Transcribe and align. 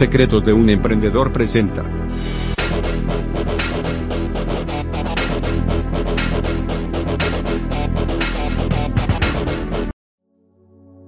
Secretos 0.00 0.42
de 0.46 0.54
un 0.54 0.70
emprendedor 0.70 1.30
presenta. 1.30 1.82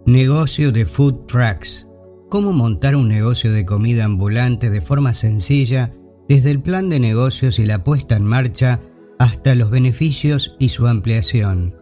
Negocio 0.05 0.73
de 0.73 0.85
food 0.85 1.25
trucks. 1.25 1.89
Cómo 2.29 2.53
montar 2.53 2.95
un 2.95 3.09
negocio 3.09 3.51
de 3.51 3.65
comida 3.65 4.05
ambulante 4.05 4.69
de 4.69 4.83
forma 4.83 5.15
sencilla, 5.15 5.95
desde 6.29 6.51
el 6.51 6.61
plan 6.61 6.91
de 6.91 7.01
negocios 7.01 7.59
y 7.59 7.65
la 7.65 7.83
puesta 7.83 8.17
en 8.17 8.27
marcha 8.27 8.81
hasta 9.19 9.55
los 9.55 9.71
beneficios 9.71 10.55
y 10.59 10.69
su 10.69 10.87
ampliación. 10.87 11.79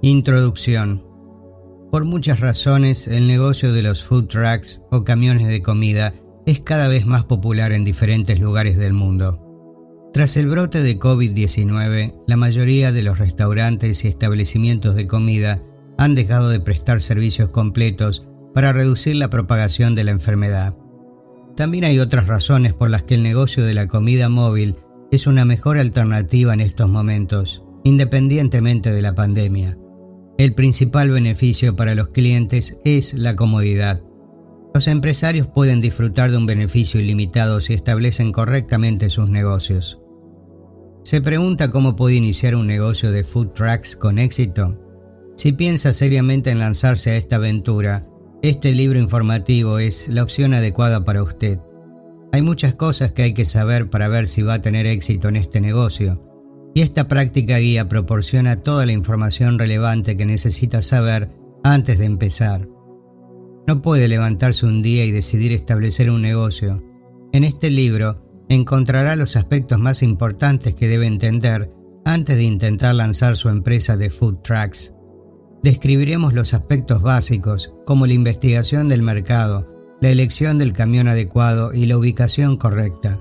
Introducción. 0.00 1.05
Por 1.90 2.04
muchas 2.04 2.40
razones, 2.40 3.06
el 3.06 3.26
negocio 3.26 3.72
de 3.72 3.82
los 3.82 4.02
food 4.02 4.26
trucks 4.26 4.82
o 4.90 5.04
camiones 5.04 5.48
de 5.48 5.62
comida 5.62 6.12
es 6.44 6.60
cada 6.60 6.88
vez 6.88 7.06
más 7.06 7.24
popular 7.24 7.72
en 7.72 7.84
diferentes 7.84 8.40
lugares 8.40 8.76
del 8.76 8.92
mundo. 8.92 9.42
Tras 10.12 10.36
el 10.36 10.48
brote 10.48 10.82
de 10.82 10.98
COVID-19, 10.98 12.22
la 12.26 12.36
mayoría 12.36 12.90
de 12.90 13.02
los 13.02 13.18
restaurantes 13.18 14.04
y 14.04 14.08
establecimientos 14.08 14.94
de 14.94 15.06
comida 15.06 15.62
han 15.98 16.14
dejado 16.14 16.48
de 16.48 16.60
prestar 16.60 17.00
servicios 17.00 17.50
completos 17.50 18.26
para 18.54 18.72
reducir 18.72 19.16
la 19.16 19.30
propagación 19.30 19.94
de 19.94 20.04
la 20.04 20.10
enfermedad. 20.10 20.76
También 21.56 21.84
hay 21.84 21.98
otras 22.00 22.26
razones 22.26 22.74
por 22.74 22.90
las 22.90 23.02
que 23.02 23.14
el 23.14 23.22
negocio 23.22 23.64
de 23.64 23.74
la 23.74 23.88
comida 23.88 24.28
móvil 24.28 24.76
es 25.10 25.26
una 25.26 25.44
mejor 25.44 25.78
alternativa 25.78 26.52
en 26.52 26.60
estos 26.60 26.88
momentos, 26.88 27.62
independientemente 27.84 28.92
de 28.92 29.02
la 29.02 29.14
pandemia. 29.14 29.78
El 30.38 30.52
principal 30.52 31.10
beneficio 31.10 31.76
para 31.76 31.94
los 31.94 32.08
clientes 32.08 32.76
es 32.84 33.14
la 33.14 33.34
comodidad. 33.36 34.02
Los 34.74 34.86
empresarios 34.86 35.46
pueden 35.46 35.80
disfrutar 35.80 36.30
de 36.30 36.36
un 36.36 36.44
beneficio 36.44 37.00
ilimitado 37.00 37.62
si 37.62 37.72
establecen 37.72 38.32
correctamente 38.32 39.08
sus 39.08 39.30
negocios. 39.30 39.98
¿Se 41.04 41.22
pregunta 41.22 41.70
cómo 41.70 41.96
puede 41.96 42.16
iniciar 42.16 42.54
un 42.54 42.66
negocio 42.66 43.12
de 43.12 43.24
food 43.24 43.52
trucks 43.52 43.96
con 43.96 44.18
éxito? 44.18 44.78
Si 45.36 45.52
piensa 45.52 45.94
seriamente 45.94 46.50
en 46.50 46.58
lanzarse 46.58 47.12
a 47.12 47.16
esta 47.16 47.36
aventura, 47.36 48.06
este 48.42 48.74
libro 48.74 48.98
informativo 48.98 49.78
es 49.78 50.08
la 50.08 50.22
opción 50.22 50.52
adecuada 50.52 51.04
para 51.04 51.22
usted. 51.22 51.60
Hay 52.32 52.42
muchas 52.42 52.74
cosas 52.74 53.12
que 53.12 53.22
hay 53.22 53.32
que 53.32 53.46
saber 53.46 53.88
para 53.88 54.08
ver 54.08 54.26
si 54.26 54.42
va 54.42 54.54
a 54.54 54.60
tener 54.60 54.84
éxito 54.84 55.28
en 55.28 55.36
este 55.36 55.62
negocio, 55.62 56.25
y 56.76 56.82
esta 56.82 57.08
práctica 57.08 57.56
guía 57.56 57.88
proporciona 57.88 58.62
toda 58.62 58.84
la 58.84 58.92
información 58.92 59.58
relevante 59.58 60.14
que 60.18 60.26
necesita 60.26 60.82
saber 60.82 61.30
antes 61.64 61.98
de 61.98 62.04
empezar. 62.04 62.68
No 63.66 63.80
puede 63.80 64.08
levantarse 64.08 64.66
un 64.66 64.82
día 64.82 65.06
y 65.06 65.10
decidir 65.10 65.54
establecer 65.54 66.10
un 66.10 66.20
negocio. 66.20 66.84
En 67.32 67.44
este 67.44 67.70
libro 67.70 68.44
encontrará 68.50 69.16
los 69.16 69.36
aspectos 69.36 69.78
más 69.78 70.02
importantes 70.02 70.74
que 70.74 70.86
debe 70.86 71.06
entender 71.06 71.72
antes 72.04 72.36
de 72.36 72.44
intentar 72.44 72.94
lanzar 72.94 73.36
su 73.36 73.48
empresa 73.48 73.96
de 73.96 74.10
food 74.10 74.42
trucks 74.42 74.92
describiremos 75.62 76.32
los 76.32 76.54
aspectos 76.54 77.02
básicos 77.02 77.72
como 77.86 78.06
la 78.06 78.12
investigación 78.12 78.88
del 78.88 79.02
mercado, 79.02 79.66
la 80.00 80.10
elección 80.10 80.58
del 80.58 80.72
camión 80.72 81.08
adecuado 81.08 81.72
y 81.74 81.86
la 81.86 81.96
ubicación 81.96 82.56
correcta. 82.56 83.18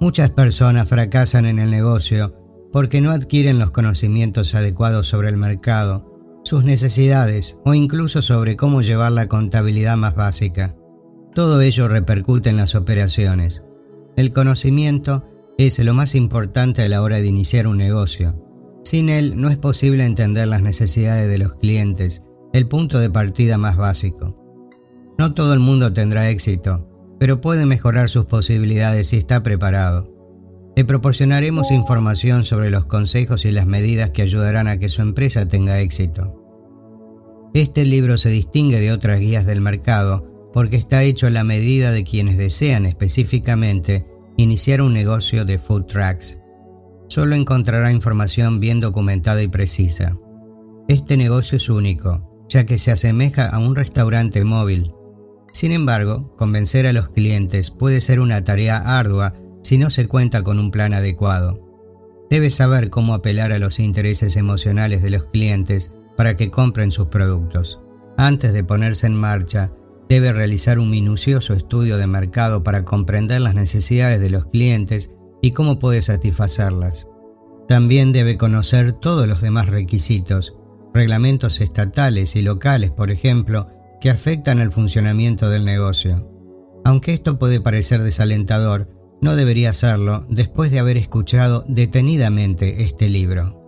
Muchas 0.00 0.30
personas 0.30 0.86
fracasan 0.86 1.46
en 1.46 1.58
el 1.58 1.70
negocio 1.70 2.39
porque 2.72 3.00
no 3.00 3.10
adquieren 3.10 3.58
los 3.58 3.70
conocimientos 3.70 4.54
adecuados 4.54 5.06
sobre 5.06 5.28
el 5.28 5.36
mercado, 5.36 6.40
sus 6.44 6.64
necesidades 6.64 7.58
o 7.64 7.74
incluso 7.74 8.22
sobre 8.22 8.56
cómo 8.56 8.82
llevar 8.82 9.12
la 9.12 9.28
contabilidad 9.28 9.96
más 9.96 10.14
básica. 10.14 10.76
Todo 11.34 11.60
ello 11.60 11.88
repercute 11.88 12.50
en 12.50 12.56
las 12.56 12.74
operaciones. 12.74 13.62
El 14.16 14.32
conocimiento 14.32 15.28
es 15.58 15.78
lo 15.78 15.94
más 15.94 16.14
importante 16.14 16.82
a 16.82 16.88
la 16.88 17.02
hora 17.02 17.18
de 17.18 17.26
iniciar 17.26 17.66
un 17.66 17.76
negocio. 17.76 18.34
Sin 18.82 19.08
él 19.08 19.34
no 19.36 19.50
es 19.50 19.58
posible 19.58 20.04
entender 20.04 20.48
las 20.48 20.62
necesidades 20.62 21.28
de 21.28 21.38
los 21.38 21.54
clientes, 21.54 22.24
el 22.52 22.66
punto 22.66 22.98
de 22.98 23.10
partida 23.10 23.58
más 23.58 23.76
básico. 23.76 24.36
No 25.18 25.34
todo 25.34 25.52
el 25.52 25.60
mundo 25.60 25.92
tendrá 25.92 26.30
éxito, 26.30 26.88
pero 27.18 27.40
puede 27.40 27.66
mejorar 27.66 28.08
sus 28.08 28.24
posibilidades 28.24 29.08
si 29.08 29.18
está 29.18 29.42
preparado. 29.42 30.09
Le 30.80 30.86
proporcionaremos 30.86 31.72
información 31.72 32.46
sobre 32.46 32.70
los 32.70 32.86
consejos 32.86 33.44
y 33.44 33.52
las 33.52 33.66
medidas 33.66 34.12
que 34.12 34.22
ayudarán 34.22 34.66
a 34.66 34.78
que 34.78 34.88
su 34.88 35.02
empresa 35.02 35.46
tenga 35.46 35.78
éxito. 35.78 36.42
Este 37.52 37.84
libro 37.84 38.16
se 38.16 38.30
distingue 38.30 38.80
de 38.80 38.90
otras 38.90 39.20
guías 39.20 39.44
del 39.44 39.60
mercado 39.60 40.48
porque 40.54 40.76
está 40.76 41.02
hecho 41.02 41.26
a 41.26 41.30
la 41.30 41.44
medida 41.44 41.92
de 41.92 42.02
quienes 42.02 42.38
desean 42.38 42.86
específicamente 42.86 44.06
iniciar 44.38 44.80
un 44.80 44.94
negocio 44.94 45.44
de 45.44 45.58
food 45.58 45.84
trucks 45.84 46.38
solo 47.08 47.34
encontrará 47.34 47.92
información 47.92 48.58
bien 48.58 48.80
documentada 48.80 49.42
y 49.42 49.48
precisa. 49.48 50.16
Este 50.88 51.18
negocio 51.18 51.56
es 51.56 51.68
único, 51.68 52.46
ya 52.48 52.64
que 52.64 52.78
se 52.78 52.90
asemeja 52.90 53.48
a 53.48 53.58
un 53.58 53.76
restaurante 53.76 54.44
móvil. 54.44 54.94
Sin 55.52 55.72
embargo, 55.72 56.34
convencer 56.38 56.86
a 56.86 56.94
los 56.94 57.10
clientes 57.10 57.70
puede 57.70 58.00
ser 58.00 58.18
una 58.18 58.44
tarea 58.44 58.78
ardua 58.78 59.34
si 59.62 59.78
no 59.78 59.90
se 59.90 60.06
cuenta 60.06 60.42
con 60.42 60.58
un 60.58 60.70
plan 60.70 60.94
adecuado. 60.94 61.66
Debe 62.30 62.50
saber 62.50 62.90
cómo 62.90 63.14
apelar 63.14 63.52
a 63.52 63.58
los 63.58 63.80
intereses 63.80 64.36
emocionales 64.36 65.02
de 65.02 65.10
los 65.10 65.24
clientes 65.24 65.92
para 66.16 66.36
que 66.36 66.50
compren 66.50 66.90
sus 66.90 67.08
productos. 67.08 67.80
Antes 68.16 68.52
de 68.52 68.62
ponerse 68.64 69.06
en 69.06 69.14
marcha, 69.14 69.72
debe 70.08 70.32
realizar 70.32 70.78
un 70.78 70.90
minucioso 70.90 71.54
estudio 71.54 71.96
de 71.96 72.06
mercado 72.06 72.62
para 72.62 72.84
comprender 72.84 73.40
las 73.40 73.54
necesidades 73.54 74.20
de 74.20 74.30
los 74.30 74.46
clientes 74.46 75.12
y 75.40 75.52
cómo 75.52 75.78
puede 75.78 76.02
satisfacerlas. 76.02 77.08
También 77.68 78.12
debe 78.12 78.36
conocer 78.36 78.92
todos 78.92 79.28
los 79.28 79.40
demás 79.40 79.68
requisitos, 79.68 80.56
reglamentos 80.92 81.60
estatales 81.60 82.34
y 82.34 82.42
locales, 82.42 82.90
por 82.90 83.10
ejemplo, 83.10 83.68
que 84.00 84.10
afectan 84.10 84.58
al 84.58 84.72
funcionamiento 84.72 85.48
del 85.48 85.64
negocio. 85.64 86.28
Aunque 86.84 87.12
esto 87.12 87.38
puede 87.38 87.60
parecer 87.60 88.02
desalentador, 88.02 88.88
no 89.20 89.36
debería 89.36 89.72
serlo 89.72 90.26
después 90.28 90.70
de 90.70 90.78
haber 90.78 90.96
escuchado 90.96 91.64
detenidamente 91.68 92.82
este 92.82 93.08
libro. 93.08 93.60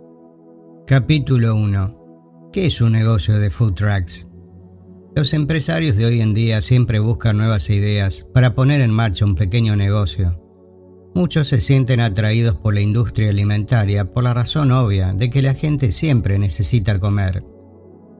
Capítulo 0.87 1.55
1. 1.55 2.49
¿Qué 2.51 2.65
es 2.65 2.81
un 2.81 2.91
negocio 2.91 3.39
de 3.39 3.49
food 3.49 3.73
trucks? 3.73 4.27
Los 5.15 5.33
empresarios 5.33 5.95
de 5.95 6.05
hoy 6.05 6.21
en 6.21 6.33
día 6.33 6.61
siempre 6.61 6.99
buscan 6.99 7.37
nuevas 7.37 7.69
ideas 7.69 8.25
para 8.33 8.55
poner 8.55 8.81
en 8.81 8.91
marcha 8.91 9.25
un 9.25 9.35
pequeño 9.35 9.75
negocio. 9.75 10.39
Muchos 11.13 11.47
se 11.49 11.61
sienten 11.61 11.99
atraídos 11.99 12.55
por 12.55 12.73
la 12.73 12.81
industria 12.81 13.29
alimentaria 13.29 14.11
por 14.11 14.23
la 14.23 14.33
razón 14.33 14.71
obvia 14.71 15.13
de 15.13 15.29
que 15.29 15.43
la 15.43 15.53
gente 15.53 15.91
siempre 15.91 16.39
necesita 16.39 16.99
comer. 16.99 17.45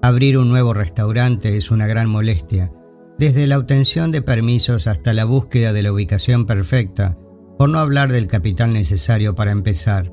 Abrir 0.03 0.38
un 0.38 0.50
nuevo 0.50 0.74
restaurante 0.75 1.57
es 1.57 1.71
una 1.71 1.88
gran 1.88 2.07
molestia, 2.07 2.71
desde 3.18 3.47
la 3.47 3.57
obtención 3.57 4.12
de 4.12 4.21
permisos 4.21 4.86
hasta 4.88 5.13
la 5.13 5.25
búsqueda 5.25 5.74
de 5.74 5.83
la 5.83 5.91
ubicación 5.91 6.45
perfecta, 6.45 7.18
por 7.57 7.69
no 7.69 7.79
hablar 7.79 8.11
del 8.11 8.27
capital 8.27 8.73
necesario 8.73 9.35
para 9.35 9.51
empezar. 9.51 10.11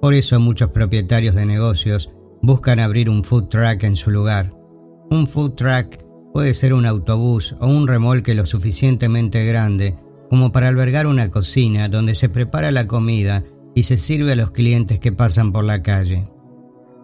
Por 0.00 0.14
eso 0.14 0.38
muchos 0.40 0.70
propietarios 0.70 1.34
de 1.34 1.46
negocios 1.46 2.10
buscan 2.42 2.80
abrir 2.80 3.08
un 3.08 3.24
food 3.24 3.48
truck 3.48 3.82
en 3.82 3.96
su 3.96 4.10
lugar. 4.10 4.52
Un 5.10 5.26
food 5.26 5.52
truck 5.52 5.98
puede 6.32 6.54
ser 6.54 6.74
un 6.74 6.86
autobús 6.86 7.56
o 7.60 7.66
un 7.66 7.88
remolque 7.88 8.34
lo 8.34 8.46
suficientemente 8.46 9.44
grande 9.46 9.96
como 10.28 10.52
para 10.52 10.68
albergar 10.68 11.06
una 11.06 11.30
cocina 11.30 11.88
donde 11.88 12.14
se 12.14 12.28
prepara 12.28 12.70
la 12.70 12.86
comida 12.86 13.44
y 13.74 13.84
se 13.84 13.96
sirve 13.96 14.32
a 14.32 14.36
los 14.36 14.50
clientes 14.50 15.00
que 15.00 15.12
pasan 15.12 15.52
por 15.52 15.64
la 15.64 15.82
calle. 15.82 16.28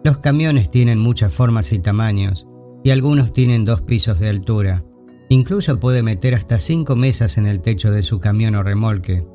Los 0.03 0.17
camiones 0.17 0.69
tienen 0.69 0.99
muchas 0.99 1.33
formas 1.33 1.71
y 1.71 1.79
tamaños, 1.79 2.45
y 2.83 2.89
algunos 2.89 3.31
tienen 3.31 3.63
dos 3.63 3.81
pisos 3.81 4.19
de 4.19 4.29
altura. 4.29 4.83
Incluso 5.29 5.79
puede 5.79 6.03
meter 6.03 6.35
hasta 6.35 6.59
cinco 6.59 6.95
mesas 6.95 7.37
en 7.37 7.47
el 7.47 7.61
techo 7.61 7.91
de 7.91 8.01
su 8.01 8.19
camión 8.19 8.55
o 8.55 8.63
remolque. 8.63 9.25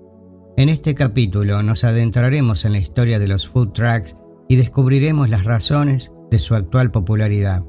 En 0.58 0.68
este 0.68 0.96
capítulo 0.96 1.62
nos 1.62 1.84
adentraremos 1.84 2.64
en 2.64 2.72
la 2.72 2.78
historia 2.78 3.20
de 3.20 3.28
los 3.28 3.46
food 3.46 3.68
trucks 3.74 4.16
y 4.48 4.56
descubriremos 4.56 5.30
las 5.30 5.44
razones 5.44 6.10
de 6.32 6.40
su 6.40 6.56
actual 6.56 6.90
popularidad. 6.90 7.64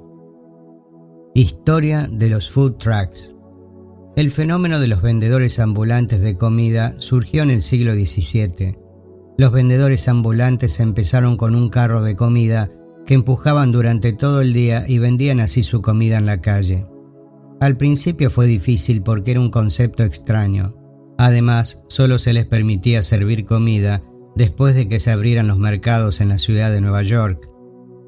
Historia 1.36 2.09
de 2.12 2.30
los 2.30 2.50
food 2.50 2.77
trucks. 2.77 3.31
El 4.15 4.31
fenómeno 4.31 4.80
de 4.80 4.88
los 4.88 5.03
vendedores 5.03 5.59
ambulantes 5.59 6.21
de 6.21 6.36
comida 6.36 6.95
surgió 6.97 7.44
en 7.44 7.51
el 7.51 7.62
siglo 7.62 7.94
XVII. 7.94 8.80
Los 9.38 9.51
vendedores 9.51 10.07
ambulantes 10.07 10.80
empezaron 10.80 11.38
con 11.38 11.53
un 11.53 11.69
carro 11.69 12.01
de 12.01 12.15
comida 12.15 12.71
que 13.06 13.13
empujaban 13.13 13.71
durante 13.71 14.13
todo 14.13 14.41
el 14.41 14.51
día 14.51 14.86
y 14.88 14.97
vendían 14.97 15.41
así 15.41 15.62
su 15.62 15.83
comida 15.83 16.18
en 16.18 16.25
la 16.25 16.41
calle. 16.41 16.88
Al 17.59 17.77
principio 17.77 18.31
fue 18.31 18.47
difícil 18.47 19.03
porque 19.03 19.30
era 19.30 19.41
un 19.41 19.51
concepto 19.51 20.03
extraño. 20.03 20.79
Además, 21.19 21.83
solo 21.89 22.18
se 22.18 22.31
les 22.31 22.45
permitía 22.45 23.04
servir 23.04 23.45
comida 23.45 24.01
después 24.38 24.74
de 24.75 24.88
que 24.88 25.01
se 25.01 25.12
abrieran 25.12 25.50
los 25.50 25.57
mercados 25.57 26.21
en 26.21 26.30
la 26.30 26.39
ciudad 26.39 26.71
de 26.71 26.80
Nueva 26.80 27.01
York. 27.01 27.50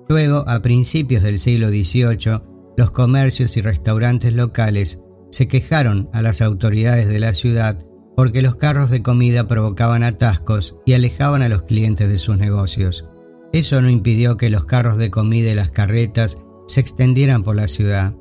Luego, 0.07 0.45
a 0.47 0.61
principios 0.61 1.21
del 1.21 1.37
siglo 1.37 1.69
XVIII, 1.69 2.39
los 2.77 2.91
comercios 2.91 3.57
y 3.57 3.61
restaurantes 3.61 4.33
locales 4.33 5.01
se 5.29 5.49
quejaron 5.49 6.09
a 6.13 6.21
las 6.21 6.41
autoridades 6.41 7.09
de 7.09 7.19
la 7.19 7.33
ciudad 7.33 7.85
porque 8.15 8.41
los 8.41 8.55
carros 8.55 8.89
de 8.89 9.01
comida 9.01 9.45
provocaban 9.45 10.03
atascos 10.03 10.77
y 10.85 10.93
alejaban 10.93 11.41
a 11.41 11.49
los 11.49 11.63
clientes 11.63 12.07
de 12.07 12.17
sus 12.17 12.37
negocios. 12.37 13.09
Eso 13.51 13.81
no 13.81 13.89
impidió 13.89 14.37
que 14.37 14.49
los 14.49 14.63
carros 14.63 14.95
de 14.95 15.11
comida 15.11 15.51
y 15.51 15.55
las 15.55 15.71
carretas 15.71 16.37
se 16.65 16.79
extendieran 16.79 17.43
por 17.43 17.57
la 17.57 17.67
ciudad. 17.67 18.15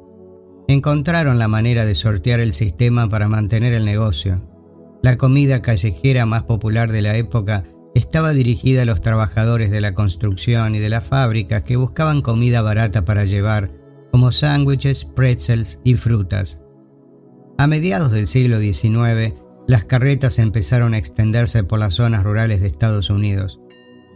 Encontraron 0.67 1.39
la 1.39 1.47
manera 1.47 1.85
de 1.85 1.95
sortear 1.95 2.41
el 2.41 2.53
sistema 2.53 3.09
para 3.09 3.29
mantener 3.29 3.73
el 3.73 3.85
negocio. 3.85 4.50
La 5.03 5.17
comida 5.17 5.63
callejera 5.63 6.27
más 6.27 6.43
popular 6.43 6.93
de 6.93 7.03
la 7.03 7.17
época 7.17 7.65
estaba 7.95 8.33
dirigida 8.33 8.83
a 8.83 8.85
los 8.85 9.01
trabajadores 9.01 9.71
de 9.71 9.81
la 9.81 9.95
construcción 9.95 10.75
y 10.75 10.79
de 10.79 10.91
las 10.91 11.05
fábricas 11.05 11.63
que 11.63 11.77
buscaban 11.77 12.23
comida 12.23 12.63
barata 12.63 13.05
para 13.05 13.25
llevar, 13.25 13.73
como 14.13 14.31
sándwiches, 14.31 15.05
pretzels 15.05 15.81
y 15.85 15.95
frutas. 15.95 16.63
A 17.59 17.67
mediados 17.67 18.13
del 18.13 18.27
siglo 18.27 18.61
XIX, 18.61 19.35
las 19.67 19.85
carretas 19.85 20.39
empezaron 20.39 20.95
a 20.95 20.99
extenderse 20.99 21.65
por 21.65 21.79
las 21.79 21.95
zonas 21.95 22.25
rurales 22.25 22.61
de 22.61 22.67
Estados 22.67 23.11
Unidos. 23.11 23.61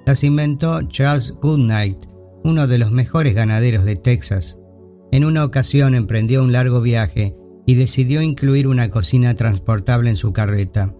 Las 0.06 0.22
inventó 0.22 0.82
Charles 0.82 1.32
Goodnight, 1.40 2.06
uno 2.44 2.66
de 2.66 2.78
los 2.78 2.90
mejores 2.90 3.34
ganaderos 3.34 3.84
de 3.84 3.96
Texas. 3.96 4.60
En 5.12 5.24
una 5.24 5.44
ocasión 5.44 5.94
emprendió 5.94 6.42
un 6.42 6.52
largo 6.52 6.80
viaje 6.80 7.36
y 7.66 7.74
decidió 7.74 8.22
incluir 8.22 8.68
una 8.68 8.90
cocina 8.90 9.34
transportable 9.34 10.10
en 10.10 10.16
su 10.16 10.32
carreta. 10.32 10.94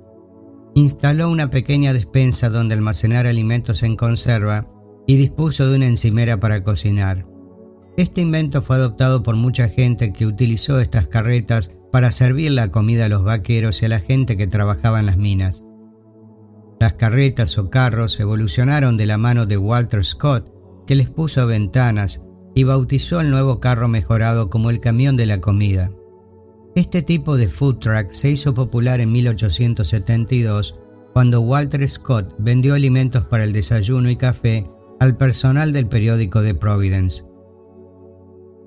Instaló 0.75 1.31
una 1.31 1.51
pequeña 1.51 1.93
despensa 1.93 2.51
donde 2.51 2.75
almacenar 2.75 3.27
alimentos 3.27 3.83
en 3.83 3.97
conserva 3.97 4.69
y 5.07 5.17
dispuso 5.17 5.69
de 5.69 5.77
una 5.77 5.87
encimera 5.87 6.41
para 6.41 6.63
cocinar. 6.63 7.27
Este 7.97 8.21
invento 8.21 8.61
fue 8.61 8.77
adoptado 8.77 9.23
por 9.23 9.37
mucha 9.37 9.69
gente 9.69 10.13
que 10.13 10.27
utilizó 10.27 10.81
estas 10.81 11.07
carretas 11.07 11.71
para 11.93 12.11
servir 12.11 12.51
la 12.51 12.73
comida 12.73 13.05
a 13.05 13.09
los 13.09 13.23
vaqueros 13.23 13.81
y 13.83 13.87
a 13.87 13.89
la 13.89 14.01
gente 14.01 14.37
que 14.37 14.49
trabajaba 14.49 14.99
en 14.99 15.07
las 15.07 15.17
minas. 15.17 15.65
Las 16.81 16.95
carretas 16.95 17.57
o 17.57 17.71
carros 17.71 18.19
evolucionaron 18.19 18.97
de 18.97 19.07
la 19.07 19.17
mano 19.17 19.47
de 19.47 19.57
Walter 19.57 20.05
Scott, 20.05 20.53
que 20.87 20.97
les 20.97 21.09
puso 21.09 21.47
ventanas 21.47 22.21
y 22.55 22.65
bautizó 22.65 23.21
el 23.21 23.31
nuevo 23.31 23.61
carro 23.61 23.87
mejorado 23.87 24.51
como 24.51 24.71
el 24.71 24.81
camión 24.81 25.17
de 25.17 25.27
la 25.27 25.41
comida. 25.41 25.93
Este 26.75 27.03
tipo 27.03 27.37
de 27.37 27.47
food 27.47 27.79
truck 27.79 28.11
se 28.11 28.31
hizo 28.31 28.53
popular 28.53 29.01
en 29.01 29.13
1872 29.13 30.75
cuando 31.13 31.41
Walter 31.41 31.89
Scott 31.89 32.35
vendió 32.39 32.75
alimentos 32.75 33.25
para 33.27 33.45
el 33.45 33.53
desayuno 33.53 34.11
y 34.11 34.17
café 34.17 34.69
al 34.99 35.17
personal 35.17 35.73
del 35.73 35.87
periódico 35.87 36.43
The 36.43 36.55
Providence. 36.55 37.23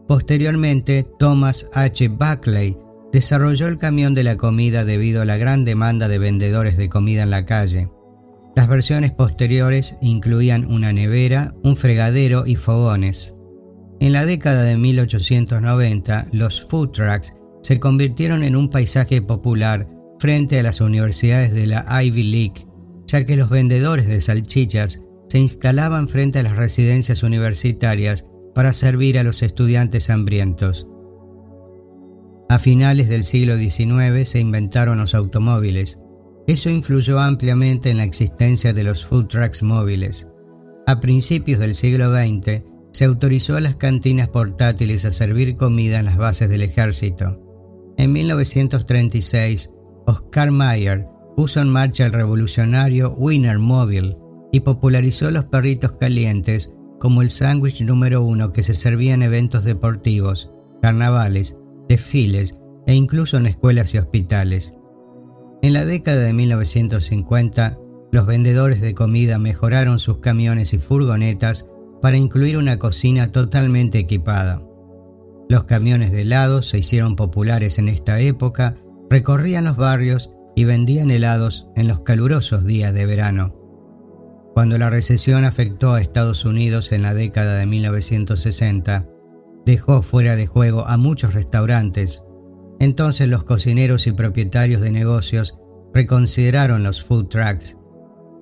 Posteriormente, 0.07 1.05
Thomas 1.19 1.69
H. 1.73 2.07
Buckley 2.07 2.77
desarrolló 3.11 3.67
el 3.67 3.77
camión 3.77 4.15
de 4.15 4.23
la 4.23 4.37
comida 4.37 4.85
debido 4.85 5.21
a 5.21 5.25
la 5.25 5.35
gran 5.35 5.65
demanda 5.65 6.07
de 6.07 6.17
vendedores 6.17 6.77
de 6.77 6.87
comida 6.87 7.23
en 7.23 7.29
la 7.29 7.45
calle. 7.45 7.89
Las 8.55 8.69
versiones 8.69 9.11
posteriores 9.11 9.97
incluían 10.01 10.71
una 10.71 10.93
nevera, 10.93 11.53
un 11.61 11.75
fregadero 11.75 12.47
y 12.47 12.55
fogones. 12.55 13.35
En 13.99 14.13
la 14.13 14.25
década 14.25 14.63
de 14.63 14.77
1890, 14.77 16.27
los 16.31 16.65
food 16.65 16.91
trucks 16.91 17.33
se 17.67 17.81
convirtieron 17.81 18.43
en 18.43 18.55
un 18.55 18.69
paisaje 18.69 19.21
popular 19.21 19.89
frente 20.19 20.57
a 20.57 20.63
las 20.63 20.79
universidades 20.79 21.53
de 21.53 21.67
la 21.67 21.85
Ivy 22.01 22.23
League, 22.23 22.65
ya 23.07 23.25
que 23.25 23.35
los 23.35 23.49
vendedores 23.49 24.07
de 24.07 24.21
salchichas 24.21 25.03
se 25.27 25.39
instalaban 25.39 26.07
frente 26.07 26.39
a 26.39 26.43
las 26.43 26.55
residencias 26.55 27.23
universitarias 27.23 28.25
para 28.55 28.71
servir 28.71 29.19
a 29.19 29.23
los 29.23 29.43
estudiantes 29.43 30.09
hambrientos. 30.09 30.87
A 32.47 32.57
finales 32.57 33.09
del 33.09 33.25
siglo 33.25 33.57
XIX 33.57 34.25
se 34.25 34.39
inventaron 34.39 34.99
los 34.99 35.13
automóviles. 35.13 35.99
Eso 36.47 36.69
influyó 36.69 37.19
ampliamente 37.19 37.89
en 37.89 37.97
la 37.97 38.05
existencia 38.05 38.71
de 38.71 38.85
los 38.85 39.03
food 39.03 39.27
trucks 39.27 39.61
móviles. 39.61 40.29
A 40.85 41.01
principios 41.01 41.59
del 41.59 41.75
siglo 41.75 42.15
XX 42.15 42.63
se 42.93 43.03
autorizó 43.03 43.57
a 43.57 43.59
las 43.59 43.75
cantinas 43.75 44.29
portátiles 44.29 45.03
a 45.03 45.11
servir 45.11 45.57
comida 45.57 45.99
en 45.99 46.05
las 46.05 46.15
bases 46.15 46.47
del 46.47 46.61
ejército. 46.61 47.43
En 47.97 48.13
1936, 48.13 49.71
Oscar 50.05 50.51
Mayer 50.51 51.07
puso 51.35 51.59
en 51.61 51.69
marcha 51.69 52.05
el 52.05 52.13
revolucionario 52.13 53.13
Winner 53.13 53.57
Mobile 53.57 54.17
y 54.51 54.59
popularizó 54.59 55.31
los 55.31 55.45
perritos 55.45 55.93
calientes 55.93 56.73
como 56.99 57.21
el 57.21 57.29
sándwich 57.29 57.81
número 57.81 58.23
uno 58.23 58.51
que 58.51 58.63
se 58.63 58.73
servía 58.73 59.13
en 59.13 59.23
eventos 59.23 59.63
deportivos, 59.63 60.51
carnavales, 60.81 61.57
desfiles 61.89 62.59
e 62.85 62.93
incluso 62.93 63.37
en 63.37 63.47
escuelas 63.47 63.93
y 63.93 63.97
hospitales. 63.97 64.73
En 65.63 65.73
la 65.73 65.85
década 65.85 66.21
de 66.21 66.33
1950, 66.33 67.79
los 68.11 68.25
vendedores 68.25 68.79
de 68.79 68.93
comida 68.93 69.39
mejoraron 69.39 69.99
sus 69.99 70.19
camiones 70.19 70.73
y 70.73 70.77
furgonetas 70.77 71.67
para 72.01 72.17
incluir 72.17 72.57
una 72.57 72.77
cocina 72.77 73.31
totalmente 73.31 73.97
equipada. 73.97 74.66
Los 75.49 75.63
camiones 75.63 76.11
de 76.11 76.23
helados 76.23 76.67
se 76.67 76.79
hicieron 76.79 77.15
populares 77.15 77.79
en 77.79 77.87
esta 77.87 78.19
época, 78.19 78.75
recorrían 79.09 79.65
los 79.65 79.77
barrios 79.77 80.31
y 80.55 80.65
vendían 80.65 81.11
helados 81.11 81.67
en 81.75 81.87
los 81.87 82.01
calurosos 82.01 82.65
días 82.65 82.93
de 82.93 83.05
verano. 83.05 83.55
Cuando 84.53 84.77
la 84.77 84.89
recesión 84.89 85.45
afectó 85.45 85.93
a 85.93 86.01
Estados 86.01 86.43
Unidos 86.43 86.91
en 86.91 87.03
la 87.03 87.13
década 87.13 87.59
de 87.59 87.65
1960, 87.67 89.07
dejó 89.65 90.01
fuera 90.01 90.35
de 90.35 90.47
juego 90.47 90.87
a 90.87 90.97
muchos 90.97 91.33
restaurantes. 91.33 92.23
Entonces 92.79 93.29
los 93.29 93.43
cocineros 93.43 94.07
y 94.07 94.13
propietarios 94.13 94.81
de 94.81 94.91
negocios 94.91 95.57
reconsideraron 95.93 96.83
los 96.83 97.03
food 97.03 97.27
trucks. 97.27 97.77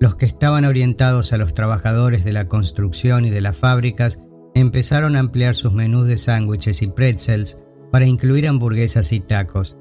Los 0.00 0.16
que 0.16 0.26
estaban 0.26 0.64
orientados 0.64 1.32
a 1.32 1.38
los 1.38 1.54
trabajadores 1.54 2.24
de 2.24 2.32
la 2.32 2.48
construcción 2.48 3.24
y 3.24 3.30
de 3.30 3.40
las 3.40 3.56
fábricas 3.56 4.22
empezaron 4.56 5.16
a 5.16 5.20
ampliar 5.20 5.54
sus 5.54 5.74
menús 5.74 6.08
de 6.08 6.16
sándwiches 6.16 6.80
y 6.80 6.86
pretzels 6.86 7.58
para 7.92 8.06
incluir 8.06 8.48
hamburguesas 8.48 9.12
y 9.12 9.20
tacos. 9.20 9.76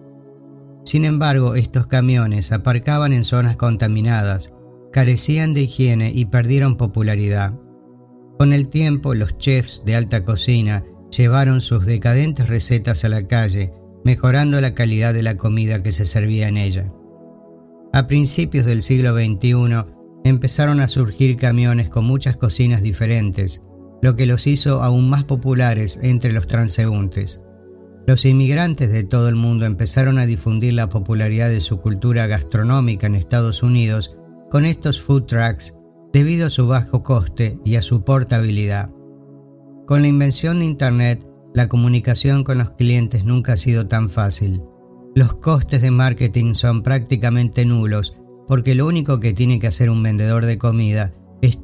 Sin 0.84 1.05
embargo, 1.05 1.55
estos 1.55 1.88
camiones 1.88 2.51
aparcaban 2.51 3.13
en 3.13 3.24
zonas 3.24 3.55
contaminadas, 3.55 4.53
carecían 4.91 5.53
de 5.53 5.62
higiene 5.62 6.12
y 6.13 6.25
perdieron 6.25 6.75
popularidad. 6.75 7.58
Con 8.38 8.51
el 8.51 8.67
tiempo, 8.67 9.15
los 9.15 9.38
chefs 9.38 9.82
de 9.86 9.96
alta 9.96 10.25
cocina 10.25 10.84
llevaron 11.10 11.62
sus 11.62 11.86
decadentes 11.86 12.50
recetas 12.50 13.05
a 13.05 13.10
la 13.10 13.25
calle, 13.27 13.74
mejorando 14.03 14.60
la 14.60 14.74
calidad 14.75 15.13
de 15.13 15.24
la 15.24 15.38
comida 15.38 15.82
que 15.84 15.94
se 15.94 16.05
servía 16.05 16.50
en 16.50 16.58
ella. 16.58 16.91
A 17.94 18.08
principios 18.08 18.65
del 18.65 18.84
siglo 18.84 19.15
XXI 19.15 19.86
empezaron 20.25 20.82
a 20.82 20.89
surgir 20.89 21.38
camiones 21.38 21.88
con 21.88 22.03
muchas 22.03 22.36
cocinas 22.36 22.82
diferentes, 22.82 23.62
lo 24.05 24.15
que 24.15 24.27
los 24.27 24.45
hizo 24.45 24.83
aún 24.83 25.09
más 25.09 25.24
populares 25.24 25.97
entre 26.03 26.31
los 26.31 26.45
transeúntes. 26.45 27.41
Los 28.05 28.24
inmigrantes 28.25 28.93
de 28.93 29.03
todo 29.03 29.29
el 29.29 29.35
mundo 29.35 29.65
empezaron 29.65 30.19
a 30.19 30.27
difundir 30.27 30.75
la 30.75 30.89
popularidad 30.89 31.50
de 31.50 31.59
su 31.59 31.81
cultura 31.81 32.27
gastronómica 32.27 33.07
en 33.07 33.15
Estados 33.15 33.63
Unidos 33.63 34.15
con 34.51 34.65
estos 34.65 35.01
food 35.01 35.24
trucks 35.24 35.75
debido 36.13 36.45
a 36.45 36.50
su 36.51 36.67
bajo 36.67 37.01
coste 37.01 37.57
y 37.65 37.77
a 37.77 37.81
su 37.81 38.03
portabilidad. 38.03 38.91
Con 39.88 40.03
la 40.03 40.07
invención 40.07 40.59
de 40.59 40.65
Internet, 40.65 41.27
la 41.55 41.67
comunicación 41.67 42.43
con 42.43 42.59
los 42.59 42.69
clientes 42.74 43.25
nunca 43.25 43.53
ha 43.53 43.57
sido 43.57 43.88
tan 43.88 44.07
fácil. 44.07 44.62
Los 45.15 45.38
costes 45.38 45.81
de 45.81 45.89
marketing 45.89 46.53
son 46.53 46.83
prácticamente 46.83 47.65
nulos 47.65 48.15
porque 48.47 48.75
lo 48.75 48.85
único 48.85 49.19
que 49.19 49.33
tiene 49.33 49.59
que 49.59 49.65
hacer 49.65 49.89
un 49.89 50.03
vendedor 50.03 50.45
de 50.45 50.59
comida 50.59 51.12
es 51.42 51.60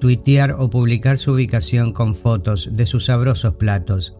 o 0.57 0.69
publicar 0.69 1.17
su 1.17 1.33
ubicación 1.33 1.93
con 1.93 2.15
fotos 2.15 2.69
de 2.73 2.85
sus 2.85 3.05
sabrosos 3.05 3.55
platos. 3.55 4.15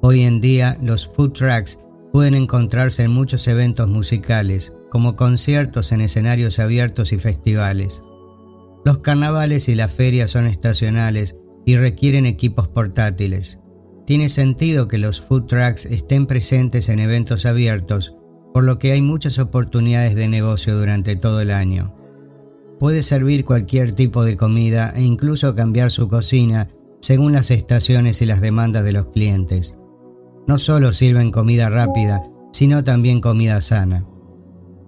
Hoy 0.00 0.22
en 0.22 0.40
día 0.40 0.78
los 0.82 1.06
food 1.06 1.32
trucks 1.32 1.78
pueden 2.12 2.34
encontrarse 2.34 3.04
en 3.04 3.10
muchos 3.10 3.46
eventos 3.48 3.88
musicales, 3.88 4.72
como 4.90 5.16
conciertos 5.16 5.92
en 5.92 6.00
escenarios 6.00 6.58
abiertos 6.58 7.12
y 7.12 7.18
festivales. 7.18 8.02
Los 8.84 8.98
carnavales 8.98 9.68
y 9.68 9.74
las 9.74 9.92
ferias 9.92 10.32
son 10.32 10.46
estacionales 10.46 11.36
y 11.64 11.76
requieren 11.76 12.26
equipos 12.26 12.68
portátiles. 12.68 13.60
Tiene 14.04 14.28
sentido 14.28 14.88
que 14.88 14.98
los 14.98 15.20
food 15.20 15.44
trucks 15.44 15.86
estén 15.86 16.26
presentes 16.26 16.88
en 16.88 16.98
eventos 16.98 17.46
abiertos, 17.46 18.16
por 18.52 18.64
lo 18.64 18.78
que 18.78 18.92
hay 18.92 19.00
muchas 19.00 19.38
oportunidades 19.38 20.14
de 20.16 20.28
negocio 20.28 20.76
durante 20.76 21.16
todo 21.16 21.40
el 21.40 21.52
año. 21.52 21.94
Puede 22.82 23.04
servir 23.04 23.44
cualquier 23.44 23.92
tipo 23.92 24.24
de 24.24 24.36
comida 24.36 24.92
e 24.96 25.02
incluso 25.02 25.54
cambiar 25.54 25.92
su 25.92 26.08
cocina 26.08 26.66
según 27.00 27.30
las 27.32 27.52
estaciones 27.52 28.20
y 28.22 28.26
las 28.26 28.40
demandas 28.40 28.82
de 28.82 28.90
los 28.90 29.06
clientes. 29.06 29.76
No 30.48 30.58
solo 30.58 30.92
sirven 30.92 31.30
comida 31.30 31.70
rápida, 31.70 32.24
sino 32.52 32.82
también 32.82 33.20
comida 33.20 33.60
sana. 33.60 34.04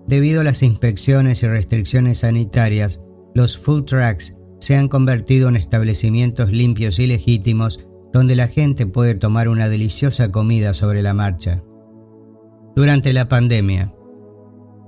Debido 0.08 0.40
a 0.40 0.44
las 0.44 0.64
inspecciones 0.64 1.44
y 1.44 1.46
restricciones 1.46 2.18
sanitarias, 2.18 3.00
los 3.32 3.56
food 3.56 3.84
trucks 3.84 4.36
se 4.58 4.74
han 4.74 4.88
convertido 4.88 5.48
en 5.48 5.54
establecimientos 5.54 6.50
limpios 6.50 6.98
y 6.98 7.06
legítimos 7.06 7.86
donde 8.12 8.34
la 8.34 8.48
gente 8.48 8.86
puede 8.86 9.14
tomar 9.14 9.48
una 9.48 9.68
deliciosa 9.68 10.32
comida 10.32 10.74
sobre 10.74 11.00
la 11.00 11.14
marcha. 11.14 11.62
Durante 12.74 13.12
la 13.12 13.28
pandemia. 13.28 13.93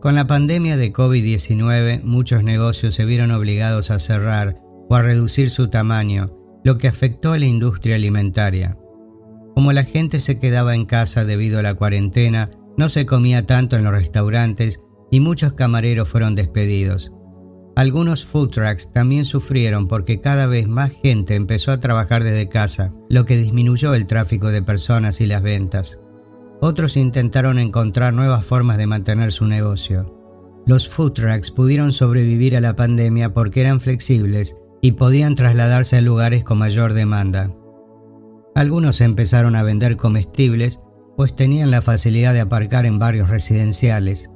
Con 0.00 0.15
la 0.15 0.26
pandemia 0.26 0.76
de 0.76 0.93
COVID-19 0.93 2.03
muchos 2.03 2.45
negocios 2.45 2.95
se 2.95 3.07
vieron 3.07 3.31
obligados 3.31 3.91
a 3.91 3.99
cerrar 3.99 4.61
o 4.88 4.95
a 4.95 5.03
reducir 5.03 5.50
su 5.50 5.69
tamaño, 5.69 6.37
lo 6.65 6.76
que 6.76 6.87
afectó 6.87 7.33
a 7.33 7.38
la 7.38 7.47
industria 7.47 7.97
alimentaria. 7.97 8.76
Como 9.55 9.73
la 9.73 9.85
gente 9.85 10.21
se 10.21 10.38
quedaba 10.38 10.75
en 10.75 10.85
casa 10.85 11.25
debido 11.25 11.59
a 11.59 11.62
la 11.62 11.75
cuarentena, 11.75 12.50
no 12.76 12.91
se 12.91 13.07
comía 13.07 13.47
tanto 13.47 13.76
en 13.76 13.85
los 13.85 13.93
restaurantes 13.95 14.81
y 15.11 15.21
muchos 15.21 15.55
camareros 15.55 16.09
fueron 16.09 16.35
despedidos. 16.35 17.12
Algunos 17.75 18.25
food 18.25 18.50
trucks 18.50 18.93
también 18.93 19.25
sufrieron 19.25 19.88
porque 19.88 20.21
cada 20.21 20.47
vez 20.47 20.69
más 20.69 20.93
gente 20.93 21.35
empezó 21.35 21.73
a 21.73 21.81
trabajar 21.81 22.23
desde 22.23 22.49
casa, 22.49 22.93
lo 23.09 23.25
que 23.25 23.37
disminuyó 23.37 23.95
el 23.95 24.07
tráfico 24.07 24.49
de 24.49 24.62
personas 24.62 25.21
y 25.21 25.26
las 25.26 25.43
ventas. 25.43 26.00
Otros 26.61 26.97
intentaron 26.97 27.59
encontrar 27.59 28.15
nuevas 28.15 28.45
formas 28.45 28.79
de 28.79 28.87
mantener 28.87 29.33
su 29.33 29.47
negocio. 29.47 30.07
Los 30.67 30.89
food 30.89 31.13
trucks 31.13 31.51
pudieron 31.51 31.93
sobrevivir 31.93 32.57
a 32.57 32.61
la 32.61 32.75
pandemia 32.75 33.33
porque 33.33 33.61
eran 33.61 33.81
flexibles 33.81 34.57
y 34.83 34.93
podían 34.93 35.35
trasladarse 35.35 35.97
a 35.97 36.01
lugares 36.01 36.45
con 36.45 36.59
mayor 36.59 36.93
demanda. 36.93 37.55
Algunos 38.55 39.01
empezaron 39.01 39.55
a 39.55 39.63
vender 39.63 39.97
comestibles 39.97 40.81
pues 41.17 41.35
tenían 41.35 41.71
la 41.71 41.83
facilidad 41.83 42.35
de 42.35 42.41
aparcar 42.41 42.87
en 42.87 42.99
barrios 42.99 43.31
residenciales. 43.31 44.31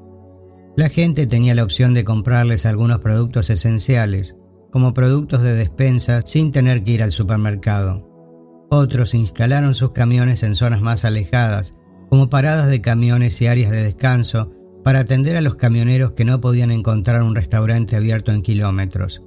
La 0.77 0.89
gente 0.89 1.27
tenía 1.27 1.55
la 1.55 1.63
opción 1.63 1.95
de 1.95 2.05
comprarles 2.05 2.65
algunos 2.65 3.01
productos 3.01 3.51
esenciales, 3.51 4.37
como 4.71 4.95
productos 4.95 5.43
de 5.43 5.55
despensa 5.55 6.23
sin 6.25 6.53
tener 6.53 6.83
que 6.83 6.93
ir 6.93 7.03
al 7.03 7.13
supermercado. 7.13 8.09
Otros 8.71 9.15
instalaron 9.15 9.75
sus 9.75 9.91
camiones 9.93 10.43
en 10.43 10.55
zonas 10.55 10.81
más 10.81 11.05
alejadas, 11.05 11.75
como 12.11 12.29
paradas 12.29 12.69
de 12.69 12.81
camiones 12.83 13.41
y 13.41 13.47
áreas 13.47 13.71
de 13.71 13.83
descanso, 13.83 14.53
para 14.85 15.01
atender 15.01 15.37
a 15.37 15.41
los 15.41 15.57
camioneros 15.57 16.13
que 16.13 16.25
no 16.25 16.41
podían 16.41 16.71
encontrar 16.71 17.23
un 17.23 17.35
restaurante 17.35 17.97
abierto 17.97 18.33
en 18.33 18.43
kilómetros. 18.43 19.23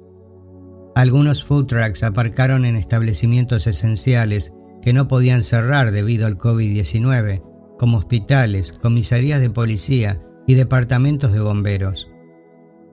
Algunos 0.94 1.42
food 1.42 1.66
trucks 1.66 2.02
aparcaron 2.02 2.64
en 2.64 2.76
establecimientos 2.76 3.66
esenciales 3.66 4.52
que 4.82 4.92
no 4.92 5.08
podían 5.08 5.42
cerrar 5.42 5.90
debido 5.90 6.26
al 6.26 6.38
COVID-19, 6.38 7.42
como 7.78 7.98
hospitales, 7.98 8.72
comisarías 8.72 9.40
de 9.40 9.50
policía 9.50 10.22
y 10.46 10.54
departamentos 10.54 11.32
de 11.32 11.40
bomberos. 11.40 12.08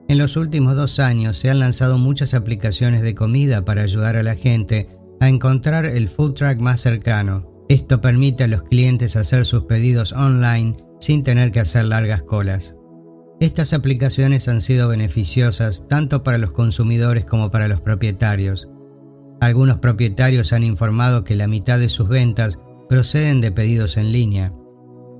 En 0.08 0.18
los 0.18 0.36
últimos 0.36 0.74
dos 0.74 0.98
años 0.98 1.36
se 1.36 1.50
han 1.50 1.60
lanzado 1.60 1.98
muchas 1.98 2.34
aplicaciones 2.34 3.02
de 3.02 3.14
comida 3.14 3.64
para 3.64 3.82
ayudar 3.82 4.16
a 4.16 4.22
la 4.22 4.34
gente 4.34 4.88
a 5.20 5.28
encontrar 5.28 5.84
el 5.84 6.08
food 6.08 6.34
truck 6.34 6.60
más 6.60 6.80
cercano. 6.80 7.51
Esto 7.72 8.02
permite 8.02 8.44
a 8.44 8.48
los 8.48 8.64
clientes 8.64 9.16
hacer 9.16 9.46
sus 9.46 9.64
pedidos 9.64 10.12
online 10.12 10.76
sin 11.00 11.22
tener 11.22 11.52
que 11.52 11.60
hacer 11.60 11.86
largas 11.86 12.22
colas. 12.22 12.76
Estas 13.40 13.72
aplicaciones 13.72 14.46
han 14.46 14.60
sido 14.60 14.88
beneficiosas 14.88 15.88
tanto 15.88 16.22
para 16.22 16.36
los 16.36 16.52
consumidores 16.52 17.24
como 17.24 17.50
para 17.50 17.68
los 17.68 17.80
propietarios. 17.80 18.68
Algunos 19.40 19.78
propietarios 19.78 20.52
han 20.52 20.64
informado 20.64 21.24
que 21.24 21.34
la 21.34 21.46
mitad 21.46 21.78
de 21.78 21.88
sus 21.88 22.10
ventas 22.10 22.58
proceden 22.90 23.40
de 23.40 23.52
pedidos 23.52 23.96
en 23.96 24.12
línea. 24.12 24.52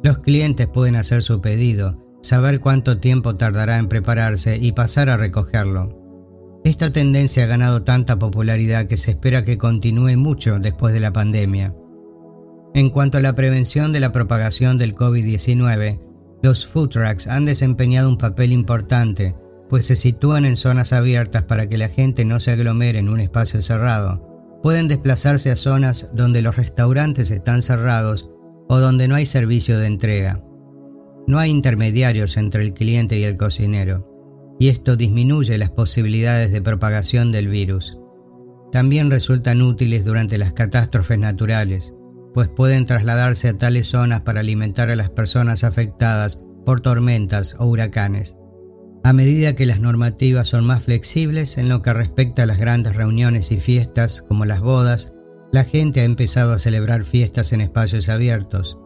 Los 0.03 0.19
clientes 0.19 0.69
pueden 0.69 0.97
hacer 0.97 1.23
su 1.23 1.41
pedido, 1.41 2.05
saber 2.21 2.61
cuánto 2.61 2.99
tiempo 2.99 3.35
tardará 3.35 3.79
en 3.79 3.89
prepararse 3.89 4.59
y 4.59 4.73
pasar 4.73 5.09
a 5.09 5.17
recogerlo. 5.17 5.89
Esta 6.65 6.93
tendencia 6.93 7.45
ha 7.45 7.47
ganado 7.47 7.83
tanta 7.83 8.19
popularidad 8.19 8.89
que 8.89 8.99
se 8.99 9.13
espera 9.13 9.43
que 9.43 9.57
continúe 9.57 10.19
mucho 10.19 10.59
después 10.59 10.93
de 10.93 11.01
la 11.01 11.15
pandemia. 11.15 11.75
En 12.75 12.89
cuanto 12.89 13.19
a 13.19 13.21
la 13.21 13.35
prevención 13.35 13.93
de 13.93 14.01
la 14.01 14.13
propagación 14.13 14.79
del 14.79 14.95
COVID-19, 14.95 16.01
los 16.43 16.67
food 16.67 16.89
trucks 16.89 17.27
han 17.27 17.45
desempeñado 17.45 18.09
un 18.09 18.17
papel 18.17 18.51
importante, 18.51 19.37
pues 19.69 19.87
se 19.87 19.97
sitúan 19.97 20.45
en 20.47 20.57
zonas 20.57 20.93
abiertas 20.93 21.45
para 21.45 21.69
que 21.69 21.79
la 21.79 21.89
gente 21.89 22.25
no 22.25 22.41
se 22.41 22.51
aglomere 22.51 22.99
en 22.99 23.09
un 23.09 23.21
espacio 23.21 23.61
cerrado. 23.61 24.29
Pueden 24.63 24.89
desplazarse 24.89 25.51
a 25.51 25.57
zonas 25.57 26.11
donde 26.15 26.41
los 26.41 26.57
restaurantes 26.57 27.31
están 27.31 27.63
cerrados 27.63 28.31
o 28.69 28.79
donde 28.79 29.07
no 29.07 29.17
hay 29.17 29.27
servicio 29.27 29.79
de 29.79 29.87
entrega. 29.87 30.43
No 31.27 31.39
hay 31.39 31.51
intermediarios 31.51 32.37
entre 32.37 32.63
el 32.63 32.73
cliente 32.73 33.19
y 33.19 33.25
el 33.25 33.37
cocinero, 33.37 34.57
y 34.59 34.69
esto 34.69 34.97
disminuye 34.97 35.59
las 35.59 35.71
posibilidades 35.71 36.53
de 36.53 36.63
propagación 36.63 37.33
del 37.33 37.49
virus. 37.49 37.99
También 38.73 39.11
resultan 39.11 39.61
útiles 39.61 40.05
durante 40.05 40.39
las 40.39 40.53
catástrofes 40.53 41.19
naturales, 41.19 41.95
pues 42.35 42.49
pueden 42.49 42.87
trasladarse 42.87 43.49
a 43.49 43.57
tales 43.57 43.89
zonas 43.89 44.23
para 44.23 44.41
alimentar 44.41 44.91
a 44.91 44.97
las 44.97 45.11
personas 45.11 45.65
afectadas 45.65 46.43
por 46.65 46.81
tormentas 46.81 47.57
o 47.59 47.67
huracanes. 47.67 48.37
A 49.05 49.13
medida 49.13 49.55
que 49.55 49.67
las 49.67 49.81
normativas 49.81 50.49
son 50.49 50.65
más 50.65 50.85
flexibles 50.85 51.59
en 51.59 51.69
lo 51.69 51.83
que 51.83 51.93
respecta 51.93 52.45
a 52.45 52.47
las 52.47 52.59
grandes 52.59 52.95
reuniones 52.95 53.51
y 53.51 53.59
fiestas 53.59 54.23
como 54.23 54.45
las 54.45 54.61
bodas, 54.61 55.13
la 55.53 55.65
gente 55.65 56.01
ha 56.01 56.05
empezado 56.05 56.53
a 56.53 56.59
celebrar 56.59 57.05
fiestas 57.05 57.53
en 57.53 57.61
espacios 57.61 58.09
abiertos, 58.09 58.79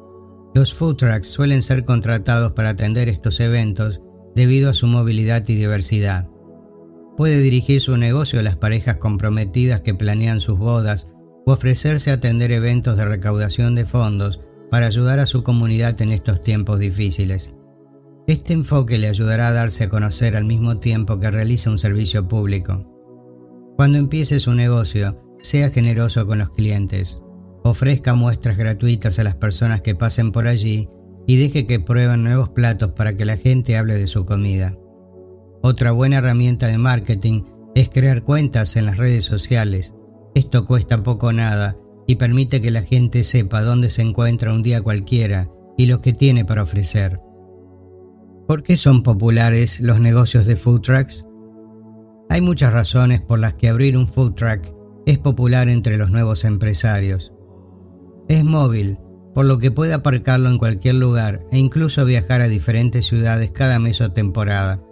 los 0.56 0.72
food 0.72 0.96
trucks 0.96 1.28
suelen 1.28 1.60
ser 1.60 1.84
contratados 1.84 2.52
para 2.52 2.70
atender 2.70 3.10
estos 3.10 3.40
eventos 3.40 4.00
debido 4.34 4.70
a 4.70 4.72
su 4.72 4.86
movilidad 4.86 5.46
y 5.48 5.54
diversidad. 5.54 6.30
Puede 7.14 7.42
dirigir 7.42 7.82
su 7.82 7.98
negocio 7.98 8.40
a 8.40 8.42
las 8.42 8.56
parejas 8.56 8.96
comprometidas 8.96 9.82
que 9.82 9.92
planean 9.92 10.40
sus 10.40 10.58
bodas 10.58 11.12
o 11.46 11.52
ofrecerse 11.52 12.10
a 12.10 12.14
atender 12.14 12.52
eventos 12.52 12.96
de 12.96 13.04
recaudación 13.04 13.74
de 13.74 13.86
fondos 13.86 14.40
para 14.70 14.86
ayudar 14.86 15.20
a 15.20 15.26
su 15.26 15.42
comunidad 15.42 16.00
en 16.02 16.12
estos 16.12 16.42
tiempos 16.42 16.80
difíciles. 16.80 17.56
Este 18.26 18.52
enfoque 18.52 18.98
le 18.98 19.08
ayudará 19.08 19.48
a 19.48 19.52
darse 19.52 19.84
a 19.84 19.88
conocer 19.88 20.36
al 20.36 20.44
mismo 20.44 20.78
tiempo 20.78 21.20
que 21.20 21.30
realiza 21.30 21.70
un 21.70 21.78
servicio 21.78 22.26
público. 22.26 22.92
Cuando 23.76 23.98
empiece 23.98 24.40
su 24.40 24.52
negocio, 24.52 25.22
sea 25.42 25.70
generoso 25.70 26.26
con 26.26 26.40
los 26.40 26.50
clientes. 26.50 27.22
Ofrezca 27.62 28.14
muestras 28.14 28.58
gratuitas 28.58 29.20
a 29.20 29.24
las 29.24 29.36
personas 29.36 29.80
que 29.82 29.94
pasen 29.94 30.32
por 30.32 30.48
allí 30.48 30.88
y 31.28 31.36
deje 31.36 31.66
que 31.66 31.78
prueben 31.78 32.24
nuevos 32.24 32.48
platos 32.48 32.90
para 32.90 33.16
que 33.16 33.24
la 33.24 33.36
gente 33.36 33.76
hable 33.76 33.94
de 33.94 34.08
su 34.08 34.26
comida. 34.26 34.76
Otra 35.62 35.92
buena 35.92 36.18
herramienta 36.18 36.66
de 36.66 36.78
marketing 36.78 37.42
es 37.76 37.90
crear 37.90 38.24
cuentas 38.24 38.76
en 38.76 38.86
las 38.86 38.96
redes 38.96 39.24
sociales. 39.24 39.94
Esto 40.36 40.66
cuesta 40.66 41.02
poco 41.02 41.32
nada 41.32 41.78
y 42.06 42.16
permite 42.16 42.60
que 42.60 42.70
la 42.70 42.82
gente 42.82 43.24
sepa 43.24 43.62
dónde 43.62 43.88
se 43.88 44.02
encuentra 44.02 44.52
un 44.52 44.62
día 44.62 44.82
cualquiera 44.82 45.50
y 45.78 45.86
lo 45.86 46.02
que 46.02 46.12
tiene 46.12 46.44
para 46.44 46.62
ofrecer. 46.62 47.22
¿Por 48.46 48.62
qué 48.62 48.76
son 48.76 49.02
populares 49.02 49.80
los 49.80 49.98
negocios 49.98 50.44
de 50.44 50.56
food 50.56 50.82
trucks? 50.82 51.24
Hay 52.28 52.42
muchas 52.42 52.74
razones 52.74 53.22
por 53.22 53.38
las 53.38 53.54
que 53.54 53.70
abrir 53.70 53.96
un 53.96 54.08
food 54.08 54.34
truck 54.34 54.60
es 55.06 55.18
popular 55.18 55.70
entre 55.70 55.96
los 55.96 56.10
nuevos 56.10 56.44
empresarios. 56.44 57.32
Es 58.28 58.44
móvil, 58.44 58.98
por 59.32 59.46
lo 59.46 59.56
que 59.56 59.70
puede 59.70 59.94
aparcarlo 59.94 60.50
en 60.50 60.58
cualquier 60.58 60.96
lugar 60.96 61.46
e 61.50 61.56
incluso 61.56 62.04
viajar 62.04 62.42
a 62.42 62.48
diferentes 62.48 63.06
ciudades 63.06 63.52
cada 63.52 63.78
mes 63.78 64.02
o 64.02 64.12
temporada. 64.12 64.82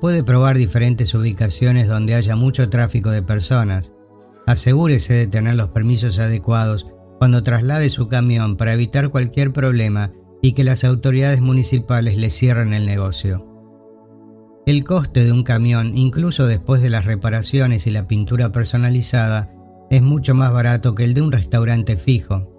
Puede 0.00 0.24
probar 0.24 0.58
diferentes 0.58 1.14
ubicaciones 1.14 1.86
donde 1.86 2.16
haya 2.16 2.34
mucho 2.34 2.68
tráfico 2.70 3.12
de 3.12 3.22
personas. 3.22 3.92
Asegúrese 4.46 5.14
de 5.14 5.26
tener 5.26 5.54
los 5.54 5.70
permisos 5.70 6.18
adecuados 6.18 6.86
cuando 7.18 7.42
traslade 7.42 7.88
su 7.90 8.08
camión 8.08 8.56
para 8.56 8.74
evitar 8.74 9.10
cualquier 9.10 9.52
problema 9.52 10.12
y 10.42 10.52
que 10.52 10.64
las 10.64 10.84
autoridades 10.84 11.40
municipales 11.40 12.18
le 12.18 12.30
cierren 12.30 12.74
el 12.74 12.84
negocio. 12.84 13.50
El 14.66 14.84
coste 14.84 15.24
de 15.24 15.32
un 15.32 15.42
camión, 15.42 15.96
incluso 15.96 16.46
después 16.46 16.82
de 16.82 16.90
las 16.90 17.04
reparaciones 17.04 17.86
y 17.86 17.90
la 17.90 18.06
pintura 18.06 18.52
personalizada, 18.52 19.50
es 19.90 20.02
mucho 20.02 20.34
más 20.34 20.52
barato 20.52 20.94
que 20.94 21.04
el 21.04 21.14
de 21.14 21.22
un 21.22 21.32
restaurante 21.32 21.96
fijo. 21.96 22.50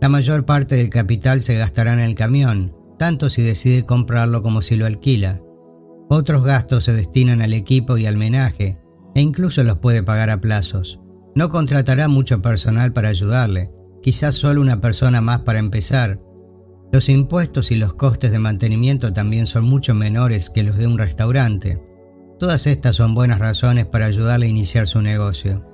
La 0.00 0.08
mayor 0.08 0.44
parte 0.44 0.76
del 0.76 0.90
capital 0.90 1.40
se 1.40 1.56
gastará 1.56 1.92
en 1.92 2.00
el 2.00 2.14
camión, 2.14 2.76
tanto 2.98 3.30
si 3.30 3.42
decide 3.42 3.84
comprarlo 3.84 4.42
como 4.42 4.62
si 4.62 4.76
lo 4.76 4.86
alquila. 4.86 5.40
Otros 6.08 6.44
gastos 6.44 6.84
se 6.84 6.92
destinan 6.92 7.42
al 7.42 7.52
equipo 7.52 7.96
y 7.96 8.06
al 8.06 8.16
menaje, 8.16 8.76
e 9.14 9.20
incluso 9.20 9.62
los 9.64 9.78
puede 9.78 10.02
pagar 10.02 10.30
a 10.30 10.40
plazos. 10.40 11.00
No 11.34 11.48
contratará 11.48 12.08
mucho 12.08 12.40
personal 12.40 12.92
para 12.92 13.08
ayudarle, 13.08 13.70
quizás 14.02 14.34
solo 14.34 14.60
una 14.60 14.80
persona 14.80 15.20
más 15.20 15.40
para 15.40 15.58
empezar. 15.58 16.20
Los 16.92 17.08
impuestos 17.08 17.72
y 17.72 17.76
los 17.76 17.94
costes 17.94 18.30
de 18.30 18.38
mantenimiento 18.38 19.12
también 19.12 19.46
son 19.46 19.64
mucho 19.64 19.94
menores 19.94 20.48
que 20.48 20.62
los 20.62 20.76
de 20.76 20.86
un 20.86 20.98
restaurante. 20.98 21.82
Todas 22.38 22.66
estas 22.66 22.96
son 22.96 23.14
buenas 23.14 23.40
razones 23.40 23.86
para 23.86 24.06
ayudarle 24.06 24.46
a 24.46 24.50
iniciar 24.50 24.86
su 24.86 25.00
negocio. 25.00 25.64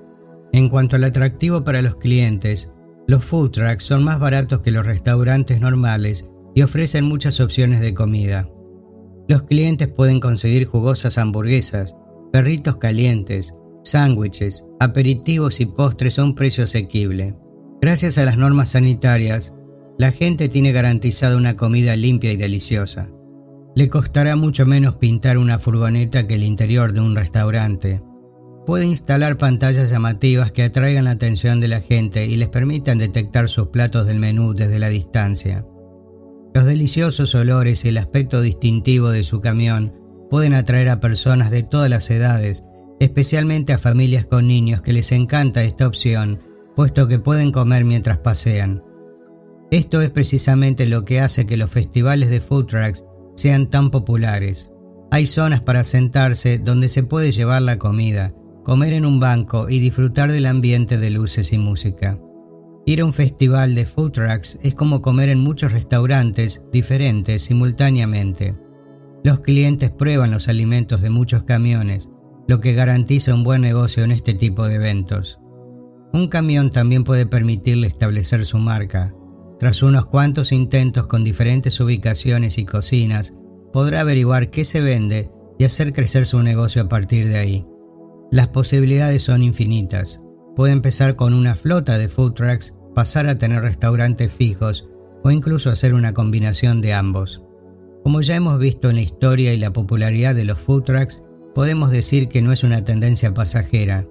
En 0.52 0.68
cuanto 0.68 0.96
al 0.96 1.04
atractivo 1.04 1.62
para 1.62 1.82
los 1.82 1.96
clientes, 1.96 2.72
los 3.06 3.24
food 3.24 3.50
trucks 3.50 3.84
son 3.84 4.04
más 4.04 4.18
baratos 4.18 4.60
que 4.60 4.70
los 4.70 4.86
restaurantes 4.86 5.60
normales 5.60 6.26
y 6.54 6.62
ofrecen 6.62 7.04
muchas 7.04 7.40
opciones 7.40 7.80
de 7.80 7.92
comida. 7.92 8.48
Los 9.28 9.42
clientes 9.42 9.88
pueden 9.88 10.20
conseguir 10.20 10.66
jugosas 10.66 11.18
hamburguesas, 11.18 11.96
perritos 12.32 12.76
calientes, 12.78 13.52
sándwiches, 13.82 14.64
aperitivos 14.78 15.60
y 15.60 15.66
postres 15.66 16.18
a 16.18 16.24
un 16.24 16.34
precio 16.34 16.64
asequible. 16.64 17.36
Gracias 17.80 18.18
a 18.18 18.24
las 18.24 18.36
normas 18.36 18.70
sanitarias, 18.70 19.54
la 19.98 20.12
gente 20.12 20.48
tiene 20.48 20.72
garantizada 20.72 21.36
una 21.36 21.56
comida 21.56 21.96
limpia 21.96 22.32
y 22.32 22.36
deliciosa. 22.36 23.10
Le 23.74 23.88
costará 23.88 24.36
mucho 24.36 24.66
menos 24.66 24.96
pintar 24.96 25.38
una 25.38 25.58
furgoneta 25.58 26.26
que 26.26 26.34
el 26.34 26.42
interior 26.42 26.92
de 26.92 27.00
un 27.00 27.14
restaurante. 27.14 28.02
Puede 28.66 28.86
instalar 28.86 29.36
pantallas 29.36 29.90
llamativas 29.90 30.52
que 30.52 30.64
atraigan 30.64 31.04
la 31.04 31.12
atención 31.12 31.60
de 31.60 31.68
la 31.68 31.80
gente 31.80 32.26
y 32.26 32.36
les 32.36 32.48
permitan 32.48 32.98
detectar 32.98 33.48
sus 33.48 33.68
platos 33.68 34.06
del 34.06 34.18
menú 34.18 34.54
desde 34.54 34.78
la 34.78 34.88
distancia. 34.88 35.66
Los 36.52 36.64
deliciosos 36.64 37.34
olores 37.34 37.84
y 37.84 37.88
el 37.88 37.98
aspecto 37.98 38.40
distintivo 38.40 39.10
de 39.10 39.22
su 39.22 39.40
camión 39.40 39.94
pueden 40.28 40.54
atraer 40.54 40.88
a 40.88 41.00
personas 41.00 41.50
de 41.50 41.62
todas 41.62 41.88
las 41.88 42.10
edades, 42.10 42.64
especialmente 43.00 43.72
a 43.72 43.78
familias 43.78 44.26
con 44.26 44.46
niños 44.46 44.82
que 44.82 44.92
les 44.92 45.10
encanta 45.10 45.64
esta 45.64 45.86
opción, 45.86 46.38
puesto 46.76 47.08
que 47.08 47.18
pueden 47.18 47.50
comer 47.50 47.84
mientras 47.84 48.18
pasean. 48.18 48.84
Esto 49.70 50.00
es 50.00 50.10
precisamente 50.10 50.86
lo 50.86 51.04
que 51.04 51.20
hace 51.20 51.46
que 51.46 51.56
los 51.56 51.70
festivales 51.70 52.28
de 52.30 52.40
food 52.40 52.66
trucks 52.66 53.04
sean 53.36 53.70
tan 53.70 53.90
populares. 53.90 54.70
Hay 55.10 55.26
zonas 55.26 55.60
para 55.60 55.82
sentarse 55.82 56.58
donde 56.58 56.88
se 56.88 57.02
puede 57.02 57.32
llevar 57.32 57.62
la 57.62 57.78
comida, 57.78 58.34
comer 58.64 58.92
en 58.92 59.06
un 59.06 59.18
banco 59.18 59.68
y 59.68 59.78
disfrutar 59.78 60.30
del 60.30 60.46
ambiente 60.46 60.98
de 60.98 61.10
luces 61.10 61.52
y 61.52 61.58
música. 61.58 62.18
Ir 62.84 63.00
a 63.00 63.04
un 63.04 63.12
festival 63.14 63.74
de 63.74 63.86
food 63.86 64.12
trucks 64.12 64.58
es 64.62 64.74
como 64.74 65.00
comer 65.00 65.30
en 65.30 65.38
muchos 65.38 65.72
restaurantes 65.72 66.62
diferentes 66.70 67.42
simultáneamente. 67.42 68.54
Los 69.24 69.40
clientes 69.40 69.90
prueban 69.90 70.30
los 70.30 70.48
alimentos 70.48 71.02
de 71.02 71.10
muchos 71.10 71.44
camiones, 71.44 72.10
lo 72.50 72.58
que 72.58 72.74
garantiza 72.74 73.32
un 73.32 73.44
buen 73.44 73.60
negocio 73.60 74.02
en 74.02 74.10
este 74.10 74.34
tipo 74.34 74.66
de 74.66 74.74
eventos. 74.74 75.38
Un 76.12 76.26
camión 76.26 76.72
también 76.72 77.04
puede 77.04 77.24
permitirle 77.24 77.86
establecer 77.86 78.44
su 78.44 78.58
marca. 78.58 79.14
Tras 79.60 79.84
unos 79.84 80.06
cuantos 80.06 80.50
intentos 80.50 81.06
con 81.06 81.22
diferentes 81.22 81.78
ubicaciones 81.78 82.58
y 82.58 82.64
cocinas, 82.64 83.34
podrá 83.72 84.00
averiguar 84.00 84.50
qué 84.50 84.64
se 84.64 84.80
vende 84.80 85.30
y 85.60 85.64
hacer 85.64 85.92
crecer 85.92 86.26
su 86.26 86.42
negocio 86.42 86.82
a 86.82 86.88
partir 86.88 87.28
de 87.28 87.38
ahí. 87.38 87.66
Las 88.32 88.48
posibilidades 88.48 89.22
son 89.22 89.44
infinitas. 89.44 90.20
Puede 90.56 90.72
empezar 90.72 91.14
con 91.14 91.34
una 91.34 91.54
flota 91.54 91.98
de 91.98 92.08
food 92.08 92.32
trucks, 92.32 92.74
pasar 92.96 93.28
a 93.28 93.38
tener 93.38 93.62
restaurantes 93.62 94.32
fijos 94.32 94.90
o 95.22 95.30
incluso 95.30 95.70
hacer 95.70 95.94
una 95.94 96.14
combinación 96.14 96.80
de 96.80 96.94
ambos. 96.94 97.44
Como 98.02 98.22
ya 98.22 98.34
hemos 98.34 98.58
visto 98.58 98.90
en 98.90 98.96
la 98.96 99.02
historia 99.02 99.54
y 99.54 99.58
la 99.58 99.72
popularidad 99.72 100.34
de 100.34 100.46
los 100.46 100.58
food 100.58 100.82
trucks, 100.82 101.22
podemos 101.60 101.90
decir 101.90 102.28
que 102.28 102.40
no 102.40 102.52
es 102.52 102.64
una 102.64 102.84
tendencia 102.84 103.34
pasajera. 103.34 104.06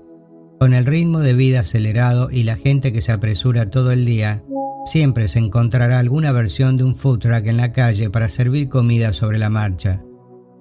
Con 0.59 0.75
el 0.75 0.85
ritmo 0.85 1.21
de 1.21 1.33
vida 1.33 1.61
acelerado 1.61 2.29
y 2.29 2.43
la 2.43 2.55
gente 2.55 2.93
que 2.93 3.01
se 3.01 3.11
apresura 3.11 3.71
todo 3.71 3.91
el 3.91 4.05
día, 4.05 4.43
siempre 4.85 5.27
se 5.27 5.39
encontrará 5.39 5.97
alguna 5.97 6.31
versión 6.31 6.77
de 6.77 6.83
un 6.83 6.93
food 6.93 7.17
truck 7.17 7.47
en 7.47 7.57
la 7.57 7.71
calle 7.71 8.11
para 8.11 8.29
servir 8.29 8.69
comida 8.69 9.13
sobre 9.13 9.39
la 9.39 9.49
marcha. 9.49 10.03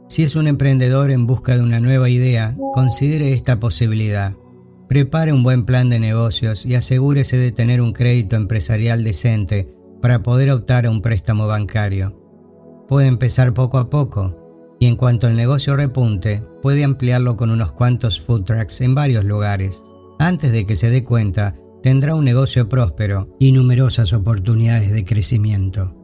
Si 0.09 0.23
es 0.23 0.35
un 0.35 0.47
emprendedor 0.47 1.11
en 1.11 1.27
busca 1.27 1.57
de 1.57 1.63
una 1.63 1.79
nueva 1.79 2.09
idea, 2.09 2.57
considere 2.73 3.35
esta 3.35 3.61
posibilidad. 3.61 4.35
Prepare 4.89 5.35
un 5.35 5.43
buen 5.43 5.67
plan 5.67 5.91
de 5.91 5.99
negocios 5.99 6.65
y 6.65 6.75
asegúrese 6.75 7.37
de 7.37 7.53
tener 7.53 7.83
un 7.83 7.93
crédito 7.93 8.35
empresarial 8.37 9.05
decente 9.05 9.69
para 10.01 10.23
poder 10.23 10.51
optar 10.51 10.87
a 10.87 10.91
un 10.91 11.03
préstamo 11.03 11.47
bancario 11.47 12.19
puede 12.89 13.07
empezar 13.07 13.53
poco 13.53 13.77
a 13.77 13.91
poco 13.91 14.48
y 14.81 14.87
en 14.87 14.97
cuanto 14.97 15.29
el 15.29 15.37
negocio 15.37 15.77
repunte, 15.77 16.43
puede 16.63 16.85
ampliarlo 16.85 17.37
con 17.37 17.51
unos 17.51 17.73
cuantos 17.73 18.21
food 18.21 18.45
trucks 18.45 18.81
en 18.81 18.95
varios 18.95 19.25
lugares. 19.25 19.83
Antes 20.19 20.53
de 20.53 20.67
que 20.67 20.77
se 20.77 20.91
dé 20.91 21.05
cuenta, 21.05 21.55
tendrá 21.83 22.15
un 22.15 22.25
negocio 22.25 22.69
próspero 22.69 23.37
y 23.39 23.53
numerosas 23.53 24.13
oportunidades 24.13 24.93
de 24.93 25.05
crecimiento. 25.05 25.95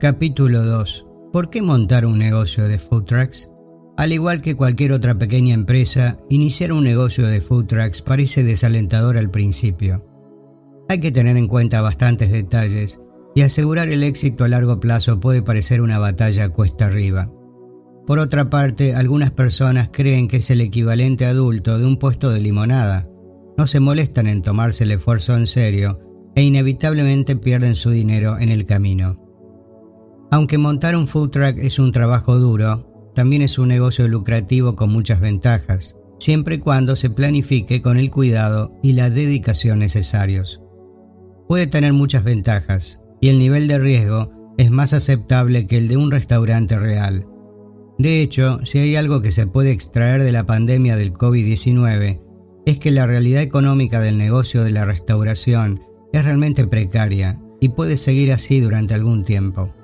Capítulo 0.00 0.64
2. 0.64 1.06
¿Por 1.32 1.50
qué 1.50 1.62
montar 1.62 2.06
un 2.06 2.18
negocio 2.18 2.68
de 2.68 2.78
food 2.78 3.04
trucks? 3.04 3.50
Al 3.96 4.12
igual 4.12 4.40
que 4.40 4.54
cualquier 4.54 4.92
otra 4.92 5.18
pequeña 5.18 5.54
empresa, 5.54 6.18
iniciar 6.30 6.72
un 6.72 6.84
negocio 6.84 7.26
de 7.26 7.40
food 7.40 7.66
trucks 7.66 8.00
parece 8.00 8.44
desalentador 8.44 9.18
al 9.18 9.30
principio. 9.30 10.04
Hay 10.88 11.00
que 11.00 11.10
tener 11.10 11.36
en 11.36 11.48
cuenta 11.48 11.82
bastantes 11.82 12.30
detalles 12.30 13.02
y 13.34 13.42
asegurar 13.42 13.88
el 13.88 14.04
éxito 14.04 14.44
a 14.44 14.48
largo 14.48 14.80
plazo 14.80 15.20
puede 15.20 15.42
parecer 15.42 15.80
una 15.80 15.98
batalla 15.98 16.48
cuesta 16.48 16.86
arriba. 16.86 17.30
Por 18.08 18.20
otra 18.20 18.48
parte, 18.48 18.94
algunas 18.94 19.32
personas 19.32 19.90
creen 19.92 20.28
que 20.28 20.38
es 20.38 20.48
el 20.48 20.62
equivalente 20.62 21.26
adulto 21.26 21.78
de 21.78 21.84
un 21.84 21.98
puesto 21.98 22.30
de 22.30 22.40
limonada. 22.40 23.06
No 23.58 23.66
se 23.66 23.80
molestan 23.80 24.28
en 24.28 24.40
tomarse 24.40 24.84
el 24.84 24.92
esfuerzo 24.92 25.36
en 25.36 25.46
serio 25.46 26.00
e 26.34 26.42
inevitablemente 26.42 27.36
pierden 27.36 27.76
su 27.76 27.90
dinero 27.90 28.38
en 28.38 28.48
el 28.48 28.64
camino. 28.64 29.22
Aunque 30.30 30.56
montar 30.56 30.96
un 30.96 31.06
food 31.06 31.28
truck 31.28 31.58
es 31.58 31.78
un 31.78 31.92
trabajo 31.92 32.38
duro, 32.38 33.12
también 33.14 33.42
es 33.42 33.58
un 33.58 33.68
negocio 33.68 34.08
lucrativo 34.08 34.74
con 34.74 34.90
muchas 34.90 35.20
ventajas, 35.20 35.94
siempre 36.18 36.54
y 36.54 36.58
cuando 36.60 36.96
se 36.96 37.10
planifique 37.10 37.82
con 37.82 37.98
el 37.98 38.10
cuidado 38.10 38.72
y 38.82 38.94
la 38.94 39.10
dedicación 39.10 39.80
necesarios. 39.80 40.62
Puede 41.46 41.66
tener 41.66 41.92
muchas 41.92 42.24
ventajas, 42.24 43.02
y 43.20 43.28
el 43.28 43.38
nivel 43.38 43.68
de 43.68 43.78
riesgo 43.78 44.54
es 44.56 44.70
más 44.70 44.94
aceptable 44.94 45.66
que 45.66 45.76
el 45.76 45.88
de 45.88 45.98
un 45.98 46.10
restaurante 46.10 46.78
real. 46.78 47.26
De 47.98 48.22
hecho, 48.22 48.60
si 48.64 48.78
hay 48.78 48.94
algo 48.94 49.20
que 49.20 49.32
se 49.32 49.48
puede 49.48 49.72
extraer 49.72 50.22
de 50.22 50.30
la 50.30 50.46
pandemia 50.46 50.96
del 50.96 51.12
COVID-19, 51.12 52.20
es 52.64 52.78
que 52.78 52.92
la 52.92 53.06
realidad 53.06 53.42
económica 53.42 54.00
del 54.00 54.18
negocio 54.18 54.62
de 54.62 54.70
la 54.70 54.84
restauración 54.84 55.82
es 56.12 56.24
realmente 56.24 56.66
precaria 56.66 57.40
y 57.60 57.70
puede 57.70 57.96
seguir 57.96 58.32
así 58.32 58.60
durante 58.60 58.94
algún 58.94 59.24
tiempo. 59.24 59.74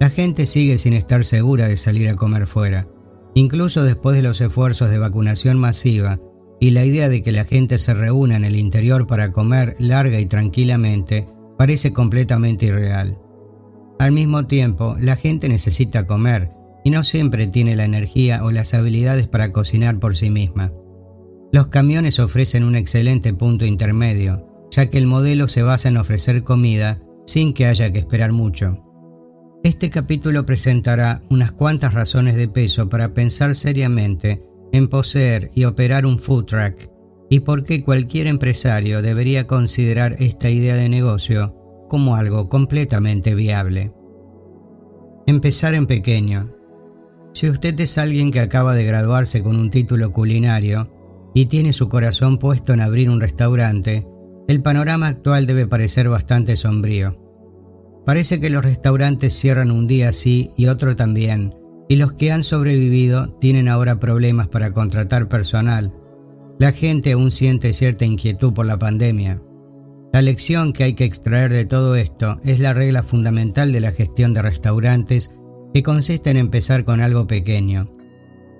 La 0.00 0.08
gente 0.08 0.46
sigue 0.46 0.78
sin 0.78 0.94
estar 0.94 1.24
segura 1.24 1.68
de 1.68 1.76
salir 1.76 2.08
a 2.08 2.16
comer 2.16 2.46
fuera, 2.46 2.88
incluso 3.34 3.84
después 3.84 4.16
de 4.16 4.22
los 4.22 4.40
esfuerzos 4.40 4.90
de 4.90 4.98
vacunación 4.98 5.58
masiva 5.58 6.20
y 6.60 6.70
la 6.70 6.84
idea 6.84 7.10
de 7.10 7.22
que 7.22 7.32
la 7.32 7.44
gente 7.44 7.78
se 7.78 7.92
reúna 7.92 8.36
en 8.36 8.44
el 8.44 8.56
interior 8.56 9.06
para 9.06 9.32
comer 9.32 9.76
larga 9.78 10.18
y 10.18 10.26
tranquilamente 10.26 11.26
parece 11.58 11.92
completamente 11.92 12.66
irreal. 12.66 13.18
Al 13.98 14.12
mismo 14.12 14.46
tiempo, 14.46 14.96
la 14.98 15.16
gente 15.16 15.48
necesita 15.48 16.06
comer 16.06 16.50
y 16.84 16.90
no 16.90 17.02
siempre 17.02 17.46
tiene 17.46 17.74
la 17.74 17.84
energía 17.84 18.44
o 18.44 18.50
las 18.50 18.74
habilidades 18.74 19.26
para 19.26 19.50
cocinar 19.50 19.98
por 19.98 20.14
sí 20.14 20.30
misma. 20.30 20.72
Los 21.50 21.68
camiones 21.68 22.18
ofrecen 22.18 22.62
un 22.64 22.76
excelente 22.76 23.32
punto 23.32 23.64
intermedio, 23.64 24.46
ya 24.70 24.88
que 24.90 24.98
el 24.98 25.06
modelo 25.06 25.48
se 25.48 25.62
basa 25.62 25.88
en 25.88 25.96
ofrecer 25.96 26.44
comida 26.44 27.00
sin 27.26 27.54
que 27.54 27.66
haya 27.66 27.90
que 27.90 28.00
esperar 28.00 28.32
mucho. 28.32 28.84
Este 29.62 29.88
capítulo 29.88 30.44
presentará 30.44 31.22
unas 31.30 31.52
cuantas 31.52 31.94
razones 31.94 32.36
de 32.36 32.48
peso 32.48 32.88
para 32.88 33.14
pensar 33.14 33.54
seriamente 33.54 34.42
en 34.72 34.88
poseer 34.88 35.50
y 35.54 35.64
operar 35.64 36.04
un 36.04 36.18
food 36.18 36.44
truck 36.44 36.90
y 37.30 37.40
por 37.40 37.64
qué 37.64 37.82
cualquier 37.82 38.26
empresario 38.26 39.00
debería 39.00 39.46
considerar 39.46 40.16
esta 40.18 40.50
idea 40.50 40.76
de 40.76 40.88
negocio 40.88 41.54
como 41.88 42.16
algo 42.16 42.48
completamente 42.48 43.34
viable. 43.34 43.92
Empezar 45.26 45.74
en 45.74 45.86
pequeño. 45.86 46.54
Si 47.34 47.48
usted 47.48 47.78
es 47.80 47.98
alguien 47.98 48.30
que 48.30 48.40
acaba 48.40 48.74
de 48.74 48.84
graduarse 48.84 49.42
con 49.42 49.56
un 49.56 49.70
título 49.70 50.12
culinario 50.12 50.90
y 51.34 51.46
tiene 51.46 51.72
su 51.72 51.88
corazón 51.88 52.38
puesto 52.38 52.72
en 52.72 52.80
abrir 52.80 53.10
un 53.10 53.20
restaurante, 53.20 54.06
el 54.48 54.62
panorama 54.62 55.08
actual 55.08 55.46
debe 55.46 55.66
parecer 55.66 56.08
bastante 56.08 56.56
sombrío. 56.56 57.20
Parece 58.06 58.40
que 58.40 58.50
los 58.50 58.64
restaurantes 58.64 59.34
cierran 59.34 59.70
un 59.70 59.86
día 59.86 60.12
sí 60.12 60.50
y 60.56 60.66
otro 60.66 60.96
también, 60.96 61.54
y 61.88 61.96
los 61.96 62.12
que 62.12 62.32
han 62.32 62.44
sobrevivido 62.44 63.36
tienen 63.40 63.68
ahora 63.68 63.98
problemas 63.98 64.48
para 64.48 64.72
contratar 64.72 65.28
personal 65.28 65.92
la 66.58 66.72
gente 66.72 67.12
aún 67.12 67.30
siente 67.30 67.72
cierta 67.72 68.04
inquietud 68.04 68.52
por 68.52 68.66
la 68.66 68.78
pandemia. 68.78 69.42
La 70.12 70.22
lección 70.22 70.72
que 70.72 70.84
hay 70.84 70.94
que 70.94 71.04
extraer 71.04 71.52
de 71.52 71.64
todo 71.64 71.96
esto 71.96 72.40
es 72.44 72.60
la 72.60 72.72
regla 72.72 73.02
fundamental 73.02 73.72
de 73.72 73.80
la 73.80 73.90
gestión 73.90 74.32
de 74.32 74.42
restaurantes 74.42 75.34
que 75.74 75.82
consiste 75.82 76.30
en 76.30 76.36
empezar 76.36 76.84
con 76.84 77.00
algo 77.00 77.26
pequeño. 77.26 77.90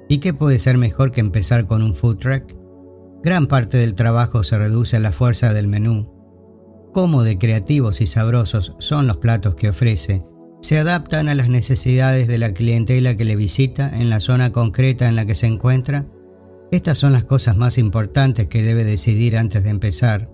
¿Y 0.08 0.18
qué 0.18 0.34
puede 0.34 0.58
ser 0.58 0.76
mejor 0.78 1.12
que 1.12 1.20
empezar 1.20 1.68
con 1.68 1.80
un 1.80 1.94
food 1.94 2.18
truck? 2.18 2.42
Gran 3.22 3.46
parte 3.46 3.78
del 3.78 3.94
trabajo 3.94 4.42
se 4.42 4.58
reduce 4.58 4.96
a 4.96 5.00
la 5.00 5.12
fuerza 5.12 5.54
del 5.54 5.68
menú. 5.68 6.12
Cómo 6.92 7.22
de 7.22 7.38
creativos 7.38 8.00
y 8.00 8.08
sabrosos 8.08 8.74
son 8.80 9.06
los 9.06 9.18
platos 9.18 9.54
que 9.54 9.68
ofrece, 9.68 10.26
se 10.60 10.76
adaptan 10.76 11.28
a 11.28 11.36
las 11.36 11.48
necesidades 11.48 12.26
de 12.26 12.38
la 12.38 12.52
clientela 12.52 13.16
que 13.16 13.24
le 13.24 13.36
visita 13.36 13.90
en 13.94 14.10
la 14.10 14.18
zona 14.18 14.50
concreta 14.50 15.08
en 15.08 15.14
la 15.14 15.24
que 15.24 15.36
se 15.36 15.46
encuentra. 15.46 16.06
Estas 16.72 16.98
son 16.98 17.12
las 17.12 17.24
cosas 17.24 17.56
más 17.56 17.78
importantes 17.78 18.48
que 18.48 18.62
debe 18.64 18.82
decidir 18.82 19.36
antes 19.36 19.62
de 19.62 19.70
empezar. 19.70 20.30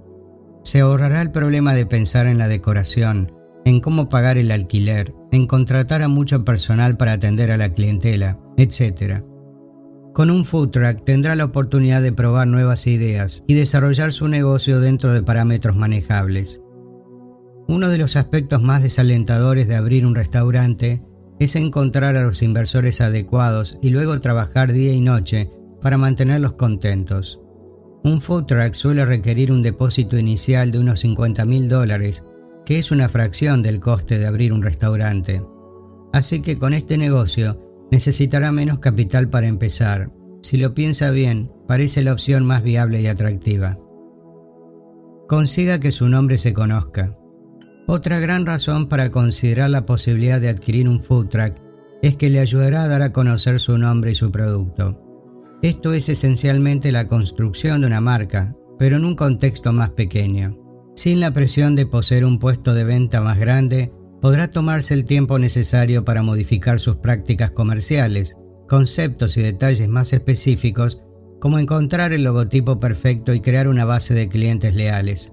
Se 0.65 0.81
ahorrará 0.81 1.21
el 1.21 1.31
problema 1.31 1.75
de 1.75 1.85
pensar 1.85 2.27
en 2.27 2.39
la 2.39 2.49
decoración, 2.49 3.33
en 3.67 3.81
cómo 3.81 4.09
pagar 4.09 4.39
el 4.39 4.51
alquiler, 4.51 5.13
en 5.33 5.47
contratar 5.47 6.03
a 6.03 6.09
mucho 6.09 6.45
personal 6.45 6.97
para 6.97 7.13
atender 7.13 7.51
a 7.51 7.57
la 7.57 7.73
clientela, 7.73 8.39
etc. 8.57 9.23
Con 10.13 10.31
un 10.31 10.45
food 10.45 10.71
truck 10.71 11.05
tendrá 11.05 11.37
la 11.37 11.45
oportunidad 11.45 12.03
de 12.03 12.13
probar 12.13 12.49
nuevas 12.49 12.87
ideas 12.87 13.45
y 13.47 13.55
desarrollar 13.55 14.13
su 14.13 14.29
negocio 14.29 14.81
dentro 14.81 15.13
de 15.13 15.23
parámetros 15.23 15.77
manejables. 15.77 16.61
Uno 17.69 17.89
de 17.89 17.99
los 17.99 18.17
aspectos 18.17 18.63
más 18.63 18.83
desalentadores 18.83 19.69
de 19.69 19.77
abrir 19.77 20.05
un 20.05 20.17
restaurante 20.17 21.03
es 21.39 21.55
encontrar 21.55 22.17
a 22.17 22.23
los 22.23 22.43
inversores 22.43 23.01
adecuados 23.01 23.79
y 23.81 23.91
luego 23.91 24.21
trabajar 24.21 24.73
día 24.73 24.93
y 24.93 25.01
noche 25.01 25.51
para 25.81 25.97
mantenerlos 25.97 26.55
contentos. 26.55 27.41
Un 28.03 28.21
food 28.21 28.47
truck 28.47 28.73
suele 28.73 29.05
requerir 29.05 29.53
un 29.53 29.63
depósito 29.63 30.19
inicial 30.19 30.71
de 30.73 30.79
unos 30.79 31.01
50 31.01 31.45
mil 31.45 31.69
dólares, 31.69 32.25
que 32.71 32.79
es 32.79 32.93
una 32.93 33.09
fracción 33.09 33.63
del 33.65 33.81
coste 33.81 34.21
de 34.21 34.29
abrir 34.29 34.53
un 34.53 34.63
restaurante. 34.63 35.43
Así 36.13 36.41
que 36.41 36.57
con 36.57 36.73
este 36.73 36.99
negocio 36.99 37.59
Necesitará 37.91 38.53
menos 38.53 38.79
capital 38.79 39.29
para 39.29 39.49
empezar. 39.49 40.13
Si 40.43 40.57
lo 40.57 40.75
piensa 40.75 41.11
bien, 41.11 41.51
parece 41.67 42.03
la 42.03 42.13
opción 42.13 42.47
más 42.47 42.63
viable 42.63 43.01
y 43.01 43.09
atractiva. 43.09 43.79
Consiga 45.29 45.81
que 45.81 45.91
su 45.91 46.09
nombre 46.09 46.39
se 46.39 46.53
conozca. 46.53 47.17
Otra 47.89 48.21
gran 48.21 48.47
razón 48.47 48.87
para 48.87 49.11
considerar 49.11 49.71
la 49.71 49.87
posibilidad 49.87 50.41
de 50.41 50.51
adquirir 50.51 50.89
un 50.89 51.03
food 51.03 51.31
truck 51.31 51.57
es 52.01 52.17
que 52.17 52.31
le 52.31 52.39
ayudará 52.39 52.85
a 52.85 52.89
dar 52.89 53.03
a 53.03 53.13
conocer 53.13 53.59
su 53.59 53.77
nombre 53.77 54.13
y 54.13 54.15
su 54.15 54.31
producto. 54.31 55.03
Esto 55.61 55.93
es 55.93 56.09
esencialmente 56.09 56.93
la 56.93 57.09
construcción 57.09 57.81
de 57.81 57.89
una 57.89 58.01
marca, 58.01 58.55
pero 58.79 58.97
en 58.97 59.05
un 59.05 59.17
contexto 59.17 59.73
más 59.73 59.91
pequeño. 59.91 60.60
Sin 61.01 61.19
la 61.19 61.33
presión 61.33 61.77
de 61.77 61.87
poseer 61.87 62.27
un 62.27 62.39
puesto 62.39 62.75
de 62.75 62.85
venta 62.85 63.23
más 63.23 63.39
grande 63.39 63.91
podrá 64.21 64.49
tomarse 64.49 64.93
el 64.93 65.07
tiempo 65.07 65.39
necesario 65.39 66.05
para 66.05 66.23
modificar 66.23 66.79
sus 66.79 66.97
prácticas 66.97 67.53
comerciales, 67.53 68.37
conceptos 68.69 69.39
y 69.39 69.41
detalles 69.41 69.89
más 69.89 70.13
específicos, 70.13 71.01
como 71.41 71.59
encontrar 71.59 72.13
el 72.13 72.23
logotipo 72.23 72.81
perfecto 72.81 73.33
y 73.33 73.41
crear 73.41 73.67
una 73.67 73.87
base 73.87 74.13
de 74.13 74.29
clientes 74.29 74.77
leales. 74.77 75.33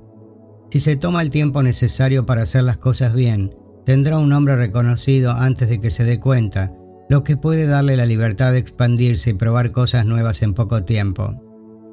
Si 0.72 0.80
se 0.80 0.96
toma 0.96 1.22
el 1.22 1.32
tiempo 1.32 1.62
necesario 1.62 2.26
para 2.26 2.44
hacer 2.44 2.64
las 2.64 2.78
cosas 2.78 3.14
bien, 3.14 3.54
tendrá 3.84 4.20
un 4.20 4.30
nombre 4.30 4.56
reconocido 4.56 5.32
antes 5.32 5.68
de 5.68 5.82
que 5.82 5.90
se 5.90 6.06
dé 6.06 6.18
cuenta, 6.18 6.72
lo 7.10 7.26
que 7.26 7.36
puede 7.36 7.66
darle 7.66 7.98
la 7.98 8.06
libertad 8.06 8.54
de 8.54 8.60
expandirse 8.60 9.32
y 9.32 9.34
probar 9.34 9.74
cosas 9.74 10.06
nuevas 10.06 10.42
en 10.44 10.54
poco 10.54 10.86
tiempo. 10.86 11.44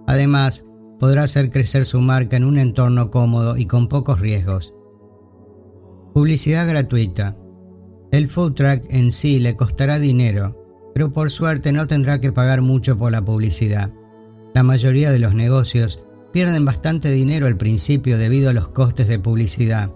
Además, 0.06 0.64
podrá 0.98 1.24
hacer 1.24 1.50
crecer 1.50 1.84
su 1.84 2.00
marca 2.00 2.36
en 2.36 2.44
un 2.44 2.58
entorno 2.58 3.10
cómodo 3.10 3.56
y 3.56 3.66
con 3.66 3.88
pocos 3.88 4.20
riesgos. 4.20 4.74
Publicidad 6.12 6.68
gratuita. 6.68 7.36
El 8.10 8.28
food 8.28 8.54
truck 8.54 8.84
en 8.90 9.10
sí 9.10 9.40
le 9.40 9.56
costará 9.56 9.98
dinero, 9.98 10.92
pero 10.94 11.10
por 11.10 11.30
suerte 11.30 11.72
no 11.72 11.86
tendrá 11.86 12.20
que 12.20 12.32
pagar 12.32 12.62
mucho 12.62 12.96
por 12.96 13.10
la 13.10 13.24
publicidad. 13.24 13.92
La 14.54 14.62
mayoría 14.62 15.10
de 15.10 15.18
los 15.18 15.34
negocios 15.34 16.04
pierden 16.32 16.64
bastante 16.64 17.10
dinero 17.10 17.46
al 17.46 17.56
principio 17.56 18.18
debido 18.18 18.50
a 18.50 18.52
los 18.52 18.68
costes 18.68 19.08
de 19.08 19.18
publicidad, 19.18 19.92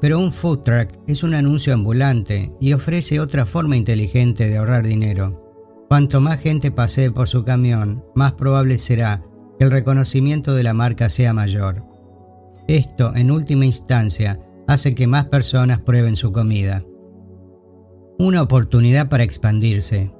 pero 0.00 0.18
un 0.18 0.32
food 0.32 0.58
truck 0.58 0.90
es 1.06 1.22
un 1.22 1.34
anuncio 1.34 1.72
ambulante 1.72 2.52
y 2.60 2.74
ofrece 2.74 3.20
otra 3.20 3.46
forma 3.46 3.76
inteligente 3.76 4.48
de 4.48 4.58
ahorrar 4.58 4.86
dinero. 4.86 5.40
Cuanto 5.88 6.20
más 6.20 6.40
gente 6.40 6.70
pasee 6.70 7.10
por 7.10 7.28
su 7.28 7.44
camión, 7.44 8.04
más 8.14 8.32
probable 8.32 8.76
será 8.76 9.22
que 9.58 9.64
el 9.64 9.70
reconocimiento 9.70 10.54
de 10.54 10.62
la 10.62 10.74
marca 10.74 11.08
sea 11.10 11.32
mayor. 11.32 11.82
Esto, 12.66 13.14
en 13.14 13.30
última 13.30 13.66
instancia, 13.66 14.40
hace 14.66 14.94
que 14.94 15.06
más 15.06 15.26
personas 15.26 15.80
prueben 15.80 16.16
su 16.16 16.32
comida. 16.32 16.84
Una 18.18 18.42
oportunidad 18.42 19.08
para 19.08 19.24
expandirse. 19.24 20.10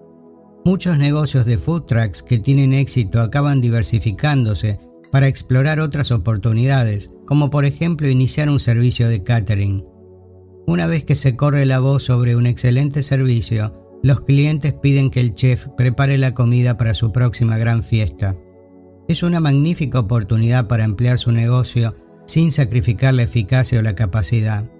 Muchos 0.64 0.98
negocios 0.98 1.46
de 1.46 1.58
food 1.58 1.82
trucks 1.82 2.22
que 2.22 2.38
tienen 2.38 2.72
éxito 2.72 3.20
acaban 3.20 3.60
diversificándose 3.60 4.80
para 5.12 5.28
explorar 5.28 5.78
otras 5.78 6.10
oportunidades, 6.10 7.12
como 7.26 7.50
por 7.50 7.64
ejemplo 7.64 8.08
iniciar 8.08 8.48
un 8.48 8.60
servicio 8.60 9.08
de 9.08 9.22
catering. 9.22 9.84
Una 10.66 10.86
vez 10.86 11.04
que 11.04 11.14
se 11.14 11.36
corre 11.36 11.66
la 11.66 11.78
voz 11.78 12.04
sobre 12.04 12.36
un 12.36 12.46
excelente 12.46 13.02
servicio, 13.02 14.00
los 14.02 14.22
clientes 14.22 14.72
piden 14.72 15.10
que 15.10 15.20
el 15.20 15.34
chef 15.34 15.68
prepare 15.76 16.18
la 16.18 16.34
comida 16.34 16.76
para 16.76 16.94
su 16.94 17.12
próxima 17.12 17.58
gran 17.58 17.82
fiesta. 17.82 18.36
Es 19.06 19.22
una 19.22 19.40
magnífica 19.40 19.98
oportunidad 19.98 20.66
para 20.66 20.84
emplear 20.84 21.18
su 21.18 21.30
negocio 21.30 21.94
sin 22.26 22.52
sacrificar 22.52 23.12
la 23.14 23.24
eficacia 23.24 23.78
o 23.78 23.82
la 23.82 23.94
capacidad. 23.94 24.70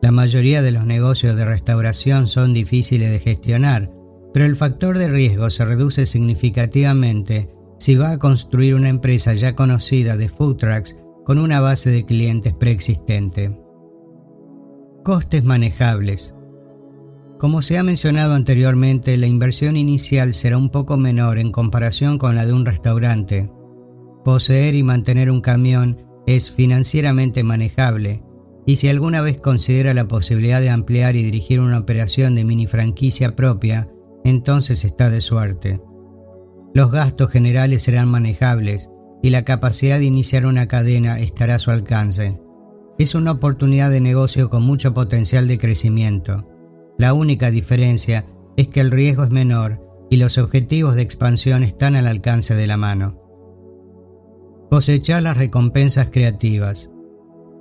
La 0.00 0.12
mayoría 0.12 0.62
de 0.62 0.70
los 0.70 0.86
negocios 0.86 1.36
de 1.36 1.44
restauración 1.44 2.28
son 2.28 2.54
difíciles 2.54 3.10
de 3.10 3.18
gestionar, 3.18 3.90
pero 4.32 4.46
el 4.46 4.54
factor 4.54 4.96
de 4.96 5.08
riesgo 5.08 5.50
se 5.50 5.64
reduce 5.64 6.06
significativamente 6.06 7.50
si 7.78 7.96
va 7.96 8.12
a 8.12 8.18
construir 8.18 8.74
una 8.74 8.88
empresa 8.88 9.34
ya 9.34 9.56
conocida 9.56 10.16
de 10.16 10.28
food 10.28 10.56
trucks 10.56 10.96
con 11.24 11.38
una 11.38 11.60
base 11.60 11.90
de 11.90 12.04
clientes 12.04 12.54
preexistente. 12.54 13.60
Costes 15.02 15.42
manejables. 15.44 16.34
Como 17.38 17.62
se 17.62 17.78
ha 17.78 17.84
mencionado 17.84 18.34
anteriormente, 18.34 19.16
la 19.16 19.28
inversión 19.28 19.76
inicial 19.76 20.34
será 20.34 20.58
un 20.58 20.70
poco 20.70 20.96
menor 20.96 21.38
en 21.38 21.52
comparación 21.52 22.18
con 22.18 22.34
la 22.34 22.44
de 22.44 22.52
un 22.52 22.66
restaurante. 22.66 23.48
Poseer 24.24 24.74
y 24.74 24.82
mantener 24.82 25.30
un 25.30 25.40
camión 25.40 26.02
es 26.26 26.50
financieramente 26.50 27.44
manejable 27.44 28.24
y 28.66 28.76
si 28.76 28.88
alguna 28.88 29.22
vez 29.22 29.40
considera 29.40 29.94
la 29.94 30.08
posibilidad 30.08 30.60
de 30.60 30.68
ampliar 30.68 31.14
y 31.16 31.22
dirigir 31.22 31.60
una 31.60 31.78
operación 31.78 32.34
de 32.34 32.44
mini 32.44 32.66
franquicia 32.66 33.36
propia, 33.36 33.88
entonces 34.24 34.84
está 34.84 35.08
de 35.08 35.20
suerte. 35.20 35.80
Los 36.74 36.90
gastos 36.90 37.30
generales 37.30 37.84
serán 37.84 38.08
manejables 38.08 38.90
y 39.22 39.30
la 39.30 39.44
capacidad 39.44 39.98
de 39.98 40.04
iniciar 40.04 40.44
una 40.44 40.66
cadena 40.66 41.18
estará 41.20 41.54
a 41.54 41.58
su 41.58 41.70
alcance. 41.70 42.40
Es 42.98 43.14
una 43.14 43.30
oportunidad 43.30 43.90
de 43.90 44.00
negocio 44.00 44.50
con 44.50 44.64
mucho 44.64 44.92
potencial 44.92 45.46
de 45.46 45.56
crecimiento. 45.56 46.57
La 46.98 47.14
única 47.14 47.52
diferencia 47.52 48.26
es 48.56 48.68
que 48.68 48.80
el 48.80 48.90
riesgo 48.90 49.22
es 49.22 49.30
menor 49.30 49.80
y 50.10 50.16
los 50.16 50.36
objetivos 50.36 50.96
de 50.96 51.02
expansión 51.02 51.62
están 51.62 51.94
al 51.94 52.08
alcance 52.08 52.56
de 52.56 52.66
la 52.66 52.76
mano. 52.76 53.22
Cosechar 54.68 55.22
las 55.22 55.36
recompensas 55.36 56.08
creativas. 56.10 56.90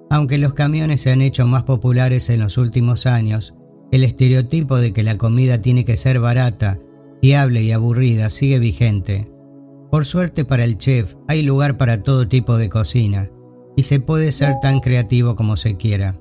Aunque 0.09 0.39
los 0.39 0.53
camiones 0.53 1.01
se 1.01 1.11
han 1.11 1.21
hecho 1.21 1.45
más 1.45 1.63
populares 1.63 2.29
en 2.29 2.39
los 2.39 2.57
últimos 2.57 3.05
años, 3.05 3.53
el 3.91 4.03
estereotipo 4.03 4.77
de 4.77 4.91
que 4.91 5.03
la 5.03 5.17
comida 5.17 5.61
tiene 5.61 5.85
que 5.85 5.97
ser 5.97 6.19
barata, 6.19 6.79
fiable 7.21 7.61
y 7.61 7.71
aburrida 7.71 8.29
sigue 8.31 8.57
vigente. 8.57 9.31
Por 9.91 10.05
suerte 10.05 10.45
para 10.45 10.65
el 10.65 10.77
chef 10.77 11.15
hay 11.27 11.43
lugar 11.43 11.77
para 11.77 12.01
todo 12.01 12.27
tipo 12.27 12.57
de 12.57 12.69
cocina 12.69 13.29
y 13.75 13.83
se 13.83 13.99
puede 13.99 14.31
ser 14.31 14.55
tan 14.61 14.79
creativo 14.79 15.35
como 15.35 15.55
se 15.55 15.77
quiera. 15.77 16.19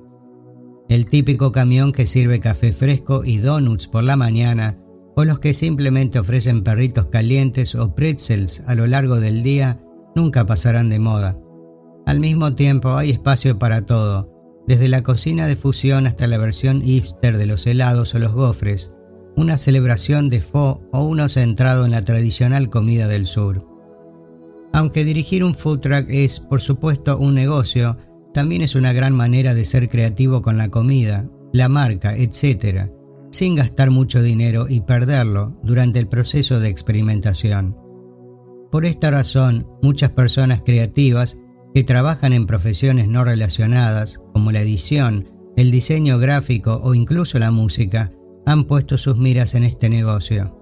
El 0.89 1.05
típico 1.05 1.51
camión 1.51 1.91
que 1.91 2.07
sirve 2.07 2.39
café 2.39 2.71
fresco 2.71 3.23
y 3.25 3.37
donuts 3.37 3.87
por 3.87 4.03
la 4.03 4.15
mañana 4.15 4.77
o 5.15 5.25
los 5.25 5.39
que 5.39 5.53
simplemente 5.53 6.19
ofrecen 6.19 6.63
perritos 6.63 7.07
calientes 7.07 7.75
o 7.75 7.95
pretzels 7.95 8.61
a 8.67 8.75
lo 8.75 8.87
largo 8.87 9.19
del 9.19 9.43
día 9.43 9.81
nunca 10.15 10.45
pasarán 10.45 10.89
de 10.89 10.99
moda. 10.99 11.37
Al 12.05 12.19
mismo 12.19 12.53
tiempo 12.53 12.91
hay 12.91 13.09
espacio 13.09 13.59
para 13.59 13.85
todo, 13.85 14.31
desde 14.67 14.87
la 14.87 15.03
cocina 15.03 15.45
de 15.47 15.55
fusión 15.55 16.07
hasta 16.07 16.27
la 16.27 16.37
versión 16.37 16.81
hipster 16.81 17.37
de 17.37 17.47
los 17.47 17.65
helados 17.67 18.15
o 18.15 18.19
los 18.19 18.31
gofres, 18.31 18.91
una 19.35 19.57
celebración 19.57 20.29
de 20.29 20.39
pho 20.39 20.81
o 20.93 21.03
uno 21.03 21.27
centrado 21.29 21.85
en 21.85 21.91
la 21.91 22.03
tradicional 22.03 22.69
comida 22.69 23.07
del 23.07 23.27
sur. 23.27 23.67
Aunque 24.71 25.03
dirigir 25.03 25.43
un 25.43 25.55
food 25.55 25.79
truck 25.79 26.05
es, 26.09 26.39
por 26.39 26.61
supuesto, 26.61 27.17
un 27.17 27.33
negocio, 27.33 27.97
también 28.33 28.61
es 28.61 28.75
una 28.75 28.93
gran 28.93 29.13
manera 29.13 29.53
de 29.53 29.65
ser 29.65 29.89
creativo 29.89 30.41
con 30.41 30.57
la 30.57 30.69
comida, 30.69 31.29
la 31.53 31.69
marca, 31.69 32.15
etc., 32.15 32.89
sin 33.31 33.55
gastar 33.55 33.91
mucho 33.91 34.21
dinero 34.21 34.67
y 34.69 34.81
perderlo 34.81 35.59
durante 35.63 35.99
el 35.99 36.07
proceso 36.07 36.59
de 36.59 36.69
experimentación. 36.69 37.75
Por 38.71 38.85
esta 38.85 39.11
razón, 39.11 39.67
muchas 39.81 40.11
personas 40.11 40.61
creativas 40.65 41.41
que 41.73 41.83
trabajan 41.83 42.33
en 42.33 42.45
profesiones 42.45 43.07
no 43.07 43.23
relacionadas, 43.23 44.19
como 44.33 44.51
la 44.51 44.61
edición, 44.61 45.29
el 45.55 45.71
diseño 45.71 46.19
gráfico 46.19 46.79
o 46.83 46.93
incluso 46.93 47.39
la 47.39 47.51
música, 47.51 48.11
han 48.45 48.63
puesto 48.63 48.97
sus 48.97 49.17
miras 49.17 49.55
en 49.55 49.63
este 49.63 49.89
negocio. 49.89 50.53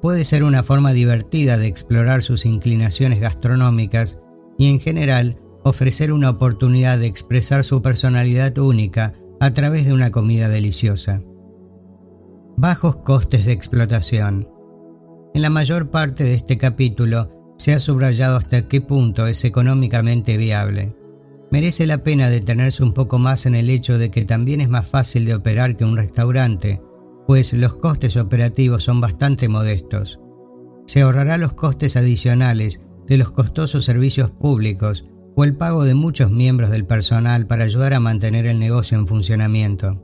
puede 0.00 0.24
ser 0.24 0.44
una 0.44 0.62
forma 0.62 0.92
divertida 0.92 1.58
de 1.58 1.66
explorar 1.66 2.22
sus 2.22 2.46
inclinaciones 2.46 3.18
gastronómicas 3.18 4.22
y 4.56 4.70
en 4.70 4.78
general 4.78 5.40
ofrecer 5.68 6.12
una 6.12 6.30
oportunidad 6.30 6.98
de 6.98 7.06
expresar 7.06 7.64
su 7.64 7.82
personalidad 7.82 8.56
única 8.58 9.14
a 9.40 9.52
través 9.52 9.86
de 9.86 9.92
una 9.92 10.10
comida 10.10 10.48
deliciosa. 10.48 11.22
Bajos 12.56 12.96
costes 12.96 13.44
de 13.46 13.52
explotación. 13.52 14.48
En 15.34 15.42
la 15.42 15.50
mayor 15.50 15.90
parte 15.90 16.24
de 16.24 16.34
este 16.34 16.58
capítulo 16.58 17.54
se 17.56 17.72
ha 17.72 17.80
subrayado 17.80 18.36
hasta 18.36 18.62
qué 18.62 18.80
punto 18.80 19.26
es 19.26 19.44
económicamente 19.44 20.36
viable. 20.36 20.96
Merece 21.50 21.86
la 21.86 22.02
pena 22.02 22.28
detenerse 22.28 22.82
un 22.82 22.92
poco 22.92 23.18
más 23.18 23.46
en 23.46 23.54
el 23.54 23.70
hecho 23.70 23.98
de 23.98 24.10
que 24.10 24.24
también 24.24 24.60
es 24.60 24.68
más 24.68 24.86
fácil 24.86 25.24
de 25.24 25.34
operar 25.34 25.76
que 25.76 25.84
un 25.84 25.96
restaurante, 25.96 26.82
pues 27.26 27.52
los 27.52 27.76
costes 27.76 28.16
operativos 28.16 28.84
son 28.84 29.00
bastante 29.00 29.48
modestos. 29.48 30.20
Se 30.86 31.02
ahorrará 31.02 31.38
los 31.38 31.52
costes 31.52 31.96
adicionales 31.96 32.80
de 33.06 33.18
los 33.18 33.30
costosos 33.30 33.84
servicios 33.84 34.30
públicos 34.30 35.04
o 35.38 35.44
el 35.44 35.54
pago 35.54 35.84
de 35.84 35.94
muchos 35.94 36.32
miembros 36.32 36.68
del 36.68 36.84
personal 36.84 37.46
para 37.46 37.62
ayudar 37.62 37.94
a 37.94 38.00
mantener 38.00 38.48
el 38.48 38.58
negocio 38.58 38.98
en 38.98 39.06
funcionamiento. 39.06 40.02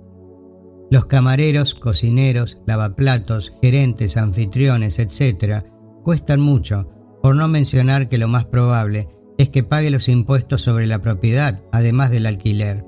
Los 0.93 1.07
camareros, 1.07 1.75
cocineros, 1.75 2.59
lavaplatos, 2.69 3.53
gerentes, 3.61 4.17
anfitriones, 4.17 5.01
etc., 5.01 5.65
cuestan 6.05 6.39
mucho, 6.39 6.89
por 7.21 7.35
no 7.35 7.49
mencionar 7.49 8.09
que 8.09 8.17
lo 8.17 8.29
más 8.29 8.45
probable 8.45 9.09
es 9.37 9.49
que 9.51 9.65
pague 9.65 9.91
los 9.91 10.09
impuestos 10.09 10.63
sobre 10.63 10.87
la 10.87 11.01
propiedad, 11.01 11.65
además 11.73 12.13
del 12.13 12.27
alquiler. 12.27 12.85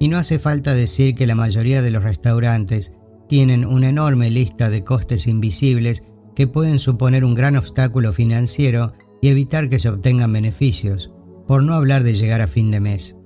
Y 0.00 0.08
no 0.08 0.18
hace 0.18 0.40
falta 0.40 0.74
decir 0.74 1.14
que 1.14 1.28
la 1.28 1.36
mayoría 1.36 1.80
de 1.80 1.92
los 1.92 2.02
restaurantes 2.02 2.92
tienen 3.28 3.64
una 3.64 3.90
enorme 3.90 4.32
lista 4.32 4.68
de 4.68 4.82
costes 4.82 5.28
invisibles 5.28 6.02
que 6.34 6.48
pueden 6.48 6.80
suponer 6.80 7.24
un 7.24 7.36
gran 7.36 7.56
obstáculo 7.56 8.12
financiero 8.12 8.94
y 9.22 9.28
evitar 9.28 9.68
que 9.68 9.78
se 9.78 9.90
obtengan 9.90 10.32
beneficios, 10.32 11.12
por 11.48 11.64
no 11.64 11.74
hablar 11.74 12.04
de 12.04 12.14
llegar 12.14 12.42
a 12.42 12.46
fin 12.46 12.70
de 12.70 12.78
mes. 12.78 13.16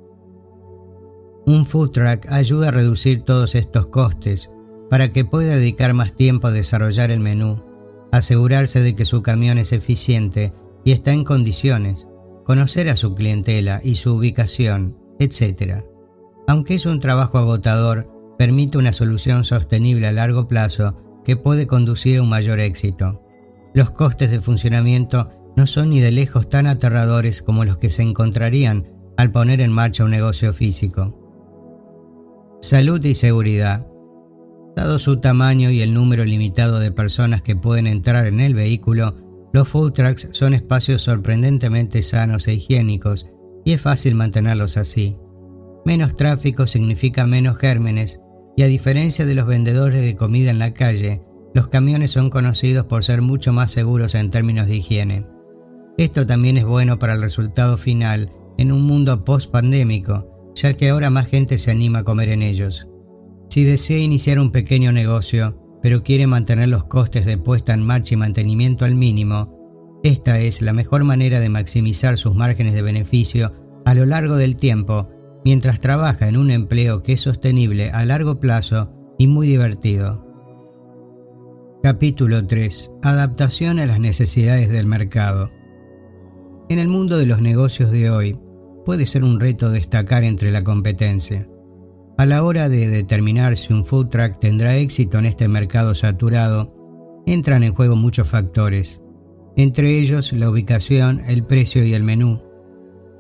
Un 1.45 1.67
food 1.67 1.91
truck 1.91 2.27
ayuda 2.31 2.69
a 2.69 2.71
reducir 2.71 3.25
todos 3.25 3.57
estos 3.57 3.89
costes 3.89 4.51
para 4.89 5.11
que 5.11 5.25
pueda 5.25 5.57
dedicar 5.57 5.93
más 5.93 6.15
tiempo 6.15 6.47
a 6.47 6.53
desarrollar 6.53 7.11
el 7.11 7.19
menú, 7.19 7.65
asegurarse 8.13 8.81
de 8.81 8.95
que 8.95 9.05
su 9.05 9.23
camión 9.23 9.59
es 9.59 9.73
eficiente 9.73 10.55
y 10.85 10.93
está 10.93 11.13
en 11.13 11.25
condiciones, 11.25 12.07
conocer 12.45 12.89
a 12.89 12.97
su 12.97 13.15
clientela 13.15 13.81
y 13.83 13.97
su 13.97 14.15
ubicación, 14.15 14.97
etc. 15.19 15.85
Aunque 16.47 16.77
es 16.77 16.87
un 16.87 17.01
trabajo 17.01 17.39
agotador, 17.39 18.09
permite 18.39 18.79
una 18.79 18.93
solución 18.93 19.45
sostenible 19.45 20.07
a 20.07 20.13
largo 20.13 20.47
plazo 20.47 20.97
que 21.25 21.37
puede 21.37 21.67
conducir 21.67 22.19
a 22.19 22.23
un 22.23 22.29
mayor 22.29 22.61
éxito. 22.61 23.21
Los 23.75 23.91
costes 23.91 24.31
de 24.31 24.41
funcionamiento 24.41 25.31
no 25.57 25.67
son 25.67 25.91
ni 25.91 26.01
de 26.01 26.13
lejos 26.13 26.49
tan 26.49 26.67
aterradores 26.67 27.43
como 27.43 27.65
los 27.65 27.77
que 27.77 27.91
se 27.91 28.03
encontrarían 28.03 28.89
al 29.17 29.31
poner 29.31 29.61
en 29.61 29.73
marcha 29.73 30.05
un 30.05 30.11
negocio 30.11 30.53
físico. 30.53 31.19
Salud 32.61 33.05
y 33.05 33.15
seguridad. 33.15 33.87
Dado 34.77 34.99
su 34.99 35.19
tamaño 35.19 35.71
y 35.71 35.83
el 35.83 35.93
número 35.93 36.25
limitado 36.25 36.79
de 36.79 36.93
personas 36.93 37.43
que 37.43 37.57
pueden 37.57 37.87
entrar 37.87 38.27
en 38.27 38.41
el 38.41 38.55
vehículo, 38.55 39.17
los 39.53 39.69
food 39.69 39.93
trucks 39.93 40.29
son 40.33 40.55
espacios 40.55 41.03
sorprendentemente 41.03 42.03
sanos 42.03 42.49
e 42.49 42.55
higiénicos 42.55 43.27
y 43.65 43.73
es 43.73 43.81
fácil 43.81 44.15
mantenerlos 44.15 44.77
así. 44.77 45.19
Menos 45.85 46.15
tráfico 46.15 46.67
significa 46.67 47.27
menos 47.27 47.59
gérmenes 47.59 48.21
y 48.57 48.63
a 48.63 48.67
diferencia 48.67 49.27
de 49.27 49.35
los 49.35 49.47
vendedores 49.47 50.03
de 50.03 50.17
comida 50.17 50.51
en 50.51 50.59
la 50.59 50.73
calle, 50.73 51.23
los 51.55 51.69
camiones 51.69 52.13
son 52.13 52.31
conocidos 52.31 52.87
por 52.87 53.05
ser 53.05 53.21
mucho 53.21 53.53
más 53.53 53.71
seguros 53.71 54.15
en 54.15 54.31
términos 54.31 54.69
de 54.69 54.77
higiene. 54.77 55.27
Esto 55.99 56.27
también 56.27 56.57
es 56.57 56.65
bueno 56.65 56.99
para 56.99 57.15
el 57.15 57.21
resultado 57.21 57.77
final 57.77 58.33
en 58.59 58.73
un 58.73 58.83
mundo 58.83 59.25
post-pandémico, 59.25 60.53
ya 60.55 60.75
que 60.75 60.91
ahora 60.91 61.11
más 61.11 61.29
gente 61.29 61.59
se 61.59 61.71
anima 61.71 62.01
a 62.01 62.05
comer 62.05 62.31
en 62.31 62.43
ellos. 62.43 62.89
Si 63.51 63.65
desea 63.65 63.99
iniciar 63.99 64.39
un 64.39 64.51
pequeño 64.51 64.93
negocio, 64.93 65.59
pero 65.83 66.03
quiere 66.03 66.27
mantener 66.27 66.69
los 66.69 66.85
costes 66.85 67.27
de 67.27 67.39
puesta 67.39 67.75
en 67.75 67.83
marcha 67.83 68.15
y 68.15 68.17
mantenimiento 68.17 68.85
al 68.85 68.95
mínimo, 68.95 70.01
esta 70.03 70.41
es 70.41 70.63
la 70.63 70.73
mejor 70.73 71.05
manera 71.05 71.39
de 71.41 71.49
maximizar 71.49 72.17
sus 72.17 72.35
márgenes 72.35 72.75
de 72.75 72.83
beneficio 72.83 73.53
a 73.85 73.95
lo 73.95 74.07
largo 74.07 74.37
del 74.37 74.57
tiempo 74.57 75.09
mientras 75.45 75.81
trabaja 75.81 76.29
en 76.29 76.37
un 76.37 76.51
empleo 76.51 77.03
que 77.03 77.13
es 77.15 77.21
sostenible 77.21 77.91
a 77.91 78.05
largo 78.05 78.41
plazo 78.41 78.93
y 79.19 79.27
muy 79.27 79.47
divertido. 79.47 80.27
Capítulo 81.83 82.47
3. 82.47 82.93
Adaptación 83.03 83.81
a 83.81 83.87
las 83.87 83.99
necesidades 83.99 84.71
del 84.71 84.87
mercado. 84.87 85.51
En 86.73 86.79
el 86.79 86.89
mundo 86.89 87.19
de 87.19 87.27
los 87.27 87.43
negocios 87.43 87.91
de 87.91 88.09
hoy, 88.09 88.39
puede 88.87 89.05
ser 89.05 89.25
un 89.25 89.41
reto 89.41 89.69
destacar 89.69 90.25
entre 90.25 90.51
la 90.51 90.65
competencia. 90.65 91.47
A 92.17 92.25
la 92.25 92.43
hora 92.43 92.71
de 92.71 92.89
determinar 92.89 93.59
si 93.59 93.75
un 93.75 93.85
food 93.85 94.09
truck 94.09 94.39
tendrá 94.39 94.77
éxito 94.77 95.19
en 95.19 95.27
este 95.27 95.49
mercado 95.49 95.95
saturado, 95.95 96.75
entran 97.27 97.63
en 97.63 97.75
juego 97.75 97.95
muchos 97.95 98.27
factores, 98.27 99.03
entre 99.55 99.99
ellos 99.99 100.33
la 100.33 100.49
ubicación, 100.49 101.23
el 101.29 101.45
precio 101.45 101.85
y 101.85 101.93
el 101.93 102.05
menú. 102.05 102.43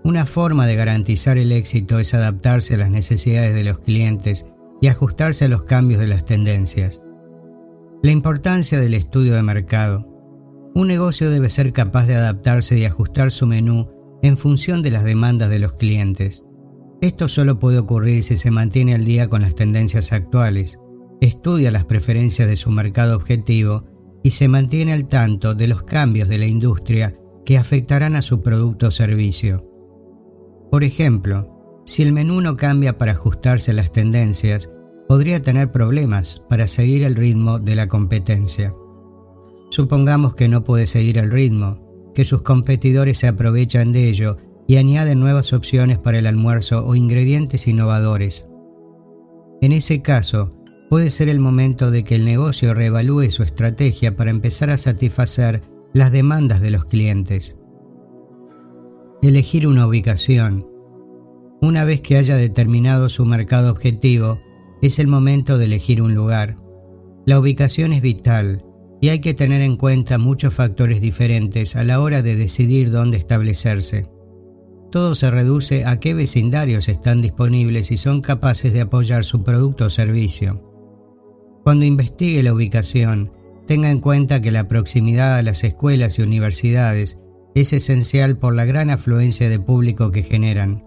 Una 0.03 0.25
forma 0.25 0.67
de 0.67 0.77
garantizar 0.77 1.37
el 1.37 1.53
éxito 1.53 1.99
es 1.99 2.15
adaptarse 2.15 2.77
a 2.77 2.79
las 2.79 2.91
necesidades 2.91 3.55
de 3.55 3.65
los 3.65 3.81
clientes 3.81 4.47
y 4.81 4.87
ajustarse 4.87 5.45
a 5.45 5.49
los 5.49 5.65
cambios 5.65 6.01
de 6.01 6.09
las 6.09 6.25
tendencias. 6.25 7.03
La 8.03 8.13
importancia 8.13 8.81
del 8.81 8.95
estudio 8.95 9.35
de 9.35 9.43
mercado. 9.43 10.09
Un 10.75 10.89
negocio 10.89 11.31
debe 11.31 11.51
ser 11.51 11.73
capaz 11.73 12.07
de 12.07 12.15
adaptarse 12.15 12.79
y 12.79 12.85
ajustar 12.85 13.31
su 13.31 13.47
menú 13.47 13.91
en 14.23 14.37
función 14.37 14.83
de 14.83 14.91
las 14.91 15.05
demandas 15.05 15.51
de 15.51 15.59
los 15.59 15.75
clientes. 15.75 16.45
Esto 17.03 17.29
solo 17.29 17.59
puede 17.59 17.79
ocurrir 17.79 18.23
si 18.23 18.37
se 18.37 18.51
mantiene 18.51 18.95
al 18.95 19.05
día 19.05 19.29
con 19.29 19.43
las 19.43 19.55
tendencias 19.55 20.13
actuales, 20.13 20.79
estudia 21.21 21.71
las 21.71 21.85
preferencias 21.85 22.49
de 22.49 22.57
su 22.57 22.71
mercado 22.71 23.17
objetivo 23.17 23.85
y 24.23 24.31
se 24.31 24.49
mantiene 24.49 24.93
al 24.93 25.09
tanto 25.09 25.55
de 25.55 25.69
los 25.69 25.83
cambios 25.83 26.29
de 26.29 26.39
la 26.39 26.47
industria 26.47 27.15
que 27.45 27.59
afectarán 27.59 28.17
a 28.17 28.23
su 28.23 28.41
producto 28.41 28.87
o 28.87 28.91
servicio. 28.91 29.69
Por 30.71 30.85
ejemplo, 30.85 31.83
si 31.85 32.03
el 32.03 32.13
menú 32.13 32.41
no 32.41 32.57
cambia 32.57 32.97
para 32.97 33.13
ajustarse 33.13 33.73
a 33.73 33.75
las 33.75 33.93
tendencias, 33.93 34.73
podría 35.09 35.43
tener 35.43 35.73
problemas 35.73 36.43
para 36.49 36.67
seguir 36.67 37.03
el 37.03 37.17
ritmo 37.17 37.59
de 37.59 37.75
la 37.75 37.89
competencia. 37.89 38.73
Supongamos 39.73 40.35
que 40.35 40.49
no 40.49 40.65
puede 40.65 40.87
seguir 40.87 41.17
el 41.17 41.31
ritmo, 41.31 42.13
que 42.15 42.27
sus 42.27 42.43
competidores 42.43 43.17
se 43.17 43.27
aprovechan 43.27 43.91
de 43.91 44.11
ello 44.11 44.37
y 44.69 44.77
añaden 44.77 45.19
nuevas 45.19 45.55
opciones 45.55 45.97
para 45.97 46.19
el 46.19 46.27
almuerzo 46.27 46.85
o 46.85 46.95
ingredientes 46.95 47.67
innovadores. 47.67 48.51
En 49.63 49.73
ese 49.73 50.03
caso, 50.03 50.55
puede 50.91 51.11
ser 51.11 51.31
el 51.31 51.41
momento 51.41 51.91
de 51.91 52.05
que 52.05 52.17
el 52.17 52.27
negocio 52.27 52.75
reevalúe 52.75 53.31
su 53.31 53.45
estrategia 53.45 54.15
para 54.15 54.31
empezar 54.31 54.69
a 54.69 54.77
satisfacer 54.77 55.63
las 55.95 56.13
demandas 56.13 56.61
de 56.61 56.71
los 56.71 56.85
clientes. 56.85 57.57
Elegir 59.23 59.67
una 59.67 59.87
ubicación. 59.87 60.67
Una 61.63 61.87
vez 61.87 62.03
que 62.03 62.19
haya 62.19 62.37
determinado 62.37 63.09
su 63.09 63.25
mercado 63.25 63.71
objetivo, 63.71 64.39
es 64.83 64.99
el 64.99 65.07
momento 65.07 65.57
de 65.57 65.65
elegir 65.65 66.03
un 66.03 66.15
lugar. 66.15 66.57
La 67.25 67.41
ubicación 67.41 67.95
es 67.95 68.03
vital 68.03 68.67
y 69.03 69.11
hay 69.11 69.19
que 69.19 69.35
tener 69.35 69.61
en 69.61 69.77
cuenta 69.77 70.17
muchos 70.17 70.55
factores 70.55 71.03
diferentes 71.03 71.77
a 71.77 71.85
la 71.85 72.01
hora 72.01 72.23
de 72.23 72.37
decidir 72.37 72.91
dónde 72.91 73.19
establecerse 73.19 74.09
todo 74.93 75.15
se 75.15 75.31
reduce 75.31 75.87
a 75.87 75.99
qué 75.99 76.13
vecindarios 76.13 76.89
están 76.89 77.23
disponibles 77.23 77.91
y 77.91 77.97
son 77.97 78.21
capaces 78.21 78.75
de 78.75 78.83
apoyar 78.83 79.25
su 79.25 79.43
producto 79.43 79.87
o 79.87 79.91
servicio. 79.91 80.61
Cuando 81.65 81.87
investigue 81.87 82.43
la 82.43 82.53
ubicación, 82.53 83.33
tenga 83.67 83.91
en 83.91 84.01
cuenta 84.01 84.43
que 84.43 84.53
la 84.53 84.69
proximidad 84.69 85.37
a 85.37 85.43
las 85.43 85.65
escuelas 85.65 86.19
y 86.19 86.23
universidades 86.23 87.19
es 87.55 87.73
esencial 87.73 88.37
por 88.37 88.55
la 88.55 88.67
gran 88.67 88.91
afluencia 88.91 89.49
de 89.49 89.59
público 89.59 90.11
que 90.11 90.23
generan. 90.23 90.85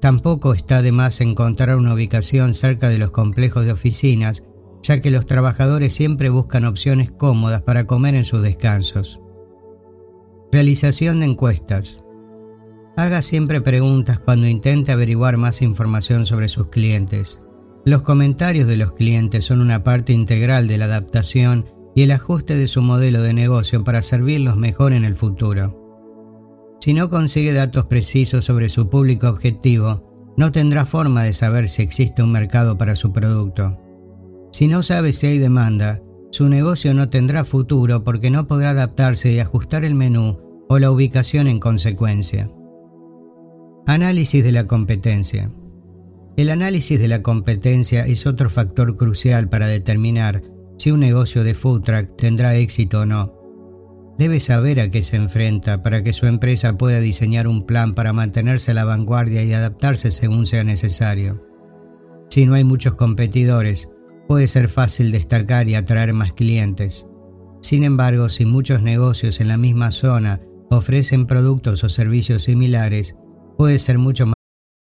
Tampoco 0.00 0.54
está 0.54 0.80
de 0.80 0.92
más 0.92 1.20
encontrar 1.20 1.76
una 1.76 1.94
ubicación 1.94 2.54
cerca 2.54 2.90
de 2.90 2.98
los 2.98 3.10
complejos 3.10 3.64
de 3.64 3.72
oficinas, 3.72 4.44
ya 4.82 5.00
que 5.00 5.10
los 5.10 5.26
trabajadores 5.26 5.94
siempre 5.94 6.28
buscan 6.28 6.64
opciones 6.64 7.10
cómodas 7.10 7.62
para 7.62 7.86
comer 7.86 8.14
en 8.14 8.24
sus 8.24 8.42
descansos. 8.42 9.20
Realización 10.50 11.20
de 11.20 11.26
encuestas. 11.26 12.04
Haga 12.96 13.22
siempre 13.22 13.60
preguntas 13.60 14.18
cuando 14.18 14.46
intente 14.46 14.92
averiguar 14.92 15.38
más 15.38 15.62
información 15.62 16.26
sobre 16.26 16.48
sus 16.48 16.68
clientes. 16.68 17.42
Los 17.84 18.02
comentarios 18.02 18.68
de 18.68 18.76
los 18.76 18.92
clientes 18.92 19.46
son 19.46 19.60
una 19.60 19.82
parte 19.82 20.12
integral 20.12 20.68
de 20.68 20.78
la 20.78 20.84
adaptación 20.84 21.66
y 21.94 22.02
el 22.02 22.10
ajuste 22.10 22.54
de 22.56 22.68
su 22.68 22.82
modelo 22.82 23.22
de 23.22 23.32
negocio 23.32 23.82
para 23.82 24.02
servirlos 24.02 24.56
mejor 24.56 24.92
en 24.92 25.04
el 25.04 25.14
futuro. 25.14 25.78
Si 26.80 26.94
no 26.94 27.10
consigue 27.10 27.52
datos 27.52 27.86
precisos 27.86 28.44
sobre 28.44 28.68
su 28.68 28.88
público 28.90 29.28
objetivo, 29.28 30.34
no 30.36 30.52
tendrá 30.52 30.84
forma 30.86 31.24
de 31.24 31.32
saber 31.32 31.68
si 31.68 31.82
existe 31.82 32.22
un 32.22 32.32
mercado 32.32 32.76
para 32.78 32.96
su 32.96 33.12
producto. 33.12 33.78
Si 34.52 34.68
no 34.68 34.82
sabe 34.82 35.12
si 35.12 35.26
hay 35.26 35.38
demanda, 35.38 36.02
su 36.30 36.48
negocio 36.48 36.94
no 36.94 37.08
tendrá 37.08 37.44
futuro 37.44 38.04
porque 38.04 38.30
no 38.30 38.46
podrá 38.46 38.70
adaptarse 38.70 39.32
y 39.32 39.38
ajustar 39.38 39.84
el 39.84 39.94
menú 39.94 40.38
o 40.68 40.78
la 40.78 40.90
ubicación 40.90 41.48
en 41.48 41.58
consecuencia. 41.58 42.50
Análisis 43.86 44.44
de 44.44 44.52
la 44.52 44.66
competencia. 44.66 45.50
El 46.36 46.50
análisis 46.50 47.00
de 47.00 47.08
la 47.08 47.22
competencia 47.22 48.06
es 48.06 48.26
otro 48.26 48.48
factor 48.48 48.96
crucial 48.96 49.48
para 49.48 49.66
determinar 49.66 50.42
si 50.78 50.90
un 50.90 51.00
negocio 51.00 51.44
de 51.44 51.54
food 51.54 51.82
truck 51.82 52.16
tendrá 52.16 52.54
éxito 52.54 53.00
o 53.00 53.06
no. 53.06 53.34
Debe 54.18 54.40
saber 54.40 54.80
a 54.80 54.90
qué 54.90 55.02
se 55.02 55.16
enfrenta 55.16 55.82
para 55.82 56.02
que 56.02 56.12
su 56.12 56.26
empresa 56.26 56.76
pueda 56.76 57.00
diseñar 57.00 57.46
un 57.46 57.66
plan 57.66 57.94
para 57.94 58.12
mantenerse 58.12 58.70
a 58.70 58.74
la 58.74 58.84
vanguardia 58.84 59.42
y 59.42 59.52
adaptarse 59.52 60.10
según 60.10 60.46
sea 60.46 60.64
necesario. 60.64 61.46
Si 62.30 62.46
no 62.46 62.54
hay 62.54 62.64
muchos 62.64 62.94
competidores, 62.94 63.90
puede 64.28 64.48
ser 64.48 64.68
fácil 64.68 65.12
destacar 65.12 65.68
y 65.68 65.74
atraer 65.74 66.12
más 66.12 66.32
clientes. 66.32 67.06
Sin 67.60 67.84
embargo, 67.84 68.28
si 68.28 68.44
muchos 68.44 68.82
negocios 68.82 69.40
en 69.40 69.48
la 69.48 69.56
misma 69.56 69.90
zona 69.90 70.40
ofrecen 70.70 71.26
productos 71.26 71.84
o 71.84 71.88
servicios 71.88 72.44
similares, 72.44 73.16
puede 73.56 73.78
ser 73.78 73.98
mucho 73.98 74.26
más 74.26 74.34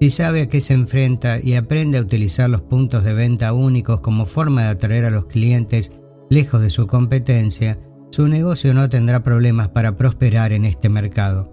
Si 0.00 0.10
sabe 0.10 0.42
a 0.42 0.48
qué 0.48 0.60
se 0.60 0.74
enfrenta 0.74 1.40
y 1.40 1.54
aprende 1.54 1.98
a 1.98 2.02
utilizar 2.02 2.50
los 2.50 2.62
puntos 2.62 3.04
de 3.04 3.14
venta 3.14 3.52
únicos 3.52 4.00
como 4.00 4.26
forma 4.26 4.62
de 4.62 4.68
atraer 4.68 5.04
a 5.04 5.10
los 5.10 5.26
clientes 5.26 5.92
lejos 6.28 6.60
de 6.60 6.70
su 6.70 6.86
competencia, 6.86 7.78
su 8.10 8.28
negocio 8.28 8.74
no 8.74 8.88
tendrá 8.88 9.22
problemas 9.22 9.68
para 9.70 9.96
prosperar 9.96 10.52
en 10.52 10.64
este 10.64 10.88
mercado. 10.88 11.50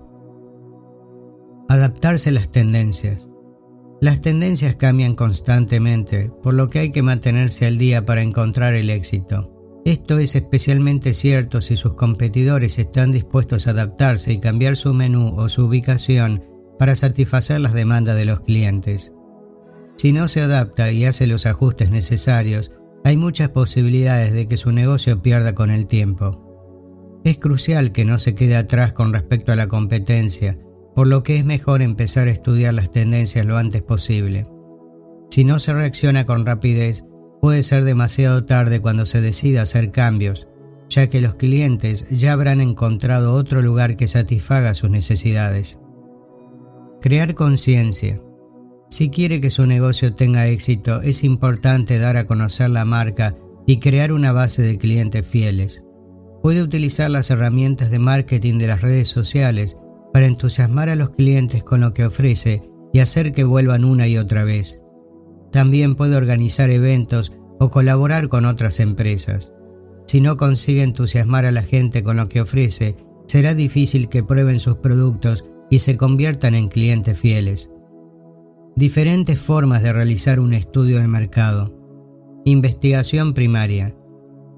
Adaptarse 1.70 2.30
a 2.30 2.34
las 2.34 2.52
tendencias. 2.52 3.32
Las 4.02 4.22
tendencias 4.22 4.76
cambian 4.76 5.16
constantemente, 5.16 6.32
por 6.42 6.54
lo 6.54 6.70
que 6.70 6.80
hay 6.80 6.92
que 6.92 7.04
mantenerse 7.04 7.68
al 7.68 7.78
día 7.78 8.06
para 8.06 8.22
encontrar 8.22 8.74
el 8.74 8.90
éxito. 8.90 9.54
Esto 9.86 10.20
es 10.20 10.36
especialmente 10.36 11.14
cierto 11.14 11.62
si 11.62 11.78
sus 11.78 11.94
competidores 11.94 12.78
están 12.78 13.12
dispuestos 13.12 13.66
a 13.66 13.72
adaptarse 13.72 14.34
y 14.34 14.40
cambiar 14.40 14.76
su 14.76 14.94
menú 14.94 15.36
o 15.38 15.50
su 15.50 15.66
ubicación 15.66 16.44
para 16.82 16.96
satisfacer 16.96 17.62
las 17.62 17.74
demandas 17.74 18.16
de 18.16 18.26
los 18.26 18.40
clientes. 18.42 19.14
Si 19.98 20.14
no 20.14 20.28
se 20.28 20.42
adapta 20.42 20.92
y 20.92 21.06
hace 21.06 21.28
los 21.28 21.46
ajustes 21.46 21.92
necesarios, 21.92 22.72
hay 23.04 23.18
muchas 23.18 23.50
posibilidades 23.50 24.34
de 24.34 24.48
que 24.48 24.58
su 24.58 24.72
negocio 24.72 25.22
pierda 25.22 25.54
con 25.54 25.70
el 25.70 25.86
tiempo. 25.86 27.22
Es 27.24 27.38
crucial 27.38 27.92
que 27.92 28.04
no 28.04 28.18
se 28.18 28.34
quede 28.34 28.56
atrás 28.56 28.94
con 28.94 29.14
respecto 29.14 29.52
a 29.52 29.56
la 29.56 29.68
competencia, 29.68 30.58
por 30.96 31.06
lo 31.06 31.22
que 31.22 31.36
es 31.36 31.46
mejor 31.46 31.84
empezar 31.84 32.28
a 32.28 32.32
estudiar 32.32 32.74
las 32.74 32.90
tendencias 32.90 33.46
lo 33.46 33.58
antes 33.58 33.84
posible. 33.84 34.48
Si 35.30 35.44
no 35.44 35.60
se 35.60 35.74
reacciona 35.74 36.26
con 36.26 36.48
rapidez, 36.48 37.04
puede 37.42 37.62
ser 37.62 37.84
demasiado 37.84 38.46
tarde 38.46 38.80
cuando 38.80 39.06
se 39.06 39.22
decida 39.22 39.62
hacer 39.62 39.92
cambios, 39.92 40.48
ya 40.90 41.06
que 41.10 41.22
los 41.22 41.36
clientes 41.36 42.10
ya 42.10 42.34
habrán 42.34 42.60
encontrado 42.60 43.36
otro 43.36 43.62
lugar 43.62 43.98
que 43.98 44.08
satisfaga 44.08 44.74
sus 44.74 44.90
necesidades. 44.90 45.80
Crear 47.02 47.34
conciencia. 47.34 48.22
Si 48.92 49.10
quiere 49.10 49.42
que 49.42 49.50
su 49.50 49.66
negocio 49.66 50.14
tenga 50.14 50.48
éxito, 50.48 51.02
es 51.02 51.24
importante 51.24 51.98
dar 51.98 52.16
a 52.16 52.28
conocer 52.28 52.70
la 52.70 52.86
marca 52.86 53.36
y 53.66 53.80
crear 53.80 54.12
una 54.12 54.32
base 54.32 54.62
de 54.62 54.78
clientes 54.78 55.28
fieles. 55.28 55.84
Puede 56.44 56.62
utilizar 56.62 57.10
las 57.10 57.32
herramientas 57.32 57.90
de 57.90 57.98
marketing 57.98 58.60
de 58.60 58.68
las 58.68 58.82
redes 58.82 59.08
sociales 59.08 59.78
para 60.14 60.28
entusiasmar 60.28 60.90
a 60.90 60.96
los 60.96 61.10
clientes 61.10 61.64
con 61.64 61.82
lo 61.82 61.92
que 61.92 62.06
ofrece 62.06 62.62
y 62.94 63.00
hacer 63.00 63.32
que 63.32 63.46
vuelvan 63.46 63.84
una 63.84 64.08
y 64.08 64.20
otra 64.20 64.44
vez. 64.44 64.80
También 65.52 65.96
puede 65.96 66.16
organizar 66.16 66.70
eventos 66.70 67.32
o 67.60 67.72
colaborar 67.72 68.30
con 68.30 68.46
otras 68.46 68.80
empresas. 68.80 69.52
Si 70.06 70.22
no 70.22 70.38
consigue 70.38 70.84
entusiasmar 70.84 71.46
a 71.46 71.52
la 71.52 71.64
gente 71.64 72.04
con 72.04 72.18
lo 72.18 72.30
que 72.30 72.42
ofrece, 72.42 72.96
será 73.26 73.56
difícil 73.56 74.08
que 74.08 74.22
prueben 74.22 74.60
sus 74.60 74.78
productos 74.78 75.46
y 75.72 75.80
se 75.80 75.98
conviertan 75.98 76.54
en 76.54 76.68
clientes 76.68 77.18
fieles. 77.18 77.72
Diferentes 78.76 79.40
formas 79.40 79.82
de 79.82 79.94
realizar 79.94 80.40
un 80.40 80.54
estudio 80.54 81.00
de 81.00 81.08
mercado. 81.08 81.74
Investigación 82.46 83.34
primaria. 83.34 83.96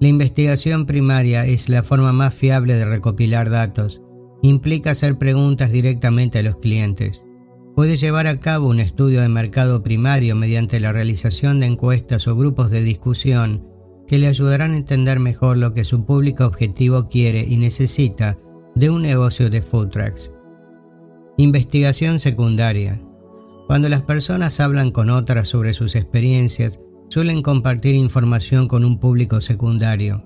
La 0.02 0.08
investigación 0.10 0.86
primaria 0.86 1.46
es 1.46 1.70
la 1.70 1.84
forma 1.84 2.12
más 2.12 2.34
fiable 2.34 2.76
de 2.76 2.86
recopilar 2.86 3.50
datos. 3.50 4.02
Implica 4.42 4.92
hacer 4.92 5.18
preguntas 5.18 5.72
directamente 5.72 6.40
a 6.40 6.44
los 6.44 6.58
clientes. 6.58 7.26
Puede 7.76 7.96
llevar 7.96 8.28
a 8.28 8.40
cabo 8.40 8.68
un 8.68 8.80
estudio 8.80 9.22
de 9.22 9.30
mercado 9.30 9.82
primario 9.84 10.36
mediante 10.36 10.80
la 10.80 10.92
realización 10.92 11.60
de 11.60 11.68
encuestas 11.68 12.28
o 12.28 12.36
grupos 12.36 12.70
de 12.72 12.84
discusión 12.84 13.68
que 14.08 14.18
le 14.18 14.28
ayudarán 14.28 14.74
a 14.74 14.78
entender 14.78 15.20
mejor 15.20 15.58
lo 15.58 15.74
que 15.74 15.86
su 15.86 16.06
público 16.06 16.46
objetivo 16.46 17.08
quiere 17.08 17.46
y 17.48 17.58
necesita 17.58 18.38
de 18.76 18.90
un 18.90 19.02
negocio 19.02 19.50
de 19.50 19.62
food 19.62 19.90
trucks. 19.90 20.32
Investigación 21.44 22.20
secundaria. 22.20 23.02
Cuando 23.68 23.90
las 23.90 24.02
personas 24.02 24.62
hablan 24.62 24.92
con 24.92 25.10
otras 25.10 25.50
sobre 25.50 25.74
sus 25.74 25.94
experiencias, 25.98 26.80
suelen 27.10 27.42
compartir 27.42 27.96
información 27.96 28.70
con 28.70 28.86
un 28.86 28.98
público 28.98 29.42
secundario. 29.42 30.24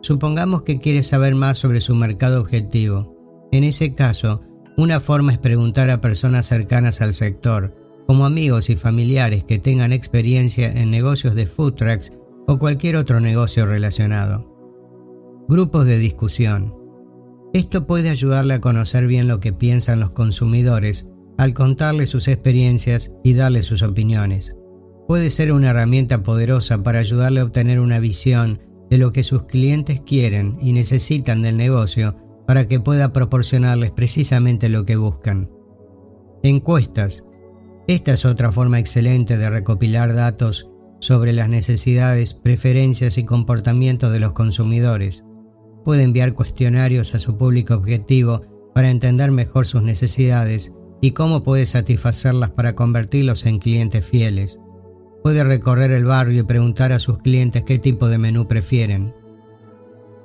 Supongamos 0.00 0.62
que 0.62 0.78
quiere 0.78 1.02
saber 1.02 1.34
más 1.34 1.58
sobre 1.58 1.80
su 1.80 1.96
mercado 1.96 2.40
objetivo. 2.40 3.48
En 3.50 3.64
ese 3.64 3.96
caso, 3.96 4.42
una 4.76 5.00
forma 5.00 5.32
es 5.32 5.38
preguntar 5.38 5.90
a 5.90 6.00
personas 6.00 6.46
cercanas 6.46 7.00
al 7.00 7.14
sector, 7.14 7.74
como 8.06 8.24
amigos 8.24 8.70
y 8.70 8.76
familiares 8.76 9.42
que 9.42 9.58
tengan 9.58 9.92
experiencia 9.92 10.70
en 10.70 10.88
negocios 10.88 11.34
de 11.34 11.46
food 11.46 11.74
trucks 11.74 12.12
o 12.46 12.60
cualquier 12.60 12.94
otro 12.94 13.18
negocio 13.18 13.66
relacionado. 13.66 14.54
Grupos 15.48 15.84
de 15.86 15.98
discusión. 15.98 16.83
Esto 17.54 17.86
puede 17.86 18.10
ayudarle 18.10 18.54
a 18.54 18.60
conocer 18.60 19.06
bien 19.06 19.28
lo 19.28 19.38
que 19.38 19.52
piensan 19.52 20.00
los 20.00 20.10
consumidores 20.10 21.06
al 21.38 21.54
contarles 21.54 22.10
sus 22.10 22.26
experiencias 22.26 23.12
y 23.22 23.34
darles 23.34 23.66
sus 23.66 23.82
opiniones. 23.82 24.56
Puede 25.06 25.30
ser 25.30 25.52
una 25.52 25.70
herramienta 25.70 26.24
poderosa 26.24 26.82
para 26.82 26.98
ayudarle 26.98 27.38
a 27.38 27.44
obtener 27.44 27.78
una 27.78 28.00
visión 28.00 28.60
de 28.90 28.98
lo 28.98 29.12
que 29.12 29.22
sus 29.22 29.44
clientes 29.44 30.00
quieren 30.00 30.58
y 30.60 30.72
necesitan 30.72 31.42
del 31.42 31.56
negocio 31.56 32.16
para 32.44 32.66
que 32.66 32.80
pueda 32.80 33.12
proporcionarles 33.12 33.92
precisamente 33.92 34.68
lo 34.68 34.84
que 34.84 34.96
buscan. 34.96 35.48
Encuestas. 36.42 37.24
Esta 37.86 38.14
es 38.14 38.24
otra 38.24 38.50
forma 38.50 38.80
excelente 38.80 39.38
de 39.38 39.48
recopilar 39.48 40.12
datos 40.12 40.68
sobre 40.98 41.32
las 41.32 41.48
necesidades, 41.48 42.34
preferencias 42.34 43.16
y 43.16 43.24
comportamientos 43.24 44.10
de 44.12 44.18
los 44.18 44.32
consumidores 44.32 45.22
puede 45.84 46.02
enviar 46.02 46.34
cuestionarios 46.34 47.14
a 47.14 47.18
su 47.18 47.36
público 47.36 47.74
objetivo 47.74 48.42
para 48.74 48.90
entender 48.90 49.30
mejor 49.30 49.66
sus 49.66 49.82
necesidades 49.82 50.72
y 51.00 51.12
cómo 51.12 51.42
puede 51.42 51.66
satisfacerlas 51.66 52.50
para 52.50 52.74
convertirlos 52.74 53.46
en 53.46 53.58
clientes 53.58 54.06
fieles. 54.06 54.58
Puede 55.22 55.44
recorrer 55.44 55.90
el 55.90 56.04
barrio 56.04 56.40
y 56.40 56.44
preguntar 56.44 56.92
a 56.92 56.98
sus 56.98 57.18
clientes 57.18 57.62
qué 57.62 57.78
tipo 57.78 58.08
de 58.08 58.18
menú 58.18 58.48
prefieren. 58.48 59.14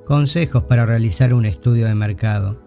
Consejos 0.05 0.63
para 0.63 0.85
realizar 0.85 1.33
un 1.33 1.45
estudio 1.45 1.85
de 1.85 1.95
mercado. 1.95 2.63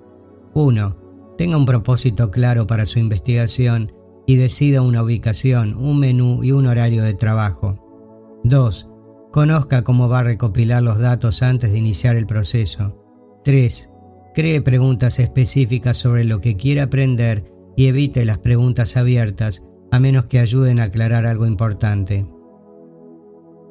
1. 0.54 1.34
Tenga 1.36 1.56
un 1.56 1.66
propósito 1.66 2.30
claro 2.30 2.66
para 2.66 2.86
su 2.86 2.98
investigación 2.98 3.92
y 4.26 4.36
decida 4.36 4.82
una 4.82 5.02
ubicación, 5.02 5.74
un 5.76 5.98
menú 5.98 6.44
y 6.44 6.52
un 6.52 6.66
horario 6.66 7.02
de 7.02 7.14
trabajo. 7.14 8.40
2. 8.44 8.91
Conozca 9.32 9.82
cómo 9.82 10.10
va 10.10 10.18
a 10.18 10.24
recopilar 10.24 10.82
los 10.82 10.98
datos 10.98 11.42
antes 11.42 11.72
de 11.72 11.78
iniciar 11.78 12.16
el 12.16 12.26
proceso. 12.26 12.98
3. 13.44 13.88
Cree 14.34 14.60
preguntas 14.60 15.18
específicas 15.18 15.96
sobre 15.96 16.24
lo 16.24 16.42
que 16.42 16.56
quiere 16.56 16.82
aprender 16.82 17.44
y 17.74 17.86
evite 17.86 18.26
las 18.26 18.38
preguntas 18.38 18.98
abiertas 18.98 19.64
a 19.90 19.98
menos 19.98 20.26
que 20.26 20.38
ayuden 20.38 20.80
a 20.80 20.84
aclarar 20.84 21.24
algo 21.24 21.46
importante. 21.46 22.28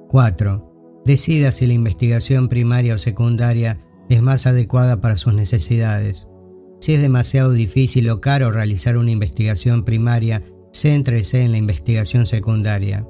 4. 0.10 1.02
Decida 1.06 1.52
si 1.52 1.68
la 1.68 1.74
investigación 1.74 2.48
primaria 2.48 2.96
o 2.96 2.98
secundaria 2.98 3.80
es 4.10 4.22
más 4.22 4.48
adecuada 4.48 5.00
para 5.00 5.18
sus 5.18 5.36
necesidades. 5.36 6.28
Si 6.80 6.94
es 6.94 7.02
demasiado 7.04 7.52
difícil 7.52 8.10
o 8.10 8.20
caro 8.20 8.52
realizar 8.52 8.98
una 8.98 9.12
investigación 9.12 9.86
primaria, 9.86 10.42
céntrese 10.74 11.44
en 11.44 11.52
la 11.52 11.58
investigación 11.58 12.26
secundaria. 12.26 13.08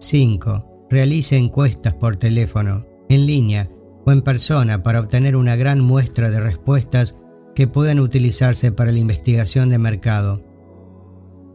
5. 0.00 0.71
Realice 0.92 1.38
encuestas 1.38 1.94
por 1.94 2.16
teléfono, 2.16 2.84
en 3.08 3.24
línea 3.24 3.70
o 4.04 4.12
en 4.12 4.20
persona 4.20 4.82
para 4.82 5.00
obtener 5.00 5.36
una 5.36 5.56
gran 5.56 5.80
muestra 5.80 6.30
de 6.30 6.38
respuestas 6.38 7.18
que 7.54 7.66
puedan 7.66 7.98
utilizarse 7.98 8.72
para 8.72 8.92
la 8.92 8.98
investigación 8.98 9.70
de 9.70 9.78
mercado. 9.78 10.44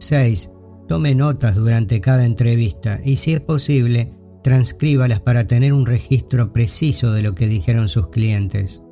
6. 0.00 0.50
Tome 0.88 1.14
notas 1.14 1.54
durante 1.54 2.00
cada 2.00 2.24
entrevista 2.24 3.00
y 3.04 3.14
si 3.14 3.32
es 3.32 3.40
posible, 3.40 4.12
transcríbalas 4.42 5.20
para 5.20 5.46
tener 5.46 5.72
un 5.72 5.86
registro 5.86 6.52
preciso 6.52 7.12
de 7.12 7.22
lo 7.22 7.36
que 7.36 7.46
dijeron 7.46 7.88
sus 7.88 8.08
clientes. 8.08 8.82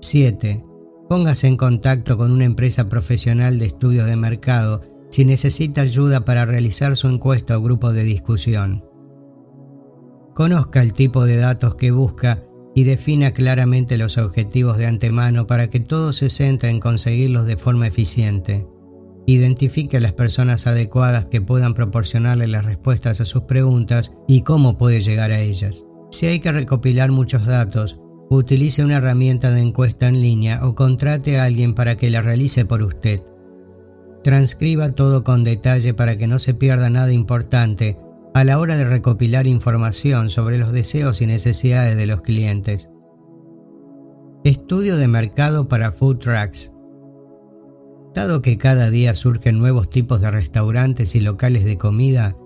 7. 0.00 0.64
Póngase 1.08 1.46
en 1.46 1.56
contacto 1.56 2.18
con 2.18 2.32
una 2.32 2.46
empresa 2.46 2.88
profesional 2.88 3.60
de 3.60 3.66
estudios 3.66 4.08
de 4.08 4.16
mercado 4.16 4.82
si 5.08 5.24
necesita 5.24 5.82
ayuda 5.82 6.24
para 6.24 6.46
realizar 6.46 6.96
su 6.96 7.06
encuesta 7.06 7.56
o 7.56 7.62
grupo 7.62 7.92
de 7.92 8.02
discusión. 8.02 8.89
Conozca 10.40 10.82
el 10.82 10.94
tipo 10.94 11.26
de 11.26 11.36
datos 11.36 11.74
que 11.74 11.90
busca 11.90 12.42
y 12.74 12.84
defina 12.84 13.32
claramente 13.32 13.98
los 13.98 14.16
objetivos 14.16 14.78
de 14.78 14.86
antemano 14.86 15.46
para 15.46 15.68
que 15.68 15.80
todo 15.80 16.14
se 16.14 16.30
centre 16.30 16.70
en 16.70 16.80
conseguirlos 16.80 17.44
de 17.44 17.58
forma 17.58 17.86
eficiente. 17.86 18.66
Identifique 19.26 19.98
a 19.98 20.00
las 20.00 20.14
personas 20.14 20.66
adecuadas 20.66 21.26
que 21.26 21.42
puedan 21.42 21.74
proporcionarle 21.74 22.46
las 22.46 22.64
respuestas 22.64 23.20
a 23.20 23.26
sus 23.26 23.42
preguntas 23.42 24.14
y 24.28 24.40
cómo 24.40 24.78
puede 24.78 25.02
llegar 25.02 25.30
a 25.30 25.40
ellas. 25.40 25.84
Si 26.10 26.24
hay 26.24 26.40
que 26.40 26.52
recopilar 26.52 27.10
muchos 27.10 27.44
datos, 27.44 27.98
utilice 28.30 28.82
una 28.82 28.96
herramienta 28.96 29.50
de 29.50 29.60
encuesta 29.60 30.08
en 30.08 30.22
línea 30.22 30.66
o 30.66 30.74
contrate 30.74 31.38
a 31.38 31.44
alguien 31.44 31.74
para 31.74 31.98
que 31.98 32.08
la 32.08 32.22
realice 32.22 32.64
por 32.64 32.82
usted. 32.82 33.20
Transcriba 34.24 34.92
todo 34.92 35.22
con 35.22 35.44
detalle 35.44 35.92
para 35.92 36.16
que 36.16 36.26
no 36.26 36.38
se 36.38 36.54
pierda 36.54 36.88
nada 36.88 37.12
importante 37.12 37.98
a 38.34 38.44
la 38.44 38.58
hora 38.58 38.76
de 38.76 38.84
recopilar 38.84 39.46
información 39.46 40.30
sobre 40.30 40.58
los 40.58 40.72
deseos 40.72 41.20
y 41.20 41.26
necesidades 41.26 41.96
de 41.96 42.06
los 42.06 42.22
clientes. 42.22 42.90
Estudio 44.44 44.96
de 44.96 45.08
mercado 45.08 45.68
para 45.68 45.92
food 45.92 46.18
trucks. 46.18 46.72
Dado 48.14 48.40
que 48.42 48.56
cada 48.56 48.90
día 48.90 49.14
surgen 49.14 49.58
nuevos 49.58 49.90
tipos 49.90 50.20
de 50.20 50.30
restaurantes 50.30 51.14
y 51.14 51.20
locales 51.20 51.64
de 51.64 51.76
comida, 51.76 52.36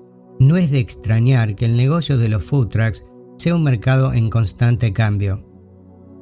no 0.40 0.56
es 0.56 0.70
de 0.70 0.78
extrañar 0.78 1.54
que 1.54 1.66
el 1.66 1.76
negocio 1.76 2.18
de 2.18 2.28
los 2.28 2.42
food 2.42 2.68
trucks 2.68 3.06
sea 3.38 3.54
un 3.54 3.62
mercado 3.62 4.12
en 4.12 4.30
constante 4.30 4.92
cambio. 4.92 5.48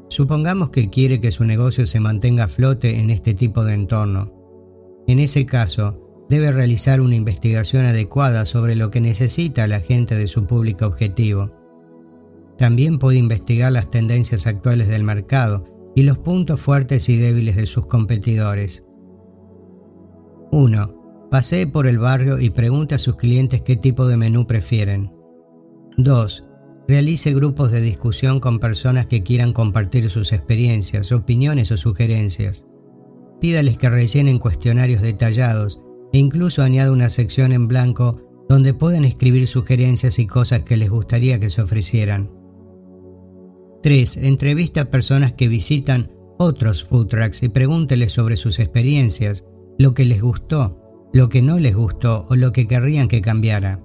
Supongamos 0.08 0.70
que 0.70 0.90
quiere 0.90 1.20
que 1.20 1.30
su 1.30 1.44
negocio 1.44 1.86
se 1.86 2.00
mantenga 2.00 2.44
a 2.44 2.48
flote 2.48 3.00
en 3.00 3.10
este 3.10 3.32
tipo 3.32 3.64
de 3.64 3.74
entorno. 3.74 4.32
En 5.06 5.18
ese 5.18 5.46
caso, 5.46 6.11
debe 6.28 6.52
realizar 6.52 7.00
una 7.00 7.14
investigación 7.14 7.84
adecuada 7.84 8.46
sobre 8.46 8.76
lo 8.76 8.90
que 8.90 9.00
necesita 9.00 9.66
la 9.66 9.80
gente 9.80 10.14
de 10.14 10.26
su 10.26 10.46
público 10.46 10.86
objetivo. 10.86 11.50
También 12.56 12.98
puede 12.98 13.18
investigar 13.18 13.72
las 13.72 13.90
tendencias 13.90 14.46
actuales 14.46 14.88
del 14.88 15.04
mercado 15.04 15.64
y 15.94 16.02
los 16.04 16.18
puntos 16.18 16.60
fuertes 16.60 17.08
y 17.08 17.16
débiles 17.16 17.56
de 17.56 17.66
sus 17.66 17.86
competidores. 17.86 18.84
1. 20.52 21.28
Pasee 21.30 21.66
por 21.66 21.86
el 21.86 21.98
barrio 21.98 22.38
y 22.38 22.50
pregunte 22.50 22.94
a 22.94 22.98
sus 22.98 23.16
clientes 23.16 23.62
qué 23.62 23.76
tipo 23.76 24.06
de 24.06 24.16
menú 24.16 24.46
prefieren. 24.46 25.12
2. 25.96 26.44
Realice 26.88 27.32
grupos 27.32 27.70
de 27.70 27.80
discusión 27.80 28.40
con 28.40 28.58
personas 28.58 29.06
que 29.06 29.22
quieran 29.22 29.52
compartir 29.52 30.10
sus 30.10 30.32
experiencias, 30.32 31.12
opiniones 31.12 31.70
o 31.72 31.76
sugerencias. 31.76 32.66
Pídales 33.40 33.76
que 33.78 33.90
rellenen 33.90 34.38
cuestionarios 34.38 35.02
detallados 35.02 35.82
incluso 36.12 36.62
añade 36.62 36.90
una 36.90 37.10
sección 37.10 37.52
en 37.52 37.68
blanco 37.68 38.20
donde 38.48 38.74
puedan 38.74 39.04
escribir 39.04 39.46
sugerencias 39.46 40.18
y 40.18 40.26
cosas 40.26 40.60
que 40.60 40.76
les 40.76 40.90
gustaría 40.90 41.40
que 41.40 41.50
se 41.50 41.62
ofrecieran. 41.62 42.30
3. 43.82 44.18
Entrevista 44.18 44.82
a 44.82 44.90
personas 44.90 45.32
que 45.32 45.48
visitan 45.48 46.12
otros 46.38 46.84
food 46.84 47.06
trucks 47.06 47.42
y 47.42 47.48
pregúnteles 47.48 48.12
sobre 48.12 48.36
sus 48.36 48.58
experiencias, 48.58 49.44
lo 49.78 49.94
que 49.94 50.04
les 50.04 50.22
gustó, 50.22 51.10
lo 51.12 51.28
que 51.28 51.42
no 51.42 51.58
les 51.58 51.74
gustó 51.74 52.26
o 52.28 52.36
lo 52.36 52.52
que 52.52 52.66
querrían 52.66 53.08
que 53.08 53.22
cambiara. 53.22 53.80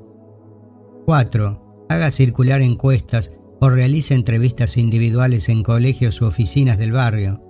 4. 1.05 1.85
Haga 1.89 2.11
circular 2.11 2.61
encuestas 2.61 3.33
o 3.59 3.69
realice 3.69 4.13
entrevistas 4.13 4.77
individuales 4.77 5.49
en 5.49 5.63
colegios 5.63 6.21
u 6.21 6.25
oficinas 6.25 6.77
del 6.77 6.91
barrio. 6.91 7.41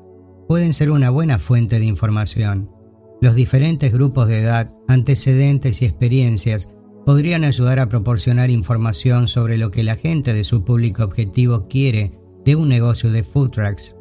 Pueden 0.48 0.74
ser 0.74 0.92
una 0.92 1.10
buena 1.10 1.40
fuente 1.40 1.80
de 1.80 1.86
información. 1.86 2.77
Los 3.20 3.36
diferentes 3.36 3.92
grupos 3.92 4.28
de 4.28 4.42
edad, 4.42 4.76
antecedentes 4.88 5.82
y 5.82 5.86
experiencias 5.86 6.70
podrían 7.06 7.44
ayudar 7.44 7.80
a 7.80 7.90
proporcionar 7.90 8.50
información 8.50 9.28
sobre 9.28 9.58
lo 9.58 9.72
que 9.72 9.84
la 9.84 9.96
gente 9.96 10.34
de 10.34 10.44
su 10.44 10.64
público 10.64 11.04
objetivo 11.04 11.68
quiere 11.68 12.12
de 12.46 12.56
un 12.56 12.70
negocio 12.70 13.12
de 13.12 13.24
food 13.24 13.50
trucks. 13.50 13.96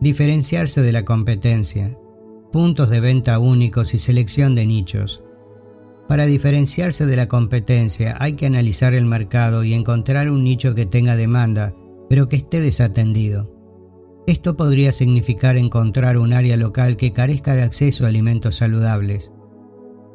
Diferenciarse 0.00 0.80
de 0.80 0.92
la 0.92 1.04
competencia, 1.04 1.98
puntos 2.52 2.90
de 2.90 3.00
venta 3.00 3.38
únicos 3.38 3.92
y 3.94 3.98
selección 3.98 4.54
de 4.54 4.66
nichos. 4.66 5.22
Para 6.08 6.26
diferenciarse 6.26 7.06
de 7.06 7.16
la 7.16 7.28
competencia 7.28 8.16
hay 8.18 8.34
que 8.34 8.46
analizar 8.46 8.94
el 8.94 9.04
mercado 9.04 9.64
y 9.64 9.74
encontrar 9.74 10.30
un 10.30 10.44
nicho 10.44 10.74
que 10.74 10.86
tenga 10.86 11.16
demanda, 11.16 11.74
pero 12.08 12.28
que 12.28 12.36
esté 12.36 12.60
desatendido. 12.60 13.53
Esto 14.26 14.56
podría 14.56 14.92
significar 14.92 15.56
encontrar 15.56 16.16
un 16.16 16.32
área 16.32 16.56
local 16.56 16.96
que 16.96 17.12
carezca 17.12 17.54
de 17.54 17.62
acceso 17.62 18.04
a 18.04 18.08
alimentos 18.08 18.56
saludables. 18.56 19.32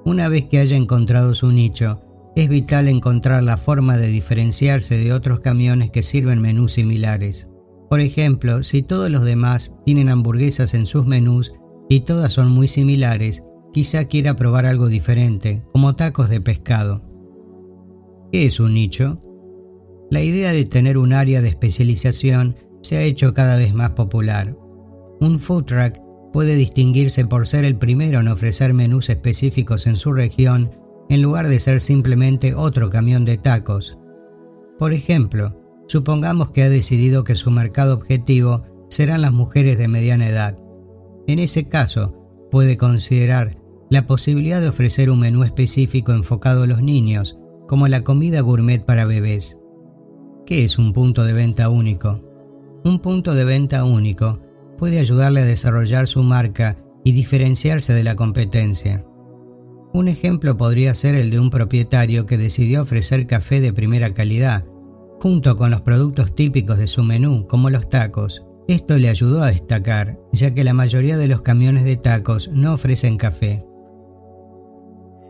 Una 0.03 0.29
vez 0.29 0.45
que 0.45 0.57
haya 0.57 0.75
encontrado 0.75 1.35
su 1.35 1.51
nicho, 1.51 2.01
es 2.35 2.49
vital 2.49 2.87
encontrar 2.87 3.43
la 3.43 3.57
forma 3.57 3.97
de 3.97 4.07
diferenciarse 4.07 4.97
de 4.97 5.13
otros 5.13 5.41
camiones 5.41 5.91
que 5.91 6.01
sirven 6.01 6.41
menús 6.41 6.73
similares. 6.73 7.49
Por 7.89 7.99
ejemplo, 7.99 8.63
si 8.63 8.81
todos 8.81 9.11
los 9.11 9.23
demás 9.23 9.75
tienen 9.85 10.09
hamburguesas 10.09 10.73
en 10.73 10.85
sus 10.85 11.05
menús 11.05 11.53
y 11.89 12.01
todas 12.01 12.33
son 12.33 12.49
muy 12.51 12.67
similares, 12.67 13.43
quizá 13.73 14.05
quiera 14.05 14.35
probar 14.35 14.65
algo 14.65 14.87
diferente, 14.87 15.63
como 15.73 15.95
tacos 15.95 16.29
de 16.29 16.41
pescado. 16.41 17.03
¿Qué 18.31 18.45
es 18.45 18.59
un 18.59 18.73
nicho? 18.73 19.19
La 20.09 20.21
idea 20.21 20.51
de 20.51 20.65
tener 20.65 20.97
un 20.97 21.13
área 21.13 21.41
de 21.41 21.49
especialización 21.49 22.55
se 22.81 22.97
ha 22.97 23.01
hecho 23.01 23.33
cada 23.33 23.57
vez 23.57 23.73
más 23.73 23.91
popular. 23.91 24.55
Un 25.19 25.39
food 25.39 25.65
truck 25.65 25.99
puede 26.31 26.55
distinguirse 26.55 27.25
por 27.25 27.47
ser 27.47 27.65
el 27.65 27.77
primero 27.77 28.19
en 28.19 28.27
ofrecer 28.27 28.73
menús 28.73 29.09
específicos 29.09 29.87
en 29.87 29.97
su 29.97 30.13
región 30.13 30.71
en 31.09 31.21
lugar 31.21 31.47
de 31.47 31.59
ser 31.59 31.81
simplemente 31.81 32.53
otro 32.53 32.89
camión 32.89 33.25
de 33.25 33.37
tacos. 33.37 33.97
Por 34.77 34.93
ejemplo, 34.93 35.59
supongamos 35.87 36.51
que 36.51 36.63
ha 36.63 36.69
decidido 36.69 37.23
que 37.23 37.35
su 37.35 37.51
mercado 37.51 37.95
objetivo 37.95 38.63
serán 38.89 39.21
las 39.21 39.33
mujeres 39.33 39.77
de 39.77 39.87
mediana 39.87 40.29
edad. 40.29 40.57
En 41.27 41.39
ese 41.39 41.67
caso, 41.67 42.15
puede 42.51 42.77
considerar 42.77 43.57
la 43.89 44.05
posibilidad 44.05 44.61
de 44.61 44.69
ofrecer 44.69 45.09
un 45.09 45.19
menú 45.19 45.43
específico 45.43 46.13
enfocado 46.13 46.63
a 46.63 46.67
los 46.67 46.81
niños, 46.81 47.37
como 47.67 47.87
la 47.87 48.03
comida 48.03 48.41
gourmet 48.41 48.83
para 48.83 49.05
bebés. 49.05 49.57
¿Qué 50.45 50.63
es 50.63 50.77
un 50.77 50.93
punto 50.93 51.23
de 51.23 51.33
venta 51.33 51.69
único? 51.69 52.28
Un 52.85 52.99
punto 52.99 53.33
de 53.33 53.45
venta 53.45 53.83
único 53.83 54.39
puede 54.77 54.99
ayudarle 54.99 55.41
a 55.41 55.45
desarrollar 55.45 56.07
su 56.07 56.23
marca 56.23 56.77
y 57.03 57.11
diferenciarse 57.11 57.93
de 57.93 58.03
la 58.03 58.15
competencia. 58.15 59.05
Un 59.93 60.07
ejemplo 60.07 60.55
podría 60.55 60.93
ser 60.93 61.15
el 61.15 61.31
de 61.31 61.39
un 61.39 61.49
propietario 61.49 62.25
que 62.25 62.37
decidió 62.37 62.83
ofrecer 62.83 63.27
café 63.27 63.59
de 63.59 63.73
primera 63.73 64.13
calidad, 64.13 64.65
junto 65.19 65.55
con 65.57 65.71
los 65.71 65.81
productos 65.81 66.33
típicos 66.33 66.77
de 66.77 66.87
su 66.87 67.03
menú, 67.03 67.47
como 67.47 67.69
los 67.69 67.89
tacos. 67.89 68.45
Esto 68.67 68.97
le 68.97 69.09
ayudó 69.09 69.41
a 69.41 69.47
destacar, 69.47 70.19
ya 70.31 70.53
que 70.53 70.63
la 70.63 70.73
mayoría 70.73 71.17
de 71.17 71.27
los 71.27 71.41
camiones 71.41 71.83
de 71.83 71.97
tacos 71.97 72.49
no 72.53 72.73
ofrecen 72.73 73.17
café. 73.17 73.65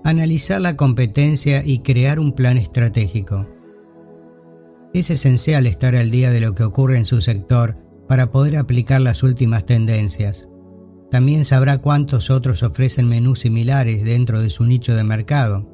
Analizar 0.03 0.61
la 0.61 0.75
competencia 0.75 1.63
y 1.65 1.79
crear 1.79 2.19
un 2.19 2.33
plan 2.33 2.57
estratégico. 2.57 3.47
Es 4.93 5.11
esencial 5.11 5.67
estar 5.67 5.95
al 5.95 6.09
día 6.09 6.31
de 6.31 6.39
lo 6.39 6.55
que 6.55 6.63
ocurre 6.63 6.97
en 6.97 7.05
su 7.05 7.21
sector 7.21 7.77
para 8.07 8.31
poder 8.31 8.57
aplicar 8.57 9.01
las 9.01 9.21
últimas 9.21 9.65
tendencias. 9.65 10.49
También 11.11 11.45
sabrá 11.45 11.77
cuántos 11.77 12.31
otros 12.31 12.63
ofrecen 12.63 13.07
menús 13.07 13.41
similares 13.41 14.03
dentro 14.03 14.41
de 14.41 14.49
su 14.49 14.63
nicho 14.63 14.95
de 14.95 15.03
mercado. 15.03 15.67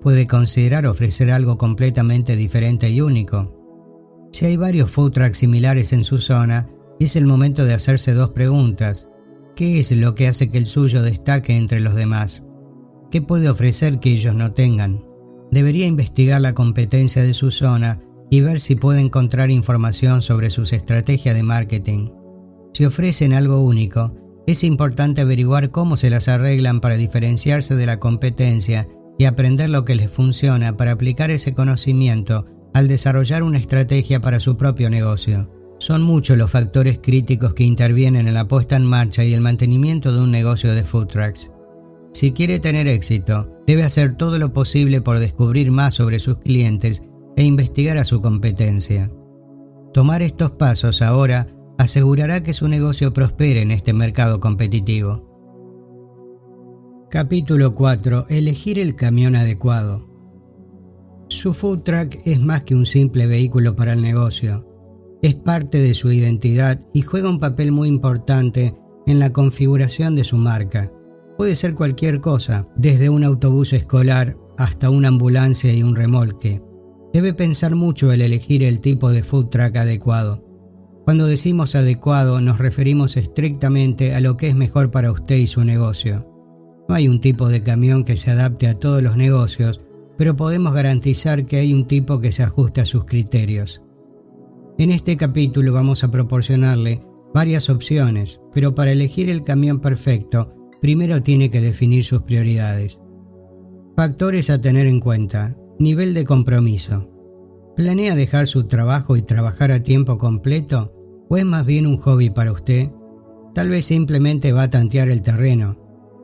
Puede 0.00 0.26
considerar 0.26 0.86
ofrecer 0.86 1.30
algo 1.30 1.56
completamente 1.56 2.34
diferente 2.34 2.90
y 2.90 3.00
único. 3.00 3.60
Si 4.32 4.46
hay 4.46 4.56
varios 4.56 4.90
food 4.90 5.12
trucks 5.12 5.38
similares 5.38 5.92
en 5.92 6.02
su 6.02 6.18
zona, 6.18 6.68
es 6.98 7.14
el 7.14 7.26
momento 7.26 7.64
de 7.64 7.74
hacerse 7.74 8.12
dos 8.12 8.30
preguntas. 8.30 9.08
¿Qué 9.54 9.78
es 9.78 9.92
lo 9.92 10.16
que 10.16 10.26
hace 10.26 10.50
que 10.50 10.58
el 10.58 10.66
suyo 10.66 11.02
destaque 11.02 11.56
entre 11.56 11.78
los 11.78 11.94
demás? 11.94 12.44
¿Qué 13.12 13.22
puede 13.22 13.48
ofrecer 13.48 14.00
que 14.00 14.12
ellos 14.12 14.34
no 14.34 14.52
tengan? 14.52 15.04
Debería 15.52 15.86
investigar 15.86 16.40
la 16.40 16.54
competencia 16.54 17.22
de 17.22 17.34
su 17.34 17.50
zona 17.50 18.00
y 18.32 18.40
ver 18.40 18.60
si 18.60 18.76
puede 18.76 19.02
encontrar 19.02 19.50
información 19.50 20.22
sobre 20.22 20.48
sus 20.48 20.72
estrategias 20.72 21.34
de 21.34 21.42
marketing. 21.42 22.08
Si 22.72 22.86
ofrecen 22.86 23.34
algo 23.34 23.60
único, 23.60 24.14
es 24.46 24.64
importante 24.64 25.20
averiguar 25.20 25.70
cómo 25.70 25.98
se 25.98 26.08
las 26.08 26.28
arreglan 26.28 26.80
para 26.80 26.96
diferenciarse 26.96 27.74
de 27.74 27.84
la 27.84 27.98
competencia 28.00 28.88
y 29.18 29.26
aprender 29.26 29.68
lo 29.68 29.84
que 29.84 29.96
les 29.96 30.10
funciona 30.10 30.78
para 30.78 30.92
aplicar 30.92 31.30
ese 31.30 31.52
conocimiento 31.52 32.46
al 32.72 32.88
desarrollar 32.88 33.42
una 33.42 33.58
estrategia 33.58 34.22
para 34.22 34.40
su 34.40 34.56
propio 34.56 34.88
negocio. 34.88 35.50
Son 35.78 36.02
muchos 36.02 36.38
los 36.38 36.50
factores 36.50 37.00
críticos 37.02 37.52
que 37.52 37.64
intervienen 37.64 38.28
en 38.28 38.34
la 38.34 38.48
puesta 38.48 38.76
en 38.76 38.86
marcha 38.86 39.24
y 39.24 39.34
el 39.34 39.42
mantenimiento 39.42 40.10
de 40.10 40.22
un 40.22 40.30
negocio 40.30 40.74
de 40.74 40.84
food 40.84 41.08
trucks. 41.08 41.50
Si 42.14 42.32
quiere 42.32 42.60
tener 42.60 42.88
éxito, 42.88 43.60
debe 43.66 43.82
hacer 43.82 44.16
todo 44.16 44.38
lo 44.38 44.54
posible 44.54 45.02
por 45.02 45.18
descubrir 45.18 45.70
más 45.70 45.96
sobre 45.96 46.18
sus 46.18 46.38
clientes 46.38 47.02
e 47.36 47.44
investigar 47.44 47.98
a 47.98 48.04
su 48.04 48.20
competencia. 48.20 49.10
Tomar 49.92 50.22
estos 50.22 50.52
pasos 50.52 51.02
ahora 51.02 51.46
asegurará 51.78 52.42
que 52.42 52.54
su 52.54 52.68
negocio 52.68 53.12
prospere 53.12 53.62
en 53.62 53.70
este 53.70 53.92
mercado 53.92 54.40
competitivo. 54.40 55.28
Capítulo 57.10 57.74
4. 57.74 58.26
Elegir 58.28 58.78
el 58.78 58.94
camión 58.94 59.36
adecuado. 59.36 60.08
Su 61.28 61.54
food 61.54 61.80
truck 61.80 62.16
es 62.24 62.40
más 62.40 62.64
que 62.64 62.74
un 62.74 62.86
simple 62.86 63.26
vehículo 63.26 63.76
para 63.76 63.92
el 63.92 64.02
negocio 64.02 64.66
es 65.22 65.36
parte 65.36 65.80
de 65.80 65.94
su 65.94 66.10
identidad 66.10 66.80
y 66.92 67.02
juega 67.02 67.30
un 67.30 67.38
papel 67.38 67.70
muy 67.70 67.88
importante 67.88 68.74
en 69.06 69.20
la 69.20 69.32
configuración 69.32 70.16
de 70.16 70.24
su 70.24 70.36
marca. 70.36 70.92
Puede 71.38 71.54
ser 71.54 71.74
cualquier 71.74 72.20
cosa, 72.20 72.66
desde 72.76 73.08
un 73.08 73.22
autobús 73.22 73.72
escolar 73.72 74.36
hasta 74.58 74.90
una 74.90 75.08
ambulancia 75.08 75.72
y 75.72 75.84
un 75.84 75.94
remolque. 75.94 76.60
Debe 77.12 77.34
pensar 77.34 77.74
mucho 77.74 78.12
el 78.12 78.22
elegir 78.22 78.62
el 78.62 78.80
tipo 78.80 79.10
de 79.10 79.22
food 79.22 79.48
truck 79.48 79.76
adecuado. 79.76 80.44
Cuando 81.04 81.26
decimos 81.26 81.74
adecuado 81.74 82.40
nos 82.40 82.58
referimos 82.58 83.16
estrictamente 83.16 84.14
a 84.14 84.20
lo 84.20 84.36
que 84.36 84.48
es 84.48 84.54
mejor 84.54 84.90
para 84.90 85.12
usted 85.12 85.36
y 85.36 85.46
su 85.46 85.64
negocio. 85.64 86.28
No 86.88 86.94
hay 86.94 87.08
un 87.08 87.20
tipo 87.20 87.48
de 87.48 87.62
camión 87.62 88.04
que 88.04 88.16
se 88.16 88.30
adapte 88.30 88.66
a 88.66 88.78
todos 88.78 89.02
los 89.02 89.16
negocios, 89.16 89.80
pero 90.16 90.36
podemos 90.36 90.72
garantizar 90.72 91.46
que 91.46 91.56
hay 91.56 91.74
un 91.74 91.86
tipo 91.86 92.20
que 92.20 92.32
se 92.32 92.42
ajuste 92.42 92.80
a 92.80 92.86
sus 92.86 93.04
criterios. 93.04 93.82
En 94.78 94.90
este 94.90 95.16
capítulo 95.16 95.72
vamos 95.72 96.04
a 96.04 96.10
proporcionarle 96.10 97.02
varias 97.34 97.68
opciones, 97.70 98.40
pero 98.54 98.74
para 98.74 98.92
elegir 98.92 99.28
el 99.28 99.42
camión 99.42 99.80
perfecto, 99.80 100.54
primero 100.80 101.22
tiene 101.22 101.50
que 101.50 101.60
definir 101.60 102.04
sus 102.04 102.22
prioridades. 102.22 103.00
Factores 103.96 104.50
a 104.50 104.60
tener 104.60 104.86
en 104.86 105.00
cuenta. 105.00 105.56
Nivel 105.78 106.14
de 106.14 106.24
compromiso. 106.24 107.08
¿Planea 107.76 108.14
dejar 108.14 108.46
su 108.46 108.64
trabajo 108.64 109.16
y 109.16 109.22
trabajar 109.22 109.72
a 109.72 109.82
tiempo 109.82 110.18
completo? 110.18 110.92
¿O 111.28 111.36
es 111.36 111.44
más 111.44 111.64
bien 111.64 111.86
un 111.86 111.96
hobby 111.96 112.30
para 112.30 112.52
usted? 112.52 112.90
Tal 113.54 113.68
vez 113.68 113.86
simplemente 113.86 114.52
va 114.52 114.64
a 114.64 114.70
tantear 114.70 115.08
el 115.08 115.22
terreno. 115.22 115.78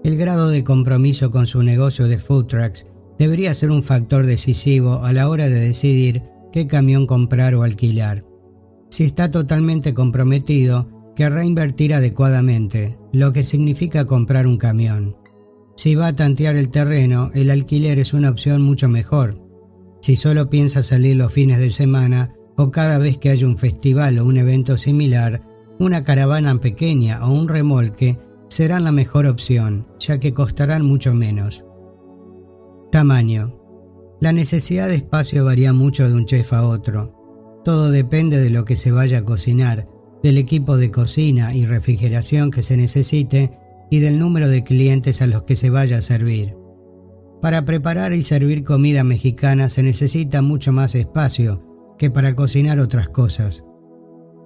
El 0.05 0.16
grado 0.16 0.49
de 0.49 0.64
compromiso 0.64 1.30
con 1.30 1.46
su 1.46 1.62
negocio 1.62 2.07
de 2.07 2.18
food 2.18 2.46
trucks 2.46 2.86
debería 3.18 3.55
ser 3.55 3.70
un 3.70 3.82
factor 3.82 4.26
decisivo 4.26 5.03
a 5.05 5.12
la 5.12 5.28
hora 5.28 5.49
de 5.49 5.61
decidir 5.61 6.22
qué 6.53 6.66
camión 6.66 7.07
comprar 7.07 7.55
o 7.55 7.62
alquilar. 7.62 8.24
Si 8.90 9.05
está 9.05 9.30
totalmente 9.30 9.92
comprometido, 9.92 10.88
querrá 11.16 11.44
invertir 11.44 11.94
adecuadamente, 11.94 12.96
lo 13.12 13.32
que 13.32 13.42
significa 13.42 14.07
comprar 14.07 14.46
un 14.46 14.57
camión. 14.57 15.16
Si 15.79 15.95
va 15.95 16.09
a 16.09 16.16
tantear 16.16 16.57
el 16.57 16.70
terreno, 16.70 17.31
el 17.35 17.51
alquiler 17.51 18.01
es 18.01 18.12
una 18.12 18.31
opción 18.31 18.62
mucho 18.62 18.89
mejor. 18.89 19.41
Si 20.03 20.16
solo 20.16 20.51
piensa 20.51 20.83
salir 20.83 21.14
los 21.14 21.33
fines 21.33 21.61
de 21.61 21.70
semana 21.70 22.35
o 22.57 22.72
cada 22.72 22.99
vez 22.99 23.16
que 23.16 23.31
haya 23.31 23.47
un 23.47 23.57
festival 23.57 24.18
o 24.18 24.24
un 24.24 24.39
evento 24.39 24.76
similar, 24.76 25.41
una 25.79 26.03
caravana 26.03 26.53
pequeña 26.57 27.24
o 27.24 27.31
un 27.31 27.49
remolque 27.49 28.18
serán 28.49 28.83
la 28.83 28.91
mejor 28.91 29.26
opción, 29.26 29.87
ya 30.01 30.18
que 30.18 30.35
costarán 30.35 30.85
mucho 30.85 31.14
menos. 31.14 31.64
Tamaño. 32.91 33.57
La 34.20 34.33
necesidad 34.33 34.89
de 34.89 34.97
espacio 34.97 35.45
varía 35.45 35.72
mucho 35.72 36.09
de 36.09 36.14
un 36.14 36.26
chef 36.26 36.55
a 36.55 36.66
otro. 36.66 37.61
Todo 37.64 37.93
depende 37.93 38.41
de 38.41 38.51
lo 38.51 38.64
que 38.64 38.74
se 38.74 38.91
vaya 38.91 39.18
a 39.18 39.24
cocinar, 39.24 39.87
del 40.24 40.39
equipo 40.39 40.76
de 40.76 40.91
cocina 40.91 41.55
y 41.55 41.66
refrigeración 41.66 42.51
que 42.51 42.64
se 42.64 42.76
necesite 42.76 43.53
y 43.91 44.01
del 44.01 44.18
número 44.18 44.49
de 44.49 44.64
clientes 44.64 45.22
a 45.22 45.26
los 45.26 45.43
que 45.45 45.57
se 45.57 45.70
vaya 45.70 45.99
a 45.99 46.03
servir. 46.03 46.55
Para 47.41 47.64
preparar 47.64 48.12
y 48.12 48.22
servir 48.22 48.64
comida 48.64 49.05
mexicana 49.05 49.68
se 49.70 49.82
necesita 49.82 50.43
mucho 50.43 50.72
más 50.72 50.95
espacio 50.95 51.64
que 51.99 52.11
para 52.11 52.34
cocinar 52.34 52.80
otras 52.80 53.09
cosas, 53.09 53.64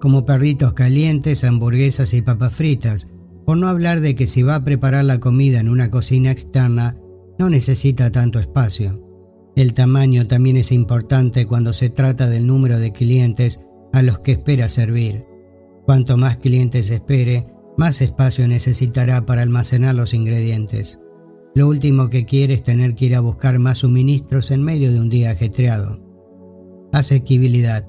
como 0.01 0.25
perritos 0.25 0.75
calientes, 0.75 1.45
hamburguesas 1.45 2.13
y 2.13 2.23
papas 2.23 2.53
fritas, 2.53 3.09
por 3.47 3.57
no 3.57 3.69
hablar 3.69 4.01
de 4.01 4.15
que 4.15 4.27
si 4.27 4.43
va 4.43 4.57
a 4.57 4.65
preparar 4.65 5.05
la 5.05 5.21
comida 5.21 5.61
en 5.61 5.69
una 5.69 5.91
cocina 5.91 6.31
externa, 6.31 6.97
no 7.39 7.51
necesita 7.51 8.11
tanto 8.11 8.39
espacio. 8.39 9.01
El 9.55 9.75
tamaño 9.75 10.27
también 10.27 10.57
es 10.57 10.73
importante 10.73 11.47
cuando 11.47 11.73
se 11.73 11.91
trata 11.91 12.29
del 12.29 12.47
número 12.47 12.79
de 12.79 12.93
clientes 12.93 13.61
a 13.93 14.03
los 14.03 14.21
que 14.21 14.33
espera 14.33 14.69
servir. 14.69 15.25
Cuanto 15.85 16.17
más 16.17 16.39
clientes 16.39 16.91
espere, 16.91 17.47
más 17.77 18.01
espacio 18.01 18.47
necesitará 18.49 19.25
para 19.27 19.43
almacenar 19.43 19.95
los 19.95 20.15
ingredientes. 20.15 20.99
Lo 21.55 21.69
último 21.69 22.09
que 22.09 22.25
quiere 22.25 22.55
es 22.55 22.63
tener 22.63 22.95
que 22.95 23.07
ir 23.07 23.17
a 23.17 23.21
buscar 23.21 23.59
más 23.59 23.79
suministros 23.79 24.51
en 24.51 24.63
medio 24.63 24.93
de 24.93 25.01
un 25.01 25.09
día 25.09 25.31
ajetreado. 25.31 26.01
Asequibilidad. 26.93 27.87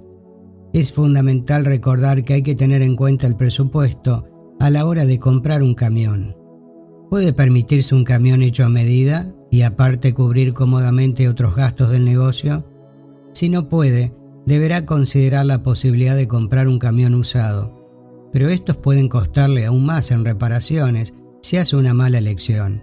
Es 0.73 0.91
fundamental 0.91 1.65
recordar 1.65 2.23
que 2.23 2.33
hay 2.33 2.43
que 2.43 2.55
tener 2.55 2.81
en 2.81 2.95
cuenta 2.95 3.27
el 3.27 3.35
presupuesto 3.35 4.25
a 4.59 4.69
la 4.69 4.85
hora 4.85 5.05
de 5.05 5.19
comprar 5.19 5.61
un 5.61 5.75
camión. 5.75 6.35
¿Puede 7.09 7.31
permitirse 7.31 7.93
un 7.93 8.03
camión 8.03 8.41
hecho 8.41 8.65
a 8.65 8.69
medida? 8.69 9.33
y 9.53 9.61
aparte 9.61 10.15
cubrir 10.15 10.55
cómodamente 10.55 11.29
otros 11.29 11.55
gastos 11.55 11.91
del 11.91 12.05
negocio? 12.05 12.67
Si 13.33 13.49
no 13.49 13.69
puede, 13.69 14.15
deberá 14.47 14.87
considerar 14.87 15.45
la 15.45 15.61
posibilidad 15.61 16.15
de 16.15 16.27
comprar 16.27 16.67
un 16.67 16.79
camión 16.79 17.13
usado, 17.13 17.82
pero 18.33 18.49
estos 18.49 18.77
pueden 18.77 19.07
costarle 19.07 19.65
aún 19.65 19.85
más 19.85 20.09
en 20.11 20.25
reparaciones 20.25 21.13
si 21.41 21.57
hace 21.57 21.75
una 21.75 21.93
mala 21.93 22.17
elección. 22.17 22.81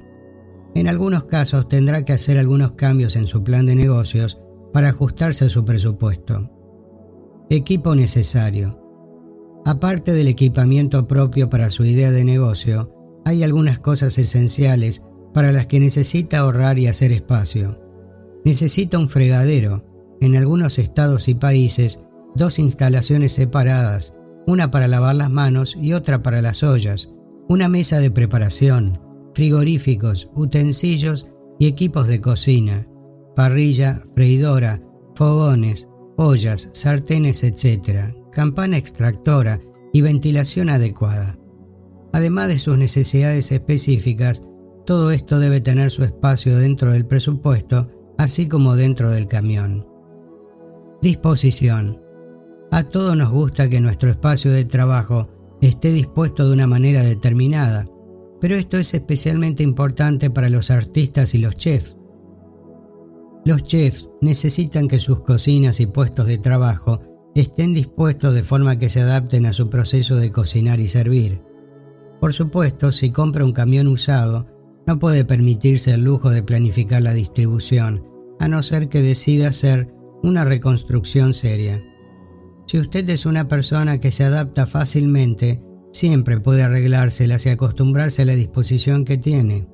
En 0.77 0.87
algunos 0.87 1.25
casos 1.25 1.69
tendrá 1.69 2.05
que 2.05 2.13
hacer 2.13 2.39
algunos 2.39 2.73
cambios 2.73 3.17
en 3.17 3.27
su 3.27 3.43
plan 3.43 3.67
de 3.67 3.75
negocios 3.75 4.41
para 4.73 4.91
ajustarse 4.91 5.47
a 5.47 5.49
su 5.49 5.65
presupuesto. 5.65 6.49
Equipo 7.51 7.97
necesario. 7.97 8.79
Aparte 9.67 10.13
del 10.13 10.29
equipamiento 10.29 11.09
propio 11.09 11.51
para 11.51 11.71
su 11.71 11.85
idea 11.85 12.13
de 12.13 12.23
negocio, 12.23 12.95
hay 13.25 13.43
algunas 13.43 13.81
cosas 13.81 14.17
esenciales 14.19 15.03
para 15.35 15.51
las 15.51 15.67
que 15.67 15.81
necesita 15.81 16.39
ahorrar 16.39 16.79
y 16.79 16.87
hacer 16.87 17.11
espacio. 17.11 17.81
Necesita 18.45 18.99
un 18.99 19.09
fregadero, 19.09 19.85
en 20.21 20.37
algunos 20.37 20.79
estados 20.79 21.29
y 21.29 21.35
países, 21.35 22.05
dos 22.37 22.59
instalaciones 22.61 23.33
separadas, 23.33 24.15
una 24.47 24.71
para 24.71 24.89
lavar 24.89 25.17
las 25.17 25.31
manos 25.31 25.77
y 25.81 25.93
otra 25.93 26.23
para 26.23 26.43
las 26.43 26.63
ollas, 26.63 27.11
una 27.49 27.69
mesa 27.69 27.99
de 27.99 28.11
preparación, 28.11 28.99
frigoríficos, 29.35 30.29
utensilios 30.35 31.31
y 31.59 31.67
equipos 31.67 32.09
de 32.09 32.21
cocina, 32.21 32.87
parrilla, 33.37 34.03
freidora, 34.15 34.83
fogones, 35.15 35.89
ollas, 36.17 36.69
sartenes, 36.73 37.43
etc., 37.43 38.15
campana 38.33 38.77
extractora 38.77 39.61
y 39.93 40.03
ventilación 40.03 40.71
adecuada. 40.71 41.39
Además 42.13 42.49
de 42.49 42.59
sus 42.59 42.77
necesidades 42.77 43.53
específicas, 43.53 44.43
todo 44.87 45.11
esto 45.11 45.39
debe 45.39 45.61
tener 45.61 45.91
su 45.91 46.05
espacio 46.05 46.59
dentro 46.59 46.93
del 46.93 47.07
presupuesto, 47.07 47.89
así 48.19 48.49
como 48.49 48.77
dentro 48.77 49.11
del 49.11 49.29
camión. 49.29 49.87
Disposición. 51.03 52.10
A 52.73 52.85
todos 52.85 53.17
nos 53.17 53.31
gusta 53.31 53.69
que 53.69 53.81
nuestro 53.81 54.11
espacio 54.11 54.53
de 54.53 54.65
trabajo 54.65 55.29
esté 55.61 55.93
dispuesto 55.93 56.47
de 56.47 56.55
una 56.55 56.67
manera 56.67 57.03
determinada, 57.03 57.87
pero 58.41 58.55
esto 58.55 58.79
es 58.79 58.95
especialmente 58.95 59.63
importante 59.63 60.31
para 60.31 60.49
los 60.49 60.71
artistas 60.71 61.35
y 61.35 61.39
los 61.39 61.57
chefs. 61.57 61.97
Los 63.45 63.65
chefs 63.65 64.11
necesitan 64.21 64.87
que 64.87 64.99
sus 64.99 65.23
cocinas 65.23 65.81
y 65.81 65.87
puestos 65.87 66.27
de 66.27 66.39
trabajo 66.39 67.01
estén 67.35 67.75
dispuestos 67.75 68.35
de 68.35 68.45
forma 68.45 68.79
que 68.79 68.89
se 68.89 69.01
adapten 69.01 69.47
a 69.47 69.53
su 69.53 69.69
proceso 69.69 70.17
de 70.17 70.31
cocinar 70.31 70.79
y 70.79 70.89
servir. 70.89 71.43
Por 72.21 72.35
supuesto, 72.35 72.93
si 72.93 73.11
compra 73.11 73.45
un 73.45 73.53
camión 73.53 73.89
usado, 73.89 74.47
no 74.87 74.99
puede 74.99 75.25
permitirse 75.25 75.93
el 75.93 76.03
lujo 76.03 76.31
de 76.31 76.43
planificar 76.43 77.03
la 77.03 77.15
distribución, 77.15 78.09
a 78.39 78.49
no 78.49 78.63
ser 78.63 78.89
que 78.89 79.03
decida 79.03 79.49
hacer 79.49 79.93
una 80.23 80.45
reconstrucción 80.45 81.35
seria. 81.35 81.83
Si 82.67 82.79
usted 82.79 83.09
es 83.11 83.27
una 83.27 83.49
persona 83.49 83.99
que 83.99 84.13
se 84.13 84.25
adapta 84.25 84.67
fácilmente, 84.67 85.63
siempre 85.93 86.41
puede 86.41 86.63
arreglárselas 86.63 87.47
y 87.47 87.49
acostumbrarse 87.49 88.23
a 88.23 88.27
la 88.27 88.35
disposición 88.35 89.05
que 89.05 89.19
tiene. 89.19 89.69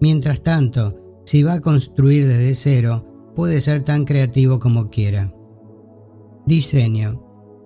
Mientras 0.00 0.42
tanto, 0.42 1.22
si 1.24 1.42
va 1.42 1.54
a 1.54 1.60
construir 1.60 2.26
desde 2.26 2.54
cero, 2.54 3.32
puede 3.34 3.60
ser 3.60 3.82
tan 3.82 4.04
creativo 4.04 4.58
como 4.58 4.90
quiera. 4.90 5.32
Diseño. 6.46 7.22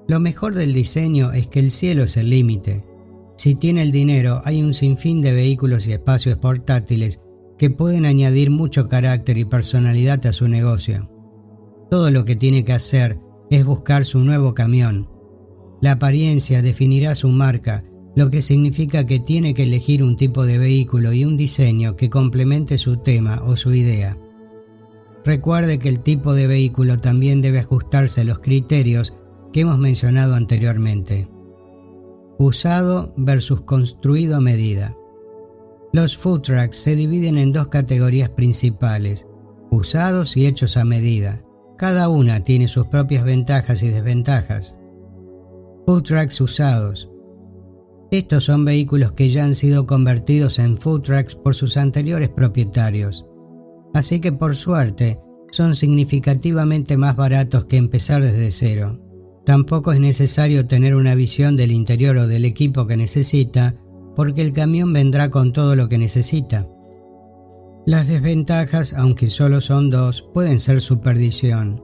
Lo 0.09 0.21
mejor 0.21 0.55
del 0.55 0.73
diseño 0.73 1.33
es 1.33 1.47
que 1.47 1.61
el 1.61 1.71
cielo 1.71 2.05
es 2.05 2.17
el 2.17 2.31
límite. 2.31 2.85
Si 3.37 3.55
tiene 3.55 3.83
el 3.83 3.93
dinero, 3.93 4.43
hay 4.45 4.63
un 4.63 4.75
sinfín 4.75 5.23
de 5.23 5.33
vehículos 5.33 5.87
y 5.87 5.93
espacios 5.93 6.37
portátiles 6.39 7.21
que 7.57 7.71
pueden 7.71 8.07
añadir 8.07 8.51
mucho 8.51 8.89
carácter 8.89 9.39
y 9.39 9.45
personalidad 9.45 10.25
a 10.27 10.33
su 10.33 10.49
negocio. 10.49 11.11
Todo 11.91 12.11
lo 12.11 12.25
que 12.25 12.37
tiene 12.37 12.65
que 12.65 12.73
hacer 12.73 13.19
es 13.51 13.65
buscar 13.65 14.05
su 14.05 14.21
nuevo 14.21 14.55
camión. 14.55 15.09
La 15.81 15.93
apariencia 15.93 16.63
definirá 16.63 17.15
su 17.15 17.29
marca, 17.29 17.85
lo 18.15 18.31
que 18.31 18.43
significa 18.43 19.07
que 19.07 19.19
tiene 19.19 19.55
que 19.55 19.65
elegir 19.65 20.03
un 20.03 20.17
tipo 20.17 20.47
de 20.47 20.59
vehículo 20.59 21.13
y 21.13 21.25
un 21.25 21.37
diseño 21.37 21.97
que 21.97 22.11
complemente 22.11 22.79
su 22.79 22.99
tema 22.99 23.43
o 23.45 23.57
su 23.57 23.75
idea. 23.75 24.19
Recuerde 25.25 25.79
que 25.79 25.89
el 25.89 26.01
tipo 26.01 26.35
de 26.35 26.47
vehículo 26.47 26.99
también 26.99 27.43
debe 27.43 27.59
ajustarse 27.59 28.23
a 28.23 28.25
los 28.25 28.39
criterios 28.39 29.15
que 29.53 29.61
hemos 29.61 29.79
mencionado 29.79 30.35
anteriormente. 30.35 31.29
Usado 32.39 33.13
versus 33.17 33.63
construido 33.63 34.37
a 34.37 34.41
medida. 34.41 34.97
Los 35.93 36.17
food 36.17 36.41
trucks 36.43 36.77
se 36.77 36.97
dividen 36.97 37.37
en 37.37 37.53
dos 37.53 37.69
categorías 37.69 38.29
principales, 38.29 39.27
usados 39.71 40.37
y 40.37 40.47
hechos 40.47 40.77
a 40.77 40.85
medida. 40.85 41.45
Cada 41.81 42.11
una 42.11 42.41
tiene 42.41 42.69
sus 42.69 42.89
propias 42.89 43.25
ventajas 43.25 43.83
y 43.83 43.89
desventajas. 43.89 44.79
Food 45.87 46.03
trucks 46.03 46.39
usados. 46.43 47.11
Estos 48.11 48.45
son 48.45 48.67
vehículos 48.67 49.13
que 49.13 49.31
ya 49.31 49.47
han 49.47 49.55
sido 49.55 49.87
convertidos 49.87 50.59
en 50.59 50.77
food 50.77 51.01
trucks 51.01 51.35
por 51.35 51.55
sus 51.55 51.79
anteriores 51.79 52.29
propietarios. 52.29 53.25
Así 53.95 54.21
que 54.21 54.31
por 54.31 54.57
suerte, 54.57 55.21
son 55.53 55.75
significativamente 55.75 56.99
más 56.99 57.17
baratos 57.17 57.65
que 57.65 57.79
empezar 57.79 58.23
desde 58.23 58.51
cero. 58.51 59.01
Tampoco 59.47 59.93
es 59.93 60.01
necesario 60.01 60.67
tener 60.67 60.95
una 60.95 61.15
visión 61.15 61.57
del 61.57 61.73
interior 61.73 62.19
o 62.19 62.27
del 62.27 62.45
equipo 62.45 62.87
que 62.87 62.99
necesita, 62.99 63.75
porque 64.15 64.43
el 64.43 64.53
camión 64.53 64.93
vendrá 64.93 65.31
con 65.31 65.55
todo 65.55 65.77
lo 65.77 65.89
que 65.89 65.97
necesita. 65.97 66.69
Las 67.87 68.09
desventajas, 68.09 68.93
aunque 68.93 69.29
solo 69.29 69.61
son 69.61 69.91
dos, 69.91 70.23
pueden 70.35 70.59
ser 70.59 70.81
su 70.81 71.01
perdición. 71.01 71.83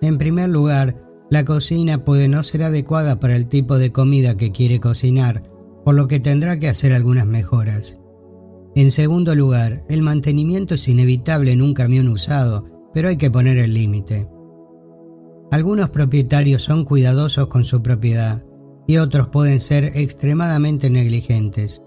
En 0.00 0.18
primer 0.18 0.48
lugar, 0.48 0.96
la 1.30 1.44
cocina 1.44 2.04
puede 2.04 2.28
no 2.28 2.42
ser 2.42 2.62
adecuada 2.62 3.18
para 3.18 3.36
el 3.36 3.46
tipo 3.46 3.78
de 3.78 3.90
comida 3.90 4.36
que 4.36 4.52
quiere 4.52 4.80
cocinar, 4.80 5.42
por 5.84 5.94
lo 5.94 6.06
que 6.06 6.20
tendrá 6.20 6.58
que 6.58 6.68
hacer 6.68 6.92
algunas 6.92 7.26
mejoras. 7.26 7.98
En 8.74 8.90
segundo 8.90 9.34
lugar, 9.34 9.84
el 9.88 10.02
mantenimiento 10.02 10.74
es 10.74 10.88
inevitable 10.88 11.52
en 11.52 11.60
un 11.60 11.74
camión 11.74 12.08
usado, 12.08 12.66
pero 12.94 13.08
hay 13.08 13.16
que 13.16 13.30
poner 13.30 13.58
el 13.58 13.74
límite. 13.74 14.28
Algunos 15.50 15.90
propietarios 15.90 16.62
son 16.62 16.84
cuidadosos 16.84 17.48
con 17.48 17.64
su 17.64 17.82
propiedad 17.82 18.44
y 18.86 18.96
otros 18.96 19.28
pueden 19.28 19.60
ser 19.60 19.92
extremadamente 19.96 20.88
negligentes. 20.88 21.82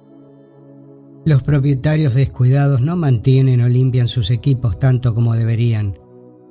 Los 1.26 1.42
propietarios 1.42 2.14
descuidados 2.14 2.82
no 2.82 2.96
mantienen 2.96 3.62
o 3.62 3.68
limpian 3.68 4.08
sus 4.08 4.30
equipos 4.30 4.80
tanto 4.80 5.16
como 5.16 5.34
deberían. 5.34 5.98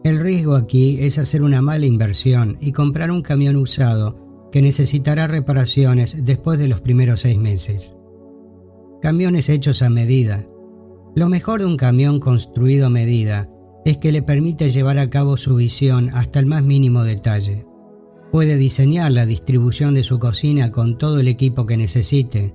El 0.02 0.18
riesgo 0.18 0.56
aquí 0.56 0.98
es 1.00 1.16
hacer 1.18 1.42
una 1.42 1.62
mala 1.62 1.86
inversión 1.86 2.58
y 2.60 2.72
comprar 2.72 3.12
un 3.12 3.22
camión 3.22 3.54
usado 3.54 4.48
que 4.50 4.62
necesitará 4.62 5.28
reparaciones 5.28 6.24
después 6.24 6.58
de 6.58 6.66
los 6.66 6.80
primeros 6.80 7.20
seis 7.20 7.38
meses. 7.38 7.96
Camiones 9.00 9.48
hechos 9.48 9.80
a 9.80 9.90
medida. 9.90 10.44
Lo 11.14 11.28
mejor 11.28 11.60
de 11.60 11.66
un 11.66 11.76
camión 11.76 12.18
construido 12.18 12.86
a 12.86 12.90
medida 12.90 13.48
es 13.84 13.98
que 13.98 14.10
le 14.10 14.22
permite 14.22 14.70
llevar 14.70 14.98
a 14.98 15.08
cabo 15.08 15.36
su 15.36 15.54
visión 15.54 16.10
hasta 16.14 16.40
el 16.40 16.46
más 16.46 16.64
mínimo 16.64 17.04
detalle. 17.04 17.64
Puede 18.32 18.56
diseñar 18.56 19.12
la 19.12 19.24
distribución 19.24 19.94
de 19.94 20.02
su 20.02 20.18
cocina 20.18 20.72
con 20.72 20.98
todo 20.98 21.20
el 21.20 21.28
equipo 21.28 21.64
que 21.64 21.76
necesite, 21.76 22.54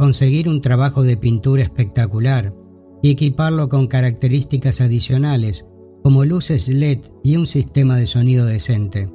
conseguir 0.00 0.48
un 0.48 0.62
trabajo 0.62 1.02
de 1.02 1.18
pintura 1.18 1.62
espectacular 1.62 2.54
y 3.02 3.10
equiparlo 3.10 3.68
con 3.68 3.86
características 3.86 4.80
adicionales 4.80 5.66
como 6.02 6.24
luces 6.24 6.68
LED 6.68 7.00
y 7.22 7.36
un 7.36 7.46
sistema 7.46 7.98
de 7.98 8.06
sonido 8.06 8.46
decente. 8.46 9.12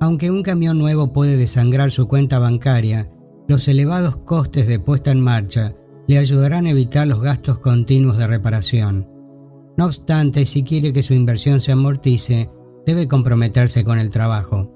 Aunque 0.00 0.32
un 0.32 0.42
camión 0.42 0.76
nuevo 0.76 1.12
puede 1.12 1.36
desangrar 1.36 1.92
su 1.92 2.08
cuenta 2.08 2.40
bancaria, 2.40 3.12
los 3.46 3.68
elevados 3.68 4.16
costes 4.16 4.66
de 4.66 4.80
puesta 4.80 5.12
en 5.12 5.20
marcha 5.20 5.76
le 6.08 6.18
ayudarán 6.18 6.66
a 6.66 6.70
evitar 6.70 7.06
los 7.06 7.20
gastos 7.20 7.60
continuos 7.60 8.18
de 8.18 8.26
reparación. 8.26 9.08
No 9.78 9.84
obstante, 9.84 10.46
si 10.46 10.64
quiere 10.64 10.92
que 10.92 11.04
su 11.04 11.14
inversión 11.14 11.60
se 11.60 11.70
amortice, 11.70 12.50
debe 12.84 13.06
comprometerse 13.06 13.84
con 13.84 14.00
el 14.00 14.10
trabajo. 14.10 14.68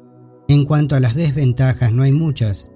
En 0.47 0.65
cuanto 0.65 0.95
a 0.95 1.01
las 1.01 1.17
desventajas, 1.17 1.93
no 1.93 2.05
hay 2.05 2.13
muchas. 2.13 2.71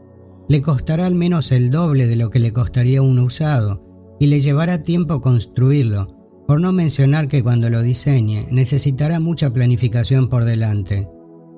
Le 0.49 0.61
costará 0.61 1.07
al 1.07 1.15
menos 1.15 1.53
el 1.53 1.71
doble 1.71 2.07
de 2.07 2.17
lo 2.17 2.31
que 2.31 2.39
le 2.39 2.53
costaría 2.53 3.03
uno 3.03 3.25
usado 3.25 3.83
y 4.21 4.27
le 4.27 4.41
llevará 4.41 4.83
tiempo 4.83 5.21
construirlo, 5.21 6.09
por 6.47 6.61
no 6.61 6.73
mencionar 6.73 7.29
que 7.29 7.43
cuando 7.43 7.71
lo 7.71 7.83
diseñe 7.83 8.47
necesitará 8.51 9.21
mucha 9.21 9.53
planificación 9.53 10.29
por 10.29 10.45
delante. 10.45 11.09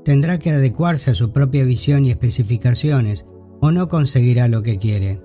Tendrá 0.05 0.39
que 0.39 0.51
adecuarse 0.51 1.11
a 1.11 1.15
su 1.15 1.33
propia 1.33 1.65
visión 1.65 2.05
y 2.05 2.11
especificaciones 2.11 3.27
o 3.61 3.73
no 3.73 3.89
conseguirá 3.89 4.47
lo 4.47 4.63
que 4.63 4.79
quiere. 4.79 5.21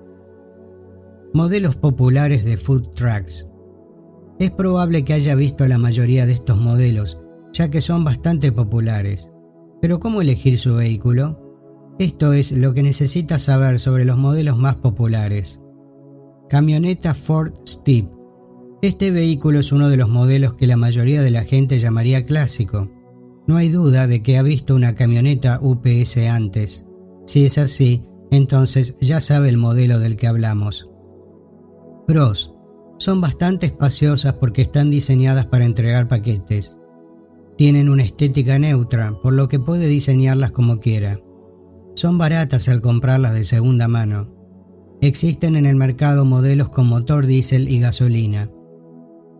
Modelos 1.32 1.76
populares 1.76 2.44
de 2.44 2.56
food 2.56 2.90
trucks. 2.90 3.46
Es 4.40 4.50
probable 4.50 5.04
que 5.04 5.12
haya 5.12 5.36
visto 5.36 5.66
la 5.68 5.78
mayoría 5.78 6.26
de 6.26 6.32
estos 6.32 6.58
modelos, 6.58 7.22
ya 7.52 7.70
que 7.70 7.80
son 7.80 8.02
bastante 8.02 8.50
populares. 8.50 9.30
Pero 9.80 10.00
¿cómo 10.00 10.20
elegir 10.20 10.58
su 10.58 10.74
vehículo? 10.74 11.41
Esto 12.02 12.32
es 12.32 12.50
lo 12.50 12.74
que 12.74 12.82
necesita 12.82 13.38
saber 13.38 13.78
sobre 13.78 14.04
los 14.04 14.18
modelos 14.18 14.58
más 14.58 14.74
populares. 14.74 15.60
Camioneta 16.50 17.14
Ford 17.14 17.52
Steep. 17.64 18.08
Este 18.82 19.12
vehículo 19.12 19.60
es 19.60 19.70
uno 19.70 19.88
de 19.88 19.96
los 19.96 20.08
modelos 20.08 20.54
que 20.54 20.66
la 20.66 20.76
mayoría 20.76 21.22
de 21.22 21.30
la 21.30 21.44
gente 21.44 21.78
llamaría 21.78 22.26
clásico. 22.26 22.90
No 23.46 23.56
hay 23.56 23.68
duda 23.68 24.08
de 24.08 24.20
que 24.20 24.36
ha 24.36 24.42
visto 24.42 24.74
una 24.74 24.96
camioneta 24.96 25.60
UPS 25.62 26.16
antes. 26.28 26.84
Si 27.24 27.44
es 27.44 27.56
así, 27.56 28.02
entonces 28.32 28.96
ya 29.00 29.20
sabe 29.20 29.48
el 29.48 29.56
modelo 29.56 30.00
del 30.00 30.16
que 30.16 30.26
hablamos. 30.26 30.90
Pros 32.08 32.52
son 32.98 33.20
bastante 33.20 33.66
espaciosas 33.66 34.32
porque 34.32 34.62
están 34.62 34.90
diseñadas 34.90 35.46
para 35.46 35.66
entregar 35.66 36.08
paquetes. 36.08 36.76
Tienen 37.56 37.88
una 37.88 38.02
estética 38.02 38.58
neutra, 38.58 39.14
por 39.22 39.34
lo 39.34 39.46
que 39.46 39.60
puede 39.60 39.86
diseñarlas 39.86 40.50
como 40.50 40.80
quiera. 40.80 41.20
Son 41.94 42.18
baratas 42.18 42.68
al 42.68 42.80
comprarlas 42.80 43.34
de 43.34 43.44
segunda 43.44 43.88
mano. 43.88 44.28
Existen 45.00 45.56
en 45.56 45.66
el 45.66 45.76
mercado 45.76 46.24
modelos 46.24 46.68
con 46.68 46.86
motor 46.86 47.26
diésel 47.26 47.68
y 47.68 47.80
gasolina. 47.80 48.50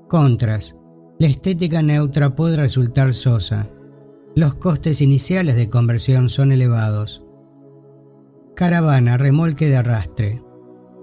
Contras. 0.09 0.77
La 1.19 1.29
estética 1.29 1.83
neutra 1.83 2.35
puede 2.35 2.57
resultar 2.57 3.15
sosa. 3.15 3.71
Los 4.35 4.55
costes 4.55 5.01
iniciales 5.01 5.57
de 5.57 5.71
conversión 5.71 6.29
son 6.29 6.53
elevados. 6.53 7.25
Caravana, 8.57 9.17
remolque 9.19 9.69
de 9.69 9.77
arrastre. 9.77 10.43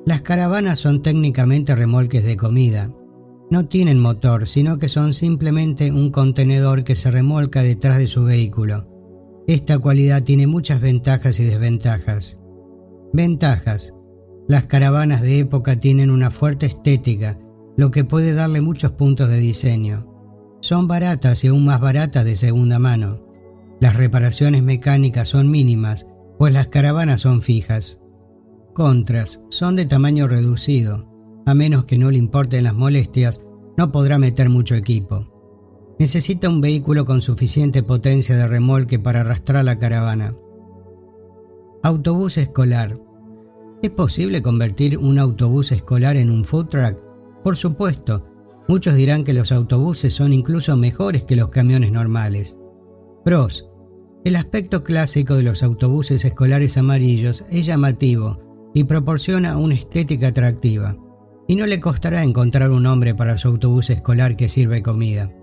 Las 0.05 0.21
caravanas 0.21 0.79
son 0.79 1.01
técnicamente 1.01 1.75
remolques 1.75 2.25
de 2.25 2.35
comida. 2.35 2.91
No 3.51 3.65
tienen 3.67 3.99
motor, 3.99 4.47
sino 4.47 4.77
que 4.77 4.89
son 4.89 5.13
simplemente 5.13 5.91
un 5.91 6.11
contenedor 6.11 6.83
que 6.83 6.95
se 6.95 7.11
remolca 7.11 7.63
detrás 7.63 7.97
de 7.97 8.07
su 8.07 8.23
vehículo. 8.23 8.88
Esta 9.49 9.79
cualidad 9.79 10.21
tiene 10.21 10.45
muchas 10.45 10.79
ventajas 10.79 11.39
y 11.39 11.43
desventajas. 11.43 12.39
Ventajas. 13.13 13.95
Las 14.47 14.67
caravanas 14.67 15.23
de 15.23 15.39
época 15.39 15.79
tienen 15.79 16.11
una 16.11 16.29
fuerte 16.29 16.67
estética, 16.67 17.39
lo 17.75 17.89
que 17.89 18.03
puede 18.03 18.33
darle 18.33 18.61
muchos 18.61 18.91
puntos 18.91 19.27
de 19.27 19.39
diseño. 19.39 20.05
Son 20.61 20.87
baratas 20.87 21.43
y 21.43 21.47
aún 21.47 21.65
más 21.65 21.81
baratas 21.81 22.25
de 22.25 22.35
segunda 22.35 22.77
mano. 22.77 23.25
Las 23.81 23.95
reparaciones 23.95 24.61
mecánicas 24.61 25.29
son 25.29 25.49
mínimas, 25.49 26.05
pues 26.37 26.53
las 26.53 26.67
caravanas 26.67 27.21
son 27.21 27.41
fijas. 27.41 27.99
Contras, 28.75 29.41
son 29.49 29.75
de 29.75 29.87
tamaño 29.87 30.27
reducido. 30.27 31.09
A 31.47 31.55
menos 31.55 31.85
que 31.85 31.97
no 31.97 32.11
le 32.11 32.19
importen 32.19 32.65
las 32.65 32.75
molestias, 32.75 33.41
no 33.77 33.91
podrá 33.91 34.19
meter 34.19 34.47
mucho 34.47 34.75
equipo. 34.75 35.38
Necesita 35.99 36.47
un 36.47 36.61
vehículo 36.61 37.03
con 37.03 37.21
suficiente 37.21 37.83
potencia 37.83 38.37
de 38.37 38.47
remolque 38.47 38.99
para 38.99 39.19
arrastrar 39.19 39.65
la 39.65 39.77
caravana. 39.79 40.33
Autobús 41.83 42.37
escolar. 42.37 42.97
¿Es 43.83 43.89
posible 43.89 44.41
convertir 44.41 44.97
un 44.97 45.19
autobús 45.19 45.73
escolar 45.73 46.15
en 46.15 46.29
un 46.29 46.45
food 46.45 46.67
truck? 46.67 46.97
Por 47.43 47.57
supuesto, 47.57 48.25
muchos 48.69 48.95
dirán 48.95 49.25
que 49.25 49.33
los 49.33 49.51
autobuses 49.51 50.13
son 50.13 50.31
incluso 50.31 50.77
mejores 50.77 51.25
que 51.25 51.35
los 51.35 51.49
camiones 51.49 51.91
normales. 51.91 52.57
Pros. 53.25 53.69
El 54.23 54.37
aspecto 54.37 54.85
clásico 54.85 55.35
de 55.35 55.43
los 55.43 55.63
autobuses 55.63 56.23
escolares 56.23 56.77
amarillos 56.77 57.43
es 57.51 57.65
llamativo 57.65 58.71
y 58.73 58.85
proporciona 58.85 59.57
una 59.57 59.75
estética 59.75 60.27
atractiva, 60.29 60.95
y 61.47 61.55
no 61.55 61.65
le 61.65 61.81
costará 61.81 62.23
encontrar 62.23 62.71
un 62.71 62.85
hombre 62.85 63.15
para 63.15 63.37
su 63.37 63.49
autobús 63.49 63.89
escolar 63.89 64.37
que 64.37 64.47
sirve 64.47 64.81
comida. 64.81 65.33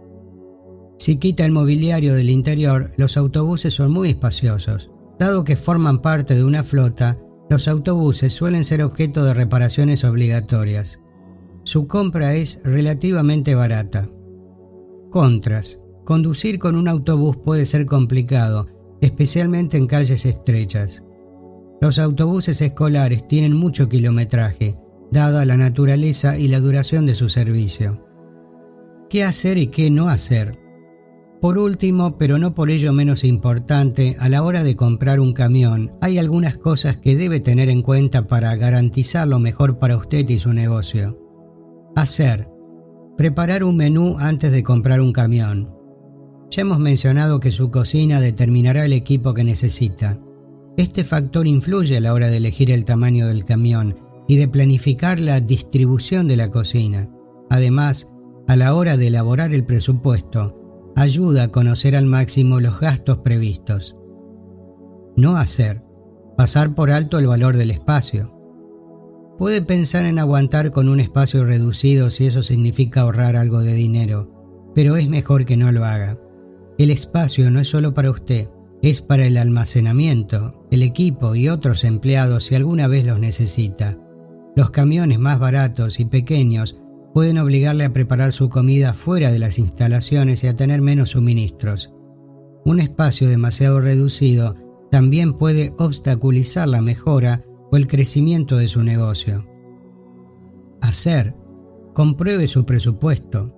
Si 0.99 1.17
quita 1.17 1.45
el 1.45 1.53
mobiliario 1.53 2.15
del 2.15 2.31
interior, 2.31 2.93
los 2.97 3.17
autobuses 3.17 3.75
son 3.75 3.93
muy 3.93 4.09
espaciosos. 4.09 4.91
Dado 5.19 5.45
que 5.45 5.57
forman 5.57 6.01
parte 6.01 6.35
de 6.35 6.45
una 6.45 6.65
flota, 6.65 7.19
los 7.49 7.69
autobuses 7.69 8.33
suelen 8.33 8.65
ser 8.65 8.83
objeto 8.83 9.25
de 9.25 9.35
reparaciones 9.35 10.05
obligatorias. 10.05 11.01
Su 11.65 11.87
compra 11.87 12.35
es 12.35 12.61
relativamente 12.65 13.55
barata. 13.55 14.09
Contras. 15.11 15.81
Conducir 16.05 16.59
con 16.59 16.77
un 16.77 16.89
autobús 16.89 17.37
puede 17.37 17.67
ser 17.67 17.85
complicado, 17.85 18.69
especialmente 19.01 19.77
en 19.77 19.87
calles 19.87 20.25
estrechas. 20.25 21.03
Los 21.81 21.99
autobuses 21.99 22.61
escolares 22.61 23.27
tienen 23.27 23.55
mucho 23.55 23.89
kilometraje, 23.89 24.79
dada 25.11 25.45
la 25.45 25.57
naturaleza 25.57 26.39
y 26.39 26.49
la 26.49 26.61
duración 26.61 27.07
de 27.07 27.15
su 27.15 27.29
servicio. 27.29 28.05
¿Qué 29.11 29.25
hacer 29.25 29.59
y 29.59 29.67
qué 29.69 29.91
no 29.91 30.09
hacer? 30.09 30.66
Por 31.41 31.59
último, 31.59 32.17
pero 32.17 32.39
no 32.39 32.55
por 32.55 32.71
ello 32.71 32.93
menos 32.93 33.23
importante, 33.23 34.17
a 34.19 34.29
la 34.29 34.43
hora 34.43 34.65
de 34.65 34.75
comprar 34.75 35.21
un 35.21 35.33
camión, 35.33 35.93
hay 36.01 36.19
algunas 36.19 36.57
cosas 36.57 36.97
que 36.97 37.15
debe 37.15 37.41
tener 37.41 37.69
en 37.69 37.83
cuenta 37.83 38.27
para 38.27 38.57
garantizar 38.57 39.29
lo 39.29 39.39
mejor 39.39 39.79
para 39.79 39.97
usted 39.97 40.29
y 40.29 40.39
su 40.39 40.53
negocio. 40.53 41.19
Hacer. 41.95 42.49
Preparar 43.17 43.65
un 43.65 43.77
menú 43.77 44.17
antes 44.19 44.51
de 44.51 44.63
comprar 44.63 45.01
un 45.01 45.13
camión. 45.13 45.75
Ya 46.51 46.63
hemos 46.63 46.79
mencionado 46.79 47.39
que 47.39 47.53
su 47.53 47.71
cocina 47.71 48.21
determinará 48.21 48.87
el 48.87 48.93
equipo 48.93 49.35
que 49.35 49.45
necesita. 49.45 50.19
Este 50.77 51.05
factor 51.05 51.47
influye 51.47 51.97
a 51.97 52.01
la 52.01 52.15
hora 52.15 52.29
de 52.29 52.39
elegir 52.39 52.71
el 52.71 52.85
tamaño 52.85 53.27
del 53.27 53.45
camión 53.45 53.99
y 54.29 54.37
de 54.37 54.49
planificar 54.49 55.21
la 55.21 55.41
distribución 55.41 56.29
de 56.29 56.37
la 56.37 56.51
cocina. 56.51 57.11
Además, 57.51 58.11
a 58.49 58.57
la 58.57 58.75
hora 58.75 58.97
de 58.97 59.09
elaborar 59.09 59.55
el 59.55 59.65
presupuesto, 59.65 60.66
ayuda 60.97 61.45
a 61.45 61.49
conocer 61.49 61.95
al 61.95 62.07
máximo 62.07 62.59
los 62.59 62.81
gastos 62.81 63.19
previstos. 63.19 63.97
No 65.15 65.37
hacer. 65.37 65.83
Pasar 66.37 66.75
por 66.75 66.91
alto 66.91 67.19
el 67.19 67.27
valor 67.27 67.57
del 67.57 67.71
espacio. 67.71 68.33
Puede 69.39 69.61
pensar 69.61 70.07
en 70.07 70.19
aguantar 70.19 70.71
con 70.71 70.89
un 70.89 70.99
espacio 70.99 71.45
reducido 71.45 72.09
si 72.11 72.27
eso 72.27 72.43
significa 72.43 73.03
ahorrar 73.03 73.37
algo 73.37 73.61
de 73.61 73.75
dinero, 73.75 74.73
pero 74.75 74.97
es 74.97 75.09
mejor 75.09 75.45
que 75.45 75.59
no 75.59 75.71
lo 75.71 75.85
haga. 75.85 76.19
El 76.79 76.91
espacio 76.91 77.51
no 77.51 77.61
es 77.61 77.69
solo 77.69 77.93
para 77.93 78.11
usted, 78.11 78.49
es 78.83 79.03
para 79.03 79.27
el 79.27 79.37
almacenamiento, 79.37 80.67
el 80.71 80.83
equipo 80.83 81.35
y 81.35 81.51
otros 81.51 81.85
empleados 81.85 82.45
si 82.45 82.55
alguna 82.55 82.89
vez 82.89 83.05
los 83.05 83.19
necesita. 83.19 83.99
Los 84.55 84.71
camiones 84.71 85.19
más 85.19 85.39
baratos 85.39 86.01
y 86.01 86.07
pequeños 86.07 86.79
pueden 87.17 87.39
obligarle 87.39 87.87
a 87.87 87.95
preparar 87.95 88.31
su 88.31 88.51
comida 88.51 88.93
fuera 88.93 89.33
de 89.33 89.39
las 89.39 89.59
instalaciones 89.59 90.45
y 90.45 90.49
a 90.49 90.55
tener 90.55 90.83
menos 90.83 91.13
suministros. 91.13 91.95
Un 92.67 92.79
espacio 92.79 93.27
demasiado 93.27 93.81
reducido 93.81 94.55
también 94.91 95.33
puede 95.33 95.73
obstaculizar 95.79 96.69
la 96.69 96.83
mejora 96.83 97.43
o 97.73 97.79
el 97.79 97.87
crecimiento 97.87 98.59
de 98.59 98.69
su 98.69 98.83
negocio. 98.83 99.49
Hacer. 100.83 101.35
Compruebe 101.95 102.49
su 102.49 102.67
presupuesto. 102.67 103.57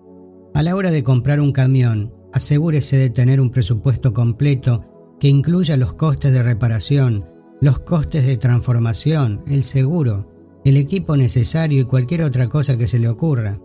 A 0.54 0.62
la 0.62 0.76
hora 0.76 0.92
de 0.92 1.02
comprar 1.02 1.40
un 1.40 1.50
camión, 1.50 2.14
asegúrese 2.32 2.96
de 2.96 3.10
tener 3.10 3.40
un 3.40 3.50
presupuesto 3.50 4.12
completo 4.12 4.84
que 5.18 5.26
incluya 5.26 5.76
los 5.76 5.94
costes 5.94 6.32
de 6.32 6.44
reparación, 6.44 7.28
los 7.60 7.80
costes 7.80 8.24
de 8.24 8.36
transformación, 8.36 9.42
el 9.48 9.64
seguro, 9.64 10.37
el 10.68 10.76
equipo 10.76 11.16
necesario 11.16 11.80
y 11.80 11.84
cualquier 11.84 12.22
otra 12.22 12.48
cosa 12.48 12.76
que 12.76 12.86
se 12.86 12.98
le 12.98 13.08
ocurra. 13.08 13.58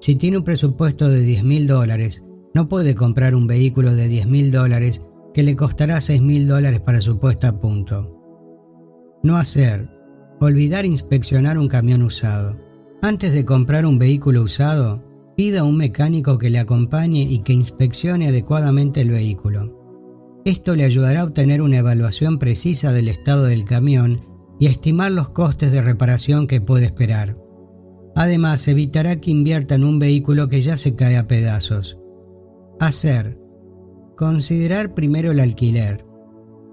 Si 0.00 0.16
tiene 0.16 0.38
un 0.38 0.44
presupuesto 0.44 1.08
de 1.08 1.20
10 1.20 1.44
mil 1.44 1.66
dólares, 1.66 2.24
no 2.54 2.68
puede 2.68 2.94
comprar 2.94 3.34
un 3.34 3.46
vehículo 3.46 3.94
de 3.94 4.08
10 4.08 4.26
mil 4.26 4.50
dólares 4.50 5.02
que 5.32 5.42
le 5.42 5.56
costará 5.56 6.00
6 6.00 6.22
mil 6.22 6.46
dólares 6.46 6.80
para 6.80 7.00
su 7.00 7.18
puesta 7.18 7.48
a 7.48 7.58
punto. 7.58 8.20
No 9.22 9.36
hacer. 9.36 9.88
Olvidar 10.40 10.84
inspeccionar 10.84 11.58
un 11.58 11.68
camión 11.68 12.02
usado. 12.02 12.58
Antes 13.02 13.32
de 13.32 13.44
comprar 13.44 13.86
un 13.86 13.98
vehículo 13.98 14.42
usado, 14.42 15.02
pida 15.36 15.60
a 15.60 15.64
un 15.64 15.76
mecánico 15.76 16.38
que 16.38 16.50
le 16.50 16.58
acompañe 16.58 17.22
y 17.22 17.40
que 17.40 17.52
inspeccione 17.52 18.28
adecuadamente 18.28 19.00
el 19.00 19.10
vehículo. 19.10 20.42
Esto 20.44 20.74
le 20.74 20.84
ayudará 20.84 21.22
a 21.22 21.24
obtener 21.24 21.62
una 21.62 21.78
evaluación 21.78 22.38
precisa 22.38 22.92
del 22.92 23.08
estado 23.08 23.44
del 23.44 23.64
camión 23.64 24.33
y 24.58 24.66
estimar 24.66 25.10
los 25.12 25.30
costes 25.30 25.72
de 25.72 25.82
reparación 25.82 26.46
que 26.46 26.60
puede 26.60 26.86
esperar. 26.86 27.36
Además, 28.14 28.68
evitará 28.68 29.20
que 29.20 29.30
invierta 29.30 29.74
en 29.74 29.84
un 29.84 29.98
vehículo 29.98 30.48
que 30.48 30.60
ya 30.60 30.76
se 30.76 30.94
cae 30.94 31.16
a 31.16 31.26
pedazos. 31.26 31.98
Hacer. 32.80 33.38
Considerar 34.16 34.94
primero 34.94 35.32
el 35.32 35.40
alquiler. 35.40 36.04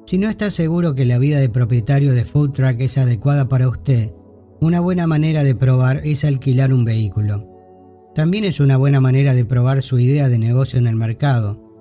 Si 0.06 0.18
no 0.18 0.30
está 0.30 0.52
seguro 0.52 0.94
que 0.94 1.06
la 1.06 1.18
vida 1.18 1.40
de 1.40 1.50
propietario 1.50 2.14
de 2.14 2.26
food 2.26 2.52
truck 2.52 2.80
es 2.80 2.98
adecuada 2.98 3.48
para 3.48 3.68
usted, 3.68 4.14
una 4.60 4.80
buena 4.80 5.08
manera 5.08 5.44
de 5.44 5.56
probar 5.56 6.02
es 6.04 6.24
alquilar 6.24 6.74
un 6.74 6.86
vehículo. 6.86 7.48
También 8.14 8.44
es 8.44 8.60
una 8.60 8.78
buena 8.78 9.00
manera 9.00 9.34
de 9.34 9.46
probar 9.46 9.82
su 9.82 9.98
idea 9.98 10.30
de 10.30 10.38
negocio 10.38 10.78
en 10.78 10.88
el 10.88 10.96
mercado 10.96 11.72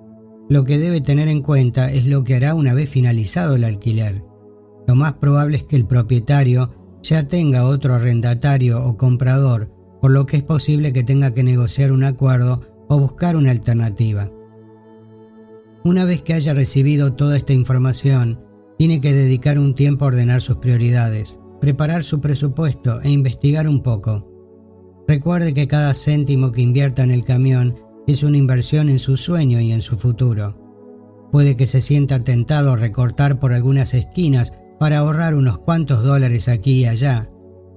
lo 0.51 0.65
que 0.65 0.79
debe 0.79 0.99
tener 0.99 1.29
en 1.29 1.41
cuenta 1.41 1.93
es 1.93 2.07
lo 2.07 2.25
que 2.25 2.35
hará 2.35 2.55
una 2.55 2.73
vez 2.73 2.89
finalizado 2.89 3.55
el 3.55 3.63
alquiler. 3.63 4.21
Lo 4.87 4.95
más 4.95 5.13
probable 5.13 5.57
es 5.57 5.63
que 5.63 5.75
el 5.75 5.85
propietario 5.85 6.71
ya 7.01 7.27
tenga 7.27 7.65
otro 7.65 7.95
arrendatario 7.95 8.83
o 8.83 8.97
comprador, 8.97 9.71
por 10.01 10.11
lo 10.11 10.25
que 10.25 10.37
es 10.37 10.43
posible 10.43 10.93
que 10.93 11.03
tenga 11.03 11.33
que 11.33 11.43
negociar 11.43 11.91
un 11.91 12.03
acuerdo 12.03 12.61
o 12.89 12.99
buscar 12.99 13.35
una 13.35 13.51
alternativa. 13.51 14.31
Una 15.83 16.05
vez 16.05 16.21
que 16.21 16.33
haya 16.33 16.53
recibido 16.53 17.13
toda 17.13 17.37
esta 17.37 17.53
información, 17.53 18.43
tiene 18.77 19.01
que 19.01 19.13
dedicar 19.13 19.57
un 19.57 19.73
tiempo 19.75 20.05
a 20.05 20.09
ordenar 20.09 20.41
sus 20.41 20.57
prioridades, 20.57 21.39
preparar 21.59 22.03
su 22.03 22.19
presupuesto 22.19 23.01
e 23.01 23.09
investigar 23.09 23.67
un 23.67 23.81
poco. 23.81 24.27
Recuerde 25.07 25.53
que 25.53 25.67
cada 25.67 25.93
céntimo 25.93 26.51
que 26.51 26.61
invierta 26.61 27.03
en 27.03 27.11
el 27.11 27.23
camión 27.23 27.75
es 28.07 28.23
una 28.23 28.37
inversión 28.37 28.89
en 28.89 28.99
su 28.99 29.17
sueño 29.17 29.59
y 29.59 29.71
en 29.71 29.81
su 29.81 29.97
futuro. 29.97 30.57
Puede 31.31 31.55
que 31.55 31.67
se 31.67 31.81
sienta 31.81 32.23
tentado 32.23 32.73
a 32.73 32.75
recortar 32.75 33.39
por 33.39 33.53
algunas 33.53 33.93
esquinas 33.93 34.57
para 34.81 34.97
ahorrar 34.97 35.35
unos 35.35 35.59
cuantos 35.59 36.03
dólares 36.03 36.47
aquí 36.47 36.79
y 36.79 36.85
allá, 36.87 37.29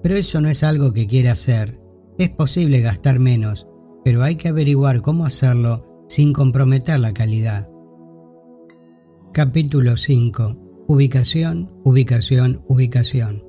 pero 0.02 0.16
eso 0.16 0.40
no 0.40 0.48
es 0.48 0.64
algo 0.64 0.94
que 0.94 1.06
quiere 1.06 1.28
hacer. 1.28 1.78
Es 2.16 2.30
posible 2.30 2.80
gastar 2.80 3.18
menos, 3.18 3.66
pero 4.06 4.22
hay 4.22 4.36
que 4.36 4.48
averiguar 4.48 5.02
cómo 5.02 5.26
hacerlo 5.26 6.06
sin 6.08 6.32
comprometer 6.32 6.98
la 6.98 7.12
calidad. 7.12 7.68
Capítulo 9.34 9.98
5. 9.98 10.86
Ubicación, 10.88 11.70
ubicación, 11.84 12.64
ubicación. 12.68 13.44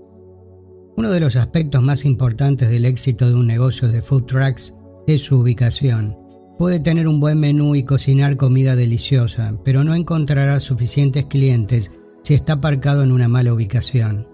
Uno 0.97 1.11
de 1.11 1.21
los 1.21 1.37
aspectos 1.37 1.81
más 1.81 2.03
importantes 2.03 2.69
del 2.69 2.83
éxito 2.83 3.29
de 3.29 3.35
un 3.35 3.47
negocio 3.47 3.87
de 3.87 4.01
food 4.01 4.25
trucks 4.25 4.73
es 5.07 5.21
su 5.21 5.39
ubicación. 5.39 6.17
Puede 6.57 6.81
tener 6.81 7.07
un 7.07 7.21
buen 7.21 7.39
menú 7.39 7.75
y 7.75 7.83
cocinar 7.83 8.35
comida 8.35 8.75
deliciosa, 8.75 9.53
pero 9.63 9.85
no 9.85 9.95
encontrará 9.95 10.59
suficientes 10.59 11.27
clientes 11.27 11.89
si 12.26 12.34
está 12.34 12.53
aparcado 12.53 13.03
en 13.03 13.11
una 13.11 13.28
mala 13.28 13.53
ubicación. 13.53 14.28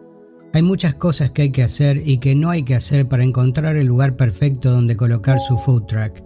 Hay 0.53 0.61
muchas 0.61 0.95
cosas 0.95 1.31
que 1.31 1.41
hay 1.41 1.49
que 1.49 1.63
hacer 1.63 2.01
y 2.07 2.19
que 2.19 2.35
no 2.35 2.49
hay 2.49 2.63
que 2.63 2.73
hacer 2.73 3.09
para 3.09 3.25
encontrar 3.25 3.75
el 3.75 3.87
lugar 3.87 4.15
perfecto 4.15 4.71
donde 4.71 4.95
colocar 4.95 5.39
su 5.39 5.57
food 5.57 5.87
truck. 5.87 6.23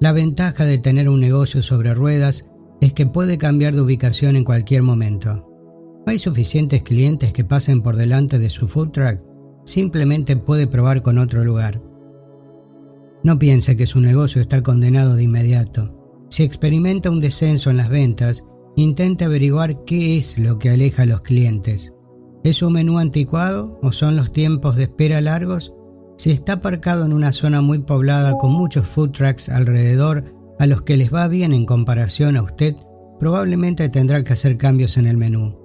La 0.00 0.12
ventaja 0.12 0.66
de 0.66 0.76
tener 0.76 1.08
un 1.08 1.20
negocio 1.20 1.62
sobre 1.62 1.94
ruedas 1.94 2.50
es 2.82 2.92
que 2.92 3.06
puede 3.06 3.38
cambiar 3.38 3.74
de 3.74 3.80
ubicación 3.80 4.36
en 4.36 4.44
cualquier 4.44 4.82
momento. 4.82 5.48
No 6.04 6.12
hay 6.12 6.18
suficientes 6.18 6.82
clientes 6.82 7.32
que 7.32 7.44
pasen 7.44 7.80
por 7.80 7.96
delante 7.96 8.38
de 8.38 8.50
su 8.50 8.68
food 8.68 8.90
truck, 8.90 9.18
simplemente 9.64 10.36
puede 10.36 10.66
probar 10.66 11.00
con 11.00 11.16
otro 11.16 11.42
lugar. 11.42 11.80
No 13.24 13.38
piense 13.38 13.78
que 13.78 13.86
su 13.86 13.98
negocio 13.98 14.42
está 14.42 14.62
condenado 14.62 15.16
de 15.16 15.22
inmediato. 15.22 16.26
Si 16.28 16.42
experimenta 16.42 17.08
un 17.08 17.20
descenso 17.20 17.70
en 17.70 17.78
las 17.78 17.88
ventas, 17.88 18.44
intente 18.76 19.24
averiguar 19.24 19.84
qué 19.84 20.18
es 20.18 20.38
lo 20.38 20.58
que 20.58 20.70
aleja 20.70 21.02
a 21.02 21.06
los 21.06 21.22
clientes. 21.22 21.92
¿Es 22.44 22.62
un 22.62 22.72
menú 22.72 22.98
anticuado 22.98 23.78
o 23.82 23.92
son 23.92 24.16
los 24.16 24.32
tiempos 24.32 24.76
de 24.76 24.84
espera 24.84 25.20
largos? 25.20 25.72
Si 26.16 26.30
está 26.30 26.54
aparcado 26.54 27.04
en 27.04 27.12
una 27.12 27.32
zona 27.32 27.60
muy 27.60 27.78
poblada 27.78 28.36
con 28.38 28.52
muchos 28.52 28.86
food 28.86 29.10
trucks 29.10 29.48
alrededor 29.48 30.24
a 30.58 30.66
los 30.66 30.82
que 30.82 30.96
les 30.96 31.12
va 31.12 31.28
bien 31.28 31.52
en 31.52 31.66
comparación 31.66 32.36
a 32.36 32.42
usted, 32.42 32.74
probablemente 33.18 33.88
tendrá 33.88 34.24
que 34.24 34.32
hacer 34.32 34.56
cambios 34.56 34.96
en 34.96 35.06
el 35.06 35.16
menú. 35.16 35.58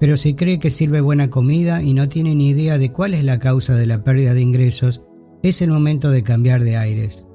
Pero 0.00 0.16
si 0.16 0.34
cree 0.34 0.58
que 0.58 0.70
sirve 0.70 1.00
buena 1.00 1.30
comida 1.30 1.82
y 1.82 1.94
no 1.94 2.08
tiene 2.08 2.34
ni 2.34 2.50
idea 2.50 2.78
de 2.78 2.90
cuál 2.90 3.14
es 3.14 3.24
la 3.24 3.38
causa 3.38 3.74
de 3.74 3.86
la 3.86 4.04
pérdida 4.04 4.34
de 4.34 4.42
ingresos, 4.42 5.00
es 5.42 5.62
el 5.62 5.70
momento 5.70 6.10
de 6.10 6.22
cambiar 6.22 6.62
de 6.62 6.76
aires. 6.76 7.26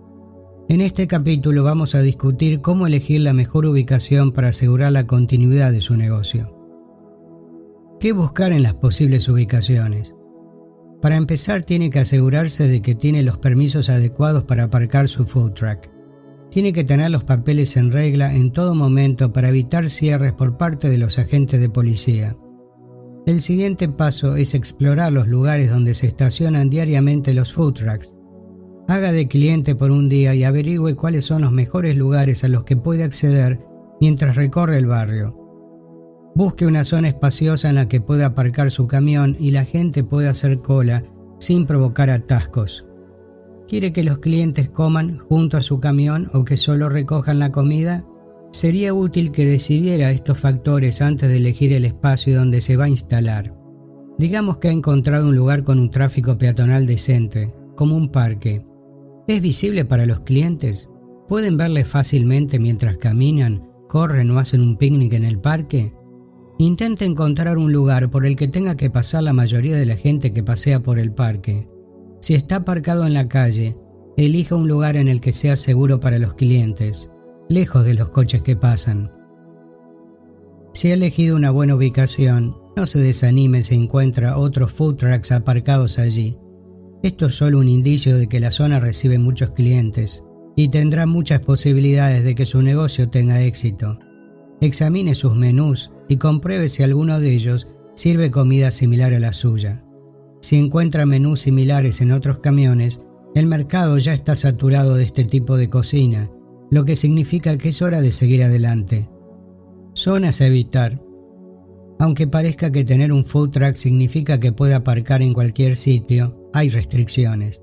En 0.69 0.81
este 0.81 1.07
capítulo 1.07 1.63
vamos 1.63 1.95
a 1.95 2.03
discutir 2.03 2.61
cómo 2.61 2.85
elegir 2.85 3.21
la 3.21 3.33
mejor 3.33 3.65
ubicación 3.65 4.31
para 4.31 4.49
asegurar 4.49 4.91
la 4.91 5.07
continuidad 5.07 5.71
de 5.71 5.81
su 5.81 5.97
negocio. 5.97 6.55
¿Qué 7.99 8.11
buscar 8.11 8.51
en 8.51 8.61
las 8.61 8.75
posibles 8.75 9.27
ubicaciones? 9.29 10.13
Para 11.01 11.17
empezar 11.17 11.63
tiene 11.63 11.89
que 11.89 11.97
asegurarse 11.97 12.67
de 12.67 12.83
que 12.83 12.93
tiene 12.93 13.23
los 13.23 13.39
permisos 13.39 13.89
adecuados 13.89 14.43
para 14.43 14.65
aparcar 14.65 15.07
su 15.07 15.25
food 15.25 15.53
truck. 15.53 15.89
Tiene 16.51 16.71
que 16.71 16.83
tener 16.83 17.09
los 17.09 17.23
papeles 17.23 17.75
en 17.75 17.91
regla 17.91 18.35
en 18.35 18.51
todo 18.51 18.75
momento 18.75 19.33
para 19.33 19.49
evitar 19.49 19.89
cierres 19.89 20.33
por 20.33 20.55
parte 20.55 20.87
de 20.91 20.99
los 20.99 21.17
agentes 21.17 21.59
de 21.59 21.69
policía. 21.69 22.37
El 23.25 23.41
siguiente 23.41 23.89
paso 23.89 24.35
es 24.35 24.53
explorar 24.53 25.13
los 25.13 25.27
lugares 25.27 25.71
donde 25.71 25.95
se 25.95 26.05
estacionan 26.05 26.69
diariamente 26.69 27.33
los 27.33 27.53
food 27.53 27.73
trucks. 27.73 28.13
Haga 28.89 29.11
de 29.11 29.27
cliente 29.27 29.75
por 29.75 29.91
un 29.91 30.09
día 30.09 30.33
y 30.33 30.43
averigüe 30.43 30.95
cuáles 30.95 31.23
son 31.23 31.43
los 31.43 31.51
mejores 31.51 31.95
lugares 31.95 32.43
a 32.43 32.47
los 32.47 32.63
que 32.63 32.75
puede 32.75 33.03
acceder 33.03 33.59
mientras 34.01 34.35
recorre 34.35 34.79
el 34.79 34.87
barrio. 34.87 35.35
Busque 36.33 36.65
una 36.65 36.83
zona 36.83 37.09
espaciosa 37.09 37.69
en 37.69 37.75
la 37.75 37.87
que 37.87 38.01
pueda 38.01 38.25
aparcar 38.25 38.71
su 38.71 38.87
camión 38.87 39.37
y 39.39 39.51
la 39.51 39.63
gente 39.63 40.03
pueda 40.03 40.31
hacer 40.31 40.63
cola 40.63 41.03
sin 41.39 41.67
provocar 41.67 42.09
atascos. 42.09 42.87
¿Quiere 43.67 43.93
que 43.93 44.03
los 44.03 44.17
clientes 44.17 44.71
coman 44.71 45.19
junto 45.19 45.57
a 45.57 45.61
su 45.61 45.79
camión 45.79 46.31
o 46.33 46.43
que 46.43 46.57
solo 46.57 46.89
recojan 46.89 47.37
la 47.37 47.51
comida? 47.51 48.07
Sería 48.51 48.95
útil 48.95 49.29
que 49.29 49.45
decidiera 49.45 50.09
estos 50.09 50.39
factores 50.39 51.03
antes 51.03 51.29
de 51.29 51.37
elegir 51.37 51.73
el 51.73 51.85
espacio 51.85 52.35
donde 52.35 52.59
se 52.59 52.75
va 52.75 52.85
a 52.85 52.89
instalar. 52.89 53.55
Digamos 54.17 54.57
que 54.57 54.69
ha 54.69 54.71
encontrado 54.71 55.29
un 55.29 55.35
lugar 55.35 55.63
con 55.63 55.77
un 55.77 55.91
tráfico 55.91 56.39
peatonal 56.39 56.87
decente, 56.87 57.53
como 57.75 57.95
un 57.95 58.09
parque. 58.09 58.65
¿Es 59.29 59.41
visible 59.41 59.85
para 59.85 60.07
los 60.07 60.21
clientes? 60.21 60.89
¿Pueden 61.27 61.55
verle 61.55 61.85
fácilmente 61.85 62.57
mientras 62.57 62.97
caminan, 62.97 63.61
corren 63.87 64.31
o 64.31 64.39
hacen 64.39 64.59
un 64.59 64.75
picnic 64.75 65.13
en 65.13 65.23
el 65.23 65.37
parque? 65.37 65.93
Intente 66.57 67.05
encontrar 67.05 67.59
un 67.59 67.71
lugar 67.71 68.09
por 68.09 68.25
el 68.25 68.35
que 68.35 68.47
tenga 68.47 68.75
que 68.75 68.89
pasar 68.89 69.21
la 69.21 69.33
mayoría 69.33 69.77
de 69.77 69.85
la 69.85 69.97
gente 69.97 70.33
que 70.33 70.41
pasea 70.41 70.79
por 70.81 70.97
el 70.97 71.13
parque. 71.13 71.69
Si 72.21 72.33
está 72.33 72.55
aparcado 72.55 73.05
en 73.05 73.13
la 73.13 73.27
calle, 73.27 73.77
elija 74.17 74.55
un 74.55 74.67
lugar 74.67 74.97
en 74.97 75.07
el 75.07 75.21
que 75.21 75.31
sea 75.31 75.57
seguro 75.57 75.99
para 75.99 76.17
los 76.17 76.33
clientes, 76.33 77.11
lejos 77.49 77.85
de 77.85 77.93
los 77.93 78.09
coches 78.09 78.41
que 78.41 78.55
pasan. 78.55 79.11
Si 80.73 80.89
ha 80.89 80.95
elegido 80.95 81.35
una 81.35 81.51
buena 81.51 81.75
ubicación, 81.75 82.57
no 82.75 82.87
se 82.87 82.97
desanime 82.97 83.61
si 83.61 83.75
encuentra 83.75 84.39
otros 84.39 84.71
food 84.71 84.95
trucks 84.95 85.31
aparcados 85.31 85.99
allí. 85.99 86.35
Esto 87.01 87.27
es 87.27 87.35
solo 87.35 87.59
un 87.59 87.69
indicio 87.69 88.17
de 88.17 88.27
que 88.27 88.39
la 88.39 88.51
zona 88.51 88.79
recibe 88.79 89.19
muchos 89.19 89.51
clientes 89.51 90.23
y 90.55 90.67
tendrá 90.67 91.05
muchas 91.05 91.39
posibilidades 91.39 92.23
de 92.25 92.35
que 92.35 92.45
su 92.45 92.61
negocio 92.61 93.09
tenga 93.09 93.41
éxito. 93.41 93.97
Examine 94.59 95.15
sus 95.15 95.35
menús 95.35 95.91
y 96.09 96.17
compruebe 96.17 96.67
si 96.67 96.83
alguno 96.83 97.19
de 97.21 97.33
ellos 97.33 97.69
sirve 97.95 98.31
comida 98.31 98.71
similar 98.71 99.13
a 99.13 99.19
la 99.19 99.31
suya. 99.31 99.85
Si 100.41 100.57
encuentra 100.57 101.05
menús 101.05 101.41
similares 101.41 102.01
en 102.01 102.11
otros 102.11 102.39
camiones, 102.39 103.01
el 103.35 103.45
mercado 103.45 103.97
ya 103.97 104.13
está 104.13 104.35
saturado 104.35 104.95
de 104.95 105.03
este 105.03 105.23
tipo 105.23 105.55
de 105.55 105.69
cocina, 105.69 106.29
lo 106.71 106.83
que 106.83 106.95
significa 106.95 107.57
que 107.57 107.69
es 107.69 107.81
hora 107.81 108.01
de 108.01 108.11
seguir 108.11 108.43
adelante. 108.43 109.09
Zonas 109.93 110.41
a 110.41 110.47
evitar. 110.47 111.01
Aunque 111.99 112.27
parezca 112.27 112.71
que 112.71 112.83
tener 112.83 113.11
un 113.11 113.25
food 113.25 113.51
truck 113.51 113.75
significa 113.75 114.39
que 114.39 114.51
puede 114.51 114.73
aparcar 114.73 115.21
en 115.21 115.33
cualquier 115.33 115.75
sitio, 115.75 116.38
hay 116.53 116.69
restricciones. 116.69 117.61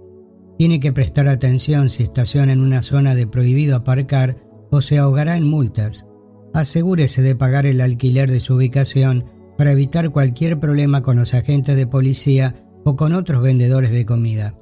Tiene 0.59 0.81
que 0.81 0.93
prestar 0.93 1.29
atención 1.29 1.91
si 1.91 2.03
estaciona 2.03 2.53
en 2.53 2.61
una 2.61 2.83
zona 2.83 3.15
de 3.15 3.27
prohibido 3.27 3.77
aparcar 3.77 4.37
o 4.71 4.83
se 4.83 4.99
ahogará 4.99 5.37
en 5.37 5.47
multas 5.47 6.07
asegúrese 6.57 7.21
de 7.21 7.37
pagar 7.37 7.67
el 7.67 7.83
alquiler 7.83 8.31
de 8.31 8.41
su 8.41 8.55
ubicación 8.55 9.27
para 9.59 9.73
evitar 9.73 10.11
cualquier 10.11 10.59
problema 10.59 11.03
con 11.03 11.17
los 11.17 11.35
agentes 11.35 11.77
de 11.77 11.87
policía 11.87 12.55
o 12.85 12.97
con 12.97 13.15
otros 13.15 13.43
vendedores 13.43 13.91
de 13.91 14.07
comida. 14.07 14.55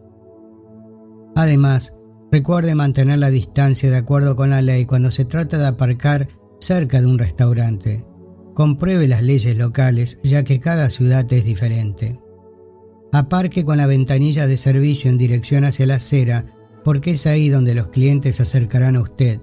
Además, 1.36 1.94
recuerde 2.32 2.74
mantener 2.74 3.20
la 3.20 3.30
distancia 3.30 3.90
de 3.90 3.96
acuerdo 3.96 4.34
con 4.34 4.50
la 4.50 4.60
ley 4.60 4.86
cuando 4.86 5.12
se 5.12 5.24
trata 5.24 5.58
de 5.58 5.66
aparcar 5.66 6.28
cerca 6.58 7.00
de 7.00 7.06
un 7.06 7.18
restaurante. 7.18 8.04
Compruebe 8.54 9.06
las 9.06 9.22
leyes 9.22 9.56
locales 9.56 10.18
ya 10.24 10.42
que 10.42 10.58
cada 10.58 10.90
ciudad 10.90 11.32
es 11.32 11.44
diferente. 11.44 12.20
Aparque 13.14 13.64
con 13.64 13.78
la 13.78 13.86
ventanilla 13.86 14.46
de 14.46 14.58
servicio 14.58 15.08
en 15.08 15.16
dirección 15.16 15.64
hacia 15.64 15.86
la 15.86 15.94
acera 15.94 16.44
porque 16.84 17.12
es 17.12 17.26
ahí 17.26 17.48
donde 17.48 17.74
los 17.74 17.88
clientes 17.88 18.36
se 18.36 18.42
acercarán 18.42 18.96
a 18.96 19.00
usted 19.00 19.40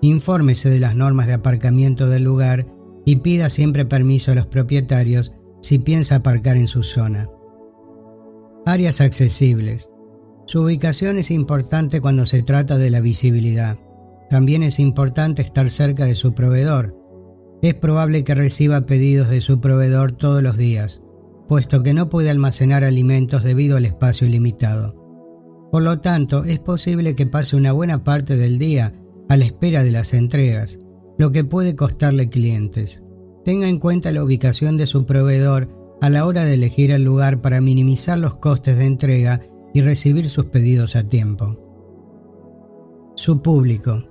Infórmese 0.00 0.70
de 0.70 0.78
las 0.78 0.94
normas 0.94 1.26
de 1.26 1.32
aparcamiento 1.32 2.08
del 2.08 2.22
lugar 2.22 2.66
y 3.04 3.16
pida 3.16 3.50
siempre 3.50 3.84
permiso 3.84 4.30
a 4.30 4.34
los 4.34 4.46
propietarios 4.46 5.34
si 5.60 5.78
piensa 5.78 6.16
aparcar 6.16 6.56
en 6.56 6.68
su 6.68 6.84
zona. 6.84 7.28
Áreas 8.64 9.00
accesibles. 9.00 9.90
Su 10.46 10.62
ubicación 10.62 11.18
es 11.18 11.30
importante 11.30 12.00
cuando 12.00 12.26
se 12.26 12.42
trata 12.42 12.78
de 12.78 12.90
la 12.90 13.00
visibilidad. 13.00 13.78
También 14.30 14.62
es 14.62 14.78
importante 14.78 15.42
estar 15.42 15.68
cerca 15.68 16.04
de 16.04 16.14
su 16.14 16.34
proveedor. 16.34 16.94
Es 17.60 17.74
probable 17.74 18.22
que 18.22 18.34
reciba 18.34 18.86
pedidos 18.86 19.30
de 19.30 19.40
su 19.40 19.60
proveedor 19.60 20.12
todos 20.12 20.42
los 20.42 20.56
días, 20.56 21.02
puesto 21.48 21.82
que 21.82 21.94
no 21.94 22.08
puede 22.10 22.30
almacenar 22.30 22.84
alimentos 22.84 23.42
debido 23.42 23.76
al 23.76 23.86
espacio 23.86 24.28
limitado. 24.28 24.94
Por 25.72 25.82
lo 25.82 25.98
tanto, 26.00 26.44
es 26.44 26.60
posible 26.60 27.14
que 27.14 27.26
pase 27.26 27.56
una 27.56 27.72
buena 27.72 28.04
parte 28.04 28.36
del 28.36 28.58
día 28.58 28.94
a 29.28 29.36
la 29.36 29.44
espera 29.44 29.82
de 29.82 29.90
las 29.90 30.14
entregas, 30.14 30.78
lo 31.18 31.32
que 31.32 31.44
puede 31.44 31.74
costarle 31.74 32.28
clientes. 32.28 33.02
Tenga 33.44 33.68
en 33.68 33.78
cuenta 33.78 34.12
la 34.12 34.22
ubicación 34.22 34.76
de 34.76 34.86
su 34.86 35.04
proveedor 35.04 35.68
a 36.00 36.10
la 36.10 36.26
hora 36.26 36.44
de 36.44 36.54
elegir 36.54 36.90
el 36.90 37.02
lugar 37.02 37.40
para 37.40 37.60
minimizar 37.60 38.18
los 38.18 38.36
costes 38.36 38.78
de 38.78 38.86
entrega 38.86 39.40
y 39.74 39.80
recibir 39.80 40.28
sus 40.28 40.46
pedidos 40.46 40.96
a 40.96 41.02
tiempo. 41.02 41.64
Su 43.16 43.42
público. 43.42 44.04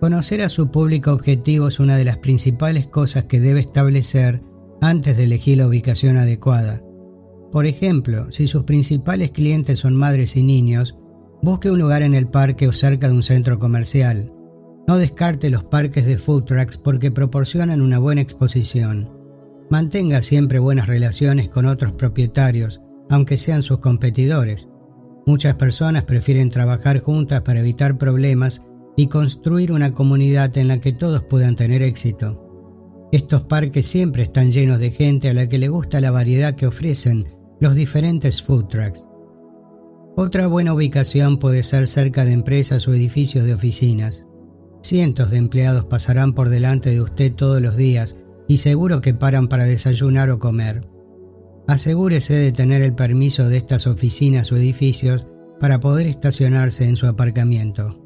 Conocer 0.00 0.40
a 0.40 0.48
su 0.48 0.70
público 0.70 1.12
objetivo 1.12 1.68
es 1.68 1.78
una 1.78 1.96
de 1.96 2.04
las 2.04 2.18
principales 2.18 2.86
cosas 2.86 3.24
que 3.24 3.38
debe 3.38 3.60
establecer 3.60 4.42
antes 4.80 5.16
de 5.16 5.24
elegir 5.24 5.58
la 5.58 5.66
ubicación 5.66 6.16
adecuada. 6.16 6.82
Por 7.52 7.66
ejemplo, 7.66 8.30
si 8.30 8.46
sus 8.46 8.64
principales 8.64 9.32
clientes 9.32 9.80
son 9.80 9.96
madres 9.96 10.36
y 10.36 10.42
niños, 10.42 10.96
busque 11.42 11.70
un 11.70 11.78
lugar 11.78 12.02
en 12.02 12.14
el 12.14 12.28
parque 12.28 12.68
o 12.68 12.72
cerca 12.72 13.08
de 13.08 13.14
un 13.14 13.22
centro 13.22 13.58
comercial. 13.58 14.32
No 14.86 14.96
descarte 14.96 15.50
los 15.50 15.64
parques 15.64 16.06
de 16.06 16.16
food 16.16 16.44
trucks 16.44 16.78
porque 16.78 17.10
proporcionan 17.10 17.80
una 17.80 17.98
buena 17.98 18.20
exposición. 18.20 19.10
Mantenga 19.68 20.22
siempre 20.22 20.58
buenas 20.58 20.88
relaciones 20.88 21.48
con 21.48 21.66
otros 21.66 21.92
propietarios, 21.92 22.80
aunque 23.08 23.36
sean 23.36 23.62
sus 23.62 23.78
competidores. 23.78 24.68
Muchas 25.26 25.54
personas 25.54 26.04
prefieren 26.04 26.50
trabajar 26.50 27.00
juntas 27.00 27.42
para 27.42 27.60
evitar 27.60 27.98
problemas 27.98 28.64
y 28.96 29.06
construir 29.06 29.72
una 29.72 29.92
comunidad 29.92 30.56
en 30.58 30.68
la 30.68 30.80
que 30.80 30.92
todos 30.92 31.22
puedan 31.22 31.54
tener 31.56 31.82
éxito. 31.82 32.49
Estos 33.12 33.42
parques 33.42 33.86
siempre 33.86 34.22
están 34.22 34.52
llenos 34.52 34.78
de 34.78 34.92
gente 34.92 35.28
a 35.28 35.34
la 35.34 35.48
que 35.48 35.58
le 35.58 35.68
gusta 35.68 36.00
la 36.00 36.12
variedad 36.12 36.54
que 36.54 36.66
ofrecen 36.66 37.28
los 37.60 37.74
diferentes 37.74 38.40
food 38.40 38.66
trucks. 38.66 39.06
Otra 40.16 40.46
buena 40.46 40.74
ubicación 40.74 41.38
puede 41.38 41.62
ser 41.62 41.88
cerca 41.88 42.24
de 42.24 42.32
empresas 42.32 42.86
o 42.86 42.94
edificios 42.94 43.44
de 43.44 43.54
oficinas. 43.54 44.26
Cientos 44.82 45.30
de 45.30 45.38
empleados 45.38 45.84
pasarán 45.84 46.34
por 46.34 46.48
delante 46.48 46.90
de 46.90 47.00
usted 47.00 47.32
todos 47.32 47.60
los 47.60 47.76
días 47.76 48.16
y 48.48 48.58
seguro 48.58 49.00
que 49.00 49.14
paran 49.14 49.48
para 49.48 49.64
desayunar 49.64 50.30
o 50.30 50.38
comer. 50.38 50.82
Asegúrese 51.66 52.34
de 52.34 52.52
tener 52.52 52.82
el 52.82 52.94
permiso 52.94 53.48
de 53.48 53.56
estas 53.56 53.86
oficinas 53.86 54.50
o 54.52 54.56
edificios 54.56 55.26
para 55.58 55.80
poder 55.80 56.06
estacionarse 56.06 56.84
en 56.84 56.96
su 56.96 57.06
aparcamiento. 57.06 58.00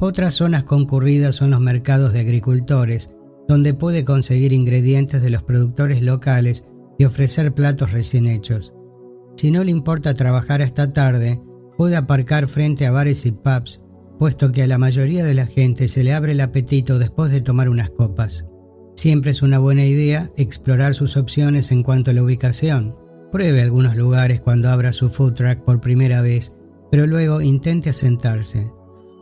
Otras 0.00 0.34
zonas 0.34 0.64
concurridas 0.64 1.36
son 1.36 1.50
los 1.50 1.60
mercados 1.60 2.12
de 2.12 2.20
agricultores, 2.20 3.10
donde 3.48 3.74
puede 3.74 4.04
conseguir 4.04 4.52
ingredientes 4.52 5.22
de 5.22 5.30
los 5.30 5.42
productores 5.42 6.02
locales 6.02 6.66
y 6.98 7.04
ofrecer 7.04 7.54
platos 7.54 7.92
recién 7.92 8.26
hechos. 8.26 8.74
Si 9.36 9.50
no 9.50 9.64
le 9.64 9.70
importa 9.70 10.14
trabajar 10.14 10.62
hasta 10.62 10.92
tarde, 10.92 11.40
puede 11.76 11.96
aparcar 11.96 12.46
frente 12.46 12.86
a 12.86 12.90
bares 12.90 13.24
y 13.26 13.32
pubs 13.32 13.80
puesto 14.18 14.50
que 14.52 14.62
a 14.62 14.66
la 14.66 14.78
mayoría 14.78 15.24
de 15.24 15.34
la 15.34 15.46
gente 15.46 15.88
se 15.88 16.02
le 16.02 16.12
abre 16.12 16.32
el 16.32 16.40
apetito 16.40 16.98
después 16.98 17.30
de 17.30 17.40
tomar 17.40 17.68
unas 17.68 17.90
copas. 17.90 18.46
Siempre 18.96 19.30
es 19.30 19.42
una 19.42 19.60
buena 19.60 19.84
idea 19.84 20.30
explorar 20.36 20.94
sus 20.94 21.16
opciones 21.16 21.70
en 21.70 21.84
cuanto 21.84 22.10
a 22.10 22.14
la 22.14 22.22
ubicación. 22.22 22.96
Pruebe 23.30 23.62
algunos 23.62 23.96
lugares 23.96 24.40
cuando 24.40 24.70
abra 24.70 24.92
su 24.92 25.08
food 25.10 25.34
truck 25.34 25.60
por 25.60 25.80
primera 25.80 26.20
vez, 26.20 26.52
pero 26.90 27.06
luego 27.06 27.40
intente 27.40 27.90
asentarse. 27.90 28.70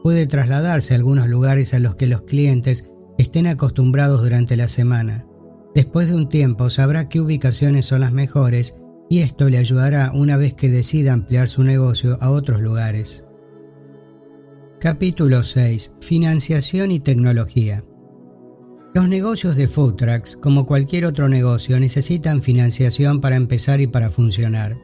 Puede 0.03 0.27
trasladarse 0.27 0.95
a 0.95 0.97
algunos 0.97 1.29
lugares 1.29 1.75
a 1.75 1.79
los 1.79 1.97
que 1.97 2.07
los 2.07 2.23
clientes 2.23 2.91
estén 3.19 3.47
acostumbrados 3.47 4.23
durante 4.23 4.57
la 4.57 4.69
semana. 4.69 5.27
Después 5.75 6.09
de 6.09 6.17
un 6.17 6.29
tiempo 6.29 6.71
sabrá 6.71 7.09
qué 7.09 7.21
ubicaciones 7.21 7.87
son 7.87 8.01
las 8.01 8.13
mejores 8.13 8.77
y 9.09 9.21
esto 9.21 9.49
le 9.49 9.59
ayudará 9.59 10.11
una 10.15 10.37
vez 10.37 10.55
que 10.55 10.69
decida 10.69 11.13
ampliar 11.13 11.49
su 11.49 11.63
negocio 11.63 12.19
a 12.21 12.31
otros 12.31 12.61
lugares. 12.61 13.25
Capítulo 14.81 15.43
6. 15.43 15.95
Financiación 16.01 16.91
y 16.91 17.01
tecnología. 17.01 17.85
Los 18.95 19.09
negocios 19.09 19.57
de 19.57 19.69
food 19.69 19.97
trucks, 19.97 20.39
como 20.41 20.65
cualquier 20.65 21.05
otro 21.05 21.29
negocio, 21.29 21.79
necesitan 21.79 22.43
financiación 22.43 23.21
para 23.21 23.37
empezar 23.37 23.81
y 23.81 23.87
para 23.87 24.11
funcionar. 24.11 24.79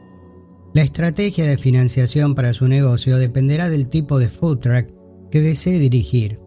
La 0.74 0.82
estrategia 0.82 1.46
de 1.46 1.56
financiación 1.56 2.34
para 2.34 2.52
su 2.52 2.68
negocio 2.68 3.16
dependerá 3.16 3.70
del 3.70 3.88
tipo 3.88 4.18
de 4.18 4.28
food 4.28 4.58
truck 4.58 4.88
que 5.30 5.40
desee 5.40 5.78
dirigir. 5.78 6.41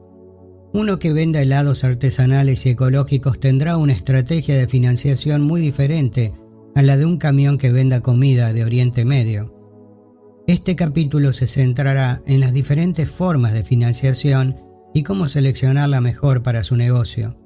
Uno 0.76 1.00
que 1.00 1.14
venda 1.14 1.42
helados 1.42 1.86
artesanales 1.86 2.66
y 2.66 2.72
ecológicos 2.72 3.40
tendrá 3.40 3.78
una 3.78 3.94
estrategia 3.94 4.58
de 4.58 4.68
financiación 4.68 5.42
muy 5.42 5.62
diferente 5.62 6.34
a 6.76 6.82
la 6.82 6.98
de 6.98 7.06
un 7.06 7.16
camión 7.16 7.58
que 7.58 7.72
venda 7.72 8.02
comida 8.02 8.52
de 8.52 8.66
Oriente 8.66 9.06
Medio. 9.06 9.56
Este 10.48 10.76
capítulo 10.76 11.32
se 11.32 11.48
centrará 11.48 12.22
en 12.28 12.42
las 12.42 12.52
diferentes 12.52 13.10
formas 13.10 13.54
de 13.54 13.64
financiación 13.64 14.58
y 14.94 15.04
cómo 15.04 15.30
seleccionar 15.30 15.88
la 15.88 16.02
mejor 16.02 16.44
para 16.44 16.62
su 16.62 16.76
negocio. 16.76 17.40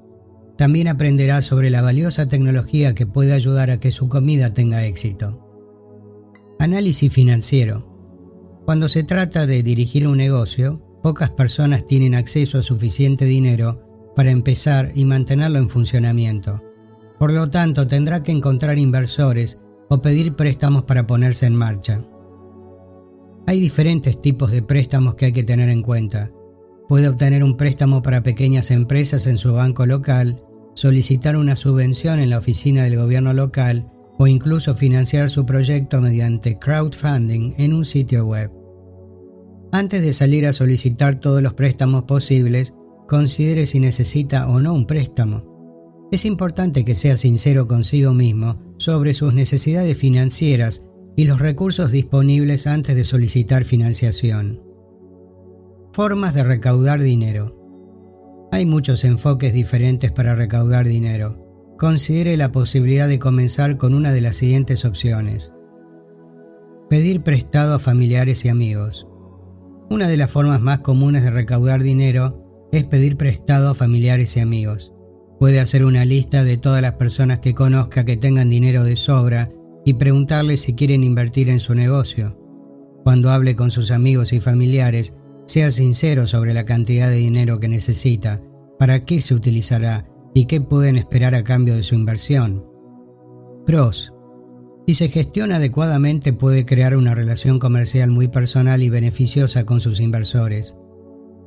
También 0.58 0.88
aprenderá 0.88 1.44
sobre 1.44 1.70
la 1.70 1.84
valiosa 1.84 2.28
tecnología 2.28 2.96
que 2.96 3.06
puede 3.06 3.34
ayudar 3.34 3.70
a 3.70 3.80
que 3.80 3.92
su 3.92 4.10
comida 4.10 4.56
tenga 4.56 4.86
éxito. 4.86 5.46
Análisis 6.58 7.14
financiero. 7.14 7.96
Cuando 8.66 8.90
se 8.90 9.04
trata 9.04 9.46
de 9.46 9.62
dirigir 9.62 10.08
un 10.08 10.18
negocio, 10.18 10.89
pocas 11.02 11.30
personas 11.30 11.86
tienen 11.86 12.16
acceso 12.16 12.58
a 12.58 12.64
suficiente 12.64 13.26
dinero 13.26 14.12
para 14.16 14.32
empezar 14.32 14.92
y 14.96 15.06
mantenerlo 15.06 15.60
en 15.60 15.70
funcionamiento. 15.70 16.62
Por 17.18 17.34
lo 17.34 17.50
tanto, 17.50 17.88
tendrá 17.88 18.24
que 18.24 18.32
encontrar 18.32 18.78
inversores 18.78 19.60
o 19.90 20.02
pedir 20.02 20.36
préstamos 20.36 20.84
para 20.84 21.08
ponerse 21.08 21.46
en 21.46 21.56
marcha. 21.56 22.06
Hay 23.46 23.60
diferentes 23.60 24.22
tipos 24.22 24.52
de 24.52 24.62
préstamos 24.62 25.16
que 25.16 25.26
hay 25.26 25.32
que 25.32 25.44
tener 25.44 25.70
en 25.70 25.82
cuenta. 25.82 26.32
Puede 26.88 27.08
obtener 27.08 27.44
un 27.44 27.58
préstamo 27.58 28.02
para 28.02 28.24
pequeñas 28.24 28.72
empresas 28.72 29.28
en 29.28 29.38
su 29.38 29.54
banco 29.54 29.86
local, 29.86 30.44
solicitar 30.76 31.36
una 31.36 31.56
subvención 31.56 32.20
en 32.20 32.30
la 32.30 32.38
oficina 32.38 32.84
del 32.84 32.98
gobierno 32.98 33.34
local 33.34 33.92
o 34.18 34.28
incluso 34.28 34.76
financiar 34.76 35.30
su 35.30 35.46
proyecto 35.46 36.02
mediante 36.02 36.60
crowdfunding 36.60 37.54
en 37.58 37.74
un 37.74 37.86
sitio 37.86 38.26
web. 38.26 38.59
Antes 39.72 40.04
de 40.04 40.14
salir 40.14 40.48
a 40.48 40.54
solicitar 40.54 41.16
todos 41.16 41.44
los 41.44 41.54
préstamos 41.54 42.04
posibles, 42.04 42.74
considere 43.08 43.68
si 43.68 43.80
necesita 43.80 44.48
o 44.48 44.60
no 44.60 44.74
un 44.74 44.86
préstamo. 44.86 46.08
Es 46.12 46.26
importante 46.26 46.84
que 46.84 46.96
sea 46.96 47.18
sincero 47.18 47.68
consigo 47.68 48.14
mismo 48.14 48.76
sobre 48.78 49.14
sus 49.14 49.34
necesidades 49.34 49.96
financieras 49.98 50.86
y 51.16 51.26
los 51.26 51.40
recursos 51.40 51.92
disponibles 51.92 52.66
antes 52.66 52.96
de 52.96 53.04
solicitar 53.04 53.64
financiación. 53.64 54.64
Formas 55.94 56.34
de 56.34 56.44
recaudar 56.44 57.02
dinero. 57.02 57.56
Hay 58.52 58.66
muchos 58.66 59.04
enfoques 59.04 59.54
diferentes 59.54 60.12
para 60.12 60.34
recaudar 60.34 60.88
dinero. 60.88 61.46
Considere 61.78 62.38
la 62.38 62.52
posibilidad 62.52 63.08
de 63.08 63.20
comenzar 63.20 63.78
con 63.78 63.94
una 63.94 64.12
de 64.12 64.22
las 64.22 64.38
siguientes 64.38 64.86
opciones. 64.86 65.54
Pedir 66.90 67.22
prestado 67.22 67.76
a 67.76 67.80
familiares 67.80 68.46
y 68.46 68.50
amigos. 68.50 69.09
Una 69.90 70.08
de 70.08 70.18
las 70.18 70.30
formas 70.30 70.62
más 70.62 70.80
comunes 70.80 71.24
de 71.24 71.32
recaudar 71.32 71.82
dinero 71.82 72.68
es 72.72 72.84
pedir 72.84 73.18
prestado 73.18 73.70
a 73.72 73.76
familiares 73.76 74.38
y 74.38 74.40
amigos. 74.40 74.94
Puede 75.40 75.60
hacer 75.60 75.84
una 75.84 76.06
lista 76.06 76.44
de 76.44 76.58
todas 76.58 76.82
las 76.82 76.94
personas 76.94 77.40
que 77.40 77.56
conozca 77.56 78.06
que 78.06 78.16
tengan 78.16 78.50
dinero 78.50 78.84
de 78.84 78.96
sobra 78.96 79.52
y 79.86 79.94
preguntarles 79.96 80.62
si 80.62 80.76
quieren 80.76 81.04
invertir 81.04 81.50
en 81.50 81.60
su 81.60 81.74
negocio. 81.74 82.38
Cuando 83.04 83.32
hable 83.32 83.56
con 83.56 83.72
sus 83.72 83.90
amigos 83.90 84.32
y 84.32 84.40
familiares, 84.40 85.16
sea 85.48 85.72
sincero 85.72 86.28
sobre 86.28 86.54
la 86.54 86.66
cantidad 86.66 87.10
de 87.10 87.16
dinero 87.16 87.60
que 87.60 87.68
necesita, 87.68 88.44
para 88.78 89.06
qué 89.06 89.22
se 89.22 89.34
utilizará 89.34 90.06
y 90.36 90.46
qué 90.46 90.62
pueden 90.62 90.98
esperar 90.98 91.34
a 91.34 91.44
cambio 91.44 91.76
de 91.76 91.82
su 91.82 91.96
inversión. 91.96 92.64
Pros. 93.66 94.14
Si 94.90 94.96
se 94.96 95.10
gestiona 95.10 95.58
adecuadamente 95.58 96.34
puede 96.34 96.66
crear 96.66 96.96
una 96.96 97.14
relación 97.14 97.60
comercial 97.60 98.10
muy 98.10 98.28
personal 98.28 98.82
y 98.82 98.90
beneficiosa 98.90 99.64
con 99.64 99.82
sus 99.82 100.00
inversores. 100.00 100.74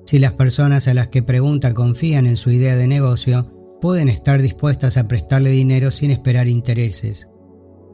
Si 0.07 0.20
las 0.20 0.34
personas 0.34 0.86
a 0.86 0.95
las 0.95 1.09
que 1.09 1.24
pregunta 1.24 1.74
confían 1.74 2.28
en 2.28 2.36
su 2.36 2.53
idea 2.53 2.76
de 2.76 2.86
negocio, 2.86 3.51
pueden 3.80 4.09
estar 4.09 4.40
dispuestas 4.40 4.97
a 4.97 5.09
prestarle 5.09 5.51
dinero 5.51 5.90
sin 5.90 6.12
esperar 6.12 6.47
intereses. 6.47 7.26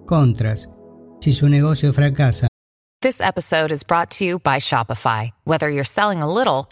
Contras. 0.07 0.69
Si 1.23 1.33
su 1.33 1.49
negocio 1.49 1.95
fracasa. 1.95 2.49
This 3.01 3.23
episode 3.23 3.73
is 3.73 3.83
brought 3.83 4.11
to 4.19 4.27
you 4.27 4.41
by 4.41 4.59
Shopify. 4.59 5.31
Whether 5.45 5.71
you're 5.71 5.83
selling 5.83 6.21
a 6.21 6.31
little 6.31 6.69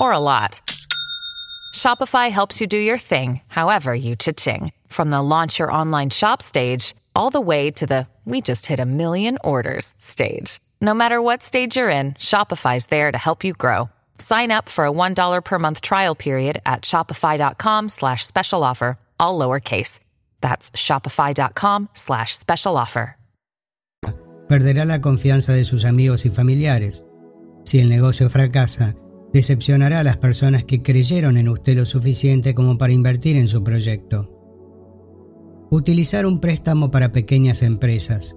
or 0.00 0.10
a 0.10 0.18
lot, 0.18 0.60
Shopify 1.76 2.28
helps 2.28 2.60
you 2.60 2.66
do 2.66 2.76
your 2.76 2.98
thing, 2.98 3.40
however 3.46 3.94
you 3.94 4.16
cha-ching. 4.16 4.72
From 4.88 5.10
the 5.10 5.22
launch 5.22 5.60
your 5.60 5.70
online 5.70 6.10
shop 6.10 6.42
stage, 6.42 6.92
all 7.14 7.30
the 7.30 7.40
way 7.40 7.70
to 7.72 7.86
the 7.86 8.06
we 8.24 8.40
just 8.40 8.66
hit 8.66 8.80
a 8.80 8.86
million 8.86 9.36
orders 9.44 9.92
stage. 9.98 10.60
No 10.80 10.94
matter 10.94 11.20
what 11.20 11.42
stage 11.42 11.76
you're 11.76 11.90
in, 11.90 12.14
Shopify's 12.14 12.86
there 12.86 13.12
to 13.12 13.18
help 13.18 13.44
you 13.44 13.52
grow. 13.52 13.90
Sign 14.18 14.50
up 14.50 14.68
for 14.70 14.86
a 14.86 14.92
$1 14.92 15.44
per 15.44 15.58
month 15.58 15.82
trial 15.82 16.14
period 16.14 16.62
at 16.64 16.82
shopify.com 16.82 17.90
slash 17.90 18.26
special 18.26 18.64
offer, 18.64 18.96
all 19.20 19.38
lowercase. 19.38 20.00
That's 20.40 20.70
shopify.com 20.70 21.90
slash 21.94 22.34
special 22.34 22.76
offer. 22.78 23.16
Perderá 24.48 24.84
la 24.84 25.00
confianza 25.00 25.54
de 25.54 25.64
sus 25.64 25.84
amigos 25.84 26.26
y 26.26 26.30
familiares. 26.30 27.04
Si 27.64 27.80
el 27.80 27.88
negocio 27.88 28.28
fracasa, 28.28 28.94
decepcionará 29.32 30.00
a 30.00 30.04
las 30.04 30.18
personas 30.18 30.64
que 30.64 30.82
creyeron 30.82 31.38
en 31.38 31.48
usted 31.48 31.76
lo 31.76 31.86
suficiente 31.86 32.54
como 32.54 32.76
para 32.76 32.92
invertir 32.92 33.36
en 33.36 33.48
su 33.48 33.64
proyecto. 33.64 34.33
Utilizar 35.74 36.24
un 36.24 36.38
préstamo 36.38 36.92
para 36.92 37.10
pequeñas 37.10 37.60
empresas. 37.60 38.36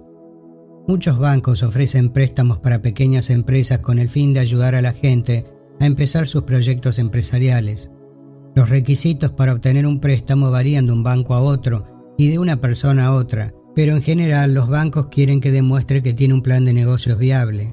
Muchos 0.88 1.20
bancos 1.20 1.62
ofrecen 1.62 2.08
préstamos 2.08 2.58
para 2.58 2.82
pequeñas 2.82 3.30
empresas 3.30 3.78
con 3.78 4.00
el 4.00 4.08
fin 4.08 4.34
de 4.34 4.40
ayudar 4.40 4.74
a 4.74 4.82
la 4.82 4.90
gente 4.90 5.46
a 5.78 5.86
empezar 5.86 6.26
sus 6.26 6.42
proyectos 6.42 6.98
empresariales. 6.98 7.92
Los 8.56 8.70
requisitos 8.70 9.30
para 9.30 9.52
obtener 9.52 9.86
un 9.86 10.00
préstamo 10.00 10.50
varían 10.50 10.86
de 10.86 10.92
un 10.94 11.04
banco 11.04 11.34
a 11.34 11.40
otro 11.40 11.86
y 12.18 12.26
de 12.26 12.40
una 12.40 12.60
persona 12.60 13.06
a 13.06 13.14
otra, 13.14 13.54
pero 13.72 13.94
en 13.94 14.02
general 14.02 14.52
los 14.52 14.68
bancos 14.68 15.06
quieren 15.06 15.40
que 15.40 15.52
demuestre 15.52 16.02
que 16.02 16.14
tiene 16.14 16.34
un 16.34 16.42
plan 16.42 16.64
de 16.64 16.72
negocios 16.72 17.20
viable. 17.20 17.72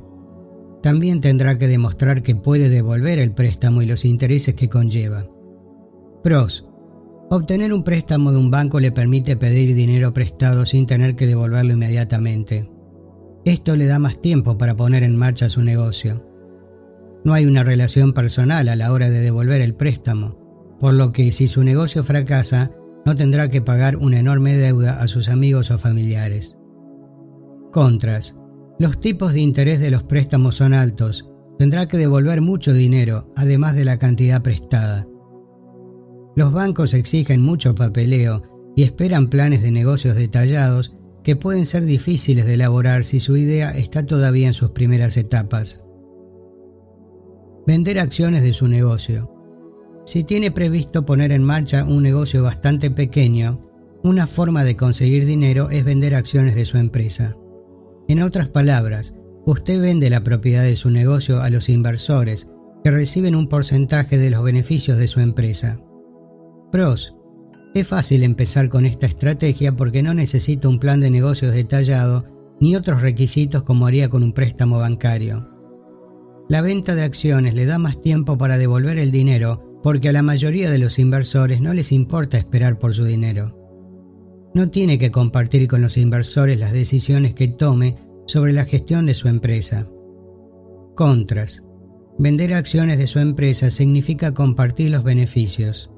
También 0.84 1.22
tendrá 1.22 1.57
que 1.57 1.68
demostrar 1.68 2.22
que 2.22 2.36
puede 2.36 2.70
devolver 2.70 3.18
el 3.18 3.32
préstamo 3.32 3.82
y 3.82 3.88
los 3.88 4.05
intereses 4.05 4.53
que 4.53 4.70
conlleva. 4.70 5.26
Pros. 6.22 6.68
Obtener 7.30 7.73
un 7.73 7.84
préstamo 7.84 8.32
de 8.32 8.38
un 8.38 8.51
banco 8.51 8.80
le 8.80 8.91
permite 8.91 9.36
pedir 9.36 9.73
dinero 9.73 10.13
prestado 10.13 10.65
sin 10.65 10.86
tener 10.86 11.15
que 11.15 11.26
devolverlo 11.26 11.73
inmediatamente. 11.73 12.69
Esto 13.45 13.76
le 13.76 13.88
da 13.88 13.97
más 13.97 14.21
tiempo 14.21 14.57
para 14.57 14.76
poner 14.76 15.01
en 15.01 15.15
marcha 15.15 15.49
su 15.49 15.63
negocio. 15.63 16.23
No 17.23 17.34
hay 17.34 17.47
una 17.47 17.63
relación 17.63 18.13
personal 18.13 18.69
a 18.69 18.76
la 18.76 18.91
hora 18.91 19.09
de 19.09 19.21
devolver 19.21 19.61
el 19.61 19.73
préstamo, 19.73 20.78
por 20.80 20.93
lo 20.93 21.11
que 21.11 21.32
si 21.32 21.47
su 21.47 21.63
negocio 21.63 22.03
fracasa, 22.03 22.71
no 23.05 23.15
tendrá 23.15 23.49
que 23.49 23.61
pagar 23.61 23.97
una 23.97 24.19
enorme 24.19 24.55
deuda 24.55 25.01
a 25.01 25.07
sus 25.07 25.28
amigos 25.28 25.71
o 25.71 25.80
familiares. 25.80 26.55
Contras. 27.71 28.36
Los 28.78 28.99
tipos 28.99 29.34
de 29.34 29.41
interés 29.41 29.80
de 29.80 29.89
los 29.89 30.03
préstamos 30.03 30.55
son 30.55 30.73
altos. 30.73 31.32
Tendrá 31.57 31.88
que 31.88 31.97
devolver 31.97 32.41
mucho 32.41 32.73
dinero, 32.73 33.32
además 33.36 33.76
de 33.76 33.86
la 33.86 33.97
cantidad 33.97 34.43
prestada. 34.43 35.07
Los 36.36 36.51
bancos 36.51 36.93
exigen 36.93 37.41
mucho 37.41 37.75
papeleo 37.75 38.43
y 38.75 38.83
esperan 38.83 39.27
planes 39.27 39.61
de 39.61 39.71
negocios 39.71 40.15
detallados 40.15 40.93
que 41.23 41.36
pueden 41.36 41.65
ser 41.65 41.86
difíciles 41.86 42.45
de 42.45 42.55
elaborar 42.55 43.03
si 43.03 43.19
su 43.19 43.38
idea 43.38 43.71
está 43.71 44.05
todavía 44.05 44.47
en 44.47 44.53
sus 44.53 44.71
primeras 44.71 45.17
etapas. 45.17 45.81
Vender 47.65 47.99
acciones 47.99 48.43
de 48.43 48.53
su 48.53 48.67
negocio. 48.67 49.31
Si 50.05 50.23
tiene 50.23 50.51
previsto 50.51 51.05
poner 51.05 51.31
en 51.31 51.43
marcha 51.43 51.83
un 51.83 52.03
negocio 52.03 52.43
bastante 52.43 52.91
pequeño, 52.91 53.65
una 54.03 54.27
forma 54.27 54.63
de 54.63 54.75
conseguir 54.75 55.25
dinero 55.25 55.71
es 55.71 55.83
vender 55.83 56.13
acciones 56.13 56.53
de 56.53 56.65
su 56.65 56.77
empresa. 56.77 57.36
En 58.07 58.21
otras 58.21 58.49
palabras, 58.49 59.15
usted 59.45 59.81
vende 59.81 60.11
la 60.11 60.23
propiedad 60.23 60.63
de 60.63 60.75
su 60.75 60.91
negocio 60.91 61.41
a 61.41 61.49
los 61.49 61.69
inversores 61.69 62.49
que 62.83 62.91
reciben 62.91 63.36
un 63.36 63.47
porcentaje 63.47 64.19
de 64.19 64.29
los 64.29 64.43
beneficios 64.43 64.99
de 64.99 65.07
su 65.07 65.21
empresa. 65.21 65.81
Pros. 66.76 67.15
Es 67.73 67.88
fácil 67.88 68.21
empezar 68.21 68.67
con 68.67 68.86
esta 68.86 69.05
estrategia 69.05 69.78
porque 69.78 70.03
no 70.03 70.13
necesita 70.13 70.67
un 70.67 70.78
plan 70.78 70.99
de 70.99 71.09
negocios 71.09 71.53
detallado 71.53 72.26
ni 72.59 72.76
otros 72.76 73.01
requisitos 73.01 73.63
como 73.63 73.88
haría 73.88 74.09
con 74.09 74.23
un 74.23 74.34
préstamo 74.34 74.80
bancario. 74.80 75.49
La 76.49 76.59
venta 76.59 76.93
de 76.93 77.03
acciones 77.03 77.53
le 77.53 77.65
da 77.65 77.78
más 77.78 78.01
tiempo 78.01 78.38
para 78.38 78.57
devolver 78.57 78.99
el 78.99 79.11
dinero 79.11 79.80
porque 79.84 80.09
a 80.09 80.11
la 80.11 80.21
mayoría 80.21 80.69
de 80.69 80.80
los 80.80 80.99
inversores 80.99 81.61
no 81.61 81.73
les 81.73 81.93
importa 81.93 82.38
esperar 82.38 82.78
por 82.78 82.93
su 82.93 83.05
dinero. 83.05 83.57
No 84.53 84.69
tiene 84.69 84.97
que 84.97 85.11
compartir 85.11 85.69
con 85.69 85.82
los 85.82 85.95
inversores 85.95 86.59
las 86.59 86.73
decisiones 86.73 87.34
que 87.36 87.47
tome 87.47 87.95
sobre 88.28 88.51
la 88.51 88.65
gestión 88.65 89.05
de 89.05 89.13
su 89.13 89.30
empresa. 89.30 89.88
Contras. 90.93 91.63
Vender 92.19 92.53
acciones 92.53 92.97
de 92.97 93.07
su 93.07 93.19
empresa 93.19 93.71
significa 93.71 94.34
compartir 94.34 94.91
los 94.91 95.05
beneficios. 95.05 95.89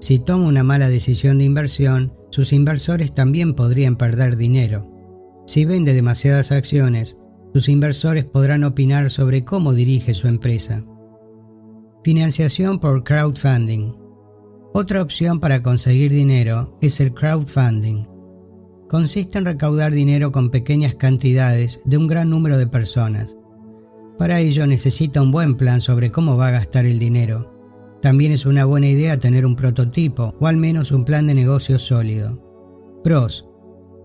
Si 0.00 0.18
toma 0.18 0.46
una 0.46 0.62
mala 0.62 0.88
decisión 0.88 1.38
de 1.38 1.44
inversión, 1.44 2.12
sus 2.30 2.52
inversores 2.52 3.14
también 3.14 3.54
podrían 3.54 3.96
perder 3.96 4.36
dinero. 4.36 4.92
Si 5.46 5.64
vende 5.64 5.94
demasiadas 5.94 6.52
acciones, 6.52 7.16
sus 7.54 7.68
inversores 7.68 8.24
podrán 8.24 8.64
opinar 8.64 9.10
sobre 9.10 9.44
cómo 9.44 9.72
dirige 9.72 10.12
su 10.12 10.28
empresa. 10.28 10.84
Financiación 12.04 12.78
por 12.78 13.04
crowdfunding. 13.04 13.94
Otra 14.74 15.00
opción 15.00 15.40
para 15.40 15.62
conseguir 15.62 16.12
dinero 16.12 16.76
es 16.82 17.00
el 17.00 17.14
crowdfunding. 17.14 18.04
Consiste 18.88 19.38
en 19.38 19.46
recaudar 19.46 19.92
dinero 19.92 20.30
con 20.30 20.50
pequeñas 20.50 20.94
cantidades 20.94 21.80
de 21.86 21.96
un 21.96 22.06
gran 22.06 22.28
número 22.28 22.58
de 22.58 22.66
personas. 22.66 23.36
Para 24.18 24.40
ello 24.40 24.66
necesita 24.66 25.22
un 25.22 25.32
buen 25.32 25.56
plan 25.56 25.80
sobre 25.80 26.12
cómo 26.12 26.36
va 26.36 26.48
a 26.48 26.52
gastar 26.52 26.86
el 26.86 26.98
dinero. 26.98 27.55
También 28.02 28.32
es 28.32 28.46
una 28.46 28.64
buena 28.64 28.88
idea 28.88 29.18
tener 29.18 29.46
un 29.46 29.56
prototipo 29.56 30.34
o 30.38 30.46
al 30.46 30.56
menos 30.56 30.92
un 30.92 31.04
plan 31.04 31.26
de 31.26 31.34
negocio 31.34 31.78
sólido. 31.78 32.42
Pros. 33.02 33.46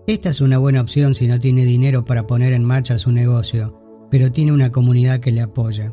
Esta 0.06 0.30
es 0.30 0.40
una 0.40 0.58
buena 0.58 0.80
opción 0.80 1.14
si 1.14 1.28
no 1.28 1.38
tiene 1.38 1.64
dinero 1.64 2.04
para 2.04 2.26
poner 2.26 2.52
en 2.52 2.64
marcha 2.64 2.98
su 2.98 3.12
negocio, 3.12 3.78
pero 4.10 4.32
tiene 4.32 4.52
una 4.52 4.72
comunidad 4.72 5.20
que 5.20 5.30
le 5.30 5.40
apoya. 5.40 5.92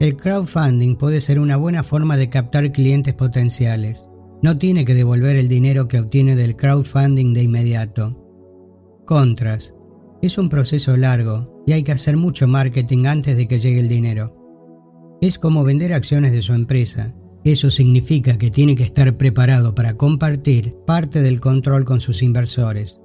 El 0.00 0.16
crowdfunding 0.16 0.96
puede 0.96 1.20
ser 1.20 1.40
una 1.40 1.56
buena 1.56 1.82
forma 1.82 2.16
de 2.16 2.30
captar 2.30 2.70
clientes 2.70 3.14
potenciales. 3.14 4.06
No 4.42 4.56
tiene 4.56 4.84
que 4.84 4.94
devolver 4.94 5.36
el 5.36 5.48
dinero 5.48 5.88
que 5.88 5.98
obtiene 5.98 6.36
del 6.36 6.54
crowdfunding 6.54 7.34
de 7.34 7.42
inmediato. 7.42 8.16
Contras. 9.04 9.74
Es 10.22 10.38
un 10.38 10.48
proceso 10.48 10.96
largo 10.96 11.62
y 11.66 11.72
hay 11.72 11.82
que 11.82 11.92
hacer 11.92 12.16
mucho 12.16 12.46
marketing 12.46 13.06
antes 13.06 13.36
de 13.36 13.48
que 13.48 13.58
llegue 13.58 13.80
el 13.80 13.88
dinero. 13.88 14.37
Es 15.20 15.38
como 15.38 15.64
vender 15.64 15.92
acciones 15.92 16.32
de 16.32 16.42
su 16.42 16.52
empresa. 16.52 17.14
Eso 17.44 17.70
significa 17.70 18.38
que 18.38 18.50
tiene 18.50 18.76
que 18.76 18.84
estar 18.84 19.16
preparado 19.16 19.74
para 19.74 19.96
compartir 19.96 20.76
parte 20.86 21.22
del 21.22 21.40
control 21.40 21.84
con 21.84 22.00
sus 22.00 22.22
inversores. 22.22 23.00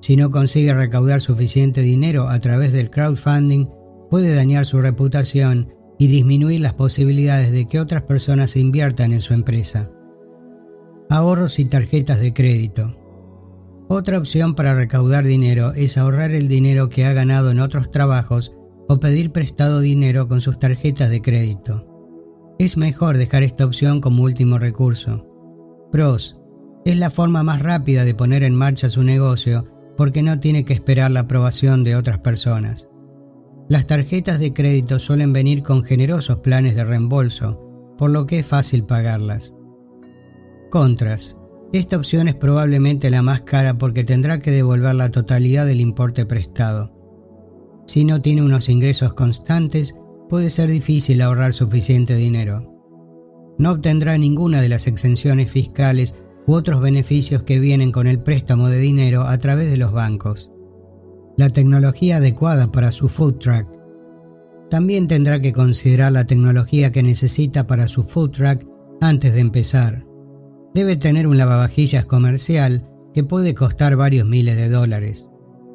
Si 0.00 0.16
no 0.16 0.30
consigue 0.30 0.74
recaudar 0.74 1.20
suficiente 1.20 1.80
dinero 1.80 2.28
a 2.28 2.40
través 2.40 2.72
del 2.72 2.90
crowdfunding, 2.90 3.66
puede 4.10 4.34
dañar 4.34 4.66
su 4.66 4.80
reputación 4.80 5.74
y 5.98 6.08
disminuir 6.08 6.60
las 6.60 6.74
posibilidades 6.74 7.52
de 7.52 7.66
que 7.68 7.78
otras 7.78 8.02
personas 8.02 8.56
inviertan 8.56 9.12
en 9.12 9.20
su 9.20 9.34
empresa. 9.34 9.92
Ahorros 11.08 11.60
y 11.60 11.66
tarjetas 11.66 12.20
de 12.20 12.32
crédito. 12.32 12.96
Otra 13.88 14.18
opción 14.18 14.54
para 14.54 14.74
recaudar 14.74 15.24
dinero 15.24 15.72
es 15.74 15.98
ahorrar 15.98 16.32
el 16.32 16.48
dinero 16.48 16.88
que 16.88 17.04
ha 17.04 17.12
ganado 17.12 17.52
en 17.52 17.60
otros 17.60 17.90
trabajos 17.90 18.52
o 18.92 19.00
pedir 19.00 19.32
prestado 19.32 19.80
dinero 19.80 20.28
con 20.28 20.42
sus 20.42 20.58
tarjetas 20.58 21.08
de 21.08 21.22
crédito. 21.22 21.88
Es 22.58 22.76
mejor 22.76 23.16
dejar 23.16 23.42
esta 23.42 23.64
opción 23.64 24.02
como 24.02 24.22
último 24.22 24.58
recurso. 24.58 25.26
Pros. 25.90 26.36
Es 26.84 26.98
la 26.98 27.08
forma 27.08 27.42
más 27.42 27.62
rápida 27.62 28.04
de 28.04 28.14
poner 28.14 28.42
en 28.42 28.54
marcha 28.54 28.90
su 28.90 29.02
negocio 29.02 29.66
porque 29.96 30.22
no 30.22 30.40
tiene 30.40 30.66
que 30.66 30.74
esperar 30.74 31.10
la 31.10 31.20
aprobación 31.20 31.84
de 31.84 31.96
otras 31.96 32.18
personas. 32.18 32.88
Las 33.66 33.86
tarjetas 33.86 34.38
de 34.38 34.52
crédito 34.52 34.98
suelen 34.98 35.32
venir 35.32 35.62
con 35.62 35.84
generosos 35.84 36.40
planes 36.40 36.76
de 36.76 36.84
reembolso, 36.84 37.94
por 37.96 38.10
lo 38.10 38.26
que 38.26 38.40
es 38.40 38.46
fácil 38.46 38.84
pagarlas. 38.84 39.54
Contras. 40.70 41.38
Esta 41.72 41.96
opción 41.96 42.28
es 42.28 42.34
probablemente 42.34 43.08
la 43.08 43.22
más 43.22 43.40
cara 43.40 43.78
porque 43.78 44.04
tendrá 44.04 44.40
que 44.40 44.50
devolver 44.50 44.94
la 44.94 45.10
totalidad 45.10 45.64
del 45.64 45.80
importe 45.80 46.26
prestado. 46.26 47.01
Si 47.86 48.04
no 48.04 48.20
tiene 48.20 48.42
unos 48.42 48.68
ingresos 48.68 49.14
constantes, 49.14 49.94
puede 50.28 50.50
ser 50.50 50.70
difícil 50.70 51.20
ahorrar 51.22 51.52
suficiente 51.52 52.14
dinero. 52.16 52.68
No 53.58 53.72
obtendrá 53.72 54.16
ninguna 54.18 54.60
de 54.60 54.68
las 54.68 54.86
exenciones 54.86 55.50
fiscales 55.50 56.14
u 56.46 56.54
otros 56.54 56.80
beneficios 56.80 57.42
que 57.42 57.60
vienen 57.60 57.92
con 57.92 58.06
el 58.06 58.22
préstamo 58.22 58.68
de 58.68 58.78
dinero 58.78 59.22
a 59.22 59.36
través 59.38 59.70
de 59.70 59.76
los 59.76 59.92
bancos 59.92 60.52
la 61.36 61.50
tecnología 61.50 62.16
adecuada 62.16 62.70
para 62.70 62.92
su 62.92 63.08
food 63.08 63.34
truck. 63.38 63.66
También 64.70 65.08
tendrá 65.08 65.40
que 65.40 65.52
considerar 65.52 66.12
la 66.12 66.26
tecnología 66.26 66.92
que 66.92 67.02
necesita 67.02 67.66
para 67.66 67.88
su 67.88 68.04
food 68.04 68.30
truck 68.30 68.66
antes 69.00 69.34
de 69.34 69.40
empezar. 69.40 70.06
Debe 70.74 70.96
tener 70.96 71.26
un 71.26 71.36
lavavajillas 71.36 72.06
comercial 72.06 72.88
que 73.12 73.24
puede 73.24 73.54
costar 73.54 73.96
varios 73.96 74.26
miles 74.26 74.56
de 74.56 74.68
dólares. 74.68 75.28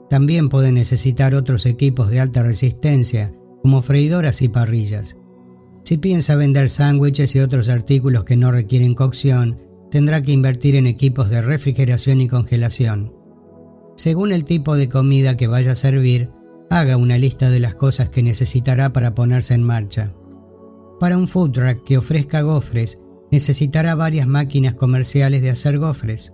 También 0.10 0.50
puede 0.50 0.72
necesitar 0.72 1.36
otros 1.36 1.66
equipos 1.66 2.10
de 2.10 2.20
alta 2.20 2.44
resistencia, 2.44 3.34
como 3.62 3.82
freidoras 3.82 4.42
y 4.42 4.48
parrillas. 4.48 5.18
Si 5.84 5.98
piensa 5.98 6.36
vender 6.36 6.70
sándwiches 6.70 7.36
y 7.36 7.40
otros 7.40 7.70
artículos 7.70 8.24
que 8.24 8.38
no 8.38 8.52
requieren 8.52 8.94
cocción, 8.94 9.60
tendrá 9.90 10.22
que 10.22 10.32
invertir 10.32 10.76
en 10.76 10.88
equipos 10.88 11.30
de 11.30 11.42
refrigeración 11.42 12.22
y 12.22 12.28
congelación. 12.28 13.14
Según 13.96 14.32
el 14.32 14.44
tipo 14.44 14.78
de 14.78 14.90
comida 14.90 15.38
que 15.38 15.48
vaya 15.48 15.72
a 15.72 15.76
servir, 15.76 16.30
haga 16.70 16.98
una 16.98 17.18
lista 17.18 17.50
de 17.50 17.60
las 17.60 17.76
cosas 17.76 18.10
que 18.10 18.24
necesitará 18.24 18.94
para 18.94 19.16
ponerse 19.16 19.54
en 19.54 19.64
marcha. 19.64 20.14
Para 21.00 21.18
un 21.18 21.28
food 21.28 21.52
truck 21.52 21.84
que 21.84 21.98
ofrezca 21.98 22.42
gofres, 22.42 23.00
necesitará 23.32 23.96
varias 23.96 24.28
máquinas 24.28 24.76
comerciales 24.76 25.42
de 25.42 25.50
hacer 25.50 25.78
gofres. 25.78 26.34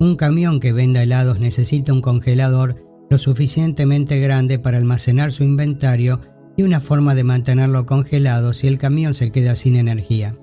Un 0.00 0.16
camión 0.16 0.60
que 0.60 0.72
venda 0.72 1.02
helados 1.02 1.40
necesita 1.40 1.92
un 1.92 2.00
congelador 2.00 2.76
lo 3.10 3.18
suficientemente 3.18 4.18
grande 4.18 4.58
para 4.58 4.78
almacenar 4.78 5.30
su 5.30 5.44
inventario 5.44 6.22
y 6.56 6.62
una 6.62 6.80
forma 6.80 7.14
de 7.14 7.22
mantenerlo 7.22 7.84
congelado 7.84 8.54
si 8.54 8.66
el 8.66 8.78
camión 8.78 9.12
se 9.12 9.30
queda 9.30 9.54
sin 9.54 9.76
energía. 9.76 10.38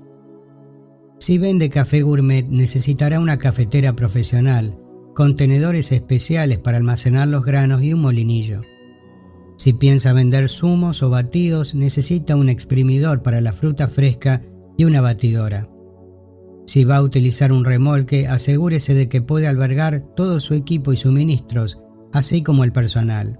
Si 1.20 1.40
vende 1.40 1.72
café 1.72 2.04
gourmet 2.04 2.48
necesitará 2.48 3.20
una 3.20 3.40
cafetera 3.40 3.96
profesional, 3.96 4.78
contenedores 5.16 5.92
especiales 5.92 6.60
para 6.60 6.78
almacenar 6.78 7.28
los 7.28 7.44
granos 7.44 7.82
y 7.82 7.94
un 7.94 8.02
molinillo. 8.02 8.62
Si 9.58 9.74
piensa 9.74 10.14
vender 10.14 10.50
zumos 10.50 11.02
o 11.02 11.10
batidos, 11.10 11.74
necesita 11.74 12.36
un 12.36 12.50
exprimidor 12.50 13.24
para 13.24 13.42
la 13.42 13.54
fruta 13.54 13.88
fresca 13.88 14.44
y 14.78 14.84
una 14.84 15.02
batidora. 15.02 15.68
Si 16.68 16.84
va 16.84 16.98
a 16.98 17.02
utilizar 17.02 17.54
un 17.54 17.64
remolque, 17.64 18.28
asegúrese 18.28 18.94
de 18.94 19.08
que 19.08 19.22
puede 19.22 19.48
albergar 19.48 20.02
todo 20.16 20.42
su 20.42 20.54
equipo 20.54 20.92
y 20.92 20.98
suministros, 20.98 21.80
así 22.12 22.44
como 22.44 22.66
el 22.66 22.74
personal. 22.74 23.40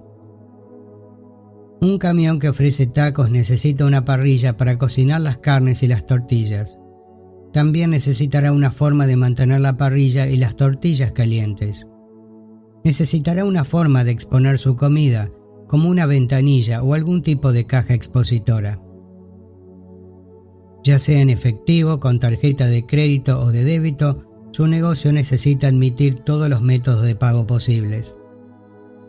Un 1.82 1.98
camión 1.98 2.38
que 2.38 2.48
ofrece 2.48 2.86
tacos 2.86 3.30
necesita 3.30 3.84
una 3.84 4.06
parrilla 4.06 4.56
para 4.56 4.78
cocinar 4.78 5.20
las 5.20 5.38
carnes 5.38 5.82
y 5.82 5.88
las 5.88 6.06
tortillas. 6.06 6.78
También 7.52 7.90
necesitará 7.90 8.50
una 8.50 8.72
forma 8.72 9.06
de 9.06 9.16
mantener 9.16 9.60
la 9.60 9.76
parrilla 9.76 10.26
y 10.26 10.38
las 10.38 10.56
tortillas 10.56 11.12
calientes. 11.12 11.86
Necesitará 12.82 13.44
una 13.44 13.64
forma 13.64 14.04
de 14.04 14.12
exponer 14.12 14.58
su 14.58 14.74
comida, 14.74 15.28
como 15.66 15.90
una 15.90 16.06
ventanilla 16.06 16.82
o 16.82 16.94
algún 16.94 17.22
tipo 17.22 17.52
de 17.52 17.66
caja 17.66 17.92
expositora. 17.92 18.80
Ya 20.88 20.98
sea 20.98 21.20
en 21.20 21.28
efectivo, 21.28 22.00
con 22.00 22.18
tarjeta 22.18 22.64
de 22.64 22.86
crédito 22.86 23.40
o 23.40 23.52
de 23.52 23.62
débito, 23.62 24.24
su 24.52 24.66
negocio 24.66 25.12
necesita 25.12 25.68
admitir 25.68 26.20
todos 26.20 26.48
los 26.48 26.62
métodos 26.62 27.02
de 27.02 27.14
pago 27.14 27.46
posibles. 27.46 28.16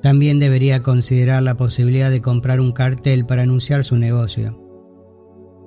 También 0.01 0.39
debería 0.39 0.83
considerar 0.83 1.41
la 1.41 1.55
posibilidad 1.55 2.11
de 2.11 2.19
comprar 2.19 2.59
un 2.59 2.73
cartel 2.73 3.25
para 3.25 3.43
anunciar 3.43 3.85
su 3.85 3.95
negocio. 3.95 4.61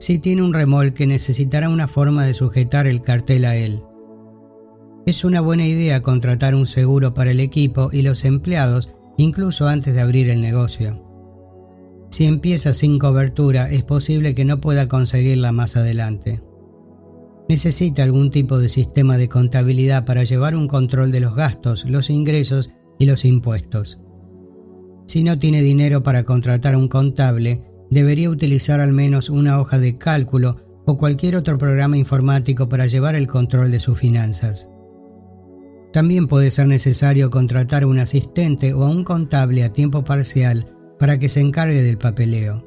Si 0.00 0.18
tiene 0.18 0.42
un 0.42 0.52
remolque 0.52 1.06
necesitará 1.06 1.70
una 1.70 1.88
forma 1.88 2.26
de 2.26 2.34
sujetar 2.34 2.86
el 2.86 3.00
cartel 3.00 3.46
a 3.46 3.56
él. 3.56 3.80
Es 5.06 5.24
una 5.24 5.40
buena 5.40 5.66
idea 5.66 6.02
contratar 6.02 6.54
un 6.54 6.66
seguro 6.66 7.14
para 7.14 7.30
el 7.30 7.40
equipo 7.40 7.88
y 7.90 8.02
los 8.02 8.26
empleados 8.26 8.90
incluso 9.16 9.66
antes 9.66 9.94
de 9.94 10.02
abrir 10.02 10.28
el 10.28 10.42
negocio. 10.42 11.11
Si 12.12 12.26
empieza 12.26 12.74
sin 12.74 12.98
cobertura 12.98 13.70
es 13.70 13.84
posible 13.84 14.34
que 14.34 14.44
no 14.44 14.60
pueda 14.60 14.86
conseguirla 14.86 15.50
más 15.50 15.78
adelante. 15.78 16.42
Necesita 17.48 18.02
algún 18.02 18.30
tipo 18.30 18.58
de 18.58 18.68
sistema 18.68 19.16
de 19.16 19.30
contabilidad 19.30 20.04
para 20.04 20.22
llevar 20.22 20.54
un 20.54 20.68
control 20.68 21.10
de 21.10 21.20
los 21.20 21.34
gastos, 21.34 21.86
los 21.86 22.10
ingresos 22.10 22.68
y 22.98 23.06
los 23.06 23.24
impuestos. 23.24 24.02
Si 25.06 25.24
no 25.24 25.38
tiene 25.38 25.62
dinero 25.62 26.02
para 26.02 26.24
contratar 26.24 26.76
un 26.76 26.88
contable, 26.88 27.64
debería 27.90 28.28
utilizar 28.28 28.80
al 28.80 28.92
menos 28.92 29.30
una 29.30 29.58
hoja 29.58 29.78
de 29.78 29.96
cálculo 29.96 30.56
o 30.84 30.98
cualquier 30.98 31.34
otro 31.34 31.56
programa 31.56 31.96
informático 31.96 32.68
para 32.68 32.88
llevar 32.88 33.14
el 33.14 33.26
control 33.26 33.70
de 33.70 33.80
sus 33.80 33.98
finanzas. 33.98 34.68
También 35.94 36.26
puede 36.26 36.50
ser 36.50 36.66
necesario 36.66 37.30
contratar 37.30 37.86
un 37.86 38.00
asistente 38.00 38.74
o 38.74 38.84
a 38.84 38.90
un 38.90 39.02
contable 39.02 39.64
a 39.64 39.72
tiempo 39.72 40.04
parcial 40.04 40.66
para 41.02 41.18
que 41.18 41.28
se 41.28 41.40
encargue 41.40 41.82
del 41.82 41.98
papeleo. 41.98 42.64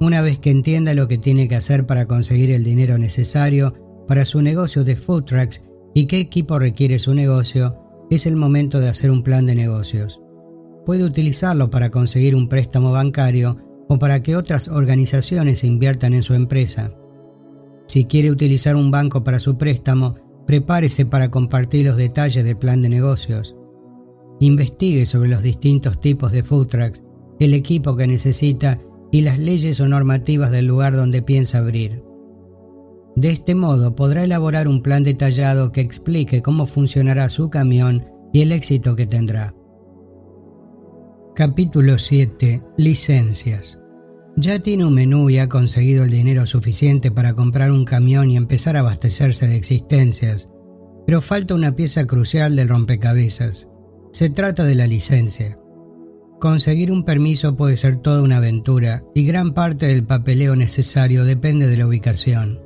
Una 0.00 0.22
vez 0.22 0.38
que 0.38 0.48
entienda 0.50 0.94
lo 0.94 1.08
que 1.08 1.18
tiene 1.18 1.46
que 1.46 1.56
hacer 1.56 1.84
para 1.84 2.06
conseguir 2.06 2.50
el 2.50 2.64
dinero 2.64 2.96
necesario 2.96 3.74
para 4.08 4.24
su 4.24 4.40
negocio 4.40 4.82
de 4.82 4.96
food 4.96 5.24
trucks 5.24 5.62
y 5.92 6.06
qué 6.06 6.20
equipo 6.20 6.58
requiere 6.58 6.98
su 6.98 7.12
negocio, 7.12 7.78
es 8.10 8.24
el 8.24 8.36
momento 8.36 8.80
de 8.80 8.88
hacer 8.88 9.10
un 9.10 9.22
plan 9.22 9.44
de 9.44 9.54
negocios. 9.54 10.22
Puede 10.86 11.04
utilizarlo 11.04 11.68
para 11.68 11.90
conseguir 11.90 12.34
un 12.34 12.48
préstamo 12.48 12.92
bancario 12.92 13.58
o 13.90 13.98
para 13.98 14.22
que 14.22 14.34
otras 14.34 14.68
organizaciones 14.68 15.64
inviertan 15.64 16.14
en 16.14 16.22
su 16.22 16.32
empresa. 16.32 16.94
Si 17.88 18.06
quiere 18.06 18.30
utilizar 18.30 18.74
un 18.74 18.90
banco 18.90 19.22
para 19.22 19.38
su 19.38 19.58
préstamo, 19.58 20.14
prepárese 20.46 21.04
para 21.04 21.30
compartir 21.30 21.84
los 21.84 21.98
detalles 21.98 22.42
del 22.42 22.56
plan 22.56 22.80
de 22.80 22.88
negocios. 22.88 23.54
Investigue 24.42 25.06
sobre 25.06 25.28
los 25.28 25.44
distintos 25.44 26.00
tipos 26.00 26.32
de 26.32 26.42
food 26.42 26.66
trucks, 26.66 27.04
el 27.38 27.54
equipo 27.54 27.94
que 27.94 28.08
necesita 28.08 28.80
y 29.12 29.20
las 29.20 29.38
leyes 29.38 29.78
o 29.78 29.86
normativas 29.86 30.50
del 30.50 30.66
lugar 30.66 30.96
donde 30.96 31.22
piensa 31.22 31.58
abrir. 31.58 32.02
De 33.14 33.28
este 33.28 33.54
modo 33.54 33.94
podrá 33.94 34.24
elaborar 34.24 34.66
un 34.66 34.82
plan 34.82 35.04
detallado 35.04 35.70
que 35.70 35.80
explique 35.80 36.42
cómo 36.42 36.66
funcionará 36.66 37.28
su 37.28 37.50
camión 37.50 38.04
y 38.32 38.40
el 38.40 38.50
éxito 38.50 38.96
que 38.96 39.06
tendrá. 39.06 39.54
Capítulo 41.36 41.96
7. 41.96 42.64
Licencias. 42.78 43.80
Ya 44.36 44.58
tiene 44.58 44.86
un 44.86 44.94
menú 44.94 45.30
y 45.30 45.38
ha 45.38 45.48
conseguido 45.48 46.02
el 46.02 46.10
dinero 46.10 46.46
suficiente 46.46 47.12
para 47.12 47.34
comprar 47.34 47.70
un 47.70 47.84
camión 47.84 48.28
y 48.28 48.36
empezar 48.36 48.76
a 48.76 48.80
abastecerse 48.80 49.46
de 49.46 49.54
existencias, 49.54 50.48
pero 51.06 51.20
falta 51.20 51.54
una 51.54 51.76
pieza 51.76 52.08
crucial 52.08 52.56
del 52.56 52.70
rompecabezas. 52.70 53.68
Se 54.12 54.28
trata 54.28 54.64
de 54.64 54.74
la 54.74 54.86
licencia. 54.86 55.58
Conseguir 56.38 56.92
un 56.92 57.04
permiso 57.04 57.56
puede 57.56 57.78
ser 57.78 57.96
toda 57.96 58.20
una 58.20 58.36
aventura 58.36 59.04
y 59.14 59.24
gran 59.24 59.52
parte 59.52 59.86
del 59.86 60.04
papeleo 60.04 60.54
necesario 60.54 61.24
depende 61.24 61.66
de 61.66 61.78
la 61.78 61.86
ubicación. 61.86 62.60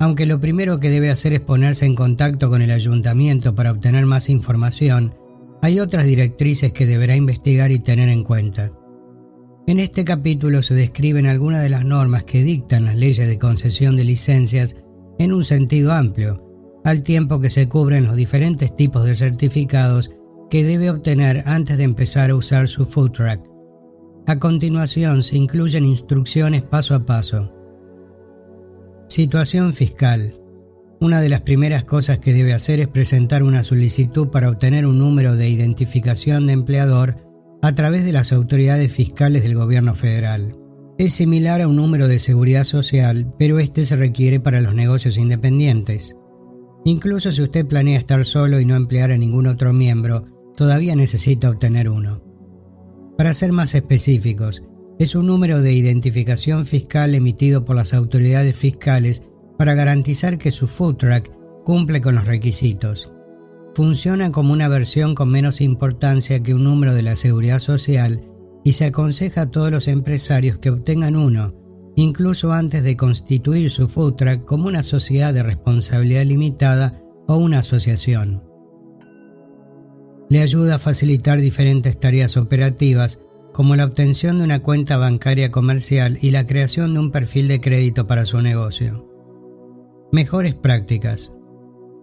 Aunque 0.00 0.26
lo 0.26 0.40
primero 0.40 0.80
que 0.80 0.90
debe 0.90 1.10
hacer 1.10 1.34
es 1.34 1.40
ponerse 1.40 1.86
en 1.86 1.94
contacto 1.94 2.50
con 2.50 2.62
el 2.62 2.72
ayuntamiento 2.72 3.54
para 3.54 3.70
obtener 3.70 4.06
más 4.06 4.28
información, 4.28 5.14
hay 5.62 5.78
otras 5.78 6.04
directrices 6.04 6.72
que 6.72 6.86
deberá 6.86 7.14
investigar 7.14 7.70
y 7.70 7.78
tener 7.78 8.08
en 8.08 8.24
cuenta. 8.24 8.72
En 9.68 9.78
este 9.78 10.04
capítulo 10.04 10.64
se 10.64 10.74
describen 10.74 11.26
algunas 11.26 11.62
de 11.62 11.70
las 11.70 11.84
normas 11.84 12.24
que 12.24 12.42
dictan 12.42 12.86
las 12.86 12.96
leyes 12.96 13.28
de 13.28 13.38
concesión 13.38 13.96
de 13.96 14.04
licencias 14.04 14.76
en 15.20 15.32
un 15.32 15.44
sentido 15.44 15.92
amplio, 15.92 16.42
al 16.84 17.02
tiempo 17.02 17.40
que 17.40 17.50
se 17.50 17.68
cubren 17.68 18.04
los 18.04 18.16
diferentes 18.16 18.74
tipos 18.74 19.04
de 19.04 19.14
certificados 19.14 20.10
que 20.50 20.64
debe 20.64 20.90
obtener 20.90 21.42
antes 21.46 21.78
de 21.78 21.84
empezar 21.84 22.30
a 22.30 22.34
usar 22.34 22.68
su 22.68 22.86
food 22.86 23.10
truck. 23.10 23.40
A 24.26 24.38
continuación 24.38 25.22
se 25.22 25.36
incluyen 25.36 25.84
instrucciones 25.84 26.62
paso 26.62 26.94
a 26.94 27.04
paso. 27.04 27.52
Situación 29.08 29.72
fiscal. 29.72 30.32
Una 31.00 31.20
de 31.20 31.28
las 31.28 31.42
primeras 31.42 31.84
cosas 31.84 32.18
que 32.18 32.32
debe 32.32 32.52
hacer 32.52 32.80
es 32.80 32.88
presentar 32.88 33.42
una 33.42 33.62
solicitud 33.62 34.28
para 34.28 34.48
obtener 34.48 34.86
un 34.86 34.98
número 34.98 35.36
de 35.36 35.48
identificación 35.48 36.46
de 36.46 36.54
empleador 36.54 37.16
a 37.62 37.74
través 37.74 38.04
de 38.04 38.12
las 38.12 38.32
autoridades 38.32 38.92
fiscales 38.92 39.42
del 39.42 39.54
gobierno 39.54 39.94
federal. 39.94 40.56
Es 40.98 41.12
similar 41.12 41.60
a 41.60 41.68
un 41.68 41.76
número 41.76 42.08
de 42.08 42.18
seguridad 42.18 42.64
social, 42.64 43.32
pero 43.38 43.58
este 43.58 43.84
se 43.84 43.96
requiere 43.96 44.40
para 44.40 44.60
los 44.60 44.74
negocios 44.74 45.18
independientes. 45.18 46.16
Incluso 46.84 47.30
si 47.32 47.42
usted 47.42 47.66
planea 47.66 47.98
estar 47.98 48.24
solo 48.24 48.60
y 48.60 48.64
no 48.64 48.76
emplear 48.76 49.12
a 49.12 49.18
ningún 49.18 49.46
otro 49.46 49.72
miembro, 49.72 50.24
todavía 50.56 50.96
necesita 50.96 51.50
obtener 51.50 51.88
uno. 51.88 52.22
Para 53.16 53.34
ser 53.34 53.52
más 53.52 53.74
específicos, 53.74 54.62
es 54.98 55.14
un 55.14 55.26
número 55.26 55.60
de 55.60 55.72
identificación 55.72 56.64
fiscal 56.64 57.14
emitido 57.14 57.64
por 57.64 57.76
las 57.76 57.92
autoridades 57.92 58.56
fiscales 58.56 59.22
para 59.58 59.74
garantizar 59.74 60.38
que 60.38 60.52
su 60.52 60.68
food 60.68 60.96
truck 60.96 61.30
cumple 61.64 62.00
con 62.00 62.14
los 62.14 62.26
requisitos. 62.26 63.10
Funciona 63.74 64.32
como 64.32 64.52
una 64.52 64.68
versión 64.68 65.14
con 65.14 65.30
menos 65.30 65.60
importancia 65.60 66.42
que 66.42 66.54
un 66.54 66.64
número 66.64 66.94
de 66.94 67.02
la 67.02 67.16
seguridad 67.16 67.58
social 67.58 68.22
y 68.64 68.72
se 68.72 68.86
aconseja 68.86 69.42
a 69.42 69.50
todos 69.50 69.70
los 69.70 69.86
empresarios 69.86 70.58
que 70.58 70.70
obtengan 70.70 71.14
uno, 71.14 71.54
incluso 71.94 72.52
antes 72.52 72.82
de 72.82 72.96
constituir 72.96 73.70
su 73.70 73.88
food 73.88 74.14
truck 74.14 74.44
como 74.44 74.66
una 74.66 74.82
sociedad 74.82 75.34
de 75.34 75.42
responsabilidad 75.42 76.24
limitada 76.24 77.02
o 77.28 77.36
una 77.36 77.58
asociación. 77.58 78.44
Le 80.28 80.40
ayuda 80.40 80.76
a 80.76 80.78
facilitar 80.78 81.40
diferentes 81.40 81.98
tareas 81.98 82.36
operativas 82.36 83.20
como 83.52 83.76
la 83.76 83.84
obtención 83.84 84.38
de 84.38 84.44
una 84.44 84.62
cuenta 84.62 84.96
bancaria 84.96 85.50
comercial 85.50 86.18
y 86.20 86.30
la 86.30 86.46
creación 86.46 86.94
de 86.94 87.00
un 87.00 87.10
perfil 87.10 87.48
de 87.48 87.60
crédito 87.60 88.06
para 88.06 88.26
su 88.26 88.40
negocio. 88.40 89.08
Mejores 90.12 90.54
prácticas. 90.54 91.32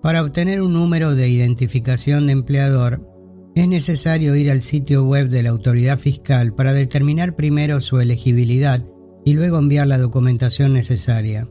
Para 0.01 0.23
obtener 0.23 0.61
un 0.61 0.73
número 0.73 1.15
de 1.15 1.29
identificación 1.29 2.25
de 2.25 2.33
empleador, 2.33 3.07
es 3.55 3.67
necesario 3.67 4.35
ir 4.35 4.49
al 4.49 4.61
sitio 4.61 5.05
web 5.05 5.29
de 5.29 5.43
la 5.43 5.51
autoridad 5.51 5.99
fiscal 5.99 6.53
para 6.55 6.73
determinar 6.73 7.35
primero 7.35 7.81
su 7.81 7.99
elegibilidad 7.99 8.83
y 9.25 9.33
luego 9.33 9.59
enviar 9.59 9.87
la 9.87 9.99
documentación 9.99 10.73
necesaria. 10.73 11.47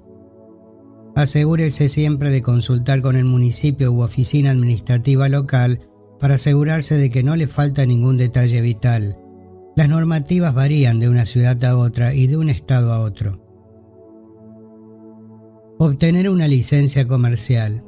Asegúrese 1.14 1.88
siempre 1.88 2.30
de 2.30 2.42
consultar 2.42 3.02
con 3.02 3.16
el 3.16 3.24
municipio 3.24 3.92
u 3.92 4.02
oficina 4.02 4.50
administrativa 4.50 5.28
local 5.28 5.80
para 6.22 6.36
asegurarse 6.36 6.96
de 6.96 7.10
que 7.10 7.22
no 7.22 7.36
le 7.36 7.48
falta 7.48 7.84
ningún 7.84 8.16
detalle 8.16 8.62
vital 8.62 9.18
las 9.74 9.88
normativas 9.88 10.54
varían 10.54 10.98
de 11.00 11.08
una 11.08 11.24
ciudad 11.24 11.62
a 11.64 11.76
otra 11.76 12.14
y 12.14 12.26
de 12.26 12.36
un 12.36 12.50
estado 12.50 12.92
a 12.92 13.00
otro. 13.00 13.40
Obtener 15.78 16.28
una 16.28 16.46
licencia 16.46 17.08
comercial. 17.08 17.82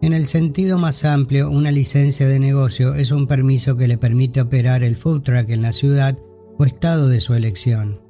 En 0.00 0.14
el 0.14 0.26
sentido 0.26 0.78
más 0.78 1.04
amplio, 1.04 1.50
una 1.50 1.70
licencia 1.70 2.26
de 2.26 2.38
negocio 2.38 2.94
es 2.94 3.10
un 3.10 3.26
permiso 3.26 3.76
que 3.76 3.88
le 3.88 3.98
permite 3.98 4.40
operar 4.40 4.82
el 4.82 4.96
food 4.96 5.22
truck 5.22 5.50
en 5.50 5.62
la 5.62 5.72
ciudad 5.72 6.18
o 6.56 6.64
estado 6.64 7.08
de 7.08 7.20
su 7.20 7.34
elección. 7.34 8.00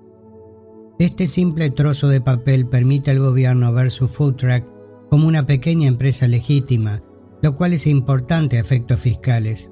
Este 1.01 1.27
simple 1.27 1.71
trozo 1.71 2.09
de 2.09 2.21
papel 2.21 2.67
permite 2.67 3.11
al 3.11 3.19
gobierno 3.19 3.73
ver 3.73 3.91
su 3.91 4.07
food 4.07 4.37
truck 4.37 4.65
como 5.11 5.27
una 5.27 5.47
pequeña 5.47 5.89
empresa 5.89 6.29
legítima, 6.29 7.03
lo 7.43 7.57
cual 7.57 7.73
es 7.73 7.87
importante 7.87 8.57
a 8.57 8.61
efectos 8.61 9.01
fiscales. 9.01 9.71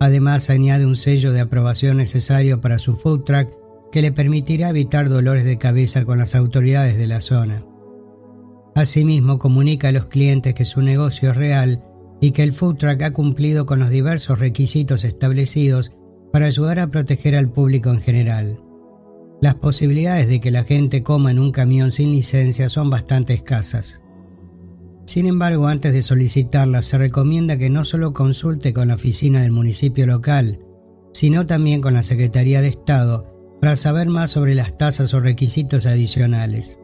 Además, 0.00 0.50
añade 0.50 0.86
un 0.86 0.96
sello 0.96 1.32
de 1.32 1.40
aprobación 1.40 1.96
necesario 1.96 2.60
para 2.60 2.78
su 2.78 2.96
food 2.96 3.24
truck 3.24 3.50
que 3.90 4.02
le 4.02 4.12
permitirá 4.12 4.70
evitar 4.70 5.08
dolores 5.08 5.44
de 5.44 5.58
cabeza 5.58 6.04
con 6.04 6.18
las 6.18 6.34
autoridades 6.34 6.98
de 6.98 7.06
la 7.06 7.20
zona. 7.20 7.64
Asimismo, 8.74 9.38
comunica 9.38 9.88
a 9.88 9.92
los 9.92 10.06
clientes 10.06 10.54
que 10.54 10.64
su 10.64 10.82
negocio 10.82 11.30
es 11.30 11.36
real 11.36 11.82
y 12.20 12.32
que 12.32 12.42
el 12.42 12.52
food 12.52 12.76
truck 12.76 13.02
ha 13.02 13.12
cumplido 13.12 13.66
con 13.66 13.80
los 13.80 13.90
diversos 13.90 14.38
requisitos 14.38 15.04
establecidos 15.04 15.92
para 16.32 16.46
ayudar 16.46 16.78
a 16.78 16.88
proteger 16.88 17.34
al 17.34 17.50
público 17.50 17.90
en 17.90 18.00
general. 18.00 18.60
Las 19.40 19.54
posibilidades 19.54 20.28
de 20.28 20.40
que 20.40 20.50
la 20.50 20.64
gente 20.64 21.02
coma 21.02 21.30
en 21.30 21.38
un 21.38 21.52
camión 21.52 21.92
sin 21.92 22.10
licencia 22.10 22.68
son 22.68 22.90
bastante 22.90 23.34
escasas. 23.34 24.00
Sin 25.08 25.26
embargo, 25.26 25.68
antes 25.68 25.94
de 25.94 26.02
solicitarla, 26.02 26.82
se 26.82 26.98
recomienda 26.98 27.56
que 27.56 27.70
no 27.70 27.86
solo 27.86 28.12
consulte 28.12 28.74
con 28.74 28.88
la 28.88 28.96
oficina 28.96 29.40
del 29.40 29.52
municipio 29.52 30.06
local, 30.06 30.60
sino 31.14 31.46
también 31.46 31.80
con 31.80 31.94
la 31.94 32.02
Secretaría 32.02 32.60
de 32.60 32.68
Estado 32.68 33.56
para 33.58 33.74
saber 33.76 34.08
más 34.08 34.32
sobre 34.32 34.54
las 34.54 34.76
tasas 34.76 35.14
o 35.14 35.20
requisitos 35.20 35.86
adicionales. 35.86 36.78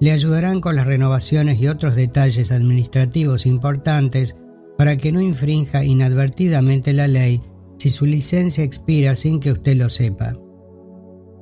Le 0.00 0.10
ayudarán 0.10 0.60
con 0.60 0.74
las 0.74 0.88
renovaciones 0.88 1.60
y 1.60 1.68
otros 1.68 1.94
detalles 1.94 2.50
administrativos 2.50 3.46
importantes 3.46 4.34
para 4.76 4.96
que 4.96 5.12
no 5.12 5.20
infrinja 5.20 5.84
inadvertidamente 5.84 6.92
la 6.92 7.06
ley 7.06 7.40
si 7.78 7.90
su 7.90 8.04
licencia 8.04 8.64
expira 8.64 9.14
sin 9.14 9.38
que 9.38 9.52
usted 9.52 9.76
lo 9.76 9.90
sepa. 9.90 10.34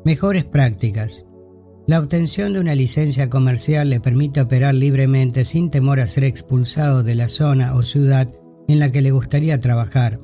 Mejores 0.04 0.44
prácticas. 0.44 1.24
La 1.90 1.98
obtención 1.98 2.52
de 2.52 2.60
una 2.60 2.76
licencia 2.76 3.28
comercial 3.28 3.90
le 3.90 3.98
permite 3.98 4.40
operar 4.40 4.76
libremente 4.76 5.44
sin 5.44 5.70
temor 5.70 5.98
a 5.98 6.06
ser 6.06 6.22
expulsado 6.22 7.02
de 7.02 7.16
la 7.16 7.28
zona 7.28 7.74
o 7.74 7.82
ciudad 7.82 8.32
en 8.68 8.78
la 8.78 8.92
que 8.92 9.02
le 9.02 9.10
gustaría 9.10 9.58
trabajar. 9.58 10.20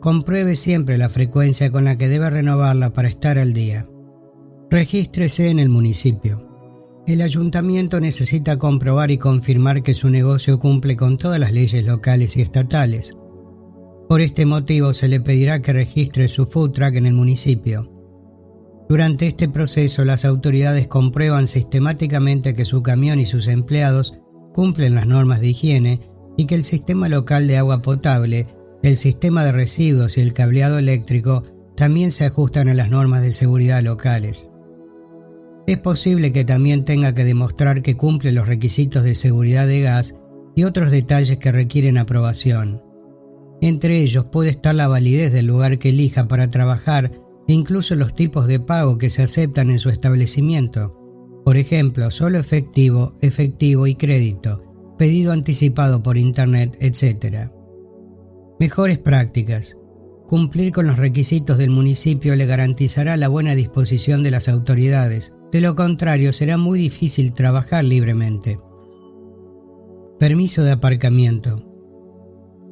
Compruebe 0.00 0.54
siempre 0.54 0.96
la 0.96 1.08
frecuencia 1.08 1.72
con 1.72 1.84
la 1.84 1.98
que 1.98 2.06
debe 2.06 2.30
renovarla 2.30 2.92
para 2.92 3.08
estar 3.08 3.40
al 3.40 3.54
día. 3.54 3.88
Regístrese 4.70 5.48
en 5.48 5.58
el 5.58 5.68
municipio. 5.68 6.48
El 7.08 7.22
ayuntamiento 7.22 7.98
necesita 7.98 8.56
comprobar 8.56 9.10
y 9.10 9.18
confirmar 9.18 9.82
que 9.82 9.94
su 9.94 10.08
negocio 10.08 10.60
cumple 10.60 10.96
con 10.96 11.18
todas 11.18 11.40
las 11.40 11.52
leyes 11.52 11.84
locales 11.84 12.36
y 12.36 12.42
estatales. 12.42 13.14
Por 14.08 14.20
este 14.20 14.46
motivo 14.46 14.94
se 14.94 15.08
le 15.08 15.18
pedirá 15.18 15.60
que 15.60 15.72
registre 15.72 16.28
su 16.28 16.46
food 16.46 16.70
truck 16.70 16.94
en 16.94 17.06
el 17.06 17.14
municipio. 17.14 17.97
Durante 18.88 19.26
este 19.26 19.48
proceso, 19.48 20.04
las 20.04 20.24
autoridades 20.24 20.86
comprueban 20.86 21.46
sistemáticamente 21.46 22.54
que 22.54 22.64
su 22.64 22.82
camión 22.82 23.20
y 23.20 23.26
sus 23.26 23.46
empleados 23.46 24.14
cumplen 24.54 24.94
las 24.94 25.06
normas 25.06 25.40
de 25.40 25.48
higiene 25.48 26.00
y 26.38 26.46
que 26.46 26.54
el 26.54 26.64
sistema 26.64 27.08
local 27.08 27.46
de 27.46 27.58
agua 27.58 27.82
potable, 27.82 28.46
el 28.82 28.96
sistema 28.96 29.44
de 29.44 29.52
residuos 29.52 30.16
y 30.16 30.22
el 30.22 30.32
cableado 30.32 30.78
eléctrico 30.78 31.42
también 31.76 32.10
se 32.10 32.24
ajustan 32.24 32.68
a 32.68 32.74
las 32.74 32.90
normas 32.90 33.22
de 33.22 33.32
seguridad 33.32 33.82
locales. 33.82 34.48
Es 35.66 35.76
posible 35.76 36.32
que 36.32 36.46
también 36.46 36.86
tenga 36.86 37.14
que 37.14 37.24
demostrar 37.24 37.82
que 37.82 37.96
cumple 37.96 38.32
los 38.32 38.48
requisitos 38.48 39.04
de 39.04 39.14
seguridad 39.14 39.66
de 39.66 39.82
gas 39.82 40.16
y 40.56 40.64
otros 40.64 40.90
detalles 40.90 41.36
que 41.36 41.52
requieren 41.52 41.98
aprobación. 41.98 42.82
Entre 43.60 44.00
ellos 44.00 44.24
puede 44.24 44.48
estar 44.48 44.74
la 44.74 44.88
validez 44.88 45.32
del 45.32 45.46
lugar 45.46 45.78
que 45.78 45.90
elija 45.90 46.26
para 46.26 46.48
trabajar 46.50 47.12
incluso 47.48 47.94
los 47.96 48.14
tipos 48.14 48.46
de 48.46 48.60
pago 48.60 48.98
que 48.98 49.10
se 49.10 49.22
aceptan 49.22 49.70
en 49.70 49.78
su 49.78 49.88
establecimiento. 49.88 50.94
Por 51.44 51.56
ejemplo, 51.56 52.10
solo 52.10 52.38
efectivo, 52.38 53.16
efectivo 53.22 53.86
y 53.86 53.94
crédito, 53.94 54.62
pedido 54.98 55.32
anticipado 55.32 56.02
por 56.02 56.18
Internet, 56.18 56.76
etc. 56.80 57.50
Mejores 58.60 58.98
prácticas. 58.98 59.78
Cumplir 60.28 60.72
con 60.72 60.86
los 60.86 60.98
requisitos 60.98 61.56
del 61.56 61.70
municipio 61.70 62.36
le 62.36 62.44
garantizará 62.44 63.16
la 63.16 63.28
buena 63.28 63.54
disposición 63.54 64.22
de 64.22 64.30
las 64.30 64.48
autoridades. 64.48 65.32
De 65.50 65.62
lo 65.62 65.74
contrario, 65.74 66.34
será 66.34 66.58
muy 66.58 66.78
difícil 66.78 67.32
trabajar 67.32 67.82
libremente. 67.82 68.58
Permiso 70.18 70.64
de 70.64 70.72
aparcamiento. 70.72 71.64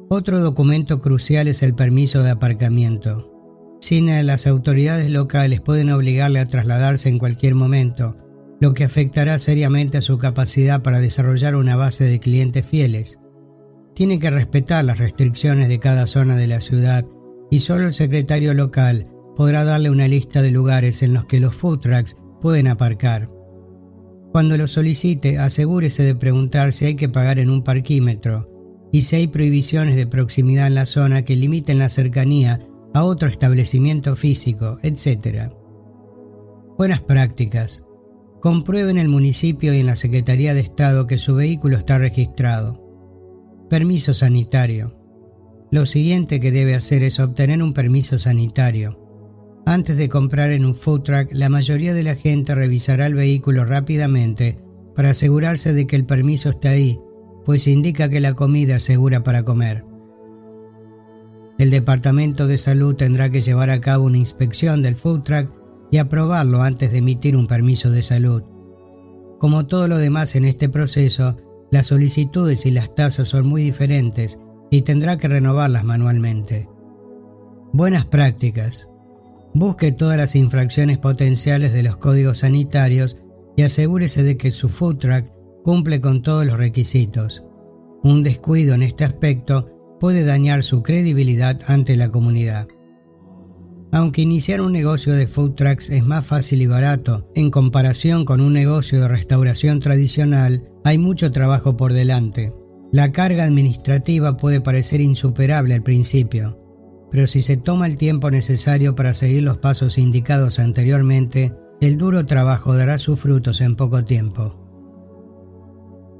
Otro 0.09 0.39
documento 0.39 1.01
crucial 1.01 1.47
es 1.47 1.63
el 1.63 1.73
permiso 1.73 2.21
de 2.21 2.29
aparcamiento. 2.29 3.36
Sin 3.79 4.07
las 4.25 4.47
autoridades 4.47 5.09
locales 5.09 5.61
pueden 5.61 5.91
obligarle 5.91 6.39
a 6.39 6.45
trasladarse 6.45 7.09
en 7.09 7.19
cualquier 7.19 7.55
momento, 7.55 8.17
lo 8.59 8.73
que 8.73 8.83
afectará 8.83 9.37
seriamente 9.37 9.99
a 9.99 10.01
su 10.01 10.17
capacidad 10.17 10.81
para 10.81 10.99
desarrollar 10.99 11.55
una 11.55 11.75
base 11.75 12.05
de 12.05 12.19
clientes 12.19 12.65
fieles. 12.65 13.19
Tiene 13.93 14.19
que 14.19 14.31
respetar 14.31 14.83
las 14.83 14.97
restricciones 14.97 15.69
de 15.69 15.79
cada 15.79 16.07
zona 16.07 16.35
de 16.35 16.47
la 16.47 16.59
ciudad 16.59 17.05
y 17.51 17.59
solo 17.59 17.83
el 17.83 17.93
secretario 17.93 18.53
local 18.53 19.07
podrá 19.35 19.63
darle 19.63 19.89
una 19.91 20.07
lista 20.07 20.41
de 20.41 20.51
lugares 20.51 21.03
en 21.03 21.13
los 21.13 21.25
que 21.25 21.39
los 21.39 21.55
food 21.55 21.79
trucks 21.79 22.17
pueden 22.41 22.67
aparcar. 22.67 23.29
Cuando 24.31 24.57
lo 24.57 24.67
solicite, 24.67 25.37
asegúrese 25.37 26.03
de 26.03 26.15
preguntar 26.15 26.73
si 26.73 26.85
hay 26.85 26.95
que 26.95 27.09
pagar 27.09 27.39
en 27.39 27.49
un 27.49 27.63
parquímetro 27.63 28.47
y 28.91 29.03
si 29.03 29.15
hay 29.15 29.27
prohibiciones 29.27 29.95
de 29.95 30.07
proximidad 30.07 30.67
en 30.67 30.75
la 30.75 30.85
zona 30.85 31.23
que 31.23 31.35
limiten 31.35 31.79
la 31.79 31.89
cercanía 31.89 32.59
a 32.93 33.03
otro 33.03 33.27
establecimiento 33.27 34.15
físico, 34.15 34.77
etc. 34.83 35.51
Buenas 36.77 37.01
prácticas. 37.01 37.83
Compruebe 38.41 38.91
en 38.91 38.97
el 38.97 39.09
municipio 39.09 39.73
y 39.73 39.79
en 39.79 39.87
la 39.87 39.95
Secretaría 39.95 40.53
de 40.53 40.61
Estado 40.61 41.07
que 41.07 41.17
su 41.17 41.35
vehículo 41.35 41.77
está 41.77 41.97
registrado. 41.97 42.83
Permiso 43.69 44.13
sanitario. 44.13 44.95
Lo 45.71 45.85
siguiente 45.85 46.39
que 46.39 46.51
debe 46.51 46.75
hacer 46.75 47.03
es 47.03 47.19
obtener 47.19 47.61
un 47.61 47.73
permiso 47.73 48.17
sanitario. 48.17 49.03
Antes 49.65 49.97
de 49.97 50.07
comprar 50.07 50.51
en 50.51 50.65
un 50.65 50.75
food 50.75 51.01
truck, 51.01 51.29
la 51.31 51.49
mayoría 51.49 51.93
de 51.93 52.03
la 52.03 52.15
gente 52.15 52.55
revisará 52.55 53.05
el 53.05 53.15
vehículo 53.15 53.65
rápidamente 53.65 54.59
para 54.95 55.09
asegurarse 55.09 55.73
de 55.73 55.85
que 55.85 55.97
el 55.97 56.05
permiso 56.05 56.49
está 56.49 56.69
ahí, 56.69 56.99
pues 57.43 57.67
indica 57.67 58.07
que 58.07 58.21
la 58.21 58.33
comida 58.33 58.77
es 58.77 58.83
segura 58.83 59.23
para 59.23 59.43
comer. 59.43 59.83
El 61.57 61.71
Departamento 61.71 62.45
de 62.45 62.59
Salud 62.59 62.95
tendrá 62.95 63.31
que 63.31 63.41
llevar 63.41 63.71
a 63.71 63.81
cabo 63.81 64.05
una 64.05 64.17
inspección 64.17 64.83
del 64.83 64.95
food 64.95 65.21
truck 65.23 65.49
y 65.89 65.97
aprobarlo 65.97 66.61
antes 66.61 66.91
de 66.91 66.99
emitir 66.99 67.35
un 67.35 67.47
permiso 67.47 67.89
de 67.89 68.03
salud. 68.03 68.43
Como 69.39 69.65
todo 69.65 69.87
lo 69.87 69.97
demás 69.97 70.35
en 70.35 70.45
este 70.45 70.69
proceso, 70.69 71.37
las 71.71 71.87
solicitudes 71.87 72.65
y 72.65 72.71
las 72.71 72.93
tasas 72.93 73.29
son 73.29 73.47
muy 73.47 73.63
diferentes 73.63 74.39
y 74.69 74.83
tendrá 74.83 75.17
que 75.17 75.27
renovarlas 75.27 75.83
manualmente. 75.83 76.69
Buenas 77.73 78.05
prácticas. 78.05 78.89
Busque 79.53 79.91
todas 79.91 80.17
las 80.17 80.35
infracciones 80.35 80.99
potenciales 80.99 81.73
de 81.73 81.83
los 81.83 81.97
códigos 81.97 82.39
sanitarios 82.39 83.17
y 83.55 83.63
asegúrese 83.63 84.23
de 84.23 84.37
que 84.37 84.51
su 84.51 84.69
food 84.69 84.97
truck 84.97 85.31
cumple 85.63 86.01
con 86.01 86.21
todos 86.21 86.45
los 86.45 86.57
requisitos. 86.57 87.43
Un 88.03 88.21
descuido 88.21 88.75
en 88.75 88.83
este 88.83 89.03
aspecto 89.03 89.76
puede 89.99 90.23
dañar 90.23 90.63
su 90.63 90.83
credibilidad 90.83 91.59
ante 91.67 91.95
la 91.95 92.09
comunidad. 92.09 92.67
Aunque 93.91 94.21
iniciar 94.21 94.61
un 94.61 94.73
negocio 94.73 95.13
de 95.13 95.27
food 95.27 95.53
trucks 95.53 95.89
es 95.89 96.05
más 96.05 96.25
fácil 96.25 96.61
y 96.61 96.67
barato 96.67 97.31
en 97.35 97.49
comparación 97.49 98.25
con 98.25 98.41
un 98.41 98.53
negocio 98.53 99.01
de 99.01 99.07
restauración 99.07 99.79
tradicional, 99.79 100.69
hay 100.83 100.97
mucho 100.97 101.31
trabajo 101.31 101.77
por 101.77 101.93
delante. 101.93 102.53
La 102.91 103.11
carga 103.11 103.45
administrativa 103.45 104.37
puede 104.37 104.61
parecer 104.61 105.01
insuperable 105.01 105.73
al 105.73 105.83
principio, 105.83 106.59
pero 107.11 107.27
si 107.27 107.41
se 107.41 107.57
toma 107.57 107.87
el 107.87 107.97
tiempo 107.97 108.29
necesario 108.29 108.95
para 108.95 109.13
seguir 109.13 109.43
los 109.43 109.57
pasos 109.57 109.97
indicados 109.97 110.59
anteriormente, 110.59 111.53
el 111.79 111.97
duro 111.97 112.25
trabajo 112.25 112.75
dará 112.75 112.97
sus 112.99 113.19
frutos 113.19 113.61
en 113.61 113.75
poco 113.75 114.03
tiempo. 114.03 114.66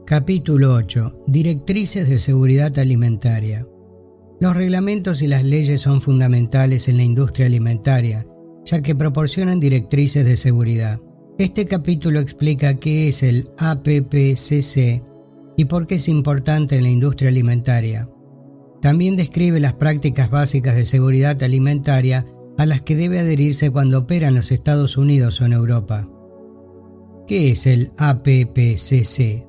Capítulo 0.07 0.73
8. 0.73 1.25
Directrices 1.27 2.07
de 2.07 2.21
seguridad 2.21 2.79
alimentaria. 2.79 3.67
Los 4.39 4.55
reglamentos 4.55 5.21
y 5.21 5.27
las 5.27 5.43
leyes 5.43 5.81
son 5.81 5.99
fundamentales 5.99 6.87
en 6.87 6.95
la 6.95 7.03
industria 7.03 7.47
alimentaria, 7.47 8.25
ya 8.63 8.81
que 8.81 8.95
proporcionan 8.95 9.59
directrices 9.59 10.23
de 10.23 10.37
seguridad. 10.37 11.01
Este 11.37 11.65
capítulo 11.65 12.21
explica 12.21 12.75
qué 12.75 13.09
es 13.09 13.21
el 13.21 13.49
APPCC 13.57 15.03
y 15.57 15.65
por 15.65 15.85
qué 15.87 15.95
es 15.95 16.07
importante 16.07 16.77
en 16.77 16.83
la 16.83 16.89
industria 16.89 17.29
alimentaria. 17.29 18.09
También 18.81 19.17
describe 19.17 19.59
las 19.59 19.73
prácticas 19.73 20.29
básicas 20.29 20.77
de 20.77 20.85
seguridad 20.85 21.43
alimentaria 21.43 22.25
a 22.57 22.65
las 22.65 22.81
que 22.81 22.95
debe 22.95 23.19
adherirse 23.19 23.71
cuando 23.71 23.99
opera 23.99 24.29
en 24.29 24.35
los 24.35 24.53
Estados 24.53 24.95
Unidos 24.95 25.41
o 25.41 25.45
en 25.45 25.51
Europa. 25.51 26.09
¿Qué 27.27 27.51
es 27.51 27.67
el 27.67 27.91
APPCC? 27.97 29.46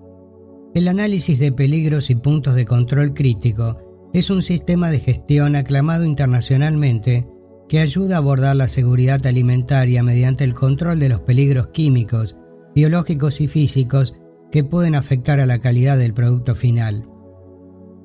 El 0.79 0.87
análisis 0.87 1.41
de 1.41 1.51
peligros 1.51 2.09
y 2.09 2.15
puntos 2.15 2.55
de 2.55 2.65
control 2.65 3.13
crítico 3.13 4.11
es 4.15 4.31
un 4.31 4.45
sistema 4.45 4.93
de 4.93 5.01
gestión 5.01 5.57
aclamado 5.57 6.05
internacionalmente 6.05 7.27
que 7.69 7.81
ayuda 7.81 8.15
a 8.15 8.19
abordar 8.19 8.55
la 8.55 8.69
seguridad 8.69 9.27
alimentaria 9.27 10.05
mediante 10.05 10.45
el 10.45 10.55
control 10.55 11.01
de 11.01 11.09
los 11.09 11.23
peligros 11.23 11.71
químicos, 11.71 12.37
biológicos 12.77 13.41
y 13.41 13.49
físicos 13.49 14.15
que 14.53 14.63
pueden 14.63 14.95
afectar 14.95 15.41
a 15.41 15.47
la 15.47 15.59
calidad 15.59 15.99
del 15.99 16.15
producto 16.15 16.55
final. 16.55 17.09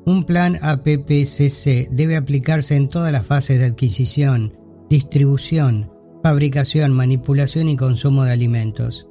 Un 0.08 0.24
plan 0.24 0.58
APPCC 0.60 1.92
debe 1.92 2.16
aplicarse 2.16 2.76
en 2.76 2.90
todas 2.90 3.12
las 3.12 3.28
fases 3.28 3.60
de 3.60 3.66
adquisición, 3.66 4.58
distribución, 4.90 5.92
fabricación, 6.24 6.92
manipulación 6.92 7.70
y 7.70 7.78
consumo 7.78 8.26
de 8.26 8.32
alimentos. 8.32 9.08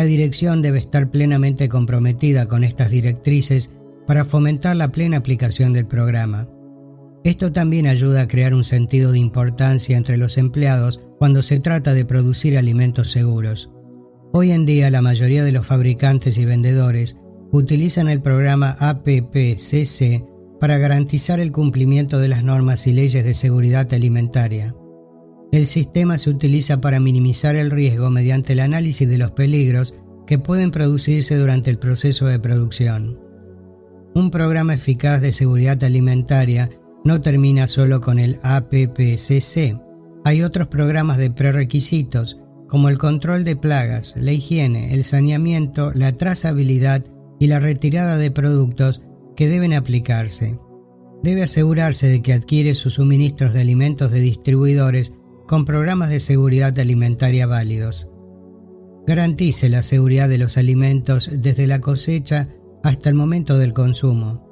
La 0.00 0.06
dirección 0.06 0.62
debe 0.62 0.78
estar 0.78 1.10
plenamente 1.10 1.68
comprometida 1.68 2.48
con 2.48 2.64
estas 2.64 2.90
directrices 2.90 3.70
para 4.06 4.24
fomentar 4.24 4.74
la 4.74 4.92
plena 4.92 5.18
aplicación 5.18 5.74
del 5.74 5.86
programa. 5.86 6.48
Esto 7.22 7.52
también 7.52 7.86
ayuda 7.86 8.22
a 8.22 8.26
crear 8.26 8.54
un 8.54 8.64
sentido 8.64 9.12
de 9.12 9.18
importancia 9.18 9.98
entre 9.98 10.16
los 10.16 10.38
empleados 10.38 11.00
cuando 11.18 11.42
se 11.42 11.60
trata 11.60 11.92
de 11.92 12.06
producir 12.06 12.56
alimentos 12.56 13.10
seguros. 13.10 13.70
Hoy 14.32 14.52
en 14.52 14.64
día 14.64 14.88
la 14.88 15.02
mayoría 15.02 15.44
de 15.44 15.52
los 15.52 15.66
fabricantes 15.66 16.38
y 16.38 16.46
vendedores 16.46 17.18
utilizan 17.52 18.08
el 18.08 18.22
programa 18.22 18.78
APPCC 18.80 20.24
para 20.58 20.78
garantizar 20.78 21.40
el 21.40 21.52
cumplimiento 21.52 22.20
de 22.20 22.28
las 22.28 22.42
normas 22.42 22.86
y 22.86 22.94
leyes 22.94 23.22
de 23.22 23.34
seguridad 23.34 23.92
alimentaria. 23.92 24.74
El 25.52 25.66
sistema 25.66 26.16
se 26.18 26.30
utiliza 26.30 26.80
para 26.80 27.00
minimizar 27.00 27.56
el 27.56 27.70
riesgo 27.70 28.08
mediante 28.10 28.52
el 28.52 28.60
análisis 28.60 29.08
de 29.08 29.18
los 29.18 29.32
peligros 29.32 29.94
que 30.26 30.38
pueden 30.38 30.70
producirse 30.70 31.36
durante 31.36 31.70
el 31.70 31.78
proceso 31.78 32.26
de 32.26 32.38
producción. 32.38 33.18
Un 34.14 34.30
programa 34.30 34.74
eficaz 34.74 35.20
de 35.20 35.32
seguridad 35.32 35.82
alimentaria 35.82 36.70
no 37.04 37.20
termina 37.20 37.66
solo 37.66 38.00
con 38.00 38.18
el 38.18 38.38
APPCC. 38.42 39.76
Hay 40.24 40.42
otros 40.42 40.68
programas 40.68 41.18
de 41.18 41.30
prerequisitos 41.30 42.40
como 42.68 42.88
el 42.88 42.98
control 42.98 43.42
de 43.42 43.56
plagas, 43.56 44.14
la 44.16 44.30
higiene, 44.30 44.94
el 44.94 45.02
saneamiento, 45.02 45.90
la 45.94 46.12
trazabilidad 46.12 47.04
y 47.40 47.48
la 47.48 47.58
retirada 47.58 48.16
de 48.18 48.30
productos 48.30 49.02
que 49.34 49.48
deben 49.48 49.72
aplicarse. 49.72 50.58
Debe 51.24 51.42
asegurarse 51.42 52.06
de 52.06 52.22
que 52.22 52.32
adquiere 52.32 52.76
sus 52.76 52.94
suministros 52.94 53.52
de 53.52 53.62
alimentos 53.62 54.12
de 54.12 54.20
distribuidores 54.20 55.12
con 55.50 55.64
programas 55.64 56.10
de 56.10 56.20
seguridad 56.20 56.78
alimentaria 56.78 57.44
válidos. 57.44 58.08
Garantice 59.04 59.68
la 59.68 59.82
seguridad 59.82 60.28
de 60.28 60.38
los 60.38 60.56
alimentos 60.56 61.28
desde 61.32 61.66
la 61.66 61.80
cosecha 61.80 62.46
hasta 62.84 63.08
el 63.08 63.16
momento 63.16 63.58
del 63.58 63.72
consumo. 63.72 64.46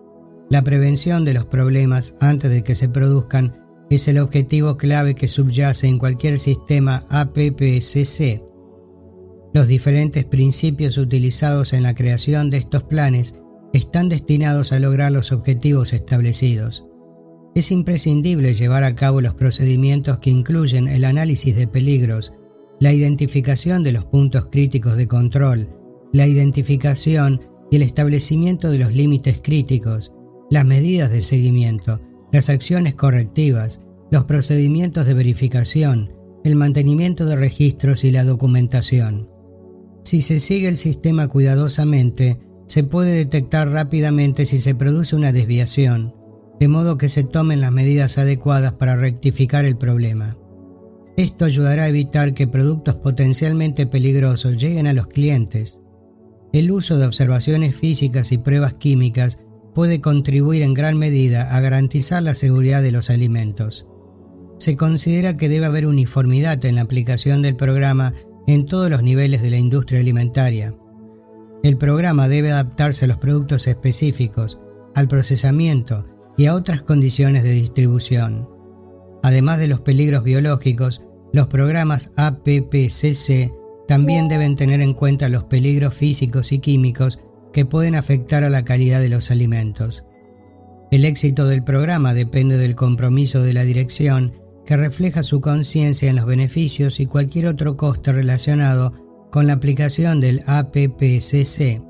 La 0.50 0.64
prevención 0.64 1.24
de 1.24 1.34
los 1.34 1.44
problemas 1.44 2.16
antes 2.18 2.50
de 2.50 2.64
que 2.64 2.74
se 2.74 2.88
produzcan 2.88 3.64
es 3.90 4.08
el 4.08 4.18
objetivo 4.18 4.76
clave 4.76 5.14
que 5.14 5.28
subyace 5.28 5.86
en 5.86 6.00
cualquier 6.00 6.40
sistema 6.40 7.06
APPCC. 7.10 8.42
Los 9.54 9.68
diferentes 9.68 10.24
principios 10.24 10.98
utilizados 10.98 11.74
en 11.74 11.84
la 11.84 11.94
creación 11.94 12.50
de 12.50 12.56
estos 12.56 12.82
planes 12.82 13.36
están 13.72 14.08
destinados 14.08 14.72
a 14.72 14.80
lograr 14.80 15.12
los 15.12 15.30
objetivos 15.30 15.92
establecidos. 15.92 16.87
Es 17.58 17.72
imprescindible 17.72 18.54
llevar 18.54 18.84
a 18.84 18.94
cabo 18.94 19.20
los 19.20 19.34
procedimientos 19.34 20.20
que 20.20 20.30
incluyen 20.30 20.86
el 20.86 21.04
análisis 21.04 21.56
de 21.56 21.66
peligros, 21.66 22.32
la 22.78 22.92
identificación 22.92 23.82
de 23.82 23.90
los 23.90 24.04
puntos 24.04 24.46
críticos 24.46 24.96
de 24.96 25.08
control, 25.08 25.68
la 26.12 26.28
identificación 26.28 27.40
y 27.68 27.74
el 27.74 27.82
establecimiento 27.82 28.70
de 28.70 28.78
los 28.78 28.94
límites 28.94 29.40
críticos, 29.42 30.12
las 30.52 30.64
medidas 30.66 31.10
de 31.10 31.20
seguimiento, 31.20 32.00
las 32.30 32.48
acciones 32.48 32.94
correctivas, 32.94 33.80
los 34.12 34.24
procedimientos 34.26 35.06
de 35.06 35.14
verificación, 35.14 36.12
el 36.44 36.54
mantenimiento 36.54 37.26
de 37.26 37.34
registros 37.34 38.04
y 38.04 38.12
la 38.12 38.22
documentación. 38.22 39.32
Si 40.04 40.22
se 40.22 40.38
sigue 40.38 40.68
el 40.68 40.76
sistema 40.76 41.26
cuidadosamente, 41.26 42.38
se 42.68 42.84
puede 42.84 43.16
detectar 43.16 43.68
rápidamente 43.68 44.46
si 44.46 44.58
se 44.58 44.76
produce 44.76 45.16
una 45.16 45.32
desviación, 45.32 46.14
de 46.60 46.68
modo 46.68 46.98
que 46.98 47.08
se 47.08 47.24
tomen 47.24 47.60
las 47.60 47.72
medidas 47.72 48.18
adecuadas 48.18 48.72
para 48.72 48.96
rectificar 48.96 49.64
el 49.64 49.76
problema. 49.76 50.36
Esto 51.16 51.44
ayudará 51.44 51.84
a 51.84 51.88
evitar 51.88 52.34
que 52.34 52.46
productos 52.46 52.96
potencialmente 52.96 53.86
peligrosos 53.86 54.56
lleguen 54.56 54.86
a 54.86 54.92
los 54.92 55.08
clientes. 55.08 55.78
El 56.52 56.70
uso 56.70 56.96
de 56.96 57.06
observaciones 57.06 57.74
físicas 57.76 58.32
y 58.32 58.38
pruebas 58.38 58.78
químicas 58.78 59.38
puede 59.74 60.00
contribuir 60.00 60.62
en 60.62 60.74
gran 60.74 60.96
medida 60.96 61.54
a 61.54 61.60
garantizar 61.60 62.22
la 62.22 62.34
seguridad 62.34 62.82
de 62.82 62.92
los 62.92 63.10
alimentos. 63.10 63.86
se 64.58 64.76
considera 64.76 65.36
que 65.36 65.48
debe 65.48 65.66
haber 65.66 65.86
uniformidad 65.86 66.64
en 66.64 66.74
la 66.74 66.80
aplicación 66.80 67.42
del 67.42 67.54
programa 67.54 68.12
en 68.48 68.66
todos 68.66 68.90
los 68.90 69.04
niveles 69.04 69.40
de 69.40 69.50
la 69.50 69.56
industria 69.56 70.00
alimentaria. 70.00 70.74
El 71.62 71.76
programa 71.76 72.28
debe 72.28 72.50
adaptarse 72.50 73.04
a 73.04 73.08
los 73.08 73.18
productos 73.18 73.68
específicos, 73.68 74.58
al 74.96 75.06
procesamiento 75.06 76.17
y 76.38 76.46
a 76.46 76.54
otras 76.54 76.82
condiciones 76.82 77.42
de 77.42 77.50
distribución. 77.50 78.48
Además 79.22 79.58
de 79.58 79.68
los 79.68 79.80
peligros 79.80 80.24
biológicos, 80.24 81.02
los 81.32 81.48
programas 81.48 82.12
APPCC 82.16 83.52
también 83.86 84.28
deben 84.28 84.56
tener 84.56 84.80
en 84.80 84.94
cuenta 84.94 85.28
los 85.28 85.44
peligros 85.44 85.92
físicos 85.92 86.52
y 86.52 86.60
químicos 86.60 87.18
que 87.52 87.66
pueden 87.66 87.96
afectar 87.96 88.44
a 88.44 88.50
la 88.50 88.64
calidad 88.64 89.00
de 89.00 89.08
los 89.08 89.30
alimentos. 89.30 90.04
El 90.90 91.04
éxito 91.04 91.46
del 91.46 91.64
programa 91.64 92.14
depende 92.14 92.56
del 92.56 92.76
compromiso 92.76 93.42
de 93.42 93.52
la 93.52 93.64
dirección 93.64 94.32
que 94.64 94.76
refleja 94.76 95.22
su 95.22 95.40
conciencia 95.40 96.08
en 96.08 96.16
los 96.16 96.26
beneficios 96.26 97.00
y 97.00 97.06
cualquier 97.06 97.46
otro 97.46 97.76
coste 97.76 98.12
relacionado 98.12 98.92
con 99.32 99.46
la 99.46 99.54
aplicación 99.54 100.20
del 100.20 100.42
APPCC. 100.46 101.82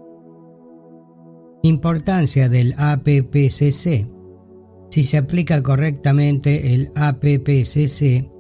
Importancia 1.63 2.49
del 2.49 2.75
APPCC. 2.77 4.18
Si 4.91 5.05
se 5.05 5.19
aplica 5.19 5.63
correctamente 5.63 6.75
el 6.75 6.91
APPCC, 6.95 8.31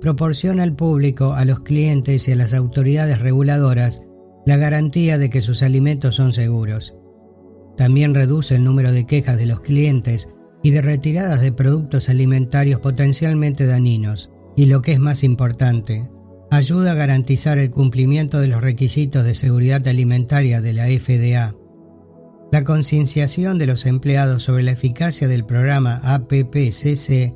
proporciona 0.00 0.62
al 0.62 0.76
público, 0.76 1.32
a 1.32 1.44
los 1.44 1.60
clientes 1.60 2.28
y 2.28 2.32
a 2.32 2.36
las 2.36 2.54
autoridades 2.54 3.20
reguladoras 3.20 4.02
la 4.46 4.56
garantía 4.56 5.18
de 5.18 5.30
que 5.30 5.40
sus 5.40 5.62
alimentos 5.62 6.14
son 6.14 6.32
seguros. 6.32 6.94
También 7.76 8.14
reduce 8.14 8.54
el 8.54 8.64
número 8.64 8.92
de 8.92 9.04
quejas 9.04 9.36
de 9.36 9.46
los 9.46 9.60
clientes 9.60 10.30
y 10.62 10.70
de 10.70 10.82
retiradas 10.82 11.40
de 11.40 11.52
productos 11.52 12.08
alimentarios 12.08 12.80
potencialmente 12.80 13.66
dañinos, 13.66 14.30
y 14.56 14.66
lo 14.66 14.82
que 14.82 14.92
es 14.92 15.00
más 15.00 15.24
importante, 15.24 16.08
ayuda 16.50 16.92
a 16.92 16.94
garantizar 16.94 17.58
el 17.58 17.70
cumplimiento 17.70 18.40
de 18.40 18.46
los 18.46 18.62
requisitos 18.62 19.24
de 19.24 19.34
seguridad 19.34 19.86
alimentaria 19.88 20.60
de 20.60 20.72
la 20.72 20.86
FDA. 20.86 21.54
La 22.52 22.64
concienciación 22.64 23.58
de 23.58 23.66
los 23.66 23.86
empleados 23.86 24.44
sobre 24.44 24.62
la 24.62 24.70
eficacia 24.70 25.26
del 25.26 25.44
programa 25.44 26.00
APPCC 26.04 27.34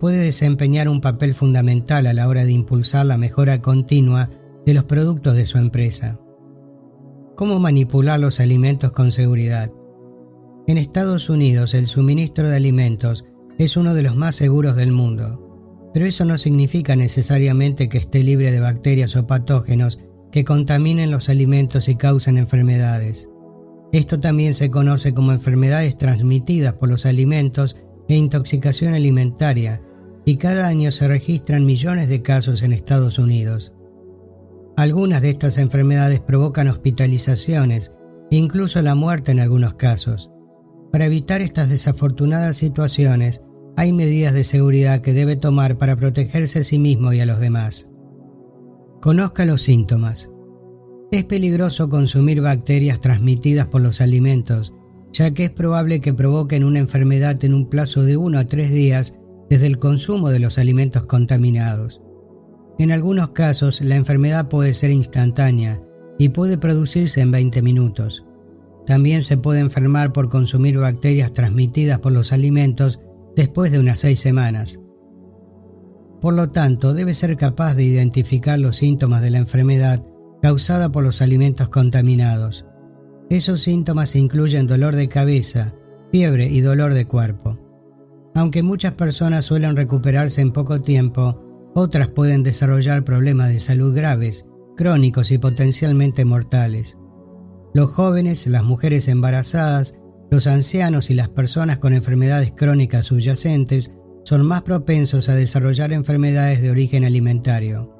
puede 0.00 0.18
desempeñar 0.18 0.88
un 0.88 1.00
papel 1.00 1.34
fundamental 1.34 2.06
a 2.06 2.14
la 2.14 2.28
hora 2.28 2.44
de 2.44 2.52
impulsar 2.52 3.06
la 3.06 3.18
mejora 3.18 3.60
continua 3.60 4.30
de 4.64 4.74
los 4.74 4.84
productos 4.84 5.34
de 5.36 5.46
su 5.46 5.58
empresa. 5.58 6.18
¿Cómo 7.36 7.60
manipular 7.60 8.18
los 8.18 8.40
alimentos 8.40 8.92
con 8.92 9.12
seguridad? 9.12 9.70
En 10.66 10.78
Estados 10.78 11.28
Unidos 11.28 11.74
el 11.74 11.86
suministro 11.86 12.48
de 12.48 12.56
alimentos 12.56 13.24
es 13.58 13.76
uno 13.76 13.94
de 13.94 14.02
los 14.02 14.16
más 14.16 14.36
seguros 14.36 14.74
del 14.74 14.90
mundo, 14.90 15.90
pero 15.92 16.06
eso 16.06 16.24
no 16.24 16.38
significa 16.38 16.96
necesariamente 16.96 17.88
que 17.88 17.98
esté 17.98 18.22
libre 18.22 18.52
de 18.52 18.60
bacterias 18.60 19.16
o 19.16 19.26
patógenos 19.26 19.98
que 20.32 20.44
contaminen 20.44 21.10
los 21.10 21.28
alimentos 21.28 21.88
y 21.88 21.96
causen 21.96 22.36
enfermedades. 22.36 23.28
Esto 23.96 24.20
también 24.20 24.52
se 24.52 24.70
conoce 24.70 25.14
como 25.14 25.32
enfermedades 25.32 25.96
transmitidas 25.96 26.74
por 26.74 26.90
los 26.90 27.06
alimentos 27.06 27.76
e 28.10 28.14
intoxicación 28.14 28.92
alimentaria, 28.92 29.80
y 30.26 30.36
cada 30.36 30.68
año 30.68 30.92
se 30.92 31.08
registran 31.08 31.64
millones 31.64 32.10
de 32.10 32.20
casos 32.20 32.62
en 32.62 32.74
Estados 32.74 33.18
Unidos. 33.18 33.72
Algunas 34.76 35.22
de 35.22 35.30
estas 35.30 35.56
enfermedades 35.56 36.20
provocan 36.20 36.68
hospitalizaciones 36.68 37.94
e 38.30 38.36
incluso 38.36 38.82
la 38.82 38.94
muerte 38.94 39.32
en 39.32 39.40
algunos 39.40 39.76
casos. 39.76 40.30
Para 40.92 41.06
evitar 41.06 41.40
estas 41.40 41.70
desafortunadas 41.70 42.58
situaciones, 42.58 43.40
hay 43.78 43.94
medidas 43.94 44.34
de 44.34 44.44
seguridad 44.44 45.00
que 45.00 45.14
debe 45.14 45.36
tomar 45.36 45.78
para 45.78 45.96
protegerse 45.96 46.58
a 46.58 46.64
sí 46.64 46.78
mismo 46.78 47.14
y 47.14 47.20
a 47.20 47.26
los 47.26 47.40
demás. 47.40 47.88
Conozca 49.00 49.46
los 49.46 49.62
síntomas. 49.62 50.28
Es 51.16 51.24
peligroso 51.24 51.88
consumir 51.88 52.42
bacterias 52.42 53.00
transmitidas 53.00 53.68
por 53.68 53.80
los 53.80 54.02
alimentos, 54.02 54.74
ya 55.14 55.30
que 55.30 55.44
es 55.44 55.50
probable 55.50 56.02
que 56.02 56.12
provoquen 56.12 56.62
una 56.62 56.78
enfermedad 56.78 57.42
en 57.42 57.54
un 57.54 57.70
plazo 57.70 58.02
de 58.02 58.18
1 58.18 58.38
a 58.38 58.44
3 58.44 58.70
días 58.70 59.16
desde 59.48 59.66
el 59.66 59.78
consumo 59.78 60.28
de 60.28 60.40
los 60.40 60.58
alimentos 60.58 61.04
contaminados. 61.04 62.02
En 62.78 62.92
algunos 62.92 63.30
casos, 63.30 63.80
la 63.80 63.96
enfermedad 63.96 64.50
puede 64.50 64.74
ser 64.74 64.90
instantánea 64.90 65.82
y 66.18 66.28
puede 66.28 66.58
producirse 66.58 67.22
en 67.22 67.30
20 67.30 67.62
minutos. 67.62 68.26
También 68.84 69.22
se 69.22 69.38
puede 69.38 69.60
enfermar 69.60 70.12
por 70.12 70.28
consumir 70.28 70.76
bacterias 70.76 71.32
transmitidas 71.32 71.98
por 71.98 72.12
los 72.12 72.30
alimentos 72.30 73.00
después 73.34 73.72
de 73.72 73.78
unas 73.78 74.00
seis 74.00 74.20
semanas. 74.20 74.80
Por 76.20 76.34
lo 76.34 76.50
tanto, 76.50 76.92
debe 76.92 77.14
ser 77.14 77.38
capaz 77.38 77.74
de 77.74 77.84
identificar 77.84 78.58
los 78.58 78.76
síntomas 78.76 79.22
de 79.22 79.30
la 79.30 79.38
enfermedad 79.38 80.04
causada 80.46 80.92
por 80.92 81.02
los 81.02 81.22
alimentos 81.22 81.70
contaminados. 81.70 82.66
Esos 83.30 83.62
síntomas 83.62 84.14
incluyen 84.14 84.68
dolor 84.68 84.94
de 84.94 85.08
cabeza, 85.08 85.74
fiebre 86.12 86.46
y 86.46 86.60
dolor 86.60 86.94
de 86.94 87.04
cuerpo. 87.04 87.58
Aunque 88.36 88.62
muchas 88.62 88.92
personas 88.92 89.44
suelen 89.44 89.74
recuperarse 89.74 90.42
en 90.42 90.52
poco 90.52 90.80
tiempo, 90.82 91.42
otras 91.74 92.06
pueden 92.06 92.44
desarrollar 92.44 93.02
problemas 93.02 93.48
de 93.48 93.58
salud 93.58 93.92
graves, 93.92 94.46
crónicos 94.76 95.32
y 95.32 95.38
potencialmente 95.38 96.24
mortales. 96.24 96.96
Los 97.74 97.90
jóvenes, 97.90 98.46
las 98.46 98.62
mujeres 98.62 99.08
embarazadas, 99.08 99.98
los 100.30 100.46
ancianos 100.46 101.10
y 101.10 101.14
las 101.14 101.28
personas 101.28 101.78
con 101.78 101.92
enfermedades 101.92 102.52
crónicas 102.56 103.06
subyacentes 103.06 103.90
son 104.22 104.46
más 104.46 104.62
propensos 104.62 105.28
a 105.28 105.34
desarrollar 105.34 105.92
enfermedades 105.92 106.62
de 106.62 106.70
origen 106.70 107.04
alimentario. 107.04 107.95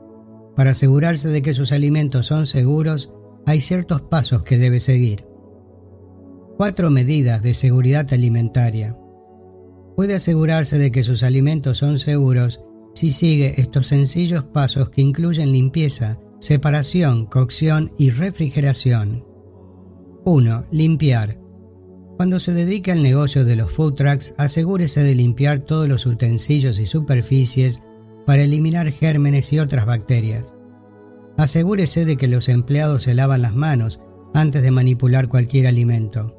Para 0.56 0.70
asegurarse 0.70 1.28
de 1.28 1.42
que 1.42 1.54
sus 1.54 1.70
alimentos 1.70 2.26
son 2.26 2.46
seguros, 2.46 3.12
hay 3.44 3.60
ciertos 3.60 4.00
pasos 4.02 4.42
que 4.42 4.56
debe 4.56 4.80
seguir. 4.80 5.24
Cuatro 6.56 6.90
medidas 6.90 7.42
de 7.42 7.52
seguridad 7.52 8.12
alimentaria. 8.12 8.98
Puede 9.94 10.14
asegurarse 10.14 10.78
de 10.78 10.90
que 10.90 11.02
sus 11.02 11.22
alimentos 11.22 11.78
son 11.78 11.98
seguros 11.98 12.60
si 12.94 13.10
sigue 13.10 13.60
estos 13.60 13.88
sencillos 13.88 14.44
pasos 14.44 14.88
que 14.88 15.02
incluyen 15.02 15.52
limpieza, 15.52 16.18
separación, 16.40 17.26
cocción 17.26 17.92
y 17.98 18.08
refrigeración. 18.08 19.24
1. 20.24 20.66
Limpiar. 20.70 21.38
Cuando 22.16 22.40
se 22.40 22.54
dedique 22.54 22.92
al 22.92 23.02
negocio 23.02 23.44
de 23.44 23.56
los 23.56 23.70
food 23.70 23.94
trucks, 23.94 24.34
asegúrese 24.38 25.02
de 25.02 25.14
limpiar 25.14 25.58
todos 25.58 25.86
los 25.86 26.06
utensilios 26.06 26.78
y 26.78 26.86
superficies 26.86 27.82
para 28.26 28.42
eliminar 28.42 28.90
gérmenes 28.90 29.52
y 29.52 29.58
otras 29.58 29.86
bacterias. 29.86 30.54
Asegúrese 31.38 32.04
de 32.04 32.16
que 32.16 32.28
los 32.28 32.48
empleados 32.48 33.04
se 33.04 33.14
lavan 33.14 33.42
las 33.42 33.54
manos 33.54 34.00
antes 34.34 34.62
de 34.62 34.70
manipular 34.70 35.28
cualquier 35.28 35.66
alimento. 35.66 36.34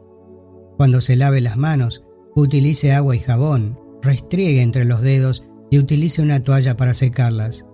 Cuando 0.78 1.02
se 1.02 1.16
lave 1.16 1.42
las 1.42 1.58
manos, 1.58 2.04
utilice 2.36 2.94
agua 2.94 3.16
y 3.16 3.20
jabón, 3.20 3.80
restriegue 4.02 4.62
entre 4.62 4.86
los 4.86 5.02
dedos 5.02 5.44
y 5.72 5.80
utilice 5.80 6.22
una 6.22 6.44
toalla 6.44 6.78
para 6.78 6.94
secarlas. 6.94 7.66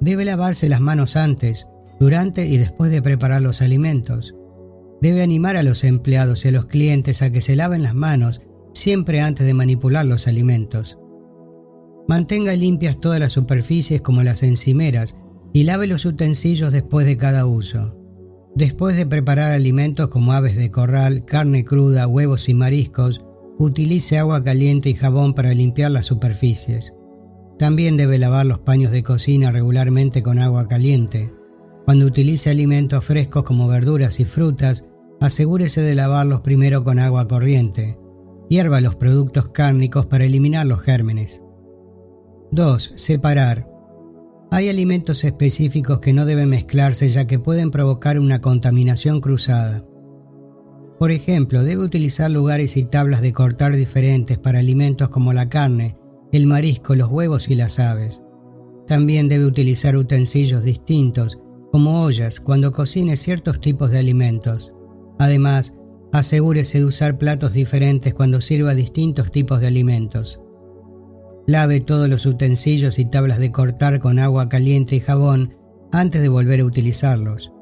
Debe 0.00 0.24
lavarse 0.24 0.68
las 0.68 0.80
manos 0.80 1.16
antes, 1.16 1.68
durante 1.98 2.46
y 2.46 2.56
después 2.58 2.90
de 2.90 3.02
preparar 3.02 3.42
los 3.42 3.62
alimentos. 3.62 4.34
Debe 5.00 5.22
animar 5.22 5.56
a 5.56 5.62
los 5.62 5.84
empleados 5.84 6.44
y 6.44 6.48
a 6.48 6.52
los 6.52 6.66
clientes 6.66 7.22
a 7.22 7.30
que 7.30 7.40
se 7.40 7.56
laven 7.56 7.82
las 7.82 7.94
manos 7.94 8.42
siempre 8.72 9.20
antes 9.20 9.46
de 9.46 9.54
manipular 9.54 10.04
los 10.04 10.26
alimentos. 10.26 10.98
Mantenga 12.08 12.54
limpias 12.54 13.00
todas 13.00 13.18
las 13.18 13.32
superficies 13.32 14.00
como 14.00 14.22
las 14.22 14.42
encimeras 14.42 15.16
y 15.52 15.64
lave 15.64 15.86
los 15.86 16.04
utensilios 16.04 16.72
después 16.72 17.06
de 17.06 17.16
cada 17.16 17.46
uso. 17.46 17.96
Después 18.54 18.96
de 18.96 19.06
preparar 19.06 19.52
alimentos 19.52 20.08
como 20.08 20.32
aves 20.32 20.56
de 20.56 20.70
corral, 20.70 21.24
carne 21.24 21.64
cruda, 21.64 22.06
huevos 22.06 22.48
y 22.48 22.54
mariscos, 22.54 23.24
utilice 23.58 24.18
agua 24.18 24.42
caliente 24.44 24.88
y 24.88 24.94
jabón 24.94 25.34
para 25.34 25.52
limpiar 25.52 25.90
las 25.90 26.06
superficies. 26.06 26.94
También 27.58 27.96
debe 27.96 28.18
lavar 28.18 28.46
los 28.46 28.58
paños 28.58 28.92
de 28.92 29.02
cocina 29.02 29.50
regularmente 29.50 30.22
con 30.22 30.38
agua 30.38 30.68
caliente. 30.68 31.32
Cuando 31.84 32.06
utilice 32.06 32.50
alimentos 32.50 33.04
frescos 33.04 33.44
como 33.44 33.66
verduras 33.66 34.20
y 34.20 34.24
frutas, 34.24 34.86
asegúrese 35.20 35.80
de 35.80 35.94
lavarlos 35.94 36.42
primero 36.42 36.84
con 36.84 36.98
agua 36.98 37.26
corriente. 37.26 37.98
Hierva 38.48 38.80
los 38.80 38.94
productos 38.94 39.48
cárnicos 39.48 40.06
para 40.06 40.24
eliminar 40.24 40.66
los 40.66 40.80
gérmenes. 40.80 41.42
2. 42.52 42.92
Separar. 42.94 43.68
Hay 44.50 44.68
alimentos 44.68 45.24
específicos 45.24 46.00
que 46.00 46.12
no 46.12 46.24
deben 46.24 46.48
mezclarse 46.48 47.08
ya 47.08 47.26
que 47.26 47.38
pueden 47.38 47.70
provocar 47.70 48.18
una 48.18 48.40
contaminación 48.40 49.20
cruzada. 49.20 49.84
Por 50.98 51.10
ejemplo, 51.10 51.64
debe 51.64 51.84
utilizar 51.84 52.30
lugares 52.30 52.76
y 52.76 52.84
tablas 52.84 53.20
de 53.20 53.32
cortar 53.32 53.76
diferentes 53.76 54.38
para 54.38 54.60
alimentos 54.60 55.08
como 55.08 55.32
la 55.32 55.48
carne, 55.48 55.96
el 56.32 56.46
marisco, 56.46 56.94
los 56.94 57.10
huevos 57.10 57.50
y 57.50 57.54
las 57.54 57.78
aves. 57.78 58.22
También 58.86 59.28
debe 59.28 59.44
utilizar 59.44 59.96
utensilios 59.96 60.62
distintos 60.62 61.38
como 61.72 62.04
ollas 62.04 62.40
cuando 62.40 62.72
cocine 62.72 63.16
ciertos 63.16 63.60
tipos 63.60 63.90
de 63.90 63.98
alimentos. 63.98 64.72
Además, 65.18 65.76
asegúrese 66.12 66.78
de 66.78 66.84
usar 66.84 67.18
platos 67.18 67.52
diferentes 67.52 68.14
cuando 68.14 68.40
sirva 68.40 68.74
distintos 68.74 69.30
tipos 69.32 69.60
de 69.60 69.66
alimentos. 69.66 70.40
Lave 71.46 71.80
todos 71.80 72.08
los 72.08 72.26
utensilios 72.26 72.98
y 72.98 73.04
tablas 73.04 73.38
de 73.38 73.52
cortar 73.52 74.00
con 74.00 74.18
agua 74.18 74.48
caliente 74.48 74.96
y 74.96 75.00
jabón 75.00 75.54
antes 75.92 76.20
de 76.20 76.28
volver 76.28 76.60
a 76.60 76.64
utilizarlos. 76.64 77.52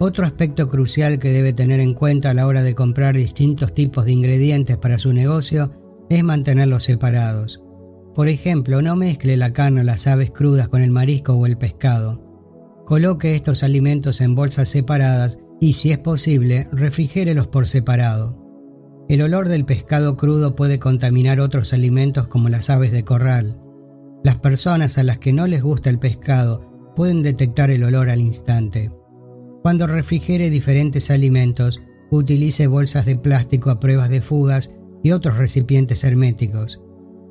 Otro 0.00 0.26
aspecto 0.26 0.68
crucial 0.68 1.18
que 1.18 1.30
debe 1.30 1.52
tener 1.52 1.80
en 1.80 1.94
cuenta 1.94 2.30
a 2.30 2.34
la 2.34 2.46
hora 2.46 2.62
de 2.62 2.74
comprar 2.74 3.16
distintos 3.16 3.74
tipos 3.74 4.04
de 4.04 4.12
ingredientes 4.12 4.76
para 4.76 4.98
su 4.98 5.12
negocio 5.12 5.72
es 6.10 6.22
mantenerlos 6.24 6.84
separados. 6.84 7.62
Por 8.14 8.28
ejemplo, 8.28 8.82
no 8.82 8.96
mezcle 8.96 9.36
la 9.36 9.52
carne 9.52 9.82
o 9.82 9.84
las 9.84 10.06
aves 10.06 10.30
crudas 10.30 10.68
con 10.68 10.82
el 10.82 10.90
marisco 10.90 11.34
o 11.34 11.46
el 11.46 11.58
pescado. 11.58 12.24
Coloque 12.86 13.34
estos 13.34 13.62
alimentos 13.62 14.20
en 14.20 14.34
bolsas 14.34 14.68
separadas 14.68 15.38
y, 15.60 15.74
si 15.74 15.92
es 15.92 15.98
posible, 15.98 16.68
refrigérelos 16.72 17.46
por 17.46 17.66
separado. 17.66 18.47
El 19.08 19.22
olor 19.22 19.48
del 19.48 19.64
pescado 19.64 20.18
crudo 20.18 20.54
puede 20.54 20.78
contaminar 20.78 21.40
otros 21.40 21.72
alimentos 21.72 22.28
como 22.28 22.50
las 22.50 22.68
aves 22.68 22.92
de 22.92 23.04
corral. 23.04 23.58
Las 24.22 24.36
personas 24.36 24.98
a 24.98 25.02
las 25.02 25.18
que 25.18 25.32
no 25.32 25.46
les 25.46 25.62
gusta 25.62 25.88
el 25.88 25.98
pescado 25.98 26.92
pueden 26.94 27.22
detectar 27.22 27.70
el 27.70 27.84
olor 27.84 28.10
al 28.10 28.20
instante. 28.20 28.92
Cuando 29.62 29.86
refrigere 29.86 30.50
diferentes 30.50 31.10
alimentos, 31.10 31.80
utilice 32.10 32.66
bolsas 32.66 33.06
de 33.06 33.16
plástico 33.16 33.70
a 33.70 33.80
pruebas 33.80 34.10
de 34.10 34.20
fugas 34.20 34.74
y 35.02 35.12
otros 35.12 35.38
recipientes 35.38 36.04
herméticos. 36.04 36.80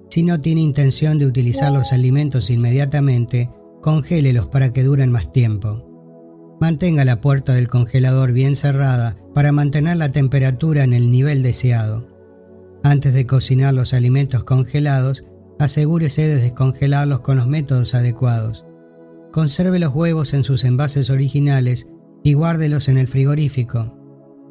Si 0.09 0.23
no 0.23 0.41
tiene 0.41 0.61
intención 0.61 1.19
de 1.19 1.27
utilizar 1.27 1.71
los 1.71 1.93
alimentos 1.93 2.49
inmediatamente, 2.49 3.51
congélelos 3.83 4.47
para 4.47 4.73
que 4.73 4.83
duren 4.83 5.11
más 5.11 5.31
tiempo. 5.31 5.86
Mantenga 6.59 7.05
la 7.05 7.21
puerta 7.21 7.53
del 7.53 7.67
congelador 7.67 8.31
bien 8.31 8.55
cerrada 8.55 9.15
para 9.33 9.51
mantener 9.51 9.97
la 9.97 10.11
temperatura 10.11 10.83
en 10.83 10.93
el 10.93 11.11
nivel 11.11 11.43
deseado. 11.43 12.07
Antes 12.83 13.13
de 13.13 13.27
cocinar 13.27 13.73
los 13.73 13.93
alimentos 13.93 14.43
congelados, 14.43 15.23
asegúrese 15.59 16.27
de 16.27 16.37
descongelarlos 16.37 17.19
con 17.19 17.37
los 17.37 17.47
métodos 17.47 17.93
adecuados. 17.93 18.65
Conserve 19.31 19.77
los 19.77 19.93
huevos 19.93 20.33
en 20.33 20.43
sus 20.43 20.63
envases 20.63 21.09
originales 21.09 21.87
y 22.23 22.33
guárdelos 22.33 22.87
en 22.87 22.97
el 22.97 23.07
frigorífico. 23.07 23.95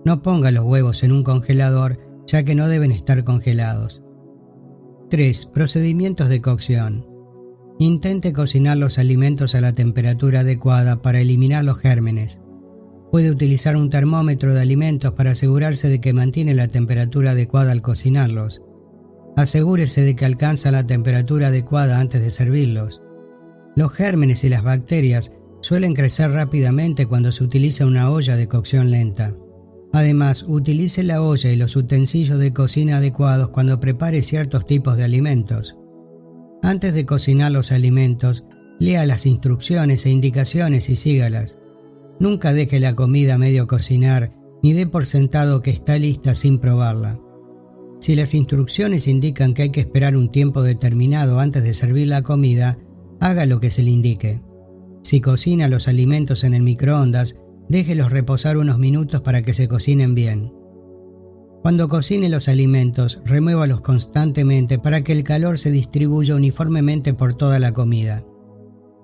No 0.05 0.23
ponga 0.23 0.51
los 0.53 0.65
huevos 0.65 1.03
en 1.03 1.13
un 1.13 1.25
congelador 1.25 1.99
ya 2.27 2.45
que 2.45 2.55
no 2.55 2.69
deben 2.69 2.93
estar 2.93 3.25
congelados. 3.25 4.03
3. 5.11 5.47
Procedimientos 5.47 6.29
de 6.29 6.41
cocción. 6.41 7.06
Intente 7.79 8.33
cocinar 8.33 8.79
los 8.79 8.99
alimentos 8.99 9.55
a 9.55 9.61
la 9.61 9.75
temperatura 9.75 10.41
adecuada 10.41 11.03
para 11.03 11.21
eliminar 11.21 11.63
los 11.63 11.79
gérmenes. 11.79 12.41
Puede 13.11 13.31
utilizar 13.31 13.77
un 13.77 13.91
termómetro 13.91 14.55
de 14.55 14.63
alimentos 14.63 15.13
para 15.13 15.33
asegurarse 15.33 15.89
de 15.89 16.01
que 16.01 16.15
mantiene 16.15 16.55
la 16.55 16.69
temperatura 16.69 17.33
adecuada 17.33 17.73
al 17.73 17.83
cocinarlos. 17.83 18.63
Asegúrese 19.37 20.01
de 20.01 20.17
que 20.17 20.25
alcanza 20.25 20.71
la 20.71 20.87
temperatura 20.87 21.49
adecuada 21.49 22.01
antes 22.01 22.23
de 22.23 22.31
servirlos. 22.31 23.03
Los 23.77 23.93
gérmenes 23.93 24.43
y 24.45 24.49
las 24.49 24.63
bacterias 24.63 25.33
suelen 25.61 25.93
crecer 25.93 26.31
rápidamente 26.31 27.05
cuando 27.05 27.31
se 27.31 27.45
utiliza 27.45 27.85
una 27.85 28.11
olla 28.11 28.37
de 28.37 28.49
cocción 28.49 28.91
lenta. 28.91 29.35
Además, 29.93 30.45
utilice 30.49 31.03
la 31.03 31.21
olla 31.21 31.53
y 31.53 31.57
los 31.57 31.77
utensilios 31.77 32.39
de 32.39 32.55
cocina 32.55 32.99
adecuados 32.99 33.51
cuando 33.51 33.81
prepare 33.81 34.23
ciertos 34.23 34.65
tipos 34.65 34.97
de 34.97 35.05
alimentos. 35.05 35.77
Antes 36.67 36.95
de 36.95 37.07
cocinar 37.07 37.53
los 37.53 37.71
alimentos, 37.71 38.43
lea 38.81 39.07
las 39.07 39.25
instrucciones 39.25 40.05
e 40.05 40.11
indicaciones 40.11 40.89
y 40.89 40.97
sígalas. 40.97 41.59
Nunca 42.19 42.53
deje 42.53 42.81
la 42.81 42.97
comida 42.97 43.39
medio 43.39 43.69
cocinar 43.69 44.33
ni 44.65 44.73
dé 44.73 44.85
por 44.89 45.07
sentado 45.07 45.63
que 45.63 45.71
está 45.71 45.97
lista 45.97 46.35
sin 46.35 46.59
probarla. 46.59 47.21
Si 48.01 48.17
las 48.17 48.35
instrucciones 48.35 49.07
indican 49.07 49.55
que 49.55 49.63
hay 49.63 49.71
que 49.71 49.79
esperar 49.79 50.17
un 50.17 50.29
tiempo 50.29 50.65
determinado 50.65 51.39
antes 51.39 51.63
de 51.63 51.73
servir 51.73 52.09
la 52.09 52.23
comida, 52.23 52.81
haga 53.21 53.47
lo 53.47 53.61
que 53.61 53.71
se 53.71 53.85
le 53.85 53.93
indique. 53.93 54.43
Si 55.05 55.21
cocina 55.21 55.69
los 55.69 55.87
alimentos 55.87 56.43
en 56.43 56.53
el 56.53 56.65
microondas, 56.65 57.39
déjelos 57.69 58.11
reposar 58.11 58.57
unos 58.57 58.81
minutos 58.81 59.21
para 59.21 59.43
que 59.43 59.55
se 59.55 59.69
cocinen 59.69 60.17
bien. 60.17 60.53
Cuando 61.63 61.89
cocine 61.89 62.29
los 62.29 62.49
alimentos, 62.49 63.21
remuévalos 63.25 63.81
constantemente 63.81 64.79
para 64.79 65.03
que 65.03 65.13
el 65.13 65.25
calor 65.25 65.59
se 65.59 65.71
distribuya 65.71 66.37
uniformemente 66.37 67.13
por 67.13 67.35
toda 67.35 67.59
la 67.59 67.73
comida. 67.73 68.25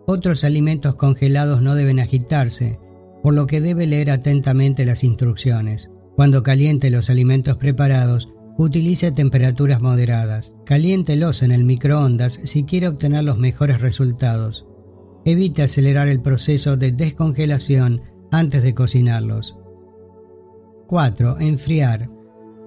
Otros 0.07 0.45
alimentos 0.45 0.95
congelados 0.95 1.62
no 1.62 1.74
deben 1.74 1.99
agitarse, 1.99 2.79
por 3.23 3.35
lo 3.35 3.47
que 3.47 3.61
debe 3.61 3.87
leer 3.87 4.11
atentamente 4.11 4.85
las 4.85 5.05
instrucciones. 5.05 5.91
Cuando 6.16 6.43
caliente 6.43 6.91
los 6.91 7.09
alimentos 7.09 7.57
preparados, 7.57 8.29
utilice 8.59 9.12
temperaturas 9.12 9.81
moderadas. 9.81 10.55
Caliéntelos 10.65 11.43
en 11.43 11.53
el 11.53 11.65
microondas 11.65 12.41
si 12.45 12.65
quiere 12.65 12.89
obtener 12.89 13.24
los 13.24 13.39
mejores 13.39 13.81
resultados. 13.81 14.66
Evite 15.24 15.62
acelerar 15.62 16.09
el 16.09 16.20
proceso 16.20 16.77
de 16.77 16.93
descongelación 16.93 18.03
antes 18.31 18.62
de 18.62 18.74
cocinarlos. 18.74 19.57
4. 20.89 21.39
Enfriar. 21.41 22.11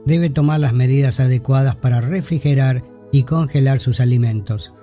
Debe 0.06 0.30
tomar 0.30 0.60
las 0.60 0.73
medidas 0.73 1.19
adecuadas 1.19 1.76
para 1.76 2.02
refrigerar 2.02 2.84
y 3.11 3.23
congelar 3.23 3.80
sus 3.80 3.99
alimentos. 3.99 4.73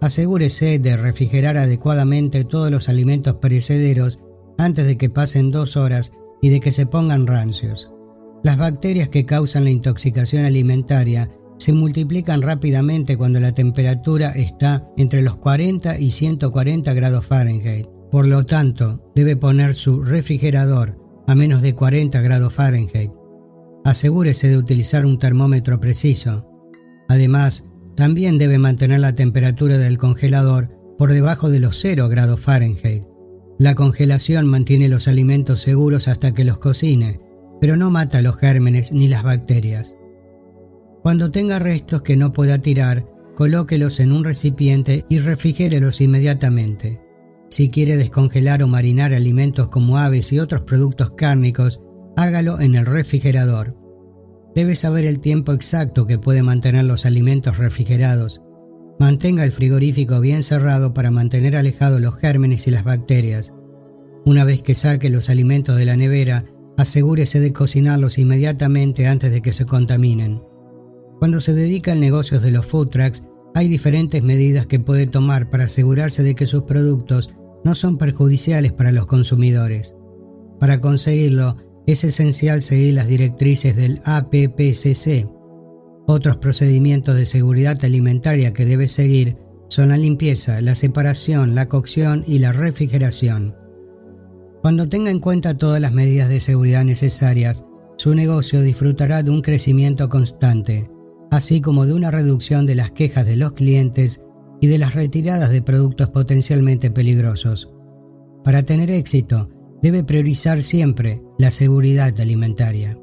Asegúrese 0.00 0.78
de 0.78 0.96
refrigerar 0.96 1.56
adecuadamente 1.56 2.44
todos 2.44 2.70
los 2.70 2.88
alimentos 2.88 3.34
perecederos 3.36 4.20
antes 4.58 4.86
de 4.86 4.96
que 4.96 5.10
pasen 5.10 5.50
dos 5.50 5.76
horas 5.76 6.12
y 6.42 6.48
de 6.48 6.60
que 6.60 6.72
se 6.72 6.86
pongan 6.86 7.26
rancios. 7.26 7.90
Las 8.42 8.56
bacterias 8.56 9.08
que 9.08 9.26
causan 9.26 9.64
la 9.64 9.70
intoxicación 9.70 10.44
alimentaria 10.44 11.30
se 11.58 11.74
multiplican 11.74 12.40
rápidamente 12.40 13.18
cuando 13.18 13.38
la 13.38 13.52
temperatura 13.52 14.30
está 14.30 14.90
entre 14.96 15.20
los 15.20 15.36
40 15.36 15.98
y 15.98 16.10
140 16.10 16.94
grados 16.94 17.26
Fahrenheit. 17.26 17.86
Por 18.10 18.26
lo 18.26 18.46
tanto, 18.46 19.12
debe 19.14 19.36
poner 19.36 19.74
su 19.74 20.02
refrigerador 20.02 20.98
a 21.26 21.34
menos 21.34 21.60
de 21.60 21.74
40 21.74 22.20
grados 22.22 22.54
Fahrenheit. 22.54 23.12
Asegúrese 23.84 24.48
de 24.48 24.58
utilizar 24.58 25.06
un 25.06 25.18
termómetro 25.18 25.80
preciso. 25.80 26.46
Además, 27.08 27.66
también 27.96 28.38
debe 28.38 28.58
mantener 28.58 29.00
la 29.00 29.14
temperatura 29.14 29.78
del 29.78 29.98
congelador 29.98 30.70
por 30.96 31.12
debajo 31.12 31.50
de 31.50 31.60
los 31.60 31.78
0 31.80 32.08
grados 32.08 32.40
Fahrenheit. 32.40 33.04
La 33.58 33.74
congelación 33.74 34.46
mantiene 34.46 34.88
los 34.88 35.08
alimentos 35.08 35.60
seguros 35.60 36.08
hasta 36.08 36.32
que 36.32 36.44
los 36.44 36.58
cocine, 36.58 37.20
pero 37.60 37.76
no 37.76 37.90
mata 37.90 38.22
los 38.22 38.36
gérmenes 38.36 38.92
ni 38.92 39.08
las 39.08 39.22
bacterias. 39.22 39.96
Cuando 41.02 41.30
tenga 41.30 41.58
restos 41.58 42.02
que 42.02 42.16
no 42.16 42.32
pueda 42.32 42.58
tirar, 42.58 43.06
colóquelos 43.34 44.00
en 44.00 44.12
un 44.12 44.24
recipiente 44.24 45.04
y 45.08 45.18
refrigérelos 45.18 46.00
inmediatamente. 46.00 47.00
Si 47.48 47.70
quiere 47.70 47.96
descongelar 47.96 48.62
o 48.62 48.68
marinar 48.68 49.12
alimentos 49.14 49.68
como 49.68 49.98
aves 49.98 50.32
y 50.32 50.38
otros 50.38 50.62
productos 50.62 51.12
cárnicos, 51.12 51.80
hágalo 52.20 52.60
en 52.60 52.74
el 52.74 52.86
refrigerador. 52.86 53.76
Debe 54.54 54.76
saber 54.76 55.04
el 55.04 55.20
tiempo 55.20 55.52
exacto 55.52 56.06
que 56.06 56.18
puede 56.18 56.42
mantener 56.42 56.84
los 56.84 57.06
alimentos 57.06 57.56
refrigerados. 57.58 58.42
Mantenga 58.98 59.44
el 59.44 59.52
frigorífico 59.52 60.20
bien 60.20 60.42
cerrado 60.42 60.92
para 60.92 61.10
mantener 61.10 61.56
alejados 61.56 62.00
los 62.00 62.16
gérmenes 62.16 62.66
y 62.66 62.70
las 62.70 62.84
bacterias. 62.84 63.54
Una 64.26 64.44
vez 64.44 64.62
que 64.62 64.74
saque 64.74 65.08
los 65.08 65.30
alimentos 65.30 65.78
de 65.78 65.86
la 65.86 65.96
nevera, 65.96 66.44
asegúrese 66.76 67.40
de 67.40 67.52
cocinarlos 67.52 68.18
inmediatamente 68.18 69.06
antes 69.06 69.32
de 69.32 69.40
que 69.40 69.54
se 69.54 69.64
contaminen. 69.64 70.42
Cuando 71.18 71.40
se 71.40 71.54
dedica 71.54 71.92
al 71.92 72.00
negocio 72.00 72.40
de 72.40 72.50
los 72.50 72.66
food 72.66 72.88
trucks, 72.88 73.22
hay 73.54 73.68
diferentes 73.68 74.22
medidas 74.22 74.66
que 74.66 74.78
puede 74.78 75.06
tomar 75.06 75.48
para 75.48 75.64
asegurarse 75.64 76.22
de 76.22 76.34
que 76.34 76.46
sus 76.46 76.64
productos 76.64 77.34
no 77.64 77.74
son 77.74 77.98
perjudiciales 77.98 78.72
para 78.72 78.92
los 78.92 79.06
consumidores. 79.06 79.94
Para 80.58 80.80
conseguirlo, 80.80 81.56
es 81.92 82.04
esencial 82.04 82.62
seguir 82.62 82.94
las 82.94 83.08
directrices 83.08 83.76
del 83.76 84.00
APPCC. 84.04 85.28
Otros 86.06 86.38
procedimientos 86.38 87.16
de 87.16 87.26
seguridad 87.26 87.82
alimentaria 87.84 88.52
que 88.52 88.64
debe 88.64 88.88
seguir 88.88 89.36
son 89.68 89.90
la 89.90 89.96
limpieza, 89.96 90.60
la 90.60 90.74
separación, 90.74 91.54
la 91.54 91.68
cocción 91.68 92.24
y 92.26 92.40
la 92.40 92.52
refrigeración. 92.52 93.56
Cuando 94.62 94.88
tenga 94.88 95.10
en 95.10 95.20
cuenta 95.20 95.56
todas 95.56 95.80
las 95.80 95.92
medidas 95.92 96.28
de 96.28 96.40
seguridad 96.40 96.84
necesarias, 96.84 97.64
su 97.96 98.14
negocio 98.14 98.62
disfrutará 98.62 99.22
de 99.22 99.30
un 99.30 99.42
crecimiento 99.42 100.08
constante 100.08 100.90
así 101.30 101.60
como 101.60 101.86
de 101.86 101.92
una 101.92 102.10
reducción 102.10 102.66
de 102.66 102.74
las 102.74 102.90
quejas 102.90 103.26
de 103.26 103.36
los 103.36 103.52
clientes 103.52 104.24
y 104.60 104.66
de 104.66 104.78
las 104.78 104.94
retiradas 104.94 105.50
de 105.50 105.62
productos 105.62 106.10
potencialmente 106.10 106.90
peligrosos. 106.90 107.72
Para 108.44 108.62
tener 108.62 108.90
éxito, 108.90 109.48
debe 109.82 110.04
priorizar 110.04 110.62
siempre 110.62 111.22
la 111.38 111.50
seguridad 111.50 112.18
alimentaria. 112.20 112.98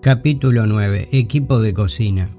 Capítulo 0.00 0.66
9. 0.66 1.08
Equipo 1.12 1.60
de 1.60 1.72
cocina. 1.72 2.36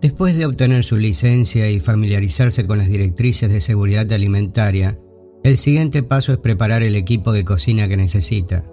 Después 0.00 0.36
de 0.36 0.44
obtener 0.44 0.84
su 0.84 0.96
licencia 0.96 1.70
y 1.70 1.80
familiarizarse 1.80 2.66
con 2.66 2.76
las 2.76 2.88
directrices 2.88 3.50
de 3.50 3.62
seguridad 3.62 4.12
alimentaria, 4.12 4.98
el 5.42 5.56
siguiente 5.56 6.02
paso 6.02 6.32
es 6.32 6.38
preparar 6.38 6.82
el 6.82 6.96
equipo 6.96 7.32
de 7.32 7.44
cocina 7.44 7.88
que 7.88 7.96
necesita. 7.96 8.64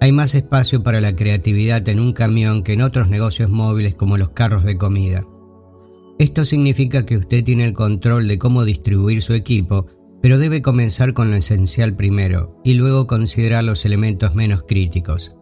Hay 0.00 0.12
más 0.12 0.34
espacio 0.34 0.82
para 0.82 1.02
la 1.02 1.14
creatividad 1.14 1.86
en 1.90 2.00
un 2.00 2.14
camión 2.14 2.62
que 2.62 2.72
en 2.72 2.80
otros 2.80 3.10
negocios 3.10 3.50
móviles 3.50 3.94
como 3.94 4.16
los 4.16 4.30
carros 4.30 4.64
de 4.64 4.76
comida. 4.76 5.26
Esto 6.18 6.46
significa 6.46 7.04
que 7.04 7.18
usted 7.18 7.44
tiene 7.44 7.66
el 7.66 7.74
control 7.74 8.26
de 8.26 8.38
cómo 8.38 8.64
distribuir 8.64 9.22
su 9.22 9.34
equipo, 9.34 9.86
pero 10.22 10.38
debe 10.38 10.62
comenzar 10.62 11.12
con 11.12 11.30
lo 11.30 11.36
esencial 11.36 11.94
primero 11.94 12.60
y 12.64 12.74
luego 12.74 13.06
considerar 13.06 13.64
los 13.64 13.84
elementos 13.84 14.34
menos 14.34 14.64
críticos. 14.66 15.34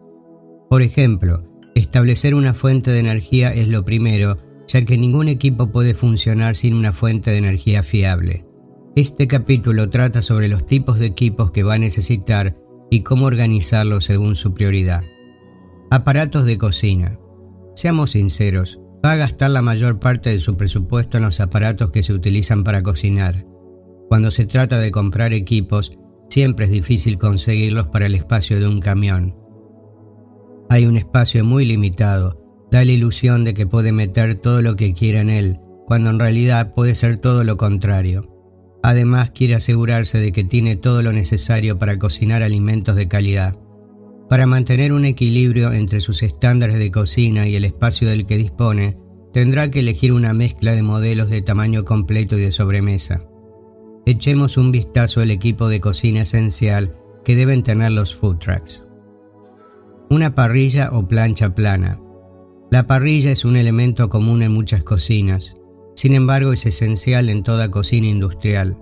Por 0.69 0.81
ejemplo, 0.81 1.43
establecer 1.75 2.35
una 2.35 2.53
fuente 2.53 2.91
de 2.91 2.99
energía 2.99 3.53
es 3.53 3.67
lo 3.67 3.83
primero, 3.83 4.37
ya 4.67 4.85
que 4.85 4.97
ningún 4.97 5.27
equipo 5.27 5.71
puede 5.71 5.93
funcionar 5.93 6.55
sin 6.55 6.73
una 6.75 6.93
fuente 6.93 7.31
de 7.31 7.37
energía 7.37 7.83
fiable. 7.83 8.45
Este 8.95 9.27
capítulo 9.27 9.89
trata 9.89 10.21
sobre 10.21 10.47
los 10.47 10.65
tipos 10.65 10.99
de 10.99 11.07
equipos 11.07 11.51
que 11.51 11.63
va 11.63 11.75
a 11.75 11.79
necesitar 11.79 12.55
y 12.91 13.01
cómo 13.01 13.25
organizarlos 13.25 14.05
según 14.05 14.35
su 14.35 14.53
prioridad. 14.53 15.03
Aparatos 15.91 16.45
de 16.45 16.57
cocina. 16.57 17.19
Seamos 17.75 18.11
sinceros, 18.11 18.79
va 19.03 19.13
a 19.13 19.15
gastar 19.15 19.51
la 19.51 19.61
mayor 19.61 19.99
parte 19.99 20.29
de 20.29 20.39
su 20.39 20.55
presupuesto 20.55 21.17
en 21.17 21.23
los 21.23 21.39
aparatos 21.39 21.91
que 21.91 22.03
se 22.03 22.13
utilizan 22.13 22.63
para 22.63 22.83
cocinar. 22.83 23.45
Cuando 24.09 24.31
se 24.31 24.47
trata 24.47 24.79
de 24.79 24.89
comprar 24.89 25.33
equipos, 25.33 25.97
siempre 26.31 26.65
es 26.65 26.71
difícil 26.71 27.19
conseguirlos 27.19 27.87
para 27.87 28.07
el 28.07 28.15
espacio 28.15 28.59
de 28.59 28.65
un 28.65 28.79
camión. 28.79 29.35
Hay 30.67 30.87
un 30.87 30.97
espacio 30.97 31.45
muy 31.45 31.63
limitado, 31.63 32.67
da 32.71 32.83
la 32.83 32.91
ilusión 32.91 33.43
de 33.43 33.53
que 33.53 33.67
puede 33.67 33.91
meter 33.91 34.33
todo 34.33 34.63
lo 34.63 34.75
que 34.75 34.95
quiera 34.95 35.21
en 35.21 35.29
él, 35.29 35.59
cuando 35.85 36.09
en 36.09 36.17
realidad 36.17 36.73
puede 36.73 36.95
ser 36.95 37.19
todo 37.19 37.43
lo 37.43 37.57
contrario. 37.57 38.35
Además 38.81 39.29
quiere 39.29 39.53
asegurarse 39.53 40.17
de 40.19 40.31
que 40.31 40.43
tiene 40.43 40.75
todo 40.75 41.03
lo 41.03 41.13
necesario 41.13 41.77
para 41.77 41.99
cocinar 41.99 42.41
alimentos 42.41 42.95
de 42.95 43.07
calidad. 43.07 43.59
Para 44.27 44.47
mantener 44.47 44.91
un 44.91 45.05
equilibrio 45.05 45.71
entre 45.71 46.01
sus 46.01 46.23
estándares 46.23 46.79
de 46.79 46.89
cocina 46.89 47.47
y 47.47 47.55
el 47.55 47.65
espacio 47.65 48.07
del 48.07 48.25
que 48.25 48.37
dispone, 48.37 48.97
tendrá 49.33 49.69
que 49.69 49.81
elegir 49.81 50.13
una 50.13 50.33
mezcla 50.33 50.73
de 50.73 50.81
modelos 50.81 51.29
de 51.29 51.43
tamaño 51.43 51.85
completo 51.85 52.37
y 52.39 52.41
de 52.41 52.51
sobremesa. 52.51 53.28
Echemos 54.09 54.57
un 54.57 54.71
vistazo 54.71 55.21
al 55.21 55.29
equipo 55.29 55.69
de 55.69 55.79
cocina 55.79 56.21
esencial 56.21 56.95
que 57.23 57.35
deben 57.35 57.61
tener 57.61 57.91
los 57.91 58.15
food 58.15 58.39
trucks. 58.39 58.83
Una 60.09 60.33
parrilla 60.33 60.89
o 60.93 61.07
plancha 61.07 61.53
plana. 61.53 62.01
La 62.71 62.87
parrilla 62.87 63.31
es 63.31 63.45
un 63.45 63.55
elemento 63.55 64.09
común 64.09 64.41
en 64.41 64.51
muchas 64.51 64.83
cocinas, 64.83 65.57
sin 65.95 66.15
embargo 66.15 66.53
es 66.53 66.65
esencial 66.65 67.29
en 67.29 67.43
toda 67.43 67.69
cocina 67.69 68.07
industrial. 68.07 68.79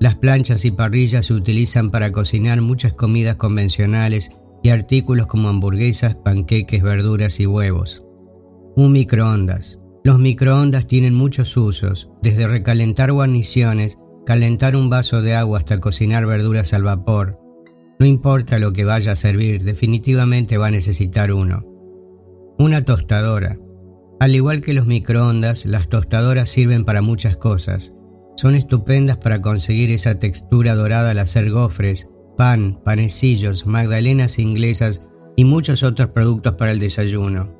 Las 0.00 0.16
planchas 0.16 0.64
y 0.64 0.72
parrillas 0.72 1.26
se 1.26 1.34
utilizan 1.34 1.92
para 1.92 2.10
cocinar 2.10 2.60
muchas 2.60 2.94
comidas 2.94 3.36
convencionales 3.36 4.32
y 4.64 4.70
artículos 4.70 5.28
como 5.28 5.50
hamburguesas, 5.50 6.16
panqueques, 6.16 6.82
verduras 6.82 7.38
y 7.38 7.46
huevos. 7.46 8.02
Un 8.74 8.90
microondas. 8.90 9.78
Los 10.02 10.18
microondas 10.18 10.88
tienen 10.88 11.14
muchos 11.14 11.56
usos, 11.56 12.10
desde 12.22 12.48
recalentar 12.48 13.12
guarniciones, 13.12 13.98
calentar 14.26 14.76
un 14.76 14.90
vaso 14.90 15.22
de 15.22 15.34
agua 15.34 15.58
hasta 15.58 15.80
cocinar 15.80 16.26
verduras 16.26 16.72
al 16.74 16.82
vapor, 16.82 17.44
no 17.98 18.06
importa 18.06 18.58
lo 18.58 18.72
que 18.72 18.84
vaya 18.84 19.12
a 19.12 19.16
servir, 19.16 19.62
definitivamente 19.62 20.58
va 20.58 20.66
a 20.66 20.72
necesitar 20.72 21.32
uno. 21.32 21.64
Una 22.58 22.84
tostadora. 22.84 23.56
Al 24.20 24.34
igual 24.34 24.62
que 24.62 24.74
los 24.74 24.86
microondas, 24.86 25.64
las 25.64 25.88
tostadoras 25.88 26.48
sirven 26.48 26.84
para 26.84 27.02
muchas 27.02 27.36
cosas. 27.36 27.94
Son 28.36 28.56
estupendas 28.56 29.16
para 29.16 29.40
conseguir 29.40 29.92
esa 29.92 30.18
textura 30.18 30.74
dorada 30.74 31.12
al 31.12 31.18
hacer 31.18 31.50
gofres, 31.50 32.08
pan, 32.36 32.80
panecillos, 32.84 33.64
magdalenas 33.64 34.38
inglesas 34.40 35.02
y 35.36 35.44
muchos 35.44 35.82
otros 35.84 36.10
productos 36.10 36.54
para 36.54 36.72
el 36.72 36.80
desayuno. 36.80 37.56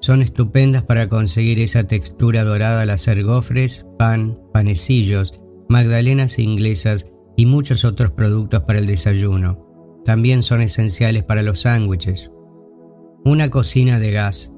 Son 0.00 0.22
estupendas 0.22 0.82
para 0.82 1.08
conseguir 1.08 1.60
esa 1.60 1.84
textura 1.84 2.44
dorada 2.44 2.82
al 2.82 2.90
hacer 2.90 3.22
gofres, 3.22 3.86
pan, 3.98 4.38
panecillos, 4.52 5.40
magdalenas 5.68 6.38
inglesas 6.38 7.12
y 7.36 7.46
muchos 7.46 7.84
otros 7.84 8.12
productos 8.12 8.62
para 8.62 8.78
el 8.78 8.86
desayuno. 8.86 9.64
También 10.04 10.42
son 10.42 10.60
esenciales 10.60 11.24
para 11.24 11.42
los 11.42 11.60
sándwiches. 11.60 12.30
Una 13.24 13.48
cocina 13.50 13.98
de 13.98 14.12
gas. 14.12 14.52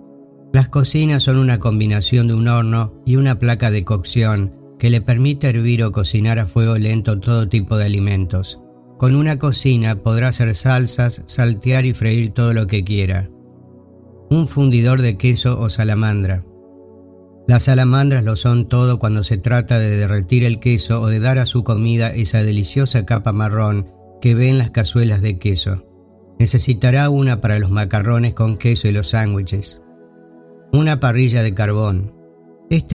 Las 0.53 0.69
cocinas 0.69 1.23
son 1.23 1.37
una 1.37 1.59
combinación 1.59 2.28
de 2.28 2.35
un 2.35 2.49
horno 2.49 3.01
y 3.07 3.16
una 3.16 3.39
placa 3.39 3.70
de 3.70 3.85
cocción 3.85 4.55
que 4.78 4.91
le 4.91 5.01
permite 5.01 5.49
hervir 5.49 5.85
o 5.85 5.93
cocinar 5.93 6.39
a 6.39 6.47
fuego 6.47 6.77
lento 6.77 7.19
todo 7.20 7.49
tipo 7.49 7.77
de 7.77 7.85
alimentos. 7.85 8.61
Con 8.99 9.15
una 9.15 9.39
cocina 9.39 10.03
podrá 10.03 10.28
hacer 10.28 10.55
salsas, 10.55 11.23
saltear 11.27 11.85
y 11.87 11.93
freír 11.93 12.31
todo 12.31 12.53
lo 12.53 12.66
que 12.66 12.83
quiera. 12.83 13.31
Un 14.31 14.49
fundidor 14.49 15.03
de 15.03 15.16
queso 15.16 15.59
o 15.59 15.69
salamandra. 15.69 16.45
Las 17.47 17.64
salamandras 17.64 18.24
lo 18.24 18.35
son 18.35 18.68
todo 18.68 18.98
cuando 18.98 19.23
se 19.23 19.39
trata 19.39 19.78
de 19.78 19.97
derretir 19.97 20.43
el 20.43 20.59
queso 20.59 21.01
o 21.01 21.06
de 21.06 21.20
dar 21.20 21.39
a 21.39 21.47
su 21.47 21.62
comida 21.62 22.10
esa 22.10 22.43
deliciosa 22.43 23.06
capa 23.06 23.32
marrón 23.32 23.89
que 24.20 24.35
ve 24.35 24.48
en 24.48 24.59
las 24.59 24.73
cazuelas 24.73 25.23
de 25.23 25.39
queso. 25.39 25.85
Necesitará 26.40 27.09
una 27.09 27.40
para 27.40 27.60
los 27.60 27.70
macarrones 27.70 28.35
con 28.35 28.56
queso 28.56 28.89
y 28.89 28.93
los 28.93 29.10
sándwiches. 29.10 29.81
Una 30.73 30.98
parrilla 30.98 31.44
de 31.44 31.55
carbón. 31.55 32.14
Este 32.68 32.95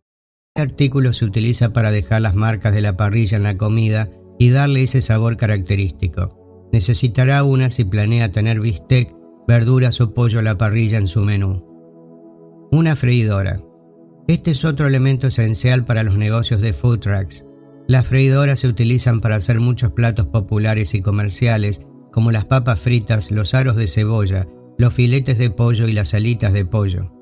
Artículo 0.55 1.13
se 1.13 1.23
utiliza 1.23 1.71
para 1.71 1.91
dejar 1.91 2.21
las 2.21 2.35
marcas 2.35 2.73
de 2.73 2.81
la 2.81 2.97
parrilla 2.97 3.37
en 3.37 3.43
la 3.43 3.55
comida 3.55 4.09
y 4.37 4.49
darle 4.49 4.83
ese 4.83 5.01
sabor 5.01 5.37
característico. 5.37 6.69
Necesitará 6.73 7.43
una 7.43 7.69
si 7.69 7.85
planea 7.85 8.31
tener 8.31 8.59
bistec, 8.59 9.15
verduras 9.47 10.01
o 10.01 10.13
pollo 10.13 10.39
a 10.39 10.43
la 10.43 10.57
parrilla 10.57 10.97
en 10.97 11.07
su 11.07 11.21
menú. 11.21 11.67
Una 12.71 12.97
freidora. 12.97 13.61
Este 14.27 14.51
es 14.51 14.65
otro 14.65 14.87
elemento 14.87 15.27
esencial 15.27 15.85
para 15.85 16.03
los 16.03 16.17
negocios 16.17 16.61
de 16.61 16.73
food 16.73 16.99
trucks. 16.99 17.45
Las 17.87 18.07
freidoras 18.07 18.59
se 18.59 18.67
utilizan 18.67 19.21
para 19.21 19.37
hacer 19.37 19.59
muchos 19.59 19.91
platos 19.91 20.27
populares 20.27 20.93
y 20.93 21.01
comerciales, 21.01 21.81
como 22.11 22.31
las 22.31 22.45
papas 22.45 22.79
fritas, 22.79 23.31
los 23.31 23.53
aros 23.53 23.77
de 23.77 23.87
cebolla, 23.87 24.47
los 24.77 24.93
filetes 24.93 25.37
de 25.37 25.49
pollo 25.49 25.87
y 25.87 25.93
las 25.93 26.13
alitas 26.13 26.51
de 26.51 26.65
pollo. 26.65 27.20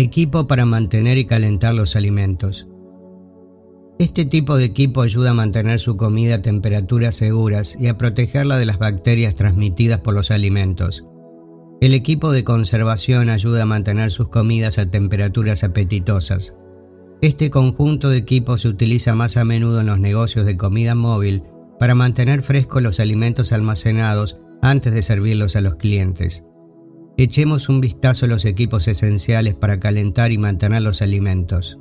Equipo 0.00 0.46
para 0.46 0.64
mantener 0.64 1.18
y 1.18 1.26
calentar 1.26 1.74
los 1.74 1.94
alimentos. 1.94 2.66
Este 3.98 4.24
tipo 4.24 4.56
de 4.56 4.64
equipo 4.64 5.02
ayuda 5.02 5.32
a 5.32 5.34
mantener 5.34 5.78
su 5.78 5.98
comida 5.98 6.36
a 6.36 6.42
temperaturas 6.42 7.16
seguras 7.16 7.76
y 7.78 7.88
a 7.88 7.98
protegerla 7.98 8.56
de 8.56 8.64
las 8.64 8.78
bacterias 8.78 9.34
transmitidas 9.34 10.00
por 10.00 10.14
los 10.14 10.30
alimentos. 10.30 11.04
El 11.82 11.92
equipo 11.92 12.32
de 12.32 12.44
conservación 12.44 13.28
ayuda 13.28 13.64
a 13.64 13.66
mantener 13.66 14.10
sus 14.10 14.30
comidas 14.30 14.78
a 14.78 14.90
temperaturas 14.90 15.64
apetitosas. 15.64 16.56
Este 17.20 17.50
conjunto 17.50 18.08
de 18.08 18.16
equipos 18.16 18.62
se 18.62 18.68
utiliza 18.68 19.14
más 19.14 19.36
a 19.36 19.44
menudo 19.44 19.80
en 19.80 19.86
los 19.88 20.00
negocios 20.00 20.46
de 20.46 20.56
comida 20.56 20.94
móvil 20.94 21.42
para 21.78 21.94
mantener 21.94 22.40
frescos 22.40 22.82
los 22.82 23.00
alimentos 23.00 23.52
almacenados 23.52 24.38
antes 24.62 24.94
de 24.94 25.02
servirlos 25.02 25.56
a 25.56 25.60
los 25.60 25.74
clientes. 25.74 26.46
Echemos 27.16 27.68
un 27.68 27.80
vistazo 27.80 28.26
a 28.26 28.28
los 28.28 28.44
equipos 28.44 28.88
esenciales 28.88 29.54
para 29.54 29.78
calentar 29.78 30.32
y 30.32 30.38
mantener 30.38 30.82
los 30.82 31.02
alimentos. 31.02 31.78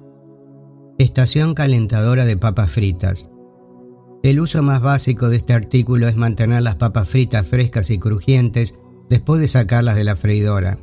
Estación 0.97 1.53
calentadora 1.53 2.25
de 2.25 2.35
papas 2.35 2.71
fritas. 2.71 3.29
El 4.21 4.41
uso 4.41 4.61
más 4.61 4.81
básico 4.81 5.29
de 5.29 5.37
este 5.37 5.53
artículo 5.53 6.09
es 6.09 6.17
mantener 6.17 6.61
las 6.61 6.75
papas 6.75 7.07
fritas 7.07 7.47
frescas 7.47 7.89
y 7.89 7.99
crujientes 7.99 8.75
después 9.09 9.39
de 9.39 9.47
sacarlas 9.47 9.95
de 9.95 10.03
la 10.03 10.17
freidora. 10.17 10.79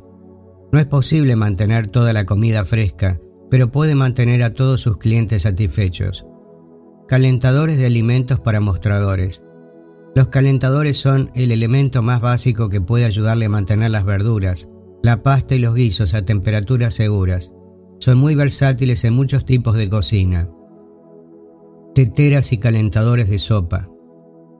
No 0.71 0.79
es 0.79 0.85
posible 0.85 1.35
mantener 1.35 1.87
toda 1.87 2.13
la 2.13 2.25
comida 2.25 2.65
fresca, 2.65 3.19
pero 3.49 3.71
puede 3.71 3.95
mantener 3.95 4.43
a 4.43 4.53
todos 4.53 4.81
sus 4.81 4.97
clientes 4.97 5.43
satisfechos. 5.43 6.25
Calentadores 7.07 7.77
de 7.77 7.85
alimentos 7.85 8.39
para 8.39 8.59
mostradores. 8.59 9.45
Los 10.17 10.29
calentadores 10.29 10.97
son 10.97 11.29
el 11.35 11.51
elemento 11.51 12.01
más 12.01 12.21
básico 12.21 12.69
que 12.69 12.81
puede 12.81 13.05
ayudarle 13.05 13.45
a 13.45 13.49
mantener 13.49 13.91
las 13.91 14.03
verduras, 14.03 14.67
la 15.03 15.21
pasta 15.21 15.53
y 15.53 15.59
los 15.59 15.75
guisos 15.75 16.15
a 16.15 16.25
temperaturas 16.25 16.95
seguras. 16.95 17.53
Son 17.99 18.17
muy 18.17 18.33
versátiles 18.33 19.03
en 19.03 19.13
muchos 19.13 19.45
tipos 19.45 19.75
de 19.75 19.87
cocina. 19.87 20.49
Teteras 21.93 22.51
y 22.51 22.57
calentadores 22.57 23.29
de 23.29 23.37
sopa. 23.37 23.91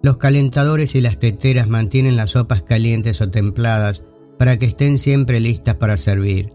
Los 0.03 0.17
calentadores 0.17 0.93
y 0.93 1.01
las 1.01 1.17
teteras 1.17 1.67
mantienen 1.67 2.17
las 2.17 2.29
sopas 2.29 2.61
calientes 2.61 3.19
o 3.21 3.31
templadas 3.31 4.05
para 4.37 4.59
que 4.59 4.67
estén 4.67 4.99
siempre 4.99 5.39
listas 5.39 5.73
para 5.73 5.97
servir. 5.97 6.53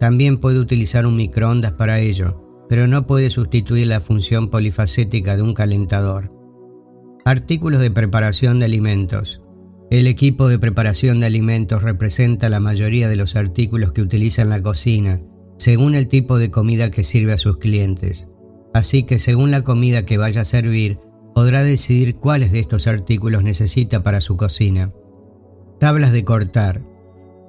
También 0.00 0.38
puede 0.38 0.58
utilizar 0.58 1.06
un 1.06 1.14
microondas 1.14 1.70
para 1.74 2.00
ello. 2.00 2.66
pero 2.68 2.88
no 2.88 3.06
puede 3.06 3.30
sustituir 3.30 3.86
la 3.86 4.00
función 4.00 4.48
polifacética 4.48 5.36
de 5.36 5.42
un 5.42 5.54
calentador. 5.54 6.39
Artículos 7.24 7.80
de 7.80 7.90
preparación 7.90 8.58
de 8.58 8.64
alimentos. 8.64 9.42
El 9.90 10.06
equipo 10.06 10.48
de 10.48 10.58
preparación 10.58 11.20
de 11.20 11.26
alimentos 11.26 11.82
representa 11.82 12.48
la 12.48 12.60
mayoría 12.60 13.08
de 13.08 13.16
los 13.16 13.36
artículos 13.36 13.92
que 13.92 14.00
utiliza 14.00 14.40
en 14.42 14.48
la 14.48 14.62
cocina, 14.62 15.20
según 15.58 15.94
el 15.94 16.08
tipo 16.08 16.38
de 16.38 16.50
comida 16.50 16.90
que 16.90 17.04
sirve 17.04 17.34
a 17.34 17.38
sus 17.38 17.58
clientes. 17.58 18.30
Así 18.72 19.02
que 19.02 19.18
según 19.18 19.50
la 19.50 19.62
comida 19.62 20.06
que 20.06 20.16
vaya 20.16 20.42
a 20.42 20.46
servir, 20.46 20.98
podrá 21.34 21.62
decidir 21.62 22.16
cuáles 22.16 22.52
de 22.52 22.60
estos 22.60 22.86
artículos 22.86 23.42
necesita 23.42 24.02
para 24.02 24.22
su 24.22 24.36
cocina. 24.36 24.90
Tablas 25.78 26.12
de 26.12 26.24
cortar. 26.24 26.80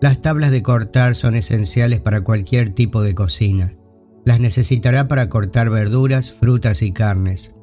Las 0.02 0.22
tablas 0.22 0.52
de 0.52 0.64
cortar 0.64 1.16
son 1.16 1.36
esenciales 1.36 2.02
para 2.02 2.22
cualquier 2.22 2.72
tipo 2.72 3.04
de 3.04 3.16
cocina. 3.16 3.78
Las 4.26 4.40
necesitará 4.40 5.08
para 5.08 5.30
cortar 5.30 5.70
verduras, 5.70 6.32
frutas 6.32 6.82
y 6.82 6.92
carnes. 6.92 7.56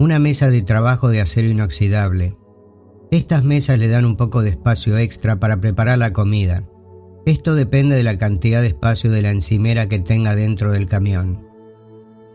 Una 0.00 0.18
mesa 0.18 0.48
de 0.48 0.62
trabajo 0.62 1.10
de 1.10 1.20
acero 1.20 1.50
inoxidable. 1.50 2.34
Estas 3.10 3.44
mesas 3.44 3.78
le 3.78 3.86
dan 3.86 4.06
un 4.06 4.16
poco 4.16 4.40
de 4.40 4.48
espacio 4.48 4.96
extra 4.96 5.38
para 5.38 5.60
preparar 5.60 5.98
la 5.98 6.14
comida. 6.14 6.62
Esto 7.26 7.54
depende 7.54 7.96
de 7.96 8.02
la 8.02 8.16
cantidad 8.16 8.62
de 8.62 8.68
espacio 8.68 9.10
de 9.10 9.20
la 9.20 9.30
encimera 9.30 9.90
que 9.90 9.98
tenga 9.98 10.34
dentro 10.34 10.72
del 10.72 10.86
camión. 10.86 11.46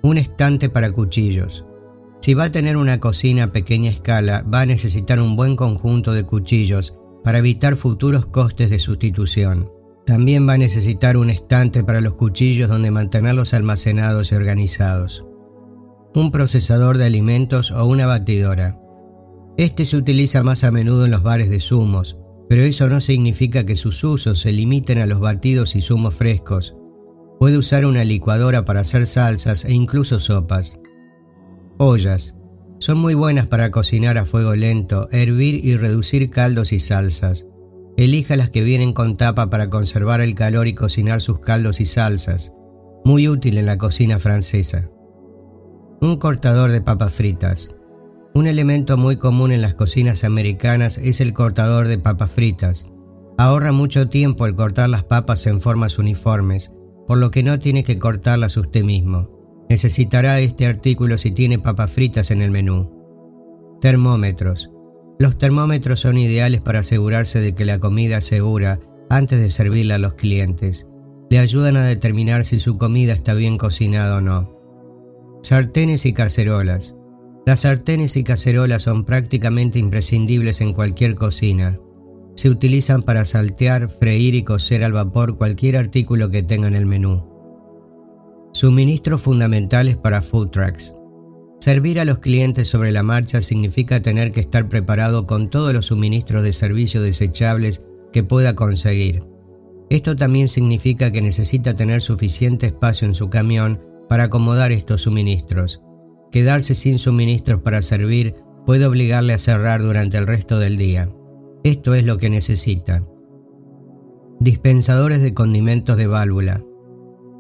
Un 0.04 0.20
estante 0.20 0.70
para 0.70 0.92
cuchillos. 0.92 1.66
Si 2.22 2.36
va 2.36 2.44
a 2.44 2.52
tener 2.52 2.78
una 2.78 3.00
cocina 3.00 3.46
a 3.46 3.52
pequeña 3.52 3.90
escala, 3.90 4.44
va 4.44 4.62
a 4.62 4.68
necesitar 4.68 5.20
un 5.20 5.36
buen 5.36 5.56
conjunto 5.56 6.14
de 6.14 6.24
cuchillos 6.24 6.94
para 7.24 7.40
evitar 7.40 7.78
futuros 7.78 8.28
costes 8.28 8.70
de 8.70 8.78
sustitución. 8.78 9.72
También 10.06 10.48
va 10.48 10.54
a 10.54 10.60
necesitar 10.60 11.18
un 11.18 11.32
estante 11.32 11.84
para 11.84 12.00
los 12.00 12.14
cuchillos 12.14 12.70
donde 12.70 12.92
mantenerlos 12.92 13.56
almacenados 13.56 14.32
y 14.32 14.36
organizados. 14.36 15.26
Un 16.16 16.32
procesador 16.32 16.98
de 16.98 17.04
alimentos 17.04 17.72
o 17.72 17.86
una 17.86 18.08
batidora. 18.08 18.80
Este 19.58 19.86
se 19.86 19.98
utiliza 19.98 20.44
más 20.44 20.64
a 20.64 20.72
menudo 20.72 21.04
en 21.04 21.12
los 21.12 21.24
bares 21.24 21.50
de 21.50 21.60
zumos, 21.60 22.18
pero 22.48 22.64
eso 22.64 22.88
no 22.88 23.02
significa 23.02 23.66
que 23.66 23.76
sus 23.76 24.02
usos 24.02 24.40
se 24.40 24.54
limiten 24.54 25.00
a 25.00 25.08
los 25.08 25.20
batidos 25.20 25.76
y 25.76 25.82
zumos 25.82 26.14
frescos. 26.14 26.74
Puede 27.38 27.58
usar 27.58 27.86
una 27.86 28.06
licuadora 28.06 28.64
para 28.64 28.80
hacer 28.80 29.08
salsas 29.08 29.66
e 29.66 29.74
incluso 29.74 30.22
sopas. 30.22 30.80
Ollas. 31.78 32.38
Son 32.80 32.98
muy 32.98 33.14
buenas 33.14 33.48
para 33.48 33.72
cocinar 33.72 34.18
a 34.18 34.26
fuego 34.26 34.56
lento, 34.56 35.10
hervir 35.12 35.66
y 35.66 35.76
reducir 35.76 36.30
caldos 36.30 36.72
y 36.72 36.80
salsas. 36.80 37.46
Elija 37.98 38.38
las 38.38 38.50
que 38.50 38.64
vienen 38.64 38.94
con 38.94 39.18
tapa 39.18 39.50
para 39.50 39.70
conservar 39.70 40.22
el 40.22 40.34
calor 40.34 40.68
y 40.68 40.76
cocinar 40.76 41.22
sus 41.22 41.40
caldos 41.40 41.82
y 41.82 41.86
salsas. 41.86 42.54
Muy 43.04 43.28
útil 43.28 43.58
en 43.58 43.66
la 43.66 43.78
cocina 43.78 44.18
francesa. 44.18 44.90
Un 46.06 46.18
cortador 46.18 46.72
de 46.72 46.82
papas 46.82 47.14
fritas. 47.16 47.76
Un 48.36 48.46
elemento 48.46 48.96
muy 48.96 49.18
común 49.18 49.52
en 49.52 49.64
las 49.64 49.74
cocinas 49.74 50.24
americanas 50.24 51.00
es 51.00 51.20
el 51.20 51.34
cortador 51.34 51.88
de 51.88 51.98
papas 51.98 52.30
fritas. 52.30 52.94
Ahorra 53.40 53.72
mucho 53.72 54.08
tiempo 54.08 54.44
al 54.46 54.56
cortar 54.56 54.88
las 54.88 55.04
papas 55.04 55.48
en 55.48 55.60
formas 55.60 55.98
uniformes, 55.98 56.72
por 57.08 57.18
lo 57.18 57.32
que 57.32 57.42
no 57.42 57.58
tiene 57.58 57.84
que 57.84 57.98
cortarlas 57.98 58.56
usted 58.56 58.84
mismo. 58.84 59.66
Necesitará 59.68 60.40
este 60.40 60.68
artículo 60.68 61.18
si 61.18 61.32
tiene 61.32 61.58
papas 61.58 61.92
fritas 61.92 62.30
en 62.30 62.44
el 62.44 62.52
menú. 62.52 62.92
Termómetros. 63.82 64.70
Los 65.18 65.40
termómetros 65.40 66.02
son 66.02 66.20
ideales 66.20 66.62
para 66.62 66.82
asegurarse 66.82 67.42
de 67.42 67.56
que 67.56 67.66
la 67.66 67.80
comida 67.80 68.20
es 68.20 68.26
segura 68.26 68.80
antes 69.10 69.40
de 69.40 69.50
servirla 69.50 69.96
a 69.96 69.98
los 69.98 70.14
clientes. 70.14 70.86
Le 71.32 71.40
ayudan 71.40 71.78
a 71.78 71.84
determinar 71.84 72.46
si 72.46 72.60
su 72.60 72.78
comida 72.78 73.14
está 73.14 73.34
bien 73.34 73.58
cocinada 73.58 74.18
o 74.18 74.22
no. 74.22 74.55
Sartenes 75.48 76.08
y 76.08 76.14
cacerolas. 76.14 76.96
Las 77.46 77.60
sartenes 77.60 78.18
y 78.18 78.24
cacerolas 78.24 78.82
son 78.82 79.06
prácticamente 79.06 79.78
imprescindibles 79.78 80.60
en 80.60 80.74
cualquier 80.74 81.14
cocina. 81.14 81.80
Se 82.34 82.50
utilizan 82.50 83.04
para 83.04 83.26
saltear, 83.26 83.88
freír 83.88 84.34
y 84.34 84.44
cocer 84.44 84.84
al 84.84 84.94
vapor 84.94 85.38
cualquier 85.38 85.78
artículo 85.78 86.32
que 86.32 86.42
tenga 86.42 86.68
en 86.68 86.74
el 86.74 86.88
menú. 86.88 87.30
Suministros 88.54 89.22
fundamentales 89.22 89.98
para 89.98 90.24
food 90.24 90.50
trucks. 90.50 90.96
Servir 91.60 92.00
a 92.00 92.06
los 92.06 92.18
clientes 92.18 92.68
sobre 92.68 92.92
la 92.92 93.04
marcha 93.04 93.40
significa 93.40 94.02
tener 94.02 94.32
que 94.32 94.42
estar 94.42 94.68
preparado 94.68 95.28
con 95.28 95.52
todos 95.52 95.76
los 95.76 95.86
suministros 95.86 96.42
de 96.42 96.54
servicio 96.54 97.04
desechables 97.04 97.84
que 98.12 98.24
pueda 98.24 98.56
conseguir. 98.56 99.22
Esto 99.92 100.16
también 100.16 100.48
significa 100.48 101.12
que 101.12 101.22
necesita 101.22 101.76
tener 101.76 102.02
suficiente 102.02 102.66
espacio 102.66 103.08
en 103.08 103.14
su 103.14 103.30
camión 103.30 103.80
para 104.08 104.26
acomodar 104.26 104.72
estos 104.72 105.02
suministros. 105.02 105.82
Quedarse 106.32 106.76
sin 106.76 107.00
suministros 107.00 107.62
para 107.62 107.82
servir 107.82 108.36
puede 108.66 108.86
obligarle 108.86 109.34
a 109.34 109.38
cerrar 109.38 109.82
durante 109.82 110.18
el 110.18 110.28
resto 110.28 110.60
del 110.60 110.78
día. 110.78 111.10
Esto 111.64 111.94
es 111.96 112.06
lo 112.06 112.18
que 112.18 112.30
necesita. 112.30 113.04
Dispensadores 114.40 115.24
de 115.24 115.34
condimentos 115.34 115.98
de 115.98 116.08
válvula. 116.08 116.64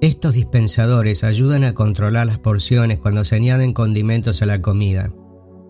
Estos 0.02 0.34
dispensadores 0.34 1.24
ayudan 1.24 1.64
a 1.64 1.74
controlar 1.74 2.28
las 2.28 2.40
porciones 2.40 3.00
cuando 3.00 3.26
se 3.26 3.36
añaden 3.36 3.74
condimentos 3.74 4.42
a 4.42 4.46
la 4.46 4.62
comida. 4.62 5.12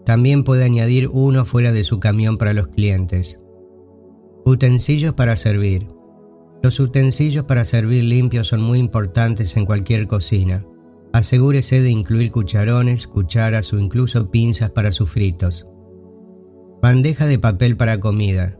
También 0.05 0.43
puede 0.43 0.65
añadir 0.65 1.09
uno 1.11 1.45
fuera 1.45 1.71
de 1.71 1.83
su 1.83 1.99
camión 1.99 2.37
para 2.37 2.53
los 2.53 2.67
clientes. 2.67 3.39
Utensilios 4.45 5.15
para 5.15 5.35
servir. 5.35 5.87
Los 6.61 6.79
utensilios 6.79 7.45
para 7.45 7.65
servir 7.65 8.03
limpios 8.03 8.47
son 8.47 8.61
muy 8.61 8.79
importantes 8.79 9.57
en 9.57 9.65
cualquier 9.65 10.07
cocina. 10.07 10.65
Asegúrese 11.15 11.81
de 11.81 11.89
incluir 11.89 12.29
cucharones, 12.29 13.07
cucharas 13.07 13.71
o 13.71 13.79
incluso 13.79 14.29
pinzas 14.31 14.71
para 14.71 14.91
sus 14.91 15.09
fritos. 15.09 15.65
Bandeja 16.81 17.25
de 17.25 17.39
papel 17.39 17.77
para 17.77 18.01
comida. 18.01 18.59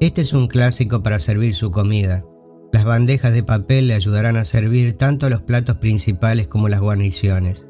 Este 0.00 0.22
es 0.22 0.32
un 0.32 0.46
clásico 0.46 1.02
para 1.02 1.18
servir 1.18 1.54
su 1.54 1.70
comida. 1.70 2.24
Las 2.72 2.86
bandejas 2.86 3.34
de 3.34 3.42
papel 3.42 3.88
le 3.88 3.92
ayudarán 3.92 4.38
a 4.38 4.46
servir 4.46 4.94
tanto 4.94 5.28
los 5.28 5.42
platos 5.42 5.76
principales 5.76 6.48
como 6.48 6.70
las 6.70 6.80
guarniciones. 6.80 7.68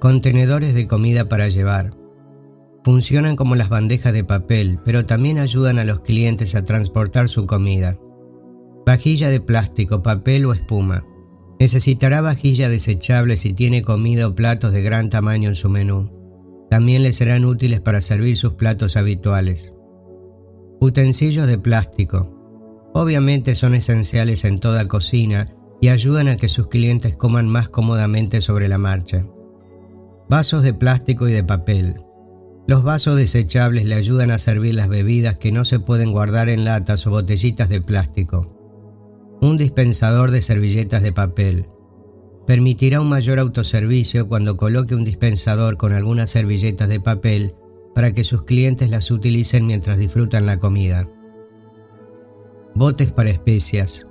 Contenedores 0.00 0.72
de 0.72 0.86
comida 0.86 1.28
para 1.28 1.50
llevar. 1.50 1.90
Funcionan 2.82 3.36
como 3.36 3.56
las 3.56 3.68
bandejas 3.68 4.14
de 4.14 4.24
papel, 4.24 4.80
pero 4.86 5.04
también 5.04 5.38
ayudan 5.38 5.78
a 5.78 5.84
los 5.84 6.00
clientes 6.00 6.54
a 6.54 6.64
transportar 6.64 7.28
su 7.28 7.44
comida. 7.44 7.98
Vajilla 8.86 9.28
de 9.28 9.40
plástico, 9.40 10.02
papel 10.02 10.46
o 10.46 10.54
espuma. 10.54 11.04
Necesitará 11.58 12.20
vajilla 12.20 12.68
desechable 12.68 13.36
si 13.36 13.52
tiene 13.52 13.82
comida 13.82 14.26
o 14.26 14.34
platos 14.34 14.72
de 14.72 14.82
gran 14.82 15.10
tamaño 15.10 15.48
en 15.48 15.54
su 15.54 15.68
menú. 15.68 16.10
También 16.70 17.02
le 17.02 17.12
serán 17.12 17.44
útiles 17.44 17.80
para 17.80 18.00
servir 18.00 18.36
sus 18.36 18.54
platos 18.54 18.96
habituales. 18.96 19.74
Utensilios 20.80 21.46
de 21.46 21.58
plástico. 21.58 22.30
Obviamente 22.92 23.54
son 23.54 23.74
esenciales 23.74 24.44
en 24.44 24.60
toda 24.60 24.88
cocina 24.88 25.54
y 25.80 25.88
ayudan 25.88 26.28
a 26.28 26.36
que 26.36 26.48
sus 26.48 26.68
clientes 26.68 27.16
coman 27.16 27.48
más 27.48 27.68
cómodamente 27.68 28.40
sobre 28.40 28.68
la 28.68 28.78
marcha. 28.78 29.26
Vasos 30.28 30.62
de 30.62 30.74
plástico 30.74 31.28
y 31.28 31.32
de 31.32 31.44
papel. 31.44 31.96
Los 32.66 32.82
vasos 32.82 33.16
desechables 33.16 33.84
le 33.84 33.94
ayudan 33.94 34.30
a 34.30 34.38
servir 34.38 34.74
las 34.74 34.88
bebidas 34.88 35.36
que 35.36 35.52
no 35.52 35.64
se 35.64 35.80
pueden 35.80 36.12
guardar 36.12 36.48
en 36.48 36.64
latas 36.64 37.06
o 37.06 37.10
botellitas 37.10 37.68
de 37.68 37.80
plástico. 37.80 38.53
Un 39.40 39.56
dispensador 39.58 40.30
de 40.30 40.42
servilletas 40.42 41.02
de 41.02 41.12
papel. 41.12 41.66
Permitirá 42.46 43.00
un 43.00 43.08
mayor 43.08 43.38
autoservicio 43.38 44.28
cuando 44.28 44.56
coloque 44.56 44.94
un 44.94 45.04
dispensador 45.04 45.76
con 45.76 45.92
algunas 45.92 46.30
servilletas 46.30 46.88
de 46.88 47.00
papel 47.00 47.54
para 47.94 48.12
que 48.12 48.24
sus 48.24 48.44
clientes 48.44 48.90
las 48.90 49.10
utilicen 49.10 49.66
mientras 49.66 49.98
disfrutan 49.98 50.46
la 50.46 50.58
comida. 50.58 51.08
Botes 52.74 53.12
para 53.12 53.30
especias. 53.30 54.06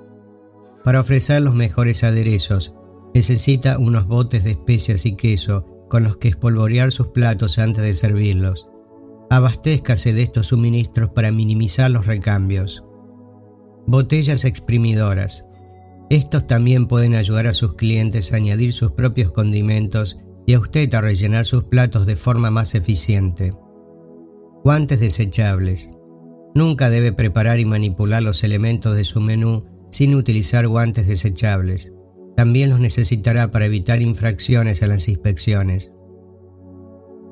Para 0.84 1.02
ofrecer 1.02 1.42
los 1.42 1.54
mejores 1.54 2.04
aderezos, 2.04 2.74
necesita 3.14 3.78
unos 3.78 4.08
botes 4.08 4.44
de 4.44 4.52
especias 4.52 5.06
y 5.06 5.16
queso 5.16 5.66
con 5.90 6.04
los 6.04 6.18
que 6.18 6.30
espolvorear 6.30 6.92
sus 6.92 7.10
platos 7.10 7.60
antes 7.60 7.84
de 7.84 7.94
servirlos. 7.94 8.68
Abastézcase 9.30 10.14
de 10.14 10.24
estos 10.24 10.48
suministros 10.48 11.12
para 11.12 11.32
minimizar 11.32 11.92
los 11.92 12.08
recambios. 12.08 12.84
Botellas 13.88 14.46
exprimidoras. 14.46 15.46
Estos 16.10 16.48
también 16.48 16.88
pueden 16.88 17.16
ayudar 17.16 17.48
a 17.48 17.54
sus 17.54 17.76
clientes 17.76 18.32
a 18.32 18.38
añadir 18.38 18.74
sus 18.74 18.92
propios 18.92 19.32
condimentos 19.32 20.18
y 20.46 20.54
a 20.54 20.60
usted 20.60 20.94
a 20.94 21.02
rellenar 21.02 21.46
sus 21.46 21.66
platos 21.66 22.06
de 22.06 22.16
forma 22.16 22.52
más 22.52 22.76
eficiente. 22.76 23.54
Guantes 24.64 25.00
desechables. 25.00 25.94
Nunca 26.56 26.90
debe 26.90 27.12
preparar 27.12 27.60
y 27.60 27.66
manipular 27.66 28.24
los 28.24 28.44
elementos 28.44 28.96
de 28.96 29.04
su 29.04 29.20
menú 29.20 29.66
sin 29.92 30.16
utilizar 30.16 30.68
guantes 30.68 31.08
desechables. 31.08 31.92
También 32.38 32.70
los 32.70 32.80
necesitará 32.80 33.52
para 33.52 33.66
evitar 33.66 34.02
infracciones 34.02 34.82
a 34.82 34.88
las 34.88 35.08
inspecciones. 35.08 35.92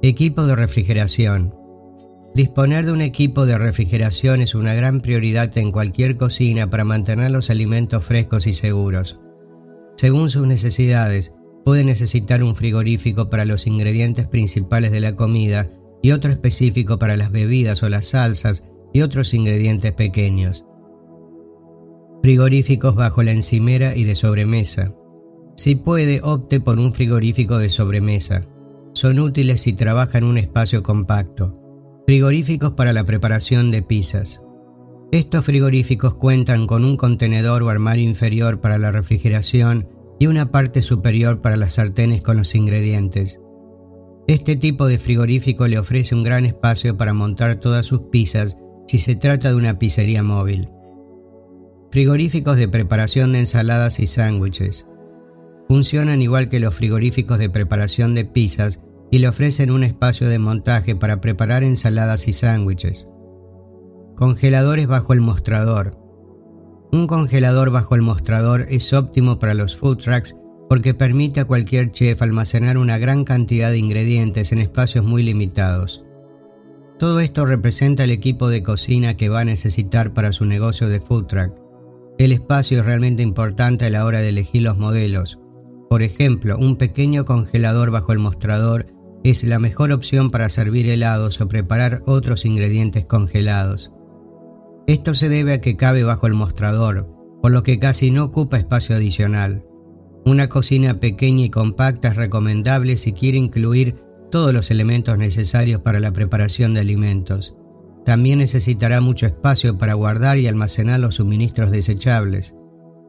Equipo 0.02 0.45
de 0.45 0.56
refrigeración. 0.56 1.56
Disponer 2.34 2.86
de 2.86 2.94
un 2.94 3.02
equipo 3.02 3.45
de 3.45 3.58
refrigeración 3.58 4.41
es 4.41 4.56
una 4.56 4.74
gran 4.74 5.02
prioridad 5.02 5.58
en 5.58 5.72
cualquier 5.72 6.16
cocina 6.16 6.70
para 6.70 6.86
mantener 6.86 7.32
los 7.32 7.49
alimentos 7.49 8.06
frescos 8.06 8.48
y 8.48 8.53
seguros. 8.53 9.20
Según 9.98 10.30
sus 10.30 10.48
necesidades, 10.48 11.34
puede 11.66 11.84
necesitar 11.84 12.41
un 12.41 12.56
frigorífico 12.56 13.30
para 13.30 13.44
los 13.44 13.68
ingredientes 13.68 14.28
principales 14.28 14.91
de 14.91 15.02
la 15.02 15.16
comida 15.16 15.70
y 16.02 16.12
otro 16.12 16.32
específico 16.32 16.98
para 16.98 17.18
las 17.18 17.32
bebidas 17.32 17.84
o 17.84 17.90
las 17.90 18.08
salsas 18.08 18.64
y 18.94 19.02
otros 19.02 19.34
ingredientes 19.34 19.91
pequeños. 19.91 20.66
Frigoríficos 22.24 22.95
bajo 22.95 23.24
la 23.24 23.34
encimera 23.34 23.95
y 23.95 24.06
de 24.06 24.16
sobremesa. 24.16 24.94
Si 25.58 25.76
puede, 25.76 26.22
opte 26.24 26.62
por 26.62 26.80
un 26.80 26.94
frigorífico 26.94 27.58
de 27.58 27.70
sobremesa. 27.70 28.48
Son 28.94 29.20
útiles 29.20 29.62
si 29.62 29.74
trabaja 29.74 30.18
en 30.18 30.24
un 30.24 30.38
espacio 30.38 30.82
compacto. 30.82 31.61
Frigoríficos 32.07 32.72
para 32.72 32.94
la 32.94 33.03
preparación 33.03 33.72
de 33.72 33.84
pizzas. 33.84 34.41
Estos 35.11 35.45
frigoríficos 35.45 36.15
cuentan 36.15 36.68
con 36.68 36.84
un 36.84 36.98
contenedor 36.98 37.64
o 37.64 37.69
armario 37.69 38.03
inferior 38.03 38.60
para 38.60 38.78
la 38.78 38.91
refrigeración 38.91 39.88
y 40.19 40.28
una 40.28 40.52
parte 40.52 40.82
superior 40.82 41.41
para 41.41 41.57
las 41.57 41.73
sartenes 41.73 42.22
con 42.22 42.38
los 42.38 42.56
ingredientes. 42.56 43.40
Este 44.28 44.56
tipo 44.56 44.88
de 44.88 44.98
frigorífico 44.98 45.68
le 45.68 45.80
ofrece 45.80 46.15
un 46.15 46.23
gran 46.23 46.45
espacio 46.45 46.98
para 46.98 47.14
montar 47.14 47.56
todas 47.56 47.86
sus 47.86 48.02
pizzas 48.11 48.57
si 48.88 48.98
se 48.98 49.15
trata 49.15 49.49
de 49.49 49.56
una 49.56 49.80
pizzería 49.80 50.23
móvil. 50.23 50.69
Frigoríficos 51.91 52.57
de 52.57 52.68
preparación 52.68 53.32
de 53.34 53.40
ensaladas 53.40 53.99
y 53.99 54.07
sándwiches. 54.07 54.86
Funcionan 55.68 56.22
igual 56.22 56.49
que 56.49 56.60
los 56.60 56.76
frigoríficos 56.76 57.38
de 57.38 57.49
preparación 57.49 58.15
de 58.15 58.26
pizzas 58.26 58.82
y 59.12 59.20
le 59.20 59.28
ofrecen 59.28 59.70
un 59.70 59.84
espacio 59.84 60.28
de 60.30 60.40
montaje 60.40 60.96
para 60.96 61.22
preparar 61.22 61.64
ensaladas 61.64 62.28
y 62.28 62.34
sándwiches. 62.34 63.08
Congeladores 64.16 64.88
bajo 64.88 65.14
el 65.14 65.22
mostrador. 65.22 65.98
Un 66.94 67.08
congelador 67.08 67.72
bajo 67.72 67.96
el 67.96 68.02
mostrador 68.02 68.66
es 68.70 68.94
óptimo 68.94 69.38
para 69.38 69.54
los 69.54 69.76
food 69.76 69.98
trucks 69.98 70.36
porque 70.70 70.94
permite 70.94 71.42
a 71.42 71.46
cualquier 71.46 71.92
chef 71.92 72.22
almacenar 72.22 72.78
una 72.78 72.98
gran 72.98 73.26
cantidad 73.26 73.72
de 73.72 73.78
ingredientes 73.78 74.54
en 74.54 74.60
espacios 74.60 75.04
muy 75.04 75.22
limitados. 75.22 76.04
Todo 76.98 77.20
esto 77.20 77.46
representa 77.46 78.06
el 78.06 78.12
equipo 78.12 78.48
de 78.48 78.64
cocina 78.64 79.18
que 79.18 79.28
va 79.28 79.42
a 79.42 79.46
necesitar 79.46 80.14
para 80.14 80.32
su 80.32 80.46
negocio 80.46 80.88
de 80.88 81.02
food 81.02 81.26
truck. 81.26 81.52
El 82.18 82.32
espacio 82.32 82.80
es 82.80 82.86
realmente 82.86 83.24
importante 83.24 83.86
a 83.86 83.90
la 83.90 84.06
hora 84.06 84.20
de 84.20 84.30
elegir 84.30 84.62
los 84.62 84.78
modelos. 84.78 85.40
Por 85.90 86.04
ejemplo, 86.04 86.58
un 86.58 86.78
pequeño 86.78 87.26
congelador 87.26 87.92
bajo 87.92 88.14
el 88.14 88.20
mostrador 88.20 88.86
es 89.23 89.43
la 89.43 89.60
mejor 89.60 89.91
opción 89.91 90.31
para 90.31 90.49
servir 90.49 90.89
helados 90.89 91.41
o 91.41 91.48
preparar 91.48 92.02
otros 92.06 92.45
ingredientes 92.45 93.06
congelados. 93.06 93.91
Esto 94.88 95.14
se 95.14 95.30
debe 95.30 95.53
a 95.53 95.61
que 95.61 95.77
cabe 95.77 96.03
bajo 96.03 96.27
el 96.27 96.34
mostrador, 96.34 97.07
por 97.41 97.52
lo 97.52 97.64
que 97.64 97.80
casi 97.80 98.11
no 98.11 98.23
ocupa 98.23 98.57
espacio 98.57 98.95
adicional. 98.95 99.64
Una 100.26 100.49
cocina 100.49 100.99
pequeña 100.99 101.45
y 101.45 101.49
compacta 101.49 102.10
es 102.10 102.15
recomendable 102.15 102.98
si 102.98 103.14
quiere 103.14 103.38
incluir 103.38 103.95
todos 104.31 104.53
los 104.53 104.72
elementos 104.72 105.18
necesarios 105.18 105.81
para 105.81 105.99
la 105.99 106.14
preparación 106.14 106.73
de 106.73 106.81
alimentos. 106.81 107.56
También 108.06 108.39
necesitará 108.39 109.02
mucho 109.02 109.27
espacio 109.27 109.77
para 109.77 109.93
guardar 109.93 110.38
y 110.38 110.48
almacenar 110.48 110.99
los 110.99 111.15
suministros 111.15 111.69
desechables. 111.69 112.56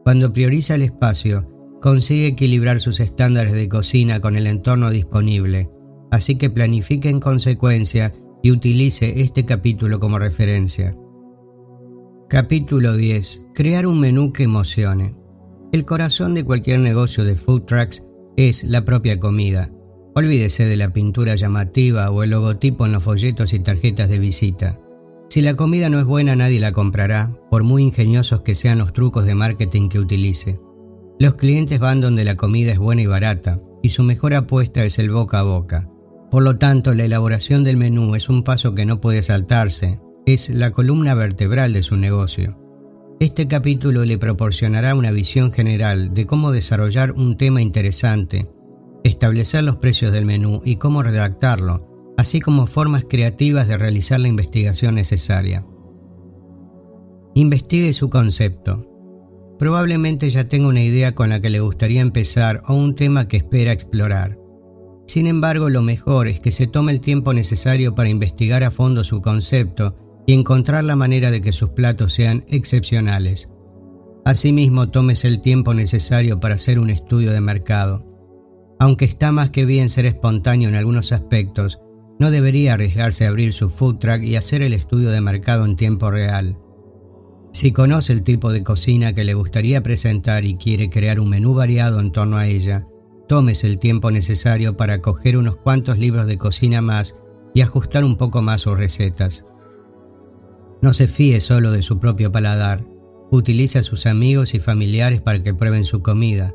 Cuando 0.03 0.33
prioriza 0.33 0.75
el 0.75 0.83
espacio, 0.83 1.49
consigue 1.81 2.27
equilibrar 2.27 2.79
sus 2.79 2.99
estándares 2.99 3.53
de 3.53 3.69
cocina 3.69 4.19
con 4.19 4.35
el 4.35 4.47
entorno 4.47 4.89
disponible, 4.89 5.69
así 6.13 6.35
que 6.35 6.51
planifique 6.51 7.09
en 7.09 7.19
consecuencia 7.19 8.13
y 8.43 8.51
utilice 8.51 9.21
este 9.21 9.45
capítulo 9.45 9.99
como 9.99 10.19
referencia. 10.19 10.95
Capítulo 12.29 12.95
10. 12.95 13.47
Crear 13.55 13.87
un 13.87 13.99
menú 13.99 14.31
que 14.31 14.43
emocione. 14.43 15.15
El 15.71 15.85
corazón 15.85 16.35
de 16.35 16.43
cualquier 16.43 16.81
negocio 16.81 17.25
de 17.25 17.35
food 17.35 17.63
trucks 17.63 18.05
es 18.37 18.63
la 18.63 18.85
propia 18.85 19.19
comida. 19.19 19.71
Olvídese 20.13 20.65
de 20.65 20.77
la 20.77 20.93
pintura 20.93 21.33
llamativa 21.35 22.11
o 22.11 22.21
el 22.21 22.29
logotipo 22.29 22.85
en 22.85 22.91
los 22.91 23.03
folletos 23.03 23.51
y 23.53 23.59
tarjetas 23.59 24.07
de 24.07 24.19
visita. 24.19 24.79
Si 25.31 25.41
la 25.41 25.55
comida 25.55 25.89
no 25.89 25.97
es 25.97 26.05
buena 26.05 26.35
nadie 26.35 26.59
la 26.59 26.73
comprará, 26.73 27.35
por 27.49 27.63
muy 27.63 27.81
ingeniosos 27.81 28.41
que 28.41 28.53
sean 28.53 28.77
los 28.77 28.93
trucos 28.93 29.25
de 29.25 29.33
marketing 29.33 29.89
que 29.89 29.97
utilice. 29.97 30.59
Los 31.19 31.33
clientes 31.33 31.79
van 31.79 32.01
donde 32.01 32.23
la 32.23 32.37
comida 32.37 32.71
es 32.71 32.77
buena 32.77 33.01
y 33.01 33.07
barata, 33.07 33.59
y 33.81 33.89
su 33.89 34.03
mejor 34.03 34.35
apuesta 34.35 34.85
es 34.85 34.99
el 34.99 35.09
boca 35.09 35.39
a 35.39 35.43
boca. 35.43 35.89
Por 36.33 36.41
lo 36.41 36.57
tanto, 36.57 36.95
la 36.95 37.05
elaboración 37.05 37.63
del 37.63 37.77
menú 37.77 38.15
es 38.15 38.27
un 38.27 38.41
paso 38.41 38.73
que 38.73 38.87
no 38.87 38.99
puede 38.99 39.21
saltarse, 39.21 39.99
es 40.25 40.49
la 40.49 40.71
columna 40.71 41.13
vertebral 41.13 41.73
de 41.73 41.83
su 41.83 41.95
negocio. 41.95 42.57
Este 43.19 43.47
capítulo 43.47 44.03
le 44.03 44.17
proporcionará 44.17 44.95
una 44.95 45.11
visión 45.11 45.53
general 45.53 46.15
de 46.15 46.25
cómo 46.25 46.51
desarrollar 46.51 47.11
un 47.11 47.37
tema 47.37 47.61
interesante, 47.61 48.49
establecer 49.03 49.63
los 49.63 49.75
precios 49.75 50.11
del 50.11 50.25
menú 50.25 50.59
y 50.65 50.77
cómo 50.77 51.03
redactarlo, 51.03 52.15
así 52.17 52.39
como 52.39 52.65
formas 52.65 53.05
creativas 53.07 53.67
de 53.67 53.77
realizar 53.77 54.19
la 54.19 54.27
investigación 54.27 54.95
necesaria. 54.95 55.67
Investigue 57.35 57.93
su 57.93 58.09
concepto. 58.09 58.89
Probablemente 59.59 60.31
ya 60.31 60.45
tenga 60.45 60.67
una 60.67 60.81
idea 60.81 61.13
con 61.13 61.29
la 61.29 61.39
que 61.39 61.51
le 61.51 61.59
gustaría 61.59 62.01
empezar 62.01 62.63
o 62.67 62.73
un 62.73 62.95
tema 62.95 63.27
que 63.27 63.37
espera 63.37 63.71
explorar. 63.71 64.42
Sin 65.05 65.27
embargo, 65.27 65.69
lo 65.69 65.81
mejor 65.81 66.27
es 66.27 66.39
que 66.39 66.51
se 66.51 66.67
tome 66.67 66.91
el 66.91 67.01
tiempo 67.01 67.33
necesario 67.33 67.93
para 67.93 68.09
investigar 68.09 68.63
a 68.63 68.71
fondo 68.71 69.03
su 69.03 69.21
concepto 69.21 69.95
y 70.25 70.33
encontrar 70.33 70.83
la 70.83 70.95
manera 70.95 71.31
de 71.31 71.41
que 71.41 71.51
sus 71.51 71.69
platos 71.69 72.13
sean 72.13 72.45
excepcionales. 72.47 73.49
Asimismo, 74.25 74.89
tómese 74.89 75.27
el 75.27 75.41
tiempo 75.41 75.73
necesario 75.73 76.39
para 76.39 76.55
hacer 76.55 76.79
un 76.79 76.89
estudio 76.89 77.31
de 77.31 77.41
mercado. 77.41 78.05
Aunque 78.79 79.05
está 79.05 79.31
más 79.31 79.49
que 79.49 79.65
bien 79.65 79.89
ser 79.89 80.05
espontáneo 80.05 80.69
en 80.69 80.75
algunos 80.75 81.11
aspectos, 81.11 81.79
no 82.19 82.31
debería 82.31 82.73
arriesgarse 82.73 83.25
a 83.25 83.29
abrir 83.29 83.51
su 83.51 83.69
food 83.69 83.97
truck 83.97 84.23
y 84.23 84.37
hacer 84.37 84.61
el 84.61 84.73
estudio 84.73 85.09
de 85.09 85.19
mercado 85.19 85.65
en 85.65 85.75
tiempo 85.75 86.09
real. 86.09 86.57
Si 87.51 87.71
conoce 87.71 88.13
el 88.13 88.23
tipo 88.23 88.51
de 88.51 88.63
cocina 88.63 89.13
que 89.13 89.23
le 89.23 89.33
gustaría 89.33 89.83
presentar 89.83 90.45
y 90.45 90.55
quiere 90.55 90.89
crear 90.89 91.19
un 91.19 91.29
menú 91.29 91.53
variado 91.53 91.99
en 91.99 92.11
torno 92.11 92.37
a 92.37 92.47
ella, 92.47 92.87
tómese 93.27 93.67
el 93.67 93.79
tiempo 93.79 94.11
necesario 94.11 94.77
para 94.77 95.01
coger 95.01 95.37
unos 95.37 95.55
cuantos 95.57 95.97
libros 95.97 96.25
de 96.25 96.37
cocina 96.37 96.81
más 96.81 97.19
y 97.53 97.61
ajustar 97.61 98.03
un 98.03 98.17
poco 98.17 98.41
más 98.41 98.61
sus 98.61 98.77
recetas. 98.77 99.45
No 100.81 100.93
se 100.93 101.07
fíe 101.07 101.39
solo 101.39 101.71
de 101.71 101.81
su 101.81 101.99
propio 101.99 102.31
paladar. 102.31 102.85
Utilice 103.31 103.79
a 103.79 103.83
sus 103.83 104.05
amigos 104.05 104.53
y 104.53 104.59
familiares 104.59 105.21
para 105.21 105.41
que 105.41 105.53
prueben 105.53 105.85
su 105.85 106.01
comida. 106.01 106.53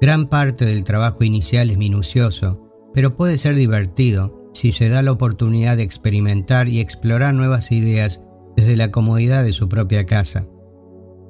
Gran 0.00 0.26
parte 0.26 0.64
del 0.64 0.84
trabajo 0.84 1.24
inicial 1.24 1.70
es 1.70 1.78
minucioso, 1.78 2.68
pero 2.92 3.14
puede 3.14 3.38
ser 3.38 3.56
divertido 3.56 4.50
si 4.52 4.72
se 4.72 4.88
da 4.88 5.02
la 5.02 5.12
oportunidad 5.12 5.76
de 5.76 5.84
experimentar 5.84 6.68
y 6.68 6.80
explorar 6.80 7.34
nuevas 7.34 7.70
ideas 7.70 8.24
desde 8.56 8.76
la 8.76 8.90
comodidad 8.90 9.44
de 9.44 9.52
su 9.52 9.68
propia 9.68 10.06
casa. 10.06 10.46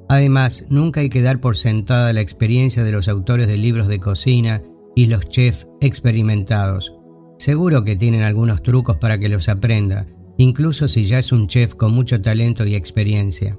Además, 0.07 0.65
nunca 0.69 1.01
hay 1.01 1.09
que 1.09 1.21
dar 1.21 1.39
por 1.39 1.55
sentada 1.55 2.11
la 2.13 2.21
experiencia 2.21 2.83
de 2.83 2.91
los 2.91 3.07
autores 3.07 3.47
de 3.47 3.57
libros 3.57 3.87
de 3.87 3.99
cocina 3.99 4.63
y 4.99 5.07
los 5.07 5.29
chefs 5.29 5.65
experimentados. 5.79 6.93
Seguro 7.37 7.85
que 7.85 7.95
tienen 7.95 8.21
algunos 8.21 8.61
trucos 8.61 8.97
para 8.97 9.17
que 9.17 9.29
los 9.29 9.47
aprenda, 9.47 10.07
incluso 10.35 10.89
si 10.89 11.05
ya 11.05 11.19
es 11.19 11.31
un 11.31 11.47
chef 11.47 11.73
con 11.73 11.93
mucho 11.93 12.21
talento 12.21 12.65
y 12.65 12.75
experiencia. 12.75 13.57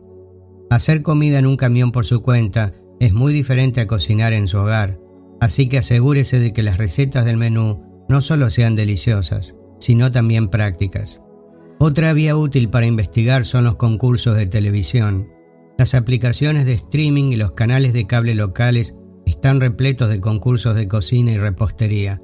Hacer 0.69 1.01
comida 1.01 1.39
en 1.39 1.47
un 1.47 1.57
camión 1.57 1.93
por 1.93 2.05
su 2.05 2.21
cuenta 2.21 2.75
es 3.01 3.15
muy 3.15 3.33
diferente 3.33 3.81
a 3.81 3.87
cocinar 3.87 4.35
en 4.35 4.49
su 4.49 4.59
hogar, 4.59 5.01
así 5.41 5.67
que 5.67 5.79
asegúrese 5.79 6.39
de 6.39 6.53
que 6.53 6.63
las 6.63 6.77
recetas 6.77 7.25
del 7.25 7.39
menú 7.39 8.05
no 8.07 8.21
solo 8.21 8.51
sean 8.51 8.77
deliciosas, 8.77 9.57
sino 9.79 10.11
también 10.11 10.49
prácticas. 10.49 11.23
Otra 11.79 12.13
vía 12.13 12.37
útil 12.37 12.69
para 12.69 12.85
investigar 12.85 13.47
son 13.47 13.65
los 13.65 13.77
concursos 13.77 14.37
de 14.37 14.45
televisión. 14.45 15.31
Las 15.79 15.95
aplicaciones 15.95 16.67
de 16.67 16.75
streaming 16.75 17.33
y 17.33 17.37
los 17.37 17.53
canales 17.53 17.95
de 17.95 18.07
cable 18.07 18.35
locales 18.35 19.00
están 19.31 19.61
repletos 19.61 20.09
de 20.09 20.21
concursos 20.21 20.75
de 20.75 20.87
cocina 20.87 21.33
y 21.33 21.39
repostería. 21.39 22.21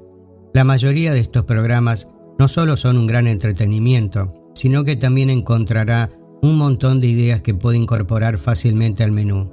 La 0.53 0.63
mayoría 0.63 1.13
de 1.13 1.19
estos 1.19 1.45
programas 1.45 2.09
no 2.37 2.47
solo 2.47 2.77
son 2.77 2.97
un 2.97 3.07
gran 3.07 3.27
entretenimiento, 3.27 4.51
sino 4.53 4.83
que 4.83 4.95
también 4.95 5.29
encontrará 5.29 6.11
un 6.41 6.57
montón 6.57 6.99
de 7.01 7.07
ideas 7.07 7.41
que 7.41 7.53
puede 7.53 7.77
incorporar 7.77 8.37
fácilmente 8.37 9.03
al 9.03 9.11
menú. 9.11 9.51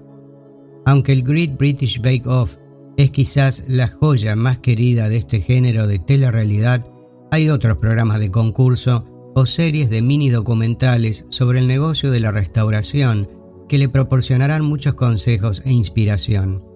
Aunque 0.84 1.12
el 1.12 1.22
Great 1.22 1.56
British 1.56 2.00
Bake 2.00 2.26
Off 2.26 2.56
es 2.96 3.10
quizás 3.10 3.64
la 3.66 3.88
joya 3.88 4.36
más 4.36 4.58
querida 4.58 5.08
de 5.08 5.16
este 5.16 5.40
género 5.40 5.86
de 5.86 5.98
telerrealidad, 5.98 6.86
hay 7.30 7.48
otros 7.48 7.78
programas 7.78 8.20
de 8.20 8.30
concurso 8.30 9.04
o 9.34 9.46
series 9.46 9.90
de 9.90 10.02
mini 10.02 10.30
documentales 10.30 11.26
sobre 11.30 11.58
el 11.58 11.66
negocio 11.66 12.10
de 12.10 12.20
la 12.20 12.30
restauración 12.30 13.28
que 13.68 13.78
le 13.78 13.88
proporcionarán 13.88 14.64
muchos 14.64 14.94
consejos 14.94 15.62
e 15.64 15.72
inspiración. 15.72 16.73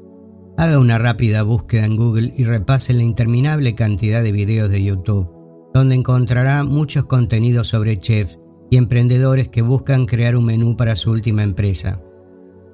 Haga 0.59 0.81
una 0.81 0.99
rápida 0.99 1.45
búsqueda 1.45 1.87
en 1.87 1.97
Google 1.97 2.35
y 2.37 2.43
repase 2.43 2.93
la 2.93 3.05
interminable 3.05 3.77
cantidad 3.77 4.25
de 4.25 4.33
videos 4.33 4.69
de 4.69 4.83
YouTube 4.83 5.39
donde 5.73 5.95
encontrará 5.95 6.65
muchos 6.65 7.05
contenidos 7.05 7.69
sobre 7.69 7.97
chefs 7.97 8.41
y 8.69 8.77
emprendedores 8.77 9.49
que 9.49 9.63
buscan 9.63 10.05
crear 10.05 10.35
un 10.37 10.47
menú 10.47 10.77
para 10.77 10.97
su 10.97 11.13
última 11.13 11.45
empresa. 11.45 12.03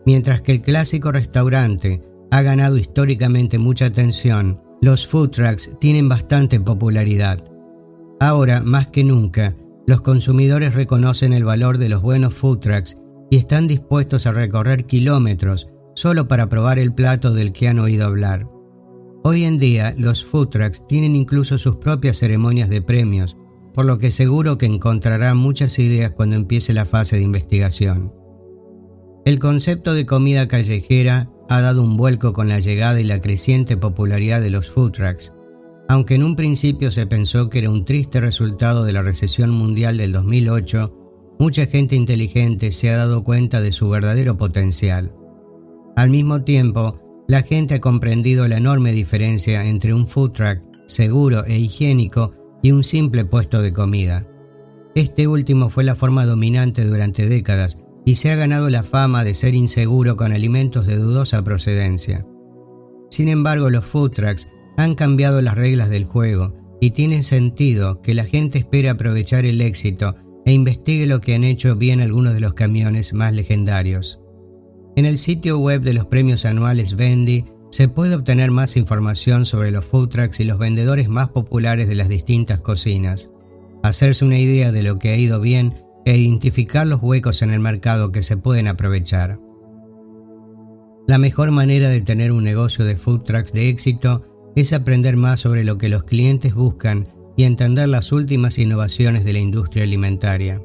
Mientras 0.07 0.41
que 0.41 0.53
el 0.53 0.63
clásico 0.63 1.13
restaurante 1.13 2.01
ha 2.31 2.41
ganado 2.41 2.79
históricamente 2.79 3.59
mucha 3.59 3.87
atención, 3.87 4.63
Los 4.81 5.07
food 5.07 5.31
trucks 5.31 5.71
tienen 5.79 6.09
bastante 6.09 6.61
popularidad. 6.61 7.43
Ahora, 8.21 8.61
más 8.61 8.89
que 8.89 9.05
nunca, 9.05 9.57
los 9.87 10.01
consumidores 10.01 10.75
reconocen 10.75 11.33
el 11.33 11.45
valor 11.45 11.79
de 11.79 11.89
los 11.89 12.01
buenos 12.01 12.35
food 12.35 12.61
trucks 12.61 12.99
y 13.31 13.37
están 13.37 13.67
dispuestos 13.67 14.27
a 14.27 14.33
recorrer 14.33 14.85
kilómetros 14.85 15.74
solo 15.95 16.29
para 16.29 16.49
probar 16.49 16.79
el 16.79 16.93
plato 16.93 17.33
del 17.33 17.53
que 17.53 17.69
han 17.69 17.79
oído 17.79 18.07
hablar. 18.07 18.49
Hoy 19.23 19.45
en 19.45 19.59
día, 19.59 19.95
los 19.97 20.25
food 20.25 20.49
trucks 20.49 20.87
tienen 20.87 21.17
incluso 21.17 21.57
sus 21.59 21.77
propias 21.77 22.19
ceremonias 22.19 22.69
de 22.69 22.83
premios, 22.83 23.37
por 23.73 23.87
lo 23.87 23.99
que 23.99 24.11
seguro 24.11 24.59
que 24.59 24.67
encontrará 24.67 25.35
muchas 25.35 25.79
ideas 25.79 26.11
cuando 26.11 26.37
empiece 26.37 26.75
la 26.75 26.85
fase 26.85 27.17
de 27.17 27.23
investigación. 27.23 28.13
El 29.25 29.39
concepto 29.39 29.95
de 29.95 30.05
comida 30.05 30.47
callejera 30.47 31.31
ha 31.49 31.61
dado 31.61 31.83
un 31.83 31.97
vuelco 31.97 32.33
con 32.33 32.49
la 32.49 32.61
llegada 32.61 33.01
y 33.01 33.05
la 33.05 33.21
creciente 33.21 33.77
popularidad 33.77 34.41
de 34.43 34.51
los 34.51 34.69
food 34.69 34.93
trucks, 34.93 35.33
aunque 35.89 36.15
en 36.15 36.23
un 36.23 36.37
principio 36.37 36.91
se 36.91 37.07
pensó 37.07 37.51
que 37.51 37.59
era 37.59 37.71
un 37.71 37.85
triste 37.85 38.21
resultado 38.21 38.85
de 38.85 38.93
la 38.93 39.03
recesión 39.03 39.51
mundial 39.51 39.99
del 39.99 40.13
2008, 40.13 41.37
mucha 41.39 41.67
gente 41.67 41.95
inteligente 41.95 42.73
se 42.73 42.91
ha 42.91 42.97
dado 42.97 43.23
cuenta 43.25 43.61
de 43.61 43.73
su 43.73 43.89
verdadero 43.89 44.37
potencial. 44.37 45.15
Al 45.97 46.11
mismo 46.11 46.43
tiempo, 46.43 47.01
la 47.29 47.43
gente 47.43 47.75
ha 47.75 47.81
comprendido 47.81 48.49
la 48.49 48.57
enorme 48.57 48.93
diferencia 48.93 49.65
entre 49.65 49.95
un 49.95 50.07
food 50.07 50.33
truck 50.33 50.63
seguro 50.87 51.45
e 51.47 51.59
higiénico 51.59 52.33
y 52.63 52.73
un 52.73 52.85
simple 52.85 53.25
puesto 53.25 53.63
de 53.63 53.73
comida. 53.73 54.27
Este 54.95 55.27
último 55.27 55.71
fue 55.71 55.85
la 55.85 55.95
forma 55.95 56.27
dominante 56.27 56.85
durante 56.85 57.29
décadas 57.29 57.79
y 58.05 58.17
se 58.17 58.31
ha 58.31 58.37
ganado 58.37 58.69
la 58.71 58.85
fama 58.85 59.25
de 59.25 59.35
ser 59.35 59.55
inseguro 59.55 60.17
con 60.17 60.33
alimentos 60.33 60.87
de 60.87 60.97
dudosa 60.97 61.43
procedencia. 61.43 62.27
Sin 63.11 63.29
embargo, 63.29 63.71
los 63.71 63.85
food 63.85 64.11
trucks 64.11 64.49
han 64.77 64.95
cambiado 64.95 65.41
las 65.41 65.57
reglas 65.57 65.89
del 65.89 66.05
juego 66.05 66.55
y 66.81 66.91
tiene 66.91 67.23
sentido 67.23 68.03
que 68.03 68.15
la 68.15 68.25
gente 68.25 68.59
espere 68.59 68.91
aprovechar 68.91 69.45
el 69.47 69.61
éxito 69.61 70.17
e 70.45 70.53
investigue 70.53 71.07
lo 71.07 71.21
que 71.21 71.35
han 71.35 71.45
hecho 71.45 71.77
bien 71.77 72.01
algunos 72.01 72.35
de 72.35 72.41
los 72.41 72.55
camiones 72.55 73.15
más 73.15 73.33
legendarios. 73.33 74.21
En 74.97 75.07
el 75.07 75.19
sitio 75.19 75.59
web 75.59 75.83
de 75.83 75.93
los 75.93 76.07
premios 76.07 76.45
anuales 76.45 76.95
Vendy 76.95 77.45
se 77.71 77.89
puede 77.89 78.15
obtener 78.15 78.53
más 78.53 78.77
información 78.77 79.45
sobre 79.45 79.73
los 79.73 79.85
food 79.85 80.09
trucks 80.09 80.39
y 80.39 80.45
los 80.45 80.59
vendedores 80.59 81.09
más 81.09 81.31
populares 81.31 81.89
de 81.89 81.97
las 81.97 82.09
distintas 82.09 82.61
cocinas, 82.61 83.31
hacerse 83.83 84.25
una 84.25 84.39
idea 84.39 84.71
de 84.71 84.85
lo 84.85 85.01
que 85.01 85.09
ha 85.09 85.17
ido 85.17 85.41
bien 85.41 85.83
e 86.05 86.17
identificar 86.17 86.87
los 86.87 87.03
huecos 87.03 87.43
en 87.43 87.51
el 87.51 87.59
mercado 87.59 88.13
que 88.13 88.23
se 88.23 88.37
pueden 88.37 88.69
aprovechar. 88.69 89.41
La 91.09 91.19
mejor 91.19 91.51
manera 91.51 91.89
de 91.89 92.01
tener 92.01 92.31
un 92.31 92.45
negocio 92.45 92.85
de 92.85 92.97
food 92.97 93.25
trucks 93.25 93.53
de 93.53 93.69
éxito 93.69 94.25
es 94.55 94.73
aprender 94.73 95.17
más 95.17 95.41
sobre 95.41 95.65
lo 95.65 95.77
que 95.77 95.89
los 95.89 96.05
clientes 96.05 96.55
buscan 96.55 97.09
y 97.37 97.43
entender 97.43 97.89
las 97.89 98.13
últimas 98.13 98.59
innovaciones 98.59 99.25
de 99.25 99.33
la 99.33 99.41
industria 99.41 99.83
alimentaria. 99.83 100.63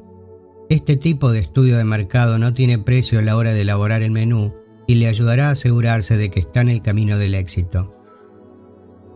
Este 0.70 0.94
tipo 0.94 1.32
de 1.32 1.40
estudio 1.40 1.76
de 1.76 1.82
mercado 1.82 2.38
no 2.38 2.52
tiene 2.52 2.78
precio 2.78 3.18
a 3.18 3.22
la 3.22 3.36
hora 3.36 3.52
de 3.52 3.62
elaborar 3.62 4.04
el 4.04 4.12
menú 4.12 4.54
y 4.86 4.94
le 4.94 5.08
ayudará 5.08 5.48
a 5.48 5.50
asegurarse 5.50 6.16
de 6.16 6.30
que 6.30 6.38
está 6.38 6.60
en 6.60 6.68
el 6.68 6.80
camino 6.80 7.18
del 7.18 7.34
éxito. 7.34 7.92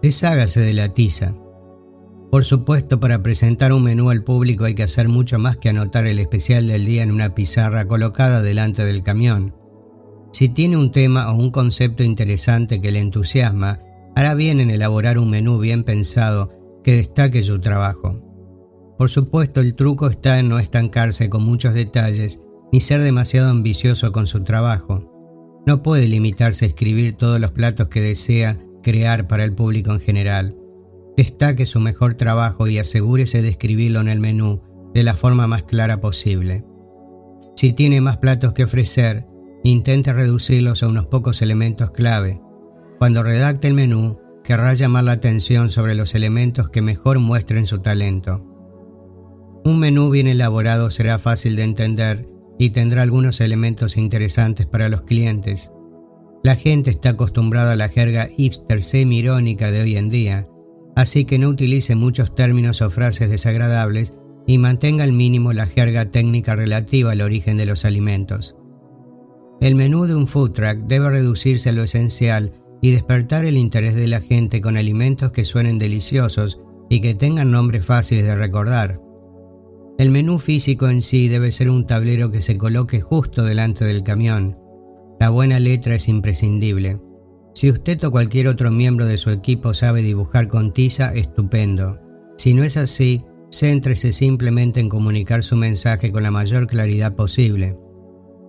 Deshágase 0.02 0.58
de 0.58 0.72
la 0.72 0.88
tiza. 0.88 1.32
Por 2.32 2.44
supuesto, 2.44 2.98
para 2.98 3.22
presentar 3.22 3.72
un 3.72 3.84
menú 3.84 4.10
al 4.10 4.24
público 4.24 4.64
hay 4.64 4.74
que 4.74 4.82
hacer 4.82 5.08
mucho 5.08 5.38
más 5.38 5.56
que 5.56 5.68
anotar 5.68 6.08
el 6.08 6.18
especial 6.18 6.66
del 6.66 6.86
día 6.86 7.04
en 7.04 7.12
una 7.12 7.36
pizarra 7.36 7.84
colocada 7.86 8.42
delante 8.42 8.84
del 8.84 9.04
camión. 9.04 9.54
Si 10.32 10.48
tiene 10.48 10.76
un 10.76 10.90
tema 10.90 11.32
o 11.32 11.36
un 11.36 11.52
concepto 11.52 12.02
interesante 12.02 12.80
que 12.80 12.90
le 12.90 12.98
entusiasma, 12.98 13.78
hará 14.16 14.34
bien 14.34 14.58
en 14.58 14.70
elaborar 14.70 15.18
un 15.18 15.30
menú 15.30 15.60
bien 15.60 15.84
pensado 15.84 16.50
que 16.82 16.96
destaque 16.96 17.44
su 17.44 17.60
trabajo. 17.60 18.23
Por 18.98 19.10
supuesto, 19.10 19.60
el 19.60 19.74
truco 19.74 20.08
está 20.08 20.38
en 20.38 20.48
no 20.48 20.58
estancarse 20.58 21.28
con 21.28 21.44
muchos 21.44 21.74
detalles 21.74 22.40
ni 22.72 22.80
ser 22.80 23.00
demasiado 23.02 23.50
ambicioso 23.50 24.12
con 24.12 24.26
su 24.26 24.42
trabajo. 24.42 25.10
No 25.66 25.82
puede 25.82 26.08
limitarse 26.08 26.64
a 26.64 26.68
escribir 26.68 27.14
todos 27.14 27.40
los 27.40 27.52
platos 27.52 27.88
que 27.88 28.00
desea 28.00 28.58
crear 28.82 29.26
para 29.26 29.44
el 29.44 29.54
público 29.54 29.92
en 29.92 30.00
general. 30.00 30.56
Destaque 31.16 31.66
su 31.66 31.80
mejor 31.80 32.14
trabajo 32.14 32.68
y 32.68 32.78
asegúrese 32.78 33.42
de 33.42 33.48
escribirlo 33.48 34.00
en 34.00 34.08
el 34.08 34.20
menú 34.20 34.62
de 34.92 35.02
la 35.02 35.16
forma 35.16 35.46
más 35.46 35.64
clara 35.64 36.00
posible. 36.00 36.64
Si 37.56 37.72
tiene 37.72 38.00
más 38.00 38.18
platos 38.18 38.52
que 38.52 38.64
ofrecer, 38.64 39.26
intente 39.62 40.12
reducirlos 40.12 40.82
a 40.82 40.88
unos 40.88 41.06
pocos 41.06 41.40
elementos 41.40 41.90
clave. 41.92 42.40
Cuando 42.98 43.22
redacte 43.22 43.68
el 43.68 43.74
menú, 43.74 44.18
querrá 44.42 44.74
llamar 44.74 45.04
la 45.04 45.12
atención 45.12 45.70
sobre 45.70 45.94
los 45.94 46.14
elementos 46.14 46.68
que 46.68 46.82
mejor 46.82 47.18
muestren 47.18 47.66
su 47.66 47.78
talento. 47.78 48.53
Un 49.64 49.78
menú 49.78 50.10
bien 50.10 50.26
elaborado 50.26 50.90
será 50.90 51.18
fácil 51.18 51.56
de 51.56 51.62
entender 51.62 52.28
y 52.58 52.70
tendrá 52.70 53.02
algunos 53.02 53.40
elementos 53.40 53.96
interesantes 53.96 54.66
para 54.66 54.90
los 54.90 55.02
clientes. 55.02 55.70
La 56.42 56.54
gente 56.54 56.90
está 56.90 57.10
acostumbrada 57.10 57.72
a 57.72 57.76
la 57.76 57.88
jerga 57.88 58.26
hipster 58.26 58.82
semi-irónica 58.82 59.70
de 59.70 59.80
hoy 59.80 59.96
en 59.96 60.10
día, 60.10 60.46
así 60.94 61.24
que 61.24 61.38
no 61.38 61.48
utilice 61.48 61.94
muchos 61.94 62.34
términos 62.34 62.82
o 62.82 62.90
frases 62.90 63.30
desagradables 63.30 64.12
y 64.46 64.58
mantenga 64.58 65.04
al 65.04 65.12
mínimo 65.12 65.54
la 65.54 65.66
jerga 65.66 66.10
técnica 66.10 66.54
relativa 66.54 67.12
al 67.12 67.22
origen 67.22 67.56
de 67.56 67.64
los 67.64 67.86
alimentos. 67.86 68.56
El 69.62 69.76
menú 69.76 70.04
de 70.04 70.14
un 70.14 70.26
food 70.26 70.52
truck 70.52 70.76
debe 70.86 71.08
reducirse 71.08 71.70
a 71.70 71.72
lo 71.72 71.84
esencial 71.84 72.52
y 72.82 72.90
despertar 72.90 73.46
el 73.46 73.56
interés 73.56 73.94
de 73.94 74.08
la 74.08 74.20
gente 74.20 74.60
con 74.60 74.76
alimentos 74.76 75.32
que 75.32 75.46
suenen 75.46 75.78
deliciosos 75.78 76.60
y 76.90 77.00
que 77.00 77.14
tengan 77.14 77.50
nombres 77.50 77.86
fáciles 77.86 78.26
de 78.26 78.36
recordar. 78.36 79.00
El 79.96 80.10
menú 80.10 80.38
físico 80.40 80.88
en 80.88 81.02
sí 81.02 81.28
debe 81.28 81.52
ser 81.52 81.70
un 81.70 81.86
tablero 81.86 82.32
que 82.32 82.42
se 82.42 82.58
coloque 82.58 83.00
justo 83.00 83.44
delante 83.44 83.84
del 83.84 84.02
camión. 84.02 84.58
La 85.20 85.30
buena 85.30 85.60
letra 85.60 85.94
es 85.94 86.08
imprescindible. 86.08 87.00
Si 87.54 87.70
usted 87.70 88.02
o 88.02 88.10
cualquier 88.10 88.48
otro 88.48 88.72
miembro 88.72 89.06
de 89.06 89.16
su 89.16 89.30
equipo 89.30 89.72
sabe 89.72 90.02
dibujar 90.02 90.48
con 90.48 90.72
tiza, 90.72 91.14
estupendo. 91.14 92.00
Si 92.36 92.54
no 92.54 92.64
es 92.64 92.76
así, 92.76 93.22
céntrese 93.52 94.12
simplemente 94.12 94.80
en 94.80 94.88
comunicar 94.88 95.44
su 95.44 95.54
mensaje 95.54 96.10
con 96.10 96.24
la 96.24 96.32
mayor 96.32 96.66
claridad 96.66 97.14
posible. 97.14 97.78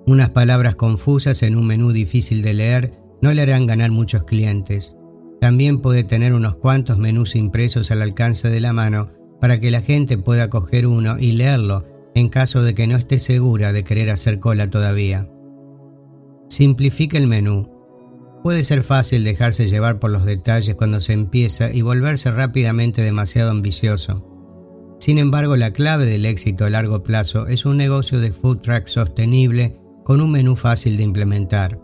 Unas 0.07 0.31
palabras 0.31 0.75
confusas 0.75 1.43
en 1.43 1.55
un 1.55 1.67
menú 1.67 1.91
difícil 1.91 2.41
de 2.41 2.55
leer 2.55 2.93
no 3.21 3.31
le 3.31 3.43
harán 3.43 3.67
ganar 3.67 3.91
muchos 3.91 4.23
clientes. 4.23 4.95
También 5.39 5.79
puede 5.79 6.03
tener 6.03 6.33
unos 6.33 6.55
cuantos 6.55 6.97
menús 6.97 7.35
impresos 7.35 7.91
al 7.91 8.01
alcance 8.01 8.49
de 8.49 8.59
la 8.59 8.73
mano 8.73 9.11
para 9.39 9.59
que 9.59 9.71
la 9.71 9.81
gente 9.81 10.17
pueda 10.17 10.49
coger 10.49 10.87
uno 10.87 11.17
y 11.19 11.33
leerlo 11.33 11.83
en 12.15 12.29
caso 12.29 12.63
de 12.63 12.73
que 12.73 12.87
no 12.87 12.95
esté 12.95 13.19
segura 13.19 13.73
de 13.73 13.83
querer 13.83 14.09
hacer 14.09 14.39
cola 14.39 14.69
todavía. 14.69 15.29
Simplifique 16.47 17.17
el 17.17 17.27
menú. 17.27 17.69
Puede 18.41 18.63
ser 18.63 18.83
fácil 18.83 19.23
dejarse 19.23 19.67
llevar 19.67 19.99
por 19.99 20.11
los 20.11 20.23
detalles 20.23 20.75
cuando 20.75 21.01
se 21.01 21.13
empieza 21.13 21.71
y 21.71 21.81
volverse 21.81 22.31
rápidamente 22.31 23.01
demasiado 23.01 23.51
ambicioso. 23.51 24.31
Sin 24.99 25.17
embargo, 25.17 25.55
la 25.55 25.73
clave 25.73 26.05
del 26.05 26.25
éxito 26.25 26.65
a 26.65 26.69
largo 26.69 27.03
plazo 27.03 27.47
es 27.47 27.65
un 27.65 27.77
negocio 27.77 28.19
de 28.19 28.31
food 28.31 28.59
truck 28.59 28.87
sostenible 28.87 29.77
con 30.03 30.21
un 30.21 30.31
menú 30.31 30.55
fácil 30.55 30.95
de 30.95 31.03
implementar. 31.03 31.79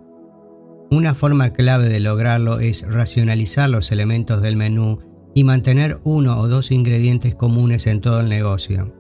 Una 0.91 1.13
forma 1.13 1.51
clave 1.51 1.89
de 1.89 1.99
lograrlo 1.99 2.59
es 2.59 2.85
racionalizar 2.87 3.69
los 3.69 3.91
elementos 3.91 4.41
del 4.41 4.55
menú 4.55 4.99
y 5.33 5.43
mantener 5.43 5.99
uno 6.03 6.39
o 6.39 6.47
dos 6.47 6.71
ingredientes 6.71 7.35
comunes 7.35 7.87
en 7.87 8.01
todo 8.01 8.19
el 8.19 8.29
negocio. 8.29 8.93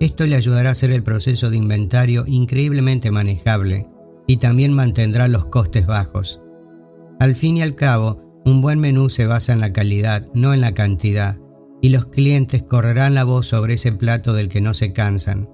Esto 0.00 0.26
le 0.26 0.36
ayudará 0.36 0.70
a 0.70 0.72
hacer 0.72 0.90
el 0.90 1.02
proceso 1.02 1.50
de 1.50 1.56
inventario 1.56 2.24
increíblemente 2.26 3.10
manejable 3.10 3.86
y 4.26 4.36
también 4.38 4.72
mantendrá 4.72 5.28
los 5.28 5.46
costes 5.46 5.86
bajos. 5.86 6.40
Al 7.18 7.34
fin 7.34 7.56
y 7.56 7.62
al 7.62 7.74
cabo, 7.74 8.18
un 8.44 8.60
buen 8.60 8.78
menú 8.78 9.08
se 9.10 9.26
basa 9.26 9.52
en 9.52 9.60
la 9.60 9.72
calidad, 9.72 10.28
no 10.34 10.52
en 10.52 10.60
la 10.60 10.74
cantidad, 10.74 11.38
y 11.80 11.90
los 11.90 12.06
clientes 12.06 12.62
correrán 12.62 13.14
la 13.14 13.24
voz 13.24 13.48
sobre 13.48 13.74
ese 13.74 13.92
plato 13.92 14.32
del 14.32 14.48
que 14.48 14.60
no 14.60 14.74
se 14.74 14.92
cansan. 14.92 15.48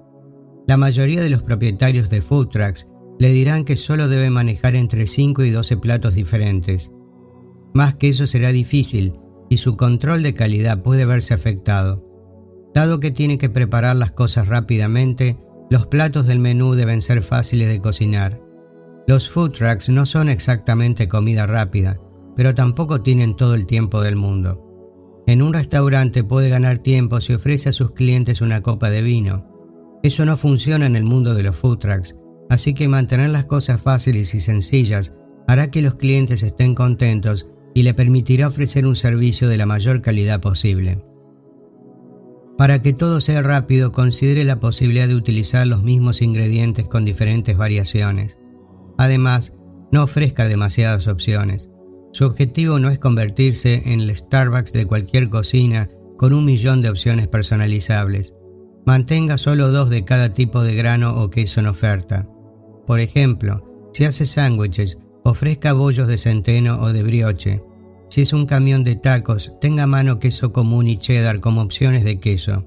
La 0.67 0.77
mayoría 0.77 1.21
de 1.21 1.29
los 1.29 1.43
propietarios 1.43 2.09
de 2.09 2.21
food 2.21 2.47
trucks 2.47 2.87
le 3.19 3.31
dirán 3.31 3.63
que 3.63 3.77
solo 3.77 4.07
debe 4.07 4.29
manejar 4.29 4.75
entre 4.75 5.07
5 5.07 5.43
y 5.43 5.51
12 5.51 5.77
platos 5.77 6.15
diferentes. 6.15 6.91
Más 7.73 7.97
que 7.97 8.09
eso 8.09 8.27
será 8.27 8.51
difícil 8.51 9.13
y 9.49 9.57
su 9.57 9.77
control 9.77 10.23
de 10.23 10.33
calidad 10.33 10.81
puede 10.81 11.05
verse 11.05 11.33
afectado. 11.33 12.03
Dado 12.73 12.99
que 12.99 13.11
tiene 13.11 13.37
que 13.37 13.49
preparar 13.49 13.95
las 13.95 14.11
cosas 14.11 14.47
rápidamente, 14.47 15.37
los 15.69 15.87
platos 15.87 16.25
del 16.25 16.39
menú 16.39 16.73
deben 16.73 17.01
ser 17.01 17.21
fáciles 17.21 17.67
de 17.67 17.79
cocinar. 17.79 18.41
Los 19.07 19.29
food 19.29 19.51
trucks 19.51 19.89
no 19.89 20.05
son 20.05 20.29
exactamente 20.29 21.07
comida 21.07 21.45
rápida, 21.45 21.99
pero 22.35 22.55
tampoco 22.55 23.01
tienen 23.01 23.35
todo 23.35 23.53
el 23.53 23.65
tiempo 23.65 24.01
del 24.01 24.15
mundo. 24.15 24.63
En 25.27 25.41
un 25.41 25.53
restaurante 25.53 26.23
puede 26.23 26.49
ganar 26.49 26.79
tiempo 26.79 27.21
si 27.21 27.33
ofrece 27.33 27.69
a 27.69 27.73
sus 27.73 27.91
clientes 27.91 28.41
una 28.41 28.61
copa 28.61 28.89
de 28.89 29.01
vino. 29.01 29.49
Eso 30.03 30.25
no 30.25 30.35
funciona 30.35 30.85
en 30.85 30.95
el 30.95 31.03
mundo 31.03 31.33
de 31.33 31.43
los 31.43 31.55
food 31.55 31.77
trucks, 31.77 32.17
así 32.49 32.73
que 32.73 32.87
mantener 32.87 33.29
las 33.29 33.45
cosas 33.45 33.81
fáciles 33.81 34.33
y 34.33 34.39
sencillas 34.39 35.15
hará 35.47 35.71
que 35.71 35.81
los 35.81 35.95
clientes 35.95 36.43
estén 36.43 36.75
contentos 36.75 37.47
y 37.73 37.83
le 37.83 37.93
permitirá 37.93 38.47
ofrecer 38.47 38.85
un 38.85 38.95
servicio 38.95 39.47
de 39.47 39.57
la 39.57 39.65
mayor 39.65 40.01
calidad 40.01 40.41
posible. 40.41 41.03
Para 42.57 42.81
que 42.81 42.93
todo 42.93 43.19
sea 43.19 43.41
rápido, 43.41 43.91
considere 43.91 44.43
la 44.43 44.59
posibilidad 44.59 45.07
de 45.07 45.15
utilizar 45.15 45.65
los 45.65 45.83
mismos 45.83 46.21
ingredientes 46.21 46.87
con 46.87 47.03
diferentes 47.03 47.57
variaciones. 47.57 48.37
Además, 48.97 49.55
no 49.91 50.03
ofrezca 50.03 50.47
demasiadas 50.47 51.07
opciones. 51.07 51.69
Su 52.11 52.25
objetivo 52.25 52.77
no 52.77 52.89
es 52.89 52.99
convertirse 52.99 53.81
en 53.85 54.01
el 54.01 54.15
Starbucks 54.15 54.71
de 54.71 54.85
cualquier 54.85 55.29
cocina 55.29 55.89
con 56.15 56.33
un 56.33 56.45
millón 56.45 56.81
de 56.81 56.89
opciones 56.89 57.27
personalizables. 57.27 58.35
Mantenga 58.85 59.37
solo 59.37 59.71
dos 59.71 59.89
de 59.89 60.05
cada 60.05 60.29
tipo 60.29 60.61
de 60.61 60.75
grano 60.75 61.21
o 61.21 61.29
queso 61.29 61.59
en 61.59 61.67
oferta. 61.67 62.27
Por 62.85 62.99
ejemplo, 62.99 63.89
si 63.93 64.05
hace 64.05 64.25
sándwiches, 64.25 64.99
ofrezca 65.23 65.73
bollos 65.73 66.07
de 66.07 66.17
centeno 66.17 66.79
o 66.81 66.93
de 66.93 67.03
brioche. 67.03 67.63
Si 68.09 68.21
es 68.21 68.33
un 68.33 68.45
camión 68.45 68.83
de 68.83 68.95
tacos, 68.95 69.53
tenga 69.59 69.83
a 69.83 69.87
mano 69.87 70.19
queso 70.19 70.53
común 70.53 70.87
y 70.87 70.97
cheddar 70.97 71.39
como 71.39 71.61
opciones 71.61 72.03
de 72.03 72.19
queso. 72.19 72.65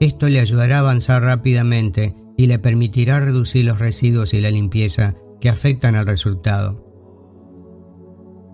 Esto 0.00 0.28
le 0.28 0.40
ayudará 0.40 0.76
a 0.76 0.80
avanzar 0.80 1.22
rápidamente 1.22 2.14
y 2.36 2.46
le 2.46 2.58
permitirá 2.58 3.20
reducir 3.20 3.64
los 3.64 3.80
residuos 3.80 4.32
y 4.32 4.40
la 4.40 4.50
limpieza 4.50 5.16
que 5.40 5.48
afectan 5.48 5.96
al 5.96 6.06
resultado. 6.06 6.86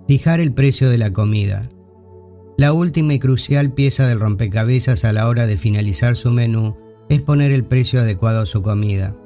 Fijar 0.09 0.41
el 0.41 0.53
precio 0.53 0.91
de 0.91 0.99
la 0.99 1.13
comida. 1.13 1.69
La 2.57 2.73
última 2.73 3.15
y 3.15 3.19
crucial 3.19 3.73
pieza 3.73 4.07
del 4.07 4.21
rompecabezas 4.21 5.05
a 5.05 5.13
la 5.13 5.29
hora 5.29 5.47
de 5.47 5.57
finalizar 5.57 6.17
su 6.17 6.31
menú 6.31 6.77
es 7.09 7.21
poner 7.21 7.53
el 7.53 7.65
precio 7.65 8.01
adecuado 8.01 8.41
a 8.41 8.47
su 8.47 8.63
comida. 8.63 9.17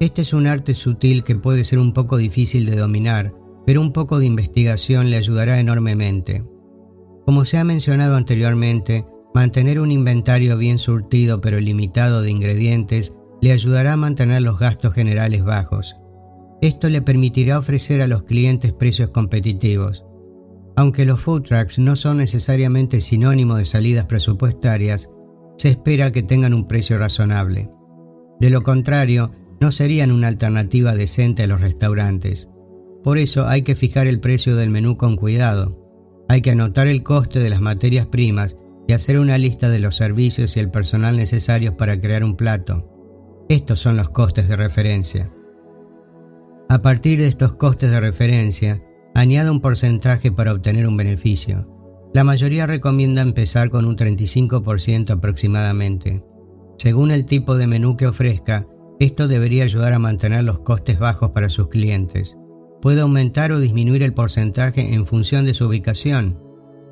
Este 0.00 0.22
es 0.22 0.32
un 0.32 0.46
arte 0.46 0.74
sutil 0.74 1.24
que 1.24 1.36
puede 1.36 1.64
ser 1.64 1.78
un 1.78 1.92
poco 1.92 2.16
difícil 2.16 2.66
de 2.66 2.76
dominar, 2.76 3.32
pero 3.66 3.80
un 3.80 3.92
poco 3.92 4.18
de 4.18 4.26
investigación 4.26 5.10
le 5.10 5.16
ayudará 5.16 5.58
enormemente. 5.58 6.44
Como 7.24 7.44
se 7.44 7.58
ha 7.58 7.64
mencionado 7.64 8.16
anteriormente, 8.16 9.06
mantener 9.34 9.80
un 9.80 9.90
inventario 9.90 10.56
bien 10.56 10.78
surtido 10.78 11.40
pero 11.40 11.58
limitado 11.58 12.22
de 12.22 12.30
ingredientes 12.30 13.14
le 13.40 13.52
ayudará 13.52 13.94
a 13.94 13.96
mantener 13.96 14.42
los 14.42 14.58
gastos 14.58 14.94
generales 14.94 15.44
bajos. 15.44 15.96
Esto 16.60 16.88
le 16.88 17.02
permitirá 17.02 17.58
ofrecer 17.58 18.00
a 18.00 18.06
los 18.06 18.22
clientes 18.22 18.72
precios 18.72 19.10
competitivos. 19.10 20.04
Aunque 20.76 21.04
los 21.04 21.20
food 21.20 21.42
trucks 21.42 21.78
no 21.78 21.94
son 21.94 22.18
necesariamente 22.18 23.00
sinónimo 23.00 23.56
de 23.56 23.64
salidas 23.64 24.06
presupuestarias, 24.06 25.10
se 25.56 25.68
espera 25.68 26.10
que 26.10 26.22
tengan 26.22 26.54
un 26.54 26.66
precio 26.66 26.98
razonable. 26.98 27.68
De 28.40 28.50
lo 28.50 28.62
contrario, 28.62 29.30
no 29.60 29.70
serían 29.70 30.10
una 30.10 30.28
alternativa 30.28 30.94
decente 30.94 31.44
a 31.44 31.46
los 31.46 31.60
restaurantes. 31.60 32.48
Por 33.04 33.18
eso 33.18 33.46
hay 33.46 33.62
que 33.62 33.76
fijar 33.76 34.06
el 34.06 34.18
precio 34.18 34.56
del 34.56 34.70
menú 34.70 34.96
con 34.96 35.16
cuidado. 35.16 35.78
Hay 36.26 36.40
que 36.40 36.52
anotar 36.52 36.88
el 36.88 37.02
coste 37.02 37.38
de 37.38 37.50
las 37.50 37.60
materias 37.60 38.06
primas 38.06 38.56
y 38.88 38.94
hacer 38.94 39.18
una 39.18 39.36
lista 39.36 39.68
de 39.68 39.78
los 39.78 39.94
servicios 39.94 40.56
y 40.56 40.60
el 40.60 40.70
personal 40.70 41.14
necesarios 41.14 41.74
para 41.74 42.00
crear 42.00 42.24
un 42.24 42.34
plato. 42.34 42.90
Estos 43.50 43.78
son 43.80 43.98
los 43.98 44.08
costes 44.08 44.48
de 44.48 44.56
referencia. 44.56 45.30
A 46.70 46.80
partir 46.80 47.20
de 47.20 47.28
estos 47.28 47.56
costes 47.56 47.90
de 47.90 48.00
referencia, 48.00 48.82
añada 49.14 49.52
un 49.52 49.60
porcentaje 49.60 50.32
para 50.32 50.54
obtener 50.54 50.86
un 50.86 50.96
beneficio. 50.96 51.68
La 52.14 52.24
mayoría 52.24 52.66
recomienda 52.66 53.20
empezar 53.20 53.68
con 53.68 53.84
un 53.84 53.96
35% 53.98 55.10
aproximadamente. 55.10 56.24
Según 56.78 57.10
el 57.10 57.26
tipo 57.26 57.54
de 57.58 57.66
menú 57.66 57.98
que 57.98 58.06
ofrezca, 58.06 58.66
esto 58.98 59.28
debería 59.28 59.64
ayudar 59.64 59.92
a 59.92 59.98
mantener 59.98 60.42
los 60.42 60.60
costes 60.60 60.98
bajos 60.98 61.32
para 61.32 61.50
sus 61.50 61.68
clientes 61.68 62.38
puede 62.84 63.00
aumentar 63.00 63.50
o 63.50 63.60
disminuir 63.60 64.02
el 64.02 64.12
porcentaje 64.12 64.92
en 64.92 65.06
función 65.06 65.46
de 65.46 65.54
su 65.54 65.64
ubicación. 65.64 66.38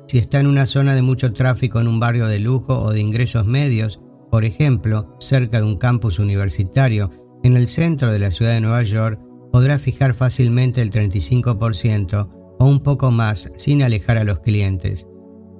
Si 0.07 0.17
está 0.17 0.39
en 0.39 0.47
una 0.47 0.65
zona 0.65 0.95
de 0.95 1.03
mucho 1.03 1.33
tráfico 1.33 1.79
en 1.79 1.87
un 1.87 1.99
barrio 1.99 2.25
de 2.25 2.39
lujo 2.39 2.79
o 2.79 2.91
de 2.91 2.99
ingresos 2.99 3.45
medios, 3.45 4.01
por 4.31 4.43
ejemplo, 4.43 5.15
cerca 5.19 5.57
de 5.57 5.67
un 5.67 5.77
campus 5.77 6.17
universitario 6.17 7.11
en 7.43 7.55
el 7.55 7.67
centro 7.67 8.11
de 8.11 8.17
la 8.17 8.31
ciudad 8.31 8.53
de 8.53 8.61
Nueva 8.61 8.81
York, 8.81 9.19
podrá 9.51 9.77
fijar 9.77 10.15
fácilmente 10.15 10.81
el 10.81 10.89
35% 10.89 12.27
o 12.57 12.65
un 12.65 12.79
poco 12.79 13.11
más 13.11 13.51
sin 13.57 13.83
alejar 13.83 14.17
a 14.17 14.23
los 14.23 14.39
clientes. 14.39 15.05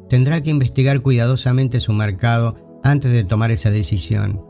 Tendrá 0.10 0.42
que 0.42 0.50
investigar 0.50 1.02
cuidadosamente 1.02 1.80
su 1.80 1.94
mercado 1.94 2.56
antes 2.84 3.12
de 3.12 3.24
tomar 3.24 3.52
esa 3.52 3.70
decisión. 3.70 4.44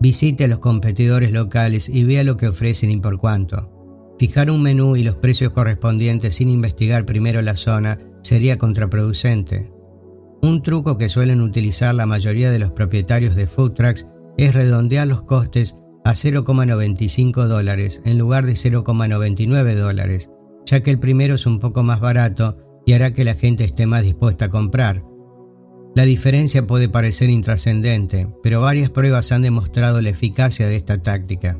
Visite 0.00 0.44
a 0.44 0.48
los 0.48 0.58
competidores 0.58 1.32
locales 1.32 1.88
y 1.88 2.04
vea 2.04 2.24
lo 2.24 2.36
que 2.36 2.48
ofrecen 2.48 2.90
y 2.90 2.98
por 2.98 3.16
cuánto. 3.16 3.81
Fijar 4.18 4.50
un 4.50 4.62
menú 4.62 4.96
y 4.96 5.02
los 5.02 5.16
precios 5.16 5.52
correspondientes 5.52 6.36
sin 6.36 6.48
investigar 6.48 7.04
primero 7.04 7.42
la 7.42 7.56
zona 7.56 7.98
sería 8.22 8.58
contraproducente. 8.58 9.72
Un 10.42 10.62
truco 10.62 10.98
que 10.98 11.08
suelen 11.08 11.40
utilizar 11.40 11.94
la 11.94 12.06
mayoría 12.06 12.50
de 12.50 12.58
los 12.58 12.72
propietarios 12.72 13.36
de 13.36 13.46
food 13.46 13.72
trucks 13.72 14.08
es 14.36 14.54
redondear 14.54 15.06
los 15.06 15.22
costes 15.22 15.76
a 16.04 16.12
0,95 16.12 17.46
dólares 17.46 18.00
en 18.04 18.18
lugar 18.18 18.46
de 18.46 18.54
0,99 18.54 19.74
dólares, 19.74 20.30
ya 20.66 20.82
que 20.82 20.90
el 20.90 20.98
primero 20.98 21.34
es 21.36 21.46
un 21.46 21.58
poco 21.58 21.82
más 21.82 22.00
barato 22.00 22.58
y 22.84 22.94
hará 22.94 23.12
que 23.12 23.24
la 23.24 23.34
gente 23.34 23.64
esté 23.64 23.86
más 23.86 24.02
dispuesta 24.02 24.46
a 24.46 24.50
comprar. 24.50 25.04
La 25.94 26.04
diferencia 26.04 26.66
puede 26.66 26.88
parecer 26.88 27.28
intrascendente, 27.28 28.26
pero 28.42 28.62
varias 28.62 28.90
pruebas 28.90 29.30
han 29.30 29.42
demostrado 29.42 30.00
la 30.00 30.08
eficacia 30.08 30.66
de 30.66 30.76
esta 30.76 31.02
táctica. 31.02 31.58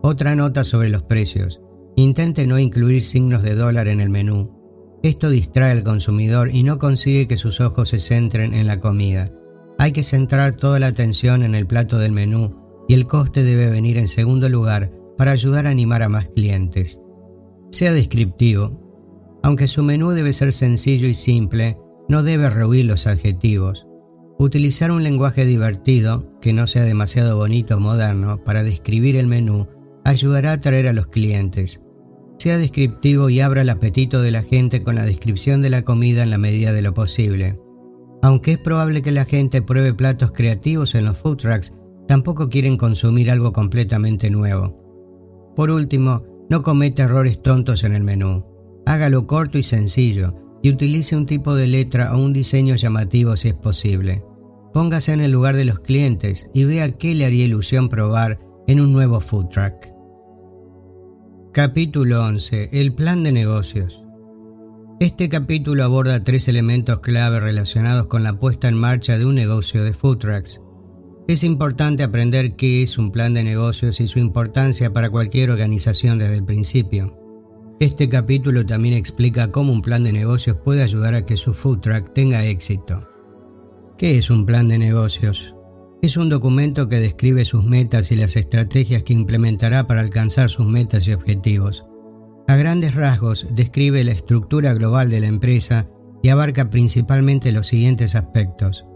Otra 0.00 0.36
nota 0.36 0.62
sobre 0.62 0.90
los 0.90 1.02
precios. 1.02 1.60
Intente 1.96 2.46
no 2.46 2.58
incluir 2.58 3.02
signos 3.02 3.42
de 3.42 3.56
dólar 3.56 3.88
en 3.88 4.00
el 4.00 4.10
menú. 4.10 4.54
Esto 5.02 5.30
distrae 5.30 5.72
al 5.72 5.82
consumidor 5.82 6.54
y 6.54 6.62
no 6.62 6.78
consigue 6.78 7.26
que 7.26 7.36
sus 7.36 7.60
ojos 7.60 7.88
se 7.88 7.98
centren 7.98 8.54
en 8.54 8.68
la 8.68 8.78
comida. 8.78 9.32
Hay 9.78 9.92
que 9.92 10.04
centrar 10.04 10.54
toda 10.54 10.78
la 10.78 10.88
atención 10.88 11.42
en 11.42 11.54
el 11.54 11.66
plato 11.66 11.98
del 11.98 12.12
menú 12.12 12.84
y 12.88 12.94
el 12.94 13.06
coste 13.06 13.42
debe 13.42 13.68
venir 13.68 13.98
en 13.98 14.08
segundo 14.08 14.48
lugar 14.48 14.92
para 15.16 15.32
ayudar 15.32 15.66
a 15.66 15.70
animar 15.70 16.02
a 16.02 16.08
más 16.08 16.28
clientes. 16.28 17.00
Sea 17.70 17.92
descriptivo. 17.92 19.40
Aunque 19.42 19.66
su 19.66 19.82
menú 19.82 20.10
debe 20.10 20.32
ser 20.32 20.52
sencillo 20.52 21.08
y 21.08 21.14
simple, 21.14 21.76
no 22.08 22.22
debe 22.22 22.50
rehuir 22.50 22.84
los 22.84 23.06
adjetivos. 23.06 23.86
Utilizar 24.38 24.92
un 24.92 25.02
lenguaje 25.02 25.44
divertido, 25.44 26.38
que 26.40 26.52
no 26.52 26.68
sea 26.68 26.84
demasiado 26.84 27.36
bonito 27.36 27.76
o 27.76 27.80
moderno, 27.80 28.38
para 28.44 28.62
describir 28.62 29.16
el 29.16 29.26
menú 29.26 29.68
ayudará 30.04 30.50
a 30.50 30.54
atraer 30.54 30.88
a 30.88 30.92
los 30.92 31.08
clientes. 31.08 31.82
Sea 32.38 32.56
descriptivo 32.58 33.30
y 33.30 33.40
abra 33.40 33.62
el 33.62 33.70
apetito 33.70 34.22
de 34.22 34.30
la 34.30 34.42
gente 34.42 34.82
con 34.82 34.94
la 34.94 35.04
descripción 35.04 35.60
de 35.60 35.70
la 35.70 35.82
comida 35.82 36.22
en 36.22 36.30
la 36.30 36.38
medida 36.38 36.72
de 36.72 36.82
lo 36.82 36.94
posible. 36.94 37.58
Aunque 38.22 38.52
es 38.52 38.58
probable 38.58 39.02
que 39.02 39.12
la 39.12 39.24
gente 39.24 39.62
pruebe 39.62 39.94
platos 39.94 40.32
creativos 40.32 40.94
en 40.94 41.04
los 41.04 41.18
food 41.18 41.36
trucks, 41.36 41.76
tampoco 42.06 42.48
quieren 42.48 42.76
consumir 42.76 43.30
algo 43.30 43.52
completamente 43.52 44.30
nuevo. 44.30 45.52
Por 45.54 45.70
último, 45.70 46.22
no 46.50 46.62
cometa 46.62 47.04
errores 47.04 47.42
tontos 47.42 47.84
en 47.84 47.92
el 47.92 48.02
menú. 48.02 48.44
Hágalo 48.86 49.26
corto 49.26 49.58
y 49.58 49.62
sencillo 49.62 50.34
y 50.62 50.70
utilice 50.70 51.16
un 51.16 51.26
tipo 51.26 51.54
de 51.54 51.66
letra 51.66 52.14
o 52.14 52.18
un 52.18 52.32
diseño 52.32 52.74
llamativo 52.76 53.36
si 53.36 53.48
es 53.48 53.54
posible. 53.54 54.24
Póngase 54.72 55.12
en 55.12 55.20
el 55.20 55.32
lugar 55.32 55.56
de 55.56 55.64
los 55.64 55.80
clientes 55.80 56.50
y 56.54 56.64
vea 56.64 56.90
qué 56.92 57.14
le 57.14 57.24
haría 57.24 57.44
ilusión 57.44 57.88
probar 57.88 58.40
en 58.68 58.82
un 58.82 58.92
nuevo 58.92 59.18
food 59.18 59.48
truck. 59.48 59.88
Capítulo 61.52 62.22
11. 62.22 62.68
El 62.70 62.92
plan 62.92 63.24
de 63.24 63.32
negocios. 63.32 64.04
Este 65.00 65.30
capítulo 65.30 65.84
aborda 65.84 66.22
tres 66.22 66.48
elementos 66.48 67.00
clave 67.00 67.40
relacionados 67.40 68.08
con 68.08 68.22
la 68.22 68.38
puesta 68.38 68.68
en 68.68 68.74
marcha 68.74 69.16
de 69.16 69.24
un 69.24 69.36
negocio 69.36 69.82
de 69.84 69.94
food 69.94 70.18
trucks. 70.18 70.60
Es 71.28 71.44
importante 71.44 72.02
aprender 72.02 72.56
qué 72.56 72.82
es 72.82 72.98
un 72.98 73.10
plan 73.10 73.32
de 73.32 73.42
negocios 73.42 74.00
y 74.00 74.06
su 74.06 74.18
importancia 74.18 74.92
para 74.92 75.08
cualquier 75.08 75.50
organización 75.50 76.18
desde 76.18 76.34
el 76.34 76.44
principio. 76.44 77.18
Este 77.80 78.10
capítulo 78.10 78.66
también 78.66 78.94
explica 78.94 79.50
cómo 79.50 79.72
un 79.72 79.80
plan 79.80 80.04
de 80.04 80.12
negocios 80.12 80.58
puede 80.62 80.82
ayudar 80.82 81.14
a 81.14 81.24
que 81.24 81.38
su 81.38 81.54
food 81.54 81.80
truck 81.80 82.12
tenga 82.12 82.44
éxito. 82.44 83.08
¿Qué 83.96 84.18
es 84.18 84.28
un 84.28 84.44
plan 84.44 84.68
de 84.68 84.78
negocios? 84.78 85.54
Es 86.00 86.16
un 86.16 86.28
documento 86.28 86.88
que 86.88 87.00
describe 87.00 87.44
sus 87.44 87.64
metas 87.64 88.12
y 88.12 88.16
las 88.16 88.36
estrategias 88.36 89.02
que 89.02 89.12
implementará 89.12 89.88
para 89.88 90.00
alcanzar 90.00 90.48
sus 90.48 90.66
metas 90.66 91.08
y 91.08 91.12
objetivos. 91.12 91.86
A 92.46 92.56
grandes 92.56 92.94
rasgos, 92.94 93.48
describe 93.50 94.04
la 94.04 94.12
estructura 94.12 94.74
global 94.74 95.10
de 95.10 95.20
la 95.20 95.26
empresa 95.26 95.88
y 96.22 96.28
abarca 96.28 96.70
principalmente 96.70 97.50
los 97.50 97.66
siguientes 97.66 98.14
aspectos. 98.14 98.86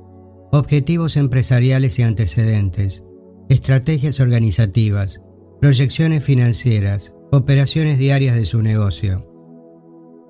Objetivos 0.52 1.16
empresariales 1.16 1.98
y 1.98 2.02
antecedentes, 2.02 3.04
estrategias 3.48 4.20
organizativas, 4.20 5.22
proyecciones 5.60 6.22
financieras, 6.22 7.14
operaciones 7.32 7.98
diarias 7.98 8.36
de 8.36 8.44
su 8.44 8.62
negocio. 8.62 9.28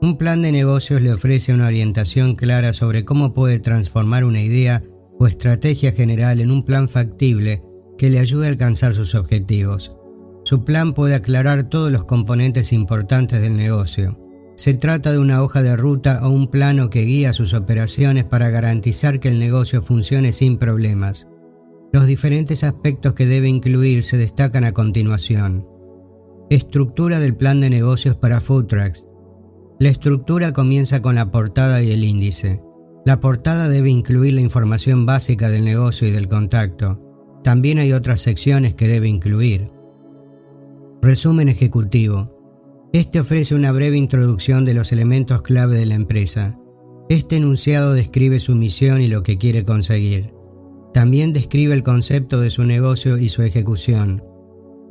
Un 0.00 0.16
plan 0.16 0.40
de 0.42 0.52
negocios 0.52 1.02
le 1.02 1.12
ofrece 1.12 1.52
una 1.52 1.66
orientación 1.66 2.34
clara 2.34 2.72
sobre 2.72 3.04
cómo 3.04 3.34
puede 3.34 3.60
transformar 3.60 4.24
una 4.24 4.40
idea 4.40 4.82
o 5.22 5.28
estrategia 5.28 5.92
general 5.92 6.40
en 6.40 6.50
un 6.50 6.64
plan 6.64 6.88
factible 6.88 7.62
que 7.96 8.10
le 8.10 8.18
ayude 8.18 8.48
a 8.48 8.50
alcanzar 8.50 8.92
sus 8.92 9.14
objetivos. 9.14 9.94
Su 10.42 10.64
plan 10.64 10.94
puede 10.94 11.14
aclarar 11.14 11.62
todos 11.62 11.92
los 11.92 12.06
componentes 12.06 12.72
importantes 12.72 13.40
del 13.40 13.56
negocio. 13.56 14.18
Se 14.56 14.74
trata 14.74 15.12
de 15.12 15.18
una 15.18 15.40
hoja 15.40 15.62
de 15.62 15.76
ruta 15.76 16.26
o 16.26 16.30
un 16.30 16.48
plano 16.48 16.90
que 16.90 17.04
guía 17.04 17.32
sus 17.32 17.54
operaciones 17.54 18.24
para 18.24 18.50
garantizar 18.50 19.20
que 19.20 19.28
el 19.28 19.38
negocio 19.38 19.80
funcione 19.80 20.32
sin 20.32 20.58
problemas. 20.58 21.28
Los 21.92 22.06
diferentes 22.06 22.64
aspectos 22.64 23.14
que 23.14 23.26
debe 23.26 23.48
incluir 23.48 24.02
se 24.02 24.16
destacan 24.16 24.64
a 24.64 24.72
continuación. 24.72 25.68
Estructura 26.50 27.20
del 27.20 27.36
plan 27.36 27.60
de 27.60 27.70
negocios 27.70 28.16
para 28.16 28.40
Food 28.40 28.66
Trucks. 28.66 29.06
La 29.78 29.88
estructura 29.88 30.52
comienza 30.52 31.00
con 31.00 31.14
la 31.14 31.30
portada 31.30 31.80
y 31.80 31.92
el 31.92 32.02
índice. 32.02 32.60
La 33.04 33.18
portada 33.20 33.68
debe 33.68 33.90
incluir 33.90 34.34
la 34.34 34.40
información 34.40 35.06
básica 35.06 35.50
del 35.50 35.64
negocio 35.64 36.06
y 36.06 36.12
del 36.12 36.28
contacto. 36.28 37.00
También 37.42 37.78
hay 37.78 37.92
otras 37.92 38.20
secciones 38.20 38.74
que 38.74 38.86
debe 38.86 39.08
incluir. 39.08 39.70
Resumen 41.00 41.48
ejecutivo. 41.48 42.90
Este 42.92 43.18
ofrece 43.18 43.56
una 43.56 43.72
breve 43.72 43.96
introducción 43.96 44.64
de 44.64 44.74
los 44.74 44.92
elementos 44.92 45.42
clave 45.42 45.78
de 45.78 45.86
la 45.86 45.94
empresa. 45.94 46.58
Este 47.08 47.36
enunciado 47.36 47.94
describe 47.94 48.38
su 48.38 48.54
misión 48.54 49.00
y 49.00 49.08
lo 49.08 49.24
que 49.24 49.36
quiere 49.36 49.64
conseguir. 49.64 50.32
También 50.94 51.32
describe 51.32 51.74
el 51.74 51.82
concepto 51.82 52.40
de 52.40 52.50
su 52.50 52.62
negocio 52.64 53.18
y 53.18 53.30
su 53.30 53.42
ejecución. 53.42 54.22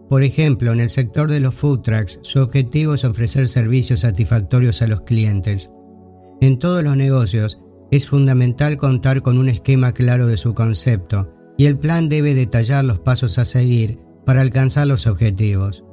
Por 0.09 0.23
ejemplo, 0.23 0.73
en 0.73 0.81
el 0.81 0.89
sector 0.89 1.31
de 1.31 1.39
los 1.39 1.55
food 1.55 1.83
trucks, 1.83 2.19
su 2.23 2.39
objetivo 2.39 2.95
es 2.95 3.05
ofrecer 3.05 3.47
servicios 3.47 4.01
satisfactorios 4.01 4.81
a 4.81 4.87
los 4.87 5.01
clientes. 5.03 5.71
En 6.41 6.59
todos 6.59 6.83
los 6.83 6.97
negocios, 6.97 7.61
es 7.91 8.07
fundamental 8.07 8.77
contar 8.77 9.21
con 9.21 9.37
un 9.37 9.49
esquema 9.49 9.93
claro 9.93 10.25
de 10.27 10.37
su 10.37 10.53
concepto 10.53 11.33
y 11.57 11.65
el 11.65 11.77
plan 11.77 12.09
debe 12.09 12.33
detallar 12.33 12.85
los 12.85 12.99
pasos 12.99 13.37
a 13.37 13.45
seguir 13.45 13.99
para 14.25 14.41
alcanzar 14.41 14.87
los 14.87 15.07
objetivos. 15.07 15.83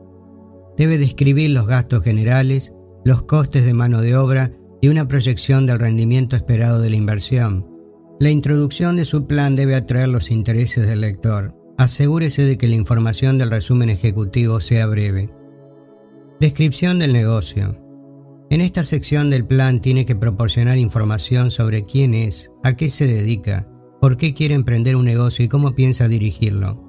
Debe 0.77 0.97
describir 0.97 1.51
los 1.51 1.67
gastos 1.67 2.05
generales, 2.05 2.73
los 3.05 3.25
costes 3.25 3.67
de 3.67 3.75
mano 3.75 4.01
de 4.01 4.17
obra 4.17 4.53
y 4.81 4.89
una 4.89 5.09
proyección 5.09 5.67
del 5.67 5.81
rendimiento 5.81 6.37
esperado 6.37 6.81
de 6.81 6.91
la 6.91 6.97
inversión. 6.97 7.69
La 8.21 8.31
introducción 8.31 8.97
de 8.97 9.05
su 9.05 9.27
plan 9.27 9.57
debe 9.57 9.75
atraer 9.75 10.09
los 10.09 10.31
intereses 10.31 10.87
del 10.87 11.01
lector. 11.01 11.55
Asegúrese 11.77 12.45
de 12.45 12.59
que 12.59 12.69
la 12.69 12.77
información 12.77 13.39
del 13.39 13.51
resumen 13.51 13.91
ejecutivo 13.91 14.61
sea 14.61 14.87
breve. 14.87 15.31
Descripción 16.41 16.99
del 16.99 17.13
negocio. 17.13 17.88
En 18.51 18.63
esta 18.63 18.83
sección 18.83 19.29
del 19.29 19.45
plan 19.45 19.81
tiene 19.81 20.07
que 20.07 20.17
proporcionar 20.17 20.79
información 20.79 21.51
sobre 21.51 21.85
quién 21.85 22.15
es, 22.15 22.51
a 22.65 22.77
qué 22.77 22.89
se 22.89 23.07
dedica, 23.07 23.69
por 24.01 24.17
qué 24.17 24.33
quiere 24.33 24.55
emprender 24.55 24.97
un 24.97 25.05
negocio 25.05 25.45
y 25.45 25.49
cómo 25.49 25.75
piensa 25.75 26.09
dirigirlo. 26.09 26.83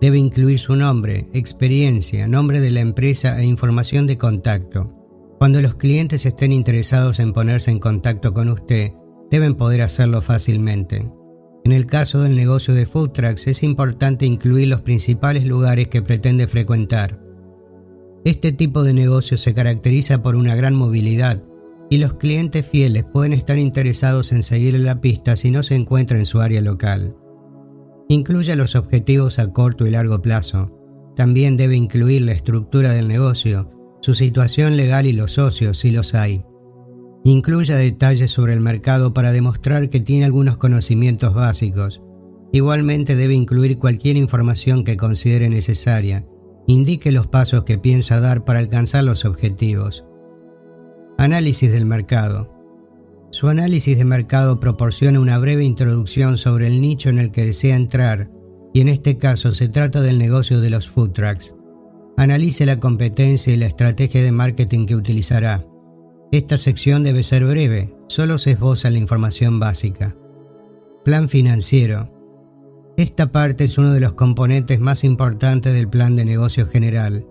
Debe 0.00 0.18
incluir 0.18 0.58
su 0.58 0.76
nombre, 0.76 1.28
experiencia, 1.32 2.28
nombre 2.28 2.60
de 2.60 2.70
la 2.70 2.80
empresa 2.80 3.40
e 3.40 3.46
información 3.46 4.06
de 4.06 4.18
contacto. 4.18 4.94
Cuando 5.38 5.62
los 5.62 5.76
clientes 5.76 6.26
estén 6.26 6.52
interesados 6.52 7.18
en 7.18 7.32
ponerse 7.32 7.70
en 7.70 7.78
contacto 7.78 8.34
con 8.34 8.50
usted, 8.50 8.92
deben 9.30 9.54
poder 9.54 9.80
hacerlo 9.80 10.20
fácilmente. 10.20 11.10
En 11.64 11.72
el 11.72 11.86
caso 11.86 12.22
del 12.22 12.36
negocio 12.36 12.74
de 12.74 12.84
food 12.84 13.12
trucks 13.12 13.46
es 13.46 13.62
importante 13.62 14.26
incluir 14.26 14.68
los 14.68 14.82
principales 14.82 15.46
lugares 15.46 15.88
que 15.88 16.02
pretende 16.02 16.46
frecuentar. 16.46 17.18
Este 18.24 18.52
tipo 18.52 18.84
de 18.84 18.92
negocio 18.92 19.38
se 19.38 19.54
caracteriza 19.54 20.22
por 20.22 20.36
una 20.36 20.54
gran 20.54 20.74
movilidad 20.74 21.42
y 21.88 21.98
los 21.98 22.14
clientes 22.14 22.66
fieles 22.66 23.04
pueden 23.04 23.32
estar 23.32 23.58
interesados 23.58 24.32
en 24.32 24.42
seguir 24.42 24.78
la 24.78 25.00
pista 25.00 25.36
si 25.36 25.50
no 25.50 25.62
se 25.62 25.74
encuentra 25.74 26.18
en 26.18 26.26
su 26.26 26.40
área 26.40 26.60
local. 26.60 27.16
Incluye 28.08 28.54
los 28.56 28.76
objetivos 28.76 29.38
a 29.38 29.52
corto 29.52 29.86
y 29.86 29.90
largo 29.90 30.20
plazo. 30.20 30.76
También 31.16 31.56
debe 31.56 31.76
incluir 31.76 32.22
la 32.22 32.32
estructura 32.32 32.92
del 32.92 33.08
negocio, 33.08 33.70
su 34.02 34.14
situación 34.14 34.76
legal 34.76 35.06
y 35.06 35.12
los 35.12 35.32
socios 35.32 35.78
si 35.78 35.90
los 35.90 36.14
hay. 36.14 36.44
Incluya 37.24 37.76
detalles 37.76 38.30
sobre 38.30 38.52
el 38.52 38.60
mercado 38.60 39.12
para 39.12 39.32
demostrar 39.32 39.90
que 39.90 40.00
tiene 40.00 40.24
algunos 40.24 40.56
conocimientos 40.56 41.34
básicos. 41.34 42.02
Igualmente 42.52 43.16
debe 43.16 43.34
incluir 43.34 43.78
cualquier 43.78 44.16
información 44.16 44.84
que 44.84 44.96
considere 44.96 45.48
necesaria. 45.48 46.26
Indique 46.70 47.10
los 47.10 47.26
pasos 47.26 47.64
que 47.64 47.78
piensa 47.78 48.20
dar 48.20 48.44
para 48.44 48.60
alcanzar 48.60 49.02
los 49.02 49.24
objetivos. 49.24 50.04
Análisis 51.18 51.72
del 51.72 51.84
mercado. 51.84 52.48
Su 53.32 53.48
análisis 53.48 53.98
de 53.98 54.04
mercado 54.04 54.60
proporciona 54.60 55.18
una 55.18 55.36
breve 55.38 55.64
introducción 55.64 56.38
sobre 56.38 56.68
el 56.68 56.80
nicho 56.80 57.08
en 57.08 57.18
el 57.18 57.32
que 57.32 57.44
desea 57.44 57.74
entrar, 57.74 58.30
y 58.72 58.82
en 58.82 58.88
este 58.88 59.18
caso 59.18 59.50
se 59.50 59.68
trata 59.68 60.00
del 60.00 60.20
negocio 60.20 60.60
de 60.60 60.70
los 60.70 60.88
food 60.88 61.10
trucks. 61.10 61.56
Analice 62.16 62.64
la 62.66 62.78
competencia 62.78 63.52
y 63.52 63.56
la 63.56 63.66
estrategia 63.66 64.22
de 64.22 64.30
marketing 64.30 64.86
que 64.86 64.94
utilizará. 64.94 65.66
Esta 66.30 66.56
sección 66.56 67.02
debe 67.02 67.24
ser 67.24 67.44
breve, 67.46 67.96
solo 68.06 68.38
se 68.38 68.52
esboza 68.52 68.90
la 68.90 68.98
información 68.98 69.58
básica. 69.58 70.16
Plan 71.04 71.28
financiero. 71.28 72.19
Esta 73.00 73.32
parte 73.32 73.64
es 73.64 73.78
uno 73.78 73.94
de 73.94 74.00
los 74.00 74.12
componentes 74.12 74.78
más 74.78 75.04
importantes 75.04 75.72
del 75.72 75.88
plan 75.88 76.16
de 76.16 76.26
negocio 76.26 76.66
general. 76.66 77.26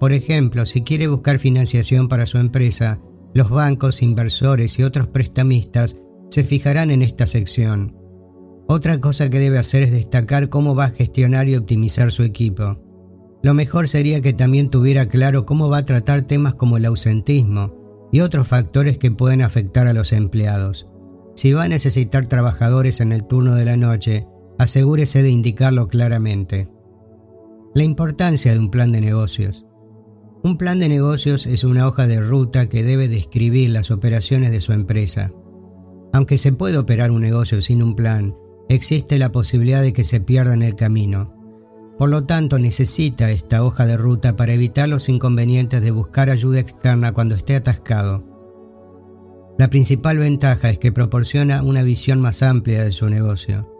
Por 0.00 0.14
ejemplo, 0.14 0.64
si 0.64 0.84
quiere 0.84 1.06
buscar 1.06 1.38
financiación 1.38 2.08
para 2.08 2.24
su 2.24 2.38
empresa, 2.38 2.98
los 3.34 3.50
bancos, 3.50 4.00
inversores 4.00 4.78
y 4.78 4.84
otros 4.84 5.08
prestamistas 5.08 5.96
se 6.30 6.44
fijarán 6.44 6.90
en 6.90 7.02
esta 7.02 7.26
sección. 7.26 7.94
Otra 8.66 9.02
cosa 9.02 9.28
que 9.28 9.38
debe 9.38 9.58
hacer 9.58 9.82
es 9.82 9.92
destacar 9.92 10.48
cómo 10.48 10.74
va 10.74 10.86
a 10.86 10.92
gestionar 10.92 11.46
y 11.46 11.56
optimizar 11.56 12.10
su 12.10 12.22
equipo. 12.22 12.80
Lo 13.42 13.52
mejor 13.52 13.88
sería 13.88 14.22
que 14.22 14.32
también 14.32 14.70
tuviera 14.70 15.08
claro 15.08 15.44
cómo 15.44 15.68
va 15.68 15.76
a 15.76 15.84
tratar 15.84 16.22
temas 16.22 16.54
como 16.54 16.78
el 16.78 16.86
ausentismo, 16.86 18.08
y 18.12 18.20
otros 18.20 18.48
factores 18.48 18.96
que 18.96 19.10
pueden 19.10 19.42
afectar 19.42 19.88
a 19.88 19.92
los 19.92 20.10
empleados. 20.14 20.88
Si 21.36 21.52
va 21.52 21.64
a 21.64 21.68
necesitar 21.68 22.24
trabajadores 22.24 23.02
en 23.02 23.12
el 23.12 23.26
turno 23.26 23.54
de 23.54 23.66
la 23.66 23.76
noche, 23.76 24.26
asegúrese 24.58 25.22
de 25.22 25.30
indicarlo 25.30 25.88
claramente. 25.88 26.68
La 27.74 27.84
importancia 27.84 28.52
de 28.52 28.58
un 28.58 28.70
plan 28.70 28.92
de 28.92 29.00
negocios. 29.00 29.64
Un 30.44 30.58
plan 30.58 30.78
de 30.78 30.88
negocios 30.88 31.46
es 31.46 31.64
una 31.64 31.86
hoja 31.86 32.06
de 32.06 32.20
ruta 32.20 32.68
que 32.68 32.82
debe 32.82 33.08
describir 33.08 33.70
las 33.70 33.90
operaciones 33.90 34.50
de 34.50 34.60
su 34.60 34.72
empresa. 34.72 35.32
Aunque 36.12 36.36
se 36.36 36.52
puede 36.52 36.78
operar 36.78 37.10
un 37.10 37.22
negocio 37.22 37.62
sin 37.62 37.82
un 37.82 37.94
plan, 37.94 38.36
existe 38.68 39.18
la 39.18 39.32
posibilidad 39.32 39.82
de 39.82 39.92
que 39.92 40.04
se 40.04 40.20
pierda 40.20 40.52
en 40.52 40.62
el 40.62 40.74
camino. 40.74 41.34
Por 41.96 42.10
lo 42.10 42.24
tanto, 42.24 42.58
necesita 42.58 43.30
esta 43.30 43.64
hoja 43.64 43.86
de 43.86 43.96
ruta 43.96 44.36
para 44.36 44.52
evitar 44.52 44.88
los 44.88 45.08
inconvenientes 45.08 45.80
de 45.80 45.90
buscar 45.92 46.28
ayuda 46.28 46.58
externa 46.58 47.12
cuando 47.12 47.34
esté 47.34 47.54
atascado. 47.54 48.24
La 49.58 49.70
principal 49.70 50.18
ventaja 50.18 50.70
es 50.70 50.78
que 50.78 50.92
proporciona 50.92 51.62
una 51.62 51.82
visión 51.82 52.20
más 52.20 52.42
amplia 52.42 52.84
de 52.84 52.92
su 52.92 53.08
negocio. 53.08 53.71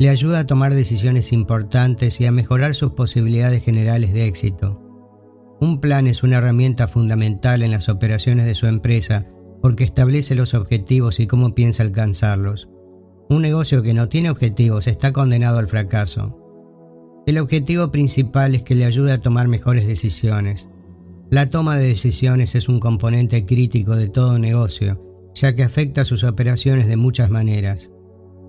Le 0.00 0.10
ayuda 0.10 0.40
a 0.40 0.46
tomar 0.46 0.74
decisiones 0.74 1.32
importantes 1.32 2.20
y 2.20 2.26
a 2.26 2.32
mejorar 2.32 2.74
sus 2.74 2.92
posibilidades 2.92 3.64
generales 3.64 4.12
de 4.12 4.26
éxito. 4.26 4.80
Un 5.60 5.80
plan 5.80 6.06
es 6.06 6.22
una 6.22 6.36
herramienta 6.36 6.86
fundamental 6.86 7.62
en 7.62 7.72
las 7.72 7.88
operaciones 7.88 8.46
de 8.46 8.54
su 8.54 8.66
empresa 8.66 9.26
porque 9.60 9.82
establece 9.82 10.36
los 10.36 10.54
objetivos 10.54 11.18
y 11.18 11.26
cómo 11.26 11.52
piensa 11.52 11.82
alcanzarlos. 11.82 12.68
Un 13.28 13.42
negocio 13.42 13.82
que 13.82 13.92
no 13.92 14.08
tiene 14.08 14.30
objetivos 14.30 14.86
está 14.86 15.12
condenado 15.12 15.58
al 15.58 15.66
fracaso. 15.66 16.38
El 17.26 17.38
objetivo 17.38 17.90
principal 17.90 18.54
es 18.54 18.62
que 18.62 18.76
le 18.76 18.84
ayude 18.84 19.12
a 19.12 19.20
tomar 19.20 19.48
mejores 19.48 19.88
decisiones. 19.88 20.68
La 21.28 21.50
toma 21.50 21.76
de 21.76 21.88
decisiones 21.88 22.54
es 22.54 22.68
un 22.68 22.78
componente 22.78 23.44
crítico 23.44 23.96
de 23.96 24.08
todo 24.08 24.38
negocio, 24.38 25.30
ya 25.34 25.56
que 25.56 25.64
afecta 25.64 26.04
sus 26.04 26.22
operaciones 26.22 26.86
de 26.86 26.96
muchas 26.96 27.30
maneras. 27.30 27.90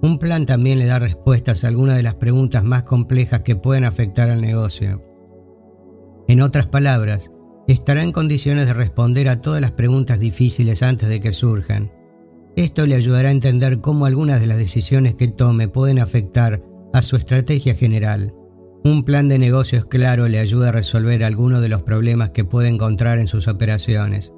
Un 0.01 0.17
plan 0.17 0.45
también 0.45 0.79
le 0.79 0.85
da 0.85 0.99
respuestas 0.99 1.63
a 1.63 1.67
algunas 1.67 1.97
de 1.97 2.03
las 2.03 2.15
preguntas 2.15 2.63
más 2.63 2.83
complejas 2.83 3.41
que 3.41 3.55
pueden 3.55 3.83
afectar 3.83 4.29
al 4.29 4.39
negocio. 4.39 5.03
En 6.27 6.41
otras 6.41 6.67
palabras, 6.67 7.31
estará 7.67 8.03
en 8.03 8.11
condiciones 8.11 8.65
de 8.65 8.73
responder 8.73 9.27
a 9.27 9.41
todas 9.41 9.61
las 9.61 9.71
preguntas 9.71 10.19
difíciles 10.19 10.83
antes 10.83 11.09
de 11.09 11.19
que 11.19 11.33
surjan. 11.33 11.91
Esto 12.55 12.85
le 12.85 12.95
ayudará 12.95 13.29
a 13.29 13.33
entender 13.33 13.81
cómo 13.81 14.05
algunas 14.05 14.39
de 14.39 14.47
las 14.47 14.57
decisiones 14.57 15.15
que 15.15 15.27
tome 15.27 15.67
pueden 15.67 15.99
afectar 15.99 16.63
a 16.93 17.01
su 17.01 17.15
estrategia 17.15 17.75
general. 17.75 18.33
Un 18.83 19.03
plan 19.03 19.27
de 19.27 19.37
negocios 19.37 19.85
claro 19.85 20.27
le 20.29 20.39
ayuda 20.39 20.69
a 20.69 20.71
resolver 20.71 21.23
algunos 21.23 21.61
de 21.61 21.69
los 21.69 21.83
problemas 21.83 22.31
que 22.31 22.45
puede 22.45 22.69
encontrar 22.69 23.19
en 23.19 23.27
sus 23.27 23.47
operaciones. 23.47 24.31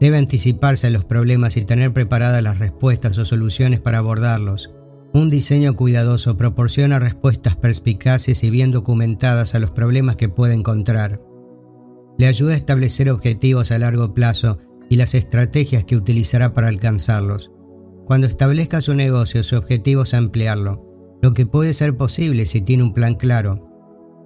Debe 0.00 0.18
anticiparse 0.18 0.88
a 0.88 0.90
los 0.90 1.04
problemas 1.04 1.56
y 1.56 1.64
tener 1.64 1.92
preparadas 1.92 2.42
las 2.42 2.58
respuestas 2.58 3.16
o 3.18 3.24
soluciones 3.24 3.80
para 3.80 3.98
abordarlos. 3.98 4.70
Un 5.14 5.30
diseño 5.30 5.74
cuidadoso 5.74 6.36
proporciona 6.36 6.98
respuestas 6.98 7.56
perspicaces 7.56 8.44
y 8.44 8.50
bien 8.50 8.70
documentadas 8.70 9.54
a 9.54 9.58
los 9.58 9.70
problemas 9.70 10.16
que 10.16 10.28
puede 10.28 10.54
encontrar. 10.54 11.22
Le 12.18 12.26
ayuda 12.26 12.52
a 12.52 12.56
establecer 12.56 13.10
objetivos 13.10 13.70
a 13.72 13.78
largo 13.78 14.12
plazo 14.12 14.58
y 14.90 14.96
las 14.96 15.14
estrategias 15.14 15.84
que 15.84 15.96
utilizará 15.96 16.52
para 16.52 16.68
alcanzarlos. 16.68 17.50
Cuando 18.04 18.26
establezca 18.26 18.82
su 18.82 18.94
negocio, 18.94 19.42
su 19.42 19.56
objetivo 19.56 20.02
es 20.02 20.14
ampliarlo, 20.14 20.84
lo 21.22 21.32
que 21.32 21.46
puede 21.46 21.74
ser 21.74 21.96
posible 21.96 22.46
si 22.46 22.60
tiene 22.60 22.82
un 22.82 22.94
plan 22.94 23.14
claro. 23.14 23.64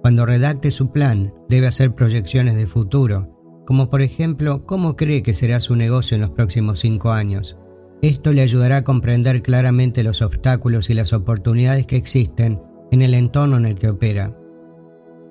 Cuando 0.01 0.25
redacte 0.25 0.71
su 0.71 0.91
plan, 0.91 1.33
debe 1.49 1.67
hacer 1.67 1.95
proyecciones 1.95 2.55
de 2.55 2.67
futuro. 2.67 3.29
como 3.65 3.89
por 3.89 4.01
ejemplo 4.01 4.65
cómo 4.65 4.97
cree 4.97 5.23
que 5.23 5.33
será 5.33 5.61
su 5.61 5.75
negocio 5.77 6.15
en 6.15 6.21
los 6.21 6.31
próximos 6.31 6.79
cinco 6.79 7.11
años. 7.11 7.57
Esto 8.03 8.33
le 8.33 8.41
ayudará 8.41 8.77
a 8.77 8.83
comprender 8.83 9.41
claramente 9.41 10.03
los 10.03 10.21
obstáculos 10.21 10.89
y 10.89 10.93
las 10.93 11.13
oportunidades 11.13 11.87
que 11.87 11.95
existen 11.95 12.61
en 12.91 13.01
el 13.01 13.13
entorno 13.13 13.55
en 13.55 13.65
el 13.65 13.75
que 13.75 13.87
opera. 13.87 14.37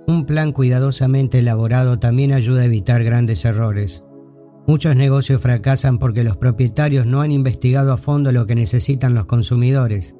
Un 0.08 0.24
plan 0.24 0.52
cuidadosamente 0.52 1.40
elaborado 1.40 1.98
también 1.98 2.32
ayuda 2.32 2.62
a 2.62 2.64
evitar 2.64 3.04
grandes 3.04 3.44
errores. 3.44 4.06
Muchos 4.66 4.96
negocios 4.96 5.42
fracasan 5.42 5.98
porque 5.98 6.24
los 6.24 6.38
propietarios 6.38 7.04
no 7.04 7.20
han 7.20 7.30
investigado 7.30 7.92
a 7.92 7.98
fondo 7.98 8.32
lo 8.32 8.46
que 8.46 8.54
necesitan 8.54 9.12
los 9.12 9.26
consumidores. 9.26 10.16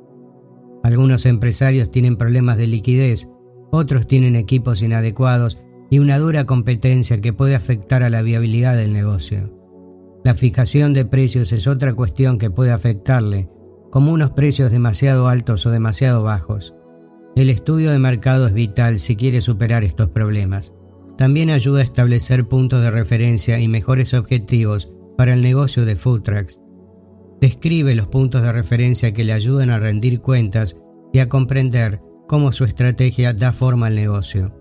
Algunos 0.82 1.24
empresarios 1.24 1.90
tienen 1.90 2.16
problemas 2.16 2.58
de 2.58 2.66
liquidez, 2.66 3.30
otros 3.70 4.06
tienen 4.06 4.36
equipos 4.36 4.82
inadecuados 4.82 5.56
y 5.88 6.00
una 6.00 6.18
dura 6.18 6.44
competencia 6.44 7.18
que 7.22 7.32
puede 7.32 7.54
afectar 7.54 8.02
a 8.02 8.10
la 8.10 8.20
viabilidad 8.20 8.76
del 8.76 8.92
negocio. 8.92 9.61
La 10.24 10.34
fijación 10.34 10.92
de 10.92 11.04
precios 11.04 11.52
es 11.52 11.66
otra 11.66 11.94
cuestión 11.94 12.38
que 12.38 12.50
puede 12.50 12.70
afectarle, 12.70 13.48
como 13.90 14.12
unos 14.12 14.30
precios 14.30 14.70
demasiado 14.70 15.28
altos 15.28 15.66
o 15.66 15.70
demasiado 15.70 16.22
bajos. 16.22 16.74
El 17.34 17.50
estudio 17.50 17.90
de 17.90 17.98
mercado 17.98 18.46
es 18.46 18.52
vital 18.52 19.00
si 19.00 19.16
quiere 19.16 19.40
superar 19.40 19.84
estos 19.84 20.10
problemas. 20.10 20.74
También 21.18 21.50
ayuda 21.50 21.80
a 21.80 21.84
establecer 21.84 22.46
puntos 22.46 22.82
de 22.82 22.90
referencia 22.90 23.58
y 23.58 23.68
mejores 23.68 24.14
objetivos 24.14 24.92
para 25.16 25.34
el 25.34 25.42
negocio 25.42 25.84
de 25.84 25.96
food 25.96 26.22
trucks. 26.22 26.60
Describe 27.40 27.94
los 27.94 28.06
puntos 28.06 28.42
de 28.42 28.52
referencia 28.52 29.12
que 29.12 29.24
le 29.24 29.32
ayudan 29.32 29.70
a 29.70 29.78
rendir 29.78 30.20
cuentas 30.20 30.76
y 31.12 31.18
a 31.18 31.28
comprender 31.28 32.00
cómo 32.28 32.52
su 32.52 32.64
estrategia 32.64 33.32
da 33.32 33.52
forma 33.52 33.88
al 33.88 33.96
negocio. 33.96 34.54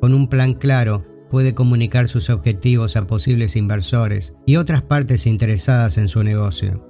Con 0.00 0.14
un 0.14 0.28
plan 0.28 0.54
claro, 0.54 1.04
puede 1.30 1.54
comunicar 1.54 2.08
sus 2.08 2.28
objetivos 2.28 2.96
a 2.96 3.06
posibles 3.06 3.56
inversores 3.56 4.34
y 4.46 4.56
otras 4.56 4.82
partes 4.82 5.26
interesadas 5.26 5.96
en 5.96 6.08
su 6.08 6.22
negocio. 6.22 6.86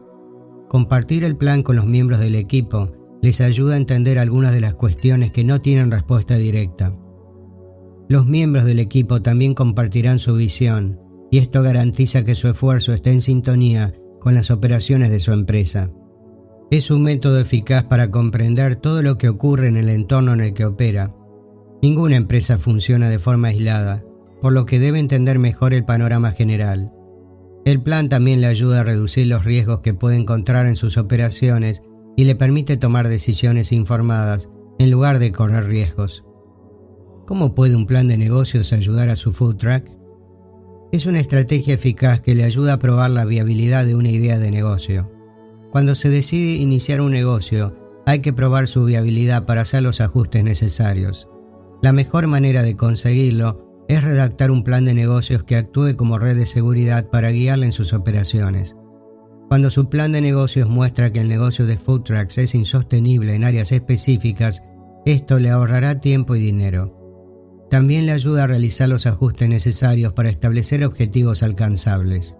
Compartir 0.69 1.23
el 1.23 1.37
plan 1.37 1.63
con 1.63 1.77
los 1.77 1.87
miembros 1.87 2.19
del 2.19 2.35
equipo 2.35 2.91
les 3.23 3.41
ayuda 3.41 3.75
a 3.75 3.77
entender 3.77 4.19
algunas 4.19 4.53
de 4.53 4.61
las 4.61 4.75
cuestiones 4.75 5.31
que 5.31 5.45
no 5.45 5.61
tienen 5.61 5.91
respuesta 5.93 6.37
directa. 6.37 6.93
Los 8.09 8.27
miembros 8.27 8.65
del 8.65 8.81
equipo 8.81 9.23
también 9.23 9.55
compartirán 9.55 10.19
su 10.19 10.35
visión 10.35 10.99
y 11.31 11.39
esto 11.39 11.63
garantiza 11.63 12.25
que 12.25 12.35
su 12.35 12.49
esfuerzo 12.49 12.93
esté 12.93 13.13
en 13.13 13.21
sintonía 13.21 13.93
con 14.19 14.35
las 14.35 14.51
operaciones 14.51 15.11
de 15.11 15.21
su 15.21 15.31
empresa. 15.31 15.91
Es 16.73 16.91
un 16.91 17.03
método 17.03 17.39
eficaz 17.39 17.85
para 17.85 18.11
comprender 18.11 18.75
todo 18.75 19.03
lo 19.03 19.19
que 19.19 19.29
ocurre 19.29 19.69
en 19.69 19.77
el 19.77 19.89
entorno 19.89 20.33
en 20.33 20.41
el 20.41 20.55
que 20.55 20.65
opera 20.65 21.15
Ninguna 21.83 22.17
empresa 22.17 22.59
funciona 22.59 23.09
de 23.09 23.19
forma 23.19 23.49
aislada, 23.49 24.05
por 24.41 24.53
lo 24.53 24.67
que 24.67 24.79
debe 24.79 24.99
entender 24.99 25.39
mejor 25.39 25.75
el 25.75 25.85
panorama 25.85 26.33
general. 26.33 26.93
El 27.65 27.83
plan 27.83 28.09
también 28.09 28.41
le 28.41 28.47
ayuda 28.47 28.81
a 28.81 28.85
reducir 28.85 29.27
los 29.27 29.45
riesgos 29.45 29.81
que 29.81 29.95
puede 29.95 30.17
encontrar 30.17 30.67
en 30.67 30.77
sus 30.77 30.97
operaciones 30.97 31.83
y 32.17 32.25
le 32.25 32.35
permite 32.35 32.77
tomar 32.77 33.09
decisiones 33.09 33.73
informadas 33.73 34.49
en 34.79 34.91
lugar 34.91 35.19
de 35.19 35.33
correr 35.33 35.67
riesgos. 35.67 36.25
¿Cómo 37.27 37.55
puede 37.55 37.77
un 37.77 37.87
plan 37.87 38.09
de 38.09 38.17
negocios 38.17 38.73
ayudar 38.73 39.09
a 39.11 39.17
su 39.17 39.33
food 39.33 39.57
truck? 39.57 39.85
Es 40.91 41.07
una 41.07 41.21
estrategia 41.21 41.75
eficaz 41.75 42.21
que 42.21 42.35
le 42.35 42.45
ayuda 42.45 42.73
a 42.73 42.79
probar 42.79 43.11
la 43.11 43.25
viabilidad 43.25 43.87
de 43.87 43.95
una 43.95 44.11
idea 44.11 44.39
de 44.39 44.51
negocio. 44.51 45.13
Cuando 45.71 45.95
se 45.95 46.09
decide 46.09 46.55
iniciar 46.55 47.01
un 47.01 47.13
negocio, 47.13 47.77
hay 48.07 48.21
que 48.21 48.33
probar 48.33 48.67
su 48.67 48.85
viabilidad 48.85 49.47
para 49.47 49.61
hacer 49.61 49.83
los 49.83 50.01
ajustes 50.01 50.43
necesarios. 50.43 51.29
La 51.83 51.93
mejor 51.93 52.27
manera 52.27 52.63
de 52.63 52.75
conseguirlo 52.75 53.70
es 53.91 54.05
redactar 54.05 54.53
un 54.53 54.63
plan 54.63 54.85
de 54.85 54.95
negocios 54.95 55.43
que 55.43 55.57
actúe 55.57 55.97
como 55.97 56.21
red 56.21 56.37
de 56.37 56.47
seguridad 56.47 57.11
para 57.11 57.33
guiarle 57.33 57.67
en 57.67 57.73
sus 57.73 57.93
operaciones. 57.93 58.77
Cuando 59.49 59.69
su 59.69 59.89
plan 59.89 60.13
de 60.13 60.21
negocios 60.21 60.69
muestra 60.69 61.13
que 61.13 61.19
el 61.19 61.29
negocio 61.29 61.67
de 61.67 61.77
food 61.77 62.03
trucks 62.03 62.39
es 62.39 62.55
insostenible 62.55 63.35
en 63.35 63.43
áreas 63.43 63.73
específicas, 63.73 64.63
esto 65.05 65.41
le 65.41 65.51
ahorrará 65.51 65.99
tiempo 65.99 66.37
y 66.37 66.41
dinero. 66.41 67.67
También 67.69 68.07
le 68.07 68.13
ayuda 68.13 68.45
a 68.45 68.47
realizar 68.47 68.89
los 68.89 69.07
ajustes 69.07 69.49
necesarios 69.49 70.13
para 70.13 70.29
establecer 70.31 70.85
objetivos 70.85 71.43
alcanzables. 71.43 72.37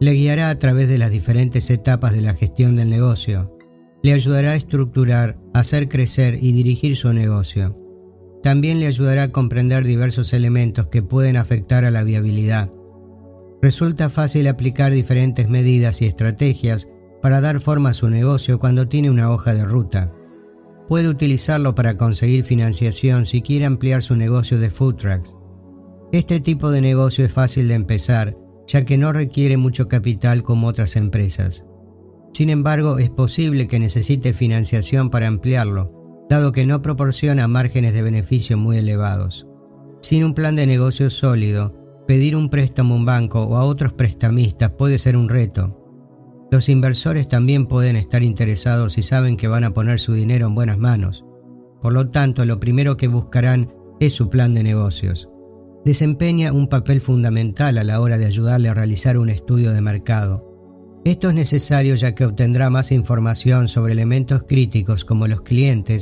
Le 0.00 0.12
guiará 0.12 0.50
a 0.50 0.58
través 0.58 0.90
de 0.90 0.98
las 0.98 1.12
diferentes 1.12 1.70
etapas 1.70 2.12
de 2.12 2.20
la 2.20 2.34
gestión 2.34 2.76
del 2.76 2.90
negocio. 2.90 3.56
Le 4.02 4.12
ayudará 4.12 4.50
a 4.50 4.56
estructurar, 4.56 5.38
hacer 5.54 5.88
crecer 5.88 6.34
y 6.42 6.52
dirigir 6.52 6.94
su 6.94 7.10
negocio. 7.14 7.74
También 8.42 8.80
le 8.80 8.86
ayudará 8.86 9.24
a 9.24 9.32
comprender 9.32 9.86
diversos 9.86 10.32
elementos 10.32 10.88
que 10.88 11.02
pueden 11.02 11.36
afectar 11.36 11.84
a 11.84 11.90
la 11.90 12.02
viabilidad. 12.02 12.70
Resulta 13.62 14.10
fácil 14.10 14.48
aplicar 14.48 14.92
diferentes 14.92 15.48
medidas 15.48 16.02
y 16.02 16.06
estrategias 16.06 16.88
para 17.22 17.40
dar 17.40 17.60
forma 17.60 17.90
a 17.90 17.94
su 17.94 18.10
negocio 18.10 18.58
cuando 18.58 18.88
tiene 18.88 19.10
una 19.10 19.30
hoja 19.30 19.54
de 19.54 19.64
ruta. 19.64 20.12
Puede 20.88 21.08
utilizarlo 21.08 21.76
para 21.76 21.96
conseguir 21.96 22.44
financiación 22.44 23.24
si 23.24 23.40
quiere 23.40 23.64
ampliar 23.64 24.02
su 24.02 24.16
negocio 24.16 24.58
de 24.58 24.70
food 24.70 24.96
trucks. 24.96 25.36
Este 26.10 26.40
tipo 26.40 26.72
de 26.72 26.80
negocio 26.80 27.24
es 27.24 27.32
fácil 27.32 27.68
de 27.68 27.74
empezar, 27.74 28.36
ya 28.66 28.84
que 28.84 28.98
no 28.98 29.12
requiere 29.12 29.56
mucho 29.56 29.86
capital 29.86 30.42
como 30.42 30.66
otras 30.66 30.96
empresas. 30.96 31.64
Sin 32.32 32.50
embargo, 32.50 32.98
es 32.98 33.10
posible 33.10 33.68
que 33.68 33.78
necesite 33.78 34.32
financiación 34.32 35.10
para 35.10 35.28
ampliarlo, 35.28 36.01
dado 36.32 36.50
que 36.50 36.64
no 36.64 36.80
proporciona 36.80 37.46
márgenes 37.46 37.92
de 37.92 38.00
beneficio 38.00 38.56
muy 38.56 38.78
elevados. 38.78 39.46
Sin 40.00 40.24
un 40.24 40.32
plan 40.32 40.56
de 40.56 40.66
negocio 40.66 41.10
sólido, 41.10 42.04
pedir 42.08 42.36
un 42.36 42.48
préstamo 42.48 42.94
a 42.94 42.96
un 42.96 43.04
banco 43.04 43.42
o 43.42 43.58
a 43.58 43.64
otros 43.64 43.92
prestamistas 43.92 44.70
puede 44.70 44.96
ser 44.96 45.14
un 45.14 45.28
reto. 45.28 46.48
Los 46.50 46.70
inversores 46.70 47.28
también 47.28 47.66
pueden 47.66 47.96
estar 47.96 48.22
interesados 48.22 48.96
y 48.96 49.02
saben 49.02 49.36
que 49.36 49.46
van 49.46 49.64
a 49.64 49.74
poner 49.74 50.00
su 50.00 50.14
dinero 50.14 50.46
en 50.46 50.54
buenas 50.54 50.78
manos. 50.78 51.22
Por 51.82 51.92
lo 51.92 52.08
tanto, 52.08 52.46
lo 52.46 52.58
primero 52.58 52.96
que 52.96 53.08
buscarán 53.08 53.70
es 54.00 54.14
su 54.14 54.30
plan 54.30 54.54
de 54.54 54.62
negocios. 54.62 55.28
Desempeña 55.84 56.54
un 56.54 56.66
papel 56.66 57.02
fundamental 57.02 57.76
a 57.76 57.84
la 57.84 58.00
hora 58.00 58.16
de 58.16 58.24
ayudarle 58.24 58.70
a 58.70 58.74
realizar 58.74 59.18
un 59.18 59.28
estudio 59.28 59.72
de 59.72 59.82
mercado. 59.82 60.48
Esto 61.04 61.28
es 61.28 61.34
necesario 61.34 61.96
ya 61.96 62.14
que 62.14 62.24
obtendrá 62.24 62.70
más 62.70 62.92
información 62.92 63.66
sobre 63.66 63.92
elementos 63.92 64.44
críticos 64.44 65.04
como 65.04 65.26
los 65.26 65.42
clientes, 65.42 66.01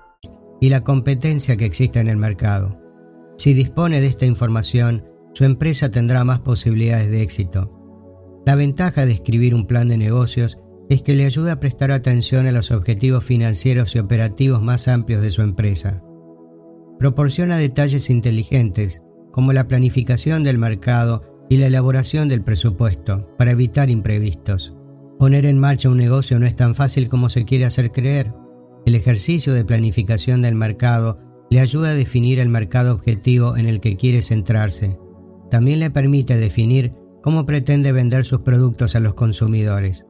y 0.61 0.69
la 0.69 0.85
competencia 0.85 1.57
que 1.57 1.65
existe 1.65 1.99
en 1.99 2.07
el 2.07 2.15
mercado. 2.15 2.79
Si 3.37 3.53
dispone 3.53 3.99
de 3.99 4.07
esta 4.07 4.25
información, 4.25 5.03
su 5.33 5.43
empresa 5.43 5.91
tendrá 5.91 6.23
más 6.23 6.39
posibilidades 6.39 7.09
de 7.09 7.21
éxito. 7.21 7.77
La 8.45 8.55
ventaja 8.55 9.05
de 9.05 9.11
escribir 9.11 9.53
un 9.53 9.65
plan 9.65 9.89
de 9.89 9.97
negocios 9.97 10.59
es 10.89 11.01
que 11.01 11.13
le 11.13 11.25
ayuda 11.25 11.53
a 11.53 11.59
prestar 11.59 11.91
atención 11.91 12.47
a 12.47 12.51
los 12.51 12.71
objetivos 12.71 13.23
financieros 13.23 13.95
y 13.95 13.99
operativos 13.99 14.61
más 14.61 14.87
amplios 14.87 15.21
de 15.21 15.31
su 15.31 15.41
empresa. 15.41 16.03
Proporciona 16.99 17.57
detalles 17.57 18.09
inteligentes, 18.09 19.01
como 19.31 19.53
la 19.53 19.67
planificación 19.67 20.43
del 20.43 20.57
mercado 20.57 21.45
y 21.49 21.57
la 21.57 21.67
elaboración 21.67 22.29
del 22.29 22.43
presupuesto, 22.43 23.33
para 23.37 23.51
evitar 23.51 23.89
imprevistos. 23.89 24.75
Poner 25.17 25.45
en 25.45 25.59
marcha 25.59 25.89
un 25.89 25.97
negocio 25.97 26.39
no 26.39 26.45
es 26.45 26.55
tan 26.55 26.75
fácil 26.75 27.09
como 27.09 27.29
se 27.29 27.45
quiere 27.45 27.65
hacer 27.65 27.91
creer. 27.91 28.31
El 28.85 28.95
ejercicio 28.95 29.53
de 29.53 29.63
planificación 29.63 30.41
del 30.41 30.55
mercado 30.55 31.17
le 31.51 31.59
ayuda 31.59 31.89
a 31.89 31.93
definir 31.93 32.39
el 32.39 32.49
mercado 32.49 32.93
objetivo 32.93 33.55
en 33.57 33.67
el 33.67 33.79
que 33.79 33.95
quiere 33.95 34.21
centrarse. 34.21 34.97
También 35.51 35.79
le 35.79 35.91
permite 35.91 36.37
definir 36.37 36.93
cómo 37.21 37.45
pretende 37.45 37.91
vender 37.91 38.25
sus 38.25 38.41
productos 38.41 38.95
a 38.95 38.99
los 38.99 39.13
consumidores. 39.13 40.05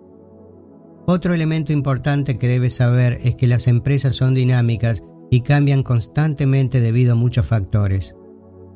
Otro 1.06 1.34
elemento 1.34 1.74
importante 1.74 2.38
que 2.38 2.48
debe 2.48 2.70
saber 2.70 3.18
es 3.24 3.36
que 3.36 3.48
las 3.48 3.68
empresas 3.68 4.16
son 4.16 4.34
dinámicas 4.34 5.04
y 5.30 5.42
cambian 5.42 5.84
constantemente 5.84 6.80
debido 6.80 7.14
a 7.14 7.16
muchos 7.16 7.46
factores. 7.46 8.16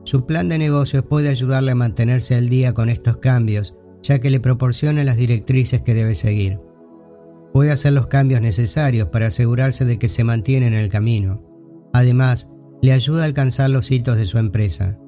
Su 0.03 0.25
plan 0.25 0.49
de 0.49 0.57
negocios 0.57 1.03
puede 1.03 1.29
ayudarle 1.29 1.71
a 1.71 1.75
mantenerse 1.75 2.35
al 2.35 2.49
día 2.49 2.73
con 2.73 2.89
estos 2.89 3.17
cambios, 3.17 3.77
ya 4.01 4.19
que 4.19 4.29
le 4.29 4.39
proporciona 4.39 5.03
las 5.03 5.17
directrices 5.17 5.81
que 5.81 5.93
debe 5.93 6.15
seguir 6.15 6.59
puede 7.55 7.71
hacer 7.71 7.93
los 7.93 8.07
cambios 8.07 8.41
necesarios 8.41 9.07
para 9.07 9.27
asegurarse 9.27 9.85
de 9.85 9.97
que 9.97 10.09
se 10.09 10.25
mantiene 10.25 10.67
en 10.67 10.73
el 10.73 10.89
camino. 10.89 11.41
Además, 11.93 12.49
le 12.81 12.91
ayuda 12.91 13.21
a 13.21 13.25
alcanzar 13.27 13.69
los 13.69 13.91
hitos 13.91 14.17
de 14.17 14.25
su 14.25 14.39
empresa. 14.39 14.99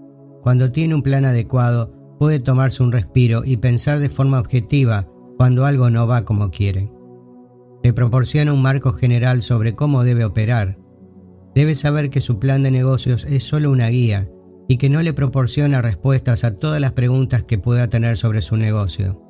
Cuando 0.41 0.69
tiene 0.69 0.95
un 0.95 1.02
plan 1.02 1.26
adecuado, 1.26 1.91
puede 2.18 2.40
tomarse 2.40 2.84
un 2.84 2.94
respiro 2.94 3.44
y 3.44 3.57
pensar 3.57 3.99
de 3.99 4.07
forma 4.07 4.40
objetiva 4.40 5.10
cuando 5.36 5.65
algo 5.65 5.90
no 5.90 6.07
va 6.07 6.24
como 6.24 6.49
quiere. 6.49 6.90
Le 7.84 7.91
proporciona 7.91 8.53
un 8.53 8.61
marco 8.61 8.94
general 8.94 9.41
sobre 9.41 9.74
cómo 9.74 10.06
debe 10.06 10.24
operar. 10.24 10.78
Debe 11.53 11.76
saber 11.76 12.10
que 12.10 12.22
su 12.22 12.40
plan 12.40 12.64
de 12.64 12.72
negocios 12.72 13.26
es 13.26 13.44
solo 13.44 13.72
una 13.72 13.90
guía 13.90 14.30
y 14.69 14.78
que 14.78 14.90
no 14.90 15.02
le 15.02 15.11
proporciona 15.11 15.82
respuestas 15.82 16.45
a 16.45 16.56
todas 16.56 16.80
las 16.80 16.94
preguntas 16.94 17.44
que 17.44 17.57
pueda 17.57 17.90
tener 17.90 18.15
sobre 18.15 18.41
su 18.41 18.56
negocio. 18.56 19.22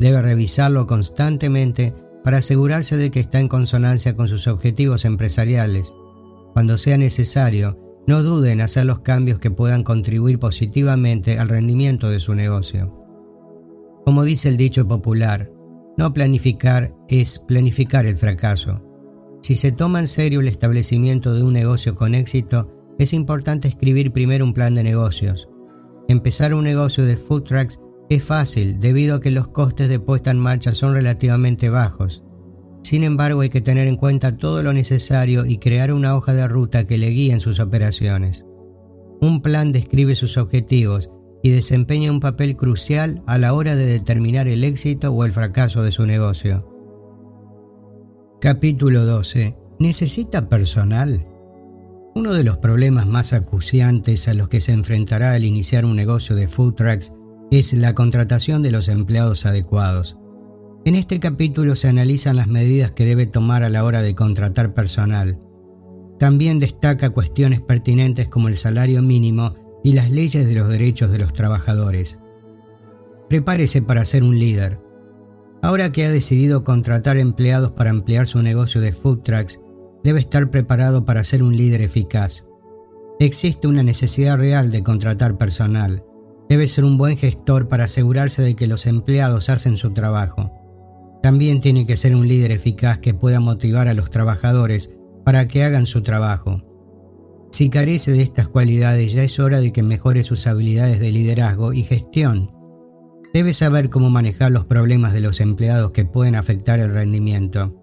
Debe 0.00 0.22
revisarlo 0.22 0.86
constantemente 0.86 1.92
para 2.26 2.38
asegurarse 2.38 2.96
de 2.96 3.12
que 3.12 3.20
está 3.20 3.38
en 3.38 3.46
consonancia 3.46 4.16
con 4.16 4.26
sus 4.26 4.48
objetivos 4.48 5.04
empresariales. 5.04 5.94
Cuando 6.54 6.76
sea 6.76 6.98
necesario, 6.98 7.78
no 8.08 8.24
dude 8.24 8.50
en 8.50 8.62
hacer 8.62 8.84
los 8.84 8.98
cambios 8.98 9.38
que 9.38 9.52
puedan 9.52 9.84
contribuir 9.84 10.40
positivamente 10.40 11.38
al 11.38 11.48
rendimiento 11.48 12.10
de 12.10 12.18
su 12.18 12.34
negocio. 12.34 12.92
Como 14.04 14.24
dice 14.24 14.48
el 14.48 14.56
dicho 14.56 14.88
popular, 14.88 15.52
no 15.96 16.12
planificar 16.12 16.96
es 17.08 17.38
planificar 17.38 18.06
el 18.06 18.16
fracaso. 18.16 18.82
Si 19.40 19.54
se 19.54 19.70
toma 19.70 20.00
en 20.00 20.08
serio 20.08 20.40
el 20.40 20.48
establecimiento 20.48 21.32
de 21.32 21.44
un 21.44 21.52
negocio 21.52 21.94
con 21.94 22.12
éxito, 22.12 22.74
es 22.98 23.12
importante 23.12 23.68
escribir 23.68 24.10
primero 24.10 24.44
un 24.44 24.52
plan 24.52 24.74
de 24.74 24.82
negocios. 24.82 25.48
Empezar 26.08 26.54
un 26.54 26.64
negocio 26.64 27.04
de 27.04 27.16
food 27.16 27.44
trucks 27.44 27.78
es 28.08 28.22
fácil 28.22 28.78
debido 28.78 29.16
a 29.16 29.20
que 29.20 29.30
los 29.30 29.48
costes 29.48 29.88
de 29.88 29.98
puesta 29.98 30.30
en 30.30 30.38
marcha 30.38 30.72
son 30.72 30.94
relativamente 30.94 31.70
bajos. 31.70 32.22
Sin 32.82 33.02
embargo, 33.02 33.40
hay 33.40 33.48
que 33.48 33.60
tener 33.60 33.88
en 33.88 33.96
cuenta 33.96 34.36
todo 34.36 34.62
lo 34.62 34.72
necesario 34.72 35.44
y 35.44 35.58
crear 35.58 35.92
una 35.92 36.14
hoja 36.14 36.34
de 36.34 36.46
ruta 36.46 36.84
que 36.84 36.98
le 36.98 37.10
guíe 37.10 37.32
en 37.32 37.40
sus 37.40 37.58
operaciones. 37.58 38.44
Un 39.20 39.42
plan 39.42 39.72
describe 39.72 40.14
sus 40.14 40.36
objetivos 40.36 41.10
y 41.42 41.50
desempeña 41.50 42.12
un 42.12 42.20
papel 42.20 42.56
crucial 42.56 43.22
a 43.26 43.38
la 43.38 43.54
hora 43.54 43.74
de 43.74 43.86
determinar 43.86 44.46
el 44.46 44.62
éxito 44.62 45.10
o 45.10 45.24
el 45.24 45.32
fracaso 45.32 45.82
de 45.82 45.90
su 45.90 46.06
negocio. 46.06 46.72
Capítulo 48.40 49.04
12. 49.04 49.56
¿Necesita 49.80 50.48
personal? 50.48 51.26
Uno 52.14 52.32
de 52.32 52.44
los 52.44 52.58
problemas 52.58 53.06
más 53.06 53.32
acuciantes 53.32 54.28
a 54.28 54.34
los 54.34 54.48
que 54.48 54.60
se 54.60 54.72
enfrentará 54.72 55.32
al 55.32 55.44
iniciar 55.44 55.84
un 55.84 55.96
negocio 55.96 56.36
de 56.36 56.46
food 56.46 56.74
trucks 56.74 57.12
es 57.50 57.72
la 57.72 57.94
contratación 57.94 58.62
de 58.62 58.70
los 58.70 58.88
empleados 58.88 59.46
adecuados. 59.46 60.16
En 60.84 60.94
este 60.94 61.20
capítulo 61.20 61.76
se 61.76 61.88
analizan 61.88 62.36
las 62.36 62.48
medidas 62.48 62.92
que 62.92 63.04
debe 63.04 63.26
tomar 63.26 63.62
a 63.62 63.68
la 63.68 63.84
hora 63.84 64.02
de 64.02 64.14
contratar 64.14 64.74
personal. 64.74 65.40
También 66.18 66.58
destaca 66.58 67.10
cuestiones 67.10 67.60
pertinentes 67.60 68.28
como 68.28 68.48
el 68.48 68.56
salario 68.56 69.02
mínimo 69.02 69.54
y 69.84 69.92
las 69.92 70.10
leyes 70.10 70.46
de 70.46 70.54
los 70.54 70.68
derechos 70.68 71.10
de 71.10 71.18
los 71.18 71.32
trabajadores. 71.32 72.18
Prepárese 73.28 73.82
para 73.82 74.04
ser 74.04 74.22
un 74.22 74.38
líder. 74.38 74.80
Ahora 75.62 75.90
que 75.90 76.04
ha 76.04 76.10
decidido 76.10 76.64
contratar 76.64 77.16
empleados 77.16 77.72
para 77.72 77.90
ampliar 77.90 78.26
su 78.26 78.40
negocio 78.42 78.80
de 78.80 78.92
food 78.92 79.20
trucks, 79.20 79.60
debe 80.04 80.20
estar 80.20 80.50
preparado 80.50 81.04
para 81.04 81.24
ser 81.24 81.42
un 81.42 81.56
líder 81.56 81.82
eficaz. 81.82 82.46
Existe 83.18 83.66
una 83.66 83.82
necesidad 83.82 84.36
real 84.36 84.70
de 84.70 84.82
contratar 84.82 85.36
personal 85.38 86.04
Debe 86.48 86.68
ser 86.68 86.84
un 86.84 86.96
buen 86.96 87.16
gestor 87.16 87.66
para 87.66 87.84
asegurarse 87.84 88.42
de 88.42 88.54
que 88.54 88.66
los 88.66 88.86
empleados 88.86 89.48
hacen 89.50 89.76
su 89.76 89.92
trabajo. 89.92 90.52
También 91.22 91.60
tiene 91.60 91.86
que 91.86 91.96
ser 91.96 92.14
un 92.14 92.28
líder 92.28 92.52
eficaz 92.52 92.98
que 92.98 93.14
pueda 93.14 93.40
motivar 93.40 93.88
a 93.88 93.94
los 93.94 94.10
trabajadores 94.10 94.94
para 95.24 95.48
que 95.48 95.64
hagan 95.64 95.86
su 95.86 96.02
trabajo. 96.02 96.62
Si 97.50 97.68
carece 97.68 98.12
de 98.12 98.22
estas 98.22 98.48
cualidades 98.48 99.12
ya 99.12 99.24
es 99.24 99.40
hora 99.40 99.60
de 99.60 99.72
que 99.72 99.82
mejore 99.82 100.22
sus 100.22 100.46
habilidades 100.46 101.00
de 101.00 101.10
liderazgo 101.10 101.72
y 101.72 101.82
gestión. 101.82 102.52
Debe 103.34 103.52
saber 103.52 103.90
cómo 103.90 104.08
manejar 104.08 104.52
los 104.52 104.66
problemas 104.66 105.12
de 105.12 105.20
los 105.20 105.40
empleados 105.40 105.90
que 105.90 106.04
pueden 106.04 106.36
afectar 106.36 106.78
el 106.78 106.92
rendimiento. 106.92 107.74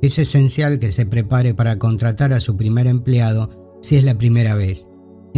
Es 0.00 0.18
esencial 0.18 0.78
que 0.78 0.92
se 0.92 1.04
prepare 1.04 1.52
para 1.52 1.78
contratar 1.78 2.32
a 2.32 2.40
su 2.40 2.56
primer 2.56 2.86
empleado 2.86 3.78
si 3.82 3.96
es 3.96 4.04
la 4.04 4.16
primera 4.16 4.54
vez 4.54 4.87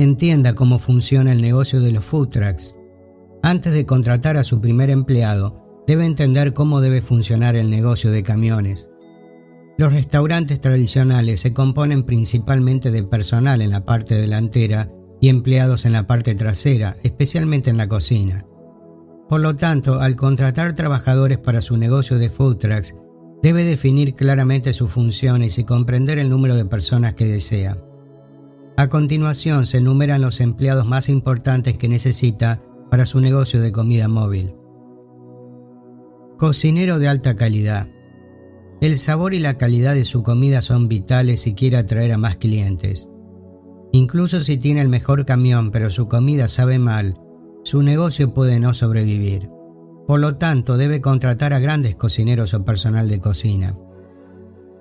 entienda 0.03 0.55
cómo 0.55 0.79
funciona 0.79 1.33
el 1.33 1.43
negocio 1.43 1.81
de 1.81 1.93
los 1.93 2.05
food 2.05 2.29
trucks. 2.29 2.75
Antes 3.43 3.73
de 3.73 3.87
contratar 3.87 4.37
a 4.37 4.45
su 4.45 4.61
primer 4.61 4.91
empleado, 4.91 5.83
debe 5.87 6.05
entender 6.05 6.53
cómo 6.53 6.81
debe 6.81 7.03
funcionar 7.03 7.57
el 7.57 7.71
negocio 7.71 8.11
de 8.11 8.23
camiones. 8.23 8.91
Los 9.79 9.93
restaurantes 9.93 10.61
tradicionales 10.61 11.41
se 11.41 11.53
componen 11.53 12.03
principalmente 12.05 12.91
de 12.91 13.03
personal 13.03 13.63
en 13.63 13.71
la 13.71 13.85
parte 13.85 14.15
delantera 14.15 14.91
y 15.21 15.29
empleados 15.29 15.87
en 15.87 15.93
la 15.93 16.07
parte 16.07 16.35
trasera, 16.35 16.97
especialmente 17.03 17.71
en 17.71 17.77
la 17.79 17.89
cocina. 17.89 18.47
Por 19.29 19.41
lo 19.41 19.57
tanto, 19.57 20.01
al 20.01 20.17
contratar 20.17 20.75
trabajadores 20.75 21.39
para 21.39 21.63
su 21.63 21.77
negocio 21.77 22.19
de 22.19 22.31
food 22.31 22.57
trucks, 22.57 22.95
debe 23.43 23.65
definir 23.65 24.15
claramente 24.15 24.75
sus 24.75 24.91
funciones 24.91 25.59
y 25.59 25.65
comprender 25.65 26.19
el 26.19 26.29
número 26.29 26.57
de 26.57 26.65
personas 26.67 27.15
que 27.15 27.27
desea. 27.27 27.79
A 28.81 28.89
continuación 28.89 29.67
se 29.67 29.77
enumeran 29.77 30.23
los 30.23 30.41
empleados 30.41 30.87
más 30.87 31.11
importantes 31.11 31.77
que 31.77 31.87
necesita 31.87 32.63
para 32.91 33.05
su 33.05 33.21
negocio 33.21 33.61
de 33.61 33.73
comida 33.73 34.09
móvil. 34.09 34.55
Cocinero 36.39 36.99
de 36.99 37.07
alta 37.07 37.37
calidad. 37.37 37.89
El 38.81 38.97
sabor 38.97 39.35
y 39.35 39.39
la 39.39 39.59
calidad 39.59 39.93
de 39.93 40.07
su 40.07 40.23
comida 40.23 40.63
son 40.63 40.89
vitales 40.89 41.43
si 41.43 41.53
quiere 41.53 41.77
atraer 41.77 42.13
a 42.13 42.17
más 42.17 42.39
clientes. 42.39 43.11
Incluso 43.93 44.41
si 44.41 44.57
tiene 44.57 44.81
el 44.81 44.89
mejor 44.89 45.27
camión 45.27 45.73
pero 45.73 45.91
su 45.91 46.09
comida 46.09 46.49
sabe 46.49 46.79
mal, 46.79 47.21
su 47.65 47.83
negocio 47.83 48.33
puede 48.33 48.61
no 48.61 48.73
sobrevivir. 48.73 49.51
Por 50.07 50.21
lo 50.21 50.37
tanto, 50.37 50.79
debe 50.79 51.03
contratar 51.03 51.53
a 51.53 51.59
grandes 51.59 51.97
cocineros 51.97 52.55
o 52.55 52.65
personal 52.65 53.11
de 53.11 53.21
cocina. 53.21 53.77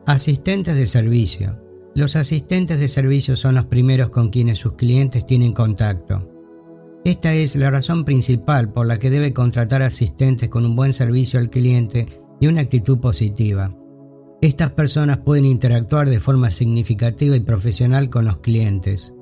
Asistentes 0.06 0.78
de 0.78 0.86
servicio. 0.86 1.69
Los 1.96 2.16
asistentes 2.16 2.80
de 2.80 2.88
servicio 2.88 3.36
son 3.36 3.56
los 3.56 3.66
primeros 3.66 4.10
con 4.10 4.30
quienes 4.30 4.60
sus 4.60 4.74
clientes 4.74 5.26
tienen 5.26 5.54
contacto. 5.54 6.30
Esta 7.04 7.34
es 7.34 7.56
la 7.56 7.72
razón 7.72 8.06
principal 8.06 8.72
por 8.72 8.86
la 8.86 9.00
que 9.00 9.10
debe 9.10 9.34
contratar 9.34 9.82
asistentes 9.82 10.50
con 10.50 10.66
un 10.66 10.76
buen 10.76 10.94
servicio 10.94 11.40
al 11.40 11.50
cliente 11.50 12.06
y 12.40 12.48
una 12.48 12.62
actitud 12.62 13.00
positiva. 13.00 13.76
Estas 14.42 14.72
personas 14.72 15.18
pueden 15.20 15.46
interactuar 15.46 16.10
de 16.10 16.20
forma 16.20 16.52
significativa 16.52 17.36
y 17.36 17.42
profesional 17.42 18.10
con 18.10 18.26
los 18.26 18.38
clientes. 18.38 19.14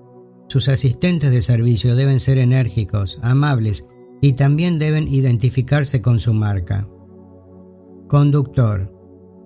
Sus 0.48 0.69
asistentes 0.69 1.31
de 1.31 1.41
servicio 1.41 1.95
deben 1.95 2.19
ser 2.19 2.38
enérgicos, 2.38 3.19
amables 3.22 3.85
y 4.22 4.34
también 4.34 4.80
deben 4.80 5.07
identificarse 5.07 6.02
con 6.02 6.19
su 6.19 6.34
marca. 6.34 6.88
Conductor. 8.07 8.96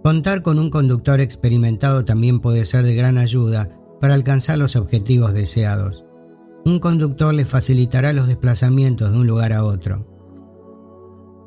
Contar 0.04 0.42
con 0.42 0.58
un 0.58 0.72
conductor 0.72 1.22
experimentado 1.22 2.04
también 2.04 2.40
puede 2.40 2.66
ser 2.66 2.86
de 2.86 2.96
gran 2.96 3.18
ayuda 3.20 3.70
para 4.00 4.16
alcanzar 4.16 4.58
los 4.58 4.76
objetivos 4.76 5.34
deseados. 5.34 6.06
Un 6.66 6.80
conductor 6.80 7.34
le 7.34 7.46
facilitará 7.46 8.12
los 8.12 8.28
desplazamientos 8.28 9.12
de 9.12 9.18
un 9.18 9.28
lugar 9.28 9.54
a 9.54 9.64
otro. 9.64 10.08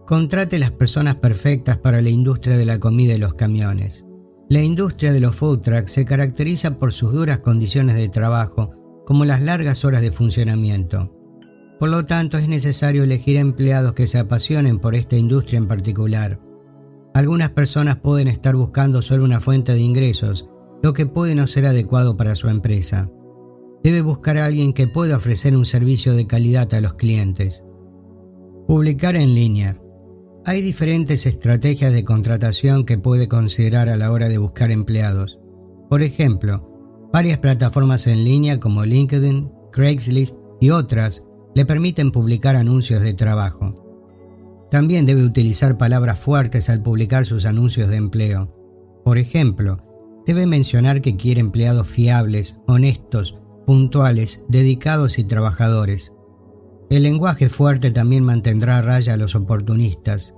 Contrate 0.06 0.58
las 0.58 0.70
personas 0.70 1.16
perfectas 1.16 1.78
para 1.78 2.00
la 2.00 2.10
industria 2.10 2.56
de 2.56 2.66
la 2.66 2.78
comida 2.78 3.14
y 3.14 3.18
los 3.18 3.34
camiones. 3.34 4.06
La 4.48 4.60
industria 4.60 5.12
de 5.12 5.20
los 5.20 5.34
food 5.34 5.60
trucks 5.60 5.92
se 5.92 6.04
caracteriza 6.04 6.78
por 6.78 6.92
sus 6.92 7.12
duras 7.12 7.38
condiciones 7.38 7.96
de 7.96 8.08
trabajo, 8.08 9.02
como 9.06 9.24
las 9.24 9.42
largas 9.42 9.84
horas 9.84 10.02
de 10.02 10.12
funcionamiento. 10.12 11.10
Por 11.78 11.88
lo 11.88 12.04
tanto, 12.04 12.38
es 12.38 12.48
necesario 12.48 13.02
elegir 13.02 13.36
empleados 13.36 13.94
que 13.94 14.06
se 14.06 14.18
apasionen 14.18 14.78
por 14.78 14.94
esta 14.94 15.16
industria 15.16 15.58
en 15.58 15.66
particular. 15.66 16.38
Algunas 17.14 17.50
personas 17.50 17.96
pueden 17.96 18.26
estar 18.26 18.56
buscando 18.56 19.00
solo 19.00 19.22
una 19.22 19.38
fuente 19.38 19.72
de 19.72 19.80
ingresos, 19.80 20.48
lo 20.82 20.92
que 20.92 21.06
puede 21.06 21.36
no 21.36 21.46
ser 21.46 21.64
adecuado 21.64 22.16
para 22.16 22.34
su 22.34 22.48
empresa. 22.48 23.08
Debe 23.84 24.00
buscar 24.00 24.36
a 24.36 24.46
alguien 24.46 24.72
que 24.72 24.88
pueda 24.88 25.16
ofrecer 25.16 25.56
un 25.56 25.64
servicio 25.64 26.14
de 26.14 26.26
calidad 26.26 26.74
a 26.74 26.80
los 26.80 26.94
clientes. 26.94 27.62
Publicar 28.66 29.14
en 29.14 29.32
línea. 29.32 29.80
Hay 30.44 30.60
diferentes 30.60 31.24
estrategias 31.24 31.92
de 31.92 32.02
contratación 32.02 32.84
que 32.84 32.98
puede 32.98 33.28
considerar 33.28 33.88
a 33.88 33.96
la 33.96 34.10
hora 34.10 34.28
de 34.28 34.38
buscar 34.38 34.72
empleados. 34.72 35.38
Por 35.88 36.02
ejemplo, 36.02 36.68
varias 37.12 37.38
plataformas 37.38 38.08
en 38.08 38.24
línea 38.24 38.58
como 38.58 38.84
LinkedIn, 38.84 39.52
Craigslist 39.70 40.36
y 40.60 40.70
otras 40.70 41.24
le 41.54 41.64
permiten 41.64 42.10
publicar 42.10 42.56
anuncios 42.56 43.02
de 43.02 43.14
trabajo. 43.14 43.83
También 44.74 45.06
debe 45.06 45.22
utilizar 45.22 45.78
palabras 45.78 46.18
fuertes 46.18 46.68
al 46.68 46.82
publicar 46.82 47.24
sus 47.24 47.46
anuncios 47.46 47.88
de 47.88 47.94
empleo. 47.94 48.52
Por 49.04 49.18
ejemplo, 49.18 49.78
debe 50.26 50.48
mencionar 50.48 51.00
que 51.00 51.14
quiere 51.14 51.40
empleados 51.40 51.86
fiables, 51.86 52.58
honestos, 52.66 53.38
puntuales, 53.66 54.42
dedicados 54.48 55.20
y 55.20 55.24
trabajadores. 55.26 56.10
El 56.90 57.04
lenguaje 57.04 57.48
fuerte 57.48 57.92
también 57.92 58.24
mantendrá 58.24 58.78
a 58.78 58.82
raya 58.82 59.14
a 59.14 59.16
los 59.16 59.36
oportunistas. 59.36 60.34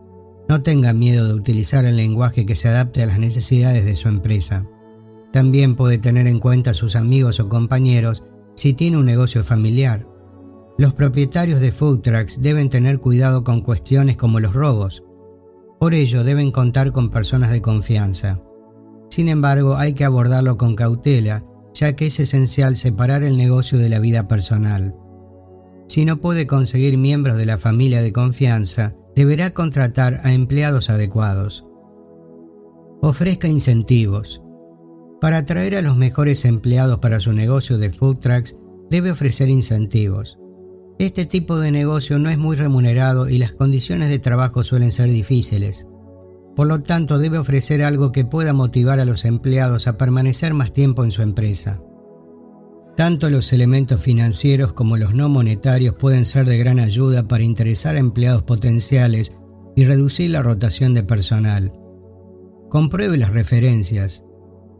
No 0.51 0.63
tenga 0.63 0.93
miedo 0.93 1.27
de 1.27 1.33
utilizar 1.33 1.87
el 1.87 1.97
lenguaje 1.97 2.45
que 2.45 2.57
se 2.57 2.69
adapte 2.69 3.03
a 3.03 3.07
las 3.07 3.19
necesidades 3.19 3.87
de 3.87 3.97
su 3.97 4.09
empresa. 4.09 4.67
También 5.33 5.77
puede 5.77 5.97
tener 5.97 6.27
en 6.27 6.41
cuenta 6.41 6.73
a 6.73 6.75
sus 6.75 6.95
amigos 6.95 7.41
o 7.41 7.49
compañeros 7.49 8.23
si 8.55 8.75
tiene 8.75 8.99
un 8.99 9.07
negocio 9.07 9.43
familiar. 9.45 10.07
Los 10.79 10.93
propietarios 10.93 11.61
de 11.61 11.73
food 11.73 12.01
trucks 12.01 12.43
deben 12.43 12.69
tener 12.69 13.01
cuidado 13.01 13.45
con 13.45 13.63
cuestiones 13.63 14.17
como 14.17 14.41
los 14.41 14.55
robos. 14.55 15.03
Por 15.81 15.95
ello 15.95 16.23
deben 16.23 16.51
contar 16.51 16.93
con 16.93 17.11
personas 17.11 17.51
de 17.51 17.63
confianza. 17.63 18.43
Sin 19.09 19.29
embargo, 19.29 19.77
hay 19.77 19.95
que 19.95 20.05
abordarlo 20.05 20.59
con 20.59 20.77
cautela, 20.77 21.45
ya 21.73 21.97
que 21.97 22.07
es 22.07 22.21
esencial 22.21 22.77
separar 22.77 23.23
el 23.23 23.39
negocio 23.39 23.79
de 23.79 23.89
la 23.89 24.01
vida 24.01 24.29
personal. 24.29 24.95
Si 25.89 26.05
no 26.05 26.19
puede 26.19 26.47
conseguir 26.47 26.99
miembros 26.99 27.37
de 27.37 27.47
la 27.47 27.59
familia 27.59 28.03
de 28.03 28.13
confianza, 28.13 28.95
deberá 29.15 29.53
contratar 29.53 30.21
a 30.25 30.33
empleados 30.33 30.91
adecuados. 30.91 31.67
Ofrezca 33.01 33.49
incentivos. 33.49 34.43
Para 35.21 35.39
atraer 35.39 35.77
a 35.77 35.83
los 35.83 35.97
mejores 35.97 36.45
empleados 36.45 36.99
para 36.99 37.21
su 37.21 37.33
negocio 37.33 37.79
de 37.79 37.91
food 37.91 38.19
trucks, 38.19 38.57
debe 38.91 39.11
ofrecer 39.11 39.49
incentivos. 39.49 40.39
Este 40.99 41.27
tipo 41.27 41.59
de 41.59 41.71
negocio 41.71 42.19
no 42.19 42.31
es 42.31 42.39
muy 42.39 42.57
remunerado 42.57 43.29
y 43.29 43.37
las 43.37 43.53
condiciones 43.53 44.09
de 44.09 44.19
trabajo 44.19 44.65
suelen 44.65 44.91
ser 44.93 45.11
difíciles. 45.11 45.87
Por 46.55 46.69
lo 46.69 46.81
tanto, 46.83 47.19
debe 47.19 47.37
ofrecer 47.37 47.83
algo 47.83 48.13
que 48.13 48.25
pueda 48.25 48.55
motivar 48.55 48.99
a 48.99 49.05
los 49.05 49.27
empleados 49.27 49.89
a 49.89 49.99
permanecer 49.99 50.55
más 50.55 50.73
tiempo 50.73 51.05
en 51.05 51.11
su 51.11 51.21
empresa. 51.21 51.83
Tanto 52.97 53.29
los 53.29 53.53
elementos 53.53 54.01
financieros 54.01 54.73
como 54.73 54.97
los 54.97 55.15
no 55.15 55.29
monetarios 55.29 55.95
pueden 55.97 56.25
ser 56.25 56.47
de 56.47 56.57
gran 56.57 56.81
ayuda 56.81 57.29
para 57.29 57.45
interesar 57.45 57.97
a 57.97 57.99
empleados 57.99 58.43
potenciales 58.45 59.37
y 59.77 59.85
reducir 59.85 60.31
la 60.31 60.41
rotación 60.41 60.95
de 60.95 61.03
personal. 61.03 61.75
Compruebe 62.71 63.19
las 63.19 63.35
referencias. 63.35 64.25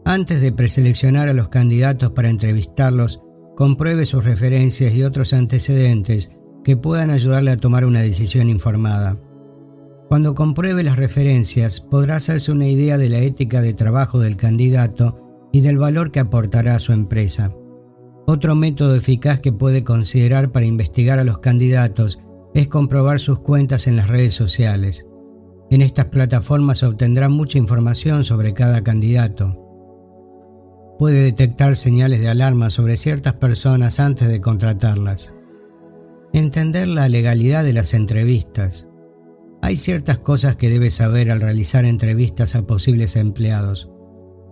Antes 0.03 0.41
de 0.41 0.51
preseleccionar 0.51 1.29
a 1.29 1.33
los 1.33 1.49
candidatos 1.49 2.09
para 2.09 2.31
entrevistarlos, 2.31 3.21
compruebe 3.57 4.05
sus 4.05 4.23
referencias 4.23 4.93
y 4.93 5.03
otros 5.03 5.33
antecedentes 5.33 6.29
que 6.63 6.77
puedan 6.77 7.09
ayudarle 7.09 7.49
a 7.49 7.57
tomar 7.57 7.85
una 7.85 8.03
decisión 8.03 8.49
informada. 8.49 9.19
Cuando 10.09 10.35
compruebe 10.35 10.83
las 10.83 10.95
referencias, 10.95 11.81
podrá 11.81 12.17
hacerse 12.17 12.51
una 12.51 12.67
idea 12.67 12.99
de 12.99 13.09
la 13.09 13.17
ética 13.17 13.61
de 13.61 13.73
trabajo 13.73 14.19
del 14.19 14.37
candidato 14.37 15.49
y 15.51 15.61
del 15.61 15.79
valor 15.79 16.11
que 16.11 16.19
aportará 16.19 16.75
a 16.75 16.79
su 16.79 16.93
empresa. 16.93 17.51
Otro 18.27 18.53
método 18.53 18.95
eficaz 18.95 19.39
que 19.39 19.51
puede 19.51 19.83
considerar 19.83 20.51
para 20.51 20.67
investigar 20.67 21.17
a 21.17 21.23
los 21.23 21.39
candidatos 21.39 22.19
es 22.53 22.67
comprobar 22.67 23.19
sus 23.19 23.39
cuentas 23.39 23.87
en 23.87 23.95
las 23.95 24.07
redes 24.07 24.35
sociales. 24.35 25.07
En 25.71 25.81
estas 25.81 26.05
plataformas 26.05 26.83
obtendrá 26.83 27.27
mucha 27.27 27.57
información 27.57 28.23
sobre 28.23 28.53
cada 28.53 28.83
candidato 28.83 29.66
puede 30.97 31.23
detectar 31.23 31.75
señales 31.75 32.19
de 32.19 32.29
alarma 32.29 32.69
sobre 32.69 32.97
ciertas 32.97 33.33
personas 33.33 33.99
antes 33.99 34.27
de 34.27 34.41
contratarlas. 34.41 35.33
Entender 36.33 36.87
la 36.87 37.07
legalidad 37.09 37.63
de 37.63 37.73
las 37.73 37.93
entrevistas. 37.93 38.87
Hay 39.61 39.77
ciertas 39.77 40.19
cosas 40.19 40.55
que 40.55 40.69
debe 40.69 40.89
saber 40.89 41.31
al 41.31 41.41
realizar 41.41 41.85
entrevistas 41.85 42.55
a 42.55 42.65
posibles 42.65 43.15
empleados. 43.15 43.89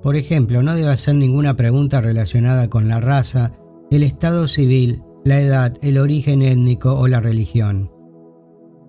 Por 0.02 0.16
ejemplo, 0.16 0.62
no 0.62 0.76
debe 0.76 0.90
hacer 0.90 1.16
ninguna 1.16 1.56
pregunta 1.56 2.02
relacionada 2.02 2.70
con 2.70 2.88
la 2.88 3.00
raza, 3.00 3.54
el 3.92 4.04
estado 4.04 4.48
civil, 4.48 5.04
la 5.24 5.42
edad, 5.42 5.74
el 5.82 5.98
origen 5.98 6.42
étnico 6.42 6.94
o 6.94 7.08
la 7.08 7.20
religión. 7.20 7.92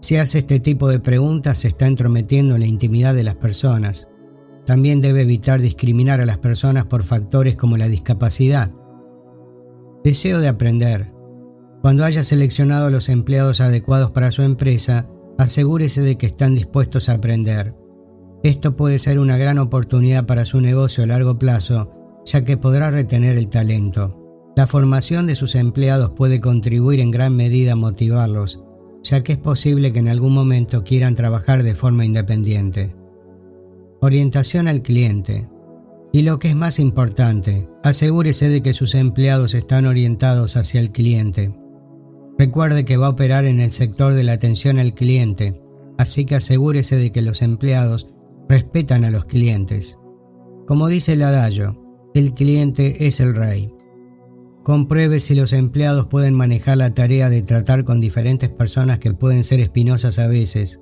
Si 0.01 0.17
hace 0.17 0.39
este 0.39 0.61
tipo 0.61 0.89
de 0.89 1.01
preguntas 1.01 1.59
se 1.59 1.69
está 1.69 1.87
entrometiendo 1.87 2.55
en 2.55 2.61
la 2.61 2.67
intimidad 2.67 3.15
de 3.15 3.25
las 3.25 3.35
personas. 3.35 4.09
También 4.67 5.01
debe 5.01 5.23
evitar 5.23 5.63
discriminar 5.63 6.21
a 6.21 6.27
las 6.27 6.39
personas 6.39 6.87
por 6.87 7.05
factores 7.05 7.57
como 7.57 7.77
la 7.77 7.87
discapacidad. 7.87 8.73
Deseo 10.03 10.41
de 10.41 10.49
aprender. 10.49 11.13
Cuando 11.83 12.05
haya 12.05 12.25
seleccionado 12.25 12.91
los 12.91 13.09
empleados 13.09 13.61
adecuados 13.61 14.11
para 14.11 14.33
su 14.33 14.43
empresa, 14.43 15.09
asegúrese 15.39 16.03
de 16.03 16.19
que 16.19 16.27
están 16.27 16.57
dispuestos 16.57 17.09
a 17.09 17.15
aprender. 17.15 17.77
Esto 18.43 18.75
puede 18.75 18.99
ser 18.99 19.21
una 19.21 19.37
gran 19.37 19.59
oportunidad 19.59 20.27
para 20.27 20.45
su 20.45 20.61
negocio 20.61 21.05
a 21.05 21.07
largo 21.07 21.39
plazo, 21.39 21.93
ya 22.25 22.45
que 22.45 22.57
podrá 22.57 22.91
retener 22.91 23.39
el 23.39 23.49
talento. 23.49 24.21
La 24.57 24.67
formación 24.67 25.29
de 25.29 25.37
sus 25.37 25.55
empleados 25.55 26.11
puede 26.11 26.41
contribuir 26.41 26.99
en 26.99 27.13
gran 27.13 27.37
medida 27.37 27.73
a 27.73 27.77
motivarlos, 27.77 28.65
ya 29.05 29.23
que 29.23 29.33
es 29.33 29.39
posible 29.39 29.93
que 29.93 30.01
en 30.01 30.09
algún 30.09 30.33
momento 30.33 30.83
quieran 30.83 31.15
trabajar 31.15 31.63
de 31.63 31.77
forma 31.77 32.05
independiente 32.05 32.97
orientación 34.07 34.69
al 34.69 34.83
cliente. 34.83 35.49
Y 36.13 36.23
lo 36.23 36.39
que 36.39 36.49
es 36.49 36.57
más 36.57 36.79
importante, 36.79 37.69
asegúrese 37.83 38.49
de 38.49 38.63
que 38.63 38.73
sus 38.73 38.95
empleados 38.95 39.55
están 39.55 39.87
orientados 39.87 40.57
hacia 40.57 40.81
el 40.81 40.91
cliente. 40.91 41.55
Recuerde 42.39 42.85
que 42.85 42.97
va 42.97 43.07
a 43.07 43.11
operar 43.11 43.45
en 43.45 43.61
el 43.61 43.71
sector 43.71 44.15
de 44.15 44.25
la 44.25 44.33
atención 44.33 44.79
al 44.79 44.95
cliente, 44.95 45.61
así 45.99 46.25
que 46.25 46.37
asegúrese 46.37 46.97
de 46.97 47.13
que 47.13 47.23
los 47.23 47.43
empleados 47.43 48.09
respetan 48.49 49.05
a 49.05 49.11
los 49.11 49.27
clientes. 49.27 49.99
Como 50.67 50.89
dice 50.89 51.15
el 51.15 51.23
adagio, 51.23 51.83
el 52.15 52.35
cliente 52.35 53.07
es 53.07 53.21
el 53.21 53.35
rey. 53.35 53.73
Compruebe 54.65 55.21
si 55.21 55.35
los 55.35 55.53
empleados 55.53 56.07
pueden 56.07 56.35
manejar 56.35 56.79
la 56.79 56.93
tarea 56.93 57.31
de 57.31 57.43
tratar 57.43 57.85
con 57.85 58.01
diferentes 58.01 58.49
personas 58.49 58.99
que 58.99 59.15
pueden 59.15 59.45
ser 59.45 59.61
espinosas 59.61 60.19
a 60.19 60.27
veces. 60.27 60.81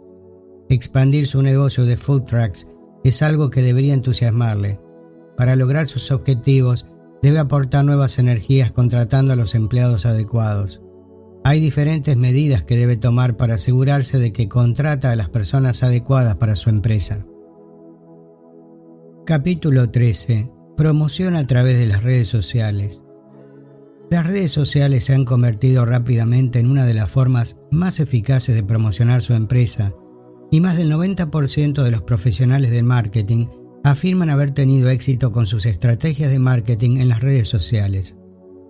Expandir 0.69 1.27
su 1.27 1.43
negocio 1.43 1.85
de 1.85 1.97
food 1.97 2.23
trucks 2.23 2.67
es 3.05 3.23
algo 3.23 3.51
que 3.51 3.63
debería 3.63 3.95
entusiasmarle. 3.95 4.81
Para 5.37 5.55
lograr 5.57 5.87
sus 5.87 6.11
objetivos, 6.11 6.87
debe 7.23 7.39
aportar 7.39 7.85
nuevas 7.85 8.19
energías 8.19 8.73
contratando 8.73 9.33
a 9.33 9.37
los 9.37 9.55
empleados 9.55 10.07
adecuados. 10.07 10.81
Hay 11.45 11.61
diferentes 11.61 12.17
medidas 12.17 12.63
que 12.63 12.79
debe 12.79 12.97
tomar 12.97 13.37
para 13.37 13.55
asegurarse 13.55 14.19
de 14.19 14.33
que 14.33 14.49
contrata 14.49 15.13
a 15.13 15.17
las 15.17 15.29
personas 15.29 15.83
adecuadas 15.83 16.37
para 16.37 16.57
su 16.57 16.71
empresa. 16.71 17.27
Capítulo 19.27 19.91
13. 19.91 20.51
Promoción 20.77 21.37
a 21.37 21.47
través 21.47 21.79
de 21.79 21.87
las 21.87 22.03
redes 22.03 22.29
sociales. 22.29 23.03
Las 24.11 24.27
redes 24.27 24.53
sociales 24.53 25.05
se 25.05 25.15
han 25.15 25.25
convertido 25.25 25.85
rápidamente 25.85 26.59
en 26.59 26.71
una 26.71 26.87
de 26.87 26.95
las 26.95 27.11
formas 27.11 27.59
más 27.71 28.01
eficaces 28.01 28.55
de 28.55 28.63
promocionar 28.63 29.23
su 29.23 29.35
empresa 29.35 29.95
y 30.55 30.61
más 30.61 30.77
del 30.77 30.89
90% 30.89 31.83
de 31.83 31.91
los 31.91 32.03
profesionales 32.03 32.71
del 32.71 32.85
marketing 32.85 33.49
afirman 33.83 34.31
haber 34.31 34.53
tenido 34.53 34.89
éxito 34.89 35.33
con 35.33 35.49
sus 35.49 35.67
estrategias 35.67 36.31
de 36.31 36.39
marketing 36.39 36.99
en 36.99 37.09
las 37.09 37.23
redes 37.23 37.49
sociales. 37.49 38.17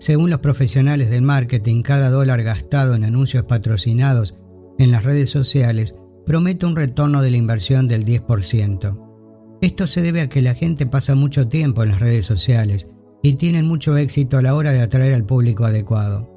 Según 0.00 0.30
los 0.30 0.38
profesionales 0.38 1.10
del 1.10 1.20
marketing, 1.20 1.82
cada 1.82 2.08
dólar 2.08 2.42
gastado 2.42 2.94
en 2.94 3.04
anuncios 3.04 3.44
patrocinados 3.44 4.34
en 4.78 4.92
las 4.92 5.04
redes 5.04 5.28
sociales 5.28 5.94
promete 6.24 6.64
un 6.64 6.74
retorno 6.74 7.20
de 7.20 7.32
la 7.32 7.36
inversión 7.36 7.86
del 7.86 8.06
10%. 8.06 9.58
Esto 9.60 9.86
se 9.86 10.00
debe 10.00 10.22
a 10.22 10.30
que 10.30 10.40
la 10.40 10.54
gente 10.54 10.86
pasa 10.86 11.14
mucho 11.14 11.48
tiempo 11.48 11.82
en 11.82 11.90
las 11.90 12.00
redes 12.00 12.24
sociales 12.24 12.88
y 13.22 13.34
tienen 13.34 13.66
mucho 13.66 13.94
éxito 13.98 14.38
a 14.38 14.42
la 14.42 14.54
hora 14.54 14.72
de 14.72 14.80
atraer 14.80 15.12
al 15.12 15.26
público 15.26 15.66
adecuado. 15.66 16.33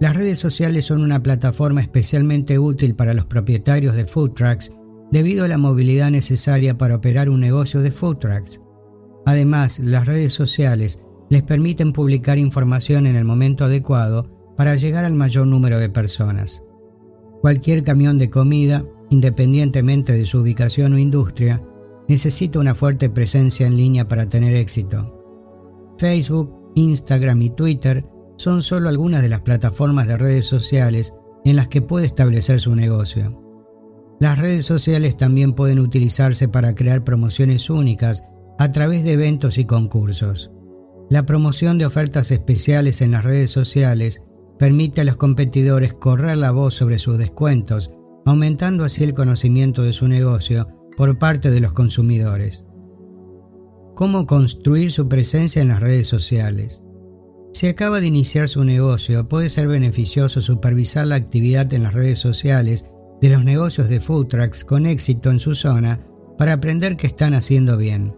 Las 0.00 0.14
redes 0.14 0.38
sociales 0.38 0.86
son 0.86 1.02
una 1.02 1.22
plataforma 1.22 1.80
especialmente 1.80 2.58
útil 2.58 2.94
para 2.94 3.14
los 3.14 3.26
propietarios 3.26 3.94
de 3.94 4.06
food 4.06 4.32
trucks 4.32 4.72
debido 5.10 5.44
a 5.44 5.48
la 5.48 5.58
movilidad 5.58 6.10
necesaria 6.10 6.76
para 6.76 6.96
operar 6.96 7.28
un 7.28 7.40
negocio 7.40 7.80
de 7.80 7.92
food 7.92 8.18
trucks. 8.18 8.60
Además, 9.26 9.78
las 9.78 10.06
redes 10.06 10.32
sociales 10.32 11.00
les 11.30 11.42
permiten 11.42 11.92
publicar 11.92 12.38
información 12.38 13.06
en 13.06 13.16
el 13.16 13.24
momento 13.24 13.64
adecuado 13.64 14.30
para 14.56 14.74
llegar 14.76 15.04
al 15.04 15.14
mayor 15.14 15.46
número 15.46 15.78
de 15.78 15.88
personas. 15.88 16.62
Cualquier 17.40 17.82
camión 17.84 18.18
de 18.18 18.30
comida, 18.30 18.84
independientemente 19.10 20.12
de 20.12 20.26
su 20.26 20.40
ubicación 20.40 20.94
o 20.94 20.98
industria, 20.98 21.62
necesita 22.08 22.58
una 22.58 22.74
fuerte 22.74 23.08
presencia 23.08 23.66
en 23.66 23.76
línea 23.76 24.06
para 24.08 24.28
tener 24.28 24.54
éxito. 24.54 25.94
Facebook, 25.98 26.72
Instagram 26.74 27.40
y 27.42 27.50
Twitter 27.50 28.04
son 28.36 28.62
solo 28.62 28.88
algunas 28.88 29.22
de 29.22 29.28
las 29.28 29.40
plataformas 29.40 30.06
de 30.06 30.16
redes 30.16 30.46
sociales 30.46 31.14
en 31.44 31.56
las 31.56 31.68
que 31.68 31.82
puede 31.82 32.06
establecer 32.06 32.60
su 32.60 32.74
negocio. 32.74 33.40
Las 34.20 34.38
redes 34.38 34.64
sociales 34.64 35.16
también 35.16 35.52
pueden 35.52 35.78
utilizarse 35.78 36.48
para 36.48 36.74
crear 36.74 37.04
promociones 37.04 37.68
únicas 37.68 38.22
a 38.58 38.72
través 38.72 39.04
de 39.04 39.12
eventos 39.12 39.58
y 39.58 39.64
concursos. 39.64 40.50
La 41.10 41.26
promoción 41.26 41.76
de 41.78 41.86
ofertas 41.86 42.30
especiales 42.30 43.00
en 43.00 43.10
las 43.10 43.24
redes 43.24 43.50
sociales 43.50 44.22
permite 44.58 45.00
a 45.00 45.04
los 45.04 45.16
competidores 45.16 45.94
correr 45.94 46.38
la 46.38 46.52
voz 46.52 46.74
sobre 46.74 46.98
sus 46.98 47.18
descuentos, 47.18 47.90
aumentando 48.24 48.84
así 48.84 49.04
el 49.04 49.14
conocimiento 49.14 49.82
de 49.82 49.92
su 49.92 50.08
negocio 50.08 50.68
por 50.96 51.18
parte 51.18 51.50
de 51.50 51.60
los 51.60 51.72
consumidores. 51.72 52.64
¿Cómo 53.94 54.26
construir 54.26 54.90
su 54.90 55.08
presencia 55.08 55.60
en 55.60 55.68
las 55.68 55.80
redes 55.80 56.08
sociales? 56.08 56.83
Si 57.54 57.68
acaba 57.68 58.00
de 58.00 58.08
iniciar 58.08 58.48
su 58.48 58.64
negocio, 58.64 59.28
puede 59.28 59.48
ser 59.48 59.68
beneficioso 59.68 60.40
supervisar 60.40 61.06
la 61.06 61.14
actividad 61.14 61.72
en 61.72 61.84
las 61.84 61.94
redes 61.94 62.18
sociales 62.18 62.84
de 63.20 63.30
los 63.30 63.44
negocios 63.44 63.88
de 63.88 64.00
food 64.00 64.26
trucks 64.26 64.64
con 64.64 64.86
éxito 64.86 65.30
en 65.30 65.38
su 65.38 65.54
zona 65.54 66.00
para 66.36 66.54
aprender 66.54 66.96
qué 66.96 67.06
están 67.06 67.32
haciendo 67.32 67.76
bien. 67.76 68.12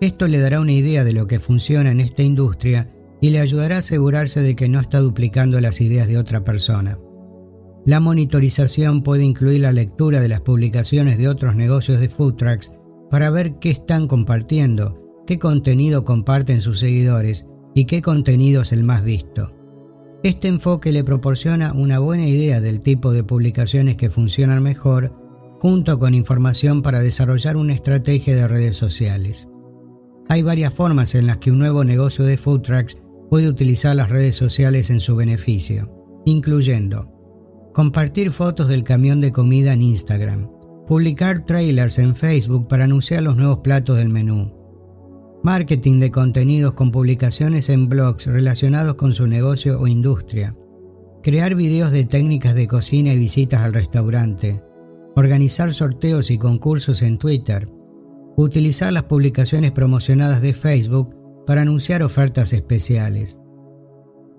Esto 0.00 0.28
le 0.28 0.38
dará 0.38 0.60
una 0.60 0.70
idea 0.70 1.02
de 1.02 1.12
lo 1.12 1.26
que 1.26 1.40
funciona 1.40 1.90
en 1.90 1.98
esta 1.98 2.22
industria 2.22 2.94
y 3.20 3.30
le 3.30 3.40
ayudará 3.40 3.74
a 3.74 3.78
asegurarse 3.80 4.40
de 4.40 4.54
que 4.54 4.68
no 4.68 4.78
está 4.78 5.00
duplicando 5.00 5.60
las 5.60 5.80
ideas 5.80 6.06
de 6.06 6.18
otra 6.18 6.44
persona. 6.44 7.00
La 7.84 7.98
monitorización 7.98 9.02
puede 9.02 9.24
incluir 9.24 9.62
la 9.62 9.72
lectura 9.72 10.20
de 10.20 10.28
las 10.28 10.42
publicaciones 10.42 11.18
de 11.18 11.26
otros 11.26 11.56
negocios 11.56 11.98
de 11.98 12.08
food 12.08 12.36
trucks 12.36 12.70
para 13.10 13.30
ver 13.30 13.58
qué 13.58 13.70
están 13.70 14.06
compartiendo, 14.06 15.24
qué 15.26 15.40
contenido 15.40 16.04
comparten 16.04 16.62
sus 16.62 16.78
seguidores 16.78 17.46
y 17.74 17.84
qué 17.86 18.02
contenido 18.02 18.62
es 18.62 18.72
el 18.72 18.84
más 18.84 19.04
visto. 19.04 19.52
Este 20.22 20.48
enfoque 20.48 20.92
le 20.92 21.04
proporciona 21.04 21.72
una 21.74 21.98
buena 21.98 22.26
idea 22.26 22.60
del 22.60 22.80
tipo 22.80 23.12
de 23.12 23.24
publicaciones 23.24 23.96
que 23.96 24.08
funcionan 24.08 24.62
mejor, 24.62 25.12
junto 25.60 25.98
con 25.98 26.14
información 26.14 26.82
para 26.82 27.00
desarrollar 27.00 27.56
una 27.56 27.74
estrategia 27.74 28.34
de 28.34 28.48
redes 28.48 28.76
sociales. 28.76 29.48
Hay 30.28 30.42
varias 30.42 30.72
formas 30.72 31.14
en 31.14 31.26
las 31.26 31.36
que 31.38 31.50
un 31.50 31.58
nuevo 31.58 31.84
negocio 31.84 32.24
de 32.24 32.38
food 32.38 32.62
trucks 32.62 32.96
puede 33.28 33.48
utilizar 33.48 33.94
las 33.96 34.10
redes 34.10 34.36
sociales 34.36 34.88
en 34.90 35.00
su 35.00 35.16
beneficio, 35.16 36.22
incluyendo 36.24 37.10
compartir 37.74 38.30
fotos 38.30 38.68
del 38.68 38.84
camión 38.84 39.20
de 39.20 39.32
comida 39.32 39.72
en 39.72 39.82
Instagram, 39.82 40.48
publicar 40.86 41.44
trailers 41.44 41.98
en 41.98 42.14
Facebook 42.14 42.68
para 42.68 42.84
anunciar 42.84 43.24
los 43.24 43.36
nuevos 43.36 43.58
platos 43.58 43.98
del 43.98 44.08
menú, 44.08 44.63
marketing 45.44 46.00
de 46.00 46.10
contenidos 46.10 46.72
con 46.72 46.90
publicaciones 46.90 47.68
en 47.68 47.90
blogs 47.90 48.26
relacionados 48.26 48.94
con 48.94 49.12
su 49.12 49.26
negocio 49.26 49.78
o 49.78 49.86
industria, 49.86 50.56
crear 51.22 51.54
videos 51.54 51.92
de 51.92 52.04
técnicas 52.04 52.54
de 52.54 52.66
cocina 52.66 53.12
y 53.12 53.18
visitas 53.18 53.60
al 53.60 53.74
restaurante, 53.74 54.64
organizar 55.14 55.70
sorteos 55.74 56.30
y 56.30 56.38
concursos 56.38 57.02
en 57.02 57.18
Twitter, 57.18 57.68
utilizar 58.38 58.90
las 58.94 59.02
publicaciones 59.02 59.72
promocionadas 59.72 60.40
de 60.40 60.54
Facebook 60.54 61.14
para 61.46 61.60
anunciar 61.60 62.02
ofertas 62.02 62.54
especiales, 62.54 63.42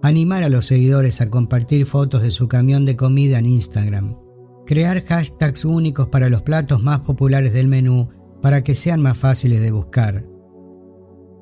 animar 0.02 0.41
a 0.41 0.49
los 0.49 0.65
seguidores 0.65 1.22
a 1.22 1.30
compartir 1.30 1.86
fotos 1.86 2.23
de 2.23 2.32
su 2.32 2.48
camión 2.48 2.84
de 2.84 2.95
comida 2.95 3.38
en 3.38 3.45
Instagram, 3.45 4.18
crear 4.65 5.06
hashtags 5.06 5.65
únicos 5.65 6.07
para 6.07 6.30
los 6.30 6.41
platos 6.41 6.82
más 6.82 7.02
populares 7.02 7.53
del 7.53 7.68
menú 7.68 8.10
para 8.41 8.64
que 8.64 8.76
sean 8.76 9.03
más 9.03 9.19
fáciles 9.19 9.61
de 9.61 9.69
buscar, 9.69 10.34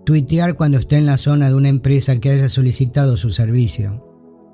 Tuitear 0.05 0.55
cuando 0.55 0.79
esté 0.79 0.97
en 0.97 1.05
la 1.05 1.17
zona 1.17 1.47
de 1.47 1.55
una 1.55 1.69
empresa 1.69 2.19
que 2.19 2.29
haya 2.29 2.49
solicitado 2.49 3.15
su 3.15 3.29
servicio. 3.29 4.05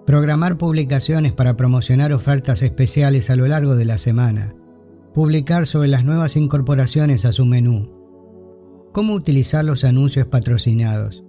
Programar 0.06 0.60
publicaciones 0.60 1.32
para 1.32 1.58
promocionar 1.58 2.14
ofertas 2.14 2.62
especiales 2.62 3.32
a 3.32 3.36
lo 3.36 3.48
largo 3.48 3.76
de 3.76 3.86
la 3.86 3.98
semana. 3.98 4.54
Publicar 5.12 5.66
sobre 5.66 5.88
las 5.88 6.06
nuevas 6.06 6.36
incorporaciones 6.36 7.26
a 7.26 7.32
su 7.32 7.48
menú. 7.48 7.92
¿Cómo 8.94 9.16
utilizar 9.16 9.66
los 9.66 9.84
anuncios 9.86 10.28
patrocinados? 10.28 11.24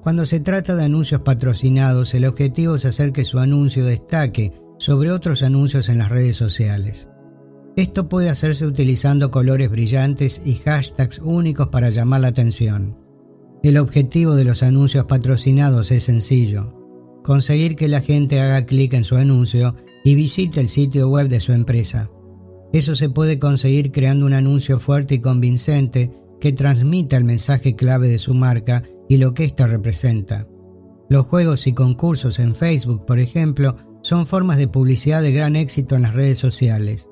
Cuando 0.00 0.26
se 0.26 0.38
trata 0.38 0.76
de 0.76 0.84
anuncios 0.84 1.22
patrocinados, 1.22 2.14
el 2.14 2.26
objetivo 2.26 2.76
es 2.76 2.84
hacer 2.84 3.10
que 3.12 3.24
su 3.24 3.40
anuncio 3.40 3.84
destaque 3.84 4.52
sobre 4.78 5.10
otros 5.10 5.42
anuncios 5.42 5.88
en 5.88 5.98
las 5.98 6.08
redes 6.08 6.36
sociales. 6.36 7.08
Esto 7.74 8.08
puede 8.08 8.30
hacerse 8.30 8.64
utilizando 8.64 9.32
colores 9.32 9.70
brillantes 9.70 10.40
y 10.44 10.54
hashtags 10.54 11.18
únicos 11.18 11.68
para 11.68 11.90
llamar 11.90 12.20
la 12.20 12.28
atención. 12.28 13.09
El 13.62 13.76
objetivo 13.76 14.36
de 14.36 14.44
los 14.44 14.62
anuncios 14.62 15.04
patrocinados 15.04 15.90
es 15.90 16.04
sencillo, 16.04 17.20
conseguir 17.22 17.76
que 17.76 17.88
la 17.88 18.00
gente 18.00 18.40
haga 18.40 18.64
clic 18.64 18.94
en 18.94 19.04
su 19.04 19.16
anuncio 19.16 19.74
y 20.02 20.14
visite 20.14 20.60
el 20.60 20.68
sitio 20.68 21.08
web 21.08 21.28
de 21.28 21.40
su 21.40 21.52
empresa. 21.52 22.10
Eso 22.72 22.96
se 22.96 23.10
puede 23.10 23.38
conseguir 23.38 23.92
creando 23.92 24.24
un 24.24 24.32
anuncio 24.32 24.80
fuerte 24.80 25.16
y 25.16 25.20
convincente 25.20 26.10
que 26.40 26.52
transmita 26.52 27.18
el 27.18 27.24
mensaje 27.24 27.76
clave 27.76 28.08
de 28.08 28.18
su 28.18 28.32
marca 28.32 28.82
y 29.10 29.18
lo 29.18 29.34
que 29.34 29.44
ésta 29.44 29.66
representa. 29.66 30.48
Los 31.10 31.26
juegos 31.26 31.66
y 31.66 31.74
concursos 31.74 32.38
en 32.38 32.54
Facebook, 32.54 33.04
por 33.04 33.18
ejemplo, 33.18 33.76
son 34.00 34.26
formas 34.26 34.56
de 34.56 34.68
publicidad 34.68 35.20
de 35.20 35.32
gran 35.32 35.54
éxito 35.54 35.96
en 35.96 36.02
las 36.02 36.14
redes 36.14 36.38
sociales. 36.38 37.10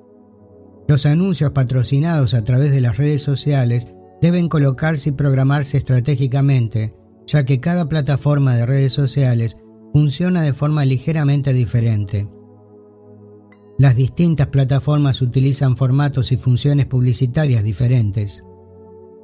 Los 0.86 1.04
anuncios 1.04 1.50
patrocinados 1.50 2.32
a 2.32 2.42
través 2.42 2.72
de 2.72 2.80
las 2.80 2.96
redes 2.96 3.20
sociales 3.20 3.88
deben 4.20 4.48
colocarse 4.48 5.10
y 5.10 5.12
programarse 5.12 5.76
estratégicamente, 5.76 6.94
ya 7.26 7.44
que 7.44 7.60
cada 7.60 7.88
plataforma 7.88 8.54
de 8.54 8.66
redes 8.66 8.92
sociales 8.92 9.58
funciona 9.92 10.42
de 10.42 10.52
forma 10.52 10.84
ligeramente 10.84 11.52
diferente. 11.52 12.28
Las 13.78 13.94
distintas 13.94 14.48
plataformas 14.48 15.22
utilizan 15.22 15.76
formatos 15.76 16.32
y 16.32 16.36
funciones 16.36 16.86
publicitarias 16.86 17.62
diferentes. 17.62 18.42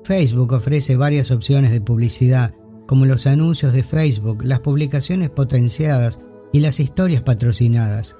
Facebook 0.04 0.52
ofrece 0.52 0.96
varias 0.96 1.30
opciones 1.30 1.72
de 1.72 1.80
publicidad, 1.80 2.54
como 2.86 3.06
los 3.06 3.26
anuncios 3.26 3.72
de 3.72 3.82
Facebook, 3.82 4.44
las 4.44 4.60
publicaciones 4.60 5.30
potenciadas 5.30 6.20
y 6.52 6.60
las 6.60 6.78
historias 6.78 7.22
patrocinadas. 7.22 8.16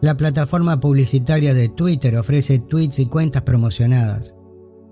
La 0.00 0.16
plataforma 0.16 0.78
publicitaria 0.80 1.54
de 1.54 1.70
Twitter 1.70 2.16
ofrece 2.16 2.58
tweets 2.58 2.98
y 2.98 3.06
cuentas 3.06 3.42
promocionadas. 3.42 4.33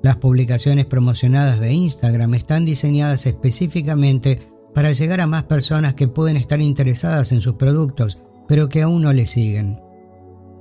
Las 0.02 0.16
publicaciones 0.16 0.86
promocionadas 0.86 1.60
de 1.60 1.72
Instagram 1.72 2.34
están 2.34 2.64
diseñadas 2.64 3.24
específicamente 3.26 4.40
para 4.74 4.92
llegar 4.92 5.20
a 5.20 5.28
más 5.28 5.44
personas 5.44 5.94
que 5.94 6.08
pueden 6.08 6.36
estar 6.36 6.60
interesadas 6.60 7.30
en 7.30 7.40
sus 7.40 7.54
productos, 7.54 8.18
pero 8.48 8.68
que 8.68 8.82
aún 8.82 9.02
no 9.02 9.12
le 9.12 9.26
siguen. 9.26 9.80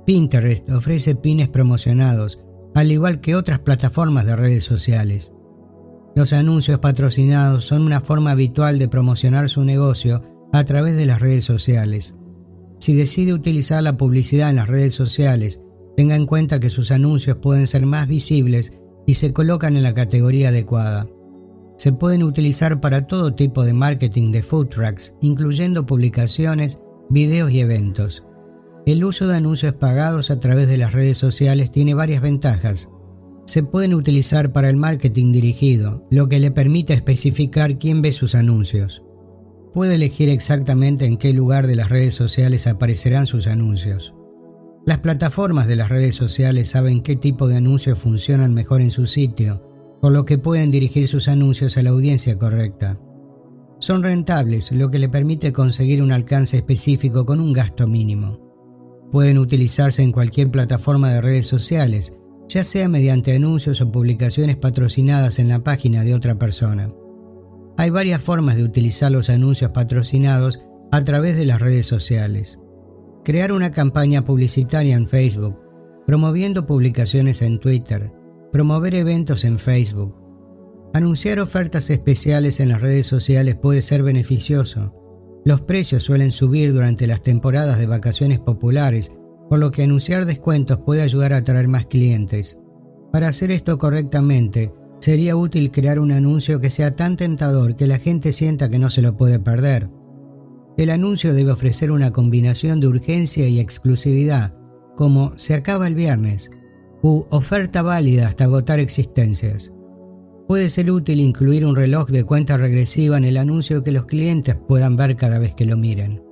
Pinterest 0.06 0.68
ofrece 0.70 1.16
pines 1.16 1.48
promocionados, 1.48 2.40
al 2.74 2.92
igual 2.92 3.20
que 3.20 3.34
otras 3.34 3.58
plataformas 3.58 4.26
de 4.26 4.36
redes 4.36 4.64
sociales. 4.64 5.32
Los 6.14 6.32
anuncios 6.32 6.78
patrocinados 6.78 7.64
son 7.64 7.82
una 7.82 8.00
forma 8.00 8.32
habitual 8.32 8.78
de 8.78 8.88
promocionar 8.88 9.48
su 9.48 9.64
negocio 9.64 10.22
a 10.52 10.64
través 10.64 10.96
de 10.96 11.06
las 11.06 11.20
redes 11.20 11.44
sociales. 11.44 12.14
Si 12.78 12.94
decide 12.94 13.32
utilizar 13.32 13.82
la 13.82 13.96
publicidad 13.96 14.50
en 14.50 14.56
las 14.56 14.68
redes 14.68 14.94
sociales, 14.94 15.62
tenga 15.96 16.16
en 16.16 16.26
cuenta 16.26 16.60
que 16.60 16.70
sus 16.70 16.90
anuncios 16.90 17.36
pueden 17.36 17.66
ser 17.66 17.86
más 17.86 18.08
visibles 18.08 18.74
y 19.06 19.14
se 19.14 19.32
colocan 19.32 19.76
en 19.76 19.82
la 19.82 19.94
categoría 19.94 20.48
adecuada. 20.48 21.08
Se 21.76 21.92
pueden 21.92 22.22
utilizar 22.22 22.80
para 22.80 23.06
todo 23.06 23.34
tipo 23.34 23.64
de 23.64 23.72
marketing 23.72 24.30
de 24.30 24.42
food 24.42 24.68
trucks, 24.68 25.14
incluyendo 25.20 25.86
publicaciones, 25.86 26.78
videos 27.08 27.50
y 27.50 27.60
eventos. 27.60 28.24
El 28.86 29.04
uso 29.04 29.26
de 29.26 29.36
anuncios 29.36 29.74
pagados 29.74 30.30
a 30.30 30.38
través 30.40 30.68
de 30.68 30.78
las 30.78 30.92
redes 30.92 31.18
sociales 31.18 31.70
tiene 31.70 31.94
varias 31.94 32.22
ventajas. 32.22 32.88
Se 33.46 33.62
pueden 33.62 33.94
utilizar 33.94 34.52
para 34.52 34.70
el 34.70 34.76
marketing 34.76 35.32
dirigido, 35.32 36.06
lo 36.10 36.28
que 36.28 36.40
le 36.40 36.50
permite 36.50 36.94
especificar 36.94 37.78
quién 37.78 38.02
ve 38.02 38.12
sus 38.12 38.34
anuncios. 38.34 39.02
Puede 39.72 39.94
elegir 39.94 40.28
exactamente 40.28 41.06
en 41.06 41.16
qué 41.16 41.32
lugar 41.32 41.66
de 41.66 41.76
las 41.76 41.88
redes 41.88 42.14
sociales 42.14 42.66
aparecerán 42.66 43.26
sus 43.26 43.46
anuncios. 43.46 44.14
Las 44.84 44.98
plataformas 44.98 45.68
de 45.68 45.76
las 45.76 45.90
redes 45.90 46.16
sociales 46.16 46.70
saben 46.70 47.02
qué 47.02 47.14
tipo 47.14 47.46
de 47.46 47.56
anuncios 47.56 47.98
funcionan 47.98 48.52
mejor 48.52 48.80
en 48.80 48.90
su 48.90 49.06
sitio, 49.06 49.62
por 50.00 50.12
lo 50.12 50.24
que 50.24 50.38
pueden 50.38 50.72
dirigir 50.72 51.06
sus 51.06 51.28
anuncios 51.28 51.76
a 51.76 51.84
la 51.84 51.90
audiencia 51.90 52.36
correcta. 52.36 52.98
Son 53.78 54.02
rentables, 54.02 54.72
lo 54.72 54.90
que 54.90 54.98
le 54.98 55.08
permite 55.08 55.52
conseguir 55.52 56.02
un 56.02 56.10
alcance 56.10 56.56
específico 56.56 57.24
con 57.24 57.40
un 57.40 57.52
gasto 57.52 57.86
mínimo. 57.86 58.40
Pueden 59.12 59.38
utilizarse 59.38 60.02
en 60.02 60.10
cualquier 60.10 60.50
plataforma 60.50 61.12
de 61.12 61.20
redes 61.20 61.46
sociales, 61.46 62.16
ya 62.48 62.64
sea 62.64 62.88
mediante 62.88 63.36
anuncios 63.36 63.80
o 63.80 63.92
publicaciones 63.92 64.56
patrocinadas 64.56 65.38
en 65.38 65.48
la 65.48 65.62
página 65.62 66.02
de 66.02 66.14
otra 66.14 66.40
persona. 66.40 66.92
Hay 67.76 67.90
varias 67.90 68.20
formas 68.20 68.56
de 68.56 68.64
utilizar 68.64 69.12
los 69.12 69.30
anuncios 69.30 69.70
patrocinados 69.70 70.58
a 70.90 71.04
través 71.04 71.36
de 71.36 71.46
las 71.46 71.60
redes 71.60 71.86
sociales 71.86 72.58
crear 73.24 73.52
una 73.52 73.70
campaña 73.70 74.24
publicitaria 74.24 74.96
en 74.96 75.06
Facebook, 75.06 75.58
promoviendo 76.06 76.66
publicaciones 76.66 77.42
en 77.42 77.60
Twitter, 77.60 78.12
promover 78.50 78.94
eventos 78.94 79.44
en 79.44 79.58
Facebook. 79.58 80.14
Anunciar 80.94 81.40
ofertas 81.40 81.88
especiales 81.90 82.60
en 82.60 82.68
las 82.68 82.80
redes 82.80 83.06
sociales 83.06 83.54
puede 83.54 83.80
ser 83.80 84.02
beneficioso. 84.02 84.94
Los 85.44 85.62
precios 85.62 86.04
suelen 86.04 86.30
subir 86.32 86.72
durante 86.72 87.06
las 87.06 87.22
temporadas 87.22 87.78
de 87.78 87.86
vacaciones 87.86 88.38
populares, 88.38 89.12
por 89.48 89.58
lo 89.58 89.70
que 89.70 89.82
anunciar 89.82 90.24
descuentos 90.26 90.78
puede 90.78 91.02
ayudar 91.02 91.32
a 91.32 91.38
atraer 91.38 91.68
más 91.68 91.86
clientes. 91.86 92.58
Para 93.12 93.28
hacer 93.28 93.50
esto 93.50 93.78
correctamente, 93.78 94.72
sería 95.00 95.36
útil 95.36 95.70
crear 95.70 95.98
un 95.98 96.12
anuncio 96.12 96.60
que 96.60 96.70
sea 96.70 96.94
tan 96.94 97.16
tentador 97.16 97.76
que 97.76 97.86
la 97.86 97.98
gente 97.98 98.32
sienta 98.32 98.68
que 98.68 98.78
no 98.78 98.88
se 98.88 99.02
lo 99.02 99.16
puede 99.16 99.38
perder. 99.38 99.88
El 100.78 100.88
anuncio 100.88 101.34
debe 101.34 101.52
ofrecer 101.52 101.90
una 101.90 102.12
combinación 102.12 102.80
de 102.80 102.86
urgencia 102.86 103.46
y 103.46 103.60
exclusividad, 103.60 104.54
como 104.96 105.34
se 105.36 105.54
acaba 105.54 105.86
el 105.86 105.94
viernes, 105.94 106.50
u 107.02 107.26
oferta 107.30 107.82
válida 107.82 108.26
hasta 108.26 108.44
agotar 108.44 108.80
existencias. 108.80 109.70
Puede 110.48 110.70
ser 110.70 110.90
útil 110.90 111.20
incluir 111.20 111.66
un 111.66 111.76
reloj 111.76 112.08
de 112.08 112.24
cuenta 112.24 112.56
regresiva 112.56 113.18
en 113.18 113.24
el 113.24 113.36
anuncio 113.36 113.82
que 113.82 113.92
los 113.92 114.06
clientes 114.06 114.56
puedan 114.66 114.96
ver 114.96 115.16
cada 115.16 115.38
vez 115.38 115.54
que 115.54 115.66
lo 115.66 115.76
miren. 115.76 116.22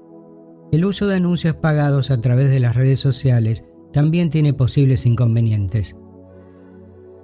El 0.72 0.84
uso 0.84 1.06
de 1.06 1.16
anuncios 1.16 1.54
pagados 1.54 2.10
a 2.10 2.20
través 2.20 2.50
de 2.50 2.60
las 2.60 2.76
redes 2.76 3.00
sociales 3.00 3.66
también 3.92 4.30
tiene 4.30 4.54
posibles 4.54 5.04
inconvenientes. 5.04 5.96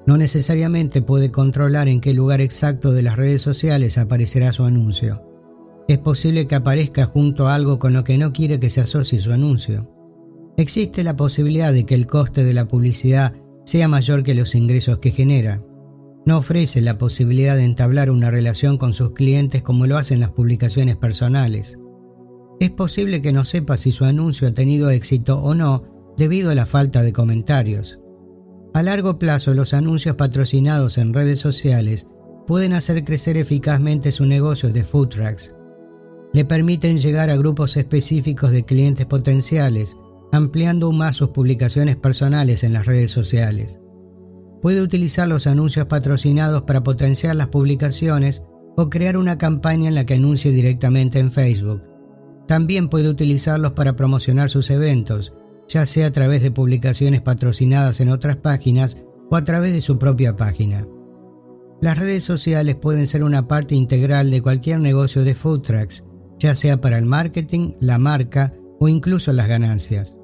No 0.07 0.17
necesariamente 0.17 1.01
puede 1.01 1.31
controlar 1.31 1.89
en 1.89 2.01
qué 2.01 2.13
lugar 2.13 2.41
exacto 2.41 2.93
de 2.93 3.03
las 3.03 3.17
redes 3.17 3.43
sociales 3.43 3.99
aparecerá 3.99 4.53
su 4.53 4.65
anuncio 4.65 5.26
Es 5.89 5.99
posible 5.99 6.47
que 6.47 6.57
aparezca 6.57 7.07
junto 7.07 7.49
a 7.49 7.55
algo 7.55 7.79
con 7.79 7.93
lo 7.93 8.03
que 8.03 8.19
no 8.19 8.33
quiere 8.33 8.59
que 8.59 8.71
se 8.71 8.81
asocie 8.81 9.21
su 9.21 9.33
anuncio. 9.33 9.89
Existe 10.57 11.05
la 11.05 11.17
posibilidad 11.17 11.73
de 11.73 11.85
que 11.85 11.95
el 11.95 12.07
coste 12.07 12.43
de 12.43 12.55
la 12.55 12.67
publicidad 12.67 13.35
sea 13.65 13.89
mayor 13.89 14.23
que 14.23 14.35
los 14.35 14.55
ingresos 14.55 14.99
que 14.99 15.11
genera. 15.11 15.63
No 16.25 16.39
ofrece 16.39 16.81
la 16.81 16.99
posibilidad 16.99 17.57
de 17.57 17.65
entablar 17.65 18.11
una 18.11 18.31
relación 18.31 18.79
con 18.79 18.95
sus 18.95 19.13
clientes 19.13 19.63
como 19.63 19.87
lo 19.87 19.97
hacen 19.97 20.19
las 20.19 20.31
publicaciones 20.31 20.97
personales. 20.97 21.79
Es 22.59 22.71
posible 22.71 23.23
que 23.23 23.33
no 23.33 23.45
sepa 23.45 23.77
si 23.77 23.93
su 23.93 24.05
anuncio 24.05 24.49
ha 24.49 24.55
tenido 24.55 24.91
éxito 24.91 25.41
o 25.41 25.55
no 25.55 25.85
debido 26.17 26.51
a 26.51 26.55
la 26.55 26.67
falta 26.67 27.03
de 27.03 27.13
comentarios. 27.13 28.01
A 28.75 28.83
largo 28.83 29.19
plazo, 29.19 29.55
los 29.55 29.73
anuncios 29.73 30.17
patrocinados 30.17 30.99
en 30.99 31.15
redes 31.15 31.39
sociales 31.39 32.09
pueden 32.47 32.73
hacer 32.73 33.05
crecer 33.05 33.37
eficazmente 33.37 34.11
su 34.11 34.25
negocio 34.25 34.71
de 34.71 34.85
food 34.85 35.09
trucks. 35.09 35.55
Le 36.37 36.45
permiten 36.45 36.99
llegar 36.99 37.31
a 37.31 37.37
grupos 37.39 37.79
específicos 37.79 38.51
de 38.51 38.63
clientes 38.63 39.07
potenciales, 39.07 39.97
ampliando 40.33 40.85
aún 40.85 40.99
más 40.99 41.17
sus 41.17 41.31
publicaciones 41.31 41.97
personales 41.97 42.63
en 42.63 42.75
las 42.75 42.85
redes 42.85 43.11
sociales. 43.11 43.81
Puede 44.61 44.83
utilizar 44.83 45.27
los 45.29 45.47
anuncios 45.47 45.87
patrocinados 45.87 46.65
para 46.65 46.83
potenciar 46.83 47.37
las 47.37 47.47
publicaciones 47.47 48.43
o 48.77 48.91
crear 48.91 49.17
una 49.17 49.39
campaña 49.39 49.89
en 49.89 49.95
la 49.95 50.05
que 50.05 50.13
anuncie 50.13 50.53
directamente 50.53 51.21
en 51.21 51.33
Facebook. 51.33 51.81
También 52.47 52.89
puede 52.89 53.09
utilizarlos 53.09 53.73
para 53.73 53.97
promocionar 53.97 54.51
sus 54.51 54.69
eventos, 54.69 55.33
ya 55.69 55.87
sea 55.87 56.09
a 56.09 56.13
través 56.13 56.43
de 56.43 56.51
publicaciones 56.51 57.23
patrocinadas 57.23 58.01
en 58.01 58.11
otras 58.11 58.37
páginas 58.37 58.99
o 59.31 59.37
a 59.37 59.45
través 59.45 59.73
de 59.73 59.81
su 59.81 59.99
propia 59.99 60.37
página. 60.37 60.87
Las 61.81 61.97
redes 61.97 62.25
sociales 62.25 62.75
pueden 62.75 63.07
ser 63.07 63.25
una 63.25 63.49
parte 63.49 63.75
integral 63.75 64.31
de 64.31 64.43
cualquier 64.43 64.81
negocio 64.81 65.25
de 65.25 65.35
food 65.35 65.63
trucks, 65.63 66.05
ya 66.39 66.55
sea 66.55 66.81
para 66.81 66.99
el 66.99 67.07
marketing, 67.07 67.73
la 67.81 67.99
marca 67.99 68.53
o 68.79 68.89
incluso 68.89 69.33
las 69.33 69.49
ganancias. 69.49 70.17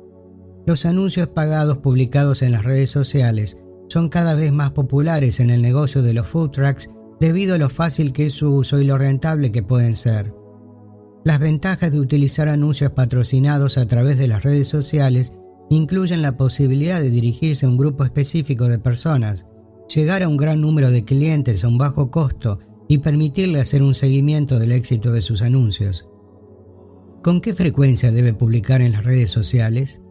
Los 0.66 0.84
anuncios 0.86 1.28
pagados 1.28 1.78
publicados 1.78 2.42
en 2.42 2.52
las 2.52 2.64
redes 2.64 2.90
sociales 2.90 3.58
son 3.88 4.08
cada 4.08 4.34
vez 4.34 4.52
más 4.52 4.70
populares 4.70 5.40
en 5.40 5.50
el 5.50 5.60
negocio 5.60 6.02
de 6.02 6.14
los 6.14 6.26
food 6.26 6.50
trucks 6.50 6.88
debido 7.20 7.54
a 7.54 7.58
lo 7.58 7.68
fácil 7.68 8.12
que 8.12 8.26
es 8.26 8.34
su 8.34 8.52
uso 8.52 8.80
y 8.80 8.84
lo 8.84 8.98
rentable 8.98 9.52
que 9.52 9.62
pueden 9.62 9.96
ser. 9.96 10.34
Las 11.24 11.38
ventajas 11.38 11.92
de 11.92 12.00
utilizar 12.00 12.48
anuncios 12.48 12.92
patrocinados 12.92 13.78
a 13.78 13.86
través 13.86 14.18
de 14.18 14.28
las 14.28 14.42
redes 14.42 14.68
sociales 14.68 15.32
incluyen 15.70 16.22
la 16.22 16.36
posibilidad 16.36 17.00
de 17.00 17.10
dirigirse 17.10 17.66
a 17.66 17.68
un 17.68 17.76
grupo 17.76 18.04
específico 18.04 18.68
de 18.68 18.78
personas, 18.78 19.46
llegar 19.94 20.22
a 20.22 20.28
un 20.28 20.36
gran 20.36 20.60
número 20.60 20.90
de 20.90 21.04
clientes 21.04 21.64
a 21.64 21.68
un 21.68 21.78
bajo 21.78 22.10
costo 22.10 22.58
y 22.92 22.98
permitirle 22.98 23.58
hacer 23.58 23.82
un 23.82 23.94
seguimiento 23.94 24.58
del 24.58 24.70
éxito 24.70 25.12
de 25.12 25.22
sus 25.22 25.40
anuncios. 25.40 26.06
¿Con 27.22 27.40
qué 27.40 27.54
frecuencia 27.54 28.12
debe 28.12 28.34
publicar 28.34 28.82
en 28.82 28.92
las 28.92 29.04
redes 29.04 29.30
sociales? 29.30 30.02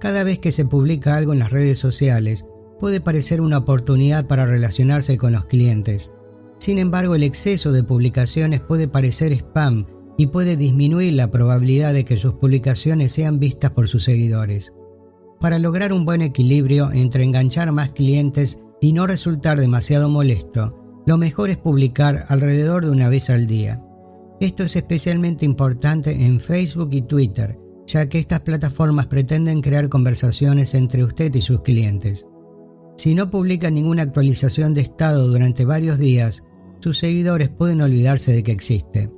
Cada 0.00 0.24
vez 0.24 0.40
que 0.40 0.50
se 0.50 0.64
publica 0.64 1.14
algo 1.14 1.32
en 1.32 1.38
las 1.38 1.52
redes 1.52 1.78
sociales, 1.78 2.44
puede 2.80 3.00
parecer 3.00 3.40
una 3.40 3.58
oportunidad 3.58 4.26
para 4.26 4.44
relacionarse 4.44 5.16
con 5.16 5.34
los 5.34 5.44
clientes. 5.44 6.14
Sin 6.58 6.78
embargo, 6.78 7.14
el 7.14 7.22
exceso 7.22 7.70
de 7.70 7.84
publicaciones 7.84 8.60
puede 8.60 8.88
parecer 8.88 9.32
spam 9.32 9.86
y 10.18 10.26
puede 10.26 10.56
disminuir 10.56 11.12
la 11.12 11.30
probabilidad 11.30 11.94
de 11.94 12.04
que 12.04 12.18
sus 12.18 12.34
publicaciones 12.34 13.12
sean 13.12 13.38
vistas 13.38 13.70
por 13.70 13.86
sus 13.86 14.02
seguidores. 14.02 14.72
Para 15.38 15.60
lograr 15.60 15.92
un 15.92 16.04
buen 16.04 16.22
equilibrio 16.22 16.90
entre 16.90 17.22
enganchar 17.22 17.70
más 17.70 17.92
clientes 17.92 18.58
y 18.80 18.94
no 18.94 19.06
resultar 19.06 19.60
demasiado 19.60 20.08
molesto, 20.08 20.85
lo 21.06 21.16
mejor 21.18 21.50
es 21.50 21.56
publicar 21.56 22.26
alrededor 22.28 22.84
de 22.84 22.90
una 22.90 23.08
vez 23.08 23.30
al 23.30 23.46
día. 23.46 23.80
Esto 24.40 24.64
es 24.64 24.76
especialmente 24.76 25.44
importante 25.44 26.26
en 26.26 26.40
Facebook 26.40 26.90
y 26.92 27.02
Twitter, 27.02 27.58
ya 27.86 28.08
que 28.08 28.18
estas 28.18 28.40
plataformas 28.40 29.06
pretenden 29.06 29.62
crear 29.62 29.88
conversaciones 29.88 30.74
entre 30.74 31.04
usted 31.04 31.32
y 31.34 31.40
sus 31.40 31.62
clientes. 31.62 32.26
Si 32.96 33.14
no 33.14 33.30
publica 33.30 33.70
ninguna 33.70 34.02
actualización 34.02 34.74
de 34.74 34.80
estado 34.80 35.28
durante 35.28 35.64
varios 35.64 35.98
días, 35.98 36.44
sus 36.80 36.98
seguidores 36.98 37.50
pueden 37.50 37.80
olvidarse 37.82 38.32
de 38.32 38.42
que 38.42 38.52
existe. 38.52 39.10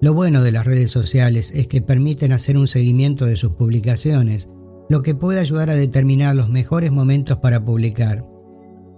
Lo 0.00 0.14
bueno 0.14 0.42
de 0.42 0.52
las 0.52 0.66
redes 0.66 0.90
sociales 0.90 1.52
es 1.54 1.66
que 1.66 1.80
permiten 1.80 2.32
hacer 2.32 2.56
un 2.56 2.68
seguimiento 2.68 3.24
de 3.24 3.36
sus 3.36 3.52
publicaciones, 3.52 4.50
lo 4.88 5.02
que 5.02 5.14
puede 5.14 5.40
ayudar 5.40 5.70
a 5.70 5.74
determinar 5.74 6.36
los 6.36 6.48
mejores 6.48 6.92
momentos 6.92 7.38
para 7.38 7.64
publicar. 7.64 8.24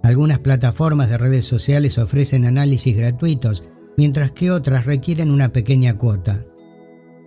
Algunas 0.03 0.39
plataformas 0.39 1.11
de 1.11 1.19
redes 1.19 1.45
sociales 1.45 1.99
ofrecen 1.99 2.47
análisis 2.47 2.97
gratuitos, 2.97 3.65
mientras 3.97 4.33
que 4.33 4.51
otras 4.51 4.87
requieren 4.87 5.31
una 5.31 5.53
pequeña 5.53 5.99
cuota. 5.99 6.41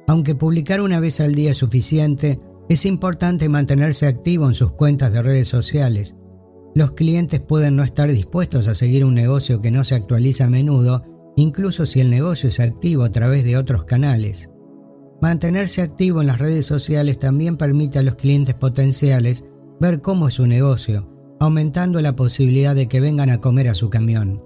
Aunque 0.08 0.36
publicar 0.36 0.82
una 0.82 1.00
vez 1.00 1.20
al 1.20 1.36
día 1.36 1.52
es 1.52 1.58
suficiente, 1.58 2.40
es 2.70 2.86
importante 2.86 3.50
mantenerse 3.50 4.08
activo 4.08 4.48
en 4.48 4.56
sus 4.56 4.74
cuentas 4.74 5.14
de 5.14 5.22
redes 5.22 5.48
sociales. 5.48 6.16
Los 6.76 6.94
clientes 6.94 7.40
pueden 7.40 7.76
no 7.76 7.84
estar 7.84 8.12
dispuestos 8.12 8.68
a 8.68 8.74
seguir 8.74 9.06
un 9.06 9.14
negocio 9.14 9.62
que 9.62 9.72
no 9.72 9.84
se 9.84 9.96
actualiza 9.96 10.46
a 10.46 10.50
menudo 10.50 11.04
incluso 11.36 11.86
si 11.86 12.00
el 12.00 12.10
negocio 12.10 12.50
es 12.50 12.60
activo 12.60 13.04
a 13.04 13.12
través 13.12 13.44
de 13.44 13.58
otros 13.58 13.86
canales. 13.86 14.50
Mantenerse 15.22 15.82
activo 15.82 16.22
en 16.22 16.28
las 16.28 16.40
redes 16.40 16.66
sociales 16.66 17.18
también 17.18 17.58
permite 17.58 18.00
a 18.00 18.04
los 18.04 18.16
clientes 18.16 18.56
potenciales 18.56 19.46
ver 19.80 20.02
cómo 20.02 20.28
es 20.28 20.36
su 20.36 20.46
negocio, 20.48 21.08
aumentando 21.44 22.00
la 22.00 22.16
posibilidad 22.16 22.74
de 22.74 22.88
que 22.88 23.02
vengan 23.02 23.30
a 23.30 23.42
comer 23.42 23.68
a 23.68 23.74
su 23.74 23.90
camión. 23.90 24.42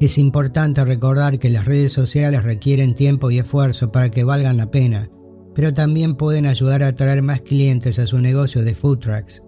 Es 0.00 0.16
importante 0.16 0.84
recordar 0.84 1.40
que 1.40 1.50
las 1.50 1.64
redes 1.64 1.92
sociales 1.92 2.44
requieren 2.44 2.94
tiempo 2.94 3.32
y 3.32 3.40
esfuerzo 3.40 3.90
para 3.90 4.08
que 4.10 4.22
valgan 4.22 4.58
la 4.58 4.70
pena, 4.70 5.10
pero 5.56 5.74
también 5.74 6.14
pueden 6.14 6.46
ayudar 6.46 6.84
a 6.84 6.88
atraer 6.88 7.20
más 7.22 7.40
clientes 7.40 7.98
a 7.98 8.06
su 8.06 8.20
negocio 8.20 8.62
de 8.62 8.74
food 8.74 8.98
trucks. 8.98 9.42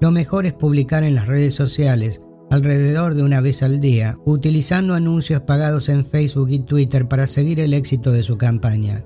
Lo 0.00 0.10
mejor 0.10 0.46
es 0.46 0.54
publicar 0.54 1.04
en 1.04 1.14
las 1.14 1.26
redes 1.26 1.54
sociales 1.54 2.22
alrededor 2.50 3.14
de 3.14 3.22
una 3.22 3.42
vez 3.42 3.62
al 3.62 3.78
día, 3.78 4.18
utilizando 4.24 4.94
anuncios 4.94 5.42
pagados 5.42 5.90
en 5.90 6.06
Facebook 6.06 6.48
y 6.48 6.60
Twitter 6.60 7.08
para 7.08 7.26
seguir 7.26 7.60
el 7.60 7.74
éxito 7.74 8.10
de 8.10 8.22
su 8.22 8.38
campaña. 8.38 9.04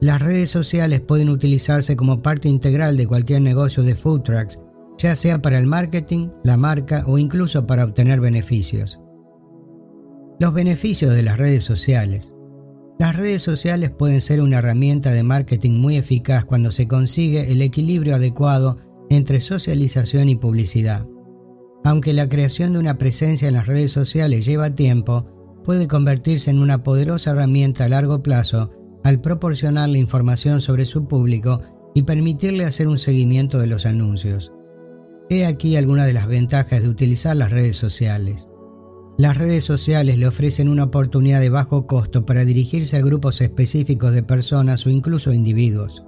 Las 0.00 0.22
redes 0.22 0.50
sociales 0.50 1.00
pueden 1.00 1.30
utilizarse 1.30 1.96
como 1.96 2.22
parte 2.22 2.48
integral 2.48 2.96
de 2.96 3.08
cualquier 3.08 3.40
negocio 3.40 3.82
de 3.82 3.96
food 3.96 4.20
trucks, 4.20 4.60
ya 4.98 5.14
sea 5.14 5.40
para 5.40 5.58
el 5.58 5.66
marketing, 5.66 6.28
la 6.42 6.56
marca 6.56 7.04
o 7.06 7.18
incluso 7.18 7.66
para 7.66 7.84
obtener 7.84 8.20
beneficios. 8.20 9.00
Los 10.40 10.52
beneficios 10.52 11.14
de 11.14 11.22
las 11.22 11.38
redes 11.38 11.64
sociales. 11.64 12.32
Las 12.98 13.16
redes 13.16 13.42
sociales 13.42 13.90
pueden 13.90 14.20
ser 14.20 14.42
una 14.42 14.58
herramienta 14.58 15.12
de 15.12 15.22
marketing 15.22 15.80
muy 15.80 15.96
eficaz 15.96 16.44
cuando 16.44 16.72
se 16.72 16.88
consigue 16.88 17.52
el 17.52 17.62
equilibrio 17.62 18.16
adecuado 18.16 18.78
entre 19.08 19.40
socialización 19.40 20.28
y 20.28 20.34
publicidad. 20.34 21.06
Aunque 21.84 22.12
la 22.12 22.28
creación 22.28 22.72
de 22.72 22.80
una 22.80 22.98
presencia 22.98 23.46
en 23.48 23.54
las 23.54 23.68
redes 23.68 23.92
sociales 23.92 24.44
lleva 24.44 24.74
tiempo, 24.74 25.26
puede 25.62 25.86
convertirse 25.86 26.50
en 26.50 26.58
una 26.58 26.82
poderosa 26.82 27.30
herramienta 27.30 27.84
a 27.84 27.88
largo 27.88 28.22
plazo 28.22 28.72
al 29.04 29.20
proporcionarle 29.20 29.98
información 29.98 30.60
sobre 30.60 30.84
su 30.84 31.06
público 31.06 31.62
y 31.94 32.02
permitirle 32.02 32.64
hacer 32.64 32.88
un 32.88 32.98
seguimiento 32.98 33.58
de 33.58 33.68
los 33.68 33.86
anuncios. 33.86 34.52
He 35.30 35.44
aquí 35.44 35.76
algunas 35.76 36.06
de 36.06 36.14
las 36.14 36.26
ventajas 36.26 36.82
de 36.82 36.88
utilizar 36.88 37.36
las 37.36 37.50
redes 37.50 37.76
sociales. 37.76 38.50
Las 39.18 39.36
redes 39.36 39.64
sociales 39.64 40.16
le 40.16 40.26
ofrecen 40.26 40.68
una 40.68 40.84
oportunidad 40.84 41.40
de 41.40 41.50
bajo 41.50 41.86
costo 41.86 42.24
para 42.24 42.44
dirigirse 42.44 42.96
a 42.96 43.02
grupos 43.02 43.40
específicos 43.40 44.12
de 44.12 44.22
personas 44.22 44.86
o 44.86 44.90
incluso 44.90 45.32
individuos. 45.32 46.04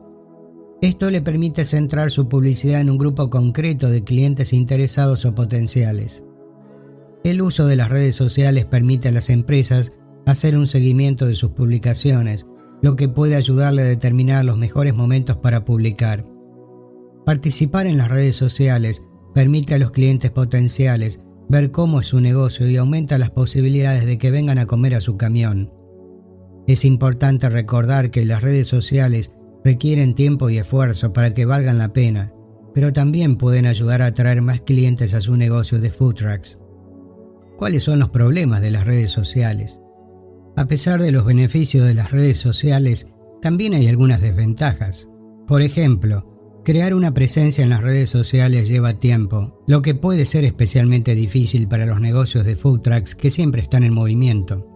Esto 0.81 1.11
le 1.11 1.21
permite 1.21 1.67
centrar 1.67 2.11
su 2.11 2.29
publicidad 2.29 2.81
en 2.81 2.89
un 2.89 2.97
grupo 2.97 3.29
concreto 3.29 3.91
de 3.91 4.05
clientes 4.05 4.55
interesados 4.55 5.27
o 5.27 5.35
potenciales. 5.35 6.25
El 7.23 7.43
uso 7.43 7.67
de 7.67 7.77
las 7.77 7.91
redes 7.91 8.17
sociales 8.17 8.65
permite 8.65 9.09
a 9.09 9.13
las 9.13 9.29
empresas 9.29 9.93
hacer 10.25 10.57
un 10.57 10.67
seguimiento 10.67 11.27
de 11.27 11.35
sus 11.35 11.51
publicaciones, 11.51 12.47
lo 12.81 12.97
que 12.97 13.09
puede 13.09 13.37
ayudarle 13.37 13.83
a 13.83 13.87
determinar 13.87 14.47
los 14.47 14.57
mejores 14.57 14.95
momentos 14.95 15.37
para 15.37 15.67
publicar. 15.67 16.25
Participar 17.27 17.87
en 17.87 17.99
las 17.99 18.09
redes 18.09 18.37
sociales 18.37 19.03
permite 19.35 19.75
a 19.75 19.79
los 19.79 19.91
clientes 19.91 20.31
potenciales 20.31 21.21
ver 21.49 21.71
cómo 21.71 22.01
es 22.01 22.07
su 22.07 22.21
negocio 22.21 22.69
y 22.69 22.77
aumenta 22.77 23.19
las 23.19 23.31
posibilidades 23.31 24.07
de 24.07 24.19
que 24.19 24.31
vengan 24.31 24.59
a 24.59 24.67
comer 24.67 24.95
a 24.95 25.01
su 25.01 25.17
camión. 25.17 25.73
Es 26.67 26.85
importante 26.85 27.49
recordar 27.49 28.11
que 28.11 28.25
las 28.25 28.43
redes 28.43 28.69
sociales 28.69 29.33
requieren 29.65 30.15
tiempo 30.15 30.51
y 30.51 30.59
esfuerzo 30.59 31.13
para 31.13 31.35
que 31.35 31.45
valgan 31.45 31.79
la 31.79 31.93
pena, 31.93 32.33
pero 32.73 32.93
también 32.93 33.37
pueden 33.37 33.67
ayudar 33.67 34.03
a 34.03 34.07
atraer 34.07 34.43
más 34.43 34.61
clientes 34.61 35.15
a 35.15 35.21
su 35.21 35.37
negocio 35.37 35.81
de 35.81 35.91
food 35.91 36.15
trucks. 36.15 36.59
¿Cuáles 37.57 37.83
son 37.83 37.99
los 37.99 38.11
problemas 38.11 38.63
de 38.63 38.71
las 38.71 38.87
redes 38.87 39.11
sociales? 39.11 39.81
A 40.57 40.67
pesar 40.67 41.03
de 41.03 41.13
los 41.13 41.25
beneficios 41.25 41.87
de 41.87 41.95
las 41.95 42.11
redes 42.11 42.39
sociales, 42.39 43.09
también 43.43 43.75
hay 43.75 43.89
algunas 43.89 44.21
desventajas. 44.21 45.09
Por 45.47 45.63
ejemplo, 45.63 46.40
crear 46.71 46.95
una 46.95 47.13
presencia 47.13 47.65
en 47.65 47.71
las 47.71 47.83
redes 47.83 48.11
sociales 48.11 48.69
lleva 48.69 48.95
tiempo, 48.95 49.61
lo 49.67 49.83
que 49.83 49.97
puede 49.97 50.25
ser 50.25 50.45
especialmente 50.45 51.17
difícil 51.17 51.67
para 51.67 51.85
los 51.85 52.01
negocios 52.01 52.47
de 52.47 52.55
food 52.55 52.83
trucks 52.83 53.17
que 53.17 53.33
siempre 53.33 53.61
están 53.61 53.83
en 53.83 53.93
movimiento. 53.93 54.69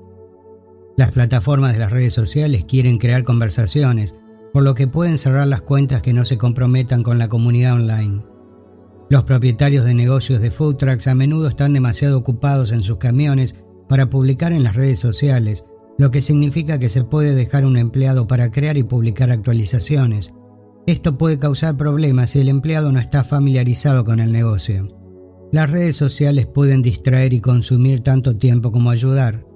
Las 0.97 1.13
plataformas 1.13 1.73
de 1.73 1.79
las 1.79 1.93
redes 1.93 2.13
sociales 2.13 2.65
quieren 2.65 2.99
crear 2.99 3.23
conversaciones, 3.23 4.17
por 4.53 4.65
lo 4.65 4.75
que 4.75 4.89
pueden 4.89 5.19
cerrar 5.19 5.47
las 5.47 5.63
cuentas 5.63 6.03
que 6.03 6.13
no 6.13 6.25
se 6.25 6.37
comprometan 6.37 7.05
con 7.05 7.17
la 7.17 7.29
comunidad 7.29 7.75
online. 7.75 8.25
Los 9.09 9.23
propietarios 9.23 9.85
de 9.85 9.95
negocios 9.95 10.41
de 10.43 10.51
food 10.51 10.75
trucks 10.75 11.07
a 11.07 11.15
menudo 11.15 11.47
están 11.47 11.75
demasiado 11.75 12.19
ocupados 12.19 12.73
en 12.73 12.83
sus 12.83 12.99
camiones 12.99 13.55
para 13.89 14.11
publicar 14.11 14.53
en 14.53 14.65
las 14.65 14.75
redes 14.75 14.99
sociales, 14.99 15.65
lo 15.97 16.11
que 16.11 16.23
significa 16.23 16.81
que 16.81 16.89
se 16.89 17.05
puede 17.05 17.37
dejar 17.37 17.65
un 17.65 17.77
empleado 17.77 18.27
para 18.27 18.51
crear 18.51 18.77
y 18.79 18.83
publicar 18.83 19.31
actualizaciones. 19.31 20.35
Esto 20.87 21.17
puede 21.17 21.39
causar 21.39 21.79
problemas 21.79 22.31
si 22.31 22.41
el 22.41 22.49
empleado 22.49 22.93
no 22.93 23.01
está 23.01 23.25
familiarizado 23.25 24.05
con 24.05 24.21
el 24.21 24.33
negocio. 24.33 24.87
Las 25.51 25.71
redes 25.71 25.97
sociales 25.97 26.47
pueden 26.47 26.83
distraer 26.83 27.33
y 27.33 27.41
consumir 27.41 28.01
tanto 28.01 28.37
tiempo 28.37 28.71
como 28.71 28.91
ayudar. 28.91 29.47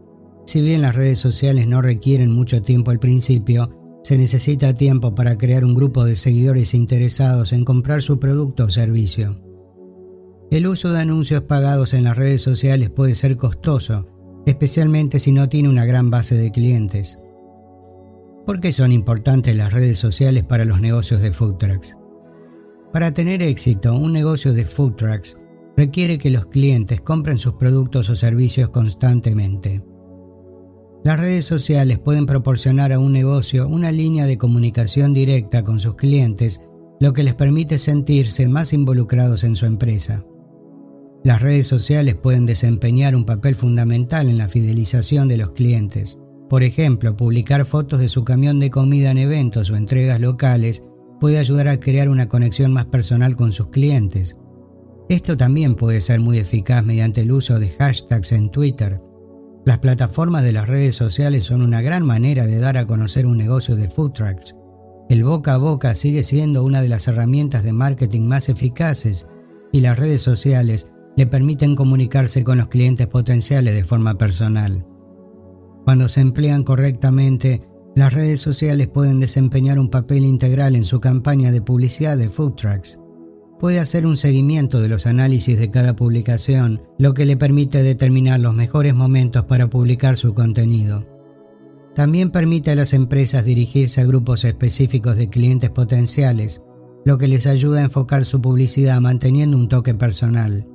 Si 0.46 0.62
bien 0.62 0.80
las 0.80 0.94
redes 0.94 1.18
sociales 1.18 1.66
no 1.66 1.82
requieren 1.82 2.30
mucho 2.32 2.62
tiempo 2.62 2.90
al 2.90 2.98
principio, 2.98 3.70
se 4.02 4.16
necesita 4.16 4.72
tiempo 4.72 5.14
para 5.14 5.36
crear 5.36 5.66
un 5.66 5.74
grupo 5.74 6.06
de 6.06 6.16
seguidores 6.16 6.72
interesados 6.72 7.52
en 7.52 7.64
comprar 7.64 8.00
su 8.00 8.18
producto 8.18 8.64
o 8.64 8.70
servicio. 8.70 9.42
El 10.50 10.66
uso 10.66 10.92
de 10.92 11.00
anuncios 11.00 11.42
pagados 11.42 11.92
en 11.92 12.04
las 12.04 12.16
redes 12.16 12.40
sociales 12.40 12.88
puede 12.88 13.14
ser 13.14 13.36
costoso, 13.36 14.06
especialmente 14.46 15.20
si 15.20 15.30
no 15.32 15.50
tiene 15.50 15.68
una 15.68 15.84
gran 15.84 16.08
base 16.08 16.36
de 16.36 16.50
clientes. 16.50 17.18
¿Por 18.48 18.60
qué 18.60 18.72
son 18.72 18.92
importantes 18.92 19.54
las 19.54 19.74
redes 19.74 19.98
sociales 19.98 20.42
para 20.42 20.64
los 20.64 20.80
negocios 20.80 21.20
de 21.20 21.32
food 21.32 21.56
trucks? 21.56 21.98
Para 22.94 23.12
tener 23.12 23.42
éxito, 23.42 23.94
un 23.94 24.14
negocio 24.14 24.54
de 24.54 24.64
food 24.64 24.94
trucks 24.94 25.36
requiere 25.76 26.16
que 26.16 26.30
los 26.30 26.46
clientes 26.46 27.02
compren 27.02 27.38
sus 27.38 27.56
productos 27.56 28.08
o 28.08 28.16
servicios 28.16 28.70
constantemente. 28.70 29.84
Las 31.04 31.20
redes 31.20 31.44
sociales 31.44 31.98
pueden 31.98 32.24
proporcionar 32.24 32.90
a 32.94 32.98
un 32.98 33.12
negocio 33.12 33.68
una 33.68 33.92
línea 33.92 34.24
de 34.24 34.38
comunicación 34.38 35.12
directa 35.12 35.62
con 35.62 35.78
sus 35.78 35.96
clientes, 35.96 36.62
lo 37.00 37.12
que 37.12 37.24
les 37.24 37.34
permite 37.34 37.76
sentirse 37.76 38.48
más 38.48 38.72
involucrados 38.72 39.44
en 39.44 39.56
su 39.56 39.66
empresa. 39.66 40.24
Las 41.22 41.42
redes 41.42 41.66
sociales 41.66 42.14
pueden 42.14 42.46
desempeñar 42.46 43.14
un 43.14 43.26
papel 43.26 43.56
fundamental 43.56 44.26
en 44.30 44.38
la 44.38 44.48
fidelización 44.48 45.28
de 45.28 45.36
los 45.36 45.50
clientes. 45.50 46.18
Por 46.48 46.62
ejemplo, 46.62 47.16
publicar 47.16 47.64
fotos 47.64 48.00
de 48.00 48.08
su 48.08 48.24
camión 48.24 48.58
de 48.58 48.70
comida 48.70 49.10
en 49.10 49.18
eventos 49.18 49.70
o 49.70 49.76
entregas 49.76 50.20
locales 50.20 50.84
puede 51.20 51.38
ayudar 51.38 51.68
a 51.68 51.80
crear 51.80 52.08
una 52.08 52.28
conexión 52.28 52.72
más 52.72 52.86
personal 52.86 53.36
con 53.36 53.52
sus 53.52 53.68
clientes. 53.68 54.38
Esto 55.08 55.36
también 55.36 55.74
puede 55.74 56.00
ser 56.00 56.20
muy 56.20 56.38
eficaz 56.38 56.84
mediante 56.84 57.22
el 57.22 57.32
uso 57.32 57.58
de 57.58 57.68
hashtags 57.70 58.32
en 58.32 58.50
Twitter, 58.50 59.00
las 59.68 59.80
plataformas 59.80 60.44
de 60.44 60.52
las 60.52 60.66
redes 60.66 60.96
sociales 60.96 61.44
son 61.44 61.60
una 61.60 61.82
gran 61.82 62.02
manera 62.02 62.46
de 62.46 62.58
dar 62.58 62.78
a 62.78 62.86
conocer 62.86 63.26
un 63.26 63.36
negocio 63.36 63.76
de 63.76 63.86
food 63.86 64.12
trucks. 64.12 64.56
El 65.10 65.24
boca 65.24 65.52
a 65.52 65.58
boca 65.58 65.94
sigue 65.94 66.22
siendo 66.22 66.64
una 66.64 66.80
de 66.80 66.88
las 66.88 67.06
herramientas 67.06 67.64
de 67.64 67.74
marketing 67.74 68.22
más 68.22 68.48
eficaces 68.48 69.26
y 69.70 69.82
las 69.82 69.98
redes 69.98 70.22
sociales 70.22 70.90
le 71.18 71.26
permiten 71.26 71.76
comunicarse 71.76 72.44
con 72.44 72.56
los 72.56 72.68
clientes 72.68 73.08
potenciales 73.08 73.74
de 73.74 73.84
forma 73.84 74.16
personal. 74.16 74.86
Cuando 75.88 76.06
se 76.06 76.20
emplean 76.20 76.64
correctamente, 76.64 77.62
las 77.96 78.12
redes 78.12 78.42
sociales 78.42 78.88
pueden 78.88 79.20
desempeñar 79.20 79.78
un 79.78 79.88
papel 79.88 80.22
integral 80.22 80.76
en 80.76 80.84
su 80.84 81.00
campaña 81.00 81.50
de 81.50 81.62
publicidad 81.62 82.18
de 82.18 82.28
food 82.28 82.56
trucks 82.56 83.00
puede 83.58 83.80
hacer 83.80 84.04
un 84.04 84.18
seguimiento 84.18 84.82
de 84.82 84.88
los 84.88 85.06
análisis 85.06 85.58
de 85.58 85.70
cada 85.70 85.96
publicación, 85.96 86.82
lo 86.98 87.14
que 87.14 87.24
le 87.24 87.38
permite 87.38 87.82
determinar 87.82 88.38
los 88.38 88.54
mejores 88.54 88.94
momentos 88.94 89.44
para 89.44 89.70
publicar 89.70 90.18
su 90.18 90.34
contenido. 90.34 91.06
También 91.94 92.28
permite 92.28 92.72
a 92.72 92.74
las 92.74 92.92
empresas 92.92 93.46
dirigirse 93.46 94.02
a 94.02 94.04
grupos 94.04 94.44
específicos 94.44 95.16
de 95.16 95.30
clientes 95.30 95.70
potenciales, 95.70 96.60
lo 97.06 97.16
que 97.16 97.28
les 97.28 97.46
ayuda 97.46 97.80
a 97.80 97.84
enfocar 97.84 98.26
su 98.26 98.42
publicidad 98.42 99.00
manteniendo 99.00 99.56
un 99.56 99.70
toque 99.70 99.94
personal. 99.94 100.68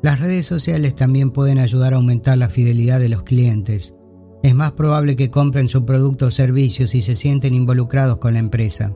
Las 0.00 0.20
redes 0.20 0.46
sociales 0.46 0.94
también 0.94 1.32
pueden 1.32 1.58
ayudar 1.58 1.92
a 1.92 1.96
aumentar 1.96 2.38
la 2.38 2.48
fidelidad 2.48 3.00
de 3.00 3.08
los 3.08 3.24
clientes. 3.24 3.96
Es 4.42 4.54
más 4.54 4.72
probable 4.72 5.16
que 5.16 5.30
compren 5.30 5.68
su 5.68 5.84
producto 5.84 6.26
o 6.26 6.30
servicio 6.30 6.86
si 6.86 7.02
se 7.02 7.16
sienten 7.16 7.54
involucrados 7.54 8.18
con 8.18 8.34
la 8.34 8.38
empresa. 8.38 8.94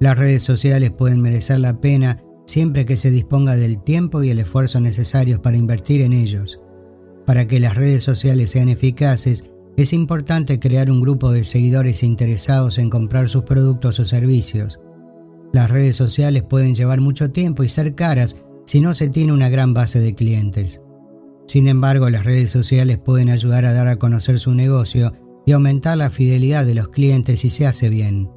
Las 0.00 0.18
redes 0.18 0.42
sociales 0.42 0.90
pueden 0.90 1.20
merecer 1.20 1.60
la 1.60 1.80
pena 1.80 2.22
siempre 2.46 2.86
que 2.86 2.96
se 2.96 3.10
disponga 3.10 3.56
del 3.56 3.82
tiempo 3.82 4.22
y 4.22 4.30
el 4.30 4.38
esfuerzo 4.38 4.80
necesarios 4.80 5.40
para 5.40 5.58
invertir 5.58 6.00
en 6.00 6.12
ellos. 6.12 6.60
Para 7.26 7.46
que 7.46 7.60
las 7.60 7.76
redes 7.76 8.02
sociales 8.02 8.50
sean 8.50 8.68
eficaces, 8.68 9.52
es 9.76 9.92
importante 9.92 10.58
crear 10.58 10.90
un 10.90 11.00
grupo 11.00 11.30
de 11.32 11.44
seguidores 11.44 12.02
interesados 12.02 12.78
en 12.78 12.90
comprar 12.90 13.28
sus 13.28 13.44
productos 13.44 14.00
o 14.00 14.04
servicios. 14.04 14.80
Las 15.52 15.70
redes 15.70 15.96
sociales 15.96 16.42
pueden 16.42 16.74
llevar 16.74 17.00
mucho 17.00 17.30
tiempo 17.30 17.62
y 17.62 17.68
ser 17.68 17.94
caras 17.94 18.36
si 18.66 18.80
no 18.80 18.94
se 18.94 19.10
tiene 19.10 19.32
una 19.32 19.48
gran 19.48 19.74
base 19.74 20.00
de 20.00 20.14
clientes. 20.14 20.80
Sin 21.50 21.66
embargo, 21.66 22.08
las 22.10 22.24
redes 22.24 22.52
sociales 22.52 22.98
pueden 22.98 23.28
ayudar 23.28 23.64
a 23.64 23.72
dar 23.72 23.88
a 23.88 23.96
conocer 23.96 24.38
su 24.38 24.54
negocio 24.54 25.12
y 25.44 25.50
aumentar 25.50 25.98
la 25.98 26.08
fidelidad 26.08 26.64
de 26.64 26.76
los 26.76 26.90
clientes 26.90 27.40
si 27.40 27.50
se 27.50 27.66
hace 27.66 27.88
bien. 27.88 28.30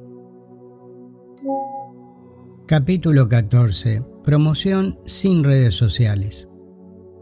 Capítulo 2.66 3.28
14. 3.28 4.02
Promoción 4.24 4.98
sin 5.04 5.44
redes 5.44 5.76
sociales. 5.76 6.48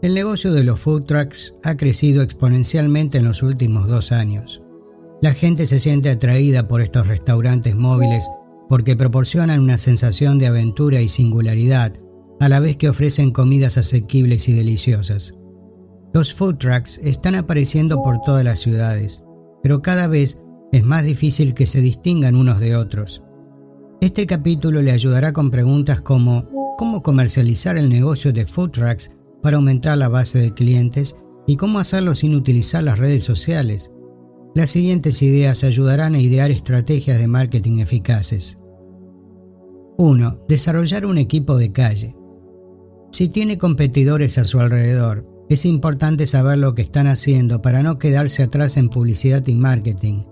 El 0.01 0.15
negocio 0.15 0.51
de 0.51 0.63
los 0.63 0.79
food 0.79 1.03
trucks 1.03 1.59
ha 1.63 1.77
crecido 1.77 2.23
exponencialmente 2.23 3.19
en 3.19 3.25
los 3.25 3.43
últimos 3.43 3.87
dos 3.87 4.11
años. 4.11 4.63
La 5.21 5.35
gente 5.35 5.67
se 5.67 5.79
siente 5.79 6.09
atraída 6.09 6.67
por 6.67 6.81
estos 6.81 7.05
restaurantes 7.05 7.75
móviles 7.75 8.27
porque 8.67 8.95
proporcionan 8.95 9.59
una 9.59 9.77
sensación 9.77 10.39
de 10.39 10.47
aventura 10.47 11.01
y 11.01 11.07
singularidad, 11.07 11.93
a 12.39 12.49
la 12.49 12.59
vez 12.59 12.77
que 12.77 12.89
ofrecen 12.89 13.29
comidas 13.29 13.77
asequibles 13.77 14.49
y 14.49 14.53
deliciosas. 14.53 15.35
Los 16.13 16.31
food 16.31 16.57
trucks 16.57 16.99
están 17.03 17.33
apareciendo 17.33 18.03
por 18.03 18.21
todas 18.21 18.45
las 18.45 18.59
ciudades, 18.59 19.23
pero 19.63 19.81
cada 19.81 20.05
vez 20.05 20.39
es 20.71 20.83
más 20.83 21.05
difícil 21.05 21.55
que 21.55 21.65
se 21.65 21.81
distingan 21.81 22.35
unos 22.35 22.59
de 22.59 22.75
otros. 22.75 23.23
Este 23.99 24.27
capítulo 24.27 24.83
le 24.83 24.91
ayudará 24.91 25.33
con 25.33 25.49
preguntas 25.49 26.01
como 26.01 26.47
cómo 26.77 27.01
comercializar 27.01 27.77
el 27.77 27.89
negocio 27.89 28.31
de 28.31 28.45
food 28.45 28.69
trucks 28.69 29.11
para 29.41 29.57
aumentar 29.57 29.97
la 29.97 30.07
base 30.07 30.37
de 30.37 30.53
clientes 30.53 31.15
y 31.47 31.57
cómo 31.57 31.79
hacerlo 31.79 32.13
sin 32.13 32.35
utilizar 32.35 32.83
las 32.83 32.99
redes 32.99 33.23
sociales. 33.23 33.91
Las 34.53 34.69
siguientes 34.69 35.19
ideas 35.23 35.63
ayudarán 35.63 36.13
a 36.13 36.19
idear 36.19 36.51
estrategias 36.51 37.17
de 37.17 37.27
marketing 37.27 37.79
eficaces. 37.79 38.59
1. 39.97 40.45
Desarrollar 40.47 41.07
un 41.07 41.17
equipo 41.17 41.57
de 41.57 41.71
calle. 41.71 42.15
Si 43.11 43.29
tiene 43.29 43.57
competidores 43.57 44.37
a 44.37 44.43
su 44.43 44.59
alrededor, 44.59 45.32
es 45.53 45.65
importante 45.65 46.27
saber 46.27 46.57
lo 46.57 46.75
que 46.75 46.81
están 46.81 47.07
haciendo 47.07 47.61
para 47.61 47.83
no 47.83 47.97
quedarse 47.97 48.43
atrás 48.43 48.77
en 48.77 48.89
publicidad 48.89 49.45
y 49.47 49.55
marketing. 49.55 50.23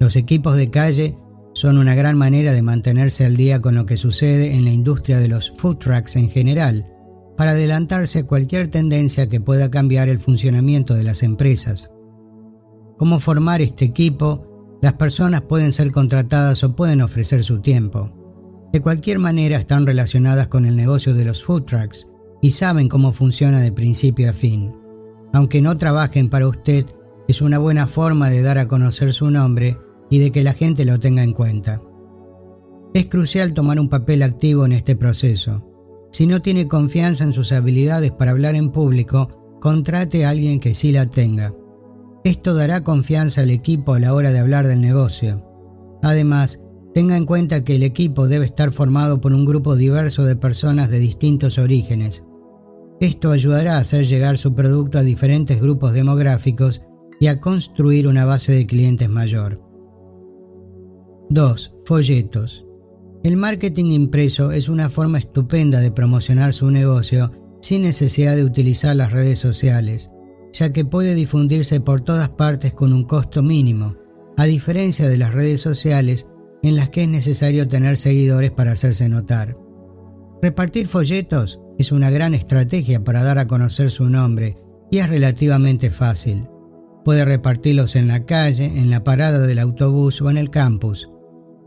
Los 0.00 0.16
equipos 0.16 0.56
de 0.56 0.70
calle 0.70 1.18
son 1.54 1.78
una 1.78 1.94
gran 1.94 2.16
manera 2.16 2.52
de 2.52 2.62
mantenerse 2.62 3.24
al 3.24 3.36
día 3.36 3.60
con 3.60 3.74
lo 3.74 3.86
que 3.86 3.96
sucede 3.96 4.54
en 4.54 4.64
la 4.64 4.70
industria 4.70 5.18
de 5.18 5.28
los 5.28 5.52
food 5.56 5.76
trucks 5.76 6.16
en 6.16 6.28
general, 6.28 6.90
para 7.36 7.52
adelantarse 7.52 8.20
a 8.20 8.26
cualquier 8.26 8.68
tendencia 8.68 9.28
que 9.28 9.40
pueda 9.40 9.70
cambiar 9.70 10.08
el 10.08 10.18
funcionamiento 10.18 10.94
de 10.94 11.04
las 11.04 11.22
empresas. 11.22 11.90
¿Cómo 12.98 13.20
formar 13.20 13.60
este 13.60 13.84
equipo? 13.84 14.78
Las 14.82 14.94
personas 14.94 15.42
pueden 15.42 15.72
ser 15.72 15.90
contratadas 15.90 16.62
o 16.64 16.76
pueden 16.76 17.02
ofrecer 17.02 17.42
su 17.42 17.60
tiempo. 17.60 18.68
De 18.72 18.80
cualquier 18.80 19.18
manera 19.18 19.56
están 19.56 19.86
relacionadas 19.86 20.48
con 20.48 20.64
el 20.64 20.76
negocio 20.76 21.14
de 21.14 21.24
los 21.24 21.42
food 21.42 21.62
trucks 21.62 22.08
y 22.44 22.50
saben 22.50 22.90
cómo 22.90 23.10
funciona 23.12 23.62
de 23.62 23.72
principio 23.72 24.28
a 24.28 24.34
fin. 24.34 24.70
Aunque 25.32 25.62
no 25.62 25.78
trabajen 25.78 26.28
para 26.28 26.46
usted, 26.46 26.84
es 27.26 27.40
una 27.40 27.58
buena 27.58 27.86
forma 27.86 28.28
de 28.28 28.42
dar 28.42 28.58
a 28.58 28.68
conocer 28.68 29.14
su 29.14 29.30
nombre 29.30 29.78
y 30.10 30.18
de 30.18 30.30
que 30.30 30.44
la 30.44 30.52
gente 30.52 30.84
lo 30.84 31.00
tenga 31.00 31.22
en 31.22 31.32
cuenta. 31.32 31.80
Es 32.92 33.06
crucial 33.06 33.54
tomar 33.54 33.80
un 33.80 33.88
papel 33.88 34.22
activo 34.22 34.66
en 34.66 34.72
este 34.72 34.94
proceso. 34.94 35.66
Si 36.12 36.26
no 36.26 36.42
tiene 36.42 36.68
confianza 36.68 37.24
en 37.24 37.32
sus 37.32 37.50
habilidades 37.50 38.10
para 38.10 38.32
hablar 38.32 38.56
en 38.56 38.68
público, 38.68 39.56
contrate 39.62 40.26
a 40.26 40.28
alguien 40.28 40.60
que 40.60 40.74
sí 40.74 40.92
la 40.92 41.08
tenga. 41.08 41.54
Esto 42.24 42.52
dará 42.52 42.84
confianza 42.84 43.40
al 43.40 43.48
equipo 43.48 43.94
a 43.94 44.00
la 44.00 44.12
hora 44.12 44.32
de 44.32 44.40
hablar 44.40 44.66
del 44.66 44.82
negocio. 44.82 45.42
Además, 46.02 46.60
tenga 46.92 47.16
en 47.16 47.24
cuenta 47.24 47.64
que 47.64 47.76
el 47.76 47.84
equipo 47.84 48.28
debe 48.28 48.44
estar 48.44 48.70
formado 48.70 49.22
por 49.22 49.32
un 49.32 49.46
grupo 49.46 49.76
diverso 49.76 50.24
de 50.24 50.36
personas 50.36 50.90
de 50.90 50.98
distintos 50.98 51.56
orígenes. 51.56 52.22
Esto 53.00 53.30
ayudará 53.30 53.76
a 53.76 53.80
hacer 53.80 54.06
llegar 54.06 54.38
su 54.38 54.54
producto 54.54 54.98
a 54.98 55.02
diferentes 55.02 55.60
grupos 55.60 55.92
demográficos 55.92 56.82
y 57.20 57.26
a 57.26 57.40
construir 57.40 58.06
una 58.06 58.24
base 58.24 58.52
de 58.52 58.66
clientes 58.66 59.08
mayor. 59.08 59.60
2. 61.30 61.74
Folletos. 61.84 62.66
El 63.22 63.36
marketing 63.36 63.92
impreso 63.92 64.52
es 64.52 64.68
una 64.68 64.88
forma 64.90 65.18
estupenda 65.18 65.80
de 65.80 65.90
promocionar 65.90 66.52
su 66.52 66.70
negocio 66.70 67.32
sin 67.62 67.82
necesidad 67.82 68.36
de 68.36 68.44
utilizar 68.44 68.94
las 68.94 69.12
redes 69.12 69.38
sociales. 69.38 70.10
ya 70.52 70.72
que 70.72 70.84
puede 70.84 71.16
difundirse 71.16 71.80
por 71.80 72.02
todas 72.02 72.28
partes 72.28 72.72
con 72.74 72.92
un 72.92 73.02
costo 73.02 73.42
mínimo, 73.42 73.96
a 74.36 74.44
diferencia 74.44 75.08
de 75.08 75.18
las 75.18 75.34
redes 75.34 75.60
sociales 75.60 76.28
en 76.62 76.76
las 76.76 76.90
que 76.90 77.02
es 77.02 77.08
necesario 77.08 77.66
tener 77.66 77.96
seguidores 77.96 78.52
para 78.52 78.70
hacerse 78.70 79.08
notar. 79.08 79.58
Repartir 80.40 80.86
folletos 80.86 81.58
es 81.78 81.92
una 81.92 82.10
gran 82.10 82.34
estrategia 82.34 83.02
para 83.02 83.22
dar 83.22 83.38
a 83.38 83.46
conocer 83.46 83.90
su 83.90 84.08
nombre 84.08 84.56
y 84.90 84.98
es 84.98 85.08
relativamente 85.08 85.90
fácil. 85.90 86.48
Puede 87.04 87.24
repartirlos 87.24 87.96
en 87.96 88.08
la 88.08 88.24
calle, 88.24 88.64
en 88.64 88.90
la 88.90 89.04
parada 89.04 89.46
del 89.46 89.58
autobús 89.58 90.22
o 90.22 90.30
en 90.30 90.38
el 90.38 90.50
campus. 90.50 91.10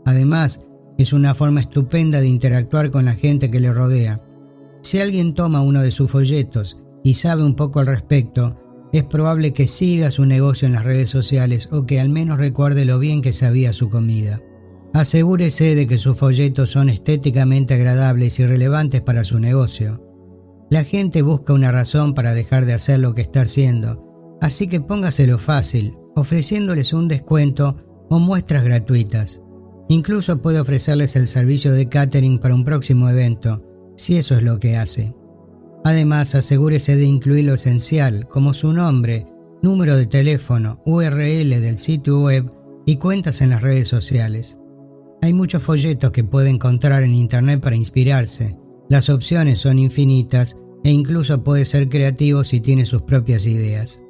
Además, 0.04 0.66
es 0.98 1.12
una 1.12 1.34
forma 1.34 1.60
estupenda 1.60 2.20
de 2.20 2.28
interactuar 2.28 2.90
con 2.90 3.04
la 3.04 3.14
gente 3.14 3.50
que 3.50 3.60
le 3.60 3.70
rodea. 3.70 4.20
Si 4.82 5.00
alguien 5.00 5.34
toma 5.34 5.60
uno 5.60 5.82
de 5.82 5.92
sus 5.92 6.10
folletos 6.10 6.78
y 7.04 7.14
sabe 7.14 7.44
un 7.44 7.54
poco 7.54 7.80
al 7.80 7.86
respecto, 7.86 8.58
es 8.92 9.04
probable 9.04 9.52
que 9.52 9.68
siga 9.68 10.10
su 10.10 10.24
negocio 10.24 10.66
en 10.66 10.72
las 10.72 10.84
redes 10.84 11.10
sociales 11.10 11.68
o 11.70 11.86
que 11.86 12.00
al 12.00 12.08
menos 12.08 12.38
recuerde 12.38 12.84
lo 12.84 12.98
bien 12.98 13.20
que 13.20 13.32
sabía 13.32 13.72
su 13.72 13.90
comida. 13.90 14.40
Asegúrese 14.94 15.74
de 15.74 15.86
que 15.86 15.98
sus 15.98 16.16
folletos 16.16 16.70
son 16.70 16.88
estéticamente 16.88 17.74
agradables 17.74 18.38
y 18.40 18.46
relevantes 18.46 19.00
para 19.02 19.24
su 19.24 19.38
negocio. 19.38 20.04
La 20.70 20.84
gente 20.84 21.22
busca 21.22 21.52
una 21.52 21.70
razón 21.70 22.14
para 22.14 22.34
dejar 22.34 22.66
de 22.66 22.74
hacer 22.74 23.00
lo 23.00 23.14
que 23.14 23.22
está 23.22 23.42
haciendo, 23.42 24.38
así 24.40 24.66
que 24.66 24.80
póngaselo 24.80 25.38
fácil, 25.38 25.96
ofreciéndoles 26.14 26.92
un 26.92 27.08
descuento 27.08 27.76
o 28.10 28.18
muestras 28.18 28.64
gratuitas. 28.64 29.40
Incluso 29.88 30.42
puede 30.42 30.60
ofrecerles 30.60 31.16
el 31.16 31.26
servicio 31.26 31.72
de 31.72 31.88
catering 31.88 32.38
para 32.38 32.54
un 32.54 32.64
próximo 32.64 33.08
evento, 33.08 33.64
si 33.96 34.18
eso 34.18 34.36
es 34.36 34.42
lo 34.42 34.58
que 34.58 34.76
hace. 34.76 35.14
Además, 35.84 36.34
asegúrese 36.34 36.96
de 36.96 37.04
incluir 37.04 37.46
lo 37.46 37.54
esencial, 37.54 38.28
como 38.28 38.52
su 38.52 38.72
nombre, 38.72 39.26
número 39.62 39.96
de 39.96 40.06
teléfono, 40.06 40.82
URL 40.84 41.60
del 41.60 41.78
sitio 41.78 42.20
web 42.20 42.50
y 42.84 42.96
cuentas 42.96 43.40
en 43.40 43.50
las 43.50 43.62
redes 43.62 43.88
sociales. 43.88 44.58
Hay 45.20 45.32
muchos 45.32 45.62
folletos 45.62 46.12
que 46.12 46.24
puede 46.24 46.50
encontrar 46.50 47.02
en 47.02 47.14
Internet 47.14 47.60
para 47.60 47.76
inspirarse. 47.76 48.56
Las 48.88 49.08
opciones 49.08 49.58
son 49.58 49.78
infinitas 49.78 50.60
e 50.84 50.90
incluso 50.90 51.42
puede 51.42 51.64
ser 51.64 51.88
creativo 51.88 52.44
si 52.44 52.60
tiene 52.60 52.86
sus 52.86 53.02
propias 53.02 53.46
ideas. 53.46 54.00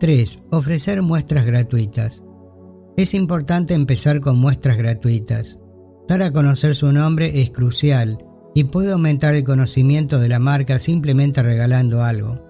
3. 0.00 0.46
Ofrecer 0.50 1.00
muestras 1.02 1.46
gratuitas. 1.46 2.22
Es 2.96 3.14
importante 3.14 3.74
empezar 3.74 4.20
con 4.20 4.36
muestras 4.36 4.76
gratuitas. 4.76 5.60
Dar 6.08 6.22
a 6.22 6.32
conocer 6.32 6.74
su 6.74 6.92
nombre 6.92 7.40
es 7.40 7.50
crucial 7.50 8.24
y 8.54 8.64
puede 8.64 8.92
aumentar 8.92 9.34
el 9.34 9.44
conocimiento 9.44 10.18
de 10.18 10.28
la 10.28 10.38
marca 10.38 10.78
simplemente 10.78 11.42
regalando 11.42 12.02
algo. 12.02 12.42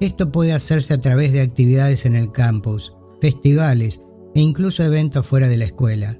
Esto 0.00 0.32
puede 0.32 0.52
hacerse 0.52 0.94
a 0.94 1.00
través 1.00 1.32
de 1.32 1.40
actividades 1.40 2.06
en 2.06 2.16
el 2.16 2.32
campus, 2.32 2.94
festivales 3.20 4.02
e 4.34 4.40
incluso 4.40 4.82
eventos 4.82 5.26
fuera 5.26 5.48
de 5.48 5.56
la 5.56 5.64
escuela. 5.64 6.18